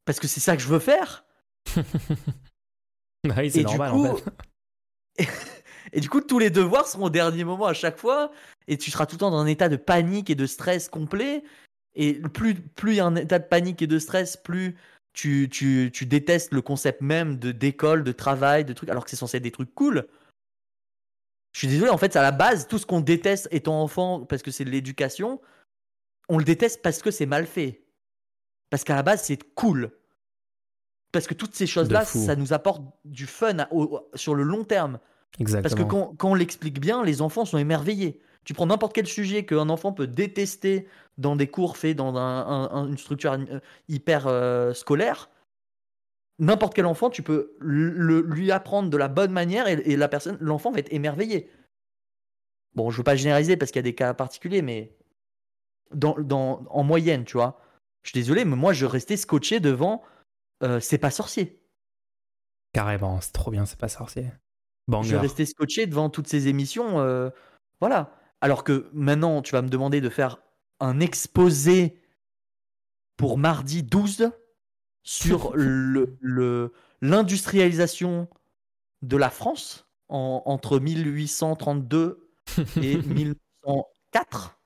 parce 0.04 0.18
que 0.18 0.26
c'est 0.26 0.40
ça 0.40 0.56
que 0.56 0.62
je 0.62 0.68
veux 0.68 0.80
faire. 0.80 1.24
Bah 3.24 3.36
oui, 3.38 3.52
c'est 3.52 3.60
Et 3.60 3.62
normal 3.62 3.92
du 3.92 3.98
coup, 3.98 4.06
en 4.06 4.16
fait. 4.16 4.32
et 5.92 6.00
du 6.00 6.10
coup, 6.10 6.20
tous 6.20 6.40
les 6.40 6.50
devoirs 6.50 6.88
seront 6.88 7.04
au 7.04 7.10
dernier 7.10 7.44
moment 7.44 7.66
à 7.66 7.72
chaque 7.72 7.96
fois, 7.96 8.32
et 8.66 8.76
tu 8.76 8.90
seras 8.90 9.06
tout 9.06 9.14
le 9.14 9.20
temps 9.20 9.30
dans 9.30 9.38
un 9.38 9.46
état 9.46 9.68
de 9.68 9.76
panique 9.76 10.28
et 10.28 10.34
de 10.34 10.44
stress 10.44 10.88
complet. 10.88 11.44
Et 11.94 12.14
plus 12.14 12.56
plus 12.56 12.94
il 12.94 12.96
y 12.96 13.00
a 13.00 13.06
un 13.06 13.14
état 13.14 13.38
de 13.38 13.46
panique 13.46 13.80
et 13.80 13.86
de 13.86 14.00
stress, 14.00 14.36
plus 14.36 14.74
tu, 15.12 15.48
tu, 15.48 15.92
tu 15.94 16.04
détestes 16.04 16.52
le 16.52 16.62
concept 16.62 17.00
même 17.00 17.38
de 17.38 17.52
d'école, 17.52 18.02
de 18.02 18.10
travail, 18.10 18.64
de 18.64 18.72
trucs, 18.72 18.88
alors 18.88 19.04
que 19.04 19.10
c'est 19.10 19.14
censé 19.14 19.36
être 19.36 19.44
des 19.44 19.52
trucs 19.52 19.72
cool. 19.72 20.08
Je 21.52 21.58
suis 21.58 21.68
désolé, 21.68 21.90
en 21.90 21.98
fait, 21.98 22.16
à 22.16 22.22
la 22.22 22.30
base, 22.32 22.66
tout 22.66 22.78
ce 22.78 22.86
qu'on 22.86 23.00
déteste 23.00 23.46
étant 23.50 23.82
enfant, 23.82 24.24
parce 24.24 24.42
que 24.42 24.50
c'est 24.50 24.64
de 24.64 24.70
l'éducation, 24.70 25.40
on 26.28 26.38
le 26.38 26.44
déteste 26.44 26.80
parce 26.82 27.02
que 27.02 27.10
c'est 27.10 27.26
mal 27.26 27.46
fait. 27.46 27.84
Parce 28.70 28.84
qu'à 28.84 28.94
la 28.94 29.02
base, 29.02 29.22
c'est 29.22 29.38
cool. 29.54 29.90
Parce 31.12 31.26
que 31.26 31.34
toutes 31.34 31.54
ces 31.54 31.66
choses-là, 31.66 32.04
ça 32.06 32.36
nous 32.36 32.54
apporte 32.54 32.82
du 33.04 33.26
fun 33.26 33.58
à- 33.58 33.68
au- 33.72 34.00
sur 34.14 34.34
le 34.34 34.44
long 34.44 34.64
terme. 34.64 34.98
Parce 35.38 35.40
Exactement. 35.40 35.84
que 35.84 35.90
quand, 35.90 36.14
quand 36.16 36.30
on 36.30 36.34
l'explique 36.34 36.80
bien, 36.80 37.04
les 37.04 37.20
enfants 37.20 37.44
sont 37.44 37.58
émerveillés. 37.58 38.20
Tu 38.44 38.54
prends 38.54 38.66
n'importe 38.66 38.94
quel 38.94 39.06
sujet 39.06 39.44
qu'un 39.44 39.68
enfant 39.68 39.92
peut 39.92 40.06
détester 40.06 40.88
dans 41.18 41.36
des 41.36 41.46
cours 41.48 41.76
faits 41.76 41.96
dans 41.96 42.16
un- 42.16 42.46
un- 42.46 42.70
un- 42.72 42.88
une 42.88 42.98
structure 42.98 43.32
euh, 43.34 43.60
hyper 43.88 44.26
euh, 44.26 44.72
scolaire. 44.72 45.28
N'importe 46.38 46.74
quel 46.74 46.86
enfant, 46.86 47.10
tu 47.10 47.22
peux 47.22 47.54
le- 47.60 48.22
lui 48.22 48.50
apprendre 48.50 48.90
de 48.90 48.96
la 48.96 49.08
bonne 49.08 49.32
manière 49.32 49.68
et, 49.68 49.74
et 49.84 49.96
la 49.96 50.08
personne, 50.08 50.36
l'enfant 50.40 50.70
va 50.72 50.78
être 50.78 50.92
émerveillé. 50.92 51.50
Bon, 52.74 52.90
je 52.90 52.96
veux 52.98 53.04
pas 53.04 53.16
généraliser 53.16 53.56
parce 53.56 53.70
qu'il 53.70 53.78
y 53.78 53.84
a 53.84 53.90
des 53.90 53.94
cas 53.94 54.14
particuliers, 54.14 54.62
mais 54.62 54.96
dans, 55.92 56.14
dans- 56.18 56.64
en 56.70 56.82
moyenne, 56.82 57.24
tu 57.24 57.34
vois. 57.36 57.60
Je 58.02 58.10
suis 58.10 58.18
désolé, 58.18 58.44
mais 58.44 58.56
moi, 58.56 58.72
je 58.72 58.86
restais 58.86 59.16
scotché 59.16 59.60
devant 59.60 60.02
euh, 60.62 60.80
C'est 60.80 60.98
pas 60.98 61.10
sorcier. 61.10 61.60
Carrément, 62.72 63.20
c'est 63.20 63.32
trop 63.32 63.50
bien, 63.50 63.66
c'est 63.66 63.78
pas 63.78 63.88
sorcier. 63.88 64.30
Je 65.02 65.16
restais 65.20 65.44
scotché 65.44 65.86
devant 65.86 66.08
toutes 66.08 66.26
ces 66.28 66.48
émissions. 66.48 67.00
euh, 67.00 67.30
voilà. 67.80 68.16
Alors 68.40 68.64
que 68.64 68.88
maintenant, 68.92 69.42
tu 69.42 69.52
vas 69.52 69.62
me 69.62 69.68
demander 69.68 70.00
de 70.00 70.08
faire 70.08 70.38
un 70.80 70.98
exposé 70.98 72.00
pour 73.16 73.38
mardi 73.38 73.82
12 73.82 74.30
sur 75.02 75.52
le, 75.56 76.16
le- 76.20 76.72
l'industrialisation 77.00 78.28
de 79.02 79.16
la 79.16 79.30
France 79.30 79.86
en- 80.08 80.42
entre 80.46 80.78
1832 80.78 82.28
et 82.80 82.96
1904 83.02 84.58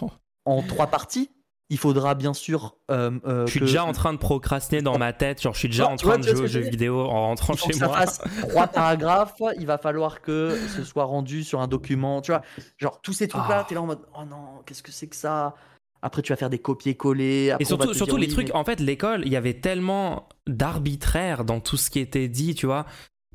Oh. 0.00 0.10
en 0.44 0.62
trois 0.62 0.86
parties. 0.88 1.30
Il 1.70 1.76
faudra 1.78 2.14
bien 2.14 2.32
sûr. 2.32 2.76
euh, 2.90 3.10
euh, 3.26 3.44
Je 3.46 3.50
suis 3.50 3.60
que- 3.60 3.64
déjà 3.66 3.84
en 3.84 3.92
train 3.92 4.12
de 4.14 4.18
procrastiner 4.18 4.80
dans 4.80 4.96
ma 4.96 5.12
tête, 5.12 5.42
genre 5.42 5.52
je 5.52 5.58
suis 5.58 5.68
déjà 5.68 5.84
Non, 5.84 5.90
en 5.90 5.96
vois, 5.96 6.12
train 6.14 6.18
de 6.18 6.22
jouer 6.28 6.44
aux 6.44 6.46
jeux 6.46 6.60
vidéo 6.60 7.00
en 7.00 7.26
rentrant 7.26 7.52
il 7.52 7.58
faut 7.58 7.66
chez 7.66 7.72
que 7.72 7.78
ça 7.78 7.86
moi. 7.88 7.96
fasse 7.98 8.20
trois 8.48 8.66
paragraphes. 8.68 9.34
Il 9.58 9.66
va 9.66 9.76
falloir 9.76 10.22
que 10.22 10.56
ce 10.74 10.82
soit 10.84 11.04
rendu 11.04 11.44
sur 11.44 11.60
un 11.60 11.66
document. 11.68 12.22
Tu 12.22 12.30
vois, 12.32 12.40
genre 12.78 13.00
tous 13.02 13.12
ces 13.12 13.28
trucs-là, 13.28 13.58
Ah. 13.60 13.64
t'es 13.68 13.74
là 13.74 13.82
en 13.82 13.86
mode 13.86 14.00
oh 14.18 14.24
non, 14.24 14.62
qu'est-ce 14.64 14.82
que 14.82 14.92
c'est 14.92 15.08
que 15.08 15.16
ça? 15.16 15.54
Après, 16.02 16.22
tu 16.22 16.32
vas 16.32 16.36
faire 16.36 16.50
des 16.50 16.58
copier-coller. 16.58 17.56
Et 17.58 17.64
surtout, 17.64 17.92
surtout 17.94 18.16
les 18.16 18.26
oui, 18.26 18.32
trucs, 18.32 18.48
mais- 18.48 18.54
en 18.56 18.64
fait, 18.64 18.80
l'école, 18.80 19.22
il 19.26 19.32
y 19.32 19.36
avait 19.36 19.54
tellement 19.54 20.28
d'arbitraire 20.46 21.44
dans 21.44 21.60
tout 21.60 21.76
ce 21.76 21.90
qui 21.90 21.98
était 22.00 22.28
dit, 22.28 22.54
tu 22.54 22.66
vois. 22.66 22.86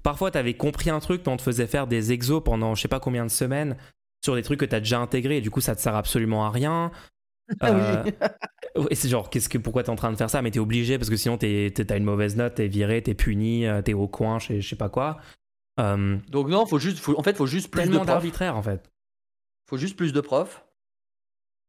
Parfois, 0.02 0.32
tu 0.32 0.38
avais 0.38 0.54
compris 0.54 0.90
un 0.90 1.00
truc, 1.00 1.22
mais 1.26 1.32
on 1.32 1.38
te 1.38 1.42
faisait 1.42 1.68
faire 1.68 1.88
des 1.88 2.12
exos 2.12 2.42
pendant 2.44 2.76
je 2.76 2.82
sais 2.82 2.88
pas 2.88 3.00
combien 3.00 3.26
de 3.26 3.32
semaines 3.32 3.78
sur 4.24 4.36
des 4.36 4.42
trucs 4.44 4.60
que 4.60 4.66
tu 4.66 4.76
as 4.76 4.80
déjà 4.80 5.00
intégrés, 5.00 5.38
et 5.38 5.42
du 5.42 5.50
coup, 5.52 5.62
ça 5.62 5.76
te 5.76 5.82
sert 5.82 5.96
absolument 5.96 6.46
à 6.46 6.50
rien. 6.50 6.92
Euh, 7.62 8.04
et 8.90 8.96
c'est 8.96 9.10
genre, 9.10 9.30
qu'est-ce 9.30 9.50
que, 9.50 9.58
pourquoi 9.58 9.84
t'es 9.84 9.90
en 9.90 9.98
train 9.98 10.10
de 10.12 10.16
faire 10.16 10.30
ça? 10.30 10.42
Mais 10.42 10.50
t'es 10.50 10.60
obligé 10.60 10.98
parce 10.98 11.10
que 11.10 11.18
sinon 11.18 11.38
t'as 11.38 11.98
une 11.98 12.04
mauvaise 12.06 12.38
note, 12.38 12.56
t'es 12.56 12.68
viré, 12.68 13.02
t'es 13.04 13.14
puni, 13.14 13.68
euh, 13.68 13.82
t'es 13.82 13.94
au 13.94 14.08
coin, 14.08 14.40
je 14.40 14.62
sais- 14.62 14.76
pas 14.78 14.88
quoi. 14.88 15.18
Euh, 15.80 16.18
Donc 16.30 16.48
non, 16.48 16.66
faut 16.66 16.80
juste, 16.80 17.00
faut- 17.00 17.20
en 17.20 17.22
fait, 17.22 17.36
faut 17.36 17.46
juste 17.46 17.70
plus 17.70 17.82
de 17.82 17.84
tellement 17.88 18.00
profs. 18.00 18.08
d'arbitraire 18.08 18.56
en 18.56 18.64
fait. 18.64 18.90
Faut 19.70 19.78
juste 19.78 19.98
plus 19.98 20.14
de 20.14 20.22
profs. 20.22 20.63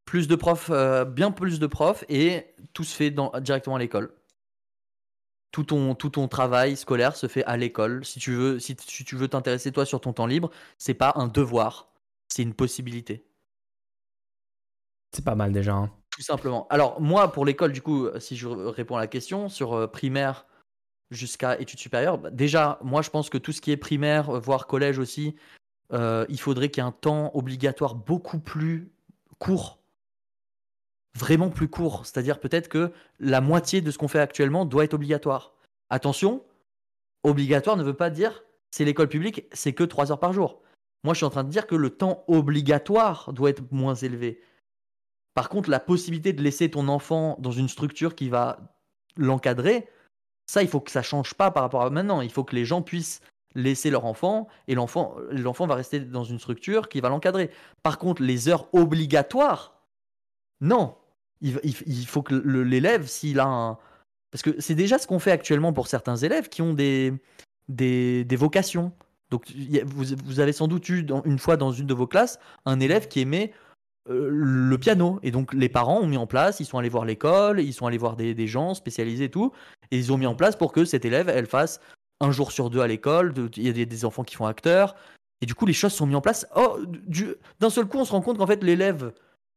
Plus 0.05 0.29
de 0.29 0.37
profs, 0.37 0.71
euh, 0.71 1.05
bien 1.05 1.31
plus 1.31 1.59
de 1.59 1.67
profs, 1.67 2.05
et 2.09 2.55
tout 2.73 2.85
se 2.85 2.95
fait 2.95 3.11
dans, 3.11 3.33
directement 3.41 3.77
à 3.77 3.79
l'école. 3.79 4.15
Tout 5.51 5.65
ton, 5.65 5.95
tout 5.95 6.11
ton 6.11 6.29
travail 6.29 6.77
scolaire 6.77 7.17
se 7.17 7.27
fait 7.29 7.45
à 7.45 7.57
l'école. 7.57 8.05
Si 8.05 8.19
tu 8.19 8.33
veux, 8.35 8.59
si, 8.59 8.75
tu- 8.77 8.87
si 8.91 9.05
tu 9.05 9.17
veux 9.17 9.29
t'intéresser 9.29 9.71
toi 9.73 9.87
sur 9.87 10.01
ton 10.01 10.13
temps 10.13 10.27
libre, 10.27 10.51
c'est 10.79 10.95
pas 10.95 11.13
un 11.17 11.29
devoir, 11.29 11.93
c'est 12.29 12.43
une 12.43 12.55
possibilité. 12.55 13.25
C'est 15.13 15.25
pas 15.25 15.37
mal 15.37 15.53
déjà. 15.53 15.75
hein. 15.75 15.91
Tout 16.11 16.23
simplement. 16.23 16.67
Alors, 16.71 17.01
moi, 17.01 17.31
pour 17.33 17.45
l'école, 17.45 17.73
du 17.73 17.83
coup, 17.83 18.09
si 18.19 18.37
je 18.37 18.49
réponds 18.49 18.97
à 18.97 19.01
la 19.01 19.07
question, 19.07 19.49
sur 19.49 19.75
euh, 19.75 19.87
primaire 19.87 20.47
jusqu'à 21.11 21.59
études 21.61 21.79
supérieures, 21.79 22.19
bah, 22.19 22.31
déjà, 22.31 22.79
moi, 22.83 23.01
je 23.03 23.11
pense 23.11 23.31
que 23.31 23.39
tout 23.39 23.53
ce 23.53 23.61
qui 23.61 23.71
est 23.71 23.77
primaire, 23.77 24.31
euh, 24.31 24.39
voire 24.41 24.67
collège 24.67 24.99
aussi, 24.99 25.37
euh, 25.93 26.27
il 26.29 26.41
faudrait 26.41 26.69
qu'il 26.71 26.83
y 26.83 26.87
ait 26.87 26.89
un 26.89 26.93
temps 26.93 27.31
obligatoire 27.35 27.95
beaucoup 27.95 28.41
plus 28.41 28.93
court. 29.39 29.79
Vraiment 31.17 31.51
plus 31.51 31.69
court. 31.69 32.07
C'est-à-dire 32.07 32.41
peut-être 32.41 32.69
que 32.69 32.93
la 33.21 33.41
moitié 33.41 33.81
de 33.81 33.91
ce 33.91 33.99
qu'on 33.99 34.09
fait 34.09 34.21
actuellement 34.21 34.65
doit 34.65 34.85
être 34.85 34.95
obligatoire. 34.95 35.55
Attention, 35.91 36.43
obligatoire 37.23 37.77
ne 37.77 37.85
veut 37.85 37.95
pas 37.95 38.11
dire 38.11 38.45
c'est 38.71 38.85
l'école 38.85 39.09
publique, 39.09 39.45
c'est 39.53 39.73
que 39.73 39.85
3 39.85 40.11
heures 40.11 40.19
par 40.19 40.33
jour. 40.33 40.61
Moi, 41.05 41.15
je 41.15 41.19
suis 41.19 41.27
en 41.27 41.31
train 41.31 41.45
de 41.45 41.51
dire 41.51 41.67
que 41.67 41.77
le 41.77 41.91
temps 41.91 42.25
obligatoire 42.27 43.33
doit 43.33 43.51
être 43.51 43.63
moins 43.71 43.95
élevé. 43.95 44.41
Par 45.35 45.49
contre, 45.49 45.71
la 45.71 45.81
possibilité 45.81 46.33
de 46.33 46.43
laisser 46.43 46.71
ton 46.71 46.89
enfant 46.89 47.37
dans 47.39 47.53
une 47.53 47.69
structure 47.69 48.15
qui 48.15 48.29
va 48.29 48.59
l'encadrer, 49.17 49.89
ça, 50.47 50.63
il 50.63 50.69
faut 50.69 50.81
que 50.81 50.91
ça 50.91 51.03
change 51.03 51.35
pas 51.35 51.51
par 51.51 51.63
rapport 51.63 51.83
à 51.83 51.91
maintenant. 51.91 52.21
Il 52.21 52.33
faut 52.33 52.45
que 52.45 52.57
les 52.57 52.65
gens 52.65 52.83
puissent 52.83 53.21
laisser 53.55 53.91
leur 53.91 54.05
enfant 54.05 54.49
et 54.67 54.75
l'enfant, 54.75 55.15
l'enfant 55.31 55.67
va 55.67 55.77
rester 55.77 56.01
dans 56.01 56.25
une 56.25 56.39
structure 56.41 56.89
qui 56.89 57.01
va 57.01 57.09
l'encadrer. 57.09 57.51
Par 57.83 57.99
contre, 57.99 58.23
les 58.23 58.49
heures 58.49 58.69
obligatoires, 58.75 59.81
non. 60.61 60.97
Il, 61.45 62.07
faut 62.07 62.23
que 62.23 62.35
l'élève, 62.35 63.07
s'il 63.07 63.39
a 63.39 63.47
un, 63.47 63.79
parce 64.31 64.43
que 64.43 64.59
c'est 64.59 64.75
déjà 64.75 64.99
ce 64.99 65.07
qu'on 65.07 65.19
fait 65.19 65.31
actuellement 65.31 65.73
pour 65.73 65.87
certains 65.87 66.17
élèves 66.17 66.49
qui 66.49 66.63
ont 66.63 66.73
des 66.73 67.13
des, 67.69 68.27
vocations. 68.37 68.93
Donc 69.31 69.53
vous, 69.87 70.41
avez 70.41 70.53
sans 70.53 70.69
doute 70.69 70.89
eu 70.89 71.07
une 71.25 71.39
fois 71.39 71.57
dans 71.57 71.73
une 71.73 71.87
de 71.87 71.95
vos 71.95 72.07
classes 72.07 72.39
un 72.67 72.81
élève 72.81 73.09
qui 73.09 73.21
aimait 73.21 73.53
euh, 74.09 74.29
le 74.31 74.79
piano. 74.79 75.19
Et 75.23 75.31
donc 75.31 75.53
les 75.55 75.69
parents 75.69 76.01
ont 76.01 76.07
mis 76.07 76.17
en 76.17 76.27
place, 76.27 76.61
ils 76.61 76.67
sont 76.67 76.79
allés 76.79 76.89
voir 76.89 77.05
l'école, 77.05 77.61
ils 77.61 77.73
sont 77.73 77.87
allés 77.87 77.99
voir 77.99 78.17
des, 78.17 78.35
des, 78.35 78.47
gens 78.47 78.75
spécialisés 78.75 79.25
et 79.25 79.31
tout, 79.31 79.53
et 79.91 79.99
ils 79.99 80.13
ont 80.13 80.19
mis 80.19 80.27
en 80.27 80.35
place 80.35 80.57
pour 80.57 80.73
que 80.73 80.85
cet 80.85 81.05
élève, 81.05 81.29
elle 81.29 81.47
fasse 81.47 81.81
un 82.21 82.31
jour 82.31 82.53
sur 82.53 82.71
deux 82.71 82.81
à 82.81 82.87
l'école, 82.87 83.35
il 83.57 83.67
y 83.67 83.69
a 83.69 83.73
des, 83.73 83.87
des, 83.87 84.05
enfants 84.05 84.25
qui 84.25 84.37
font 84.37 84.47
acteurs, 84.47 84.95
et 85.41 85.47
du 85.47 85.55
coup 85.55 85.67
les 85.67 85.73
choses 85.73 85.93
sont 85.93 86.07
mises 86.07 86.17
en 86.17 86.21
place. 86.21 86.47
Oh, 86.55 86.79
d'un 87.61 87.71
seul 87.71 87.87
coup 87.87 87.99
on 87.99 88.05
se 88.05 88.13
rend 88.13 88.21
compte 88.21 88.39
qu'en 88.39 88.47
fait 88.47 88.63
l'élève 88.63 89.13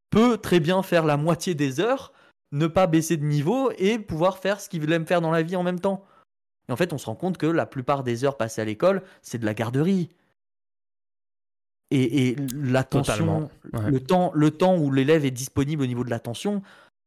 peut 0.10 0.38
très 0.38 0.60
bien 0.60 0.84
faire 0.84 1.06
la 1.06 1.18
moitié 1.18 1.56
des 1.56 1.80
heures, 1.80 2.14
ne 2.52 2.68
pas 2.68 2.88
baisser 2.88 3.18
de 3.18 3.26
niveau 3.26 3.72
et 3.78 4.00
pouvoir 4.00 4.38
faire 4.38 4.62
ce 4.62 4.70
qu'il 4.70 4.92
aime 4.92 5.06
faire 5.06 5.22
dans 5.22 5.32
la 5.32 5.42
vie 5.42 5.56
en 5.56 5.64
même 5.64 5.80
temps. 5.80 6.06
Et 6.70 6.72
en 6.72 6.76
fait 6.76 6.94
on 6.94 6.98
se 6.98 7.06
rend 7.06 7.16
compte 7.16 7.38
que 7.38 7.48
la 7.48 7.66
plupart 7.66 8.04
des 8.04 8.24
heures 8.24 8.38
passées 8.38 8.62
à 8.62 8.66
l'école, 8.66 9.04
c'est 9.22 9.38
de 9.38 9.46
la 9.46 9.54
garderie 9.54 10.10
et, 11.90 12.36
l'attention, 12.54 13.50
le, 13.72 14.00
temps, 14.00 14.32
le 14.34 14.52
temps 14.52 14.78
où 14.78 14.92
l'élève 14.92 15.24
est 15.24 15.32
disponible 15.32 15.84
au 15.84 15.86
niveau 15.86 16.04
de 16.04 16.10
l'attention, 16.10 16.62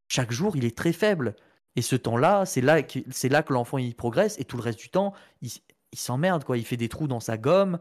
chaque 0.09 0.32
jour, 0.32 0.56
il 0.56 0.64
est 0.64 0.77
très 0.77 0.93
faible. 0.93 1.36
Et 1.77 1.82
ce 1.82 1.97
temps-là, 1.97 2.47
c'est 2.47 2.62
là, 2.62 2.81
c'est 3.10 3.28
là 3.28 3.43
que 3.43 3.52
l'enfant 3.52 3.78
il 3.78 3.94
progresse, 3.94 4.39
et 4.39 4.44
tout 4.44 4.56
le 4.56 4.62
reste 4.62 4.78
du 4.78 4.89
temps, 4.89 5.12
il, 5.43 5.51
s'emmerde, 5.94 6.44
quoi. 6.44 6.56
Il 6.56 6.64
fait 6.64 6.78
des 6.78 6.89
trous 6.89 7.09
dans 7.09 7.20
sa 7.20 7.36
gomme, 7.36 7.78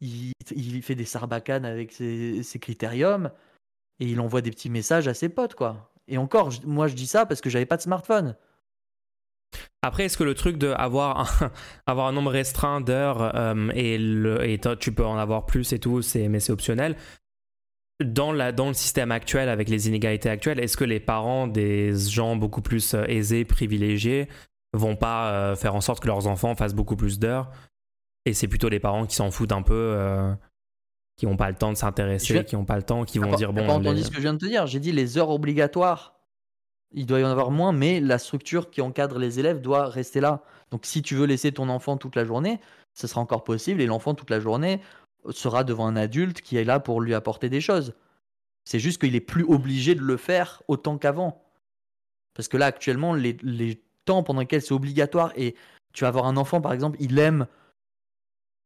il, 0.00 0.32
il 0.56 0.82
fait 0.82 0.94
des 0.94 1.04
sarbacanes 1.04 1.66
avec 1.66 1.92
ses, 1.92 2.42
ses, 2.42 2.58
critériums, 2.58 3.30
et 4.00 4.06
il 4.06 4.20
envoie 4.20 4.40
des 4.40 4.50
petits 4.50 4.70
messages 4.70 5.08
à 5.08 5.14
ses 5.14 5.28
potes, 5.28 5.54
quoi. 5.54 5.92
Et 6.08 6.18
encore, 6.18 6.50
moi 6.64 6.86
je 6.86 6.94
dis 6.94 7.06
ça 7.06 7.26
parce 7.26 7.40
que 7.40 7.50
j'avais 7.50 7.66
pas 7.66 7.76
de 7.76 7.82
smartphone. 7.82 8.36
Après, 9.82 10.04
est-ce 10.04 10.16
que 10.16 10.24
le 10.24 10.34
truc 10.34 10.62
un, 10.62 10.74
avoir 11.86 12.06
un 12.08 12.12
nombre 12.12 12.30
restreint 12.30 12.80
d'heures 12.80 13.34
euh, 13.36 13.70
et, 13.74 13.98
le, 13.98 14.56
tu 14.76 14.92
peux 14.92 15.04
en 15.04 15.18
avoir 15.18 15.46
plus 15.46 15.72
et 15.72 15.78
tout, 15.78 16.00
mais 16.28 16.40
c'est 16.40 16.52
optionnel. 16.52 16.96
Dans 18.02 18.32
le 18.32 18.72
système 18.72 19.12
actuel, 19.12 19.48
avec 19.48 19.68
les 19.68 19.86
inégalités 19.88 20.28
actuelles, 20.28 20.58
est-ce 20.58 20.76
que 20.76 20.84
les 20.84 21.00
parents 21.00 21.46
des 21.46 21.94
gens 21.96 22.34
beaucoup 22.34 22.62
plus 22.62 22.94
euh, 22.94 23.04
aisés, 23.06 23.44
privilégiés, 23.44 24.28
vont 24.72 24.96
pas 24.96 25.30
euh, 25.30 25.54
faire 25.54 25.74
en 25.74 25.80
sorte 25.80 26.02
que 26.02 26.08
leurs 26.08 26.26
enfants 26.26 26.54
fassent 26.56 26.74
beaucoup 26.74 26.96
plus 26.96 27.18
d'heures? 27.18 27.50
Et 28.26 28.32
c'est 28.32 28.48
plutôt 28.48 28.68
les 28.68 28.80
parents 28.80 29.06
qui 29.06 29.14
s'en 29.14 29.30
foutent 29.30 29.52
un 29.52 29.62
peu, 29.62 30.34
qui 31.16 31.26
n'ont 31.26 31.36
pas 31.36 31.48
le 31.48 31.56
temps 31.56 31.70
de 31.70 31.76
s'intéresser, 31.76 32.44
qui 32.44 32.56
n'ont 32.56 32.64
pas 32.64 32.76
le 32.76 32.82
temps, 32.82 33.04
qui 33.04 33.18
vont 33.18 33.34
dire 33.34 33.52
bon. 33.52 33.66
pas 33.66 33.74
entendu 33.74 34.02
ce 34.02 34.10
que 34.10 34.16
je 34.16 34.22
viens 34.22 34.34
de 34.34 34.38
te 34.38 34.46
dire. 34.46 34.66
J'ai 34.66 34.80
dit 34.80 34.92
les 34.92 35.18
heures 35.18 35.30
obligatoires 35.30 36.14
il 36.94 37.06
doit 37.06 37.20
y 37.20 37.24
en 37.24 37.30
avoir 37.30 37.50
moins, 37.50 37.72
mais 37.72 38.00
la 38.00 38.18
structure 38.18 38.70
qui 38.70 38.80
encadre 38.80 39.18
les 39.18 39.40
élèves 39.40 39.60
doit 39.60 39.88
rester 39.88 40.20
là. 40.20 40.42
Donc 40.70 40.86
si 40.86 41.02
tu 41.02 41.16
veux 41.16 41.26
laisser 41.26 41.52
ton 41.52 41.68
enfant 41.68 41.96
toute 41.96 42.16
la 42.16 42.24
journée, 42.24 42.60
ce 42.94 43.06
sera 43.06 43.20
encore 43.20 43.44
possible, 43.44 43.80
et 43.80 43.86
l'enfant 43.86 44.14
toute 44.14 44.30
la 44.30 44.40
journée 44.40 44.80
sera 45.30 45.64
devant 45.64 45.86
un 45.86 45.96
adulte 45.96 46.40
qui 46.40 46.56
est 46.56 46.64
là 46.64 46.80
pour 46.80 47.00
lui 47.00 47.14
apporter 47.14 47.48
des 47.48 47.60
choses. 47.60 47.94
C'est 48.64 48.78
juste 48.78 49.00
qu'il 49.00 49.14
est 49.16 49.20
plus 49.20 49.44
obligé 49.44 49.94
de 49.94 50.00
le 50.00 50.16
faire 50.16 50.62
autant 50.68 50.96
qu'avant. 50.96 51.44
Parce 52.34 52.48
que 52.48 52.56
là, 52.56 52.66
actuellement, 52.66 53.14
les, 53.14 53.82
temps 54.04 54.22
pendant 54.22 54.40
lesquels 54.40 54.62
c'est 54.62 54.74
obligatoire, 54.74 55.32
et 55.34 55.54
tu 55.94 56.04
vas 56.04 56.08
avoir 56.08 56.26
un 56.26 56.36
enfant, 56.36 56.60
par 56.60 56.72
exemple, 56.72 56.96
il 57.00 57.18
aime... 57.18 57.46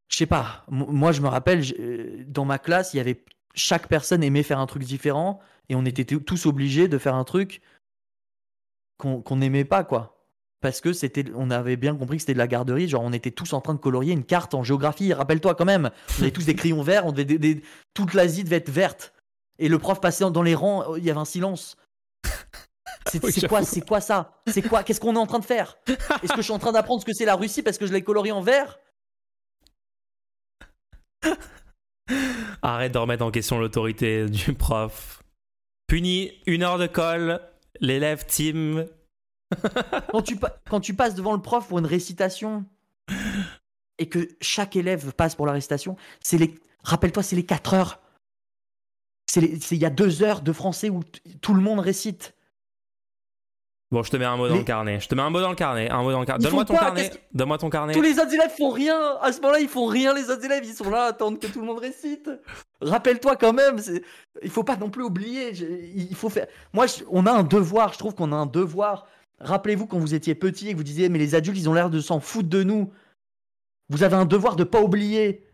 Je 0.08 0.16
sais 0.16 0.26
pas, 0.26 0.64
moi 0.68 1.12
je 1.12 1.20
me 1.20 1.28
rappelle, 1.28 1.62
euh, 1.78 2.24
dans 2.26 2.44
ma 2.44 2.58
classe, 2.58 2.94
il 2.94 2.96
y 2.96 3.00
avait 3.00 3.24
chaque 3.54 3.88
personne 3.88 4.22
aimait 4.22 4.42
faire 4.42 4.58
un 4.58 4.66
truc 4.66 4.84
différent, 4.84 5.40
et 5.68 5.74
on 5.74 5.84
était 5.84 6.04
tous 6.04 6.46
obligés 6.46 6.88
de 6.88 6.98
faire 6.98 7.14
un 7.14 7.24
truc 7.24 7.60
qu'on 8.96 9.36
n'aimait 9.36 9.64
pas, 9.64 9.84
quoi. 9.84 10.14
Parce 10.60 10.80
que 10.80 10.92
c'était, 10.92 11.24
on 11.36 11.50
avait 11.50 11.76
bien 11.76 11.94
compris 11.94 12.16
que 12.16 12.22
c'était 12.22 12.32
de 12.32 12.38
la 12.38 12.48
garderie. 12.48 12.88
Genre, 12.88 13.02
on 13.02 13.12
était 13.12 13.30
tous 13.30 13.52
en 13.52 13.60
train 13.60 13.74
de 13.74 13.78
colorier 13.78 14.12
une 14.12 14.24
carte 14.24 14.54
en 14.54 14.64
géographie. 14.64 15.12
Rappelle-toi 15.12 15.54
quand 15.54 15.64
même, 15.64 15.90
on 16.18 16.22
avait 16.22 16.32
tous 16.32 16.46
des 16.46 16.56
crayons 16.56 16.82
verts. 16.82 17.06
On 17.06 17.12
devait, 17.12 17.62
toute 17.94 18.12
l'Asie 18.14 18.42
devait 18.42 18.56
être 18.56 18.70
verte. 18.70 19.12
Et 19.60 19.68
le 19.68 19.78
prof 19.78 20.00
passait 20.00 20.28
dans 20.28 20.42
les 20.42 20.56
rangs, 20.56 20.96
il 20.96 21.04
y 21.04 21.10
avait 21.10 21.20
un 21.20 21.24
silence. 21.24 21.76
C'est 23.06 23.20
quoi, 23.46 23.62
c'est 23.62 23.86
quoi 23.86 24.00
ça? 24.00 24.42
C'est 24.48 24.62
quoi? 24.62 24.82
Qu'est-ce 24.82 25.00
qu'on 25.00 25.14
est 25.14 25.18
en 25.18 25.26
train 25.26 25.38
de 25.38 25.44
faire? 25.44 25.78
Est-ce 26.22 26.32
que 26.32 26.38
je 26.38 26.42
suis 26.42 26.52
en 26.52 26.58
train 26.58 26.72
d'apprendre 26.72 27.02
ce 27.02 27.06
que 27.06 27.12
c'est 27.12 27.24
la 27.24 27.36
Russie 27.36 27.62
parce 27.62 27.78
que 27.78 27.86
je 27.86 27.92
l'ai 27.92 28.02
colorié 28.02 28.32
en 28.32 28.40
vert? 28.42 28.80
Arrête 32.62 32.92
de 32.92 32.98
remettre 32.98 33.24
en 33.24 33.30
question 33.30 33.58
l'autorité 33.58 34.26
du 34.26 34.54
prof. 34.54 35.22
Puni, 35.86 36.32
une 36.46 36.62
heure 36.62 36.78
de 36.78 36.86
colle, 36.86 37.40
L'élève 37.80 38.26
team. 38.26 38.86
quand, 40.10 40.80
tu, 40.80 40.94
passes 40.94 41.14
devant 41.14 41.32
le 41.32 41.40
prof 41.40 41.66
pour 41.68 41.78
une 41.78 41.86
récitation 41.86 42.66
et 43.98 44.08
que 44.08 44.28
chaque 44.40 44.76
élève 44.76 45.12
passe 45.12 45.34
pour 45.34 45.46
la 45.46 45.52
récitation, 45.52 45.96
c'est 46.20 46.38
les. 46.38 46.54
Rappelle-toi, 46.82 47.22
c'est 47.22 47.36
les 47.36 47.46
4 47.46 47.74
heures. 47.74 48.00
Il 49.36 49.78
y 49.78 49.84
a 49.84 49.90
2 49.90 50.22
heures 50.22 50.42
de 50.42 50.52
français 50.52 50.90
où 50.90 51.02
tout 51.40 51.54
le 51.54 51.60
monde 51.60 51.80
récite. 51.80 52.34
Bon, 53.90 54.02
je 54.02 54.10
te 54.10 54.18
mets 54.18 54.26
un 54.26 54.36
mot 54.36 54.48
dans 54.48 54.56
le 54.56 54.64
carnet. 54.64 55.00
Je 55.00 55.08
te 55.08 55.14
mets 55.14 55.22
un 55.22 55.30
mot 55.30 55.40
dans 55.40 55.48
le 55.48 55.56
carnet. 55.56 55.90
Un 55.90 56.02
mot 56.02 56.12
dans 56.12 56.20
le 56.20 56.26
carnet. 56.26 56.44
Donne-moi 56.44 56.66
ton 56.66 56.74
carnet. 56.74 57.10
Donne-moi 57.32 57.56
ton 57.56 57.70
carnet. 57.70 57.94
Tous 57.94 58.02
les 58.02 58.18
autres 58.18 58.34
élèves 58.34 58.54
font 58.54 58.68
rien. 58.68 59.16
À 59.22 59.32
ce 59.32 59.40
moment-là, 59.40 59.60
ils 59.60 59.68
font 59.68 59.86
rien. 59.86 60.12
Les 60.12 60.28
autres 60.28 60.44
élèves, 60.44 60.62
ils 60.64 60.74
sont 60.74 60.90
là, 60.90 61.04
à 61.04 61.06
attendre 61.06 61.38
que 61.38 61.46
tout 61.46 61.60
le 61.60 61.66
monde 61.66 61.78
récite. 61.78 62.30
Rappelle-toi 62.82 63.36
quand 63.36 63.54
même. 63.54 63.80
Il 64.42 64.50
faut 64.50 64.64
pas 64.64 64.76
non 64.76 64.90
plus 64.90 65.04
oublier. 65.04 65.52
Il 65.94 66.14
faut 66.14 66.28
faire. 66.28 66.48
Moi, 66.74 66.84
on 67.10 67.24
a 67.24 67.32
un 67.32 67.44
devoir. 67.44 67.94
Je 67.94 67.98
trouve 67.98 68.14
qu'on 68.14 68.30
a 68.32 68.36
un 68.36 68.46
devoir. 68.46 69.06
Rappelez-vous 69.40 69.86
quand 69.86 69.98
vous 69.98 70.14
étiez 70.14 70.34
petit 70.34 70.68
et 70.68 70.72
que 70.72 70.76
vous 70.76 70.84
disiez, 70.84 71.08
mais 71.08 71.18
les 71.18 71.34
adultes, 71.34 71.58
ils 71.58 71.68
ont 71.70 71.74
l'air 71.74 71.88
de 71.88 72.00
s'en 72.00 72.20
foutre 72.20 72.50
de 72.50 72.62
nous. 72.62 72.92
Vous 73.88 74.02
avez 74.02 74.16
un 74.16 74.26
devoir 74.26 74.56
de 74.56 74.64
pas 74.64 74.82
oublier. 74.82 75.46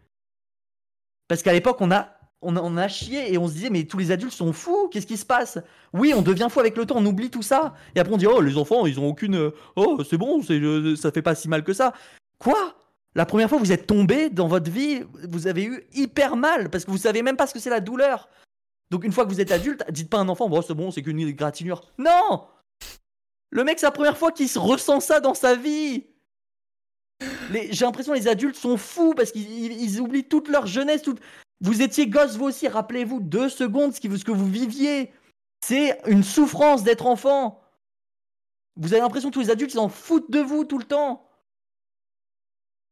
Parce 1.28 1.42
qu'à 1.42 1.52
l'époque, 1.52 1.76
on 1.80 1.92
a 1.92 2.13
on, 2.42 2.76
a 2.76 2.88
chié 2.88 3.32
et 3.32 3.38
on 3.38 3.48
se 3.48 3.54
disait, 3.54 3.70
mais 3.70 3.84
tous 3.84 3.98
les 3.98 4.10
adultes 4.10 4.32
sont 4.32 4.52
fous, 4.52 4.88
qu'est-ce 4.90 5.06
qui 5.06 5.16
se 5.16 5.24
passe? 5.24 5.58
Oui, 5.92 6.12
on 6.14 6.22
devient 6.22 6.48
fou 6.50 6.60
avec 6.60 6.76
le 6.76 6.84
temps, 6.86 6.96
on 6.98 7.06
oublie 7.06 7.30
tout 7.30 7.42
ça. 7.42 7.74
Et 7.94 8.00
après, 8.00 8.12
on 8.12 8.18
dit, 8.18 8.26
oh, 8.26 8.40
les 8.40 8.58
enfants, 8.58 8.86
ils 8.86 9.00
ont 9.00 9.08
aucune. 9.08 9.50
Oh, 9.76 10.02
c'est 10.08 10.18
bon, 10.18 10.42
ça 10.42 11.10
fait 11.10 11.22
pas 11.22 11.34
si 11.34 11.48
mal 11.48 11.64
que 11.64 11.72
ça. 11.72 11.94
Quoi? 12.38 12.76
La 13.14 13.26
première 13.26 13.48
fois, 13.48 13.58
vous 13.58 13.72
êtes 13.72 13.86
tombé 13.86 14.28
dans 14.28 14.48
votre 14.48 14.70
vie, 14.70 15.02
vous 15.28 15.46
avez 15.46 15.64
eu 15.64 15.86
hyper 15.94 16.36
mal 16.36 16.68
parce 16.68 16.84
que 16.84 16.90
vous 16.90 16.98
savez 16.98 17.22
même 17.22 17.36
pas 17.36 17.46
ce 17.46 17.54
que 17.54 17.60
c'est 17.60 17.70
la 17.70 17.80
douleur. 17.80 18.28
Donc, 18.90 19.04
une 19.04 19.12
fois 19.12 19.24
que 19.24 19.30
vous 19.30 19.40
êtes 19.40 19.52
adulte, 19.52 19.84
dites 19.90 20.10
pas 20.10 20.18
un 20.18 20.28
enfant, 20.28 20.48
bon, 20.48 20.60
c'est 20.62 20.74
bon, 20.74 20.90
c'est 20.90 21.02
qu'une 21.02 21.30
gratinure. 21.32 21.82
Non 21.96 22.46
Le 23.50 23.64
mec, 23.64 23.78
c'est 23.78 23.86
la 23.86 23.92
première 23.92 24.18
fois 24.18 24.32
qu'il 24.32 24.48
ressent 24.56 25.00
ça 25.00 25.20
dans 25.20 25.34
sa 25.34 25.54
vie. 25.54 26.06
J'ai 27.52 27.84
l'impression 27.84 28.12
les 28.12 28.28
adultes 28.28 28.56
sont 28.56 28.76
fous 28.76 29.14
parce 29.14 29.30
qu'ils 29.30 30.00
oublient 30.00 30.24
toute 30.24 30.48
leur 30.48 30.66
jeunesse, 30.66 31.02
toute... 31.02 31.20
Vous 31.64 31.80
étiez 31.80 32.06
gosse 32.06 32.36
vous 32.36 32.44
aussi, 32.44 32.68
rappelez-vous 32.68 33.20
deux 33.20 33.48
secondes 33.48 33.94
ce 33.94 34.00
que 34.00 34.32
vous 34.32 34.46
viviez. 34.46 35.10
C'est 35.64 35.98
une 36.06 36.22
souffrance 36.22 36.84
d'être 36.84 37.06
enfant. 37.06 37.58
Vous 38.76 38.92
avez 38.92 39.00
l'impression 39.00 39.30
que 39.30 39.34
tous 39.34 39.40
les 39.40 39.50
adultes 39.50 39.70
s'en 39.70 39.88
foutent 39.88 40.30
de 40.30 40.40
vous 40.40 40.66
tout 40.66 40.76
le 40.76 40.84
temps. 40.84 41.26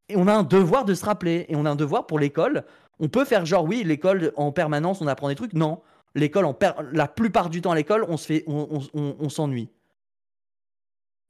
Et 0.08 0.16
on 0.16 0.26
a 0.26 0.32
un 0.32 0.42
devoir 0.42 0.86
de 0.86 0.94
se 0.94 1.04
rappeler. 1.04 1.44
Et 1.50 1.56
on 1.56 1.66
a 1.66 1.70
un 1.70 1.76
devoir 1.76 2.06
pour 2.06 2.18
l'école. 2.18 2.64
On 2.98 3.10
peut 3.10 3.26
faire 3.26 3.44
genre, 3.44 3.64
oui, 3.64 3.84
l'école 3.84 4.32
en 4.36 4.52
permanence, 4.52 5.02
on 5.02 5.06
apprend 5.06 5.28
des 5.28 5.34
trucs. 5.34 5.52
Non. 5.52 5.82
L'école, 6.14 6.46
la 6.92 7.08
plupart 7.08 7.50
du 7.50 7.60
temps 7.60 7.72
à 7.72 7.76
l'école, 7.76 8.06
on 8.08 8.16
se 8.16 8.42
on 8.48 9.28
s'ennuie. 9.28 9.68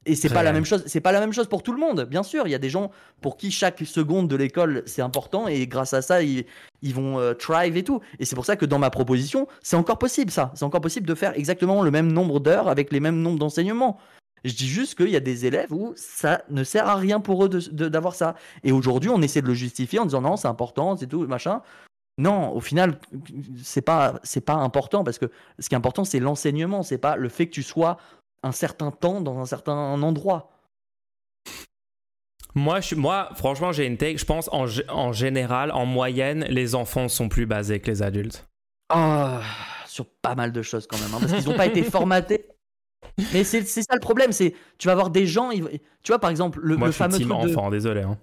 Et 0.05 0.17
c'est 0.17 0.29
pas 0.29 0.43
la 0.43 0.53
même 0.53 0.65
chose. 0.65 0.83
C'est 0.87 1.01
pas 1.01 1.13
la 1.13 1.21
même 1.21 1.33
chose 1.33 1.47
pour 1.47 1.63
tout 1.63 1.73
le 1.73 1.79
monde, 1.79 2.07
bien 2.11 2.23
sûr. 2.23 2.47
Il 2.47 2.51
y 2.51 2.55
a 2.55 2.59
des 2.59 2.71
gens 2.71 2.91
pour 3.21 3.37
qui 3.37 3.51
chaque 3.51 3.81
seconde 3.81 4.29
de 4.29 4.37
l'école 4.37 4.83
c'est 4.87 5.03
important 5.03 5.47
et 5.47 5.67
grâce 5.67 5.95
à 5.95 6.03
ça 6.03 6.23
ils, 6.23 6.45
ils 6.83 6.95
vont 6.95 7.19
euh, 7.19 7.35
thrive 7.35 7.77
et 7.77 7.85
tout. 7.85 8.01
Et 8.19 8.25
c'est 8.25 8.35
pour 8.35 8.45
ça 8.45 8.57
que 8.57 8.67
dans 8.67 8.79
ma 8.79 8.91
proposition 8.91 9.47
c'est 9.63 9.77
encore 9.77 9.99
possible 9.99 10.31
ça. 10.31 10.51
C'est 10.55 10.65
encore 10.65 10.81
possible 10.81 11.07
de 11.07 11.15
faire 11.15 11.37
exactement 11.37 11.83
le 11.83 11.91
même 11.91 12.11
nombre 12.13 12.41
d'heures 12.41 12.69
avec 12.69 12.93
les 12.93 13.01
mêmes 13.01 13.21
nombres 13.23 13.39
d'enseignements. 13.39 13.99
Je 14.45 14.55
dis 14.55 14.67
juste 14.67 14.97
qu'il 14.97 15.11
y 15.11 15.17
a 15.17 15.21
des 15.21 15.47
élèves 15.47 15.73
où 15.73 15.93
ça 15.95 16.43
ne 16.51 16.65
sert 16.65 16.89
à 16.89 16.97
rien 16.97 17.21
pour 17.21 17.45
eux 17.45 17.49
d'avoir 17.49 18.17
ça. 18.17 18.35
Et 18.65 18.73
aujourd'hui 18.73 19.11
on 19.11 19.23
essaie 19.23 19.41
de 19.41 19.47
le 19.47 19.55
justifier 19.55 20.01
en 20.01 20.05
disant 20.05 20.21
non 20.21 20.37
c'est 20.37 20.49
important 20.49 20.97
c'est 20.97 21.07
tout 21.07 21.27
machin. 21.29 21.63
Non, 22.19 22.53
au 22.53 22.61
final, 22.61 22.99
c'est 23.63 23.81
pas 23.81 24.21
c'est 24.23 24.43
pas 24.43 24.55
important 24.55 25.03
parce 25.03 25.19
que 25.19 25.31
ce 25.59 25.69
qui 25.69 25.75
est 25.75 25.79
important 25.79 26.05
c'est 26.05 26.21
l'enseignement, 26.21 26.83
c'est 26.83 26.99
pas 26.99 27.17
le 27.17 27.31
fait 27.31 27.47
que 27.47 27.53
tu 27.53 27.63
sois 27.63 27.97
un 28.43 28.53
certain 28.53 28.91
temps 28.91 29.21
dans 29.21 29.39
un 29.39 29.47
certain 29.47 29.75
endroit. 30.03 30.51
Moi, 32.55 32.81
je, 32.81 32.95
moi 32.95 33.31
franchement, 33.35 33.73
j'ai 33.73 33.87
une 33.87 33.97
take. 33.97 34.19
Je 34.19 34.25
pense 34.25 34.49
en, 34.53 34.67
en, 34.89 35.13
général, 35.13 35.71
en 35.73 35.87
moyenne, 35.87 36.45
les 36.49 36.75
enfants 36.75 37.09
sont 37.09 37.29
plus 37.29 37.47
basés 37.47 37.81
que 37.81 37.91
les 37.91 38.03
adultes. 38.03 38.47
Oh, 38.95 39.39
sur 39.87 40.07
pas 40.07 40.35
mal 40.35 40.53
de 40.53 40.63
choses 40.63 40.87
quand 40.87 40.99
même, 40.99 41.15
hein, 41.15 41.19
parce 41.21 41.33
qu'ils 41.33 41.51
n'ont 41.51 41.57
pas 41.57 41.67
été 41.67 41.83
formatés. 41.83 42.47
Mais 43.33 43.45
c'est 43.45 43.65
ça 43.65 43.95
le 43.95 44.01
problème, 44.01 44.33
c'est 44.33 44.55
tu 44.79 44.89
vas 44.89 44.95
voir 44.95 45.11
des 45.11 45.27
gens, 45.27 45.51
tu 45.51 46.13
vois 46.13 46.19
par 46.19 46.31
exemple 46.31 46.61
le, 46.63 46.77
moi, 46.77 46.89
le 46.89 46.93
je 46.93 46.97
fameux 46.97 47.19
truc 47.19 47.31
enfant, 47.31 47.69
de, 47.69 47.77
désolé. 47.77 48.03
Hein. 48.03 48.19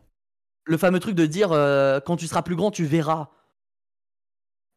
Le 0.65 0.77
fameux 0.77 0.99
truc 0.99 1.15
de 1.15 1.25
dire 1.25 1.51
euh, 1.51 1.99
quand 1.99 2.15
tu 2.15 2.27
seras 2.27 2.41
plus 2.41 2.55
grand, 2.55 2.71
tu 2.71 2.85
verras. 2.85 3.29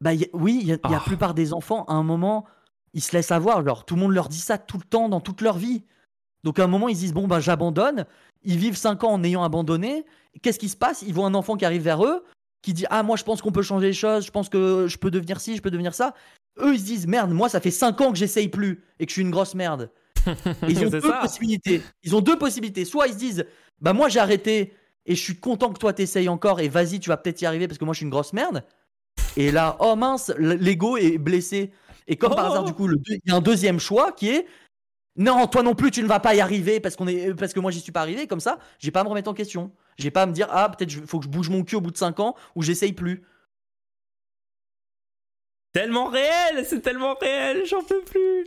Bah 0.01 0.11
oui, 0.33 0.59
il 0.63 0.69
y 0.69 0.73
a, 0.73 0.79
la 0.91 0.97
ah. 0.97 1.03
plupart 1.05 1.35
des 1.35 1.53
enfants 1.53 1.85
à 1.85 1.93
un 1.93 2.03
moment 2.03 2.47
ils 2.95 3.03
se 3.03 3.13
laissent 3.17 3.33
avoir. 3.33 3.59
Alors, 3.59 3.85
tout 3.85 3.95
le 3.95 4.01
monde 4.01 4.13
leur 4.13 4.29
dit 4.29 4.41
ça 4.41 4.59
tout 4.59 4.79
le 4.79 4.85
temps, 4.85 5.09
dans 5.09 5.21
toute 5.21 5.41
leur 5.41 5.59
vie. 5.59 5.83
Donc 6.45 6.59
à 6.59 6.65
un 6.65 6.69
moment, 6.69 6.89
ils 6.89 6.97
se 6.97 7.01
disent 7.01 7.15
bon, 7.15 7.27
bah 7.27 7.41
j'abandonne. 7.41 8.07
Ils 8.45 8.59
vivent 8.59 8.77
5 8.77 9.05
ans 9.05 9.13
en 9.13 9.23
ayant 9.23 9.45
abandonné. 9.45 10.05
Qu'est-ce 10.43 10.59
qui 10.59 10.69
se 10.69 10.77
passe? 10.77 11.03
Ils 11.03 11.15
voient 11.15 11.27
un 11.27 11.35
enfant 11.35 11.57
qui 11.57 11.65
arrive 11.65 11.83
vers 11.83 12.05
eux, 12.05 12.25
qui 12.63 12.73
dit 12.73 12.87
ah 12.91 13.03
moi 13.03 13.17
je 13.17 13.25
pense 13.25 13.43
qu'on 13.43 13.53
peut 13.53 13.63
changer 13.63 13.89
les 13.89 13.93
choses, 13.93 14.27
je 14.27 14.31
pense 14.31 14.49
que 14.49 14.87
je 14.89 14.97
peux 14.97 15.11
devenir 15.11 15.41
ci, 15.41 15.57
je 15.57 15.63
peux 15.63 15.71
devenir 15.71 15.95
ça. 15.95 16.15
Eux 16.61 16.75
ils 16.75 16.81
se 16.81 16.85
disent 16.85 17.07
merde, 17.07 17.31
moi 17.31 17.49
ça 17.49 17.61
fait 17.61 17.71
5 17.71 18.01
ans 18.01 18.13
que 18.13 18.19
j'essaye 18.19 18.49
plus 18.49 18.83
et 18.99 19.07
que 19.07 19.11
je 19.11 19.15
suis 19.15 19.23
une 19.23 19.31
grosse 19.31 19.55
merde. 19.55 19.91
ils 20.69 20.85
ont 20.85 20.89
deux 20.89 21.01
possibilités. 21.01 21.83
Ils 22.03 22.17
ont 22.17 22.21
deux 22.21 22.39
possibilités. 22.39 22.85
Soit 22.85 23.09
ils 23.09 23.15
se 23.15 23.19
disent 23.19 23.47
bah 23.81 23.93
moi 23.93 24.09
j'ai 24.09 24.21
arrêté 24.21 24.75
et 25.05 25.15
je 25.15 25.21
suis 25.21 25.37
content 25.37 25.73
que 25.73 25.79
toi 25.79 25.93
t'essayes 25.93 26.29
encore 26.29 26.61
et 26.61 26.69
vas-y 26.69 27.01
tu 27.01 27.09
vas 27.09 27.17
peut-être 27.17 27.43
y 27.43 27.47
arriver 27.47 27.69
parce 27.69 27.79
que 27.79 27.85
moi 27.85 27.95
je 27.95 27.99
suis 27.99 28.05
une 28.05 28.11
grosse 28.11 28.33
merde. 28.33 28.65
Et 29.37 29.51
là 29.51 29.77
oh 29.81 29.97
mince 29.97 30.33
l'ego 30.39 30.97
est 30.97 31.19
blessé. 31.19 31.73
Et 32.07 32.17
comme 32.17 32.35
par 32.35 32.47
hasard 32.47 32.65
du 32.65 32.73
coup 32.73 32.89
il 32.91 33.21
y 33.25 33.31
a 33.31 33.37
un 33.37 33.41
deuxième 33.41 33.79
choix 33.79 34.13
qui 34.13 34.31
est 34.31 34.47
non, 35.17 35.47
toi 35.47 35.63
non 35.63 35.75
plus, 35.75 35.91
tu 35.91 36.03
ne 36.03 36.09
vas 36.09 36.21
pas 36.21 36.35
y 36.35 36.41
arriver 36.41 36.81
parce, 36.81 36.97
qu'on 36.97 37.07
est, 37.07 37.35
parce 37.35 37.53
que 37.53 37.61
moi, 37.61 37.71
j'y 37.71 37.81
suis 37.81 37.93
pas 37.93 38.01
arrivé. 38.01 38.27
Comme 38.27 38.41
ça, 38.41 38.59
j'ai 38.79 38.91
pas 38.91 39.01
à 39.01 39.05
me 39.05 39.11
remettre 39.11 39.31
en 39.31 39.35
question. 39.35 39.71
J'ai 39.99 40.11
pas 40.11 40.23
à 40.23 40.27
me 40.27 40.33
dire, 40.33 40.49
ah, 40.51 40.71
peut-être 40.71 40.91
faut 41.07 41.19
que 41.19 41.27
je 41.27 41.31
bouge 41.31 41.51
mon 41.51 41.65
cul 41.65 41.77
au 41.77 41.81
bout 41.83 41.91
de 41.91 41.99
5 41.99 42.19
ans 42.21 42.35
ou 42.55 42.63
j'essaye 42.63 42.95
plus. 42.95 43.23
Tellement 45.73 46.07
réel, 46.07 46.65
c'est 46.67 46.81
tellement 46.81 47.15
réel, 47.15 47.65
j'en 47.67 47.83
peux 47.83 48.03
plus. 48.03 48.47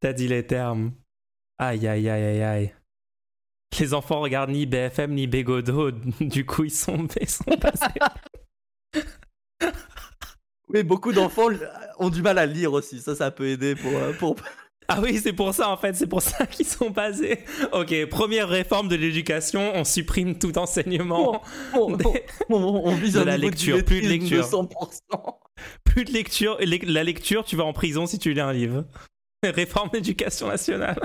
T'as 0.00 0.12
dit 0.12 0.28
les 0.28 0.46
termes. 0.46 0.92
Aïe, 1.58 1.86
aïe, 1.86 2.08
aïe, 2.08 2.24
aïe, 2.24 2.42
aïe. 2.42 2.74
Les 3.78 3.94
enfants 3.94 4.20
regardent 4.20 4.50
ni 4.50 4.66
BFM 4.66 5.12
ni 5.12 5.26
Bégodo, 5.26 5.90
du 6.20 6.44
coup, 6.46 6.64
ils 6.64 6.70
sont, 6.70 7.06
ils 7.20 7.28
sont 7.28 7.44
passés. 7.44 7.86
oui, 10.70 10.82
beaucoup 10.82 11.12
d'enfants 11.12 11.48
ont 11.98 12.10
du 12.10 12.22
mal 12.22 12.38
à 12.38 12.46
lire 12.46 12.72
aussi. 12.72 13.00
Ça, 13.00 13.14
ça 13.14 13.30
peut 13.30 13.48
aider 13.48 13.74
pour. 13.74 13.92
Euh, 13.92 14.12
pour... 14.12 14.36
Ah 14.90 15.00
oui, 15.02 15.20
c'est 15.22 15.34
pour 15.34 15.52
ça 15.52 15.68
en 15.68 15.76
fait, 15.76 15.94
c'est 15.94 16.06
pour 16.06 16.22
ça 16.22 16.46
qu'ils 16.50 16.64
sont 16.64 16.88
basés. 16.88 17.40
Ok, 17.72 18.06
première 18.06 18.48
réforme 18.48 18.88
de 18.88 18.96
l'éducation, 18.96 19.72
on 19.74 19.84
supprime 19.84 20.38
tout 20.38 20.56
enseignement. 20.56 21.42
on 22.48 22.94
vise 22.94 23.12
de 23.12 23.20
la 23.20 23.36
lecture, 23.36 23.84
plus 23.84 24.00
de 24.00 24.08
lecture. 24.08 24.46
100%. 24.46 24.70
Plus 25.84 26.06
de 26.06 26.12
lecture. 26.12 26.56
La 26.86 27.04
lecture, 27.04 27.44
tu 27.44 27.54
vas 27.54 27.64
en 27.64 27.74
prison 27.74 28.06
si 28.06 28.18
tu 28.18 28.32
lis 28.32 28.40
un 28.40 28.54
livre. 28.54 28.86
Réforme 29.44 29.90
d'éducation 29.90 30.48
nationale. 30.48 30.98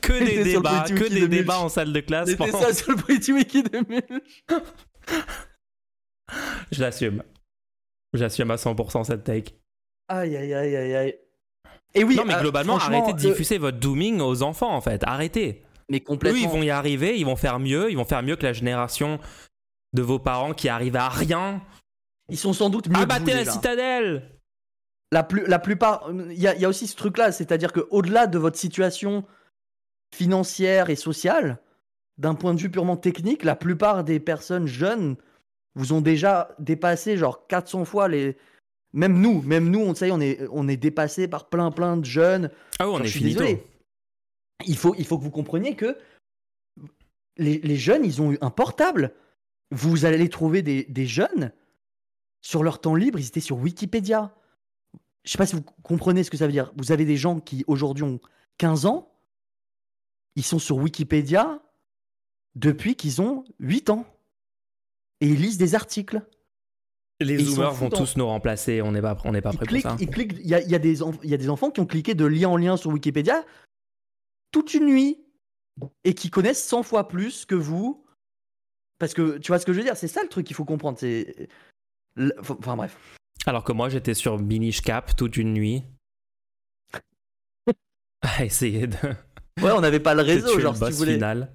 que 0.00 0.24
des 0.24 0.42
débats, 0.42 0.86
que 0.88 1.06
des 1.06 1.28
débats 1.28 1.58
en 1.58 1.68
salle 1.68 1.92
de 1.92 2.00
classe. 2.00 2.30
C'était 2.30 2.50
ça 2.50 2.72
sur 2.72 2.92
le 2.92 2.96
Pretty 2.96 3.34
Wiki 3.34 3.62
de 3.62 3.84
Mulch. 3.86 4.42
Je 6.72 6.80
l'assume. 6.80 7.22
J'assume 8.14 8.50
à 8.50 8.56
100% 8.56 9.04
cette 9.04 9.24
take. 9.24 9.54
Aïe, 10.08 10.36
aïe, 10.36 10.52
aïe, 10.54 10.76
aïe, 10.76 10.94
aïe. 10.94 11.14
Et 11.94 12.04
oui, 12.04 12.16
non, 12.16 12.24
mais 12.24 12.34
euh, 12.34 12.40
globalement, 12.40 12.76
arrêtez 12.76 13.12
de 13.12 13.18
diffuser 13.18 13.58
votre 13.58 13.78
dooming 13.78 14.20
aux 14.20 14.42
enfants, 14.42 14.74
en 14.74 14.80
fait. 14.80 15.02
Arrêtez. 15.04 15.64
Mais 15.88 16.00
complètement. 16.00 16.38
Eux, 16.38 16.42
ils 16.42 16.48
vont 16.48 16.62
y 16.62 16.70
arriver, 16.70 17.18
ils 17.18 17.26
vont 17.26 17.36
faire 17.36 17.58
mieux, 17.58 17.90
ils 17.90 17.96
vont 17.96 18.04
faire 18.04 18.22
mieux 18.22 18.36
que 18.36 18.44
la 18.44 18.52
génération 18.52 19.18
de 19.92 20.02
vos 20.02 20.18
parents 20.18 20.52
qui 20.52 20.68
arrivent 20.68 20.96
à 20.96 21.08
rien. 21.08 21.62
Ils 22.28 22.38
sont 22.38 22.52
sans 22.52 22.70
doute 22.70 22.88
mieux 22.88 23.00
Abattez 23.00 23.34
la 23.34 23.44
citadelle 23.44 24.30
la, 25.12 25.24
plus, 25.24 25.44
la 25.46 25.58
plupart. 25.58 26.08
Il 26.10 26.38
y, 26.38 26.42
y, 26.42 26.64
a 26.64 26.68
aussi 26.68 26.86
ce 26.86 26.94
truc-là, 26.94 27.32
c'est-à-dire 27.32 27.72
qu'au-delà 27.72 28.28
de 28.28 28.38
votre 28.38 28.56
situation 28.56 29.24
financière 30.14 30.90
et 30.90 30.96
sociale, 30.96 31.58
d'un 32.18 32.34
point 32.34 32.54
de 32.54 32.60
vue 32.60 32.70
purement 32.70 32.96
technique, 32.96 33.42
la 33.42 33.56
plupart 33.56 34.04
des 34.04 34.20
personnes 34.20 34.66
jeunes 34.66 35.16
vous 35.74 35.92
ont 35.92 36.00
déjà 36.00 36.54
dépassé 36.58 37.16
genre 37.16 37.46
400 37.46 37.84
fois 37.84 38.08
les, 38.08 38.36
même 38.92 39.20
nous, 39.20 39.42
même 39.42 39.70
nous, 39.70 39.80
on, 39.80 39.94
ça 39.94 40.06
on 40.06 40.20
est, 40.20 40.46
on 40.50 40.68
est 40.68 40.76
dépassé 40.76 41.28
par 41.28 41.48
plein 41.48 41.70
plein 41.70 41.96
de 41.96 42.04
jeunes. 42.04 42.50
Ah 42.78 42.88
oui, 42.88 42.94
on 42.96 43.02
est 43.02 43.06
je 43.06 43.10
suis 43.10 43.22
désolé. 43.22 43.64
Il 44.66 44.76
faut, 44.76 44.94
il 44.98 45.06
faut 45.06 45.18
que 45.18 45.24
vous 45.24 45.30
compreniez 45.30 45.74
que 45.74 45.96
les, 47.36 47.76
jeunes, 47.76 48.04
ils 48.04 48.20
ont 48.20 48.32
eu 48.32 48.38
un 48.42 48.50
portable. 48.50 49.14
Vous 49.70 50.04
allez 50.04 50.28
trouver 50.28 50.60
des, 50.60 50.84
des 50.84 51.06
jeunes 51.06 51.52
sur 52.42 52.62
leur 52.62 52.80
temps 52.80 52.94
libre, 52.94 53.18
ils 53.18 53.26
étaient 53.26 53.40
sur 53.40 53.56
Wikipédia. 53.56 54.34
Je 55.24 55.32
sais 55.32 55.38
pas 55.38 55.46
si 55.46 55.54
vous 55.54 55.62
comprenez 55.82 56.24
ce 56.24 56.30
que 56.30 56.36
ça 56.36 56.46
veut 56.46 56.52
dire. 56.52 56.72
Vous 56.76 56.92
avez 56.92 57.04
des 57.04 57.16
gens 57.16 57.40
qui 57.40 57.64
aujourd'hui 57.66 58.04
ont 58.04 58.20
15 58.58 58.86
ans, 58.86 59.10
ils 60.36 60.44
sont 60.44 60.58
sur 60.58 60.76
Wikipédia 60.76 61.62
depuis 62.54 62.96
qu'ils 62.96 63.22
ont 63.22 63.44
8 63.58 63.90
ans. 63.90 64.06
Et 65.20 65.28
ils 65.28 65.40
lisent 65.40 65.58
des 65.58 65.74
articles. 65.74 66.22
Les 67.20 67.38
zoomers 67.38 67.74
vont 67.74 67.90
tous 67.90 68.16
nous 68.16 68.26
remplacer, 68.26 68.80
on 68.80 68.92
n'est 68.92 69.02
pas, 69.02 69.16
on 69.24 69.32
pas 69.32 69.52
prêt 69.52 69.66
pour 69.66 69.80
ça. 69.80 69.96
Il 70.00 70.46
y, 70.46 70.54
a, 70.54 70.60
y, 70.62 70.74
a 70.74 70.78
des 70.78 71.00
y 71.22 71.34
a 71.34 71.36
des 71.36 71.50
enfants 71.50 71.70
qui 71.70 71.80
ont 71.80 71.86
cliqué 71.86 72.14
de 72.14 72.24
lien 72.24 72.48
en 72.48 72.56
lien 72.56 72.78
sur 72.78 72.90
Wikipédia 72.90 73.44
toute 74.52 74.72
une 74.72 74.86
nuit 74.86 75.18
et 76.04 76.14
qui 76.14 76.30
connaissent 76.30 76.64
100 76.66 76.82
fois 76.82 77.08
plus 77.08 77.44
que 77.44 77.54
vous. 77.54 78.04
Parce 78.98 79.12
que 79.12 79.38
tu 79.38 79.48
vois 79.48 79.58
ce 79.58 79.66
que 79.66 79.72
je 79.72 79.78
veux 79.78 79.84
dire, 79.84 79.96
c'est 79.96 80.08
ça 80.08 80.22
le 80.22 80.28
truc 80.28 80.46
qu'il 80.46 80.56
faut 80.56 80.64
comprendre. 80.64 80.98
C'est... 80.98 81.48
Enfin 82.38 82.76
bref. 82.76 82.96
Alors 83.46 83.64
que 83.64 83.72
moi 83.72 83.88
j'étais 83.88 84.14
sur 84.14 84.38
Minish 84.38 84.80
Cap 84.80 85.14
toute 85.14 85.36
une 85.36 85.52
nuit. 85.52 85.84
à 88.22 88.44
essayer 88.44 88.86
de. 88.86 88.96
Ouais, 89.62 89.72
on 89.72 89.80
n'avait 89.80 90.00
pas 90.00 90.14
le 90.14 90.22
réseau, 90.22 90.58
genre 90.58 90.76
si 90.76 90.84
tu 90.84 90.92
voulais. 90.92 91.14
Final 91.14 91.52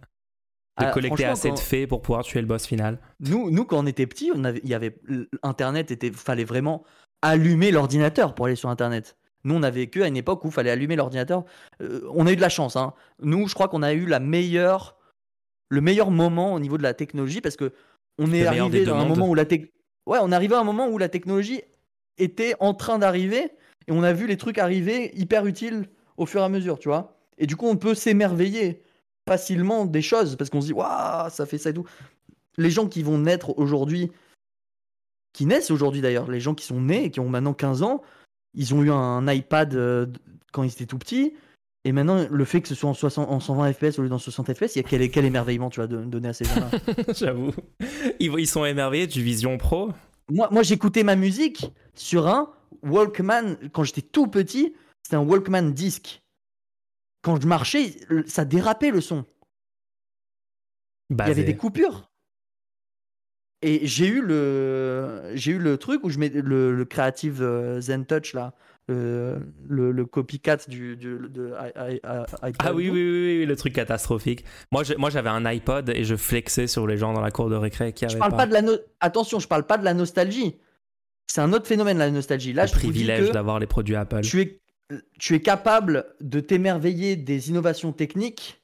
de 0.77 0.85
ah, 0.85 0.91
collecter 0.91 1.25
assez 1.25 1.51
de 1.51 1.59
faits 1.59 1.87
pour 1.87 2.01
pouvoir 2.01 2.23
tuer 2.23 2.41
le 2.41 2.47
boss 2.47 2.65
final. 2.65 2.99
Nous, 3.21 3.49
nous 3.49 3.65
quand 3.65 3.79
on 3.79 3.87
était 3.87 4.07
petits, 4.07 4.31
on 4.35 4.43
avait, 4.43 4.59
il 4.63 4.69
y 4.69 4.73
avait 4.73 4.97
Internet 5.41 5.91
était, 5.91 6.11
fallait 6.11 6.43
vraiment 6.43 6.83
allumer 7.21 7.71
l'ordinateur 7.71 8.35
pour 8.35 8.47
aller 8.47 8.55
sur 8.55 8.69
Internet. 8.69 9.15
Nous, 9.45 9.55
on 9.55 9.63
avait 9.63 9.87
que 9.87 10.01
à 10.01 10.07
une 10.07 10.17
époque 10.17 10.43
où 10.43 10.47
il 10.47 10.53
fallait 10.53 10.71
allumer 10.71 10.95
l'ordinateur. 10.95 11.45
Euh, 11.81 12.01
on 12.13 12.27
a 12.27 12.31
eu 12.31 12.35
de 12.35 12.41
la 12.41 12.49
chance. 12.49 12.75
Hein. 12.75 12.93
Nous, 13.21 13.47
je 13.47 13.53
crois 13.53 13.67
qu'on 13.67 13.83
a 13.83 13.93
eu 13.93 14.05
la 14.05 14.19
meilleure, 14.19 14.97
le 15.69 15.81
meilleur 15.81 16.11
moment 16.11 16.53
au 16.53 16.59
niveau 16.59 16.77
de 16.77 16.83
la 16.83 16.93
technologie 16.93 17.41
parce 17.41 17.55
que 17.55 17.71
on 18.17 18.33
est 18.33 18.45
arrivé 18.45 18.89
à 18.89 18.95
un 18.95 19.05
moment 19.05 19.27
où 19.29 19.35
la 19.35 19.43
ouais, 20.05 20.19
on 20.21 20.31
arrivé 20.31 20.55
à 20.55 20.59
un 20.59 20.63
moment 20.63 20.87
où 20.87 20.97
la 20.97 21.09
technologie 21.09 21.61
était 22.17 22.55
en 22.59 22.73
train 22.73 22.97
d'arriver 22.97 23.51
et 23.87 23.91
on 23.91 24.03
a 24.03 24.13
vu 24.13 24.25
les 24.25 24.37
trucs 24.37 24.57
arriver 24.57 25.11
hyper 25.15 25.45
utiles 25.45 25.89
au 26.17 26.25
fur 26.25 26.41
et 26.41 26.43
à 26.43 26.49
mesure, 26.49 26.79
tu 26.79 26.87
vois. 26.87 27.19
Et 27.37 27.45
du 27.45 27.55
coup, 27.55 27.67
on 27.67 27.75
peut 27.75 27.93
s'émerveiller 27.93 28.81
facilement 29.27 29.85
des 29.85 30.01
choses 30.01 30.35
parce 30.35 30.49
qu'on 30.49 30.61
se 30.61 30.67
dit 30.67 30.73
waouh 30.73 31.29
ça 31.29 31.45
fait 31.45 31.57
ça 31.57 31.71
et 31.71 31.73
tout. 31.73 31.85
Les 32.57 32.69
gens 32.69 32.87
qui 32.87 33.03
vont 33.03 33.17
naître 33.17 33.57
aujourd'hui, 33.57 34.11
qui 35.33 35.45
naissent 35.45 35.71
aujourd'hui 35.71 36.01
d'ailleurs, 36.01 36.29
les 36.29 36.39
gens 36.39 36.55
qui 36.55 36.65
sont 36.65 36.79
nés 36.79 37.05
et 37.05 37.11
qui 37.11 37.19
ont 37.19 37.29
maintenant 37.29 37.53
15 37.53 37.83
ans, 37.83 38.01
ils 38.53 38.73
ont 38.73 38.83
eu 38.83 38.91
un 38.91 39.27
iPad 39.27 39.73
euh, 39.75 40.05
quand 40.53 40.63
ils 40.63 40.71
étaient 40.71 40.85
tout 40.85 40.97
petits. 40.97 41.33
Et 41.83 41.91
maintenant, 41.91 42.25
le 42.27 42.45
fait 42.45 42.61
que 42.61 42.67
ce 42.67 42.73
soit 42.73 42.89
en, 42.89 42.95
60, 42.95 43.29
en 43.29 43.39
120 43.39 43.73
FPS 43.73 43.99
au 43.99 44.01
lieu 44.01 44.09
d'en 44.09 44.17
60 44.17 44.53
FPS, 44.53 44.75
il 44.75 44.77
y 44.77 44.79
a 44.79 44.83
quel, 44.83 45.07
quel 45.11 45.23
émerveillement 45.23 45.69
tu 45.69 45.79
vas 45.79 45.87
donner 45.87 46.29
à 46.29 46.33
ces 46.33 46.45
gens-là 46.45 46.71
J'avoue. 47.13 47.51
Ils, 48.19 48.47
sont 48.47 48.65
émerveillés 48.65 49.05
du 49.05 49.21
Vision 49.21 49.55
Pro 49.59 49.91
Moi, 50.29 50.49
moi 50.51 50.63
j'écoutais 50.63 51.03
ma 51.03 51.15
musique 51.15 51.71
sur 51.93 52.27
un 52.27 52.49
Walkman 52.81 53.57
quand 53.71 53.83
j'étais 53.83 54.01
tout 54.01 54.25
petit. 54.25 54.73
C'était 55.03 55.17
un 55.17 55.23
Walkman 55.23 55.73
disque 55.73 56.23
quand 57.25 57.41
je 57.41 57.47
marchais, 57.47 57.95
ça 58.27 58.45
dérapait 58.45 58.91
le 58.91 59.01
son. 59.01 59.25
Il 61.09 61.17
y 61.17 61.21
avait 61.21 61.43
des 61.43 61.57
coupures. 61.57 62.11
Et 63.63 63.87
j'ai 63.87 64.05
eu 64.05 64.21
le 64.21 65.31
j'ai 65.33 65.53
eu 65.53 65.57
le 65.57 65.77
truc 65.77 66.03
où 66.03 66.11
je 66.11 66.19
mets 66.19 66.29
le, 66.29 66.75
le 66.75 66.85
Creative 66.85 67.41
euh, 67.41 67.81
Zen 67.81 68.05
Touch 68.05 68.35
là, 68.35 68.53
le, 68.87 69.41
le, 69.67 70.05
copycat 70.05 70.57
du, 70.67 70.95
de. 70.97 71.53
Ah 71.57 72.73
oui, 72.75 72.89
oui, 72.89 72.91
oui, 72.91 73.39
oui, 73.39 73.45
le 73.47 73.55
truc 73.55 73.73
catastrophique. 73.73 74.45
Moi, 74.71 74.83
moi, 74.99 75.09
j'avais 75.09 75.29
un 75.29 75.45
iPod 75.45 75.89
et 75.89 76.03
je 76.03 76.15
flexais 76.15 76.67
sur 76.67 76.85
les 76.85 76.97
gens 76.97 77.13
dans 77.13 77.21
la 77.21 77.31
cour 77.31 77.49
de 77.49 77.55
récré 77.55 77.91
qui 77.91 78.05
avaient 78.05 78.13
je 78.13 78.19
parle 78.19 78.35
pas. 78.35 78.45
de 78.45 78.53
la 78.53 78.61
attention, 78.99 79.39
je 79.39 79.47
parle 79.47 79.65
pas 79.65 79.79
de 79.79 79.83
la 79.83 79.95
nostalgie. 79.95 80.57
C'est 81.25 81.41
un 81.41 81.51
autre 81.53 81.65
phénomène 81.65 81.97
la 81.97 82.11
nostalgie. 82.11 82.53
Là, 82.53 82.65
le 82.65 82.71
privilège 82.71 83.31
d'avoir 83.31 83.57
les 83.57 83.65
produits 83.65 83.95
Apple. 83.95 84.21
Tu 84.21 84.41
es 84.41 84.61
tu 85.19 85.35
es 85.35 85.41
capable 85.41 86.05
de 86.21 86.39
t'émerveiller 86.39 87.15
des 87.15 87.49
innovations 87.49 87.91
techniques 87.91 88.61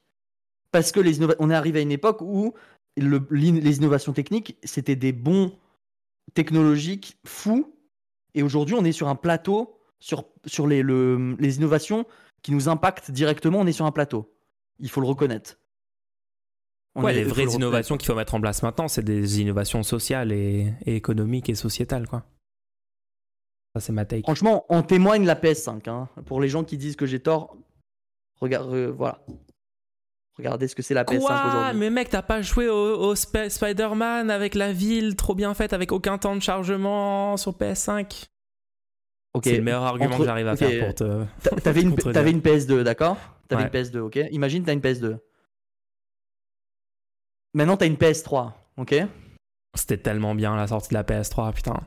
parce 0.72 0.92
que 0.92 1.00
les 1.00 1.20
on 1.40 1.50
est 1.50 1.56
arrivé 1.56 1.80
à 1.80 1.82
une 1.82 1.92
époque 1.92 2.22
où 2.22 2.54
les 2.98 3.78
innovations 3.78 4.14
techniques, 4.14 4.58
c'était 4.64 4.96
des 4.96 5.12
bons 5.12 5.58
technologiques 6.34 7.18
fous. 7.26 7.76
Et 8.34 8.44
aujourd'hui, 8.44 8.76
on 8.76 8.86
est 8.86 8.92
sur 8.92 9.08
un 9.08 9.16
plateau, 9.16 9.80
sur, 10.00 10.26
sur 10.46 10.68
les, 10.68 10.84
les 10.84 11.58
innovations 11.58 12.06
qui 12.42 12.52
nous 12.52 12.70
impactent 12.70 13.12
directement, 13.12 13.60
on 13.60 13.68
est 13.68 13.72
sur 13.72 13.86
un 13.86 13.92
plateau. 13.92 14.34
Il 14.80 14.90
faut 14.90 15.02
le 15.02 15.08
reconnaître. 15.08 15.58
ouais, 16.96 17.14
les 17.14 17.24
vraies 17.24 17.46
innovations 17.46 17.98
qu'il 17.98 18.08
faut 18.08 18.16
mettre 18.16 18.34
en 18.34 18.42
place 18.42 18.64
maintenant, 18.64 18.88
c'est 18.88 19.04
des 19.04 19.42
innovations 19.42 19.84
sociales 19.84 20.32
et, 20.32 20.74
et 20.86 20.96
économiques 20.96 21.50
et 21.50 21.56
sociétales, 21.56 22.08
quoi. 22.08 22.26
Ça, 23.76 23.80
c'est 23.82 23.94
ma 23.94 24.06
take. 24.06 24.24
Franchement, 24.24 24.66
on 24.70 24.84
témoigne 24.84 25.26
la 25.26 25.36
PS5. 25.36 25.90
Hein. 25.90 26.10
Pour 26.26 26.42
les 26.42 26.50
gens 26.50 26.64
qui 26.64 26.78
disent 26.78 26.96
que 26.96 27.06
j'ai 27.06 27.20
tort, 27.20 27.56
regarde, 28.40 28.74
euh, 28.74 28.92
voilà. 28.92 29.20
Regardez 30.38 30.68
ce 30.68 30.76
que 30.76 30.82
c'est 30.82 30.94
la 30.94 31.04
PS5 31.04 31.18
aujourd'hui. 31.18 31.80
Mais 31.80 31.90
mec, 31.90 32.10
t'as 32.10 32.22
pas 32.22 32.42
joué 32.42 32.68
au, 32.68 33.16
Spider-Man 33.16 34.30
avec 34.30 34.56
la 34.56 34.74
ville 34.74 35.16
trop 35.16 35.36
bien 35.36 35.54
faite, 35.54 35.74
avec 35.74 35.92
aucun 35.92 36.18
temps 36.18 36.36
de 36.36 36.42
chargement 36.42 37.38
sur 37.38 37.54
PS5 37.54 38.26
Ok. 39.34 39.44
C'est 39.46 39.58
le 39.58 39.64
meilleur 39.64 39.84
argument 39.84 40.10
Entre- 40.10 40.20
que 40.20 40.26
j'arrive 40.26 40.48
à 40.48 40.58
faire 40.58 40.86
pour 40.86 40.96
te. 40.96 41.24
T'a- 41.42 41.56
T'avais 41.62 41.82
une, 41.82 41.92
Contredire. 41.92 42.14
t'avais 42.14 42.32
une 42.32 42.42
PS2, 42.42 42.84
d'accord? 42.84 43.18
T'avais 43.48 43.64
Ouais. 43.64 43.70
une 43.70 43.74
PS2, 43.74 44.00
ok 44.00 44.20
Imagine, 44.32 44.64
t'as 44.66 44.74
une 44.74 44.82
PS2. 44.82 45.18
Maintenant, 47.54 47.78
t'as 47.78 47.86
une 47.88 47.96
PS3, 47.96 48.52
ok? 48.78 48.96
C'était 49.76 49.98
tellement 49.98 50.36
bien 50.36 50.56
la 50.56 50.68
sortie 50.68 50.90
de 50.90 50.96
la 50.96 51.04
PS3, 51.04 51.54
putain. 51.54 51.80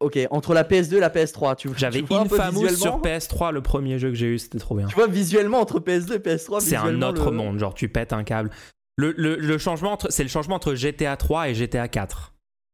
Ok, 0.00 0.18
entre 0.30 0.54
la 0.54 0.64
PS2 0.64 0.96
et 0.96 1.00
la 1.00 1.10
PS3, 1.10 1.56
tu, 1.56 1.68
J'avais 1.76 2.00
tu 2.00 2.06
vois 2.06 2.24
peu 2.24 2.34
Infamous 2.36 2.60
sur 2.68 2.68
visuellement 2.70 3.00
PS3, 3.02 3.52
le 3.52 3.60
premier 3.60 3.98
jeu 3.98 4.08
que 4.08 4.14
j'ai 4.14 4.28
eu, 4.28 4.38
c'était 4.38 4.58
trop 4.58 4.74
bien. 4.74 4.86
Tu 4.86 4.94
vois 4.94 5.06
visuellement 5.06 5.60
entre 5.60 5.78
PS2 5.78 6.14
et 6.14 6.18
PS3, 6.18 6.60
C'est 6.60 6.76
un 6.76 7.02
autre 7.02 7.26
le- 7.30 7.36
monde, 7.36 7.58
genre 7.58 7.74
tu 7.74 7.88
pètes 7.90 8.12
un 8.14 8.24
câble. 8.24 8.48
Le, 8.96 9.12
le, 9.16 9.36
le 9.36 9.58
changement 9.58 9.92
entre, 9.92 10.10
c'est 10.10 10.22
le 10.22 10.28
changement 10.30 10.56
entre 10.56 10.74
GTA 10.74 11.16
3 11.16 11.50
et 11.50 11.54
GTA 11.54 11.86
4. 11.88 12.32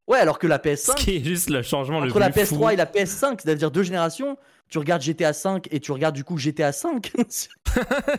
Ouais, 0.09 0.19
alors 0.19 0.39
que 0.39 0.47
la 0.47 0.55
Ce 0.57 0.61
PS5, 0.69 0.95
qui 0.95 1.17
est 1.17 1.23
juste 1.23 1.49
le 1.49 1.61
changement 1.63 1.97
entre 1.97 2.13
le 2.13 2.19
la 2.19 2.29
plus 2.29 2.43
PS3 2.43 2.45
fou. 2.55 2.69
et 2.69 2.75
la 2.77 2.85
PS5, 2.85 3.39
c'est-à-dire 3.43 3.71
deux 3.71 3.83
générations, 3.83 4.37
tu 4.69 4.77
regardes 4.77 5.01
GTA 5.01 5.33
5 5.33 5.67
et 5.71 5.81
tu 5.81 5.91
regardes 5.91 6.15
du 6.15 6.23
coup 6.23 6.37
GTA 6.37 6.71
5. 6.71 7.11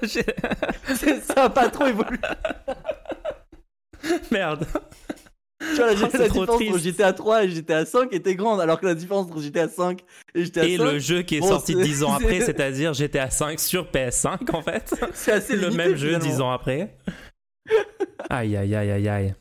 J'ai- 0.03 0.23
ça 1.23 1.45
a 1.45 1.49
pas 1.51 1.71
trop 1.71 1.87
évolué. 1.87 2.19
Merde. 4.31 4.67
Tu 5.61 5.75
vois, 5.77 5.87
la, 5.87 5.93
Oh, 5.97 6.01
la 6.01 6.29
différence 6.29 6.57
triste. 6.57 6.73
entre 6.73 6.79
GTA 6.79 7.13
3 7.13 7.45
et 7.45 7.49
GTA 7.51 7.85
5 7.85 8.13
était 8.13 8.35
grande, 8.37 8.61
alors 8.61 8.79
que 8.81 8.87
la 8.87 8.95
différence 8.95 9.27
entre 9.27 9.41
GTA 9.41 9.69
5 9.69 10.01
et 10.35 10.45
GTA 10.45 10.65
Et 10.65 10.77
5, 10.77 10.85
le 10.85 10.99
jeu 10.99 11.23
qui 11.23 11.37
est 11.37 11.41
Bon, 11.41 11.49
sorti 11.49 11.73
c'est- 11.75 11.83
10 11.83 12.05
ans 12.05 12.13
après, 12.15 12.41
c'est-à-dire 12.41 12.93
GTA 12.95 13.29
5 13.31 13.59
sur 13.59 13.87
PS5 13.91 14.55
en 14.55 14.63
fait. 14.63 14.95
c'est 15.15 15.33
assez 15.33 15.55
le 15.57 15.63
limité, 15.69 15.77
même 15.77 15.97
jeu 15.97 16.09
finalement. 16.15 16.25
10 16.31 16.41
ans 16.41 16.51
après. 16.53 16.97
Aïe 18.31 18.57
aïe 18.57 18.75
aïe 18.75 18.91
aïe 18.91 19.09
aïe. 19.09 19.35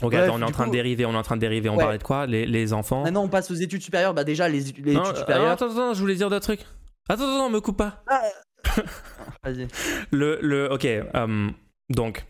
Bref, 0.00 0.22
attends, 0.24 0.34
on 0.34 0.40
est 0.40 0.44
en 0.44 0.50
train 0.50 0.64
coup- 0.64 0.70
de 0.70 0.74
dériver, 0.76 1.06
on 1.06 1.12
est 1.12 1.16
en 1.16 1.22
train 1.22 1.36
de 1.36 1.40
dériver. 1.40 1.68
On 1.68 1.76
Ouais. 1.76 1.82
parlait 1.84 1.98
de 1.98 2.02
quoi 2.02 2.26
les, 2.26 2.44
les 2.44 2.72
enfants? 2.72 3.04
Maintenant, 3.04 3.22
on 3.22 3.28
passe 3.28 3.50
aux 3.52 3.54
études 3.54 3.82
supérieures. 3.82 4.14
Bah, 4.14 4.24
déjà, 4.24 4.48
les, 4.48 4.60
les 4.60 4.94
Non, 4.94 5.02
études 5.04 5.14
euh, 5.16 5.18
supérieures. 5.20 5.52
Attends, 5.52 5.70
attends, 5.70 5.94
je 5.94 6.00
voulais 6.00 6.16
dire 6.16 6.28
d'autres 6.28 6.44
trucs. 6.44 6.66
Attends, 7.08 7.22
attends, 7.22 7.50
me 7.50 7.60
coupe 7.60 7.76
pas. 7.76 8.02
Vas-y. 9.44 9.68
Le, 10.10 10.38
le, 10.42 10.72
ok, 10.72 10.84
euh, 10.86 11.48
donc, 11.90 12.24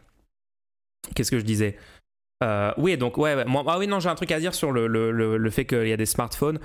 qu'est-ce 1.14 1.30
que 1.30 1.38
je 1.38 1.44
disais? 1.44 1.78
Euh, 2.42 2.72
Oui, 2.76 2.96
donc, 2.96 3.18
ouais, 3.18 3.44
moi, 3.44 3.64
ah 3.66 3.78
oui, 3.78 3.86
non, 3.86 4.00
j'ai 4.00 4.08
un 4.08 4.14
truc 4.14 4.32
à 4.32 4.40
dire 4.40 4.54
sur 4.54 4.72
le, 4.72 4.86
le, 4.86 5.10
le, 5.10 5.36
le 5.36 5.50
fait 5.50 5.64
qu'il 5.64 5.86
y 5.88 5.92
a 5.92 5.96
des 5.96 6.06
smartphones. 6.06 6.58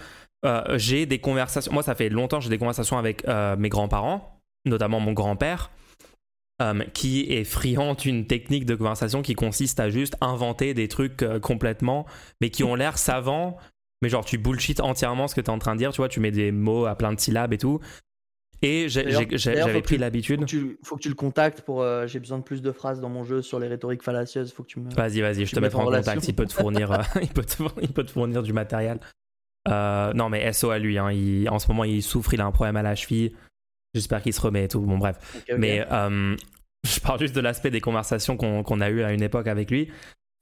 Euh, 0.45 0.77
j'ai 0.77 1.05
des 1.05 1.19
conversations, 1.19 1.71
moi, 1.73 1.83
ça 1.83 1.95
fait 1.95 2.09
longtemps, 2.09 2.39
j'ai 2.39 2.49
des 2.49 2.57
conversations 2.57 2.97
avec 2.97 3.27
euh, 3.27 3.55
mes 3.57 3.69
grands-parents, 3.69 4.39
notamment 4.65 4.99
mon 4.99 5.13
grand-père, 5.13 5.71
qui 6.93 7.31
est 7.31 7.43
friand 7.43 7.93
d'une 7.93 8.25
technique 8.25 8.65
de 8.65 8.73
conversation 8.73 9.21
qui 9.21 9.35
consiste 9.35 9.79
à 9.79 9.91
juste 9.91 10.15
inventer 10.21 10.73
des 10.73 10.87
trucs 10.87 11.23
complètement, 11.41 12.07
mais 12.41 12.49
qui 12.49 12.63
ont 12.63 12.73
l'air 12.73 12.97
savants. 12.97 13.57
Mais 14.01 14.09
genre, 14.09 14.25
tu 14.25 14.39
bullshit 14.39 14.79
entièrement 14.79 15.27
ce 15.27 15.35
que 15.35 15.41
tu 15.41 15.47
es 15.47 15.53
en 15.53 15.59
train 15.59 15.73
de 15.75 15.79
dire, 15.79 15.91
tu 15.91 15.97
vois, 15.97 16.09
tu 16.09 16.19
mets 16.19 16.31
des 16.31 16.51
mots 16.51 16.87
à 16.87 16.95
plein 16.95 17.13
de 17.13 17.19
syllabes 17.19 17.53
et 17.53 17.59
tout. 17.59 17.79
Et 18.61 18.89
j'avais 18.89 19.81
pris 19.81 19.95
tu- 19.95 19.97
l'habitude. 20.01 20.39
Faut 20.39 20.45
que, 20.45 20.49
tu, 20.49 20.77
faut 20.83 20.95
que 20.95 21.01
tu 21.01 21.09
le 21.09 21.15
contactes 21.15 21.61
pour. 21.61 21.81
euh, 21.81 22.07
J'ai 22.07 22.19
besoin 22.19 22.39
de 22.39 22.43
plus 22.43 22.61
de 22.61 22.71
phrases 22.71 22.99
dans 23.01 23.09
mon 23.09 23.23
jeu 23.23 23.41
sur 23.41 23.59
les 23.59 23.67
rhétoriques 23.67 24.01
fallacieuses. 24.03 24.51
Faut 24.51 24.63
que 24.63 24.69
tu 24.69 24.79
me. 24.79 24.89
Vas-y, 24.93 25.21
vas-y, 25.21 25.45
je 25.45 25.51
te 25.53 25.59
me 25.59 25.65
mettrai 25.65 25.81
en 25.81 25.85
contact. 25.85 26.27
Il 26.27 26.33
peut 26.35 26.45
te 26.45 26.53
fournir, 26.53 26.91
euh, 26.91 26.97
il, 27.21 27.27
peut 27.29 27.43
te, 27.43 27.61
il 27.81 27.89
peut 27.93 28.03
te 28.03 28.11
fournir 28.11 28.41
du 28.41 28.53
matériel. 28.53 28.99
Euh, 29.69 30.13
non, 30.13 30.29
mais 30.29 30.51
SO 30.53 30.69
à 30.71 30.79
lui. 30.79 30.97
hein, 30.97 31.11
il- 31.11 31.47
en 31.49 31.59
ce 31.59 31.67
moment, 31.67 31.83
il 31.83 32.01
souffre, 32.01 32.33
il 32.33 32.41
a 32.41 32.45
un 32.45 32.51
problème 32.51 32.77
à 32.77 32.81
la 32.83 32.95
cheville. 32.95 33.33
J'espère 33.93 34.21
qu'il 34.21 34.33
se 34.33 34.41
remet 34.41 34.63
et 34.65 34.67
tout. 34.67 34.81
Bon, 34.81 34.97
bref. 34.97 35.17
Mais 35.57 35.85
je 36.83 36.99
parle 37.01 37.19
juste 37.19 37.35
de 37.35 37.41
l'aspect 37.41 37.69
des 37.71 37.81
conversations 37.81 38.37
qu'on 38.37 38.63
qu'on 38.63 38.81
a 38.81 38.89
eues 38.89 39.03
à 39.03 39.11
une 39.11 39.21
époque 39.23 39.47
avec 39.47 39.69
lui. 39.69 39.89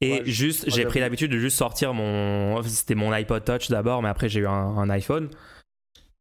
Et 0.02 0.12
Ouais, 0.12 0.22
juste, 0.26 0.70
j'ai 0.70 0.86
pris 0.86 1.00
l'habitude 1.00 1.32
de 1.32 1.38
juste 1.40 1.58
sortir 1.58 1.94
mon. 1.94 2.62
C'était 2.64 2.96
mon 2.96 3.12
iPod 3.14 3.44
Touch 3.46 3.70
d'abord, 3.70 4.02
mais 4.02 4.10
après, 4.10 4.28
j'ai 4.30 4.42
eu 4.42 4.48
un, 4.48 4.52
un 4.52 4.90
iPhone. 4.90 5.30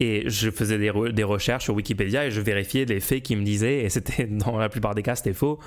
Et 0.01 0.29
je 0.29 0.51
faisais 0.51 0.79
des, 0.79 0.91
re- 0.91 1.13
des 1.13 1.23
recherches 1.23 1.65
sur 1.65 1.75
Wikipédia 1.75 2.27
et 2.27 2.31
je 2.31 2.41
vérifiais 2.41 2.85
les 2.85 3.01
faits 3.01 3.23
qu'il 3.23 3.39
me 3.39 3.45
disait. 3.45 3.85
Et 3.85 3.91
c'était, 3.91 4.25
dans 4.31 4.59
la 4.59 4.69
plupart 4.69 4.95
des 4.95 5.03
cas, 5.03 5.15
c'était 5.15 5.33
faux. 5.35 5.61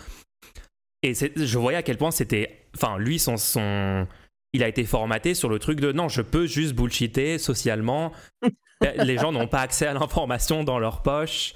Et 1.04 1.14
je 1.14 1.58
voyais 1.58 1.78
à 1.78 1.84
quel 1.84 1.98
point 1.98 2.12
c'était. 2.12 2.66
Enfin, 2.76 2.98
lui, 2.98 3.20
son, 3.20 3.38
son. 3.38 4.08
Il 4.54 4.64
a 4.64 4.68
été 4.68 4.84
formaté 4.86 5.34
sur 5.34 5.49
le 5.49 5.60
truc 5.60 5.80
de 5.80 5.91
non, 5.91 6.08
je 6.10 6.22
peux 6.22 6.48
juste 6.48 6.74
bullshiter 6.74 7.38
socialement. 7.38 8.12
les 9.04 9.18
gens 9.18 9.32
n'ont 9.32 9.48
pas 9.48 9.60
accès 9.62 9.86
à 9.88 9.94
l'information 9.94 10.64
dans 10.64 10.80
leur 10.80 11.04
poche. 11.04 11.54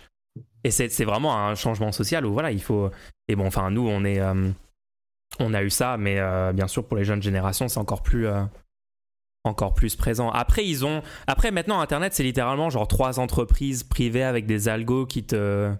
Et 0.63 0.69
c'est 0.71 0.89
c'est 0.89 1.05
vraiment 1.05 1.35
un 1.47 1.55
changement 1.55 1.91
social 1.91 2.25
où 2.25 2.33
voilà, 2.33 2.51
il 2.51 2.61
faut. 2.61 2.91
Et 3.27 3.35
bon, 3.35 3.47
enfin, 3.47 3.71
nous, 3.71 3.87
on 3.87 4.03
est. 4.05 4.19
euh, 4.19 4.49
on 5.39 5.53
a 5.53 5.63
eu 5.63 5.69
ça, 5.69 5.97
mais 5.97 6.19
euh, 6.19 6.51
bien 6.53 6.67
sûr, 6.67 6.85
pour 6.87 6.97
les 6.97 7.03
jeunes 7.05 7.21
générations, 7.23 7.67
c'est 7.67 7.79
encore 7.79 8.03
plus. 8.03 8.27
euh, 8.27 8.43
encore 9.43 9.73
plus 9.73 9.95
présent. 9.95 10.29
Après, 10.29 10.65
ils 10.65 10.85
ont. 10.85 11.01
Après, 11.27 11.51
maintenant, 11.51 11.79
Internet, 11.79 12.13
c'est 12.13 12.23
littéralement 12.23 12.69
genre 12.69 12.87
trois 12.87 13.19
entreprises 13.19 13.83
privées 13.83 14.23
avec 14.23 14.45
des 14.45 14.69
algos 14.69 15.05
qui 15.05 15.23
te. 15.23 15.73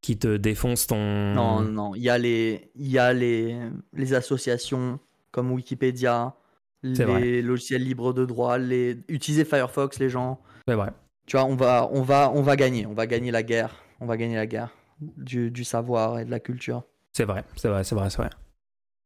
qui 0.00 0.18
te 0.18 0.36
défoncent 0.36 0.86
ton. 0.86 1.34
Non, 1.34 1.60
non. 1.60 1.94
Il 1.94 2.02
y 2.02 2.10
a 2.10 2.18
les, 2.18 2.70
il 2.76 2.88
y 2.88 2.98
a 2.98 3.12
les, 3.12 3.56
les 3.92 4.14
associations 4.14 4.98
comme 5.30 5.50
Wikipédia, 5.50 6.34
vrai. 6.82 7.20
les 7.20 7.42
logiciels 7.42 7.82
libres 7.82 8.12
de 8.12 8.24
droit, 8.24 8.58
les 8.58 8.98
utiliser 9.08 9.44
Firefox, 9.44 9.98
les 9.98 10.10
gens. 10.10 10.40
C'est 10.68 10.74
vrai. 10.74 10.90
Tu 11.26 11.36
vois, 11.36 11.46
on 11.46 11.54
va, 11.56 11.88
on 11.92 12.02
va, 12.02 12.30
on 12.34 12.42
va 12.42 12.56
gagner. 12.56 12.86
On 12.86 12.94
va 12.94 13.06
gagner 13.06 13.30
la 13.30 13.42
guerre. 13.42 13.76
On 14.00 14.06
va 14.06 14.16
gagner 14.16 14.34
la 14.34 14.46
guerre 14.46 14.70
du, 15.00 15.50
du 15.50 15.64
savoir 15.64 16.18
et 16.18 16.24
de 16.24 16.30
la 16.30 16.40
culture. 16.40 16.82
C'est 17.12 17.24
vrai, 17.24 17.44
c'est 17.56 17.68
vrai, 17.68 17.84
c'est 17.84 17.94
vrai, 17.94 18.10
c'est 18.10 18.18
vrai. 18.18 18.30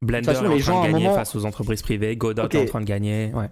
Blender 0.02 0.26
façon, 0.26 0.44
est 0.44 0.48
en 0.48 0.54
les 0.54 0.60
train 0.60 0.72
gens, 0.72 0.82
de 0.82 0.86
gagner 0.92 1.04
moment- 1.04 1.14
face 1.16 1.34
aux 1.34 1.44
entreprises 1.44 1.82
privées, 1.82 2.16
Godot 2.16 2.48
est 2.48 2.56
en 2.62 2.64
train 2.66 2.80
de 2.80 2.84
gagner. 2.86 3.32
Ouais. 3.34 3.50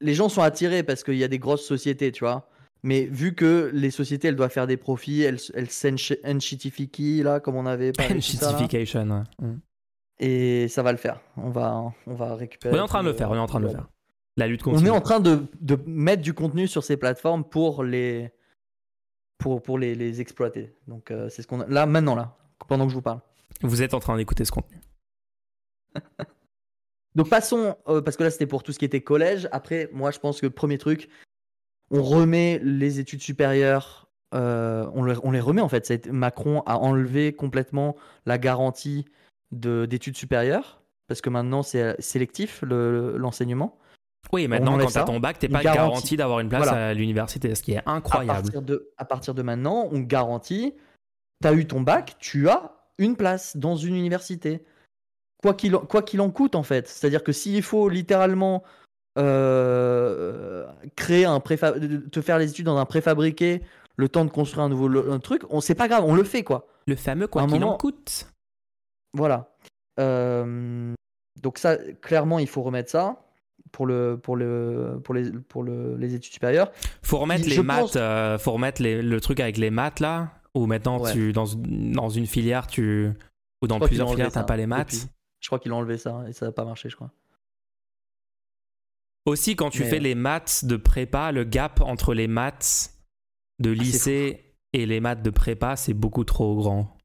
les 0.00 0.14
gens 0.14 0.28
sont 0.28 0.42
attirés 0.42 0.82
parce 0.82 1.02
qu'il 1.04 1.16
y 1.16 1.24
a 1.24 1.28
des 1.28 1.38
grosses 1.38 1.66
sociétés, 1.66 2.12
tu 2.12 2.24
vois. 2.24 2.48
Mais 2.82 3.04
vu 3.04 3.34
que 3.34 3.70
les 3.74 3.90
sociétés, 3.90 4.28
elles 4.28 4.36
doivent 4.36 4.50
faire 4.52 4.66
des 4.66 4.78
profits, 4.78 5.20
elles, 5.22 5.38
elles 5.54 5.68
s'enchitifient, 5.70 7.22
là, 7.22 7.38
comme 7.40 7.56
on 7.56 7.66
avait 7.66 7.92
parlé. 7.92 8.14
ouais. 8.14 8.18
Mm. 9.40 9.58
Et 10.20 10.68
ça 10.68 10.82
va 10.82 10.92
le 10.92 10.98
faire. 10.98 11.20
On 11.36 11.50
va, 11.50 11.92
on 12.06 12.14
va 12.14 12.34
récupérer. 12.36 12.74
On 12.74 12.78
est 12.78 12.80
en 12.82 12.86
train 12.86 13.02
de 13.02 13.08
le 13.08 13.14
faire, 13.14 13.30
on 13.30 13.34
est 13.34 13.38
en 13.38 13.46
train 13.46 13.60
de 13.60 13.64
le 13.66 13.70
faire. 13.70 13.88
La 14.36 14.46
lutte 14.46 14.62
On 14.66 14.70
continue. 14.72 14.88
est 14.88 14.92
en 14.92 15.00
train 15.00 15.20
de, 15.20 15.40
de 15.60 15.78
mettre 15.86 16.22
du 16.22 16.32
contenu 16.34 16.66
sur 16.68 16.84
ces 16.84 16.96
plateformes 16.96 17.44
pour 17.44 17.84
les, 17.84 18.30
pour, 19.38 19.62
pour 19.62 19.78
les, 19.78 19.94
les 19.94 20.20
exploiter. 20.20 20.74
Donc 20.88 21.10
euh, 21.10 21.28
c'est 21.28 21.42
ce 21.42 21.46
qu'on 21.46 21.60
a 21.60 21.66
là 21.66 21.84
maintenant 21.86 22.14
là, 22.14 22.36
pendant 22.68 22.84
que 22.84 22.90
je 22.90 22.94
vous 22.96 23.02
parle. 23.02 23.20
Vous 23.62 23.82
êtes 23.82 23.92
en 23.92 24.00
train 24.00 24.16
d'écouter 24.16 24.44
ce 24.44 24.52
contenu. 24.52 24.78
Donc 27.16 27.28
passons, 27.28 27.76
euh, 27.88 28.00
parce 28.00 28.16
que 28.16 28.22
là 28.22 28.30
c'était 28.30 28.46
pour 28.46 28.62
tout 28.62 28.72
ce 28.72 28.78
qui 28.78 28.84
était 28.84 29.00
collège. 29.00 29.48
Après, 29.52 29.88
moi 29.92 30.10
je 30.10 30.18
pense 30.20 30.40
que 30.40 30.46
le 30.46 30.52
premier 30.52 30.78
truc, 30.78 31.08
on 31.90 32.02
remet 32.02 32.60
les 32.62 33.00
études 33.00 33.20
supérieures, 33.22 34.08
euh, 34.32 34.88
on, 34.94 35.02
le- 35.02 35.18
on 35.24 35.32
les 35.32 35.40
remet 35.40 35.60
en 35.60 35.68
fait. 35.68 35.84
Ça 35.86 35.94
a 35.94 35.96
été- 35.96 36.12
Macron 36.12 36.62
a 36.66 36.76
enlevé 36.78 37.32
complètement 37.32 37.96
la 38.26 38.38
garantie 38.38 39.06
de- 39.50 39.86
d'études 39.86 40.16
supérieures, 40.16 40.82
parce 41.08 41.20
que 41.20 41.30
maintenant 41.30 41.64
c'est 41.64 41.82
euh, 41.82 41.94
sélectif 41.98 42.62
le- 42.62 43.16
l'enseignement. 43.16 43.76
Oui, 44.32 44.46
maintenant, 44.46 44.78
quand 44.78 44.84
t'as 44.84 44.90
ça. 44.90 45.04
ton 45.04 45.18
bac, 45.18 45.38
t'es 45.40 45.48
pas 45.48 45.62
garantie. 45.62 45.78
garanti 45.78 46.16
d'avoir 46.16 46.38
une 46.40 46.48
place 46.50 46.62
Voilà. 46.68 46.88
à 46.90 46.94
l'université, 46.94 47.52
ce 47.56 47.62
qui 47.62 47.72
est 47.72 47.78
à 47.78 47.90
incroyable. 47.90 48.42
partir 48.42 48.62
de, 48.62 48.92
à 48.98 49.04
partir 49.04 49.34
de 49.34 49.42
maintenant, 49.42 49.88
on 49.90 49.98
garantit, 50.00 50.74
tu 51.42 51.48
as 51.48 51.54
eu 51.54 51.66
ton 51.66 51.80
bac, 51.80 52.14
tu 52.20 52.48
as 52.48 52.70
une 52.98 53.16
place 53.16 53.56
dans 53.56 53.74
une 53.74 53.96
université. 53.96 54.62
Quoi 55.42 55.54
qu'il 55.54 55.74
en, 55.76 55.80
quoi 55.80 56.02
qu'il 56.02 56.20
en 56.20 56.30
coûte, 56.30 56.54
en 56.54 56.62
fait. 56.62 56.86
C'est-à-dire 56.88 57.22
que 57.24 57.32
s'il 57.32 57.62
faut 57.62 57.88
littéralement 57.88 58.62
euh, 59.18 60.66
créer 60.96 61.24
un 61.24 61.38
préfa- 61.38 62.08
te 62.10 62.20
faire 62.20 62.38
les 62.38 62.50
études 62.50 62.66
dans 62.66 62.76
un 62.78 62.84
préfabriqué, 62.84 63.62
le 63.96 64.08
temps 64.08 64.24
de 64.24 64.30
construire 64.30 64.64
un 64.64 64.68
nouveau 64.68 65.10
un 65.10 65.18
truc, 65.18 65.42
on 65.50 65.60
c'est 65.60 65.74
pas 65.74 65.88
grave, 65.88 66.04
on 66.06 66.14
le 66.14 66.24
fait, 66.24 66.42
quoi. 66.44 66.66
Le 66.86 66.96
fameux 66.96 67.26
quoi 67.26 67.46
qu'il 67.46 67.62
en 67.64 67.76
coûte. 67.76 68.26
Voilà. 69.14 69.52
Euh, 69.98 70.92
donc 71.42 71.58
ça, 71.58 71.76
clairement, 72.00 72.38
il 72.38 72.46
faut 72.48 72.62
remettre 72.62 72.90
ça 72.90 73.16
pour, 73.72 73.86
le, 73.86 74.18
pour, 74.22 74.36
le, 74.36 75.00
pour, 75.04 75.14
les, 75.14 75.30
pour 75.32 75.62
le- 75.62 75.96
les 75.96 76.14
études 76.14 76.32
supérieures. 76.32 76.70
Faut 77.02 77.18
remettre 77.18 77.44
Je 77.44 77.50
les 77.50 77.56
pense- 77.56 77.64
maths, 77.66 77.96
euh, 77.96 78.38
faut 78.38 78.52
remettre 78.52 78.82
les- 78.82 79.02
le 79.02 79.20
truc 79.20 79.40
avec 79.40 79.56
les 79.58 79.70
maths 79.70 80.00
là, 80.00 80.30
ou 80.54 80.66
maintenant 80.66 81.00
Ouais. 81.00 81.12
tu 81.12 81.32
dans, 81.32 81.46
dans 81.56 82.08
une 82.08 82.26
filière 82.26 82.66
tu 82.66 83.10
ou 83.62 83.66
dans 83.66 83.78
plusieurs 83.80 84.08
filières 84.10 84.32
t'as 84.32 84.42
pas 84.44 84.56
les 84.56 84.66
maths. 84.66 84.92
depuis. 84.92 85.06
Je 85.40 85.48
crois 85.48 85.58
qu'ils 85.58 85.70
l'ont 85.70 85.78
enlevé 85.78 85.98
ça 85.98 86.24
et 86.28 86.32
ça 86.32 86.46
n'a 86.46 86.52
pas 86.52 86.64
marché, 86.64 86.88
je 86.90 86.96
crois. 86.96 87.10
Aussi 89.26 89.56
quand 89.56 89.70
tu 89.70 89.80
Mais- 89.82 89.90
fais 89.90 89.98
les 89.98 90.14
maths 90.14 90.64
de 90.64 90.76
prépa, 90.76 91.32
le 91.32 91.44
gap 91.44 91.80
entre 91.80 92.14
les 92.14 92.28
maths 92.28 92.94
de 93.58 93.70
Ah, 93.70 93.74
lycée 93.74 94.54
et 94.72 94.86
les 94.86 95.00
maths 95.00 95.22
de 95.22 95.30
prépa, 95.30 95.76
c'est 95.76 95.94
beaucoup 95.94 96.24
trop 96.24 96.56
grand. 96.56 96.96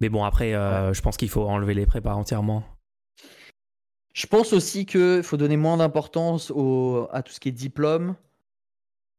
Mais 0.00 0.08
bon 0.08 0.24
après, 0.24 0.54
euh, 0.54 0.92
je 0.94 1.02
pense 1.02 1.16
qu'il 1.16 1.28
faut 1.28 1.46
enlever 1.46 1.74
les 1.74 1.84
prépas 1.86 2.14
entièrement. 2.14 2.64
Je 4.14 4.26
pense 4.26 4.52
aussi 4.52 4.86
qu'il 4.86 5.22
faut 5.22 5.36
donner 5.36 5.56
moins 5.56 5.76
d'importance 5.76 6.50
au- 6.50 7.08
à 7.12 7.22
tout 7.22 7.32
ce 7.32 7.40
qui 7.40 7.48
est 7.48 7.52
diplôme. 7.52 8.16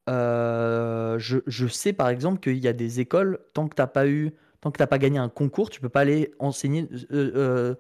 Euh, 0.10 1.20
je, 1.20 1.40
je 1.46 1.68
sais 1.68 1.94
par 1.94 2.10
exemple 2.10 2.40
qu'il 2.40 2.58
y 2.58 2.68
a 2.68 2.74
des 2.74 3.00
écoles, 3.00 3.40
tant 3.54 3.68
que 3.68 3.76
tu 3.76 3.82
n'as 3.82 3.88
pas 3.88 4.08
eu, 4.08 4.32
tant 4.62 4.72
que 4.72 4.78
t'as 4.78 4.88
pas 4.88 5.00
gagné 5.00 5.18
un 5.18 5.30
concours, 5.30 5.70
tu 5.70 5.82
peux 5.82 5.90
pas 5.90 6.02
aller 6.02 6.34
enseigner, 6.40 6.88
euh, 7.12 7.32
euh, 7.36 7.76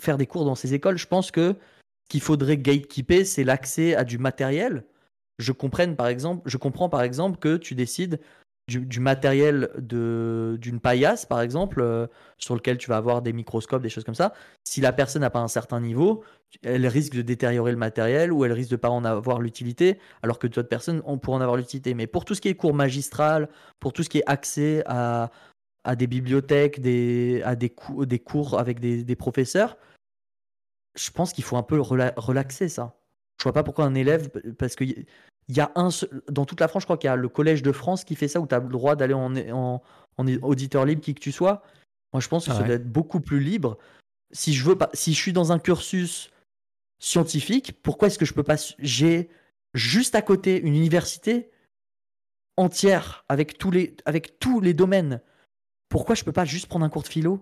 faire 0.00 0.18
des 0.18 0.26
cours 0.26 0.44
dans 0.44 0.54
ces 0.54 0.74
écoles. 0.74 0.98
Je 0.98 1.06
pense 1.06 1.30
que 1.30 1.54
ce 2.04 2.08
qu'il 2.10 2.20
faudrait 2.20 2.58
gatekeeper, 2.58 3.24
c'est 3.24 3.44
l'accès 3.44 3.94
à 3.94 4.04
du 4.04 4.18
matériel. 4.18 4.84
je 5.38 5.52
comprenne 5.52 5.96
par 5.96 6.06
exemple, 6.08 6.42
je 6.46 6.56
comprends 6.58 6.88
par 6.88 7.02
exemple 7.02 7.38
que 7.38 7.56
tu 7.56 7.74
décides 7.74 8.20
du, 8.66 9.00
matériel 9.00 9.70
d'une 9.78 10.80
paillasse, 10.80 11.26
par 11.26 11.42
exemple, 11.42 11.80
euh, 11.82 12.06
sur 12.38 12.54
lequel 12.54 12.78
tu 12.78 12.88
vas 12.88 12.96
avoir 12.96 13.20
des 13.20 13.32
microscopes, 13.32 13.82
des 13.82 13.90
choses 13.90 14.04
comme 14.04 14.14
ça, 14.14 14.32
si 14.64 14.80
la 14.80 14.92
personne 14.92 15.20
n'a 15.20 15.30
pas 15.30 15.40
un 15.40 15.48
certain 15.48 15.80
niveau, 15.80 16.24
elle 16.62 16.86
risque 16.86 17.14
de 17.14 17.22
détériorer 17.22 17.72
le 17.72 17.76
matériel 17.76 18.32
ou 18.32 18.44
elle 18.44 18.52
risque 18.52 18.70
de 18.70 18.76
pas 18.76 18.88
en 18.88 19.04
avoir 19.04 19.40
l'utilité, 19.40 19.98
alors 20.22 20.38
que 20.38 20.46
d'autres 20.46 20.68
personnes 20.68 21.02
on 21.04 21.18
pourrait 21.18 21.38
en 21.38 21.40
avoir 21.42 21.56
l'utilité. 21.56 21.94
Mais 21.94 22.06
pour 22.06 22.24
tout 22.24 22.34
ce 22.34 22.40
qui 22.40 22.48
est 22.48 22.54
cours 22.54 22.74
magistral, 22.74 23.48
pour 23.80 23.92
tout 23.92 24.02
ce 24.02 24.08
qui 24.08 24.18
est 24.18 24.24
accès 24.26 24.82
à, 24.86 25.30
à 25.84 25.96
des 25.96 26.06
bibliothèques, 26.06 26.80
des, 26.80 27.42
à 27.44 27.56
des, 27.56 27.74
des 27.98 28.18
cours 28.18 28.58
avec 28.58 28.80
des, 28.80 29.04
des 29.04 29.16
professeurs, 29.16 29.76
je 30.96 31.10
pense 31.10 31.32
qu'il 31.32 31.44
faut 31.44 31.56
un 31.56 31.62
peu 31.62 31.80
relaxer 31.80 32.68
ça. 32.68 32.96
Je 33.38 33.44
vois 33.44 33.52
pas 33.52 33.62
pourquoi 33.62 33.84
un 33.84 33.94
élève, 33.94 34.30
parce 34.58 34.74
que 34.74 34.84
il 34.84 35.56
y 35.56 35.60
a 35.60 35.72
un 35.74 35.90
dans 36.30 36.46
toute 36.46 36.60
la 36.60 36.68
France, 36.68 36.82
je 36.82 36.86
crois 36.86 36.96
qu'il 36.96 37.08
y 37.08 37.12
a 37.12 37.16
le 37.16 37.28
Collège 37.28 37.62
de 37.62 37.72
France 37.72 38.04
qui 38.04 38.14
fait 38.14 38.28
ça 38.28 38.40
où 38.40 38.46
tu 38.46 38.54
as 38.54 38.60
le 38.60 38.68
droit 38.68 38.96
d'aller 38.96 39.14
en, 39.14 39.34
en, 39.36 39.82
auditeur 40.42 40.84
libre 40.86 41.02
qui 41.02 41.14
que 41.14 41.20
tu 41.20 41.32
sois. 41.32 41.62
Moi, 42.12 42.20
je 42.20 42.28
pense 42.28 42.46
que 42.46 42.52
ça 42.52 42.62
doit 42.62 42.76
être 42.76 42.90
beaucoup 42.90 43.20
plus 43.20 43.40
libre. 43.40 43.76
Si 44.32 44.54
je 44.54 44.64
veux 44.64 44.78
pas, 44.78 44.88
si 44.94 45.12
je 45.12 45.18
suis 45.18 45.32
dans 45.32 45.52
un 45.52 45.58
cursus 45.58 46.30
scientifique, 46.98 47.82
pourquoi 47.82 48.08
est-ce 48.08 48.18
que 48.18 48.24
je 48.24 48.32
peux 48.32 48.42
pas 48.42 48.56
j'ai 48.78 49.28
juste 49.74 50.14
à 50.14 50.22
côté 50.22 50.58
une 50.60 50.74
université 50.74 51.50
entière 52.56 53.24
avec 53.28 53.58
tous 53.58 53.70
les 53.70 53.96
avec 54.06 54.38
tous 54.38 54.60
les 54.60 54.72
domaines. 54.72 55.20
Pourquoi 55.94 56.16
je 56.16 56.24
peux 56.24 56.32
pas 56.32 56.44
juste 56.44 56.66
prendre 56.66 56.84
un 56.84 56.88
cours 56.88 57.04
de 57.04 57.06
philo? 57.06 57.38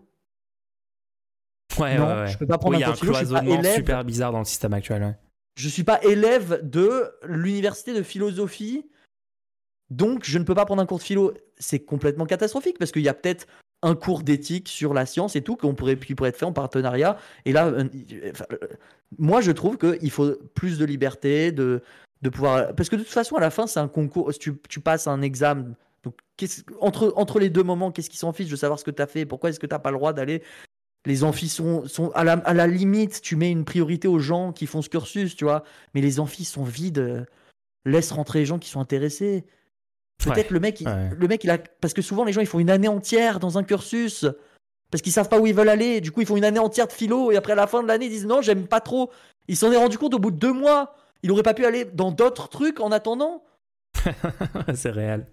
Ouais, 1.79 1.97
non, 1.97 2.05
ouais, 2.05 2.27
je 2.27 2.37
peux 2.37 2.47
pas 2.47 2.59
prendre 2.59 2.77
un 2.77 2.83
cours 2.83 2.93
de 2.93 2.99
philo. 2.99 3.13
Il 3.13 3.15
y 3.15 3.19
a 3.19 3.23
un 3.23 3.41
cloisonnement 3.41 3.75
super 3.75 4.05
bizarre 4.05 4.31
dans 4.31 4.41
le 4.41 4.45
système 4.45 4.75
actuel. 4.75 5.19
Je 5.57 5.71
suis 5.71 5.85
pas 5.85 6.05
élève 6.05 6.61
de 6.63 7.11
l'université 7.25 7.95
de 7.95 8.03
philosophie, 8.03 8.87
donc 9.89 10.25
je 10.25 10.39
ne 10.39 10.45
peux 10.45 10.55
pas 10.55 10.67
prendre 10.67 10.83
un 10.83 10.87
cours 10.87 10.99
de 10.99 11.03
philo. 11.03 11.33
C'est 11.57 11.79
complètement 11.79 12.27
catastrophique 12.27 12.79
parce 12.79 12.93
qu'il 12.93 13.01
y 13.01 13.09
a 13.09 13.15
peut-être 13.15 13.47
un 13.81 13.95
cours 13.95 14.23
d'éthique 14.23 14.69
sur 14.69 14.93
la 14.93 15.07
science 15.07 15.35
et 15.35 15.41
tout 15.41 15.57
qu'on 15.57 15.75
pourrait, 15.75 15.97
qui 15.97 16.15
pourrait 16.15 16.29
être 16.29 16.37
fait 16.37 16.45
en 16.45 16.53
partenariat. 16.53 17.17
Et 17.47 17.53
là, 17.53 17.69
euh, 17.69 17.89
euh, 18.13 18.59
moi, 19.17 19.41
je 19.41 19.51
trouve 19.51 19.79
qu'il 19.79 20.11
faut 20.11 20.37
plus 20.55 20.79
de 20.79 20.85
liberté, 20.85 21.53
de, 21.53 21.81
de 22.21 22.29
pouvoir. 22.29 22.75
Parce 22.75 22.91
que 22.91 22.97
de 22.97 23.03
toute 23.03 23.13
façon, 23.15 23.37
à 23.37 23.41
la 23.41 23.51
fin, 23.51 23.67
c'est 23.67 23.81
un 23.81 23.89
concours. 23.89 24.31
Tu, 24.39 24.53
tu 24.69 24.81
passes 24.81 25.07
un 25.07 25.23
examen. 25.23 25.75
Donc, 26.03 26.17
entre, 26.81 27.13
entre 27.17 27.39
les 27.39 27.51
deux 27.51 27.63
moments, 27.63 27.93
qu'est-ce 27.93 28.11
qui 28.11 28.17
s'en 28.17 28.33
fiche 28.33 28.51
de 28.51 28.57
savoir 28.57 28.79
ce 28.79 28.85
que 28.85 28.91
tu 28.91 29.03
as 29.03 29.07
fait? 29.07 29.25
Pourquoi 29.25 29.51
est-ce 29.51 29.61
que 29.61 29.67
tu 29.67 29.75
n'as 29.75 29.79
pas 29.79 29.91
le 29.91 29.97
droit 29.97 30.13
d'aller? 30.13 30.43
Les 31.05 31.25
amphis 31.25 31.49
sont, 31.49 31.87
sont 31.87 32.11
à, 32.11 32.25
la, 32.25 32.35
à, 32.35 32.55
la, 32.55 32.67
limite, 32.67 33.21
tu 33.23 33.35
mets 33.37 33.51
une 33.51 33.65
priorité 33.65 34.07
aux 34.09 34.21
gens 34.21 34.53
qui 34.53 34.67
font 34.67 34.83
ce 34.83 34.89
cursus, 34.89 35.35
tu 35.35 35.45
vois. 35.45 35.65
Mais 35.95 36.01
les 36.01 36.21
amphis 36.21 36.45
sont 36.45 36.65
vides. 36.65 37.27
Laisse 37.85 38.13
rentrer 38.13 38.41
les 38.41 38.47
gens 38.47 38.59
qui 38.59 38.69
sont 38.69 38.81
intéressés. 38.81 39.45
Peut-être 40.19 40.51
le 40.51 40.61
mec, 40.61 40.81
le 40.81 41.27
mec, 41.27 41.43
il 41.43 41.51
a, 41.51 41.59
parce 41.59 41.95
que 41.95 42.03
souvent 42.03 42.23
les 42.23 42.33
gens 42.33 42.41
ils 42.41 42.47
font 42.47 42.61
une 42.61 42.71
année 42.71 42.87
entière 42.87 43.41
dans 43.41 43.59
un 43.59 43.65
cursus 43.65 44.25
parce 44.93 45.03
qu'ils 45.03 45.13
savent 45.13 45.29
pas 45.29 45.41
où 45.41 45.47
ils 45.47 45.55
veulent 45.55 45.71
aller. 45.71 46.01
Du 46.01 46.13
coup, 46.13 46.21
ils 46.21 46.27
font 46.27 46.37
une 46.37 46.45
année 46.45 46.59
entière 46.59 46.87
de 46.87 46.93
philo 46.93 47.33
et 47.33 47.37
après 47.37 47.55
à 47.55 47.57
la 47.57 47.67
fin 47.67 47.83
de 47.83 47.89
l'année, 47.89 48.07
ils 48.07 48.11
disent 48.11 48.27
non, 48.27 48.43
j'aime 48.43 48.69
pas 48.69 48.81
trop. 48.81 49.11
Il 49.49 49.57
s'en 49.57 49.73
est 49.73 49.77
rendu 49.77 49.99
compte 49.99 50.15
au 50.15 50.19
bout 50.19 50.31
de 50.31 50.37
deux 50.37 50.53
mois. 50.53 50.95
Il 51.23 51.33
aurait 51.33 51.43
pas 51.43 51.55
pu 51.55 51.65
aller 51.65 51.85
dans 51.87 52.13
d'autres 52.13 52.49
trucs 52.49 52.79
en 52.79 52.93
attendant. 52.93 53.43
c'est 54.75 54.91
réel. 54.91 55.27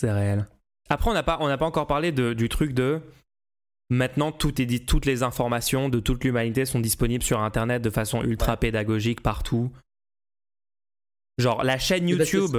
C'est 0.00 0.10
réel. 0.10 0.46
Après, 0.88 1.10
on 1.10 1.12
n'a 1.12 1.22
pas, 1.22 1.36
on 1.42 1.48
n'a 1.48 1.58
pas 1.58 1.66
encore 1.66 1.86
parlé 1.86 2.10
de, 2.10 2.32
du 2.32 2.48
truc 2.48 2.72
de 2.72 3.02
Maintenant, 3.90 4.32
tout 4.32 4.62
est 4.62 4.66
dit, 4.66 4.86
toutes 4.86 5.04
les 5.04 5.22
informations 5.24 5.90
de 5.90 6.00
toute 6.00 6.24
l'humanité 6.24 6.64
sont 6.64 6.80
disponibles 6.80 7.24
sur 7.24 7.40
Internet 7.40 7.82
de 7.82 7.90
façon 7.90 8.22
ultra 8.22 8.56
pédagogique 8.56 9.20
partout. 9.20 9.70
Genre 11.36 11.62
la 11.64 11.76
chaîne 11.76 12.08
YouTube. 12.08 12.56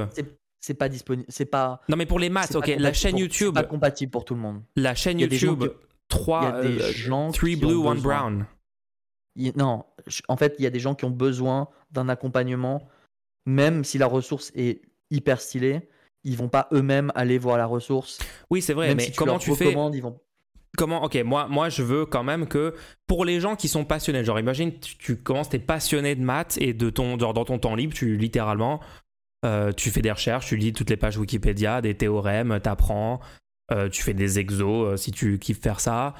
C'est 0.59 0.75
pas 0.75 0.87
disponible, 0.87 1.25
c'est 1.29 1.45
pas. 1.45 1.81
Non 1.89 1.97
mais 1.97 2.05
pour 2.05 2.19
les 2.19 2.29
maths, 2.29 2.55
ok. 2.55 2.75
La 2.77 2.93
chaîne 2.93 3.17
YouTube. 3.17 3.53
C'est 3.55 3.63
pas 3.63 3.67
compatible 3.67 4.11
pour 4.11 4.23
tout 4.23 4.35
le 4.35 4.41
monde. 4.41 4.61
La 4.75 4.93
chaîne 4.93 5.19
YouTube. 5.19 5.63
3 6.09 6.55
euh, 6.57 6.91
blue, 7.55 7.75
one 7.75 8.01
brown. 8.01 8.45
non, 9.55 9.85
en 10.27 10.37
fait, 10.37 10.55
il 10.59 10.63
y 10.63 10.67
a 10.67 10.69
des 10.69 10.79
gens 10.81 10.93
qui 10.93 11.05
ont 11.05 11.09
besoin 11.09 11.69
d'un 11.89 12.07
accompagnement, 12.07 12.87
même 13.47 13.83
si 13.83 13.97
la 13.97 14.05
ressource 14.05 14.51
est 14.53 14.81
hyper 15.09 15.41
stylée, 15.41 15.89
ils 16.23 16.37
vont 16.37 16.49
pas 16.49 16.67
eux-mêmes 16.73 17.11
aller 17.15 17.37
voir 17.37 17.57
la 17.57 17.65
ressource. 17.65 18.19
Oui, 18.49 18.61
c'est 18.61 18.73
vrai, 18.73 18.93
mais 18.95 19.11
comment 19.11 19.39
tu 19.39 19.55
fais 19.55 19.71
ils 19.71 20.01
vont 20.01 20.19
comment 20.77 21.03
ok 21.03 21.21
moi 21.23 21.47
moi 21.49 21.69
je 21.69 21.83
veux 21.83 22.05
quand 22.05 22.23
même 22.23 22.47
que 22.47 22.73
pour 23.07 23.25
les 23.25 23.39
gens 23.39 23.55
qui 23.55 23.67
sont 23.67 23.83
passionnés 23.83 24.23
genre 24.23 24.39
imagine 24.39 24.71
tu, 24.79 24.97
tu 24.97 25.17
commences 25.17 25.49
t'es 25.49 25.59
passionné 25.59 26.15
de 26.15 26.21
maths 26.21 26.57
et 26.61 26.73
de 26.73 26.89
ton 26.89 27.17
dans, 27.17 27.33
ton 27.33 27.59
temps 27.59 27.75
libre 27.75 27.93
tu 27.93 28.15
littéralement 28.15 28.79
euh, 29.45 29.71
tu 29.73 29.89
fais 29.89 30.01
des 30.01 30.11
recherches 30.11 30.47
tu 30.47 30.55
lis 30.55 30.71
toutes 30.71 30.89
les 30.89 30.97
pages 30.97 31.17
Wikipédia 31.17 31.81
des 31.81 31.95
théorèmes 31.95 32.59
t'apprends 32.61 33.19
euh, 33.71 33.89
tu 33.89 34.01
fais 34.01 34.13
des 34.13 34.39
exos 34.39 34.93
euh, 34.93 34.97
si 34.97 35.11
tu 35.11 35.39
kiffes 35.39 35.61
faire 35.61 35.79
ça 35.79 36.13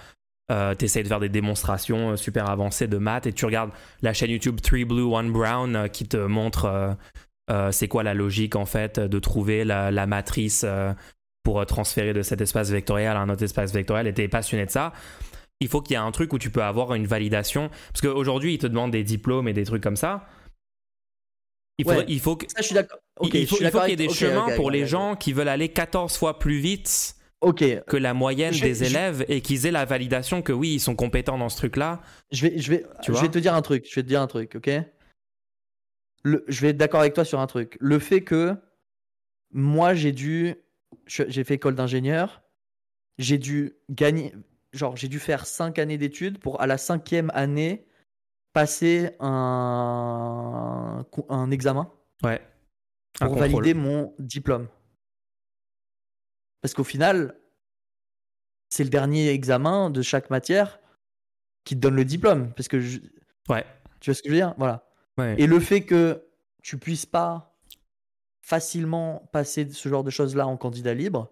euh, 0.52 0.76
t'essayes 0.76 1.03
de 1.03 1.07
faire 1.07 1.22
des 1.22 1.30
démonstrations 1.30 2.18
super 2.18 2.49
avancées 2.49 2.88
de 2.88 2.98
maths 2.98 3.28
et 3.28 3.34
tu 3.34 3.45
regardes 3.45 3.72
la 4.02 4.14
chaîne 4.14 4.32
YouTube 4.32 4.60
3 4.60 4.84
Blue 4.84 5.15
1 5.15 5.30
Brown 5.30 5.88
qui 5.90 6.07
te 6.07 6.18
montre 6.18 6.98
c'est 7.72 7.88
quoi 7.88 8.03
la 8.03 8.14
logique 8.14 8.56
en 8.56 8.65
fait 8.65 8.99
de 8.99 9.19
trouver 9.19 9.64
la, 9.64 9.91
la 9.91 10.06
matrice 10.06 10.65
pour 11.44 11.60
euh, 11.60 11.65
transférer 11.65 12.14
de 12.14 12.22
cet 12.22 12.41
espace 12.41 12.69
vectoriel 12.69 13.15
à 13.15 13.19
un 13.19 13.30
autre 13.30 13.44
espace 13.44 13.73
vectoriel? 13.73 14.07
Et 14.07 14.14
tu 14.14 14.22
es 14.22 14.28
passionné 14.28 14.65
de 14.65 14.72
ça, 14.72 14.94
il 15.60 15.68
faut 15.68 15.82
qu'il 15.82 15.94
y 15.94 15.95
ait 15.95 16.03
un 16.03 16.11
truc 16.11 16.34
où 16.34 16.40
tu 16.40 16.49
peux 16.49 16.64
avoir 16.64 16.94
une 16.94 17.07
validation. 17.07 17.69
Parce 17.94 18.02
qu'aujourd'hui, 18.02 18.56
ils 18.56 18.57
te 18.57 18.68
demandent 18.68 18.91
des 18.91 19.03
diplômes 19.03 19.48
et 19.48 19.53
des 19.53 19.64
trucs 19.64 19.84
comme 19.84 19.95
ça. 19.95 20.28
Il 21.78 21.86
faut, 21.86 22.02
il 22.07 22.19
faut 22.19 22.36
que, 22.36 22.45
ça, 22.48 22.61
je 22.61 22.68
suis 22.68 22.76
d'accord. 22.76 22.99
il 23.23 23.48
faut, 23.48 23.56
qu'il 23.57 23.90
y 23.90 23.91
ait 23.94 23.95
des 23.95 24.10
chemins 24.10 24.56
pour 24.56 24.69
les 24.69 24.86
gens 24.86 25.15
qui 25.15 25.34
veulent 25.34 25.48
aller 25.48 25.69
14 25.69 26.15
fois 26.15 26.38
plus 26.38 26.60
vite 26.60 27.15
que 27.88 27.98
la 27.98 28.14
moyenne 28.14 28.53
des 28.53 28.84
élèves 28.84 29.26
et 29.28 29.41
qu'ils 29.41 29.65
aient 29.65 29.72
la 29.72 29.86
validation 29.86 30.44
que 30.44 30.52
oui, 30.52 30.73
ils 30.76 30.80
sont 30.80 30.95
compétents 30.95 31.40
dans 31.40 31.49
ce 31.49 31.57
truc-là. 31.57 32.02
Je 32.32 32.48
vais, 32.48 32.60
je 32.60 32.69
vais, 32.69 32.86
je 33.02 33.11
vais 33.14 33.30
te 33.30 33.40
dire 33.40 33.56
un 33.56 33.64
truc. 33.64 33.86
Je 33.90 33.95
vais 33.95 34.03
te 34.03 34.07
dire 34.07 34.22
un 34.22 34.28
truc, 34.28 34.56
ok? 34.56 34.69
Le, 36.23 36.43
Je 36.48 36.61
vais 36.61 36.69
être 36.69 36.77
d'accord 36.77 36.99
avec 37.02 37.14
toi 37.14 37.26
sur 37.26 37.39
un 37.39 37.48
truc. 37.48 37.77
Le 37.80 37.99
fait 37.99 38.23
que 38.23 38.56
moi, 39.52 39.93
j'ai 39.93 40.11
dû 40.11 40.56
j'ai 41.07 41.43
fait 41.43 41.56
école 41.56 41.76
d'ingénieur. 41.76 42.41
J'ai 43.18 43.38
dû 43.38 43.73
gagner, 43.89 44.34
genre, 44.73 44.95
j'ai 44.98 45.07
dû 45.07 45.19
faire 45.19 45.45
cinq 45.45 45.80
années 45.80 45.98
d'études 45.98 46.39
pour, 46.39 46.61
à 46.61 46.68
la 46.68 46.77
cinquième 46.77 47.31
année, 47.34 47.85
passer 48.53 49.15
un, 49.19 51.06
un 51.30 51.52
examen. 51.52 51.91
Ouais. 52.23 52.41
pour 53.19 53.35
valider 53.35 53.73
mon 53.73 54.14
diplôme. 54.19 54.68
Parce 56.61 56.73
qu'au 56.73 56.84
final, 56.84 57.39
c'est 58.69 58.84
le 58.84 58.89
dernier 58.89 59.30
examen 59.30 59.89
de 59.89 60.02
chaque 60.02 60.30
matière 60.30 60.80
qui 61.64 61.76
te 61.76 61.80
donne 61.80 61.95
le 61.95 62.06
diplôme. 62.06 62.53
Parce 62.53 62.68
que 62.68 62.77
ouais. 63.49 63.65
Tu 63.99 64.10
vois 64.10 64.15
ce 64.15 64.22
que 64.23 64.30
je 64.30 64.34
veux 64.34 64.39
dire? 64.39 64.53
Voilà. 64.57 64.88
Et 65.38 65.48
le 65.48 65.60
fait 65.60 65.81
que 65.81 66.23
tu 66.61 66.77
puisses 66.77 67.06
pas 67.06 67.56
facilement 68.41 69.30
passer 69.31 69.69
ce 69.69 69.89
genre 69.89 70.03
de 70.03 70.10
choses-là 70.10 70.48
en 70.48 70.57
candidat 70.57 70.93
libre. 70.93 71.31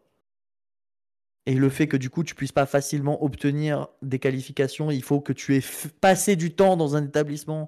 Et 1.45 1.56
le 1.56 1.70
fait 1.70 1.88
que 1.88 1.98
du 1.98 2.10
coup 2.10 2.24
tu 2.24 2.36
puisses 2.36 2.52
pas 2.52 2.66
facilement 2.66 3.24
obtenir 3.24 3.88
des 4.02 4.20
qualifications, 4.20 4.91
il 4.91 5.03
faut 5.03 5.20
que 5.20 5.34
tu 5.34 5.57
aies 5.57 5.64
passé 5.99 6.36
du 6.36 6.53
temps 6.53 6.78
dans 6.78 6.95
un 6.95 7.06
établissement 7.06 7.68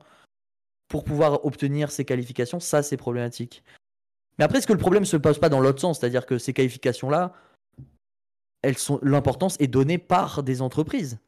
pour 0.88 1.04
pouvoir 1.04 1.46
obtenir 1.46 1.90
ces 1.90 2.06
qualifications, 2.06 2.60
ça 2.60 2.84
c'est 2.84 2.98
problématique. 2.98 3.64
Mais 4.38 4.46
après, 4.46 4.58
est-ce 4.58 4.68
que 4.68 4.74
le 4.74 4.80
problème 4.80 5.06
se 5.06 5.18
pose 5.18 5.40
pas 5.40 5.50
dans 5.50 5.60
l'autre 5.60 5.80
sens? 5.80 6.00
C'est-à-dire 6.00 6.26
que 6.26 6.38
ces 6.38 6.54
qualifications-là, 6.54 7.34
l'importance 9.02 9.56
est 9.60 9.68
donnée 9.68 9.98
par 9.98 10.44
des 10.44 10.62
entreprises. 10.62 11.20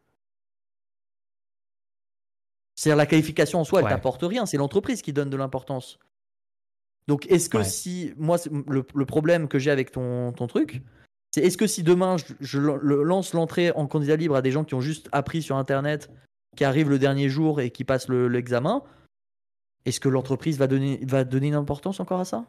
C'est-à-dire 2.75 2.97
la 2.97 3.05
qualification 3.05 3.59
en 3.59 3.63
soi, 3.63 3.81
elle 3.81 3.89
t'apporte 3.89 4.23
rien, 4.23 4.45
c'est 4.45 4.57
l'entreprise 4.57 5.01
qui 5.01 5.13
donne 5.13 5.29
de 5.29 5.37
l'importance. 5.37 5.99
Donc, 7.07 7.29
est-ce 7.29 7.49
que 7.49 7.63
si. 7.63 8.13
Moi, 8.17 8.37
le, 8.67 9.05
problème 9.05 9.47
que 9.47 9.59
j'ai 9.59 9.71
avec 9.71 9.91
ton, 9.91 10.31
ton 10.31 10.47
truc, 10.47 10.81
c'est 11.31 11.41
est-ce 11.41 11.57
que 11.57 11.67
si 11.67 11.83
demain 11.83 12.15
je, 12.39 12.59
lance 12.59 13.33
l'entrée 13.33 13.71
en 13.71 13.87
candidat 13.87 14.15
libre 14.15 14.35
à 14.35 14.41
des 14.41 14.51
gens 14.51 14.63
qui 14.63 14.75
ont 14.75 14.81
juste 14.81 15.09
appris 15.11 15.41
sur 15.41 15.57
Internet, 15.57 16.09
qui 16.55 16.63
arrivent 16.63 16.89
le 16.89 16.99
dernier 16.99 17.29
jour 17.29 17.59
et 17.59 17.71
qui 17.71 17.83
passent 17.83 18.07
l'examen, 18.09 18.83
est-ce 19.85 19.99
que 19.99 20.09
l'entreprise 20.09 20.57
va 20.57 20.67
donner, 20.67 20.99
va 21.03 21.23
donner 21.23 21.47
une 21.47 21.55
importance 21.55 21.99
encore 21.99 22.21
à 22.21 22.25
ça? 22.25 22.45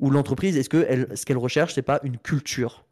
Ou 0.00 0.10
l'entreprise, 0.10 0.56
est-ce 0.56 0.68
que 0.68 0.84
elle, 0.88 1.16
ce 1.16 1.24
qu'elle 1.24 1.38
recherche, 1.38 1.74
c'est 1.74 1.82
pas 1.82 2.00
une 2.02 2.18
culture? 2.18 2.84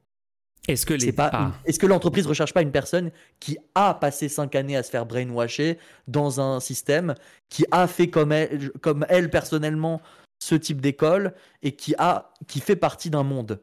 Est-ce 0.69 0.87
que 0.87 0.95
les... 0.95 1.13
que 1.13 1.87
l'entreprise 1.87 2.27
recherche 2.27 2.55
pas 2.55 2.63
une 2.63 2.71
personne 2.71 3.11
qui 3.41 3.59
a 3.75 3.95
passé 3.95 4.29
cinq 4.29 4.55
années 4.55 4.77
à 4.77 4.83
se 4.83 4.91
faire 4.91 5.07
brainwasher 5.07 5.79
dans 6.07 6.41
un 6.41 6.61
système, 6.61 7.15
qui 7.49 7.65
a 7.71 7.87
fait 7.87 8.09
comme 8.09 8.33
elle, 8.33 8.71
comme 8.81 9.05
elle 9.09 9.31
personnellement 9.31 10.01
ce 10.39 10.55
type 10.55 10.81
d'école 10.81 11.35
et 11.63 11.73
qui 11.73 11.95
a 11.99 12.33
qui 12.47 12.61
fait 12.61 12.77
partie 12.77 13.11
d'un 13.11 13.25
monde? 13.25 13.61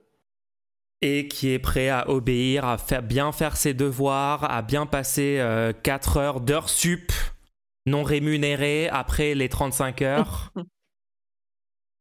Et 1.01 1.29
qui 1.29 1.51
est 1.51 1.59
prêt 1.59 1.87
à 1.87 2.09
obéir, 2.09 2.65
à 2.65 2.77
faire, 2.77 3.01
bien 3.01 3.31
faire 3.31 3.55
ses 3.55 3.73
devoirs, 3.73 4.51
à 4.51 4.61
bien 4.61 4.85
passer 4.85 5.37
euh, 5.39 5.71
4 5.71 6.17
heures 6.17 6.41
d'heures 6.41 6.69
sup 6.69 7.13
non 7.85 8.03
rémunérées 8.03 8.89
après 8.89 9.33
les 9.33 9.47
35 9.47 10.01
heures? 10.01 10.53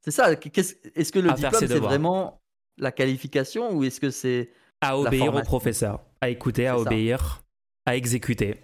C'est 0.05 0.11
ça. 0.11 0.33
Est-ce 0.33 1.13
que 1.13 1.19
le 1.19 1.33
diplôme, 1.33 1.53
c'est 1.59 1.79
vraiment 1.79 2.41
la 2.79 2.93
qualification 2.93 3.73
ou 3.73 3.85
est-ce 3.85 4.01
que 4.01 4.11
c'est. 4.11 4.51
À 4.81 4.97
obéir 4.99 5.35
au 5.35 5.43
professeur, 5.43 6.01
à 6.21 6.29
écouter, 6.29 6.67
à 6.67 6.75
ça. 6.75 6.79
obéir, 6.81 7.43
à 7.87 7.97
exécuter. 7.97 8.57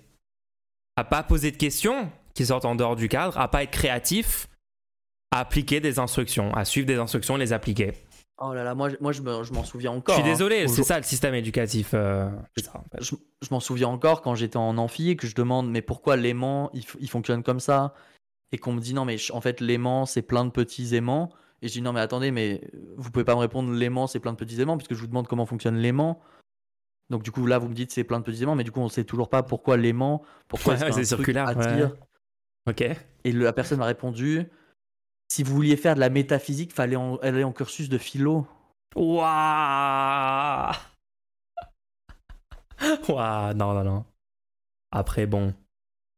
À 0.96 1.04
pas 1.04 1.22
poser 1.22 1.50
de 1.50 1.56
questions 1.56 2.10
qui 2.34 2.46
sortent 2.46 2.64
en 2.64 2.74
dehors 2.76 2.94
du 2.96 3.08
cadre, 3.08 3.36
à 3.38 3.48
pas 3.50 3.62
être 3.64 3.70
créatif, 3.72 4.46
à 5.32 5.40
appliquer 5.40 5.80
des 5.80 5.98
instructions, 5.98 6.52
à 6.54 6.64
suivre 6.64 6.86
des 6.86 6.96
instructions 6.98 7.36
et 7.36 7.40
les 7.40 7.52
appliquer. 7.52 7.92
Oh 8.38 8.52
là 8.52 8.62
là, 8.64 8.74
moi, 8.74 8.88
je- 8.90 8.96
moi 9.00 9.12
je 9.12 9.22
me- 9.22 9.42
je 9.44 9.52
m'en 9.52 9.64
souviens 9.64 9.92
Je 9.92 9.98
encore. 9.98 10.14
suis 10.16 10.24
hein. 10.24 10.26
désolé, 10.26 10.66
c'est 10.68 10.82
ça 10.82 10.96
le 10.96 11.04
système 11.04 11.34
éducatif. 11.34 11.90
euh, 11.94 12.28
c'est 12.56 12.64
ça, 12.64 12.72
en 12.76 12.84
fait. 12.90 13.02
Je, 13.02 13.14
je 13.42 13.48
m'en 13.52 13.60
souviens 13.60 13.88
encore 13.88 14.22
quand 14.22 14.34
j'étais 14.34 14.56
en 14.56 14.76
amphi 14.78 15.10
et 15.10 15.16
que 15.16 15.26
je 15.26 15.34
demande 15.36 15.68
mais 15.70 15.82
pourquoi 15.82 16.16
l'aimant 16.16 16.70
il, 16.74 17.08
fonctionne 17.08 17.42
comme 17.44 17.60
ça? 17.60 17.94
Et 18.52 18.58
qu'on 18.58 18.72
me 18.72 18.80
dit 18.80 18.94
non 18.94 19.04
mais 19.04 19.16
en 19.32 19.40
fait 19.40 19.60
l'aimant 19.60 20.06
c'est 20.06 20.22
plein 20.22 20.44
de 20.44 20.50
petits 20.50 20.94
aimants 20.94 21.30
et 21.64 21.68
je 21.68 21.72
dis 21.72 21.82
non 21.82 21.92
mais 21.92 22.00
attendez 22.00 22.30
mais 22.30 22.60
vous 22.96 23.10
pouvez 23.10 23.24
pas 23.24 23.34
me 23.34 23.40
répondre 23.40 23.72
l'aimant 23.72 24.06
c'est 24.06 24.20
plein 24.20 24.32
de 24.32 24.36
petits 24.36 24.60
aimants 24.60 24.76
puisque 24.76 24.94
je 24.94 25.00
vous 25.00 25.06
demande 25.06 25.26
comment 25.26 25.46
fonctionne 25.46 25.76
l'aimant 25.76 26.20
donc 27.10 27.22
du 27.22 27.30
coup 27.30 27.46
là 27.46 27.58
vous 27.58 27.68
me 27.68 27.74
dites 27.74 27.90
c'est 27.90 28.04
plein 28.04 28.18
de 28.20 28.24
petits 28.24 28.42
aimants 28.42 28.54
mais 28.54 28.64
du 28.64 28.70
coup 28.72 28.80
on 28.80 28.88
sait 28.88 29.04
toujours 29.04 29.28
pas 29.30 29.42
pourquoi 29.42 29.76
l'aimant 29.76 30.22
pourquoi 30.48 30.74
Ouais, 30.80 30.92
c'est 30.92 31.04
circulaire, 31.04 31.46
ouais. 31.56 31.84
Ok. 32.68 32.82
et 33.24 33.32
le- 33.32 33.44
la 33.44 33.52
personne 33.52 33.78
m'a 33.78 33.86
répondu 33.86 34.44
si 35.30 35.42
vous 35.42 35.54
vouliez 35.54 35.76
faire 35.76 35.94
de 35.94 36.00
la 36.00 36.10
métaphysique 36.10 36.72
fallait 36.72 36.96
en- 36.96 37.16
aller 37.16 37.44
en 37.44 37.52
cursus 37.52 37.88
de 37.88 37.98
philo 37.98 38.46
Waouh 38.96 40.72
Waouh, 43.08 43.54
non, 43.54 43.74
non, 43.74 43.84
non. 43.84 44.04
Après, 44.90 45.26
bon. 45.26 45.54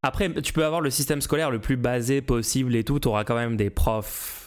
Après, 0.02 0.32
tu 0.42 0.52
peux 0.52 0.64
avoir 0.64 0.80
le 0.80 0.90
système 0.90 1.20
scolaire 1.20 1.50
le 1.50 1.60
plus 1.60 1.76
basé 1.76 2.22
possible 2.22 2.74
et 2.76 2.84
tout, 2.84 2.98
tu 3.00 3.08
auras 3.08 3.24
quand 3.24 3.34
même 3.34 3.56
des 3.56 3.70
profs. 3.70 4.45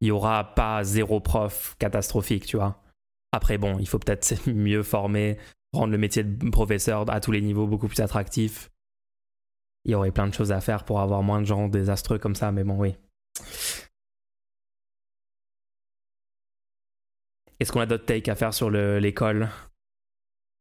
Il 0.00 0.08
y 0.08 0.10
aura 0.10 0.54
pas 0.54 0.84
zéro 0.84 1.20
prof 1.20 1.74
catastrophique, 1.78 2.46
tu 2.46 2.56
vois. 2.56 2.82
Après, 3.32 3.58
bon, 3.58 3.78
il 3.78 3.88
faut 3.88 3.98
peut-être 3.98 4.46
mieux 4.50 4.82
former, 4.82 5.38
rendre 5.72 5.92
le 5.92 5.98
métier 5.98 6.22
de 6.24 6.50
professeur 6.50 7.10
à 7.10 7.20
tous 7.20 7.32
les 7.32 7.40
niveaux 7.40 7.66
beaucoup 7.66 7.88
plus 7.88 8.00
attractif. 8.00 8.70
Il 9.84 9.92
y 9.92 9.94
aurait 9.94 10.10
plein 10.10 10.26
de 10.26 10.34
choses 10.34 10.52
à 10.52 10.60
faire 10.60 10.84
pour 10.84 11.00
avoir 11.00 11.22
moins 11.22 11.40
de 11.40 11.46
gens 11.46 11.68
désastreux 11.68 12.18
comme 12.18 12.34
ça, 12.34 12.50
mais 12.52 12.64
bon, 12.64 12.76
oui. 12.78 12.96
Est-ce 17.60 17.72
qu'on 17.72 17.80
a 17.80 17.86
d'autres 17.86 18.04
takes 18.04 18.28
à 18.28 18.34
faire 18.34 18.52
sur 18.52 18.68
le- 18.70 18.98
l'école? 18.98 19.48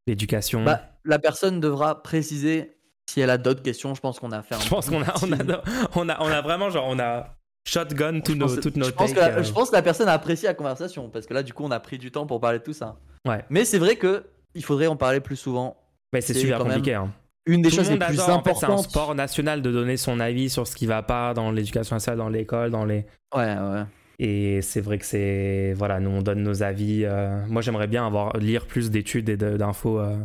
L'éducation? 0.07 0.64
Bah, 0.64 0.82
la 1.03 1.20
personne 1.20 1.60
devra 1.60 2.02
préciser 2.02 2.78
si 3.10 3.20
elle 3.22 3.30
a 3.30 3.38
d'autres 3.38 3.62
questions 3.62 3.94
je 3.95 4.02
pense 4.02 4.20
qu'on 4.20 4.32
a 4.32 4.41
fait 4.44 4.56
un 4.56 4.60
Je 4.60 4.70
pense 4.70 4.90
qu'on 4.90 5.02
a, 5.02 5.14
on 5.24 5.32
a, 5.32 5.64
on 5.95 6.10
a, 6.10 6.22
on 6.24 6.28
a 6.28 6.41
vraiment, 6.41 6.70
genre, 6.70 6.86
on 6.88 6.99
a 6.99 7.36
shotgun 7.68 8.22
Je 8.26 8.34
nos, 8.34 8.56
toutes 8.58 8.76
nos 8.78 8.86
je 8.86 8.92
pense, 8.92 9.12
que 9.14 9.20
la, 9.20 9.38
euh. 9.38 9.44
je 9.44 9.52
pense 9.52 9.70
que 9.70 9.76
la 9.76 9.82
personne 9.82 10.08
a 10.08 10.14
apprécié 10.14 10.48
la 10.48 10.54
conversation 10.54 11.10
parce 11.10 11.26
que 11.26 11.34
là, 11.34 11.44
du 11.44 11.54
coup, 11.54 11.64
on 11.64 11.72
a 11.72 11.80
pris 11.80 11.98
du 11.98 12.12
temps 12.12 12.26
pour 12.26 12.40
parler 12.40 12.60
de 12.60 12.64
tout 12.64 12.74
ça. 12.74 12.98
Ouais. 13.28 13.44
Mais 13.50 13.66
c'est 13.66 13.80
vrai 13.80 13.96
que 13.96 14.24
il 14.54 14.64
faudrait 14.64 14.88
en 14.88 14.96
parler 14.96 15.20
plus 15.20 15.36
souvent. 15.36 15.76
Mais 16.14 16.22
c'est 16.22 16.34
super 16.34 16.60
compliqué. 16.60 16.94
hein. 16.94 17.12
Une 17.48 17.62
des 17.62 17.70
Tout 17.70 17.76
choses 17.76 17.92
les 17.92 17.98
plus 17.98 18.20
adore, 18.20 18.38
en 18.40 18.44
fait, 18.44 18.54
c'est 18.56 18.66
un 18.66 18.70
importantes. 18.70 18.90
sport 18.90 19.14
national 19.16 19.62
de 19.62 19.72
donner 19.72 19.98
son 19.98 20.20
avis 20.20 20.50
sur 20.50 20.66
ce 20.66 20.76
qui 20.76 20.88
va 20.88 21.04
pas 21.04 21.34
dans 21.36 21.52
l'éducation 21.52 21.96
nationale, 21.96 22.18
dans 22.18 22.30
l'école, 22.30 22.72
dans 22.72 22.86
les. 22.86 23.06
Ouais, 23.36 23.56
ouais. 23.56 23.84
Et 24.18 24.62
c'est 24.64 24.82
vrai 24.82 24.98
que 24.98 25.06
c'est. 25.06 25.74
Voilà, 25.74 26.00
nous, 26.00 26.10
on 26.10 26.22
donne 26.22 26.42
nos 26.42 26.64
avis. 26.64 27.04
euh, 27.04 27.46
Moi, 27.48 27.62
j'aimerais 27.62 27.88
bien 27.88 28.08
avoir, 28.08 28.36
lire 28.38 28.66
plus 28.66 28.90
d'études 28.90 29.30
et 29.30 29.38
d'infos 29.38 30.00
euh, 30.00 30.16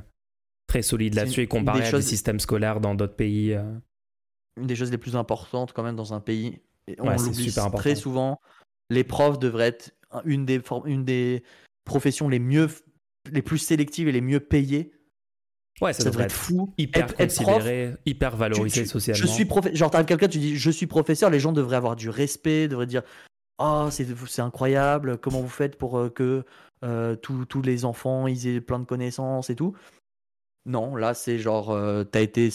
très 0.66 0.80
solides 0.82 1.14
là-dessus 1.14 1.42
et 1.42 1.46
comparer 1.46 1.80
des 1.80 1.86
à 1.86 1.90
choses- 1.90 2.04
des 2.04 2.08
systèmes 2.10 2.40
scolaires 2.40 2.80
dans 2.80 2.94
d'autres 2.94 3.16
pays. 3.16 3.52
euh. 3.52 3.62
Une 4.58 4.66
des 4.66 4.76
choses 4.76 4.90
les 4.90 4.98
plus 4.98 5.16
importantes 5.16 5.72
quand 5.74 5.82
même 5.82 5.96
dans 5.96 6.14
un 6.14 6.20
pays. 6.20 6.60
Et 6.90 7.00
on 7.00 7.08
Ouais, 7.08 7.16
l'oublie 7.16 7.48
important. 7.58 7.78
très 7.78 7.94
souvent. 7.94 8.40
Les 8.90 9.04
profs 9.04 9.38
devraient 9.38 9.68
être 9.68 9.92
une 10.24 10.44
des, 10.44 10.60
for- 10.60 10.86
une 10.86 11.04
des 11.04 11.42
professions 11.84 12.28
les 12.28 12.38
mieux, 12.40 12.68
les 13.30 13.42
plus 13.42 13.58
sélectives 13.58 14.08
et 14.08 14.12
les 14.12 14.20
mieux 14.20 14.40
payées. 14.40 14.92
Ouais, 15.80 15.92
ça, 15.92 16.02
Ça 16.04 16.10
devrait 16.10 16.24
être 16.24 16.32
fou. 16.32 16.74
hyper 16.76 17.04
Être- 17.04 17.20
être 17.20 17.34
prof, 17.36 17.46
considéré, 17.54 17.94
hyper 18.04 18.36
valorisé 18.36 18.82
tu- 18.82 18.88
socialement. 18.88 19.22
Je 19.24 19.26
suis 19.32 19.44
professeur. 19.46 19.76
Genre, 19.76 19.90
t'arrives 19.90 20.06
quelqu'un, 20.06 20.28
tu 20.28 20.38
dis 20.38 20.56
je 20.56 20.70
suis 20.70 20.86
professeur, 20.86 21.30
les 21.30 21.40
gens 21.40 21.52
devraient 21.52 21.76
avoir 21.76 21.96
du 21.96 22.10
respect, 22.10 22.68
devraient 22.68 22.86
dire 22.86 23.02
Oh, 23.62 23.88
c'est 23.90 24.40
incroyable, 24.40 25.18
comment 25.18 25.40
vous 25.40 25.48
faites 25.48 25.76
pour 25.76 25.98
euh, 25.98 26.08
que 26.08 26.44
euh, 26.82 27.14
tous 27.16 27.62
les 27.62 27.84
enfants 27.84 28.26
ils 28.26 28.46
aient 28.46 28.60
plein 28.60 28.78
de 28.78 28.84
connaissances 28.86 29.50
et 29.50 29.54
tout. 29.54 29.74
Non, 30.66 30.96
là, 30.96 31.14
c'est 31.14 31.38
genre 31.38 31.70
euh, 31.70 32.04
t'as 32.04 32.20
été, 32.20 32.50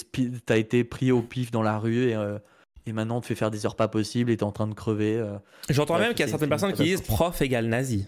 été 0.49 0.83
pris 0.83 1.11
au 1.11 1.21
pif 1.21 1.51
dans 1.51 1.61
la 1.63 1.77
rue 1.79 2.09
et, 2.09 2.15
euh, 2.15 2.37
et 2.85 2.93
maintenant 2.93 3.17
on 3.17 3.21
te 3.21 3.25
fait 3.25 3.35
faire 3.35 3.51
des 3.51 3.65
heures 3.65 3.75
pas 3.75 3.87
possibles 3.87 4.31
et 4.31 4.37
t'es 4.37 4.43
en 4.43 4.51
train 4.51 4.67
de 4.67 4.73
crever. 4.73 5.17
euh. 5.17 5.37
J'entends 5.69 5.97
même 5.97 6.11
qu'il 6.13 6.21
y 6.21 6.23
a 6.23 6.27
certaines 6.27 6.49
personnes 6.49 6.73
qui 6.73 6.83
disent 6.83 7.01
prof 7.01 7.41
égale 7.41 7.67
nazi. 7.67 8.07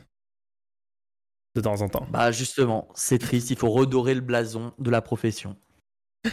De 1.55 1.61
temps 1.61 1.81
en 1.81 1.89
temps. 1.89 2.05
Bah, 2.11 2.31
justement, 2.31 2.87
c'est 2.93 3.17
triste, 3.17 3.49
il 3.49 3.57
faut 3.57 3.71
redorer 3.71 4.13
le 4.13 4.21
blason 4.21 4.73
de 4.77 4.89
la 4.89 5.01
profession. 5.01 5.55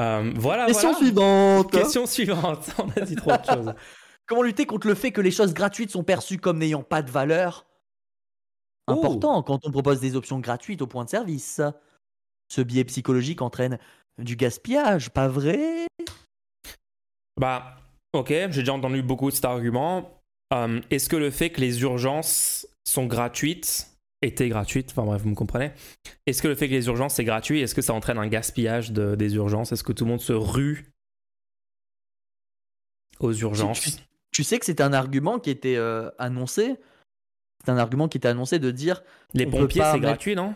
Euh, 0.00 0.32
voilà, 0.34 0.66
Question 0.66 0.90
voilà. 0.90 1.04
suivante 1.06 1.70
Question 1.70 2.06
suivante. 2.06 2.68
On 2.78 3.00
a 3.00 3.04
dit 3.04 3.14
trop 3.14 3.30
de 3.30 3.44
choses. 3.44 3.74
Comment 4.26 4.42
lutter 4.42 4.66
contre 4.66 4.88
le 4.88 4.94
fait 4.96 5.12
que 5.12 5.20
les 5.20 5.30
choses 5.30 5.54
gratuites 5.54 5.90
sont 5.92 6.02
perçues 6.02 6.38
comme 6.38 6.58
n'ayant 6.58 6.82
pas 6.82 7.00
de 7.02 7.12
valeur? 7.12 7.64
Important 8.88 9.42
quand 9.44 9.60
on 9.64 9.70
propose 9.70 10.00
des 10.00 10.16
options 10.16 10.40
gratuites 10.40 10.82
au 10.82 10.88
point 10.88 11.04
de 11.04 11.10
service. 11.10 11.60
Ce 12.48 12.60
biais 12.60 12.82
psychologique 12.84 13.40
entraîne 13.40 13.78
du 14.18 14.34
gaspillage, 14.34 15.10
pas 15.10 15.28
vrai? 15.28 15.86
Bah, 17.40 17.76
ok, 18.12 18.28
j'ai 18.28 18.48
déjà 18.48 18.72
entendu 18.74 19.02
beaucoup 19.02 19.30
de 19.30 19.34
cet 19.34 19.44
argument. 19.44 20.20
Euh, 20.52 20.80
Est-ce 20.90 21.08
que 21.08 21.16
le 21.16 21.30
fait 21.30 21.50
que 21.50 21.60
les 21.60 21.82
urgences 21.82 22.66
sont 22.84 23.06
gratuites, 23.06 23.88
étaient 24.22 24.48
gratuites, 24.48 24.90
enfin 24.90 25.04
bref, 25.04 25.22
vous 25.22 25.30
me 25.30 25.34
comprenez 25.34 25.72
Est-ce 26.26 26.42
que 26.42 26.48
le 26.48 26.54
fait 26.54 26.68
que 26.68 26.74
les 26.74 26.86
urgences 26.86 27.14
c'est 27.14 27.24
gratuit, 27.24 27.60
est-ce 27.60 27.74
que 27.74 27.82
ça 27.82 27.92
entraîne 27.94 28.18
un 28.18 28.28
gaspillage 28.28 28.92
de- 28.92 29.14
des 29.16 29.34
urgences? 29.34 29.72
Est-ce 29.72 29.84
que 29.84 29.92
tout 29.92 30.04
le 30.04 30.10
monde 30.10 30.20
se 30.20 30.32
rue 30.32 30.86
aux 33.20 33.32
urgences? 33.32 33.80
Tu, 33.80 33.90
tu 34.32 34.44
sais 34.44 34.58
que 34.58 34.66
c'est 34.66 34.80
un 34.80 34.92
argument 34.92 35.38
qui 35.38 35.50
était 35.50 35.76
euh, 35.76 36.10
annoncé. 36.18 36.76
C'est 37.64 37.70
un 37.70 37.78
argument 37.78 38.08
qui 38.08 38.18
était 38.18 38.28
annoncé 38.28 38.58
de 38.58 38.70
dire 38.70 39.02
Les 39.32 39.46
pompiers 39.46 39.82
c'est 39.92 40.00
gratuit, 40.00 40.36
non? 40.36 40.54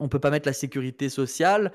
on 0.00 0.08
peut 0.08 0.20
pas 0.20 0.30
mettre 0.30 0.46
la 0.46 0.52
sécurité 0.52 1.08
sociale 1.08 1.72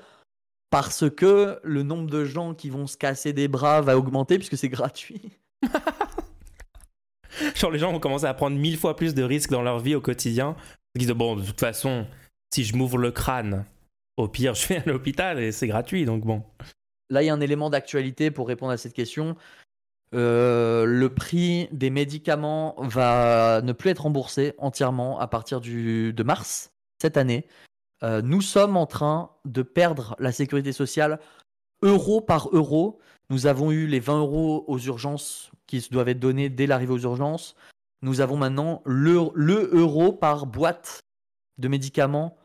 parce 0.70 1.08
que 1.10 1.60
le 1.62 1.82
nombre 1.82 2.10
de 2.10 2.24
gens 2.24 2.54
qui 2.54 2.70
vont 2.70 2.86
se 2.86 2.96
casser 2.96 3.32
des 3.32 3.48
bras 3.48 3.80
va 3.80 3.96
augmenter 3.96 4.38
puisque 4.38 4.56
c'est 4.56 4.68
gratuit. 4.68 5.38
Genre 7.54 7.70
les 7.70 7.78
gens 7.78 7.92
vont 7.92 8.00
commencer 8.00 8.26
à 8.26 8.34
prendre 8.34 8.56
mille 8.56 8.78
fois 8.78 8.96
plus 8.96 9.14
de 9.14 9.22
risques 9.22 9.50
dans 9.50 9.62
leur 9.62 9.80
vie 9.80 9.94
au 9.94 10.00
quotidien. 10.00 10.56
Ils 10.94 11.00
disent 11.00 11.10
bon, 11.10 11.36
de 11.36 11.44
toute 11.44 11.60
façon, 11.60 12.06
si 12.52 12.64
je 12.64 12.76
m'ouvre 12.76 12.98
le 12.98 13.10
crâne, 13.10 13.64
au 14.16 14.28
pire, 14.28 14.54
je 14.54 14.68
vais 14.68 14.76
à 14.76 14.84
l'hôpital 14.86 15.40
et 15.40 15.52
c'est 15.52 15.66
gratuit, 15.66 16.04
donc 16.04 16.24
bon. 16.24 16.42
Là, 17.10 17.22
il 17.22 17.26
y 17.26 17.28
a 17.28 17.34
un 17.34 17.40
élément 17.40 17.70
d'actualité 17.70 18.30
pour 18.30 18.48
répondre 18.48 18.72
à 18.72 18.76
cette 18.76 18.94
question. 18.94 19.36
Euh, 20.14 20.84
le 20.84 21.08
prix 21.12 21.68
des 21.72 21.90
médicaments 21.90 22.76
va 22.78 23.60
ne 23.62 23.72
plus 23.72 23.90
être 23.90 24.02
remboursé 24.02 24.54
entièrement 24.58 25.18
à 25.18 25.26
partir 25.26 25.60
du, 25.60 26.12
de 26.12 26.22
mars 26.22 26.72
cette 27.00 27.16
année. 27.16 27.46
Euh, 28.04 28.20
nous 28.22 28.42
sommes 28.42 28.76
en 28.76 28.86
train 28.86 29.30
de 29.46 29.62
perdre 29.62 30.14
la 30.18 30.30
sécurité 30.30 30.72
sociale 30.72 31.18
euro 31.82 32.20
par 32.20 32.48
euro. 32.52 32.98
Nous 33.30 33.46
avons 33.46 33.72
eu 33.72 33.86
les 33.86 34.00
20 34.00 34.18
euros 34.18 34.64
aux 34.68 34.78
urgences 34.78 35.50
qui 35.66 35.86
doivent 35.90 36.10
être 36.10 36.20
donnés 36.20 36.50
dès 36.50 36.66
l'arrivée 36.66 36.92
aux 36.92 36.98
urgences. 36.98 37.56
Nous 38.02 38.20
avons 38.20 38.36
maintenant 38.36 38.82
le, 38.84 39.18
le 39.34 39.70
euro 39.72 40.12
par 40.12 40.46
boîte 40.46 41.00
de 41.56 41.68
médicaments. 41.68 42.36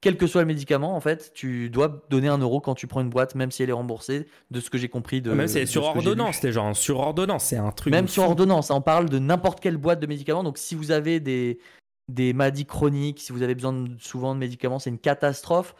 Quel 0.00 0.16
que 0.16 0.26
soit 0.26 0.40
le 0.40 0.46
médicament, 0.46 0.96
en 0.96 1.00
fait, 1.00 1.32
tu 1.32 1.68
dois 1.70 2.02
donner 2.10 2.28
un 2.28 2.38
euro 2.38 2.60
quand 2.60 2.74
tu 2.74 2.86
prends 2.86 3.02
une 3.02 3.10
boîte, 3.10 3.34
même 3.34 3.52
si 3.52 3.62
elle 3.62 3.68
est 3.68 3.74
remboursée, 3.74 4.26
de 4.50 4.60
ce 4.60 4.68
que 4.68 4.78
j'ai 4.78 4.88
compris. 4.88 5.20
De, 5.20 5.30
Même 5.32 5.46
si 5.46 5.54
c'est 5.54 5.66
sur 5.66 5.84
ordonnance, 5.84 6.42
les 6.42 6.50
gens, 6.50 6.74
sur 6.74 6.98
ordonnance, 6.98 7.44
c'est 7.44 7.58
un 7.58 7.70
truc. 7.70 7.92
Même 7.92 8.08
sur 8.08 8.24
ordonnance, 8.24 8.70
on 8.70 8.80
parle 8.80 9.08
de 9.08 9.20
n'importe 9.20 9.60
quelle 9.60 9.76
boîte 9.76 10.00
de 10.00 10.06
médicaments. 10.06 10.42
Donc, 10.42 10.58
si 10.58 10.74
vous 10.74 10.90
avez 10.90 11.20
des, 11.20 11.60
des 12.08 12.32
maladies 12.32 12.66
chroniques, 12.66 13.20
si 13.20 13.32
vous 13.32 13.42
avez 13.42 13.54
besoin 13.54 13.84
souvent 13.98 14.34
de 14.34 14.40
médicaments, 14.40 14.78
c'est 14.78 14.90
une 14.90 14.98
catastrophe. 14.98 15.74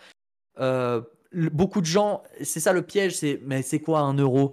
Euh, 0.59 1.03
beaucoup 1.33 1.81
de 1.81 1.87
gens, 1.87 2.23
c'est 2.43 2.61
ça 2.61 2.73
le 2.73 2.83
piège, 2.83 3.17
c'est 3.17 3.41
mais 3.45 3.63
c'est 3.63 3.81
quoi 3.81 4.01
un 4.01 4.15
euro? 4.15 4.53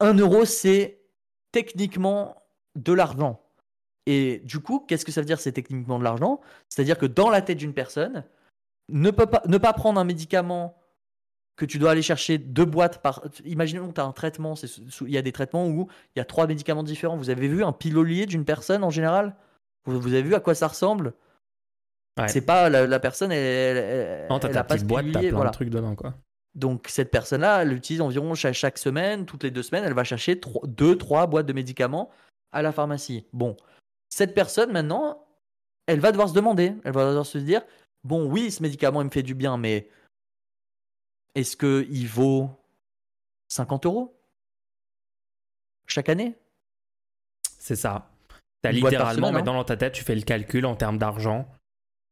Un 0.00 0.14
euro, 0.14 0.44
c'est 0.44 1.00
techniquement 1.52 2.42
de 2.76 2.92
l'argent. 2.92 3.40
Et 4.06 4.40
du 4.44 4.60
coup, 4.60 4.80
qu'est-ce 4.80 5.04
que 5.04 5.12
ça 5.12 5.20
veut 5.20 5.26
dire 5.26 5.40
C'est 5.40 5.52
techniquement 5.52 5.98
de 5.98 6.04
l'argent? 6.04 6.40
C'est-à-dire 6.68 6.98
que 6.98 7.06
dans 7.06 7.30
la 7.30 7.40
tête 7.40 7.58
d'une 7.58 7.72
personne, 7.72 8.24
ne, 8.90 9.10
peut 9.10 9.26
pas, 9.26 9.42
ne 9.46 9.56
pas 9.56 9.72
prendre 9.72 9.98
un 9.98 10.04
médicament 10.04 10.76
que 11.56 11.64
tu 11.64 11.78
dois 11.78 11.92
aller 11.92 12.02
chercher 12.02 12.38
deux 12.38 12.64
boîtes 12.64 13.00
par. 13.00 13.22
Imaginons 13.44 13.88
que 13.88 13.94
tu 13.94 14.00
as 14.00 14.04
un 14.04 14.12
traitement, 14.12 14.54
il 15.02 15.10
y 15.10 15.16
a 15.16 15.22
des 15.22 15.32
traitements 15.32 15.68
où 15.68 15.88
il 16.14 16.18
y 16.18 16.20
a 16.20 16.24
trois 16.24 16.46
médicaments 16.46 16.82
différents. 16.82 17.16
Vous 17.16 17.30
avez 17.30 17.48
vu 17.48 17.64
un 17.64 17.72
pilolier 17.72 18.26
d'une 18.26 18.44
personne 18.44 18.84
en 18.84 18.90
général? 18.90 19.36
Vous, 19.84 20.00
vous 20.00 20.12
avez 20.12 20.22
vu 20.22 20.34
à 20.34 20.40
quoi 20.40 20.54
ça 20.54 20.68
ressemble? 20.68 21.14
Ouais. 22.18 22.28
C'est 22.28 22.42
pas 22.46 22.68
la, 22.70 22.86
la 22.86 23.00
personne, 23.00 23.32
elle, 23.32 23.76
elle, 23.76 24.28
Non, 24.28 24.38
elle 24.38 24.52
ta 24.52 24.60
a 24.60 24.64
pas 24.64 24.76
boîte, 24.78 25.06
t'as 25.12 25.20
plein 25.20 25.30
voilà. 25.32 25.50
de 25.50 25.54
trucs 25.54 25.70
dedans, 25.70 25.94
quoi. 25.96 26.14
Donc 26.54 26.86
cette 26.88 27.10
personne-là, 27.10 27.62
elle 27.62 27.72
utilise 27.72 28.00
environ 28.00 28.34
chaque, 28.36 28.54
chaque 28.54 28.78
semaine, 28.78 29.26
toutes 29.26 29.42
les 29.42 29.50
deux 29.50 29.64
semaines, 29.64 29.82
elle 29.84 29.94
va 29.94 30.04
chercher 30.04 30.38
trois- 30.38 30.64
deux, 30.68 30.96
trois 30.96 31.26
boîtes 31.26 31.46
de 31.46 31.52
médicaments 31.52 32.10
à 32.52 32.62
la 32.62 32.70
pharmacie. 32.70 33.26
Bon, 33.32 33.56
cette 34.08 34.34
personne 34.34 34.70
maintenant, 34.70 35.26
elle 35.86 35.98
va 35.98 36.12
devoir 36.12 36.28
se 36.28 36.34
demander, 36.34 36.72
elle 36.84 36.92
va 36.92 37.08
devoir 37.08 37.26
se 37.26 37.38
dire, 37.38 37.62
bon 38.04 38.30
oui, 38.30 38.52
ce 38.52 38.62
médicament 38.62 39.02
il 39.02 39.06
me 39.06 39.10
fait 39.10 39.24
du 39.24 39.34
bien, 39.34 39.56
mais 39.56 39.88
est-ce 41.34 41.56
qu'il 41.56 42.06
vaut 42.06 42.48
50 43.48 43.86
euros 43.86 44.16
chaque 45.88 46.08
année? 46.08 46.36
C'est 47.58 47.74
ça. 47.76 48.08
T'as 48.64 48.72
littéralement, 48.72 49.30
mais 49.30 49.40
hein. 49.40 49.42
dans 49.42 49.62
ta 49.62 49.76
tête, 49.76 49.92
tu 49.92 50.04
fais 50.04 50.14
le 50.14 50.22
calcul 50.22 50.64
en 50.64 50.74
termes 50.74 50.96
d'argent. 50.96 51.46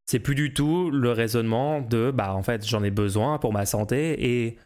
C'est 0.04 0.18
plus 0.18 0.34
du 0.34 0.52
tout 0.52 0.90
le 0.90 1.10
raisonnement 1.10 1.80
de 1.80 2.10
bah 2.10 2.34
en 2.34 2.42
fait 2.42 2.66
j'en 2.66 2.84
ai 2.84 2.90
besoin 2.90 3.38
pour 3.38 3.54
ma 3.54 3.64
santé 3.64 4.22
et 4.22 4.58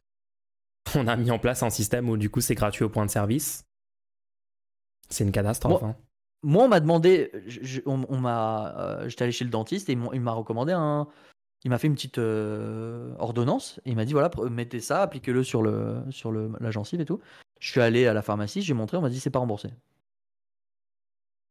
on 0.97 1.06
a 1.06 1.15
mis 1.15 1.31
en 1.31 1.39
place 1.39 1.62
un 1.62 1.70
système 1.70 2.08
où 2.08 2.16
du 2.16 2.28
coup 2.28 2.40
c'est 2.40 2.56
gratuit 2.56 2.82
au 2.82 2.89
point 2.89 3.06
de 3.06 3.10
service. 3.12 3.62
C'est 5.10 5.23
une 5.23 5.31
catastrophe. 5.31 5.81
Moi, 5.81 5.90
hein. 5.90 5.97
moi 6.42 6.65
on 6.65 6.68
m'a 6.68 6.81
demandé, 6.81 7.31
on, 7.86 8.18
m'a, 8.18 8.74
euh, 8.78 9.08
j'étais 9.08 9.23
allé 9.23 9.31
chez 9.31 9.44
le 9.44 9.50
dentiste 9.50 9.89
et 9.89 9.92
il 9.92 10.20
m'a 10.20 10.32
recommandé 10.32 10.73
un, 10.73 11.06
il 11.62 11.70
m'a 11.70 11.78
fait 11.78 11.86
une 11.86 11.94
petite 11.94 12.18
euh, 12.18 13.15
ordonnance 13.20 13.81
et 13.84 13.90
il 13.90 13.97
m'a 13.97 14.05
dit 14.05 14.12
voilà 14.12 14.28
mettez 14.50 14.81
ça, 14.81 15.02
appliquez-le 15.02 15.44
sur 15.44 15.62
le 15.62 16.02
sur 16.10 16.32
le 16.32 16.50
la 16.58 16.73
gencive 16.73 17.00
et 17.00 17.05
tout. 17.05 17.20
Je 17.60 17.70
suis 17.70 17.81
allé 17.81 18.08
à 18.08 18.12
la 18.12 18.23
pharmacie, 18.23 18.62
j'ai 18.62 18.74
montré, 18.74 18.97
on 18.97 19.02
m'a 19.02 19.10
dit 19.10 19.20
c'est 19.20 19.31
pas 19.31 19.39
remboursé. 19.39 19.68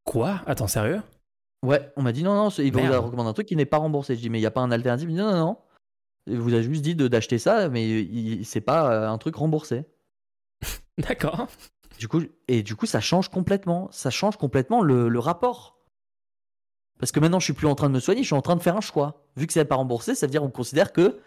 Quoi? 0.05 0.41
Attends, 0.45 0.67
sérieux? 0.67 1.01
Ouais, 1.63 1.91
on 1.95 2.03
m'a 2.03 2.11
dit 2.11 2.23
non, 2.23 2.35
non, 2.35 2.49
il 2.49 2.71
vous 2.71 2.79
a 2.79 2.99
recommandé 2.99 3.29
un 3.29 3.33
truc 3.33 3.47
qui 3.47 3.55
n'est 3.55 3.65
pas 3.65 3.77
remboursé. 3.77 4.15
Je 4.15 4.21
dis 4.21 4.29
mais 4.29 4.37
il 4.37 4.41
n'y 4.41 4.47
a 4.47 4.51
pas 4.51 4.61
un 4.61 4.71
alternative? 4.71 5.09
Il 5.09 5.15
dit 5.15 5.19
non, 5.19 5.31
non, 5.31 5.37
non. 5.37 5.57
Il 6.27 6.39
vous 6.39 6.53
a 6.53 6.61
juste 6.61 6.81
dit 6.81 6.95
d'acheter 6.95 7.37
ça, 7.37 7.69
mais 7.69 8.43
c'est 8.43 8.61
pas 8.61 8.91
euh, 8.91 9.09
un 9.09 9.17
truc 9.17 9.35
remboursé. 9.35 9.85
D'accord. 10.97 11.47
Du 11.99 12.07
coup, 12.07 12.21
et 12.47 12.63
du 12.63 12.75
coup, 12.75 12.85
ça 12.85 12.99
change 12.99 13.29
complètement. 13.29 13.89
Ça 13.91 14.09
change 14.09 14.37
complètement 14.37 14.81
le, 14.81 15.19
rapport. 15.19 15.77
Parce 16.99 17.11
que 17.11 17.19
maintenant, 17.19 17.39
je 17.39 17.45
suis 17.45 17.53
plus 17.53 17.67
en 17.67 17.75
train 17.75 17.89
de 17.89 17.93
me 17.93 17.99
soigner, 17.99 18.21
je 18.21 18.27
suis 18.27 18.35
en 18.35 18.41
train 18.41 18.55
de 18.55 18.61
faire 18.61 18.77
un 18.77 18.81
choix. 18.81 19.25
Vu 19.35 19.47
que 19.47 19.53
c'est 19.53 19.65
pas 19.65 19.75
remboursé, 19.75 20.15
ça 20.15 20.25
veut 20.25 20.31
dire 20.31 20.41
qu'on 20.41 20.49
considère 20.49 20.93
que 20.93 21.19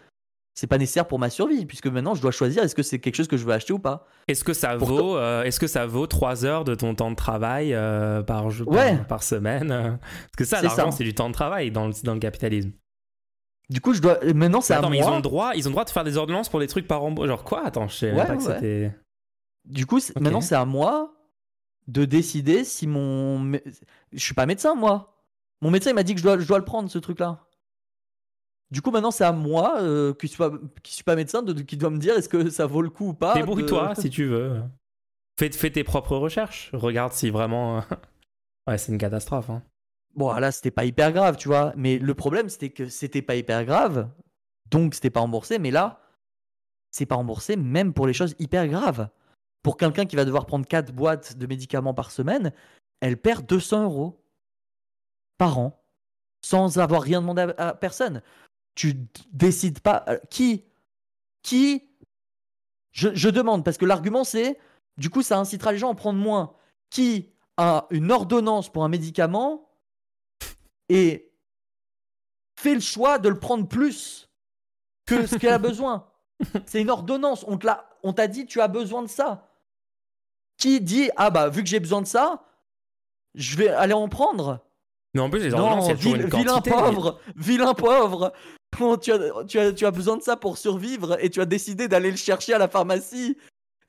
c'est 0.59 0.67
pas 0.67 0.77
nécessaire 0.77 1.07
pour 1.07 1.19
ma 1.19 1.29
survie, 1.29 1.65
puisque 1.65 1.87
maintenant 1.87 2.15
je 2.15 2.21
dois 2.21 2.31
choisir 2.31 2.63
est-ce 2.63 2.75
que 2.75 2.83
c'est 2.83 2.99
quelque 2.99 3.15
chose 3.15 3.29
que 3.29 3.37
je 3.37 3.45
veux 3.45 3.53
acheter 3.53 3.71
ou 3.71 3.79
pas. 3.79 4.05
Est-ce 4.27 4.43
que 4.43 4.51
ça 4.51 4.75
vaut, 4.75 5.15
euh, 5.15 5.43
est-ce 5.43 5.57
que 5.57 5.67
ça 5.67 5.85
vaut 5.85 6.05
3 6.05 6.43
heures 6.43 6.65
de 6.65 6.75
ton 6.75 6.95
temps 6.95 7.11
de 7.11 7.15
travail 7.15 7.73
euh, 7.73 8.23
par, 8.23 8.49
jour, 8.49 8.69
par, 9.07 9.23
semaine 9.23 9.69
Parce 9.69 10.35
que 10.37 10.43
ça, 10.43 10.61
l'argent, 10.61 10.91
c'est 10.91 11.05
du 11.05 11.13
temps 11.13 11.29
de 11.29 11.33
travail 11.33 11.71
dans 11.71 11.87
le, 11.87 11.93
dans 12.03 12.13
le 12.13 12.19
capitalisme. 12.19 12.73
Du 13.69 13.79
coup, 13.79 13.93
je 13.93 14.01
dois. 14.01 14.19
Maintenant, 14.35 14.59
c'est 14.59 14.73
à 14.73 14.81
moi. 14.81 14.93
ils 14.93 15.05
ont 15.05 15.15
le 15.15 15.21
droit, 15.21 15.51
ils 15.55 15.65
ont 15.65 15.69
le 15.69 15.75
droit 15.75 15.85
de 15.85 15.91
faire 15.91 16.03
des 16.03 16.17
ordonnances 16.17 16.49
pour 16.49 16.59
des 16.59 16.67
trucs 16.67 16.87
par 16.87 16.99
remboursement. 16.99 17.37
Genre 17.37 17.43
quoi? 17.45 17.65
Attends, 17.65 17.87
je 17.87 17.95
sais 17.95 18.11
pas 18.11 18.35
que 18.35 18.43
c'était. 18.43 18.93
Du 19.63 19.85
coup, 19.85 19.99
maintenant, 20.19 20.41
c'est 20.41 20.55
à 20.55 20.65
moi 20.65 21.13
de 21.87 22.03
décider 22.03 22.65
si 22.65 22.85
mon. 22.85 23.53
Je 24.11 24.19
suis 24.19 24.33
pas 24.33 24.45
médecin, 24.45 24.75
moi. 24.75 25.23
Mon 25.61 25.71
médecin, 25.71 25.91
il 25.91 25.93
m'a 25.93 26.03
dit 26.03 26.15
que 26.15 26.19
je 26.19 26.25
dois, 26.25 26.37
je 26.37 26.47
dois 26.47 26.57
le 26.57 26.65
prendre, 26.65 26.89
ce 26.89 26.99
truc-là. 26.99 27.45
Du 28.71 28.81
coup, 28.81 28.91
maintenant, 28.91 29.11
c'est 29.11 29.23
à 29.23 29.31
moi, 29.31 29.81
euh, 29.81 30.13
qui 30.13 30.27
ne 30.27 30.29
suis, 30.29 30.37
pas, 30.37 30.51
qui 30.83 30.93
suis 30.93 31.03
pas 31.03 31.15
médecin, 31.15 31.41
de, 31.41 31.53
qui 31.61 31.75
doit 31.75 31.89
me 31.89 31.97
dire 31.97 32.15
est-ce 32.15 32.29
que 32.29 32.49
ça 32.49 32.67
vaut 32.67 32.81
le 32.81 32.89
coup 32.89 33.09
ou 33.09 33.13
pas. 33.13 33.33
Débrouille-toi 33.33 33.95
si 33.95 34.09
tu 34.09 34.25
veux. 34.25 34.61
Fais, 35.39 35.51
fais, 35.51 35.71
tes 35.71 35.83
propres 35.83 36.17
recherches. 36.17 36.69
Regarde 36.73 37.13
si 37.13 37.31
vraiment. 37.31 37.77
ouais, 38.67 38.77
c'est 38.77 38.91
une 38.91 38.99
catastrophe. 38.99 39.49
Hein. 39.49 39.63
Bon, 40.15 40.31
là, 40.33 40.51
c'était 40.51 40.71
pas 40.71 40.85
hyper 40.85 41.11
grave, 41.13 41.37
tu 41.37 41.47
vois. 41.47 41.73
Mais 41.75 41.97
le 41.97 42.13
problème, 42.13 42.49
c'était 42.49 42.69
que 42.69 42.89
c'était 42.89 43.23
pas 43.23 43.35
hyper 43.35 43.65
grave. 43.65 44.09
Donc, 44.69 44.93
c'était 44.93 45.09
pas 45.09 45.21
remboursé. 45.21 45.57
Mais 45.57 45.71
là, 45.71 46.01
c'est 46.91 47.07
pas 47.07 47.15
remboursé 47.15 47.55
même 47.55 47.93
pour 47.93 48.05
les 48.05 48.13
choses 48.13 48.35
hyper 48.37 48.67
graves. 48.67 49.09
Pour 49.63 49.77
quelqu'un 49.77 50.05
qui 50.05 50.15
va 50.15 50.25
devoir 50.25 50.45
prendre 50.45 50.67
4 50.67 50.93
boîtes 50.93 51.37
de 51.37 51.47
médicaments 51.47 51.93
par 51.95 52.11
semaine, 52.11 52.53
elle 53.01 53.17
perd 53.17 53.45
200 53.47 53.85
euros 53.85 54.23
par 55.37 55.57
an 55.57 55.83
sans 56.41 56.77
avoir 56.79 57.01
rien 57.01 57.21
demandé 57.21 57.53
à 57.57 57.73
personne 57.73 58.21
tu 58.79 58.95
décides 59.33 59.81
pas 59.81 60.05
euh, 60.07 60.17
qui 60.29 60.63
qui 61.43 61.83
je, 62.91 63.27
demande 63.27 63.65
parce 63.65 63.77
que 63.77 63.83
l'argument 63.83 64.23
c'est 64.23 64.57
du 64.95 65.09
coup 65.09 65.21
ça 65.21 65.37
incitera 65.37 65.73
les 65.73 65.77
gens 65.77 65.89
à 65.89 65.91
en 65.91 65.95
prendre 65.95 66.17
moins. 66.17 66.53
Qui 66.89 67.29
a 67.57 67.87
une 67.89 68.09
ordonnance 68.09 68.71
pour 68.71 68.85
un 68.85 68.87
médicament 68.87 69.69
et 70.87 71.29
fait 72.57 72.73
le 72.73 72.79
choix 72.79 73.19
de 73.19 73.27
le 73.27 73.37
prendre 73.37 73.67
plus 73.67 74.29
que 75.05 75.27
ce 75.27 75.35
qu'elle 75.35 75.53
a 75.53 75.57
besoin. 75.71 76.07
C'est 76.65 76.81
une 76.81 76.89
ordonnance. 76.89 77.43
On 77.49 77.57
t'a 77.57 77.89
on 78.01 78.13
t'a 78.13 78.27
dit 78.27 78.45
tu 78.45 78.61
as 78.61 78.69
besoin 78.69 79.03
de 79.03 79.09
ça. 79.09 79.51
Qui 80.57 80.79
dit 80.79 81.09
ah 81.17 81.31
bah 81.31 81.49
vu 81.49 81.63
que 81.63 81.69
j'ai 81.69 81.81
besoin 81.81 82.01
de 82.01 82.07
ça 82.07 82.45
je 83.35 83.57
vais 83.57 83.67
aller 83.67 83.93
en 83.93 84.07
prendre. 84.07 84.65
Mais 85.13 85.21
en 85.21 85.29
plus, 85.29 85.39
les 85.39 85.53
ordonnances, 85.53 85.89
non, 85.89 86.15
il 86.15 86.25
Vilain 86.27 86.61
pauvre, 86.61 87.19
vilain 87.35 87.73
pauvre 87.73 88.31
tu 89.01 89.11
as, 89.11 89.43
tu, 89.45 89.59
as, 89.59 89.73
tu 89.73 89.85
as 89.85 89.91
besoin 89.91 90.17
de 90.17 90.21
ça 90.21 90.37
pour 90.37 90.57
survivre 90.57 91.17
et 91.23 91.29
tu 91.29 91.41
as 91.41 91.45
décidé 91.45 91.87
d'aller 91.87 92.11
le 92.11 92.17
chercher 92.17 92.53
à 92.53 92.57
la 92.57 92.67
pharmacie. 92.67 93.37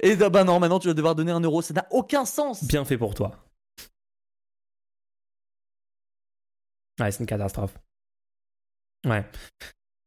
Et 0.02 0.16
bah 0.16 0.44
non, 0.44 0.58
maintenant 0.58 0.78
tu 0.78 0.88
vas 0.88 0.94
devoir 0.94 1.14
donner 1.14 1.32
un 1.32 1.40
euro. 1.40 1.62
Ça 1.62 1.74
n'a 1.74 1.86
aucun 1.90 2.24
sens. 2.24 2.64
Bien 2.64 2.84
fait 2.84 2.98
pour 2.98 3.14
toi. 3.14 3.32
Ouais, 7.00 7.10
c'est 7.10 7.20
une 7.20 7.26
catastrophe. 7.26 7.74
Ouais. 9.06 9.24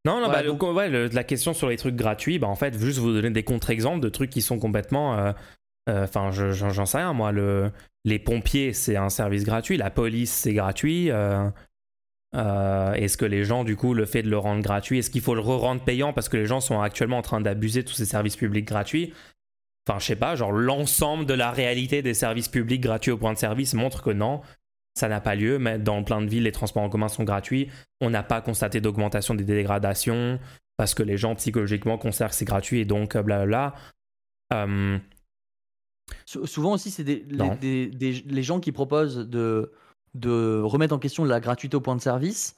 Non, 0.06 0.20
non, 0.20 0.30
bah, 0.30 0.44
ouais, 0.44 1.10
la 1.10 1.24
question 1.24 1.54
sur 1.54 1.70
les 1.70 1.78
trucs 1.78 1.96
gratuits, 1.96 2.38
bah 2.38 2.48
en 2.48 2.56
fait, 2.56 2.78
juste 2.78 3.00
vous 3.00 3.14
donner 3.14 3.30
des 3.30 3.44
contre-exemples 3.44 4.02
de 4.02 4.10
trucs 4.10 4.30
qui 4.30 4.42
sont 4.42 4.60
complètement. 4.60 5.18
Euh, 5.18 5.32
euh, 5.90 6.04
enfin, 6.04 6.32
j'en 6.32 6.86
sais 6.86 6.98
rien, 6.98 7.14
moi. 7.14 7.32
Le, 7.32 7.72
les 8.04 8.20
pompiers, 8.20 8.74
c'est 8.74 8.98
un 8.98 9.10
service 9.10 9.46
gratuit. 9.46 9.78
La 9.78 9.90
police, 9.90 10.32
c'est 10.32 10.54
gratuit. 10.54 11.10
Euh, 11.10 11.50
euh, 12.36 12.94
est-ce 12.94 13.18
que 13.18 13.26
les 13.26 13.44
gens, 13.44 13.64
du 13.64 13.76
coup, 13.76 13.94
le 13.94 14.06
fait 14.06 14.24
de 14.24 14.30
le 14.30 14.38
rendre 14.38 14.64
gratuit, 14.64 15.00
est-ce 15.00 15.10
qu'il 15.10 15.22
faut 15.22 15.36
le 15.36 15.42
re-rendre 15.42 15.84
payant 15.84 16.14
parce 16.14 16.30
que 16.30 16.38
les 16.38 16.46
gens 16.46 16.62
sont 16.62 16.82
actuellement 16.82 17.20
en 17.20 17.22
train 17.22 17.42
d'abuser 17.42 17.84
de 17.84 17.88
tous 17.88 17.94
ces 17.94 18.06
services 18.06 18.36
publics 18.36 18.66
gratuits? 18.66 19.14
Enfin, 19.88 20.00
je 20.00 20.06
sais 20.06 20.16
pas, 20.16 20.36
genre 20.36 20.52
l'ensemble 20.52 21.26
de 21.26 21.34
la 21.34 21.52
réalité 21.52 22.02
des 22.02 22.14
services 22.14 22.48
publics 22.48 22.82
gratuits 22.82 23.12
au 23.12 23.18
point 23.18 23.34
de 23.34 23.38
service 23.38 23.74
montre 23.74 24.02
que 24.02 24.10
non, 24.10 24.42
ça 24.96 25.10
n'a 25.10 25.22
pas 25.22 25.36
lieu. 25.36 25.60
Mais 25.60 25.78
dans 25.78 26.04
plein 26.04 26.22
de 26.22 26.30
villes, 26.30 26.44
les 26.44 26.52
transports 26.52 26.84
en 26.84 26.90
commun 26.90 27.10
sont 27.10 27.24
gratuits. 27.24 27.70
On 28.02 28.10
n'a 28.10 28.24
pas 28.24 28.42
constaté 28.42 28.82
d'augmentation 28.82 29.36
des 29.36 29.44
dégradations 29.44 30.40
parce 30.78 30.96
que 30.96 31.04
les 31.04 31.18
gens 31.18 31.36
psychologiquement 31.36 31.98
considèrent 31.98 32.30
que 32.30 32.36
c'est 32.36 32.46
gratuit 32.46 32.80
et 32.80 32.86
donc 32.86 33.16
blablabla. 33.16 33.76
Euh... 34.54 34.98
Souvent 36.26 36.74
aussi, 36.74 36.90
c'est 36.90 37.04
des, 37.04 37.24
les 38.26 38.44
gens 38.44 38.60
qui 38.60 38.72
proposent 38.72 39.18
de 39.18 39.72
de 40.14 40.62
remettre 40.62 40.94
en 40.94 41.00
question 41.00 41.26
la 41.26 41.40
gratuité 41.40 41.76
au 41.76 41.82
point 41.82 41.96
de 41.96 42.02
service 42.02 42.56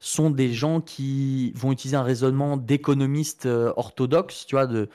sont 0.00 0.30
des 0.30 0.52
gens 0.52 0.80
qui 0.80 1.52
vont 1.54 1.70
utiliser 1.72 1.96
un 1.96 2.02
raisonnement 2.02 2.56
d'économiste 2.56 3.46
euh, 3.46 3.72
orthodoxe, 3.76 4.46
tu 4.46 4.56
vois, 4.56 4.66
de 4.66 4.88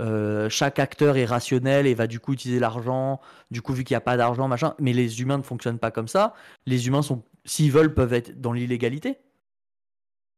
euh, 0.00 0.48
chaque 0.48 0.78
acteur 0.78 1.16
est 1.16 1.26
rationnel 1.26 1.86
et 1.86 1.94
va 1.94 2.06
du 2.06 2.20
coup 2.20 2.32
utiliser 2.32 2.58
l'argent, 2.58 3.20
du 3.50 3.60
coup 3.62 3.74
vu 3.74 3.84
qu'il 3.84 3.94
n'y 3.94 3.98
a 3.98 4.02
pas 4.02 4.16
d'argent, 4.16 4.48
machin, 4.48 4.74
mais 4.78 4.94
les 4.94 5.20
humains 5.20 5.38
ne 5.38 5.42
fonctionnent 5.42 5.78
pas 5.78 5.90
comme 5.90 6.08
ça. 6.08 6.34
Les 6.64 6.86
humains 6.86 7.02
sont, 7.02 7.22
s'ils 7.44 7.70
veulent, 7.70 7.94
peuvent 7.94 8.14
être 8.14 8.40
dans 8.40 8.52
l'illégalité. 8.52 9.18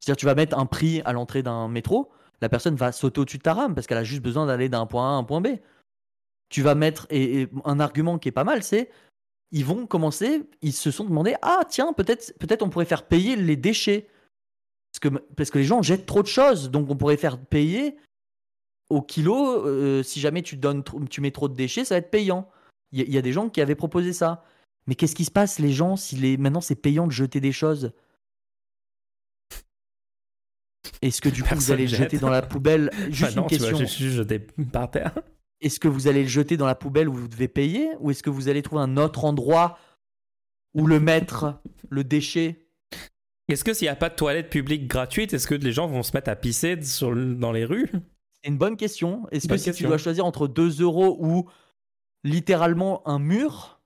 C'est-à-dire 0.01 0.19
tu 0.19 0.27
vas 0.27 0.35
mettre 0.35 0.59
un 0.59 0.67
prix 0.67 1.01
à 1.05 1.13
l'entrée 1.13 1.43
d'un 1.43 1.69
métro, 1.69 2.11
la 2.41 2.49
personne 2.49 2.77
va 2.77 2.93
sauter 2.93 3.21
au-dessus 3.21 3.39
de 3.39 3.43
ta 3.43 3.55
rame 3.55 3.75
parce 3.75 3.87
qu'elle 3.87 3.99
a 3.99 4.05
juste 4.05 4.23
besoin 4.23 4.47
d'aller 4.47 4.69
d'un 4.69 4.87
point 4.87 5.13
A 5.13 5.15
à 5.15 5.17
un 5.17 5.25
point 5.25 5.41
B. 5.41 5.49
Tu 6.49 6.63
vas 6.63 6.75
mettre, 6.75 7.07
et 7.11 7.49
un 7.65 7.79
argument 7.79 8.19
qui 8.19 8.29
est 8.29 8.33
pas 8.33 8.45
mal, 8.45 8.63
c'est 8.63 8.91
ils 9.51 9.65
vont 9.65 9.87
commencer, 9.87 10.43
ils 10.63 10.73
se 10.73 10.91
sont 10.91 11.05
demandé 11.05 11.35
ah 11.43 11.61
tiens 11.69 11.93
peut-être 11.93 12.35
peut-être 12.39 12.63
on 12.63 12.71
pourrait 12.71 12.85
faire 12.85 13.07
payer 13.07 13.37
les 13.37 13.57
déchets 13.57 14.09
parce 14.93 15.01
que 15.01 15.19
parce 15.37 15.51
que 15.51 15.59
les 15.59 15.65
gens 15.65 15.83
jettent 15.83 16.07
trop 16.07 16.23
de 16.23 16.29
choses 16.29 16.71
donc 16.71 16.91
on 16.91 16.97
pourrait 16.97 17.17
faire 17.17 17.39
payer 17.39 17.97
au 18.91 19.03
kilo 19.03 19.67
euh, 19.67 20.03
si 20.03 20.21
jamais 20.21 20.43
tu 20.43 20.57
donnes 20.57 20.83
tu 21.11 21.21
mets 21.21 21.31
trop 21.31 21.49
de 21.49 21.55
déchets 21.55 21.85
ça 21.85 21.95
va 21.95 21.99
être 21.99 22.11
payant. 22.11 22.49
Il 22.93 23.13
y, 23.13 23.19
a 23.19 23.23
des 23.23 23.33
gens 23.33 23.51
qui 23.51 23.61
avaient 23.61 23.75
proposé 23.75 24.15
ça. 24.15 24.45
Mais 24.87 24.95
qu'est-ce 24.95 25.15
qui 25.15 25.27
se 25.27 25.31
passe 25.31 25.59
les 25.59 25.73
gens 25.73 25.97
si 25.97 26.17
les 26.17 26.39
maintenant 26.39 26.63
c'est 26.63 26.75
payant 26.75 27.07
de 27.07 27.13
jeter 27.13 27.41
des 27.41 27.53
choses? 27.53 27.93
Est-ce 31.03 31.21
que 31.21 31.29
du 31.29 31.43
coup 31.43 31.55
vous 31.55 31.71
allez 31.71 31.87
jeter 31.87 32.19
dans 32.19 32.31
la 32.31 32.41
poubelle? 32.41 32.91
Juste 33.11 33.35
bah 33.35 33.43
une 33.43 33.47
question. 33.47 33.77
Tu 33.77 33.83
vas 33.83 33.89
juste 33.89 34.17
jeter 34.17 34.39
par 34.39 34.91
terre. 34.91 35.13
Est-ce 35.61 35.81
que 35.81 35.89
vous 35.89 36.07
allez 36.07 36.23
le 36.23 36.29
jeter 36.29 36.57
dans 36.57 36.67
la 36.67 36.75
poubelle 36.75 37.09
où 37.09 37.15
vous 37.15 37.29
devez 37.29 37.49
payer 37.49 37.91
Ou 38.01 38.11
est-ce 38.11 38.23
que 38.23 38.31
vous 38.31 38.49
allez 38.49 38.63
trouver 38.63 38.83
un 38.83 38.97
autre 38.97 39.25
endroit 39.25 39.79
où 40.75 40.87
le 40.87 41.01
mettre, 41.01 41.61
le 41.91 42.05
déchet? 42.05 42.69
Est-ce 43.49 43.65
que 43.65 43.73
s'il 43.73 43.87
n'y 43.87 43.91
a 43.91 43.97
pas 43.97 44.11
de 44.11 44.15
toilette 44.15 44.51
publique 44.51 44.87
gratuite, 44.87 45.33
est-ce 45.33 45.47
que 45.47 45.55
les 45.55 45.73
gens 45.73 45.87
vont 45.87 46.03
se 46.03 46.13
mettre 46.15 46.31
à 46.31 46.37
pisser 46.37 46.77
dans 46.77 47.53
les 47.53 47.65
rues? 47.65 47.91
C'est 48.43 48.51
une 48.51 48.59
bonne 48.59 48.77
question. 48.77 49.27
Est-ce 49.31 49.49
que 49.49 49.57
si 49.57 49.73
tu 49.73 49.85
dois 49.85 49.99
choisir 49.99 50.25
entre 50.25 50.47
2 50.47 50.83
euros 50.83 51.17
ou 51.21 51.49
littéralement 52.25 53.07
un 53.09 53.19
mur? 53.19 53.81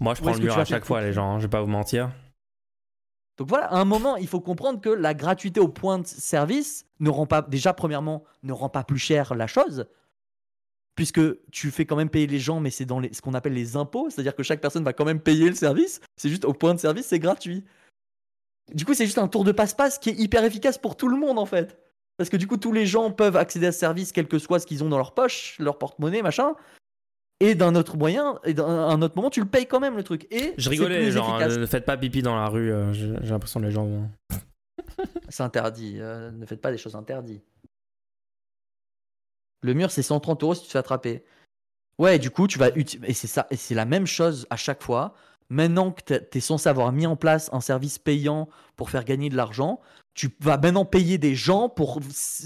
Moi, 0.00 0.14
je 0.14 0.20
prends 0.20 0.34
le 0.34 0.40
mur 0.40 0.58
à 0.58 0.64
chaque 0.64 0.84
fois, 0.84 1.00
les 1.00 1.12
gens, 1.12 1.34
hein, 1.34 1.38
je 1.38 1.44
vais 1.44 1.50
pas 1.50 1.62
vous 1.62 1.68
mentir. 1.68 2.10
Donc 3.42 3.48
voilà, 3.48 3.66
à 3.72 3.78
un 3.80 3.84
moment, 3.84 4.14
il 4.14 4.28
faut 4.28 4.38
comprendre 4.38 4.80
que 4.80 4.88
la 4.88 5.14
gratuité 5.14 5.58
au 5.58 5.66
point 5.66 5.98
de 5.98 6.06
service 6.06 6.86
ne 7.00 7.10
rend 7.10 7.26
pas, 7.26 7.42
déjà, 7.42 7.72
premièrement, 7.72 8.22
ne 8.44 8.52
rend 8.52 8.68
pas 8.68 8.84
plus 8.84 9.00
cher 9.00 9.34
la 9.34 9.48
chose. 9.48 9.84
puisque 10.94 11.20
tu 11.50 11.72
fais 11.72 11.86
quand 11.86 11.96
même 11.96 12.08
payer 12.08 12.28
les 12.28 12.38
gens, 12.38 12.60
mais 12.60 12.70
c'est 12.70 12.84
dans 12.84 13.02
ce 13.02 13.20
qu'on 13.20 13.34
appelle 13.34 13.54
les 13.54 13.76
impôts, 13.76 14.10
c'est-à-dire 14.10 14.36
que 14.36 14.44
chaque 14.44 14.60
personne 14.60 14.84
va 14.84 14.92
quand 14.92 15.04
même 15.04 15.20
payer 15.20 15.48
le 15.48 15.56
service. 15.56 16.00
C'est 16.16 16.28
juste 16.28 16.44
au 16.44 16.52
point 16.52 16.72
de 16.72 16.78
service, 16.78 17.06
c'est 17.06 17.18
gratuit. 17.18 17.64
Du 18.72 18.84
coup, 18.84 18.94
c'est 18.94 19.06
juste 19.06 19.18
un 19.18 19.26
tour 19.26 19.42
de 19.42 19.50
passe-passe 19.50 19.98
qui 19.98 20.10
est 20.10 20.14
hyper 20.14 20.44
efficace 20.44 20.78
pour 20.78 20.96
tout 20.96 21.08
le 21.08 21.16
monde 21.16 21.40
en 21.40 21.46
fait. 21.46 21.78
Parce 22.16 22.30
que 22.30 22.36
du 22.36 22.46
coup, 22.46 22.58
tous 22.58 22.72
les 22.72 22.86
gens 22.86 23.10
peuvent 23.10 23.36
accéder 23.36 23.66
à 23.66 23.72
ce 23.72 23.80
service, 23.80 24.12
quel 24.12 24.28
que 24.28 24.38
soit 24.38 24.60
ce 24.60 24.66
qu'ils 24.66 24.84
ont 24.84 24.88
dans 24.88 24.98
leur 24.98 25.14
poche, 25.14 25.56
leur 25.58 25.78
porte-monnaie, 25.78 26.22
machin. 26.22 26.54
Et 27.42 27.56
d'un 27.56 27.74
autre 27.74 27.96
moyen, 27.96 28.38
et 28.44 28.54
d'un 28.54 29.02
autre 29.02 29.16
moment, 29.16 29.28
tu 29.28 29.40
le 29.40 29.46
payes 29.46 29.66
quand 29.66 29.80
même 29.80 29.96
le 29.96 30.04
truc. 30.04 30.28
Et 30.30 30.54
je 30.58 30.70
rigolais, 30.70 31.10
genre, 31.10 31.40
euh, 31.40 31.58
ne 31.58 31.66
faites 31.66 31.84
pas 31.84 31.96
pipi 31.96 32.22
dans 32.22 32.36
la 32.36 32.46
rue. 32.46 32.72
Euh, 32.72 32.92
j'ai 32.92 33.08
l'impression 33.08 33.58
que 33.58 33.64
les 33.64 33.72
gens 33.72 33.84
vont. 33.84 34.08
c'est 35.28 35.42
interdit. 35.42 35.96
Euh, 35.98 36.30
ne 36.30 36.46
faites 36.46 36.60
pas 36.60 36.70
des 36.70 36.78
choses 36.78 36.94
interdites. 36.94 37.42
Le 39.60 39.74
mur, 39.74 39.90
c'est 39.90 40.02
130 40.02 40.40
euros 40.44 40.54
si 40.54 40.60
tu 40.60 40.66
te 40.68 40.72
fais 40.72 40.78
attraper. 40.78 41.24
Ouais, 41.98 42.20
du 42.20 42.30
coup, 42.30 42.46
tu 42.46 42.60
vas 42.60 42.68
et 42.68 43.12
c'est 43.12 43.26
ça, 43.26 43.48
et 43.50 43.56
c'est 43.56 43.74
la 43.74 43.86
même 43.86 44.06
chose 44.06 44.46
à 44.50 44.56
chaque 44.56 44.80
fois. 44.80 45.14
Maintenant 45.50 45.90
que 45.90 46.00
tu 46.14 46.38
es 46.38 46.40
censé 46.40 46.68
avoir 46.68 46.92
mis 46.92 47.08
en 47.08 47.16
place 47.16 47.50
un 47.52 47.60
service 47.60 47.98
payant 47.98 48.48
pour 48.76 48.88
faire 48.88 49.04
gagner 49.04 49.30
de 49.30 49.36
l'argent, 49.36 49.80
tu 50.14 50.30
vas 50.38 50.58
maintenant 50.58 50.84
payer 50.84 51.18
des 51.18 51.34
gens 51.34 51.68
pour 51.68 51.98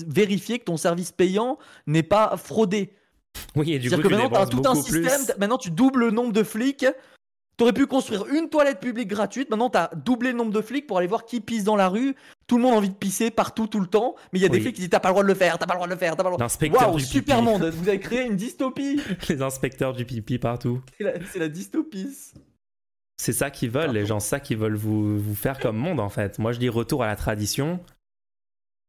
vérifier 0.07 0.59
que 0.59 0.65
ton 0.65 0.79
service 0.79 1.13
payant 1.13 1.59
n'est 1.87 2.03
pas 2.03 2.39
fraudé. 2.39 2.95
Oui, 3.55 3.73
et 3.73 3.79
du 3.79 3.91
coup, 3.91 4.01
que 4.01 4.09
maintenant, 4.09 4.31
tu 4.31 4.37
as 4.37 4.47
tout 4.47 4.63
un 4.67 4.75
système. 4.75 5.21
Maintenant, 5.39 5.59
tu 5.59 5.71
doubles 5.71 6.07
le 6.07 6.11
nombre 6.11 6.33
de 6.33 6.43
flics. 6.43 6.87
Tu 7.59 7.63
aurais 7.63 7.73
pu 7.73 7.87
construire 7.87 8.27
une 8.27 8.51
toilette 8.51 8.81
publique 8.81 9.09
gratuite. 9.09 9.49
Maintenant, 9.49 9.71
tu 9.71 9.79
as 9.79 9.91
doublé 9.97 10.31
le 10.33 10.37
nombre 10.37 10.53
de 10.53 10.61
flics 10.61 10.87
pour 10.87 10.99
aller 10.99 11.07
voir 11.07 11.25
qui 11.25 11.41
pisse 11.41 11.65
dans 11.65 11.77
la 11.77 11.89
rue. 11.89 12.15
Tout 12.47 12.59
le 12.59 12.63
monde 12.63 12.75
a 12.75 12.77
envie 12.77 12.91
de 12.91 12.95
pisser 12.95 13.31
partout, 13.31 13.67
tout 13.67 13.81
le 13.81 13.87
temps. 13.87 14.15
Mais 14.33 14.39
il 14.39 14.43
y 14.43 14.45
a 14.45 14.51
des 14.51 14.61
flics 14.61 14.75
qui 14.75 14.83
disent 14.83 14.91
T'as 14.91 15.01
pas 15.01 15.09
le 15.09 15.15
droit 15.15 15.23
de 15.23 15.29
le 15.29 15.35
faire, 15.35 15.59
t'as 15.59 15.65
pas 15.65 15.73
le 15.73 15.79
droit 15.79 15.87
de 15.87 15.93
le 15.93 15.99
faire, 15.99 16.17
t'as 16.17 16.23
pas 16.23 16.29
le 16.29 16.35
droit. 16.35 16.45
L'inspecteur 16.45 16.95
du 16.95 17.05
super 17.05 17.41
monde. 17.41 17.65
Vous 17.65 17.89
avez 17.89 17.99
créé 17.99 18.27
une 18.27 18.37
dystopie. 18.37 19.01
Les 19.31 19.41
inspecteurs 19.41 19.95
du 19.95 20.05
pipi 20.05 20.39
partout. 20.39 20.83
C'est 20.99 21.39
la, 21.39 21.49
dystopie. 21.49 22.15
C'est 23.17 23.33
ça 23.33 23.51
qu'ils 23.51 23.71
veulent, 23.71 23.93
les 23.93 24.05
gens, 24.05 24.21
ça 24.21 24.41
qu'ils 24.41 24.59
veulent 24.59 24.77
vous, 24.77 25.19
vous 25.19 25.35
faire 25.35 25.59
comme 25.59 25.77
monde 25.77 26.01
en 26.01 26.11
fait. 26.11 26.39
Moi 26.39 26.53
je 26.53 26.59
dis 26.59 26.69
retour 26.69 27.03
à 27.03 27.07
la 27.07 27.17
tradition. 27.17 27.81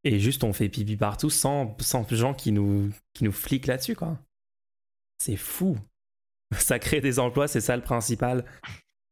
Et 0.03 0.19
juste 0.19 0.43
on 0.43 0.51
fait 0.51 0.67
pipi 0.67 0.97
partout 0.97 1.29
sans, 1.29 1.75
sans 1.79 2.05
gens 2.09 2.33
qui 2.33 2.51
nous, 2.51 2.89
qui 3.13 3.23
nous 3.23 3.31
fliquent 3.31 3.67
là-dessus 3.67 3.95
quoi. 3.95 4.17
C'est 5.17 5.35
fou. 5.35 5.77
Ça 6.57 6.79
crée 6.79 7.01
des 7.01 7.19
emplois, 7.19 7.47
c'est 7.47 7.61
ça 7.61 7.75
le 7.75 7.83
principal. 7.83 8.45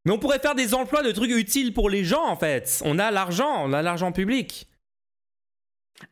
Mais 0.06 0.11
on 0.11 0.19
pourrait 0.19 0.40
faire 0.40 0.56
des 0.56 0.74
emplois 0.74 1.03
de 1.03 1.11
trucs 1.11 1.32
utiles 1.32 1.74
pour 1.74 1.90
les 1.90 2.03
gens 2.03 2.25
en 2.25 2.38
fait. 2.38 2.82
On 2.85 3.00
a 3.00 3.11
l'argent, 3.11 3.64
on 3.64 3.74
a 3.74 3.82
l'argent 3.82 4.11
public. 4.11 4.69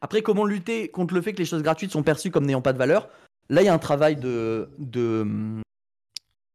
Après, 0.02 0.22
comment 0.22 0.46
lutter 0.46 0.90
contre 0.90 1.14
le 1.14 1.22
fait 1.22 1.34
que 1.34 1.40
les 1.40 1.46
choses 1.46 1.62
gratuites 1.62 1.92
sont 1.92 2.04
perçues 2.04 2.32
comme 2.32 2.46
n'ayant 2.46 2.62
pas 2.62 2.74
de 2.74 2.78
valeur? 2.78 3.10
Là, 3.50 3.62
il 3.62 3.66
y 3.66 3.70
a 3.70 3.74
un 3.74 3.80
travail 3.80 4.16
de, 4.16 4.70
de, 4.80 5.28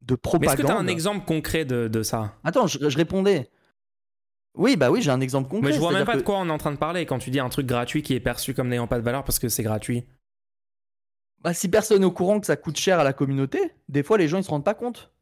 de 0.02 0.14
propagande. 0.14 0.58
Est-ce 0.58 0.62
que 0.62 0.66
tu 0.66 0.72
as 0.72 0.78
un 0.78 0.86
exemple 0.86 1.26
concret 1.26 1.64
de, 1.64 2.02
ça? 2.02 2.34
Attends, 2.44 2.66
je, 2.66 2.96
répondais. 2.96 3.50
Oui, 4.56 4.76
bah 4.76 4.90
oui, 4.90 5.02
j'ai 5.02 5.10
un 5.10 5.20
exemple 5.20 5.48
concret. 5.48 5.70
Mais 5.70 5.74
je 5.74 5.80
vois 5.80 5.92
même 5.92 6.06
pas 6.06 6.16
de 6.16 6.22
quoi 6.22 6.38
on 6.38 6.48
est 6.48 6.52
en 6.52 6.58
train 6.58 6.72
de 6.72 6.78
parler 6.78 7.06
quand 7.06 7.18
tu 7.18 7.30
dis 7.30 7.38
un 7.38 7.50
truc 7.50 7.66
gratuit 7.66 8.02
qui 8.02 8.14
est 8.14 8.20
perçu 8.20 8.54
comme 8.54 8.68
n'ayant 8.68 8.86
pas 8.86 8.98
de 8.98 9.04
valeur 9.04 9.22
parce 9.24 9.38
que 9.38 9.48
c'est 9.48 9.62
gratuit. 9.62 10.04
Bah, 11.40 11.54
si 11.54 11.68
personne 11.68 12.00
n'est 12.00 12.06
au 12.06 12.12
courant 12.12 12.40
que 12.40 12.46
ça 12.46 12.56
coûte 12.56 12.76
cher 12.76 12.98
à 12.98 13.04
la 13.04 13.12
communauté, 13.12 13.72
des 13.88 14.02
fois 14.02 14.18
les 14.18 14.28
gens 14.28 14.38
ils 14.38 14.44
se 14.44 14.50
rendent 14.50 14.64
pas 14.64 14.74
compte. 14.74 15.12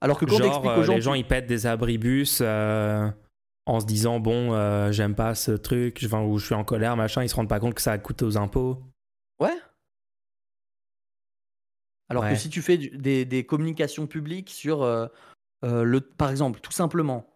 Alors 0.00 0.18
que 0.18 0.24
quand 0.24 0.38
Genre, 0.38 0.64
aux 0.64 0.68
euh, 0.68 0.82
gens. 0.82 0.94
les 0.94 1.00
gens 1.00 1.14
ils 1.14 1.26
pètent 1.26 1.46
des 1.46 1.66
abribus 1.66 2.38
euh, 2.40 3.10
en 3.66 3.80
se 3.80 3.86
disant 3.86 4.20
bon, 4.20 4.52
euh, 4.52 4.92
j'aime 4.92 5.16
pas 5.16 5.34
ce 5.34 5.50
truc, 5.50 6.00
enfin, 6.06 6.22
ou 6.22 6.38
je 6.38 6.46
suis 6.46 6.54
en 6.54 6.64
colère, 6.64 6.96
machin, 6.96 7.24
ils 7.24 7.28
se 7.28 7.34
rendent 7.34 7.48
pas 7.48 7.58
compte 7.58 7.74
que 7.74 7.82
ça 7.82 7.98
coûte 7.98 8.22
aux 8.22 8.36
impôts. 8.36 8.80
Ouais. 9.40 9.56
Alors 12.08 12.26
que 12.26 12.36
si 12.36 12.48
tu 12.48 12.62
fais 12.62 12.78
des, 12.78 13.44
communications 13.44 14.06
publiques 14.06 14.48
sur, 14.48 14.82
le, 15.62 15.98
par 16.00 16.30
exemple, 16.30 16.60
tout 16.60 16.72
simplement, 16.72 17.28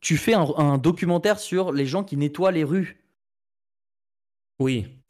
tu 0.00 0.16
fais 0.16 0.34
un, 0.34 0.78
documentaire 0.78 1.38
sur 1.38 1.70
les 1.70 1.86
gens 1.86 2.02
qui 2.02 2.16
nettoient 2.16 2.50
les 2.50 2.64
rues. 2.64 3.06
Oui. 4.58 5.00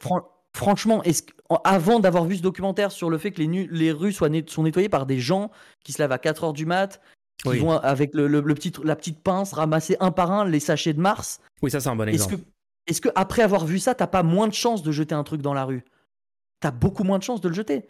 Franchement, 0.55 1.02
est-ce 1.02 1.23
avant 1.65 2.00
d'avoir 2.00 2.24
vu 2.24 2.36
ce 2.36 2.42
documentaire 2.42 2.91
sur 2.91 3.10
le 3.10 3.18
fait 3.18 3.31
que 3.31 3.42
les, 3.42 3.68
les 3.70 3.92
rues 3.92 4.12
soient 4.12 4.31
sont 4.47 4.62
nettoyées 4.62 4.89
par 4.89 5.07
des 5.07 5.18
gens 5.18 5.50
qui 5.84 5.92
se 5.92 6.00
lavent 6.00 6.12
à 6.12 6.18
4 6.18 6.44
heures 6.44 6.52
du 6.52 6.66
mat, 6.66 7.00
qui 7.42 7.58
vont 7.58 7.73
avec 7.73 8.15
le, 8.15 8.42
petit, 8.55 8.73
la 8.83 8.97
petite 8.97 9.23
pince 9.23 9.52
ramasser 9.52 9.97
un 10.00 10.10
par 10.10 10.33
un 10.33 10.44
les 10.44 10.60
sachets 10.60 10.94
de 10.94 11.00
Mars. 11.00 11.41
Oui, 11.62 11.70
ça 11.70 11.81
c'est 11.81 11.89
un 11.89 11.97
bon 11.97 12.08
exemple. 12.08 12.36
Est-ce 12.86 13.00
que, 13.00 13.08
après 13.15 13.42
avoir 13.42 13.65
vu 13.65 13.78
ça, 13.78 13.94
t'as 13.94 14.07
pas 14.07 14.23
moins 14.23 14.47
de 14.47 14.52
chances 14.52 14.83
de 14.83 14.92
jeter 14.92 15.15
un 15.15 15.24
truc 15.24 15.41
dans 15.41 15.55
la 15.55 15.65
rue? 15.65 15.84
T'as 16.60 16.70
beaucoup 16.70 17.02
moins 17.02 17.18
de 17.18 17.23
chances 17.23 17.41
de 17.41 17.49
le 17.49 17.55
jeter. 17.55 17.86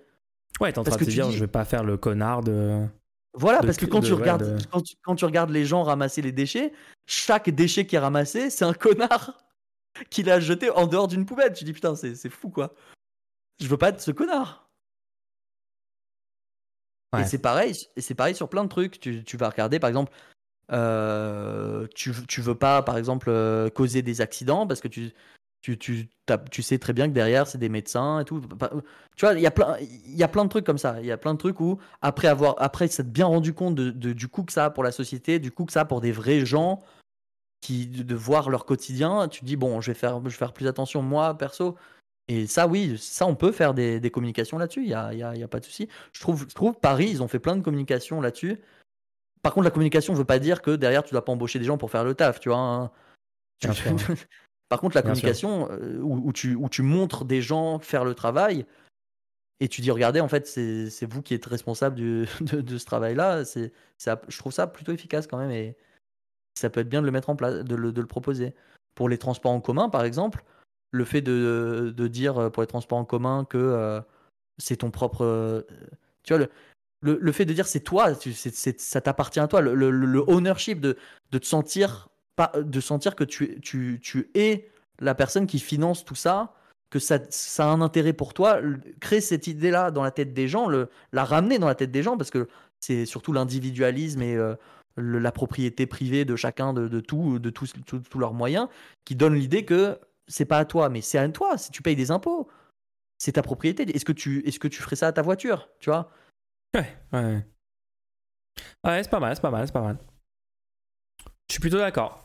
Ouais, 0.60 0.72
t'es 0.72 0.78
en 0.78 0.84
train 0.84 0.96
de 0.96 1.04
te 1.04 1.10
dire, 1.10 1.30
je 1.30 1.40
vais 1.40 1.48
pas 1.48 1.64
faire 1.64 1.82
le 1.82 1.96
connard 1.96 2.42
de. 2.42 2.86
Voilà, 3.36 3.58
parce 3.60 3.76
que 3.76 3.86
quand, 3.86 4.00
tu 4.00 4.12
regardes, 4.12 4.64
quand, 5.02 5.16
tu, 5.16 5.24
regardes 5.24 5.50
les 5.50 5.64
gens 5.64 5.82
ramasser 5.82 6.22
les 6.22 6.30
déchets, 6.30 6.72
chaque 7.06 7.50
déchet 7.50 7.84
qui 7.84 7.96
est 7.96 7.98
ramassé, 7.98 8.48
c'est 8.48 8.64
un 8.64 8.72
connard 8.72 9.43
qui 10.10 10.22
l'a 10.22 10.40
jeté 10.40 10.70
en 10.70 10.86
dehors 10.86 11.08
d'une 11.08 11.26
poubelle. 11.26 11.52
Tu 11.52 11.64
dis 11.64 11.72
putain, 11.72 11.94
c'est 11.96 12.28
fou 12.28 12.50
quoi. 12.50 12.74
Je 13.60 13.68
veux 13.68 13.76
pas 13.76 13.90
être 13.90 14.00
ce 14.00 14.10
connard. 14.10 14.68
Et 17.20 17.24
c'est 17.24 17.38
pareil, 17.38 17.76
c'est 17.96 18.14
pareil 18.14 18.34
sur 18.34 18.48
plein 18.48 18.64
de 18.64 18.68
trucs. 18.68 18.98
Tu, 18.98 19.22
tu 19.22 19.36
vas 19.36 19.48
regarder, 19.48 19.78
par 19.78 19.88
exemple, 19.88 20.12
euh, 20.72 21.86
tu, 21.94 22.12
tu 22.26 22.40
veux 22.40 22.54
pas, 22.54 22.82
par 22.82 22.98
exemple, 22.98 23.28
euh, 23.30 23.70
causer 23.70 24.02
des 24.02 24.20
accidents 24.20 24.66
parce 24.66 24.80
que 24.80 24.88
tu, 24.88 25.12
tu, 25.60 25.78
tu, 25.78 26.08
tu 26.50 26.62
sais 26.62 26.78
très 26.78 26.92
bien 26.92 27.08
que 27.08 27.14
derrière, 27.14 27.46
c'est 27.46 27.58
des 27.58 27.68
médecins 27.68 28.20
et 28.20 28.24
tout. 28.24 28.42
Tu 29.16 29.24
vois, 29.24 29.34
il 29.34 29.40
y, 29.40 29.46
a 29.46 29.50
plein, 29.50 29.76
il 29.80 30.16
y 30.16 30.22
a 30.22 30.28
plein 30.28 30.44
de 30.44 30.50
trucs 30.50 30.66
comme 30.66 30.78
ça. 30.78 31.00
Il 31.00 31.06
y 31.06 31.12
a 31.12 31.16
plein 31.16 31.34
de 31.34 31.38
trucs 31.38 31.60
où, 31.60 31.78
après 32.02 32.28
avoir 32.28 32.56
après 32.58 32.88
s'être 32.88 33.12
bien 33.12 33.26
rendu 33.26 33.54
compte 33.54 33.74
de, 33.74 34.12
du 34.12 34.28
coup 34.28 34.42
que 34.42 34.52
ça 34.52 34.66
a 34.66 34.70
pour 34.70 34.84
la 34.84 34.92
société, 34.92 35.38
du 35.38 35.50
coup 35.52 35.64
que 35.64 35.72
ça 35.72 35.82
a 35.82 35.84
pour 35.84 36.00
des 36.00 36.12
vrais 36.12 36.44
gens, 36.44 36.82
qui, 37.64 37.86
de, 37.86 38.14
voir 38.14 38.50
leur 38.50 38.66
quotidien, 38.66 39.26
tu 39.28 39.42
dis, 39.42 39.56
bon, 39.56 39.80
je 39.80 39.90
vais 39.90 39.94
faire, 39.94 40.18
je 40.18 40.24
vais 40.24 40.30
faire 40.30 40.52
plus 40.52 40.66
attention, 40.66 41.00
moi, 41.00 41.36
perso. 41.38 41.76
Et 42.28 42.46
ça, 42.46 42.66
oui, 42.66 42.98
ça, 42.98 43.26
on 43.26 43.34
peut 43.34 43.52
faire 43.52 43.72
des, 43.72 44.00
des 44.00 44.10
communications 44.10 44.58
là-dessus, 44.58 44.82
il 44.82 44.88
n'y 44.88 44.94
a, 44.94 45.14
y 45.14 45.22
a, 45.22 45.34
y 45.34 45.42
a, 45.42 45.48
pas 45.48 45.60
de 45.60 45.64
souci. 45.64 45.88
Je 46.12 46.20
trouve, 46.20 46.46
je 46.46 46.54
trouve 46.54 46.74
Paris, 46.78 47.08
ils 47.08 47.22
ont 47.22 47.28
fait 47.28 47.38
plein 47.38 47.56
de 47.56 47.62
communications 47.62 48.20
là-dessus. 48.20 48.60
Par 49.42 49.54
contre, 49.54 49.64
la 49.64 49.70
communication 49.70 50.12
ne 50.12 50.18
veut 50.18 50.26
pas 50.26 50.38
dire 50.38 50.60
que 50.60 50.76
derrière, 50.76 51.02
tu 51.04 51.12
dois 51.12 51.24
pas 51.24 51.32
embaucher 51.32 51.58
des 51.58 51.64
gens 51.64 51.78
pour 51.78 51.90
faire 51.90 52.04
le 52.04 52.14
taf, 52.14 52.38
tu 52.38 52.50
vois. 52.50 52.58
Hein. 52.58 52.90
Par 54.68 54.80
contre, 54.80 54.96
la 54.96 55.02
communication, 55.02 55.70
euh, 55.70 56.00
où, 56.02 56.32
tu, 56.32 56.54
où 56.54 56.68
tu 56.68 56.82
montres 56.82 57.24
des 57.24 57.40
gens 57.40 57.78
faire 57.78 58.04
le 58.04 58.14
travail, 58.14 58.66
et 59.60 59.68
tu 59.68 59.80
dis, 59.80 59.90
regardez, 59.90 60.20
en 60.20 60.28
fait, 60.28 60.46
c'est 60.46 61.06
vous 61.06 61.22
qui 61.22 61.32
êtes 61.32 61.46
responsable 61.46 61.96
du, 61.96 62.26
de, 62.40 62.60
de, 62.60 62.78
ce 62.78 62.84
travail-là, 62.84 63.44
je 63.44 64.38
trouve 64.38 64.52
ça 64.52 64.66
plutôt 64.66 64.92
efficace 64.92 65.26
quand 65.26 65.38
même, 65.38 65.50
et 65.50 65.76
ça 66.54 66.70
peut 66.70 66.80
être 66.80 66.88
bien 66.88 67.00
de 67.00 67.06
le 67.06 67.12
mettre 67.12 67.30
en 67.30 67.36
place, 67.36 67.64
de 67.64 67.74
le, 67.74 68.06
proposer. 68.06 68.54
Pour 68.94 69.08
les 69.08 69.18
transports 69.18 69.52
en 69.52 69.60
commun, 69.60 69.88
par 69.88 70.04
exemple, 70.04 70.44
le 70.92 71.04
fait 71.04 71.20
de, 71.20 71.92
dire 72.08 72.38
euh, 72.38 72.50
pour 72.50 72.62
les 72.62 72.66
transports 72.68 72.98
en 72.98 73.04
commun 73.04 73.44
que 73.44 73.58
euh, 73.58 74.00
c'est 74.58 74.76
ton 74.76 74.90
propre. 74.90 75.24
Euh, 75.24 75.62
tu 76.22 76.34
vois, 76.34 76.46
le, 77.02 77.32
fait 77.32 77.44
de 77.44 77.52
dire 77.52 77.66
c'est 77.66 77.80
toi, 77.80 78.12
ça 78.14 79.00
t'appartient 79.00 79.40
à 79.40 79.48
toi, 79.48 79.60
le, 79.60 80.30
ownership 80.30 80.80
de, 80.80 80.96
te 81.30 81.44
sentir, 81.44 82.08
pas, 82.36 82.52
de 82.56 82.80
sentir 82.80 83.14
que 83.16 83.24
tu, 83.24 84.30
es 84.34 84.70
la 85.00 85.14
personne 85.14 85.46
qui 85.46 85.58
finance 85.58 86.04
tout 86.04 86.14
ça, 86.14 86.54
que 86.88 86.98
ça, 86.98 87.18
a 87.58 87.64
un 87.64 87.82
intérêt 87.82 88.14
pour 88.14 88.32
toi, 88.32 88.60
créer 89.00 89.20
cette 89.20 89.48
idée-là 89.48 89.90
dans 89.90 90.02
la 90.02 90.12
tête 90.12 90.32
des 90.32 90.48
gens, 90.48 90.68
la 91.12 91.24
ramener 91.24 91.58
dans 91.58 91.66
la 91.66 91.74
tête 91.74 91.90
des 91.90 92.02
gens, 92.02 92.16
parce 92.16 92.30
que 92.30 92.48
c'est 92.80 93.04
surtout 93.04 93.32
l'individualisme 93.34 94.22
et 94.22 94.38
la 94.96 95.32
propriété 95.32 95.86
privée 95.86 96.24
de 96.24 96.36
chacun 96.36 96.72
de, 96.72 96.88
de 96.88 97.00
tout, 97.00 97.38
de 97.38 97.50
tous 97.50 98.18
leurs 98.18 98.34
moyens, 98.34 98.68
qui 99.04 99.16
donne 99.16 99.34
l'idée 99.34 99.64
que 99.64 99.98
c'est 100.28 100.44
pas 100.44 100.58
à 100.58 100.64
toi, 100.64 100.88
mais 100.88 101.00
c'est 101.00 101.18
à 101.18 101.28
toi. 101.28 101.58
Si 101.58 101.70
tu 101.70 101.82
payes 101.82 101.96
des 101.96 102.10
impôts, 102.10 102.48
c'est 103.18 103.32
ta 103.32 103.42
propriété. 103.42 103.82
Est-ce 103.94 104.04
que 104.04 104.12
tu, 104.12 104.46
est-ce 104.46 104.58
que 104.58 104.68
tu 104.68 104.80
ferais 104.80 104.96
ça 104.96 105.08
à 105.08 105.12
ta 105.12 105.22
voiture, 105.22 105.68
tu 105.80 105.90
vois? 105.90 106.10
Ouais, 106.74 106.96
ouais. 107.12 107.46
Ouais, 108.84 109.02
c'est 109.02 109.10
pas 109.10 109.20
mal, 109.20 109.34
c'est 109.34 109.42
pas 109.42 109.50
mal, 109.50 109.66
c'est 109.66 109.72
pas 109.72 109.82
mal. 109.82 109.98
Je 111.48 111.54
suis 111.54 111.60
plutôt 111.60 111.78
d'accord. 111.78 112.24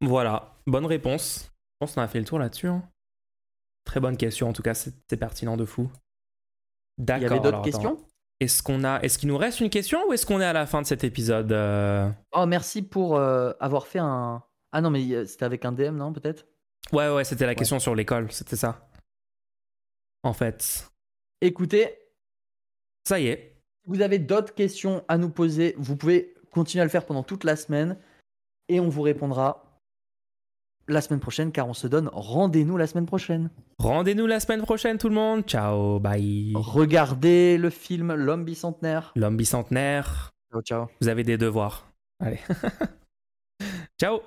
Voilà, 0.00 0.56
bonne 0.66 0.86
réponse. 0.86 1.44
Je 1.44 1.76
pense 1.80 1.94
qu'on 1.94 2.02
a 2.02 2.08
fait 2.08 2.20
le 2.20 2.24
tour 2.24 2.38
là-dessus. 2.38 2.68
Hein. 2.68 2.88
Très 3.84 4.00
bonne 4.00 4.16
question, 4.16 4.48
en 4.48 4.52
tout 4.52 4.62
cas, 4.62 4.74
c'est 4.74 5.16
pertinent 5.18 5.56
de 5.56 5.64
fou. 5.64 5.90
D'accord. 6.98 7.20
Il 7.20 7.22
y 7.22 7.26
avait 7.26 7.40
d'autres 7.40 7.62
questions? 7.62 8.04
Est-ce 8.42 8.60
qu'on 8.60 8.82
a, 8.82 8.98
est-ce 9.02 9.18
qu'il 9.18 9.28
nous 9.28 9.38
reste 9.38 9.60
une 9.60 9.70
question 9.70 10.00
ou 10.08 10.12
est-ce 10.12 10.26
qu'on 10.26 10.40
est 10.40 10.44
à 10.44 10.52
la 10.52 10.66
fin 10.66 10.82
de 10.82 10.86
cet 10.86 11.04
épisode 11.04 11.52
euh? 11.52 12.10
Oh, 12.32 12.44
merci 12.44 12.82
pour 12.82 13.16
euh, 13.16 13.52
avoir 13.60 13.86
fait 13.86 14.00
un. 14.00 14.42
Ah 14.72 14.80
non, 14.80 14.90
mais 14.90 15.26
c'était 15.26 15.44
avec 15.44 15.64
un 15.64 15.70
DM, 15.70 15.96
non, 15.96 16.12
peut-être? 16.12 16.44
Ouais, 16.92 17.08
ouais, 17.08 17.22
c'était 17.22 17.46
la 17.46 17.54
question 17.54 17.78
sur 17.78 17.94
l'école, 17.94 18.32
c'était 18.32 18.56
ça. 18.56 18.88
En 20.24 20.32
fait. 20.32 20.90
Écoutez. 21.40 21.96
Ça 23.06 23.20
y 23.20 23.28
est. 23.28 23.62
Si 23.84 23.90
vous 23.90 24.00
avez 24.00 24.18
d'autres 24.18 24.54
questions 24.54 25.04
à 25.06 25.18
nous 25.18 25.30
poser, 25.30 25.76
vous 25.78 25.96
pouvez 25.96 26.34
continuer 26.50 26.82
à 26.82 26.84
le 26.84 26.90
faire 26.90 27.06
pendant 27.06 27.22
toute 27.22 27.44
la 27.44 27.54
semaine 27.54 27.96
et 28.68 28.80
on 28.80 28.88
vous 28.88 29.02
répondra. 29.02 29.71
La 30.88 31.00
semaine 31.00 31.20
prochaine, 31.20 31.52
car 31.52 31.68
on 31.68 31.74
se 31.74 31.86
donne 31.86 32.08
rendez-nous 32.12 32.76
la 32.76 32.86
semaine 32.86 33.06
prochaine. 33.06 33.50
Rendez-nous 33.78 34.26
la 34.26 34.40
semaine 34.40 34.62
prochaine, 34.62 34.98
tout 34.98 35.08
le 35.08 35.14
monde. 35.14 35.44
Ciao, 35.46 35.98
bye. 36.00 36.52
Regardez 36.54 37.58
le 37.58 37.70
film 37.70 38.14
L'homme 38.14 38.44
bicentenaire. 38.44 39.12
L'homme 39.16 39.36
bicentenaire. 39.36 40.30
Ciao, 40.50 40.62
ciao. 40.62 40.86
Vous 41.00 41.08
avez 41.08 41.24
des 41.24 41.38
devoirs. 41.38 41.86
Allez. 42.20 42.40
ciao. 44.00 44.20